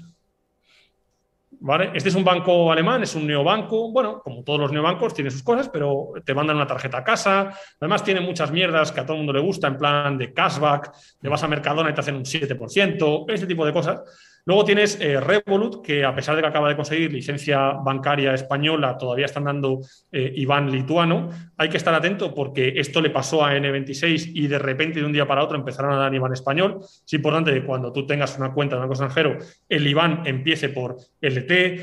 ¿Vale? 1.60 1.91
Este 1.94 2.07
es 2.07 2.15
un 2.15 2.24
banco 2.24 2.72
alemán, 2.72 3.03
es 3.03 3.15
un 3.15 3.28
neobanco. 3.28 3.91
Bueno, 3.91 4.22
como 4.24 4.45
todos 4.45 4.61
los 4.61 4.72
neobancos, 4.72 5.14
tiene 5.14 5.30
sus 5.30 5.44
cosas, 5.44 5.68
pero 5.68 6.14
te 6.24 6.34
mandan 6.34 6.56
una 6.56 6.68
tarjeta 6.68 6.99
a 6.99 7.03
casa. 7.03 7.52
Además, 7.82 8.02
tiene 8.02 8.22
muchas 8.22 8.49
mierdas 8.49 8.94
que 8.94 9.02
a 9.02 9.06
todo 9.06 9.18
el 9.18 9.24
mundo 9.24 9.34
le 9.34 9.41
gusta, 9.41 9.68
en 9.68 9.78
plan 9.78 10.18
de 10.18 10.32
cashback. 10.32 10.90
Te 11.20 11.28
vas 11.28 11.44
a 11.44 11.49
Mercadona 11.49 11.90
y 11.90 11.94
te 11.94 11.99
hacen 11.99 12.15
un 12.15 12.24
7%, 12.24 13.26
ese 13.28 13.45
tipo 13.45 13.65
de 13.65 13.74
cosas. 13.74 14.02
Luego 14.45 14.65
tienes 14.65 14.99
eh, 14.99 15.22
Revolut, 15.22 15.82
que 15.82 16.03
a 16.03 16.14
pesar 16.14 16.36
de 16.36 16.41
que 16.41 16.48
acaba 16.48 16.68
de 16.68 16.76
conseguir 16.76 17.14
licencia 17.14 17.72
bancaria 17.72 18.34
española, 18.34 18.98
todavía 18.98 19.26
están 19.26 19.45
dando 19.45 19.80
eh, 20.11 20.34
Iván 20.36 20.70
lituano. 20.70 21.30
Hay 21.57 21.70
que 21.70 21.78
estar 21.78 21.94
atento 21.94 22.34
porque 22.34 22.74
esto 22.76 22.99
le 22.99 23.10
pasó 23.10 23.45
a 23.45 23.53
N26 23.53 24.32
y 24.34 24.48
de 24.48 24.60
repente 24.60 24.99
de 24.99 25.06
un 25.06 25.14
día 25.14 25.26
para 25.26 25.44
otro 25.44 25.57
empezaron 25.57 25.94
a 25.94 25.95
dar 25.95 26.14
Iván 26.14 26.34
español. 26.34 26.80
Es 26.82 27.14
importante 27.14 27.53
que 27.53 27.64
cuando 27.64 27.94
tú 27.94 28.06
tengas 28.06 28.38
una 28.38 28.53
cuenta 28.53 28.76
de 28.76 28.82
banco 28.82 28.94
extranjero, 28.94 29.38
el 29.70 29.88
Iván 29.88 30.24
empiece 30.26 30.70
por 30.70 30.98
LT. 31.22 31.82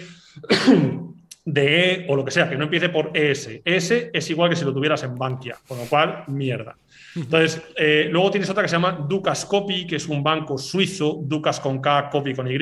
DE 1.42 2.06
o 2.08 2.16
lo 2.16 2.24
que 2.24 2.30
sea, 2.30 2.48
que 2.48 2.56
no 2.56 2.64
empiece 2.64 2.90
por 2.90 3.10
ES. 3.14 3.62
ES 3.64 3.90
es 4.12 4.30
igual 4.30 4.50
que 4.50 4.56
si 4.56 4.64
lo 4.64 4.74
tuvieras 4.74 5.02
en 5.02 5.16
Bankia, 5.16 5.56
con 5.66 5.78
lo 5.78 5.84
cual, 5.84 6.24
mierda. 6.28 6.76
Entonces, 7.16 7.62
eh, 7.76 8.08
luego 8.10 8.30
tienes 8.30 8.48
otra 8.50 8.62
que 8.62 8.68
se 8.68 8.76
llama 8.76 9.04
Ducas 9.08 9.44
Copy, 9.44 9.86
que 9.86 9.96
es 9.96 10.06
un 10.06 10.22
banco 10.22 10.58
suizo, 10.58 11.20
Ducas 11.22 11.60
con 11.60 11.80
K, 11.80 12.08
Copy 12.10 12.34
con 12.34 12.50
Y, 12.50 12.58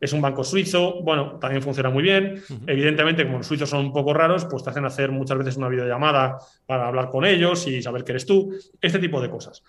es 0.00 0.12
un 0.12 0.20
banco 0.20 0.44
suizo, 0.44 1.02
bueno, 1.02 1.38
también 1.38 1.62
funciona 1.62 1.90
muy 1.90 2.02
bien. 2.02 2.42
Evidentemente, 2.66 3.24
como 3.24 3.38
los 3.38 3.46
suizos 3.46 3.68
son 3.68 3.86
un 3.86 3.92
poco 3.92 4.14
raros, 4.14 4.46
pues 4.46 4.64
te 4.64 4.70
hacen 4.70 4.84
hacer 4.84 5.10
muchas 5.10 5.38
veces 5.38 5.56
una 5.56 5.68
videollamada 5.68 6.38
para 6.66 6.88
hablar 6.88 7.10
con 7.10 7.24
ellos 7.24 7.66
y 7.66 7.82
saber 7.82 8.04
que 8.04 8.12
eres 8.12 8.26
tú, 8.26 8.54
este 8.80 8.98
tipo 8.98 9.20
de 9.20 9.30
cosas. 9.30 9.62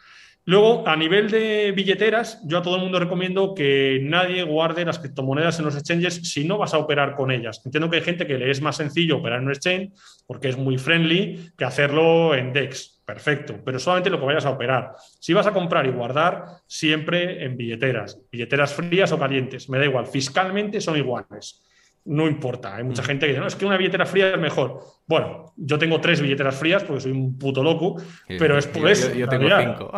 Luego, 0.44 0.88
a 0.88 0.96
nivel 0.96 1.30
de 1.30 1.72
billeteras, 1.72 2.42
yo 2.46 2.58
a 2.58 2.62
todo 2.64 2.76
el 2.76 2.82
mundo 2.82 3.00
recomiendo 3.00 3.54
que 3.54 4.00
nadie 4.02 4.42
guarde 4.42 4.84
las 4.84 4.98
criptomonedas 4.98 5.60
en 5.60 5.66
los 5.66 5.76
exchanges 5.76 6.16
si 6.16 6.46
no 6.46 6.58
vas 6.58 6.74
a 6.74 6.80
operar 6.80 7.16
con 7.16 7.30
ellas. 7.30 7.62
Entiendo 7.64 7.90
que 7.90 7.98
hay 7.98 8.02
gente 8.02 8.26
que 8.26 8.40
le 8.40 8.50
es 8.50 8.60
más 8.60 8.78
sencillo 8.78 9.18
operar 9.18 9.40
en 9.40 9.46
un 9.46 9.52
exchange 9.52 9.92
porque 10.26 10.50
es 10.50 10.58
muy 10.58 10.80
friendly 10.80 11.52
que 11.56 11.66
hacerlo 11.66 12.34
en 12.34 12.54
DEX 12.54 12.90
perfecto, 13.14 13.60
pero 13.66 13.78
solamente 13.78 14.10
lo 14.10 14.20
que 14.20 14.26
vayas 14.26 14.46
a 14.46 14.52
operar. 14.52 14.94
Si 15.20 15.34
vas 15.34 15.46
a 15.46 15.52
comprar 15.52 15.86
y 15.86 15.92
guardar, 15.92 16.46
siempre 16.66 17.44
en 17.44 17.58
billeteras, 17.58 18.18
billeteras 18.32 18.74
frías 18.74 19.12
o 19.12 19.20
calientes, 19.20 19.70
me 19.70 19.78
da 19.78 19.86
igual, 19.86 20.08
fiscalmente 20.08 20.80
son 20.80 20.96
iguales. 20.96 21.62
No 22.06 22.28
importa, 22.28 22.78
hay 22.78 22.84
mucha 22.84 23.02
mm. 23.02 23.06
gente 23.06 23.26
que 23.26 23.34
dice, 23.34 23.42
no, 23.42 23.48
es 23.48 23.56
que 23.56 23.66
una 23.66 23.78
billetera 23.78 24.06
fría 24.06 24.34
es 24.34 24.40
mejor. 24.40 24.80
Bueno, 25.06 25.54
yo 25.58 25.78
tengo 25.78 26.00
tres 26.00 26.22
billeteras 26.22 26.56
frías 26.56 26.84
porque 26.84 27.02
soy 27.02 27.12
un 27.12 27.38
puto 27.38 27.62
loco, 27.62 28.02
pero 28.28 28.58
es 28.58 28.66
por 28.68 28.90
eso. 28.90 29.14
Yo, 29.14 29.28
tengo 29.28 29.50
cinco. 29.60 29.92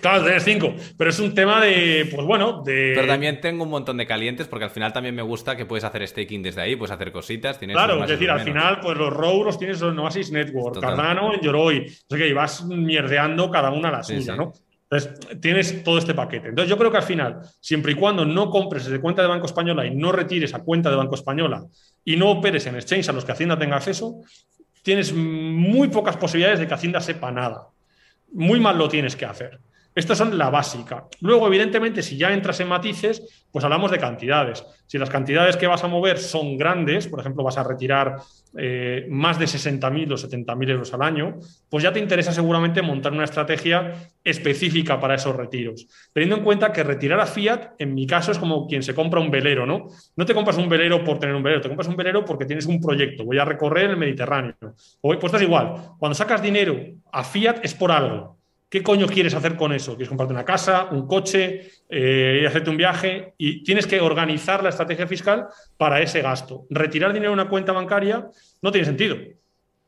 Claro, 0.00 0.24
tienes 0.24 0.44
cinco, 0.44 0.74
pero 0.96 1.10
es 1.10 1.18
un 1.18 1.34
tema 1.34 1.60
de, 1.60 2.08
pues 2.10 2.26
bueno, 2.26 2.62
de... 2.64 2.92
Pero 2.94 3.06
también 3.06 3.40
tengo 3.40 3.64
un 3.64 3.70
montón 3.70 3.96
de 3.96 4.06
calientes 4.06 4.46
porque 4.46 4.64
al 4.64 4.70
final 4.70 4.92
también 4.92 5.14
me 5.14 5.22
gusta 5.22 5.56
que 5.56 5.66
puedes 5.66 5.84
hacer 5.84 6.06
staking 6.06 6.42
desde 6.42 6.60
ahí, 6.60 6.76
puedes 6.76 6.92
hacer 6.92 7.12
cositas. 7.12 7.58
Tienes 7.58 7.76
claro, 7.76 8.02
es 8.02 8.10
decir, 8.10 8.30
al 8.30 8.40
final, 8.40 8.80
pues 8.80 8.96
los 8.96 9.12
ROW 9.12 9.44
los 9.44 9.58
tienes 9.58 9.80
en 9.82 9.98
Oasis 9.98 10.30
Network, 10.30 10.80
Cardano 10.80 11.34
en 11.34 11.40
Yoroi, 11.40 11.86
o 11.86 11.90
sea 12.08 12.18
que 12.18 12.32
vas 12.32 12.64
mierdeando 12.64 13.50
cada 13.50 13.70
una 13.70 13.90
la 13.90 14.02
suya, 14.02 14.36
¿no? 14.36 14.52
Entonces, 14.90 15.40
tienes 15.40 15.84
todo 15.84 15.98
este 15.98 16.14
paquete. 16.14 16.48
Entonces, 16.48 16.70
yo 16.70 16.78
creo 16.78 16.90
que 16.90 16.96
al 16.96 17.02
final, 17.02 17.40
siempre 17.60 17.92
y 17.92 17.94
cuando 17.94 18.24
no 18.24 18.48
compres 18.48 18.86
desde 18.86 19.00
cuenta 19.00 19.20
de 19.20 19.28
Banco 19.28 19.44
Española 19.44 19.84
y 19.84 19.94
no 19.94 20.12
retires 20.12 20.54
a 20.54 20.60
cuenta 20.60 20.88
de 20.88 20.96
Banco 20.96 21.14
Española 21.14 21.66
y 22.04 22.16
no 22.16 22.30
operes 22.30 22.66
en 22.66 22.74
exchange 22.74 23.10
a 23.10 23.12
los 23.12 23.24
que 23.24 23.32
Hacienda 23.32 23.58
tenga 23.58 23.76
acceso, 23.76 24.22
tienes 24.82 25.12
muy 25.12 25.88
pocas 25.88 26.16
posibilidades 26.16 26.60
de 26.60 26.66
que 26.66 26.72
Hacienda 26.72 27.00
sepa 27.00 27.30
nada. 27.30 27.68
Muy 28.32 28.60
mal 28.60 28.78
lo 28.78 28.88
tienes 28.88 29.14
que 29.14 29.26
hacer. 29.26 29.60
Estas 29.98 30.18
son 30.18 30.38
la 30.38 30.48
básica. 30.48 31.08
Luego, 31.22 31.48
evidentemente, 31.48 32.04
si 32.04 32.16
ya 32.16 32.32
entras 32.32 32.60
en 32.60 32.68
matices, 32.68 33.44
pues 33.50 33.64
hablamos 33.64 33.90
de 33.90 33.98
cantidades. 33.98 34.64
Si 34.86 34.96
las 34.96 35.10
cantidades 35.10 35.56
que 35.56 35.66
vas 35.66 35.82
a 35.82 35.88
mover 35.88 36.18
son 36.18 36.56
grandes, 36.56 37.08
por 37.08 37.18
ejemplo, 37.18 37.42
vas 37.42 37.58
a 37.58 37.64
retirar 37.64 38.14
eh, 38.56 39.06
más 39.10 39.40
de 39.40 39.46
60.000 39.46 40.12
o 40.12 40.16
70.000 40.16 40.70
euros 40.70 40.94
al 40.94 41.02
año, 41.02 41.38
pues 41.68 41.82
ya 41.82 41.92
te 41.92 41.98
interesa 41.98 42.32
seguramente 42.32 42.80
montar 42.80 43.12
una 43.12 43.24
estrategia 43.24 43.92
específica 44.22 45.00
para 45.00 45.16
esos 45.16 45.34
retiros. 45.34 45.88
Teniendo 46.12 46.36
en 46.36 46.44
cuenta 46.44 46.72
que 46.72 46.84
retirar 46.84 47.18
a 47.18 47.26
fiat, 47.26 47.72
en 47.80 47.92
mi 47.92 48.06
caso, 48.06 48.30
es 48.30 48.38
como 48.38 48.68
quien 48.68 48.84
se 48.84 48.94
compra 48.94 49.18
un 49.18 49.32
velero, 49.32 49.66
¿no? 49.66 49.88
No 50.14 50.24
te 50.24 50.32
compras 50.32 50.58
un 50.58 50.68
velero 50.68 51.02
por 51.02 51.18
tener 51.18 51.34
un 51.34 51.42
velero, 51.42 51.60
te 51.60 51.68
compras 51.68 51.88
un 51.88 51.96
velero 51.96 52.24
porque 52.24 52.44
tienes 52.44 52.66
un 52.66 52.80
proyecto, 52.80 53.24
voy 53.24 53.40
a 53.40 53.44
recorrer 53.44 53.90
el 53.90 53.96
Mediterráneo. 53.96 54.54
Pues 55.00 55.18
estás 55.24 55.42
igual, 55.42 55.74
cuando 55.98 56.14
sacas 56.14 56.40
dinero 56.40 56.76
a 57.10 57.24
fiat 57.24 57.64
es 57.64 57.74
por 57.74 57.90
algo. 57.90 58.37
¿Qué 58.68 58.82
coño 58.82 59.06
quieres 59.06 59.34
hacer 59.34 59.56
con 59.56 59.72
eso? 59.72 59.92
¿Quieres 59.92 60.08
comprarte 60.08 60.34
una 60.34 60.44
casa, 60.44 60.88
un 60.90 61.06
coche, 61.06 61.70
eh, 61.88 62.40
y 62.42 62.46
hacerte 62.46 62.68
un 62.68 62.76
viaje? 62.76 63.32
Y 63.38 63.62
tienes 63.62 63.86
que 63.86 64.00
organizar 64.00 64.62
la 64.62 64.68
estrategia 64.68 65.06
fiscal 65.06 65.48
para 65.78 66.02
ese 66.02 66.20
gasto. 66.20 66.66
Retirar 66.68 67.14
dinero 67.14 67.30
de 67.30 67.34
una 67.34 67.48
cuenta 67.48 67.72
bancaria 67.72 68.28
no 68.60 68.70
tiene 68.70 68.84
sentido. 68.84 69.16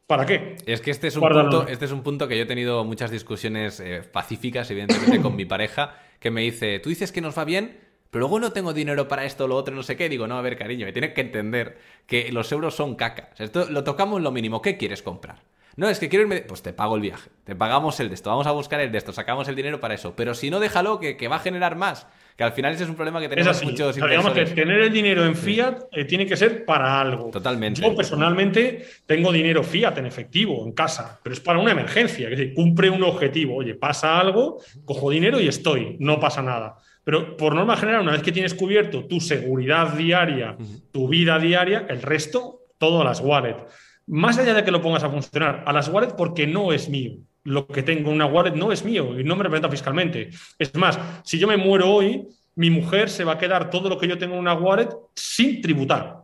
¿Para 0.07 0.25
qué? 0.25 0.57
Es 0.67 0.81
que 0.81 0.91
este 0.91 1.09
es 1.09 1.17
un, 1.17 1.29
punto, 1.29 1.69
este 1.69 1.85
es 1.85 1.93
un 1.93 2.03
punto 2.03 2.27
que 2.27 2.37
yo 2.37 2.45
he 2.45 2.47
tenido 2.47 2.83
muchas 2.85 3.11
discusiones 3.11 3.79
eh, 3.81 4.03
pacíficas, 4.03 4.71
evidentemente, 4.71 5.21
con 5.21 5.37
mi 5.37 5.45
pareja, 5.45 5.95
que 6.19 6.31
me 6.31 6.41
dice, 6.41 6.81
tú 6.81 6.89
dices 6.89 7.13
que 7.13 7.21
nos 7.21 7.39
va 7.39 7.45
bien, 7.45 7.79
pero 8.11 8.21
luego 8.21 8.41
no 8.41 8.51
tengo 8.53 8.73
dinero 8.73 9.07
para 9.07 9.25
esto, 9.25 9.47
lo 9.47 9.57
otro, 9.57 9.75
no 9.75 9.83
sé 9.83 9.97
qué. 9.97 10.09
Digo, 10.09 10.27
no, 10.27 10.39
a 10.39 10.43
ver, 10.43 10.57
cariño, 10.57 10.87
me 10.87 10.93
tienes 10.93 11.13
que 11.13 11.21
entender 11.21 11.79
que 12.07 12.33
los 12.33 12.51
euros 12.51 12.75
son 12.75 12.97
caca. 12.97 13.31
esto 13.39 13.71
lo 13.71 13.85
tocamos 13.85 14.21
lo 14.23 14.33
mínimo. 14.33 14.61
¿Qué 14.63 14.77
quieres 14.77 15.03
comprar? 15.03 15.37
No, 15.77 15.89
es 15.89 15.99
que 15.99 16.09
quiero 16.09 16.25
irme. 16.25 16.41
Pues 16.43 16.63
te 16.63 16.73
pago 16.73 16.97
el 16.97 17.03
viaje. 17.03 17.31
Te 17.45 17.55
pagamos 17.55 17.99
el 18.01 18.09
de 18.09 18.15
esto. 18.15 18.31
Vamos 18.31 18.47
a 18.47 18.53
buscar 18.53 18.81
el 18.81 18.93
de 18.93 18.99
esto. 18.99 19.13
Sacamos 19.13 19.49
el 19.49 19.57
dinero 19.57 19.81
para 19.81 19.95
eso. 19.95 20.15
Pero 20.17 20.35
si 20.35 20.51
no, 20.51 20.61
déjalo, 20.61 20.99
que, 21.01 21.17
que 21.17 21.29
va 21.29 21.37
a 21.37 21.41
generar 21.41 21.77
más. 21.77 22.07
Que 22.37 22.45
al 22.45 22.53
final 22.53 22.73
ese 22.73 22.85
es 22.85 22.89
un 22.89 22.97
problema 22.97 23.21
que 23.21 23.29
tenemos 23.29 23.63
muchos 23.63 23.97
Digamos 23.97 24.33
que 24.33 24.47
tener 24.47 24.81
el 24.81 24.93
dinero 24.93 25.25
en 25.27 25.37
fiat 25.37 25.83
eh, 25.93 26.05
tiene 26.07 26.27
que 26.27 26.37
ser 26.37 26.65
para 26.65 27.01
algo. 27.01 27.31
Totalmente. 27.31 27.83
Yo 27.83 27.95
personalmente 27.95 28.87
tengo 29.07 29.31
dinero 29.31 29.63
fiat 29.63 29.99
en 29.99 30.07
efectivo 30.07 30.65
en 30.65 30.73
casa, 30.73 31.21
pero 31.23 31.35
es 31.35 31.41
para 31.41 31.59
una 31.59 31.73
emergencia. 31.73 32.29
Es 32.29 32.39
decir, 32.39 32.55
cumple 32.55 32.89
un 32.89 33.03
objetivo. 33.03 33.57
Oye, 33.57 33.75
pasa 33.75 34.19
algo, 34.19 34.59
cojo 34.85 35.11
dinero 35.11 35.39
y 35.39 35.49
estoy. 35.49 35.97
No 36.01 36.19
pasa 36.19 36.41
nada. 36.43 36.77
Pero 37.05 37.37
por 37.37 37.55
norma 37.55 37.77
general, 37.77 38.03
una 38.03 38.13
vez 38.13 38.23
que 38.23 38.33
tienes 38.33 38.55
cubierto 38.55 39.05
tu 39.05 39.21
seguridad 39.21 39.95
diaria, 39.95 40.57
tu 40.93 41.09
vida 41.09 41.39
diaria, 41.39 41.87
el 41.89 42.01
resto, 42.03 42.61
todo 42.79 43.03
a 43.03 43.05
las 43.05 43.21
wallets 43.21 43.65
más 44.11 44.39
allá 44.39 44.55
de 44.55 44.65
que 44.65 44.73
lo 44.73 44.83
pongas 44.83 45.05
a 45.05 45.11
funcionar, 45.11 45.63
a 45.67 45.73
las 45.73 45.89
wallets 45.89 46.15
porque 46.15 46.47
no 46.47 46.73
es 46.73 46.89
mío. 46.89 47.13
Lo 47.45 47.67
que 47.67 47.83
tengo 47.83 48.11
en 48.11 48.17
una 48.17 48.27
wallet 48.27 48.55
no 48.55 48.73
es 48.73 48.85
mío 48.85 49.19
y 49.19 49.25
no 49.25 49.37
me 49.37 49.45
representa 49.45 49.71
fiscalmente. 49.71 50.31
Es 50.59 50.75
más, 50.75 50.99
si 51.25 51.39
yo 51.39 51.47
me 51.47 51.57
muero 51.57 51.91
hoy, 51.91 52.27
mi 52.57 52.71
mujer 52.71 53.09
se 53.09 53.25
va 53.25 53.33
a 53.33 53.39
quedar 53.39 53.71
todo 53.71 53.89
lo 53.89 53.97
que 53.97 54.09
yo 54.09 54.19
tengo 54.19 54.35
en 54.35 54.41
una 54.41 54.55
wallet 54.55 54.89
sin 55.15 55.63
tributar. 55.63 56.19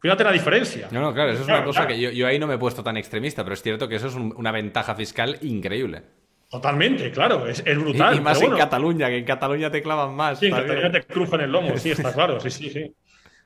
Fíjate 0.00 0.24
la 0.24 0.32
diferencia. 0.32 0.88
No, 0.90 1.00
no, 1.00 1.14
claro, 1.14 1.30
eso 1.30 1.42
es 1.42 1.48
una 1.48 1.64
cosa 1.64 1.86
que 1.86 1.98
yo, 1.98 2.26
ahí 2.26 2.38
no 2.38 2.46
me 2.46 2.54
he 2.54 2.58
puesto 2.58 2.82
tan 2.82 2.96
extremista, 2.96 3.42
pero 3.44 3.54
es 3.54 3.62
cierto 3.62 3.88
que 3.88 3.94
eso 3.94 4.08
es 4.08 4.14
una 4.16 4.50
ventaja 4.50 4.94
fiscal 4.94 5.38
increíble. 5.40 6.02
Totalmente, 6.50 7.10
claro, 7.10 7.46
es, 7.46 7.64
brutal. 7.64 8.16
Y, 8.16 8.20
más 8.20 8.42
en 8.42 8.56
Cataluña, 8.56 9.08
que 9.08 9.18
en 9.18 9.24
Cataluña 9.24 9.70
te 9.70 9.82
clavan 9.82 10.14
más. 10.14 10.40
Sí, 10.40 10.46
en 10.46 10.52
Cataluña 10.52 10.90
te 10.90 11.02
crujan 11.04 11.40
el 11.40 11.50
lomo, 11.50 11.76
sí, 11.78 11.90
está 11.90 12.12
claro, 12.14 12.38
sí, 12.38 12.50
sí, 12.50 12.70
sí. 12.70 12.94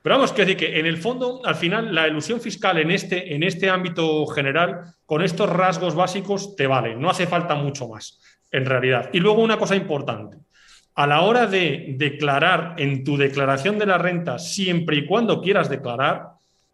Pero 0.03 0.17
vamos, 0.17 0.33
que 0.33 0.43
decir 0.43 0.57
que 0.57 0.79
en 0.79 0.87
el 0.87 0.97
fondo, 0.97 1.41
al 1.45 1.57
final, 1.57 1.95
la 1.95 2.07
ilusión 2.07 2.41
fiscal 2.41 2.79
en 2.79 2.91
este, 2.91 3.35
en 3.35 3.43
este 3.43 3.69
ámbito 3.69 4.27
general, 4.27 4.95
con 5.05 5.23
estos 5.23 5.51
rasgos 5.51 5.95
básicos, 5.95 6.55
te 6.55 6.67
vale. 6.67 6.95
No 6.95 7.11
hace 7.11 7.27
falta 7.27 7.57
mucho 7.57 7.89
más, 7.89 8.21
en 8.51 8.65
realidad. 8.65 9.11
Y 9.13 9.21
luego 9.21 9.43
una 9.43 9.59
cosa 9.59 9.75
importante. 9.75 10.39
A 10.95 11.07
la 11.07 11.23
hora 11.23 11.47
de 11.47 11.95
declarar 11.97 12.75
en 12.79 13.05
tu 13.05 13.17
declaración 13.17 13.79
de 13.79 13.87
la 13.87 13.99
renta, 13.99 14.39
siempre 14.39 14.97
y 14.97 15.07
cuando 15.07 15.41
quieras 15.41 15.69
declarar, 15.69 16.29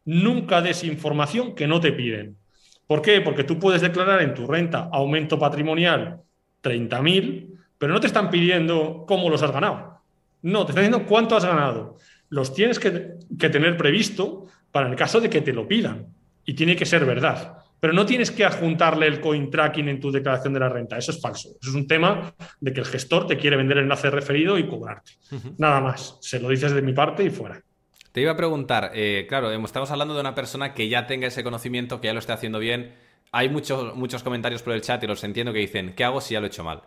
nunca 0.04 0.60
des 0.60 0.84
información 0.84 1.54
que 1.54 1.66
no 1.66 1.80
te 1.80 1.92
piden. 1.92 2.36
¿Por 2.86 3.00
qué? 3.00 3.20
Porque 3.22 3.44
tú 3.44 3.58
puedes 3.58 3.80
declarar 3.80 4.20
en 4.20 4.34
tu 4.34 4.46
renta 4.46 4.88
aumento 4.92 5.38
patrimonial 5.38 6.20
30.000, 6.62 7.48
pero 7.78 7.92
no 7.92 8.00
te 8.00 8.06
están 8.06 8.30
pidiendo 8.30 9.04
cómo 9.06 9.30
los 9.30 9.42
has 9.42 9.50
ganado. 9.50 10.00
No, 10.42 10.66
te 10.66 10.72
están 10.72 10.84
diciendo 10.84 11.06
cuánto 11.08 11.36
has 11.36 11.44
ganado 11.44 11.96
los 12.34 12.52
tienes 12.52 12.80
que, 12.80 12.90
tener 13.38 13.76
previsto 13.76 14.46
para 14.72 14.88
el 14.90 14.96
caso 14.96 15.20
de 15.20 15.30
que 15.30 15.40
te 15.40 15.52
lo 15.52 15.68
pidan. 15.68 16.08
Y 16.44 16.54
tiene 16.54 16.74
que 16.74 16.84
ser 16.84 17.06
verdad. 17.06 17.58
Pero 17.78 17.92
no 17.92 18.04
tienes 18.04 18.32
que 18.32 18.44
adjuntarle 18.44 19.06
el 19.06 19.20
coin 19.20 19.50
tracking 19.50 19.88
en 19.88 20.00
tu 20.00 20.10
declaración 20.10 20.52
de 20.52 20.60
la 20.60 20.68
renta. 20.68 20.98
Eso 20.98 21.12
es 21.12 21.20
falso. 21.20 21.50
Eso 21.60 21.70
es 21.70 21.76
un 21.76 21.86
tema 21.86 22.34
de 22.60 22.72
que 22.72 22.80
el 22.80 22.86
gestor 22.86 23.28
te 23.28 23.36
quiere 23.36 23.56
vender 23.56 23.78
el 23.78 23.84
enlace 23.84 24.10
referido 24.10 24.58
y 24.58 24.66
cobrarte. 24.66 25.12
Nada 25.58 25.80
más. 25.80 26.18
Se 26.20 26.40
lo 26.40 26.48
dices 26.48 26.72
de 26.72 26.82
mi 26.82 26.92
parte 26.92 27.22
y 27.22 27.30
fuera. 27.30 27.62
Te 28.10 28.20
iba 28.20 28.32
a 28.32 28.36
preguntar, 28.36 28.90
eh, 28.94 29.26
claro, 29.28 29.52
estamos 29.52 29.90
hablando 29.92 30.14
de 30.14 30.20
una 30.20 30.34
persona 30.34 30.74
que 30.74 30.88
ya 30.88 31.06
tenga 31.06 31.28
ese 31.28 31.44
conocimiento, 31.44 32.00
que 32.00 32.08
ya 32.08 32.14
lo 32.14 32.18
esté 32.18 32.32
haciendo 32.32 32.58
bien. 32.58 32.94
Hay 33.30 33.48
muchos, 33.48 33.94
muchos 33.96 34.24
comentarios 34.24 34.62
por 34.62 34.72
el 34.72 34.82
chat 34.82 35.02
y 35.04 35.06
los 35.06 35.22
entiendo 35.22 35.52
que 35.52 35.60
dicen, 35.60 35.94
¿qué 35.94 36.02
hago 36.02 36.20
si 36.20 36.34
ya 36.34 36.40
lo 36.40 36.46
he 36.46 36.48
hecho 36.48 36.64
mal? 36.64 36.82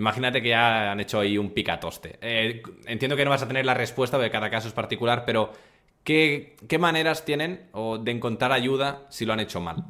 Imagínate 0.00 0.40
que 0.40 0.48
ya 0.48 0.90
han 0.90 0.98
hecho 0.98 1.20
ahí 1.20 1.36
un 1.36 1.50
picatoste. 1.50 2.18
Eh, 2.22 2.62
entiendo 2.86 3.16
que 3.16 3.24
no 3.24 3.30
vas 3.30 3.42
a 3.42 3.48
tener 3.48 3.66
la 3.66 3.74
respuesta 3.74 4.16
porque 4.16 4.30
cada 4.30 4.48
caso 4.48 4.66
es 4.66 4.72
particular, 4.74 5.24
pero 5.26 5.52
¿qué, 6.04 6.56
qué 6.66 6.78
maneras 6.78 7.26
tienen 7.26 7.68
o 7.72 7.98
de 7.98 8.10
encontrar 8.10 8.50
ayuda 8.50 9.02
si 9.10 9.26
lo 9.26 9.34
han 9.34 9.40
hecho 9.40 9.60
mal? 9.60 9.84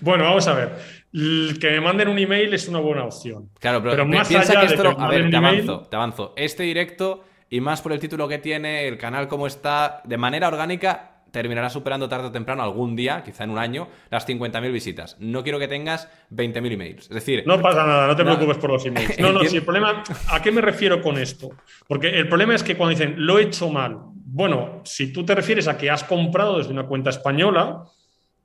Bueno, 0.00 0.24
vamos 0.24 0.48
a 0.48 0.54
ver. 0.54 0.76
que 1.12 1.70
me 1.70 1.80
manden 1.80 2.08
un 2.08 2.18
email 2.18 2.52
es 2.54 2.66
una 2.66 2.80
buena 2.80 3.04
opción. 3.04 3.50
Claro, 3.60 3.82
pero, 3.82 4.04
más 4.04 4.28
piensa 4.28 4.60
que 4.60 4.66
esto. 4.66 4.96
a 4.98 5.08
ver, 5.08 5.30
te 5.30 5.36
avanzo, 5.36 5.82
te 5.88 5.96
avanzo. 5.96 6.32
Este 6.36 6.64
directo, 6.64 7.24
y 7.48 7.60
más 7.60 7.80
por 7.82 7.92
el 7.92 8.00
título 8.00 8.26
que 8.26 8.38
tiene, 8.38 8.88
el 8.88 8.98
canal 8.98 9.28
como 9.28 9.46
está, 9.46 10.02
de 10.04 10.16
manera 10.18 10.48
orgánica, 10.48 11.11
terminará 11.32 11.70
superando 11.70 12.08
tarde 12.08 12.28
o 12.28 12.30
temprano 12.30 12.62
algún 12.62 12.94
día, 12.94 13.24
quizá 13.24 13.44
en 13.44 13.50
un 13.50 13.58
año, 13.58 13.88
las 14.10 14.28
50.000 14.28 14.70
visitas. 14.70 15.16
No 15.18 15.42
quiero 15.42 15.58
que 15.58 15.66
tengas 15.66 16.08
20.000 16.30 16.72
emails. 16.72 17.02
Es 17.04 17.14
decir... 17.14 17.42
No 17.46 17.60
pasa 17.60 17.84
nada, 17.84 18.06
no 18.06 18.14
te 18.14 18.22
preocupes 18.22 18.58
por 18.58 18.70
los 18.70 18.86
emails. 18.86 19.18
No, 19.18 19.32
no, 19.32 19.40
si 19.44 19.56
el 19.56 19.64
problema... 19.64 20.04
¿A 20.28 20.40
qué 20.40 20.52
me 20.52 20.60
refiero 20.60 21.02
con 21.02 21.18
esto? 21.18 21.50
Porque 21.88 22.10
el 22.10 22.28
problema 22.28 22.54
es 22.54 22.62
que 22.62 22.76
cuando 22.76 22.90
dicen, 22.90 23.14
lo 23.16 23.38
he 23.38 23.42
hecho 23.42 23.70
mal, 23.70 23.98
bueno, 24.14 24.82
si 24.84 25.12
tú 25.12 25.24
te 25.24 25.34
refieres 25.34 25.66
a 25.68 25.76
que 25.76 25.90
has 25.90 26.04
comprado 26.04 26.58
desde 26.58 26.72
una 26.72 26.84
cuenta 26.84 27.10
española, 27.10 27.84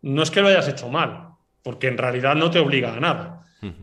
no 0.01 0.23
es 0.23 0.31
que 0.31 0.41
lo 0.41 0.47
hayas 0.47 0.67
hecho 0.67 0.89
mal, 0.89 1.29
porque 1.61 1.87
en 1.87 1.97
realidad 1.97 2.35
no 2.35 2.49
te 2.49 2.59
obliga 2.59 2.93
a 2.93 2.99
nada. 2.99 3.33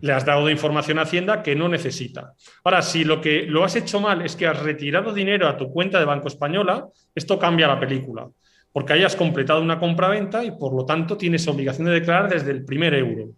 Le 0.00 0.12
has 0.12 0.24
dado 0.24 0.48
información 0.48 0.98
a 0.98 1.02
Hacienda 1.02 1.42
que 1.42 1.56
no 1.56 1.68
necesita. 1.68 2.34
Ahora, 2.62 2.80
si 2.80 3.04
lo 3.04 3.20
que 3.20 3.42
lo 3.42 3.64
has 3.64 3.74
hecho 3.74 4.00
mal 4.00 4.22
es 4.22 4.36
que 4.36 4.46
has 4.46 4.62
retirado 4.62 5.12
dinero 5.12 5.48
a 5.48 5.56
tu 5.56 5.70
cuenta 5.72 5.98
de 5.98 6.04
Banco 6.04 6.28
Española, 6.28 6.86
esto 7.12 7.38
cambia 7.38 7.66
la 7.66 7.80
película 7.80 8.28
porque 8.74 8.92
hayas 8.92 9.14
completado 9.14 9.62
una 9.62 9.78
compra-venta 9.78 10.44
y 10.44 10.50
por 10.50 10.74
lo 10.74 10.84
tanto 10.84 11.16
tienes 11.16 11.46
obligación 11.46 11.86
de 11.86 11.92
declarar 11.92 12.28
desde 12.28 12.50
el 12.50 12.64
primer 12.64 12.92
euro. 12.94 13.28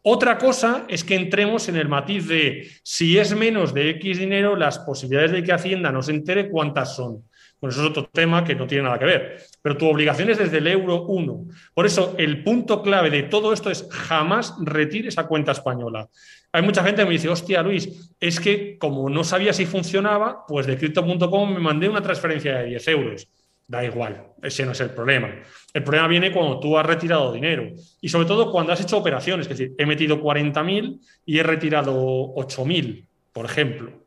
Otra 0.00 0.38
cosa 0.38 0.86
es 0.88 1.04
que 1.04 1.14
entremos 1.14 1.68
en 1.68 1.76
el 1.76 1.90
matiz 1.90 2.26
de 2.26 2.70
si 2.82 3.18
es 3.18 3.36
menos 3.36 3.74
de 3.74 3.90
X 3.90 4.18
dinero, 4.18 4.56
las 4.56 4.78
posibilidades 4.78 5.30
de 5.32 5.42
que 5.44 5.52
Hacienda 5.52 5.92
no 5.92 6.02
se 6.02 6.12
entere 6.12 6.48
cuántas 6.48 6.96
son. 6.96 7.22
Bueno, 7.60 7.70
eso 7.70 7.82
es 7.82 7.90
otro 7.90 8.08
tema 8.10 8.44
que 8.44 8.54
no 8.54 8.66
tiene 8.66 8.84
nada 8.84 8.98
que 8.98 9.04
ver. 9.04 9.42
Pero 9.60 9.76
tu 9.76 9.86
obligación 9.86 10.30
es 10.30 10.38
desde 10.38 10.56
el 10.56 10.66
euro 10.66 11.02
1. 11.02 11.44
Por 11.74 11.84
eso, 11.84 12.14
el 12.16 12.42
punto 12.42 12.82
clave 12.82 13.10
de 13.10 13.24
todo 13.24 13.52
esto 13.52 13.70
es 13.70 13.86
jamás 13.90 14.54
retire 14.62 15.08
esa 15.08 15.26
cuenta 15.26 15.52
española. 15.52 16.08
Hay 16.50 16.62
mucha 16.62 16.82
gente 16.82 17.02
que 17.02 17.06
me 17.06 17.12
dice, 17.12 17.28
hostia, 17.28 17.62
Luis, 17.62 18.10
es 18.18 18.40
que 18.40 18.78
como 18.78 19.10
no 19.10 19.22
sabía 19.22 19.52
si 19.52 19.66
funcionaba, 19.66 20.46
pues 20.48 20.66
de 20.66 20.78
crypto.com 20.78 21.52
me 21.52 21.60
mandé 21.60 21.90
una 21.90 22.00
transferencia 22.00 22.56
de 22.56 22.64
10 22.70 22.88
euros. 22.88 23.28
Da 23.72 23.82
igual, 23.82 24.34
ese 24.42 24.66
no 24.66 24.72
es 24.72 24.80
el 24.80 24.90
problema. 24.90 25.30
El 25.72 25.82
problema 25.82 26.06
viene 26.06 26.30
cuando 26.30 26.60
tú 26.60 26.76
has 26.76 26.84
retirado 26.84 27.32
dinero 27.32 27.70
y 28.02 28.08
sobre 28.10 28.26
todo 28.26 28.52
cuando 28.52 28.70
has 28.70 28.82
hecho 28.82 28.98
operaciones, 28.98 29.46
es 29.46 29.56
decir, 29.56 29.74
he 29.78 29.86
metido 29.86 30.20
40.000 30.20 31.00
y 31.24 31.38
he 31.38 31.42
retirado 31.42 31.94
8.000, 32.34 33.06
por 33.32 33.46
ejemplo. 33.46 34.02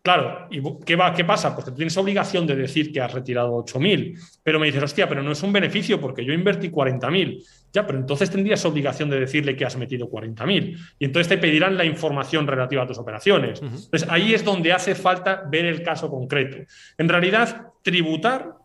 Claro, 0.00 0.46
¿y 0.48 0.62
qué, 0.84 0.94
va, 0.94 1.12
qué 1.12 1.24
pasa? 1.24 1.56
Pues 1.56 1.74
tienes 1.74 1.96
obligación 1.96 2.46
de 2.46 2.54
decir 2.54 2.92
que 2.92 3.00
has 3.00 3.12
retirado 3.12 3.50
8.000, 3.64 4.16
pero 4.44 4.60
me 4.60 4.66
dices, 4.66 4.84
hostia, 4.84 5.08
pero 5.08 5.24
no 5.24 5.32
es 5.32 5.42
un 5.42 5.52
beneficio 5.52 6.00
porque 6.00 6.24
yo 6.24 6.32
invertí 6.32 6.70
40.000. 6.70 7.44
Ya, 7.72 7.84
pero 7.84 7.98
entonces 7.98 8.30
tendrías 8.30 8.64
obligación 8.64 9.10
de 9.10 9.18
decirle 9.18 9.56
que 9.56 9.64
has 9.64 9.76
metido 9.76 10.08
40.000 10.08 10.78
y 11.00 11.04
entonces 11.04 11.28
te 11.28 11.38
pedirán 11.38 11.76
la 11.76 11.84
información 11.84 12.46
relativa 12.46 12.84
a 12.84 12.86
tus 12.86 12.98
operaciones. 12.98 13.60
Entonces 13.60 14.06
ahí 14.08 14.34
es 14.34 14.44
donde 14.44 14.72
hace 14.72 14.94
falta 14.94 15.42
ver 15.50 15.66
el 15.66 15.82
caso 15.82 16.08
concreto. 16.08 16.58
En 16.96 17.08
realidad, 17.08 17.72
tributar 17.82 18.59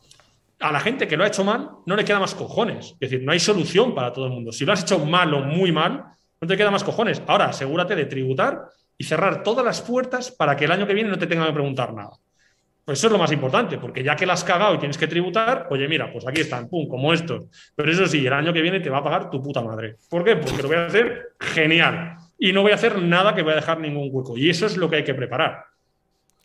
a 0.59 0.71
la 0.71 0.79
gente 0.79 1.07
que 1.07 1.17
lo 1.17 1.23
ha 1.23 1.27
hecho 1.27 1.43
mal 1.43 1.69
no 1.85 1.95
le 1.95 2.05
queda 2.05 2.19
más 2.19 2.35
cojones. 2.35 2.95
Es 2.99 3.09
decir, 3.11 3.23
no 3.23 3.31
hay 3.31 3.39
solución 3.39 3.93
para 3.93 4.13
todo 4.13 4.25
el 4.25 4.31
mundo. 4.31 4.51
Si 4.51 4.65
lo 4.65 4.73
has 4.73 4.83
hecho 4.83 4.99
mal 5.05 5.33
o 5.33 5.41
muy 5.41 5.71
mal, 5.71 6.05
no 6.39 6.47
te 6.47 6.57
queda 6.57 6.71
más 6.71 6.83
cojones. 6.83 7.21
Ahora, 7.27 7.45
asegúrate 7.45 7.95
de 7.95 8.05
tributar 8.05 8.65
y 8.97 9.03
cerrar 9.03 9.43
todas 9.43 9.65
las 9.65 9.81
puertas 9.81 10.31
para 10.31 10.55
que 10.55 10.65
el 10.65 10.71
año 10.71 10.87
que 10.87 10.93
viene 10.93 11.09
no 11.09 11.17
te 11.17 11.27
tengan 11.27 11.47
que 11.47 11.53
preguntar 11.53 11.93
nada. 11.93 12.11
Pues 12.85 12.99
eso 12.99 13.07
es 13.07 13.13
lo 13.13 13.17
más 13.17 13.31
importante, 13.31 13.79
porque 13.79 14.03
ya 14.03 14.15
que 14.15 14.27
la 14.27 14.33
has 14.33 14.43
cagado 14.43 14.75
y 14.75 14.77
tienes 14.77 14.97
que 14.97 15.07
tributar, 15.07 15.67
oye, 15.71 15.87
mira, 15.87 16.11
pues 16.11 16.27
aquí 16.27 16.41
están, 16.41 16.69
pum, 16.69 16.87
como 16.87 17.11
estos. 17.13 17.45
Pero 17.75 17.91
eso 17.91 18.05
sí, 18.05 18.25
el 18.25 18.31
año 18.31 18.53
que 18.53 18.61
viene 18.61 18.79
te 18.79 18.91
va 18.91 18.99
a 18.99 19.03
pagar 19.03 19.31
tu 19.31 19.41
puta 19.41 19.61
madre. 19.61 19.95
¿Por 20.07 20.23
qué? 20.23 20.35
Porque 20.35 20.61
lo 20.61 20.67
voy 20.67 20.77
a 20.77 20.85
hacer 20.85 21.33
genial. 21.39 22.15
Y 22.37 22.53
no 22.53 22.61
voy 22.61 22.73
a 22.73 22.75
hacer 22.75 23.01
nada 23.01 23.33
que 23.33 23.41
voy 23.41 23.53
a 23.53 23.55
dejar 23.55 23.79
ningún 23.79 24.09
hueco. 24.11 24.37
Y 24.37 24.51
eso 24.51 24.67
es 24.67 24.77
lo 24.77 24.87
que 24.87 24.97
hay 24.97 25.03
que 25.03 25.15
preparar. 25.15 25.63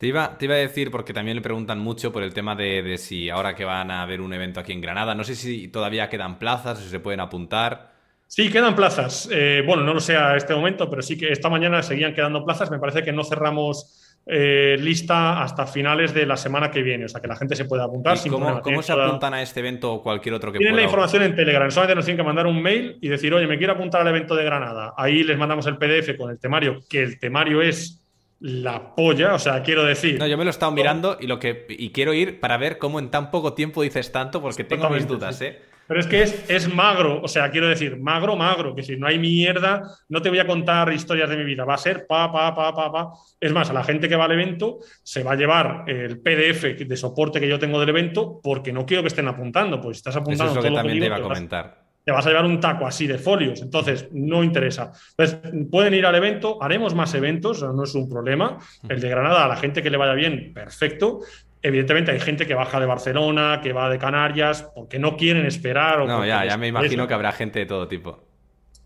Te 0.00 0.06
iba, 0.06 0.38
te 0.38 0.46
iba, 0.46 0.54
a 0.54 0.58
decir, 0.58 0.90
porque 0.90 1.12
también 1.12 1.36
le 1.36 1.42
preguntan 1.42 1.78
mucho 1.78 2.10
por 2.10 2.22
el 2.22 2.32
tema 2.32 2.56
de, 2.56 2.96
si 2.96 3.28
ahora 3.28 3.54
que 3.54 3.66
van 3.66 3.90
a 3.90 4.00
haber 4.00 4.22
un 4.22 4.32
evento 4.32 4.58
aquí 4.58 4.72
en 4.72 4.80
Granada, 4.80 5.14
no 5.14 5.24
sé 5.24 5.34
si 5.34 5.68
todavía 5.68 6.08
quedan 6.08 6.38
plazas, 6.38 6.78
si 6.78 6.88
se 6.88 7.00
pueden 7.00 7.20
apuntar. 7.20 7.92
Sí, 8.26 8.50
quedan 8.50 8.74
plazas. 8.74 9.28
Eh, 9.30 9.62
bueno, 9.66 9.82
no 9.82 9.92
lo 9.92 10.00
sé 10.00 10.16
a 10.16 10.36
este 10.36 10.54
momento, 10.54 10.88
pero 10.88 11.02
sí 11.02 11.18
que 11.18 11.30
esta 11.30 11.50
mañana 11.50 11.82
seguían 11.82 12.14
quedando 12.14 12.42
plazas. 12.46 12.70
Me 12.70 12.78
parece 12.78 13.02
que 13.02 13.12
no 13.12 13.24
cerramos 13.24 14.16
eh, 14.24 14.78
lista 14.80 15.42
hasta 15.42 15.66
finales 15.66 16.14
de 16.14 16.24
la 16.24 16.38
semana 16.38 16.70
que 16.70 16.80
viene, 16.80 17.04
o 17.04 17.08
sea 17.10 17.20
que 17.20 17.28
la 17.28 17.36
gente 17.36 17.54
se 17.54 17.66
puede 17.66 17.82
apuntar. 17.82 18.16
cómo, 18.30 18.82
se 18.82 18.92
apuntan 18.92 19.34
a 19.34 19.42
este 19.42 19.60
evento 19.60 19.92
o 19.92 20.02
cualquier 20.02 20.34
otro 20.34 20.50
que 20.50 20.56
Tienen 20.60 20.76
la 20.76 20.82
información 20.82 21.24
en 21.24 21.36
Telegram, 21.36 21.70
solamente 21.70 21.96
nos 21.96 22.06
tienen 22.06 22.16
que 22.16 22.26
mandar 22.26 22.46
un 22.46 22.62
mail 22.62 22.96
y 23.02 23.08
decir, 23.08 23.34
oye, 23.34 23.46
me 23.46 23.58
quiero 23.58 23.74
apuntar 23.74 24.00
al 24.00 24.08
evento 24.08 24.34
de 24.34 24.44
Granada. 24.44 24.94
Ahí 24.96 25.24
les 25.24 25.36
mandamos 25.36 25.66
el 25.66 25.76
PDF 25.76 26.16
con 26.16 26.30
el 26.30 26.38
temario, 26.38 26.80
que 26.88 27.02
el 27.02 27.18
temario 27.18 27.60
es 27.60 28.00
la 28.40 28.94
polla, 28.94 29.34
o 29.34 29.38
sea, 29.38 29.62
quiero 29.62 29.84
decir. 29.84 30.18
No, 30.18 30.26
yo 30.26 30.38
me 30.38 30.44
lo 30.44 30.50
he 30.50 30.52
estado 30.52 30.72
mirando 30.72 31.18
y 31.20 31.26
lo 31.26 31.38
que 31.38 31.66
y 31.68 31.90
quiero 31.90 32.14
ir 32.14 32.40
para 32.40 32.56
ver 32.56 32.78
cómo 32.78 32.98
en 32.98 33.10
tan 33.10 33.30
poco 33.30 33.52
tiempo 33.52 33.82
dices 33.82 34.10
tanto, 34.12 34.40
porque 34.40 34.64
tengo 34.64 34.88
mis 34.90 35.06
dudas, 35.06 35.40
¿eh? 35.42 35.60
Pero 35.86 36.00
es 36.00 36.06
que 36.06 36.22
es, 36.22 36.48
es, 36.48 36.72
magro, 36.72 37.20
o 37.20 37.26
sea, 37.26 37.50
quiero 37.50 37.68
decir, 37.68 37.98
magro, 37.98 38.36
magro, 38.36 38.76
que 38.76 38.82
si 38.84 38.96
no 38.96 39.08
hay 39.08 39.18
mierda, 39.18 39.82
no 40.08 40.22
te 40.22 40.30
voy 40.30 40.38
a 40.38 40.46
contar 40.46 40.92
historias 40.92 41.28
de 41.28 41.36
mi 41.36 41.42
vida, 41.42 41.64
va 41.64 41.74
a 41.74 41.78
ser 41.78 42.06
pa, 42.06 42.30
pa, 42.30 42.54
pa, 42.54 42.72
pa, 42.72 42.92
pa. 42.92 43.12
Es 43.40 43.52
más, 43.52 43.70
a 43.70 43.72
la 43.72 43.82
gente 43.82 44.08
que 44.08 44.14
va 44.14 44.26
al 44.26 44.32
evento 44.32 44.78
se 45.02 45.24
va 45.24 45.32
a 45.32 45.36
llevar 45.36 45.84
el 45.88 46.20
PDF 46.20 46.78
de 46.78 46.96
soporte 46.96 47.40
que 47.40 47.48
yo 47.48 47.58
tengo 47.58 47.80
del 47.80 47.88
evento 47.88 48.40
porque 48.40 48.72
no 48.72 48.86
quiero 48.86 49.02
que 49.02 49.08
estén 49.08 49.26
apuntando, 49.26 49.80
pues 49.80 49.96
estás 49.96 50.14
apuntando. 50.14 50.52
Eso 50.52 50.60
es 50.60 50.64
lo 50.64 50.70
que 50.70 50.76
también 50.76 51.00
te 51.00 51.06
iba 51.06 51.16
a 51.16 51.22
comentar 51.22 51.89
te 52.04 52.12
vas 52.12 52.26
a 52.26 52.30
llevar 52.30 52.46
un 52.46 52.60
taco 52.60 52.86
así 52.86 53.06
de 53.06 53.18
folios, 53.18 53.60
entonces 53.62 54.08
no 54.12 54.42
interesa. 54.42 54.92
Entonces, 55.16 55.38
pueden 55.70 55.94
ir 55.94 56.06
al 56.06 56.14
evento, 56.14 56.62
haremos 56.62 56.94
más 56.94 57.14
eventos, 57.14 57.62
no 57.62 57.84
es 57.84 57.94
un 57.94 58.08
problema. 58.08 58.58
El 58.88 59.00
de 59.00 59.08
Granada, 59.08 59.44
a 59.44 59.48
la 59.48 59.56
gente 59.56 59.82
que 59.82 59.90
le 59.90 59.96
vaya 59.96 60.14
bien, 60.14 60.52
perfecto. 60.54 61.20
Evidentemente 61.62 62.10
hay 62.10 62.20
gente 62.20 62.46
que 62.46 62.54
baja 62.54 62.80
de 62.80 62.86
Barcelona, 62.86 63.60
que 63.62 63.72
va 63.72 63.90
de 63.90 63.98
Canarias, 63.98 64.70
porque 64.74 64.98
no 64.98 65.16
quieren 65.16 65.44
esperar. 65.44 66.00
O 66.00 66.06
no, 66.06 66.24
ya, 66.24 66.46
ya 66.46 66.56
me 66.56 66.68
imagino 66.68 67.06
que 67.06 67.12
habrá 67.12 67.32
gente 67.32 67.58
de 67.58 67.66
todo 67.66 67.86
tipo. 67.86 68.24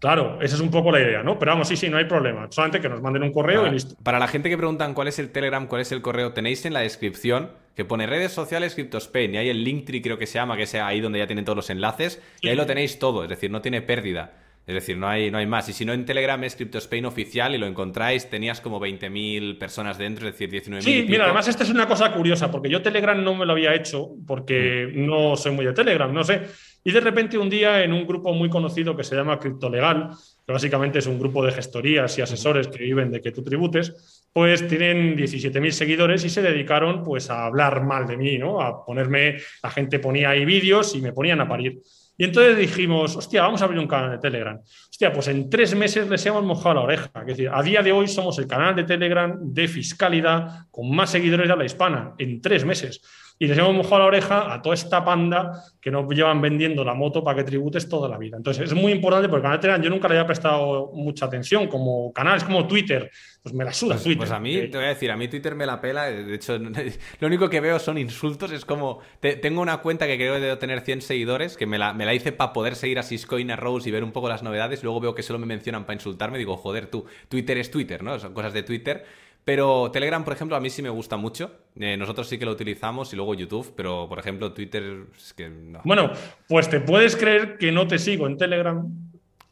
Claro, 0.01 0.39
esa 0.43 0.57
es 0.57 0.61
un 0.61 0.71
poco 0.71 0.91
la 0.91 1.01
idea, 1.01 1.23
¿no? 1.23 1.39
Pero 1.39 1.53
vamos, 1.53 1.69
sí, 1.69 1.77
sí, 1.77 1.89
no 1.89 1.97
hay 1.97 2.05
problema. 2.05 2.47
Solamente 2.51 2.81
que 2.81 2.89
nos 2.91 3.01
manden 3.01 3.23
un 3.23 3.33
correo 3.33 3.67
y 3.67 3.71
listo. 3.71 3.95
Para 4.03 4.19
la 4.19 4.27
gente 4.27 4.51
que 4.51 4.59
preguntan 4.59 4.93
cuál 4.93 5.09
es 5.09 5.19
el 5.19 5.31
Telegram, 5.31 5.67
cuál 5.67 5.81
es 5.81 5.93
el 5.93 6.03
correo, 6.03 6.33
tenéis 6.33 6.67
en 6.67 6.75
la 6.75 6.81
descripción 6.81 7.53
que 7.75 7.85
pone 7.85 8.07
redes 8.07 8.33
sociales 8.33 8.75
CryptoSpain 8.75 9.35
y 9.35 9.39
hay 9.39 9.49
el 9.49 9.65
Linktree 9.65 10.03
creo 10.03 10.19
que 10.19 10.27
se 10.27 10.35
llama, 10.35 10.57
que 10.57 10.63
es 10.65 10.75
ahí 10.75 11.01
donde 11.01 11.19
ya 11.19 11.27
tienen 11.27 11.45
todos 11.45 11.57
los 11.57 11.71
enlaces 11.71 12.23
y 12.41 12.49
ahí 12.49 12.57
lo 12.57 12.67
tenéis 12.67 12.99
todo, 12.99 13.25
es 13.25 13.29
decir, 13.29 13.51
no 13.51 13.61
tiene 13.61 13.83
pérdida. 13.83 14.33
Es 14.67 14.75
decir, 14.75 14.97
no 14.97 15.07
hay, 15.07 15.31
no 15.31 15.37
hay 15.37 15.47
más. 15.47 15.69
Y 15.69 15.75
si 15.75 15.85
no, 15.85 15.93
en 15.93 16.07
Telegram 16.07 16.43
es 16.43 16.57
CryptoSpain 16.57 17.05
oficial 17.05 17.55
y 17.55 17.59
lo 17.59 17.67
encontráis, 17.67 18.31
tenías 18.31 18.63
como 18.63 18.81
20.000 18.81 19.59
personas 19.59 19.99
dentro, 19.99 20.27
es 20.27 20.39
decir, 20.39 20.51
19.000. 20.51 20.81
Sí, 20.81 21.05
mira, 21.07 21.25
además 21.25 21.49
esta 21.49 21.65
es 21.65 21.71
una 21.71 21.87
cosa 21.87 22.11
curiosa, 22.13 22.51
porque 22.51 22.71
yo 22.71 22.81
Telegram 22.81 23.23
no 23.23 23.35
me 23.35 23.45
lo 23.45 23.53
había 23.53 23.75
hecho, 23.75 24.13
porque 24.27 24.91
mm. 24.91 25.07
no 25.07 25.37
soy 25.37 25.53
muy 25.53 25.67
de 25.67 25.75
Telegram, 25.75 26.11
no 26.11 26.25
sé. 26.25 26.43
Y 26.83 26.93
de 26.93 27.01
repente 27.01 27.37
un 27.37 27.51
día 27.51 27.85
en 27.85 27.93
un 27.93 28.07
grupo 28.07 28.33
muy 28.33 28.49
conocido 28.49 28.97
que 28.97 29.05
se 29.05 29.15
llama 29.15 29.39
CryptoLegal, 29.39 30.13
que 30.47 30.53
básicamente 30.53 30.99
es 30.99 31.07
un 31.07 31.19
grupo 31.19 31.45
de 31.45 31.53
gestorías 31.53 32.19
y 32.19 32.23
asesores 32.23 32.69
que 32.69 32.79
viven 32.79 33.11
de 33.11 33.21
que 33.21 33.33
tú 33.33 33.43
tributes, 33.43 34.29
pues 34.33 34.67
tienen 34.69 35.17
17.000 35.17 35.71
seguidores 35.71 36.25
y 36.25 36.31
se 36.31 36.43
dedicaron 36.43 37.03
pues 37.03 37.31
a 37.31 37.47
hablar 37.47 37.85
mal 37.85 38.07
de 38.07 38.17
mí, 38.17 38.39
¿no? 38.39 38.61
A 38.61 38.85
ponerme, 38.85 39.39
la 39.63 39.71
gente 39.71 39.99
ponía 39.99 40.31
ahí 40.31 40.45
vídeos 40.45 40.95
y 40.95 41.01
me 41.01 41.13
ponían 41.13 41.41
a 41.41 41.49
parir. 41.49 41.81
Y 42.17 42.25
entonces 42.25 42.57
dijimos, 42.57 43.17
hostia, 43.17 43.43
vamos 43.43 43.61
a 43.61 43.65
abrir 43.65 43.81
un 43.81 43.89
canal 43.89 44.13
de 44.13 44.19
Telegram. 44.19 44.61
Hostia, 44.89 45.13
pues 45.13 45.29
en 45.29 45.51
tres 45.51 45.75
meses 45.75 46.09
les 46.09 46.25
hemos 46.27 46.45
mojado 46.45 46.77
la 46.77 46.81
oreja. 46.83 47.11
Es 47.21 47.27
decir, 47.27 47.51
a 47.53 47.61
día 47.63 47.83
de 47.83 47.91
hoy 47.91 48.07
somos 48.07 48.39
el 48.39 48.47
canal 48.47 48.77
de 48.77 48.85
Telegram 48.85 49.37
de 49.41 49.67
fiscalidad 49.67 50.67
con 50.71 50.95
más 50.95 51.11
seguidores 51.11 51.49
de 51.49 51.57
la 51.57 51.65
hispana, 51.65 52.15
en 52.19 52.41
tres 52.41 52.65
meses 52.65 53.01
y 53.39 53.49
les 53.49 53.59
hemos 53.59 53.75
mojado 53.75 53.99
la 53.99 54.05
oreja 54.07 54.55
a 54.55 54.63
toda 54.63 54.75
esta 54.75 55.05
panda 55.05 55.65
que 55.81 55.91
nos 55.91 56.09
llevan 56.09 56.41
vendiendo 56.41 56.85
la 56.85 56.95
moto 56.95 57.25
para 57.25 57.39
que 57.39 57.45
tributes 57.45 57.89
toda 57.89 58.09
la 58.09 58.17
vida. 58.17 58.37
Entonces 58.37 58.71
es 58.71 58.75
muy 58.75 58.93
importante 58.93 59.29
porque 59.29 59.43
canal 59.43 59.59
Telegram 59.59 59.83
yo 59.83 59.91
nunca 59.91 60.09
le 60.09 60.15
había 60.15 60.27
prestado 60.27 60.93
mucha 60.95 61.27
atención 61.27 61.67
como 61.67 62.13
canal, 62.13 62.37
es 62.37 62.45
como 62.45 62.67
Twitter, 62.67 63.11
pues 63.43 63.55
me 63.55 63.65
la 63.65 63.73
suda 63.73 63.95
pues, 63.95 64.05
Twitter. 64.05 64.19
Pues 64.19 64.31
a 64.31 64.39
mí, 64.39 64.69
te 64.69 64.77
voy 64.77 64.87
a 64.87 64.89
decir, 64.89 65.11
a 65.11 65.17
mí 65.17 65.27
Twitter 65.27 65.55
me 65.57 65.67
la 65.67 65.81
pela, 65.81 66.05
de 66.05 66.35
hecho 66.35 66.59
lo 67.21 67.27
único 67.27 67.51
que 67.51 67.61
veo 67.61 67.79
son 67.81 67.99
insultos, 67.99 68.53
es 68.53 68.65
como, 68.65 69.01
tengo 69.21 69.61
una 69.61 69.79
cuenta 69.79 70.07
que 70.07 70.17
creo 70.17 70.35
que 70.35 70.41
debo 70.41 70.59
tener 70.59 70.81
100 70.81 71.03
seguidores, 71.03 71.57
que 71.57 71.67
me 71.67 71.77
la, 71.77 71.93
me 71.93 72.07
la 72.07 72.15
hice 72.15 72.31
para 72.31 72.53
poder 72.53 72.77
seguir 72.77 73.01
a 73.01 73.03
Siscoin, 73.03 73.51
a 73.51 73.57
Rose 73.57 73.89
y 73.89 73.93
ver 73.93 74.05
un 74.05 74.13
poco 74.13 74.29
las 74.29 74.45
novedades, 74.45 74.85
luego 74.85 75.01
veo 75.01 75.15
que 75.15 75.25
solo 75.25 75.41
me 75.41 75.47
mencionan 75.47 75.85
para 75.85 75.95
insultarme, 75.95 76.39
digo, 76.39 76.57
joder, 76.57 76.87
tú, 76.87 77.05
Twitter 77.29 77.59
es 77.59 77.71
Twitter, 77.71 78.03
¿no? 78.03 78.19
Son 78.19 78.33
cosas 78.33 78.53
de 78.53 78.63
Twitter. 78.63 79.05
Pero 79.45 79.91
Telegram, 79.91 80.25
por 80.25 80.33
ejemplo, 80.33 80.57
a 80.57 80.61
mí 80.61 80.71
sí 80.71 80.81
me 80.83 80.89
gusta 80.89 81.17
mucho. 81.17 81.53
Eh, 81.77 81.97
nosotros 81.97 82.29
sí 82.29 82.39
que 82.39 82.47
lo 82.47 82.53
utilizamos 82.53 83.13
y 83.13 83.17
luego 83.17 83.35
YouTube, 83.35 83.75
pero 83.77 84.09
por 84.09 84.19
ejemplo 84.19 84.53
Twitter 84.53 85.07
es 85.17 85.35
que 85.35 85.49
no. 85.51 85.81
Bueno, 85.85 86.11
pues 86.49 86.71
te 86.71 86.81
puedes 86.81 87.15
creer 87.15 87.59
que 87.59 87.71
no 87.71 87.87
te 87.87 87.99
sigo 87.99 88.27
en 88.27 88.39
Telegram. 88.39 88.87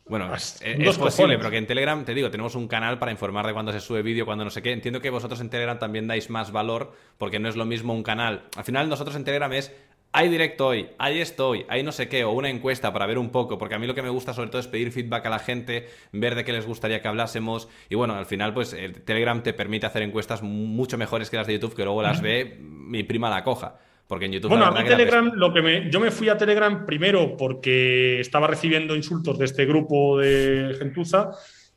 Bueno, 0.06 0.34
es, 0.34 0.60
posible, 0.98 1.38
pero 1.38 1.50
que 1.50 1.56
en 1.56 1.66
Telegram, 1.66 2.04
te 2.04 2.12
digo, 2.12 2.30
tenemos 2.30 2.54
un 2.54 2.68
canal 2.68 2.98
para 2.98 3.12
informar 3.12 3.46
de 3.46 3.52
cuándo 3.52 3.72
se 3.72 3.80
sube 3.80 4.02
vídeo, 4.02 4.26
cuándo 4.26 4.44
no 4.44 4.50
sé 4.50 4.60
qué. 4.60 4.72
Entiendo 4.72 5.00
que 5.00 5.10
vosotros 5.10 5.40
en 5.40 5.48
Telegram 5.48 5.78
también 5.78 6.06
dais 6.06 6.28
más 6.28 6.52
valor, 6.52 6.92
porque 7.18 7.38
no 7.38 7.48
es 7.48 7.56
lo 7.56 7.64
mismo 7.64 7.94
un 7.94 8.02
canal. 8.02 8.44
Al 8.56 8.64
final, 8.64 8.88
nosotros 8.88 9.16
en 9.16 9.24
Telegram 9.24 9.50
es 9.52 9.72
hay 10.12 10.28
directo 10.28 10.66
hoy, 10.66 10.88
hay 10.98 11.20
esto 11.20 11.48
hoy, 11.48 11.64
hay 11.68 11.82
no 11.82 11.90
sé 11.90 12.08
qué, 12.08 12.24
o 12.24 12.32
una 12.32 12.50
encuesta 12.50 12.92
para 12.92 13.06
ver 13.06 13.18
un 13.18 13.30
poco, 13.30 13.56
porque 13.58 13.74
a 13.74 13.78
mí 13.78 13.86
lo 13.86 13.94
que 13.94 14.02
me 14.02 14.10
gusta 14.10 14.34
sobre 14.34 14.50
todo 14.50 14.60
es 14.60 14.66
pedir 14.66 14.92
feedback 14.92 15.24
a 15.26 15.30
la 15.30 15.38
gente, 15.38 15.88
ver 16.12 16.34
de 16.34 16.44
qué 16.44 16.52
les 16.52 16.66
gustaría 16.66 17.00
que 17.00 17.08
hablásemos, 17.08 17.68
y 17.88 17.94
bueno, 17.94 18.14
al 18.14 18.26
final 18.26 18.52
pues 18.52 18.74
el 18.74 19.02
Telegram 19.02 19.42
te 19.42 19.54
permite 19.54 19.86
hacer 19.86 20.02
encuestas 20.02 20.42
mucho 20.42 20.98
mejores 20.98 21.30
que 21.30 21.38
las 21.38 21.46
de 21.46 21.54
YouTube, 21.54 21.74
que 21.74 21.84
luego 21.84 22.02
las 22.02 22.20
ve 22.20 22.58
mi 22.60 23.02
prima 23.02 23.30
la 23.30 23.42
coja. 23.42 23.78
Porque 24.08 24.26
en 24.26 24.32
YouTube. 24.32 24.50
Bueno, 24.50 24.66
a 24.66 24.72
mí 24.72 24.84
Telegram, 24.84 25.32
lo 25.34 25.54
que 25.54 25.62
me, 25.62 25.90
yo 25.90 25.98
me 25.98 26.10
fui 26.10 26.28
a 26.28 26.36
Telegram 26.36 26.84
primero 26.84 27.34
porque 27.34 28.20
estaba 28.20 28.46
recibiendo 28.46 28.94
insultos 28.94 29.38
de 29.38 29.46
este 29.46 29.64
grupo 29.64 30.18
de 30.18 30.76
gentuza 30.78 31.30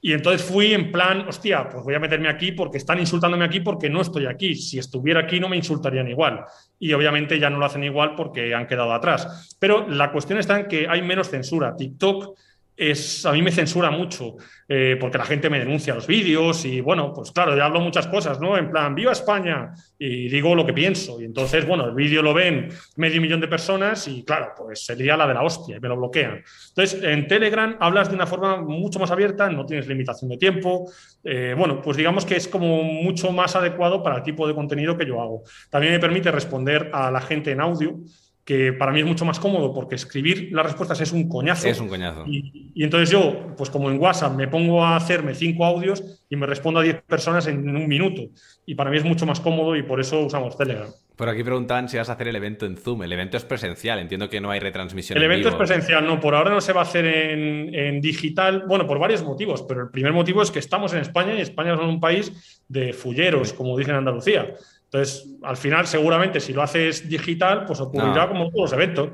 y 0.05 0.13
entonces 0.13 0.43
fui 0.43 0.71
en 0.71 0.91
plan, 0.91 1.27
hostia, 1.27 1.67
pues 1.67 1.83
voy 1.83 1.95
a 1.95 1.99
meterme 1.99 2.29
aquí 2.29 2.51
porque 2.51 2.77
están 2.77 2.99
insultándome 2.99 3.43
aquí 3.43 3.61
porque 3.61 3.89
no 3.89 4.01
estoy 4.01 4.27
aquí. 4.27 4.53
Si 4.53 4.77
estuviera 4.77 5.21
aquí 5.21 5.39
no 5.39 5.49
me 5.49 5.57
insultarían 5.57 6.07
igual. 6.07 6.45
Y 6.77 6.93
obviamente 6.93 7.39
ya 7.39 7.49
no 7.49 7.57
lo 7.57 7.65
hacen 7.65 7.83
igual 7.83 8.13
porque 8.15 8.53
han 8.53 8.67
quedado 8.67 8.93
atrás. 8.93 9.57
Pero 9.57 9.87
la 9.89 10.11
cuestión 10.11 10.37
está 10.37 10.59
en 10.59 10.67
que 10.67 10.87
hay 10.87 11.01
menos 11.01 11.31
censura. 11.31 11.75
TikTok 11.75 12.37
es, 12.77 13.25
a 13.25 13.31
mí 13.31 13.41
me 13.41 13.51
censura 13.51 13.89
mucho, 13.89 14.35
eh, 14.67 14.97
porque 14.99 15.17
la 15.17 15.25
gente 15.25 15.49
me 15.49 15.59
denuncia 15.59 15.93
los 15.93 16.07
vídeos 16.07 16.65
y 16.65 16.81
bueno, 16.81 17.13
pues 17.13 17.31
claro, 17.31 17.55
ya 17.55 17.65
hablo 17.65 17.79
muchas 17.79 18.07
cosas, 18.07 18.39
¿no? 18.39 18.57
En 18.57 18.69
plan, 18.69 18.93
viva 18.95 19.11
España 19.11 19.73
y 19.97 20.27
digo 20.27 20.55
lo 20.55 20.65
que 20.65 20.73
pienso. 20.73 21.21
Y 21.21 21.25
entonces, 21.25 21.65
bueno, 21.65 21.85
el 21.85 21.95
vídeo 21.95 22.21
lo 22.21 22.33
ven 22.33 22.69
medio 22.97 23.21
millón 23.21 23.39
de 23.39 23.47
personas 23.47 24.07
y 24.07 24.23
claro, 24.23 24.53
pues 24.57 24.85
sería 24.85 25.15
la 25.15 25.27
de 25.27 25.33
la 25.33 25.43
hostia 25.43 25.77
y 25.77 25.79
me 25.79 25.87
lo 25.87 25.97
bloquean. 25.97 26.43
Entonces, 26.69 27.01
en 27.03 27.27
Telegram 27.27 27.77
hablas 27.79 28.09
de 28.09 28.15
una 28.15 28.27
forma 28.27 28.61
mucho 28.61 28.99
más 28.99 29.11
abierta, 29.11 29.49
no 29.49 29.65
tienes 29.65 29.87
limitación 29.87 30.29
de 30.29 30.37
tiempo. 30.37 30.91
Eh, 31.23 31.55
bueno, 31.57 31.81
pues 31.81 31.97
digamos 31.97 32.25
que 32.25 32.35
es 32.35 32.47
como 32.47 32.83
mucho 32.83 33.31
más 33.31 33.55
adecuado 33.55 34.03
para 34.03 34.17
el 34.17 34.23
tipo 34.23 34.47
de 34.47 34.55
contenido 34.55 34.97
que 34.97 35.05
yo 35.05 35.21
hago. 35.21 35.43
También 35.69 35.93
me 35.93 35.99
permite 35.99 36.31
responder 36.31 36.89
a 36.93 37.09
la 37.11 37.21
gente 37.21 37.51
en 37.51 37.61
audio 37.61 37.99
que 38.45 38.73
para 38.73 38.91
mí 38.91 38.99
es 38.99 39.05
mucho 39.05 39.25
más 39.25 39.39
cómodo 39.39 39.73
porque 39.73 39.95
escribir 39.95 40.49
las 40.51 40.67
respuestas 40.67 41.01
es 41.01 41.11
un 41.11 41.27
coñazo. 41.27 41.67
Es 41.67 41.79
un 41.79 41.89
coñazo. 41.89 42.25
Y, 42.27 42.71
entonces 42.75 43.09
yo, 43.09 43.55
pues 43.57 43.71
como 43.71 43.89
en 43.89 43.99
WhatsApp, 43.99 44.35
me 44.35 44.47
pongo 44.47 44.85
a 44.85 44.95
hacerme 44.95 45.33
cinco 45.33 45.65
audios 45.65 46.23
y 46.29 46.35
me 46.35 46.45
respondo 46.45 46.79
a 46.79 46.83
diez 46.83 47.01
personas 47.01 47.47
en 47.47 47.67
un 47.67 47.87
minuto. 47.87 48.21
Y 48.67 48.75
para 48.75 48.91
mí 48.91 48.97
es 48.97 49.03
mucho 49.03 49.25
más 49.25 49.39
cómodo 49.39 49.75
y 49.75 49.81
por 49.81 49.99
eso 49.99 50.19
usamos 50.19 50.55
Telegram. 50.55 50.87
Por 51.15 51.27
aquí 51.27 51.43
preguntan 51.43 51.89
si 51.89 51.97
vas 51.97 52.09
a 52.09 52.13
hacer 52.13 52.27
el 52.27 52.35
evento 52.35 52.67
en 52.67 52.77
Zoom. 52.77 53.01
El 53.03 53.13
evento 53.13 53.37
es 53.37 53.45
presencial, 53.45 53.97
entiendo 53.97 54.29
que 54.29 54.39
no 54.39 54.51
hay 54.51 54.59
retransmisión. 54.59 55.17
El 55.17 55.23
evento 55.23 55.49
es 55.49 55.55
presencial, 55.55 56.05
no, 56.05 56.19
por 56.19 56.35
ahora 56.35 56.51
no 56.51 56.61
se 56.61 56.73
va 56.73 56.81
a 56.81 56.83
hacer 56.83 57.05
en, 57.05 57.73
en, 57.73 58.01
digital, 58.01 58.65
bueno, 58.67 58.85
por 58.85 58.99
varios 58.99 59.23
motivos, 59.23 59.63
pero 59.63 59.83
el 59.83 59.89
primer 59.89 60.13
motivo 60.13 60.43
es 60.43 60.51
que 60.51 60.59
estamos 60.59 60.93
en 60.93 60.99
España 60.99 61.33
y 61.33 61.41
España 61.41 61.73
es 61.73 61.79
un 61.79 61.99
país 61.99 62.61
de 62.67 62.93
fulleros, 62.93 63.53
como 63.53 63.77
dicen 63.77 63.93
en 63.93 63.99
Andalucía. 63.99 64.53
Entonces, 64.95 65.27
al 65.43 65.57
final, 65.57 65.87
seguramente, 65.87 66.39
si 66.39 66.53
lo 66.53 66.61
haces 66.61 67.09
digital, 67.09 67.65
pues 67.65 67.81
ocurrirá 67.81 68.29
como 68.29 68.49
todos 68.49 68.71
los 68.71 68.73
eventos. 68.73 69.09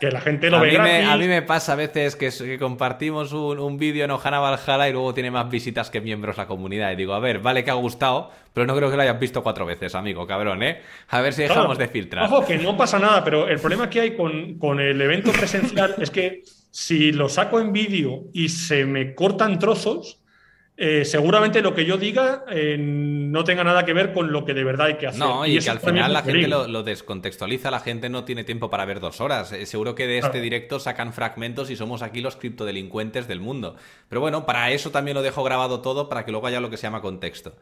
Que 0.00 0.10
la 0.10 0.20
gente 0.20 0.50
lo 0.50 0.56
a 0.56 0.60
ve 0.62 0.70
mí 0.70 0.74
gratis. 0.74 0.92
Me, 0.92 1.04
a 1.04 1.16
mí 1.16 1.28
me 1.28 1.42
pasa 1.42 1.74
a 1.74 1.76
veces 1.76 2.16
que, 2.16 2.58
compartimos 2.58 3.32
un, 3.32 3.76
vídeo 3.78 4.04
en 4.04 4.10
Ojana 4.10 4.40
Valhalla 4.40 4.88
y 4.88 4.92
luego 4.92 5.14
tiene 5.14 5.30
más 5.30 5.48
visitas 5.48 5.88
que 5.88 6.00
miembros 6.00 6.36
la 6.36 6.48
comunidad. 6.48 6.90
Y 6.90 6.96
digo, 6.96 7.14
a 7.14 7.20
ver, 7.20 7.38
vale 7.38 7.62
que 7.62 7.70
ha 7.70 7.74
gustado, 7.74 8.32
pero 8.52 8.66
no 8.66 8.74
creo 8.74 8.90
que 8.90 8.96
lo 8.96 9.02
hayas 9.02 9.20
visto 9.20 9.42
cuatro 9.42 9.66
veces, 9.66 9.94
amigo, 9.94 10.26
cabrón, 10.26 10.64
¿eh? 10.64 10.80
A 11.10 11.20
ver 11.20 11.32
si 11.32 11.42
dejamos 11.42 11.78
de 11.78 11.86
filtrar. 11.86 12.24
Ojo, 12.24 12.44
que 12.44 12.58
no 12.58 12.76
pasa 12.76 12.98
nada, 12.98 13.22
pero 13.22 13.46
el 13.46 13.60
problema 13.60 13.88
que 13.88 14.00
hay 14.00 14.16
con, 14.16 14.58
con 14.58 14.80
el 14.80 15.00
evento 15.00 15.30
presencial 15.30 15.94
es 15.98 16.10
que 16.10 16.42
si 16.72 17.12
lo 17.12 17.28
saco 17.28 17.60
en 17.60 17.72
vídeo 17.72 18.24
y 18.32 18.48
se 18.48 18.84
me 18.84 19.14
cortan 19.14 19.60
trozos, 19.60 20.19
eh, 20.82 21.04
seguramente 21.04 21.60
lo 21.60 21.74
que 21.74 21.84
yo 21.84 21.98
diga 21.98 22.46
eh, 22.50 22.78
no 22.78 23.44
tenga 23.44 23.62
nada 23.62 23.84
que 23.84 23.92
ver 23.92 24.14
con 24.14 24.32
lo 24.32 24.46
que 24.46 24.54
de 24.54 24.64
verdad 24.64 24.86
hay 24.86 24.94
que 24.94 25.08
hacer. 25.08 25.20
No, 25.20 25.44
y, 25.44 25.58
que 25.58 25.68
al 25.68 25.78
final 25.78 26.10
la 26.10 26.22
gente 26.22 26.48
lo, 26.48 26.82
descontextualiza, 26.82 27.70
la 27.70 27.80
gente 27.80 28.08
no 28.08 28.24
tiene 28.24 28.44
tiempo 28.44 28.70
para 28.70 28.86
ver 28.86 28.98
dos 28.98 29.20
horas. 29.20 29.52
Eh, 29.52 29.66
seguro 29.66 29.94
que 29.94 30.06
de 30.06 30.16
este 30.16 30.40
directo 30.40 30.80
sacan 30.80 31.12
fragmentos 31.12 31.68
y 31.68 31.76
somos 31.76 32.00
aquí 32.00 32.22
los 32.22 32.36
criptodelincuentes 32.36 33.28
del 33.28 33.40
mundo. 33.40 33.76
Pero 34.08 34.22
bueno, 34.22 34.46
para 34.46 34.70
eso 34.70 34.90
también 34.90 35.16
lo 35.16 35.22
dejo 35.22 35.44
grabado 35.44 35.82
todo, 35.82 36.08
para 36.08 36.24
que 36.24 36.30
luego 36.30 36.46
haya 36.46 36.60
lo 36.60 36.70
que 36.70 36.78
se 36.78 36.84
llama 36.84 37.02
contexto. 37.02 37.52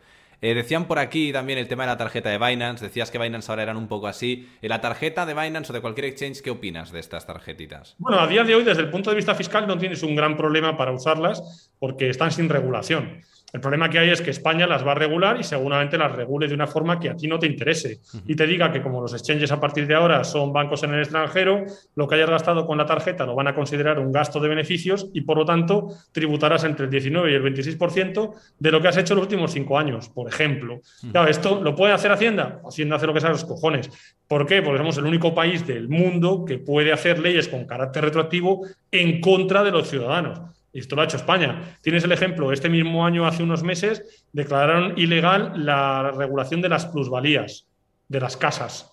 Eh, 0.41 0.55
decían 0.55 0.87
por 0.87 0.99
aquí 0.99 1.33
también 1.33 1.59
el 1.59 1.67
tema 1.67 1.83
de 1.83 1.89
la 1.89 1.97
tarjeta 1.97 2.31
de 2.31 2.39
Binance. 2.39 2.85
Decías 2.85 3.11
que 3.11 3.19
Binance 3.19 3.51
ahora 3.51 3.65
eran 3.65 3.77
un 3.77 3.89
poco 3.89 4.07
así. 4.07 4.49
¿En 4.63 4.69
la 4.69 4.81
tarjeta 4.81 5.27
de 5.27 5.35
Binance 5.35 5.73
o 5.73 5.75
de 5.75 5.81
cualquier 5.81 6.07
exchange, 6.07 6.43
qué 6.43 6.51
opinas 6.51 6.93
de 6.93 7.01
estas 7.01 7.27
tarjetitas? 7.27 7.97
Bueno, 7.99 8.21
a 8.21 8.27
día 8.27 8.45
de 8.45 8.55
hoy, 8.55 8.65
desde 8.65 8.83
el 8.83 8.91
punto 8.91 9.11
de 9.11 9.17
vista 9.17 9.35
fiscal, 9.35 9.67
no 9.67 9.77
tienes 9.79 10.03
un 10.03 10.15
gran 10.15 10.37
problema 10.37 10.77
para 10.77 10.93
usarlas 10.93 11.71
porque 11.79 12.09
están 12.09 12.31
sin 12.31 12.49
regulación. 12.49 13.21
El 13.51 13.61
problema 13.61 13.89
que 13.89 13.99
hay 13.99 14.11
es 14.11 14.21
que 14.21 14.31
España 14.31 14.67
las 14.67 14.87
va 14.87 14.93
a 14.93 14.95
regular 14.95 15.41
y 15.41 15.43
seguramente 15.43 15.97
las 15.97 16.13
regule 16.13 16.49
de 16.49 16.55
una 16.55 16.67
forma 16.67 17.01
que 17.01 17.09
a 17.09 17.17
ti 17.17 17.27
no 17.27 17.39
te 17.39 17.47
interese 17.47 18.01
y 18.27 18.37
te 18.37 18.47
diga 18.47 18.71
que 18.71 18.83
como 18.83 19.01
los 19.01 19.15
exchanges 19.15 19.51
a 19.53 19.59
partir 19.59 19.87
de 19.87 19.95
ahora 19.95 20.23
son 20.23 20.53
bancos 20.53 20.83
en 20.83 20.93
el 20.93 21.01
extranjero, 21.01 21.65
lo 21.95 22.07
que 22.07 22.17
hayas 22.17 22.29
gastado 22.29 22.67
con 22.67 22.77
la 22.77 22.85
tarjeta 22.85 23.25
lo 23.25 23.35
van 23.35 23.49
a 23.49 23.55
considerar 23.55 23.99
un 24.01 24.13
gasto 24.13 24.39
de 24.39 24.49
beneficios 24.49 25.09
y 25.15 25.23
por 25.23 25.39
lo 25.39 25.47
tanto 25.47 25.89
tributarás 26.13 26.65
entre 26.65 26.85
el 26.85 26.91
19 26.91 27.33
y 27.33 27.35
el 27.35 27.43
26% 27.43 28.35
de 28.59 28.71
lo 28.71 28.83
que 28.83 28.89
has 28.89 28.99
hecho 28.99 29.15
los 29.15 29.23
últimos 29.23 29.53
cinco 29.53 29.79
años, 29.79 30.11
por 30.11 30.29
ejemplo. 30.29 30.81
Claro, 31.11 31.31
esto 31.31 31.63
lo 31.63 31.75
puede 31.75 31.95
hacer 31.95 32.13
Hacienda. 32.13 32.61
Hacienda 32.69 32.97
hace 32.97 33.07
lo 33.07 33.15
que 33.15 33.21
sea 33.21 33.31
los 33.31 33.47
cojones. 33.47 33.91
¿Por 34.27 34.45
qué? 34.45 34.61
Porque 34.61 34.79
somos 34.79 34.99
el 34.99 35.07
único 35.07 35.35
país 35.35 35.67
del 35.67 35.89
mundo 35.89 36.45
que 36.45 36.59
puede 36.59 36.93
hacer 36.93 37.19
leyes 37.19 37.49
con 37.49 37.65
carácter 37.65 38.05
retroactivo 38.05 38.67
en 38.91 39.23
contra 39.23 39.63
de 39.63 39.71
los 39.71 39.89
ciudadanos. 39.89 40.41
Y 40.73 40.81
esto 40.81 40.97
lo 40.97 41.03
ha 41.03 41.05
hecho 41.05 41.17
España. 41.17 41.79
Tienes 41.83 42.05
el 42.05 42.13
ejemplo, 42.13 42.53
este 42.53 42.69
mismo 42.69 43.05
año, 43.05 43.27
hace 43.27 43.43
unos 43.43 43.63
meses, 43.63 44.25
declararon 44.33 44.99
ilegal 44.99 45.53
la 45.55 46.11
regulación 46.11 46.61
de 46.61 46.69
las 46.69 46.87
plusvalías 46.87 47.67
de 48.09 48.21
las 48.21 48.37
casas. 48.37 48.93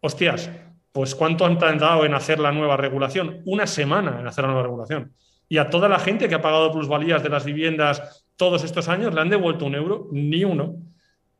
Hostias, 0.00 0.50
pues 0.92 1.14
¿cuánto 1.14 1.46
han 1.46 1.58
tardado 1.58 2.04
en 2.04 2.14
hacer 2.14 2.38
la 2.38 2.52
nueva 2.52 2.76
regulación? 2.76 3.42
Una 3.46 3.66
semana 3.66 4.20
en 4.20 4.26
hacer 4.26 4.44
la 4.44 4.50
nueva 4.50 4.64
regulación. 4.64 5.12
Y 5.48 5.58
a 5.58 5.70
toda 5.70 5.88
la 5.88 5.98
gente 5.98 6.28
que 6.28 6.34
ha 6.34 6.42
pagado 6.42 6.72
plusvalías 6.72 7.22
de 7.22 7.28
las 7.28 7.44
viviendas 7.44 8.24
todos 8.36 8.64
estos 8.64 8.88
años 8.88 9.14
le 9.14 9.20
han 9.20 9.28
devuelto 9.28 9.64
un 9.64 9.74
euro, 9.74 10.08
ni 10.10 10.44
uno. 10.44 10.76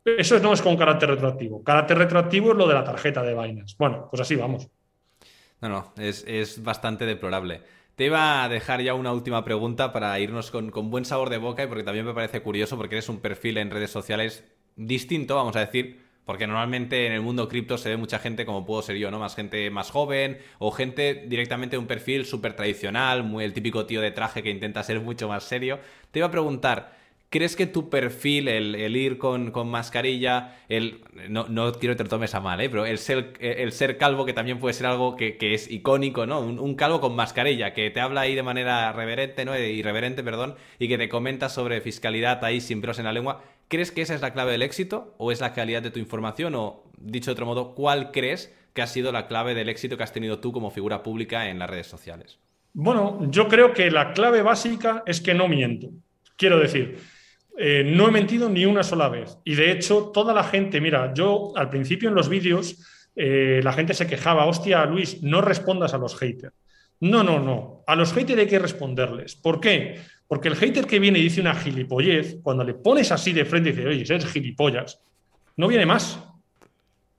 Eso 0.05 0.39
no 0.39 0.52
es 0.52 0.62
con 0.62 0.77
carácter 0.77 1.11
retroactivo. 1.11 1.65
Carácter 1.65 1.98
retroactivo 1.98 2.52
es 2.52 2.56
lo 2.56 2.69
de 2.69 2.74
la 2.74 2.85
tarjeta 2.85 3.23
de 3.23 3.35
vainas. 3.35 3.77
Bueno, 3.78 4.06
pues 4.11 4.20
así 4.20 4.36
vamos. 4.36 4.69
No, 5.61 5.69
no, 5.69 5.93
es, 5.97 6.24
es 6.27 6.62
bastante 6.62 7.06
deplorable. 7.06 7.62
Te 7.96 8.06
iba 8.06 8.42
a 8.42 8.48
dejar 8.48 8.82
ya 8.82 8.94
una 8.94 9.12
última 9.12 9.44
pregunta 9.44 9.92
para 9.92 10.18
irnos 10.18 10.50
con, 10.50 10.70
buen 10.90 11.04
sabor 11.04 11.30
de 11.30 11.38
boca 11.38 11.62
y 11.62 11.68
porque 11.68 11.84
también 11.84 12.04
me 12.04 12.12
parece 12.12 12.42
curioso 12.42 12.76
porque 12.76 12.96
eres 12.96 13.08
un 13.08 13.20
perfil 13.20 13.56
en 13.58 13.70
redes 13.70 13.92
sociales 13.92 14.42
distinto, 14.74 15.36
vamos 15.36 15.54
a 15.54 15.60
decir, 15.60 16.00
porque 16.24 16.48
normalmente 16.48 17.06
en 17.06 17.12
el 17.12 17.20
mundo 17.20 17.48
cripto 17.48 17.78
se 17.78 17.90
ve 17.90 17.96
mucha 17.96 18.18
gente 18.18 18.44
como 18.44 18.66
puedo 18.66 18.82
ser 18.82 18.96
yo, 18.96 19.12
¿no? 19.12 19.20
Más 19.20 19.36
gente 19.36 19.70
más 19.70 19.92
joven 19.92 20.38
o 20.58 20.72
gente 20.72 21.24
directamente 21.28 21.76
de 21.76 21.78
un 21.78 21.86
perfil 21.86 22.24
súper 22.24 22.56
tradicional, 22.56 23.22
muy 23.22 23.44
el 23.44 23.52
típico 23.52 23.86
tío 23.86 24.00
de 24.00 24.10
traje 24.10 24.42
que 24.42 24.50
intenta 24.50 24.82
ser 24.82 25.00
mucho 25.00 25.28
más 25.28 25.44
serio. 25.44 25.78
Te 26.10 26.18
iba 26.18 26.26
a 26.26 26.32
preguntar, 26.32 26.96
¿Crees 27.35 27.56
que 27.56 27.66
tu 27.66 27.90
perfil, 27.90 28.47
el, 28.47 28.97
ir 28.97 29.19
con, 29.19 29.51
mascarilla, 29.69 30.56
el 30.69 31.01
no, 31.28 31.73
quiero 31.73 31.94
que 31.94 31.97
te 31.97 32.05
lo 32.05 32.09
tomes 32.09 32.32
a 32.36 32.39
mal, 32.39 32.61
¿eh? 32.61 32.70
pero 32.70 32.86
el 32.86 32.97
ser, 32.98 33.32
el 33.40 33.73
ser 33.73 33.98
calvo, 33.98 34.24
que 34.24 34.32
también 34.32 34.61
puede 34.61 34.73
ser 34.73 34.86
algo 34.86 35.16
que, 35.16 35.36
es 35.40 35.69
icónico, 35.69 36.27
¿no? 36.27 36.39
Un, 36.39 36.74
calvo 36.77 37.01
con 37.01 37.16
mascarilla, 37.16 37.74
que 37.74 37.90
te 37.90 37.98
habla 37.98 38.20
ahí 38.20 38.36
de 38.36 38.44
manera 38.44 38.93
reverente, 38.93 39.44
¿no? 39.44 39.59
Irreverente, 39.59 40.23
perdón, 40.23 40.55
y 40.78 40.86
que 40.86 40.97
te 40.97 41.09
comenta 41.09 41.48
sobre 41.48 41.81
fiscalidad 41.81 42.44
ahí 42.44 42.61
sin 42.61 42.81
pelos 42.81 43.01
en 43.01 43.06
la 43.06 43.12
lengua. 43.12 43.43
¿Crees 43.66 43.90
que 43.90 44.02
esa 44.02 44.15
es 44.15 44.20
la 44.20 44.32
clave 44.32 44.52
del 44.52 44.62
éxito 44.62 45.16
o 45.19 45.32
es 45.32 45.40
la 45.40 45.55
calidad 45.55 45.82
de 45.82 45.90
tu 45.90 45.98
información? 45.98 46.55
O, 46.55 46.85
dicho 46.98 47.31
de 47.31 47.32
otro 47.32 47.47
modo, 47.47 47.74
¿cuál 47.74 48.12
crees 48.12 48.56
que 48.74 48.82
ha 48.82 48.86
sido 48.86 49.11
la 49.11 49.27
clave 49.27 49.56
del 49.56 49.69
éxito 49.69 49.97
que 49.97 50.05
has 50.05 50.12
tenido 50.12 50.39
tú 50.39 50.52
como 50.52 50.70
figura 50.70 51.02
pública 51.02 51.48
en 51.48 51.59
las 51.59 51.69
redes 51.69 51.89
sociales? 51.89 52.39
Bueno, 52.74 53.28
yo 53.28 53.48
creo 53.48 53.73
que 53.73 53.90
la 53.90 54.12
clave 54.12 54.43
básica 54.43 55.02
es 55.05 55.20
que 55.20 55.35
no 55.35 55.48
miento. 55.48 55.90
Quiero 56.36 56.61
decir, 56.61 57.13
eh, 57.56 57.85
no 57.85 58.09
he 58.09 58.10
mentido 58.10 58.48
ni 58.48 58.66
una 58.66 58.82
sola 58.82 59.09
vez. 59.09 59.39
Y 59.44 59.55
de 59.55 59.70
hecho, 59.70 60.10
toda 60.12 60.35
la 60.35 60.44
gente, 60.44 60.81
mira, 60.81 61.12
yo 61.14 61.52
al 61.56 61.70
principio 61.70 62.09
en 62.09 62.14
los 62.14 62.28
vídeos, 62.28 62.76
eh, 63.14 63.60
la 63.62 63.72
gente 63.72 63.94
se 63.94 64.06
quejaba, 64.06 64.47
hostia, 64.47 64.85
Luis, 64.86 65.22
no 65.22 65.40
respondas 65.40 65.94
a 65.94 65.98
los 65.98 66.16
haters. 66.16 66.55
No, 67.01 67.22
no, 67.22 67.39
no. 67.39 67.82
A 67.86 67.94
los 67.94 68.12
haters 68.12 68.40
hay 68.40 68.47
que 68.47 68.59
responderles. 68.59 69.36
¿Por 69.36 69.60
qué? 69.60 70.01
Porque 70.26 70.48
el 70.48 70.56
hater 70.56 70.86
que 70.86 70.98
viene 70.98 71.18
y 71.18 71.22
dice 71.22 71.40
una 71.40 71.55
gilipollez, 71.55 72.39
cuando 72.43 72.64
le 72.64 72.74
pones 72.74 73.12
así 73.12 73.32
de 73.32 73.44
frente 73.44 73.70
y 73.70 73.72
dice, 73.72 73.89
oye, 73.89 74.02
eres 74.02 74.26
gilipollas, 74.26 75.01
no 75.56 75.68
viene 75.68 75.86
más. 75.86 76.18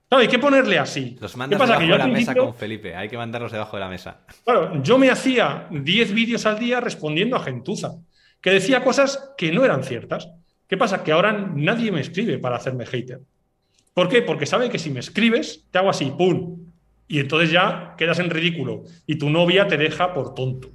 Claro, 0.08 0.22
hay 0.22 0.28
que 0.28 0.38
ponerle 0.38 0.78
así. 0.78 1.16
Los 1.20 1.36
mandas 1.36 1.58
debajo 1.58 1.80
de 1.80 1.98
la 1.98 2.06
mesa 2.06 2.34
con 2.34 2.54
Felipe, 2.54 2.94
hay 2.94 3.08
que 3.08 3.16
mandarlos 3.16 3.52
debajo 3.52 3.76
de 3.76 3.80
la 3.80 3.88
mesa. 3.88 4.20
Claro, 4.44 4.82
yo 4.82 4.98
me 4.98 5.10
hacía 5.10 5.66
10 5.70 6.12
vídeos 6.12 6.46
al 6.46 6.58
día 6.58 6.80
respondiendo 6.80 7.36
a 7.36 7.40
gentuza 7.40 7.96
que 8.40 8.50
decía 8.50 8.84
cosas 8.84 9.32
que 9.36 9.52
no 9.52 9.64
eran 9.64 9.84
ciertas. 9.84 10.30
¿Qué 10.68 10.76
pasa? 10.76 11.02
Que 11.02 11.12
ahora 11.12 11.32
nadie 11.32 11.92
me 11.92 12.00
escribe 12.00 12.38
para 12.38 12.56
hacerme 12.56 12.86
hater. 12.86 13.20
¿Por 13.94 14.08
qué? 14.08 14.22
Porque 14.22 14.46
sabe 14.46 14.68
que 14.68 14.78
si 14.78 14.90
me 14.90 15.00
escribes, 15.00 15.66
te 15.70 15.78
hago 15.78 15.90
así, 15.90 16.12
¡pum! 16.16 16.66
Y 17.08 17.20
entonces 17.20 17.50
ya 17.50 17.94
quedas 17.96 18.18
en 18.18 18.30
ridículo 18.30 18.82
y 19.06 19.16
tu 19.16 19.30
novia 19.30 19.68
te 19.68 19.76
deja 19.76 20.12
por 20.12 20.34
tonto. 20.34 20.70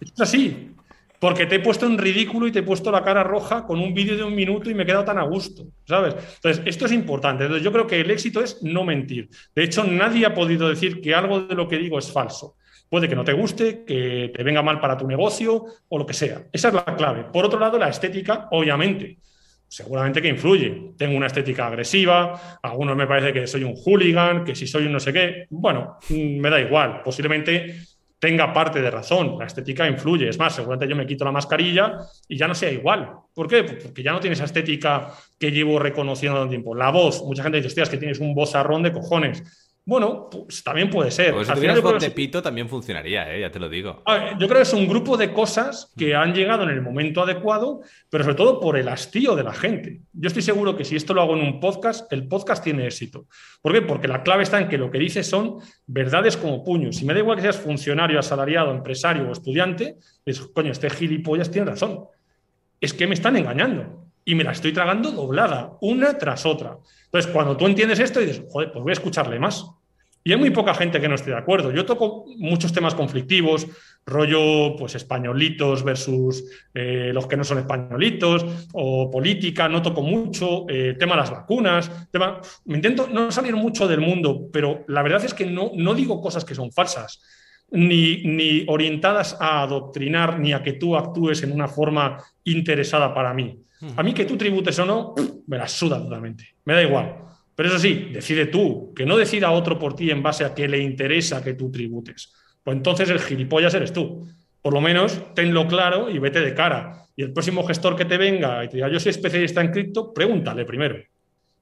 Es 0.00 0.20
así. 0.20 0.72
porque 1.18 1.46
te 1.46 1.56
he 1.56 1.60
puesto 1.60 1.86
en 1.86 1.98
ridículo 1.98 2.46
y 2.46 2.52
te 2.52 2.60
he 2.60 2.62
puesto 2.62 2.90
la 2.90 3.02
cara 3.02 3.22
roja 3.22 3.64
con 3.64 3.80
un 3.80 3.94
vídeo 3.94 4.16
de 4.16 4.24
un 4.24 4.34
minuto 4.34 4.70
y 4.70 4.74
me 4.74 4.82
he 4.82 4.86
quedado 4.86 5.04
tan 5.04 5.18
a 5.18 5.24
gusto, 5.24 5.66
¿sabes? 5.84 6.14
Entonces, 6.36 6.62
esto 6.66 6.86
es 6.86 6.92
importante. 6.92 7.44
Entonces, 7.44 7.64
yo 7.64 7.72
creo 7.72 7.86
que 7.86 8.00
el 8.00 8.10
éxito 8.10 8.42
es 8.42 8.62
no 8.62 8.84
mentir. 8.84 9.28
De 9.54 9.64
hecho, 9.64 9.84
nadie 9.84 10.26
ha 10.26 10.34
podido 10.34 10.68
decir 10.68 11.00
que 11.00 11.14
algo 11.14 11.40
de 11.40 11.54
lo 11.54 11.68
que 11.68 11.78
digo 11.78 11.98
es 11.98 12.12
falso. 12.12 12.55
Puede 12.88 13.08
que 13.08 13.16
no 13.16 13.24
te 13.24 13.32
guste, 13.32 13.84
que 13.84 14.30
te 14.34 14.42
venga 14.42 14.62
mal 14.62 14.80
para 14.80 14.96
tu 14.96 15.06
negocio 15.06 15.64
o 15.88 15.98
lo 15.98 16.06
que 16.06 16.14
sea. 16.14 16.42
Esa 16.52 16.68
es 16.68 16.74
la 16.74 16.84
clave. 16.84 17.24
Por 17.32 17.44
otro 17.44 17.58
lado, 17.58 17.78
la 17.78 17.88
estética, 17.88 18.48
obviamente. 18.50 19.18
Seguramente 19.68 20.22
que 20.22 20.28
influye. 20.28 20.92
Tengo 20.96 21.16
una 21.16 21.26
estética 21.26 21.66
agresiva, 21.66 22.58
algunos 22.62 22.96
me 22.96 23.06
parece 23.06 23.32
que 23.32 23.46
soy 23.46 23.64
un 23.64 23.74
hooligan, 23.74 24.44
que 24.44 24.54
si 24.54 24.66
soy 24.66 24.86
un 24.86 24.92
no 24.92 25.00
sé 25.00 25.12
qué. 25.12 25.46
Bueno, 25.50 25.98
mm, 26.08 26.38
me 26.38 26.50
da 26.50 26.60
igual. 26.60 27.02
Posiblemente 27.02 27.74
tenga 28.18 28.52
parte 28.52 28.80
de 28.80 28.90
razón. 28.90 29.36
La 29.38 29.46
estética 29.46 29.88
influye. 29.88 30.28
Es 30.28 30.38
más, 30.38 30.54
seguramente 30.54 30.88
yo 30.88 30.96
me 30.96 31.06
quito 31.06 31.24
la 31.24 31.32
mascarilla 31.32 31.98
y 32.28 32.36
ya 32.36 32.46
no 32.46 32.54
sea 32.54 32.70
igual. 32.70 33.10
¿Por 33.34 33.48
qué? 33.48 33.64
Porque 33.64 34.02
ya 34.02 34.12
no 34.12 34.20
tiene 34.20 34.34
esa 34.34 34.44
estética 34.44 35.12
que 35.38 35.50
llevo 35.50 35.78
reconociendo 35.78 36.38
tanto 36.38 36.50
tiempo. 36.50 36.74
La 36.74 36.90
voz, 36.90 37.22
mucha 37.24 37.42
gente 37.42 37.58
dice, 37.58 37.68
hostias, 37.68 37.88
que 37.88 37.98
tienes 37.98 38.20
un 38.20 38.34
vozarrón 38.34 38.82
de 38.82 38.92
cojones. 38.92 39.65
Bueno, 39.88 40.28
pues 40.28 40.64
también 40.64 40.90
puede 40.90 41.12
ser. 41.12 41.32
Pues 41.32 41.46
si 41.46 41.52
Al 41.52 42.00
de 42.00 42.10
pito 42.10 42.42
también 42.42 42.68
funcionaría, 42.68 43.32
¿eh? 43.32 43.42
ya 43.42 43.52
te 43.52 43.60
lo 43.60 43.68
digo. 43.68 44.02
yo 44.36 44.48
creo 44.48 44.58
que 44.58 44.62
es 44.62 44.72
un 44.72 44.88
grupo 44.88 45.16
de 45.16 45.32
cosas 45.32 45.92
que 45.96 46.12
han 46.12 46.34
llegado 46.34 46.64
en 46.64 46.70
el 46.70 46.82
momento 46.82 47.22
adecuado, 47.22 47.82
pero 48.10 48.24
sobre 48.24 48.34
todo 48.34 48.58
por 48.58 48.76
el 48.76 48.88
hastío 48.88 49.36
de 49.36 49.44
la 49.44 49.52
gente. 49.52 50.00
Yo 50.12 50.26
estoy 50.26 50.42
seguro 50.42 50.76
que 50.76 50.84
si 50.84 50.96
esto 50.96 51.14
lo 51.14 51.22
hago 51.22 51.36
en 51.36 51.42
un 51.42 51.60
podcast, 51.60 52.12
el 52.12 52.26
podcast 52.26 52.64
tiene 52.64 52.84
éxito. 52.84 53.26
¿Por 53.62 53.72
qué? 53.72 53.82
Porque 53.82 54.08
la 54.08 54.24
clave 54.24 54.42
está 54.42 54.58
en 54.58 54.66
que 54.66 54.76
lo 54.76 54.90
que 54.90 54.98
dices 54.98 55.28
son 55.28 55.60
verdades 55.86 56.36
como 56.36 56.64
puños. 56.64 56.96
Si 56.96 57.04
me 57.04 57.14
da 57.14 57.20
igual 57.20 57.36
que 57.36 57.42
seas 57.42 57.56
funcionario, 57.56 58.18
asalariado, 58.18 58.72
empresario 58.72 59.28
o 59.28 59.32
estudiante, 59.32 59.98
dices, 60.26 60.48
coño, 60.52 60.72
este 60.72 60.90
gilipollas 60.90 61.52
tiene 61.52 61.70
razón. 61.70 62.06
Es 62.80 62.92
que 62.92 63.06
me 63.06 63.14
están 63.14 63.36
engañando 63.36 64.06
y 64.24 64.34
me 64.34 64.42
la 64.42 64.50
estoy 64.50 64.72
tragando 64.72 65.12
doblada, 65.12 65.78
una 65.80 66.18
tras 66.18 66.44
otra. 66.44 66.76
Entonces, 67.04 67.30
cuando 67.30 67.56
tú 67.56 67.66
entiendes 67.66 68.00
esto, 68.00 68.18
dices, 68.18 68.42
joder, 68.50 68.72
pues 68.72 68.82
voy 68.82 68.90
a 68.90 68.94
escucharle 68.94 69.38
más. 69.38 69.64
Y 70.26 70.32
hay 70.32 70.38
muy 70.38 70.50
poca 70.50 70.74
gente 70.74 71.00
que 71.00 71.08
no 71.08 71.14
esté 71.14 71.30
de 71.30 71.36
acuerdo. 71.36 71.70
Yo 71.70 71.86
toco 71.86 72.24
muchos 72.38 72.72
temas 72.72 72.96
conflictivos, 72.96 73.68
rollo 74.04 74.74
pues 74.76 74.96
españolitos 74.96 75.84
versus 75.84 76.42
eh, 76.74 77.12
los 77.14 77.28
que 77.28 77.36
no 77.36 77.44
son 77.44 77.58
españolitos, 77.58 78.44
o 78.72 79.08
política, 79.08 79.68
no 79.68 79.82
toco 79.82 80.02
mucho, 80.02 80.68
eh, 80.68 80.96
tema 80.98 81.14
de 81.14 81.20
las 81.20 81.30
vacunas, 81.30 82.08
tema... 82.10 82.40
me 82.64 82.74
intento 82.74 83.06
no 83.06 83.30
salir 83.30 83.54
mucho 83.54 83.86
del 83.86 84.00
mundo, 84.00 84.48
pero 84.52 84.84
la 84.88 85.00
verdad 85.04 85.24
es 85.24 85.32
que 85.32 85.46
no, 85.46 85.70
no 85.76 85.94
digo 85.94 86.20
cosas 86.20 86.44
que 86.44 86.56
son 86.56 86.72
falsas, 86.72 87.22
ni, 87.70 88.24
ni 88.24 88.64
orientadas 88.66 89.36
a 89.40 89.62
adoctrinar, 89.62 90.40
ni 90.40 90.52
a 90.52 90.60
que 90.64 90.72
tú 90.72 90.96
actúes 90.96 91.40
en 91.44 91.52
una 91.52 91.68
forma 91.68 92.18
interesada 92.42 93.14
para 93.14 93.32
mí. 93.32 93.60
A 93.94 94.02
mí 94.02 94.12
que 94.12 94.24
tú 94.24 94.36
tributes 94.36 94.76
o 94.80 94.86
no, 94.86 95.14
me 95.46 95.56
la 95.56 95.68
suda 95.68 96.02
totalmente, 96.02 96.56
me 96.64 96.74
da 96.74 96.82
igual. 96.82 97.25
Pero 97.56 97.70
eso 97.70 97.78
sí, 97.78 98.10
decide 98.12 98.46
tú, 98.46 98.92
que 98.94 99.06
no 99.06 99.16
decida 99.16 99.50
otro 99.50 99.78
por 99.78 99.96
ti 99.96 100.10
en 100.10 100.22
base 100.22 100.44
a 100.44 100.54
que 100.54 100.68
le 100.68 100.78
interesa 100.78 101.42
que 101.42 101.54
tú 101.54 101.70
tributes. 101.72 102.32
Pues 102.62 102.76
entonces 102.76 103.08
el 103.08 103.18
gilipollas 103.18 103.72
eres 103.72 103.94
tú. 103.94 104.28
Por 104.60 104.74
lo 104.74 104.80
menos 104.82 105.34
tenlo 105.34 105.66
claro 105.66 106.10
y 106.10 106.18
vete 106.18 106.40
de 106.40 106.52
cara. 106.52 107.06
Y 107.16 107.22
el 107.22 107.32
próximo 107.32 107.66
gestor 107.66 107.96
que 107.96 108.04
te 108.04 108.18
venga 108.18 108.62
y 108.62 108.68
te 108.68 108.76
diga, 108.76 108.90
yo 108.90 109.00
soy 109.00 109.10
especialista 109.10 109.62
en 109.62 109.70
cripto, 109.70 110.12
pregúntale 110.12 110.66
primero. 110.66 110.96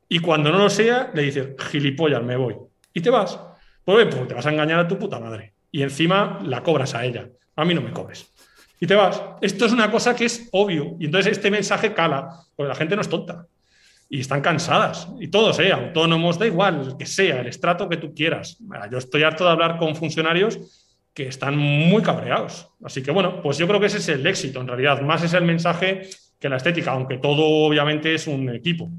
Y 0.08 0.18
cuando 0.18 0.50
no 0.50 0.58
lo 0.58 0.68
sea, 0.68 1.12
le 1.14 1.22
dices, 1.22 1.50
gilipollas, 1.70 2.24
me 2.24 2.34
voy. 2.36 2.56
Y 2.92 3.00
te 3.00 3.10
vas. 3.10 3.38
Pues, 3.84 4.08
pues 4.12 4.28
te 4.28 4.34
vas 4.34 4.46
a 4.46 4.50
engañar 4.50 4.80
a 4.80 4.88
tu 4.88 4.98
puta 4.98 5.20
madre. 5.20 5.54
Y 5.70 5.82
encima 5.82 6.40
la 6.44 6.62
cobras 6.64 6.94
a 6.96 7.04
ella. 7.04 7.28
A 7.54 7.64
mí 7.64 7.72
no 7.72 7.82
me 7.82 7.92
cobres. 7.92 8.34
Y 8.80 8.86
te 8.86 8.96
vas. 8.96 9.22
Esto 9.40 9.66
es 9.66 9.72
una 9.72 9.92
cosa 9.92 10.16
que 10.16 10.24
es 10.24 10.48
obvio. 10.50 10.96
Y 10.98 11.04
entonces 11.04 11.32
este 11.32 11.52
mensaje 11.52 11.94
cala, 11.94 12.30
porque 12.56 12.68
la 12.68 12.74
gente 12.74 12.96
no 12.96 13.02
es 13.02 13.08
tonta 13.08 13.46
y 14.09 14.20
están 14.20 14.40
cansadas. 14.40 15.09
Y 15.20 15.28
todos, 15.28 15.59
¿eh? 15.59 15.72
autónomos, 15.72 16.39
da 16.39 16.47
igual, 16.47 16.97
que 16.98 17.06
sea, 17.06 17.40
el 17.40 17.47
estrato 17.48 17.89
que 17.89 17.97
tú 17.97 18.14
quieras. 18.14 18.59
Yo 18.90 18.98
estoy 18.98 19.22
harto 19.22 19.44
de 19.44 19.51
hablar 19.51 19.78
con 19.78 19.97
funcionarios 19.97 20.59
que 21.12 21.28
están 21.28 21.56
muy 21.56 22.02
cabreados. 22.02 22.68
Así 22.85 23.02
que 23.02 23.10
bueno, 23.10 23.40
pues 23.43 23.56
yo 23.59 23.66
creo 23.66 23.81
que 23.81 23.86
ese 23.86 23.98
es 23.98 24.09
el 24.09 24.26
éxito 24.26 24.60
en 24.60 24.68
realidad. 24.68 25.01
Más 25.01 25.22
es 25.22 25.32
el 25.32 25.44
mensaje 25.44 26.02
que 26.39 26.48
la 26.48 26.56
estética, 26.56 26.93
aunque 26.93 27.18
todo 27.18 27.44
obviamente 27.66 28.14
es 28.14 28.26
un 28.26 28.51
equipo. 28.51 28.90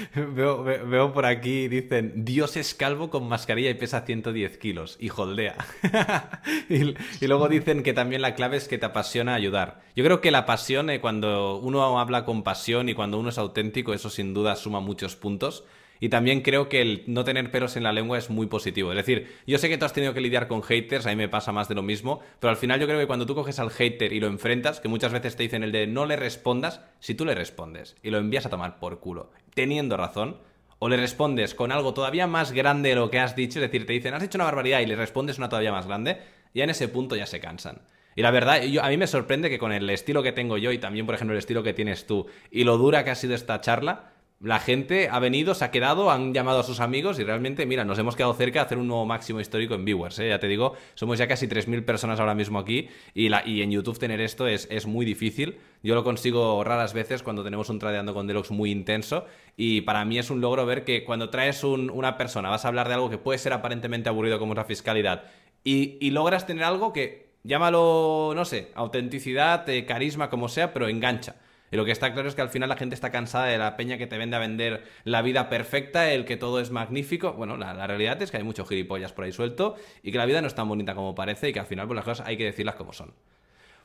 Veo, 0.14 1.12
por 1.12 1.26
aquí, 1.26 1.68
dicen, 1.68 2.24
Dios 2.24 2.56
es 2.56 2.74
calvo 2.74 3.10
con 3.10 3.28
mascarilla 3.28 3.70
y 3.70 3.74
pesa 3.74 4.02
110 4.02 4.58
kilos 4.58 4.96
y 5.00 5.10
holdea. 5.10 5.56
y, 6.68 7.26
luego 7.26 7.48
dicen 7.48 7.82
que 7.82 7.92
también 7.92 8.22
la 8.22 8.34
clave 8.34 8.56
es 8.56 8.68
que 8.68 8.78
te 8.78 8.86
apasiona 8.86 9.34
ayudar. 9.34 9.82
Yo 9.94 10.04
creo 10.04 10.20
que 10.20 10.30
la 10.30 10.46
pasión, 10.46 10.90
eh, 10.90 11.00
cuando 11.00 11.58
uno 11.58 11.98
habla 11.98 12.24
con 12.24 12.42
pasión 12.42 12.88
y 12.88 12.94
cuando 12.94 13.18
uno 13.18 13.30
es 13.30 13.38
auténtico, 13.38 13.94
eso 13.94 14.10
sin 14.10 14.34
duda 14.34 14.56
suma 14.56 14.80
muchos 14.80 15.16
puntos. 15.16 15.64
Y 16.02 16.08
también 16.08 16.40
creo 16.40 16.68
que 16.68 16.82
el 16.82 17.04
no 17.06 17.22
tener 17.22 17.52
pelos 17.52 17.76
en 17.76 17.84
la 17.84 17.92
lengua 17.92 18.18
es 18.18 18.28
muy 18.28 18.48
positivo. 18.48 18.90
Es 18.90 18.96
decir, 18.96 19.36
yo 19.46 19.56
sé 19.56 19.68
que 19.68 19.78
tú 19.78 19.84
has 19.84 19.92
tenido 19.92 20.12
que 20.12 20.20
lidiar 20.20 20.48
con 20.48 20.64
haters, 20.64 21.06
a 21.06 21.10
mí 21.10 21.14
me 21.14 21.28
pasa 21.28 21.52
más 21.52 21.68
de 21.68 21.76
lo 21.76 21.82
mismo, 21.82 22.18
pero 22.40 22.50
al 22.50 22.56
final 22.56 22.80
yo 22.80 22.88
creo 22.88 22.98
que 22.98 23.06
cuando 23.06 23.24
tú 23.24 23.36
coges 23.36 23.60
al 23.60 23.70
hater 23.70 24.12
y 24.12 24.18
lo 24.18 24.26
enfrentas, 24.26 24.80
que 24.80 24.88
muchas 24.88 25.12
veces 25.12 25.36
te 25.36 25.44
dicen 25.44 25.62
el 25.62 25.70
de 25.70 25.86
no 25.86 26.04
le 26.04 26.16
respondas, 26.16 26.80
si 26.98 27.14
tú 27.14 27.24
le 27.24 27.36
respondes 27.36 27.94
y 28.02 28.10
lo 28.10 28.18
envías 28.18 28.44
a 28.44 28.50
tomar 28.50 28.80
por 28.80 28.98
culo, 28.98 29.30
teniendo 29.54 29.96
razón, 29.96 30.38
o 30.80 30.88
le 30.88 30.96
respondes 30.96 31.54
con 31.54 31.70
algo 31.70 31.94
todavía 31.94 32.26
más 32.26 32.50
grande 32.50 32.88
de 32.88 32.96
lo 32.96 33.08
que 33.08 33.20
has 33.20 33.36
dicho, 33.36 33.60
es 33.60 33.70
decir, 33.70 33.86
te 33.86 33.92
dicen, 33.92 34.12
has 34.12 34.22
dicho 34.22 34.38
una 34.38 34.46
barbaridad 34.46 34.80
y 34.80 34.86
le 34.86 34.96
respondes 34.96 35.38
una 35.38 35.48
todavía 35.48 35.70
más 35.70 35.86
grande, 35.86 36.18
ya 36.52 36.64
en 36.64 36.70
ese 36.70 36.88
punto 36.88 37.14
ya 37.14 37.26
se 37.26 37.38
cansan. 37.38 37.80
Y 38.16 38.22
la 38.22 38.32
verdad, 38.32 38.60
a 38.82 38.88
mí 38.88 38.96
me 38.96 39.06
sorprende 39.06 39.50
que 39.50 39.60
con 39.60 39.70
el 39.70 39.88
estilo 39.88 40.24
que 40.24 40.32
tengo 40.32 40.58
yo 40.58 40.72
y 40.72 40.78
también, 40.78 41.06
por 41.06 41.14
ejemplo, 41.14 41.34
el 41.34 41.38
estilo 41.38 41.62
que 41.62 41.72
tienes 41.72 42.08
tú 42.08 42.26
y 42.50 42.64
lo 42.64 42.76
dura 42.76 43.04
que 43.04 43.10
ha 43.10 43.14
sido 43.14 43.36
esta 43.36 43.60
charla, 43.60 44.11
la 44.42 44.58
gente 44.58 45.08
ha 45.08 45.20
venido, 45.20 45.54
se 45.54 45.64
ha 45.64 45.70
quedado, 45.70 46.10
han 46.10 46.34
llamado 46.34 46.60
a 46.60 46.62
sus 46.64 46.80
amigos 46.80 47.20
y 47.20 47.24
realmente, 47.24 47.64
mira, 47.64 47.84
nos 47.84 47.96
hemos 48.00 48.16
quedado 48.16 48.34
cerca 48.34 48.58
de 48.58 48.66
hacer 48.66 48.78
un 48.78 48.88
nuevo 48.88 49.06
máximo 49.06 49.40
histórico 49.40 49.74
en 49.74 49.84
viewers. 49.84 50.18
¿eh? 50.18 50.30
Ya 50.30 50.40
te 50.40 50.48
digo, 50.48 50.74
somos 50.94 51.18
ya 51.18 51.28
casi 51.28 51.46
3.000 51.46 51.84
personas 51.84 52.18
ahora 52.18 52.34
mismo 52.34 52.58
aquí 52.58 52.88
y, 53.14 53.32
en 53.32 53.70
YouTube 53.70 54.00
tener 54.00 54.20
esto 54.20 54.48
es, 54.48 54.86
muy 54.86 55.06
difícil. 55.06 55.58
Yo 55.84 55.94
lo 55.94 56.02
consigo 56.02 56.64
raras 56.64 56.92
veces 56.92 57.22
cuando 57.22 57.44
tenemos 57.44 57.68
un 57.70 57.78
tradeando 57.78 58.14
con 58.14 58.26
Deluxe 58.26 58.50
muy 58.50 58.72
intenso 58.72 59.26
y 59.56 59.82
para 59.82 60.04
mí 60.04 60.18
es 60.18 60.28
un 60.28 60.40
logro 60.40 60.66
ver 60.66 60.84
que 60.84 61.04
cuando 61.04 61.30
traes 61.30 61.62
una 61.62 62.16
persona, 62.16 62.50
vas 62.50 62.64
a 62.64 62.68
hablar 62.68 62.88
de 62.88 62.94
algo 62.94 63.10
que 63.10 63.18
puede 63.18 63.38
ser 63.38 63.52
aparentemente 63.52 64.08
aburrido 64.08 64.40
como 64.40 64.54
es 64.54 64.56
la 64.56 64.64
fiscalidad 64.64 65.24
y, 65.62 65.98
y 66.00 66.10
logras 66.10 66.46
tener 66.46 66.64
algo 66.64 66.92
que, 66.92 67.28
llámalo, 67.44 68.32
no 68.34 68.44
sé, 68.44 68.72
autenticidad, 68.74 69.68
eh, 69.68 69.86
carisma, 69.86 70.30
como 70.30 70.48
sea, 70.48 70.72
pero 70.72 70.88
engancha. 70.88 71.36
Y 71.72 71.76
lo 71.76 71.86
que 71.86 71.90
está 71.90 72.12
claro 72.12 72.28
es 72.28 72.34
que 72.34 72.42
al 72.42 72.50
final 72.50 72.68
la 72.68 72.76
gente 72.76 72.94
está 72.94 73.10
cansada 73.10 73.46
de 73.46 73.56
la 73.56 73.78
peña 73.78 73.96
que 73.96 74.06
te 74.06 74.18
vende 74.18 74.36
a 74.36 74.38
vender 74.38 74.84
la 75.04 75.22
vida 75.22 75.48
perfecta, 75.48 76.12
el 76.12 76.26
que 76.26 76.36
todo 76.36 76.60
es 76.60 76.70
magnífico. 76.70 77.32
Bueno, 77.32 77.56
la, 77.56 77.86
realidad 77.86 78.20
es 78.20 78.30
que 78.30 78.36
hay 78.36 78.42
muchos 78.42 78.68
gilipollas 78.68 79.14
por 79.14 79.24
ahí 79.24 79.32
suelto 79.32 79.76
y 80.02 80.12
que 80.12 80.18
la 80.18 80.26
vida 80.26 80.42
no 80.42 80.48
es 80.48 80.54
tan 80.54 80.68
bonita 80.68 80.94
como 80.94 81.14
parece 81.14 81.48
y 81.48 81.54
que 81.54 81.60
al 81.60 81.66
final 81.66 81.86
pues 81.86 81.96
las 81.96 82.04
cosas 82.04 82.26
hay 82.26 82.36
que 82.36 82.44
decirlas 82.44 82.74
como 82.74 82.92
son. 82.92 83.14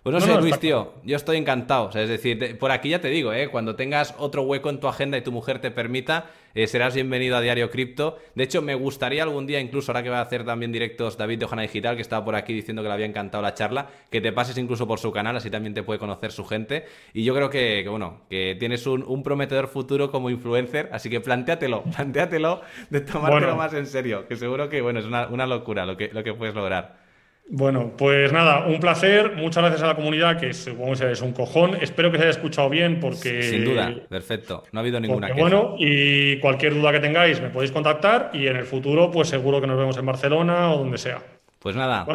Pues 0.07 0.25
no, 0.25 0.33
sé, 0.33 0.39
Luis, 0.39 0.57
tío, 0.57 0.93
yo 1.03 1.17
estoy 1.17 1.35
encantado. 1.35 1.89
es 1.93 2.07
decir, 2.07 2.57
por 2.57 2.71
aquí 2.71 2.87
ya 2.87 3.01
te 3.01 3.09
digo, 3.09 3.33
¿eh? 3.33 3.49
cuando 3.49 3.75
tengas 3.75 4.15
otro 4.17 4.43
hueco 4.43 4.69
en 4.69 4.79
tu 4.79 4.87
agenda 4.87 5.17
y 5.17 5.21
tu 5.21 5.33
mujer 5.33 5.59
te 5.59 5.69
permita, 5.69 6.27
eh, 6.55 6.65
serás 6.67 6.95
bienvenido 6.95 7.35
a 7.35 7.41
Diario 7.41 7.69
Cripto. 7.69 8.17
De 8.33 8.45
hecho, 8.45 8.61
me 8.61 8.73
gustaría 8.73 9.23
algún 9.23 9.45
día, 9.45 9.59
incluso 9.59 9.91
ahora 9.91 10.03
que 10.03 10.09
va 10.09 10.19
a 10.19 10.21
hacer 10.21 10.45
también 10.45 10.71
directos 10.71 11.17
David 11.17 11.39
de 11.39 11.43
Ojana 11.43 11.63
Digital, 11.63 11.97
que 11.97 12.03
estaba 12.03 12.23
por 12.23 12.35
aquí 12.35 12.53
diciendo 12.53 12.83
que 12.83 12.87
le 12.87 12.93
había 12.93 13.05
encantado 13.05 13.41
la 13.41 13.53
charla, 13.53 13.89
que 14.09 14.21
te 14.21 14.31
pases 14.31 14.57
incluso 14.57 14.87
por 14.87 14.99
su 14.99 15.11
canal, 15.11 15.35
así 15.35 15.49
también 15.49 15.73
te 15.73 15.83
puede 15.83 15.99
conocer 15.99 16.31
su 16.31 16.45
gente. 16.45 16.85
Y 17.11 17.25
yo 17.25 17.35
creo 17.35 17.49
que, 17.49 17.85
bueno, 17.89 18.21
que 18.29 18.55
tienes 18.57 18.87
un, 18.87 19.23
prometedor 19.23 19.67
futuro 19.67 20.09
como 20.09 20.29
influencer, 20.29 20.87
así 20.93 21.09
que 21.09 21.19
planteatelo, 21.19 21.83
planteatelo 21.97 22.61
de 22.89 23.01
tomártelo 23.01 23.57
más 23.57 23.73
en 23.73 23.85
serio, 23.85 24.25
que 24.25 24.37
seguro 24.37 24.69
que, 24.69 24.79
bueno, 24.79 25.01
es 25.01 25.05
una, 25.05 25.27
una 25.27 25.45
locura 25.45 25.85
lo 25.85 25.97
que, 25.97 26.11
lo 26.13 26.23
que 26.23 26.33
puedes 26.33 26.55
lograr. 26.55 27.06
Bueno, 27.49 27.93
pues 27.97 28.33
nada, 28.33 28.65
un 28.65 28.79
placer. 28.79 29.33
Muchas 29.35 29.63
gracias 29.63 29.81
a 29.81 29.87
la 29.87 29.95
comunidad, 29.95 30.37
que 30.37 30.53
supongo 30.53 30.93
que 30.93 31.11
es 31.11 31.21
un 31.21 31.31
cojón. 31.31 31.75
Espero 31.81 32.11
que 32.11 32.17
se 32.17 32.23
haya 32.23 32.31
escuchado 32.31 32.69
bien 32.69 32.99
porque... 32.99 33.41
Sin 33.41 33.63
duda, 33.63 33.93
perfecto. 34.09 34.65
No 34.71 34.79
ha 34.79 34.81
habido 34.81 34.99
ninguna 34.99 35.27
queja. 35.27 35.39
Bueno, 35.39 35.75
y 35.77 36.39
cualquier 36.39 36.73
duda 36.73 36.91
que 36.91 36.99
tengáis 36.99 37.41
me 37.41 37.49
podéis 37.49 37.71
contactar 37.71 38.31
y 38.33 38.47
en 38.47 38.57
el 38.57 38.65
futuro 38.65 39.09
pues 39.11 39.29
seguro 39.29 39.61
que 39.61 39.67
nos 39.67 39.77
vemos 39.77 39.97
en 39.97 40.05
Barcelona 40.05 40.73
o 40.73 40.79
donde 40.79 40.97
sea. 40.97 41.21
Pues 41.59 41.75
nada. 41.75 42.05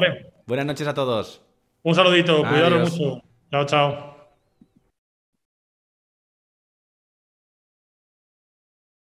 Buenas 0.46 0.66
noches 0.66 0.86
a 0.86 0.94
todos. 0.94 1.42
Un 1.82 1.94
saludito, 1.94 2.44
cuidaros 2.44 2.92
mucho. 2.92 3.22
Chao, 3.50 3.64
chao. 3.66 4.11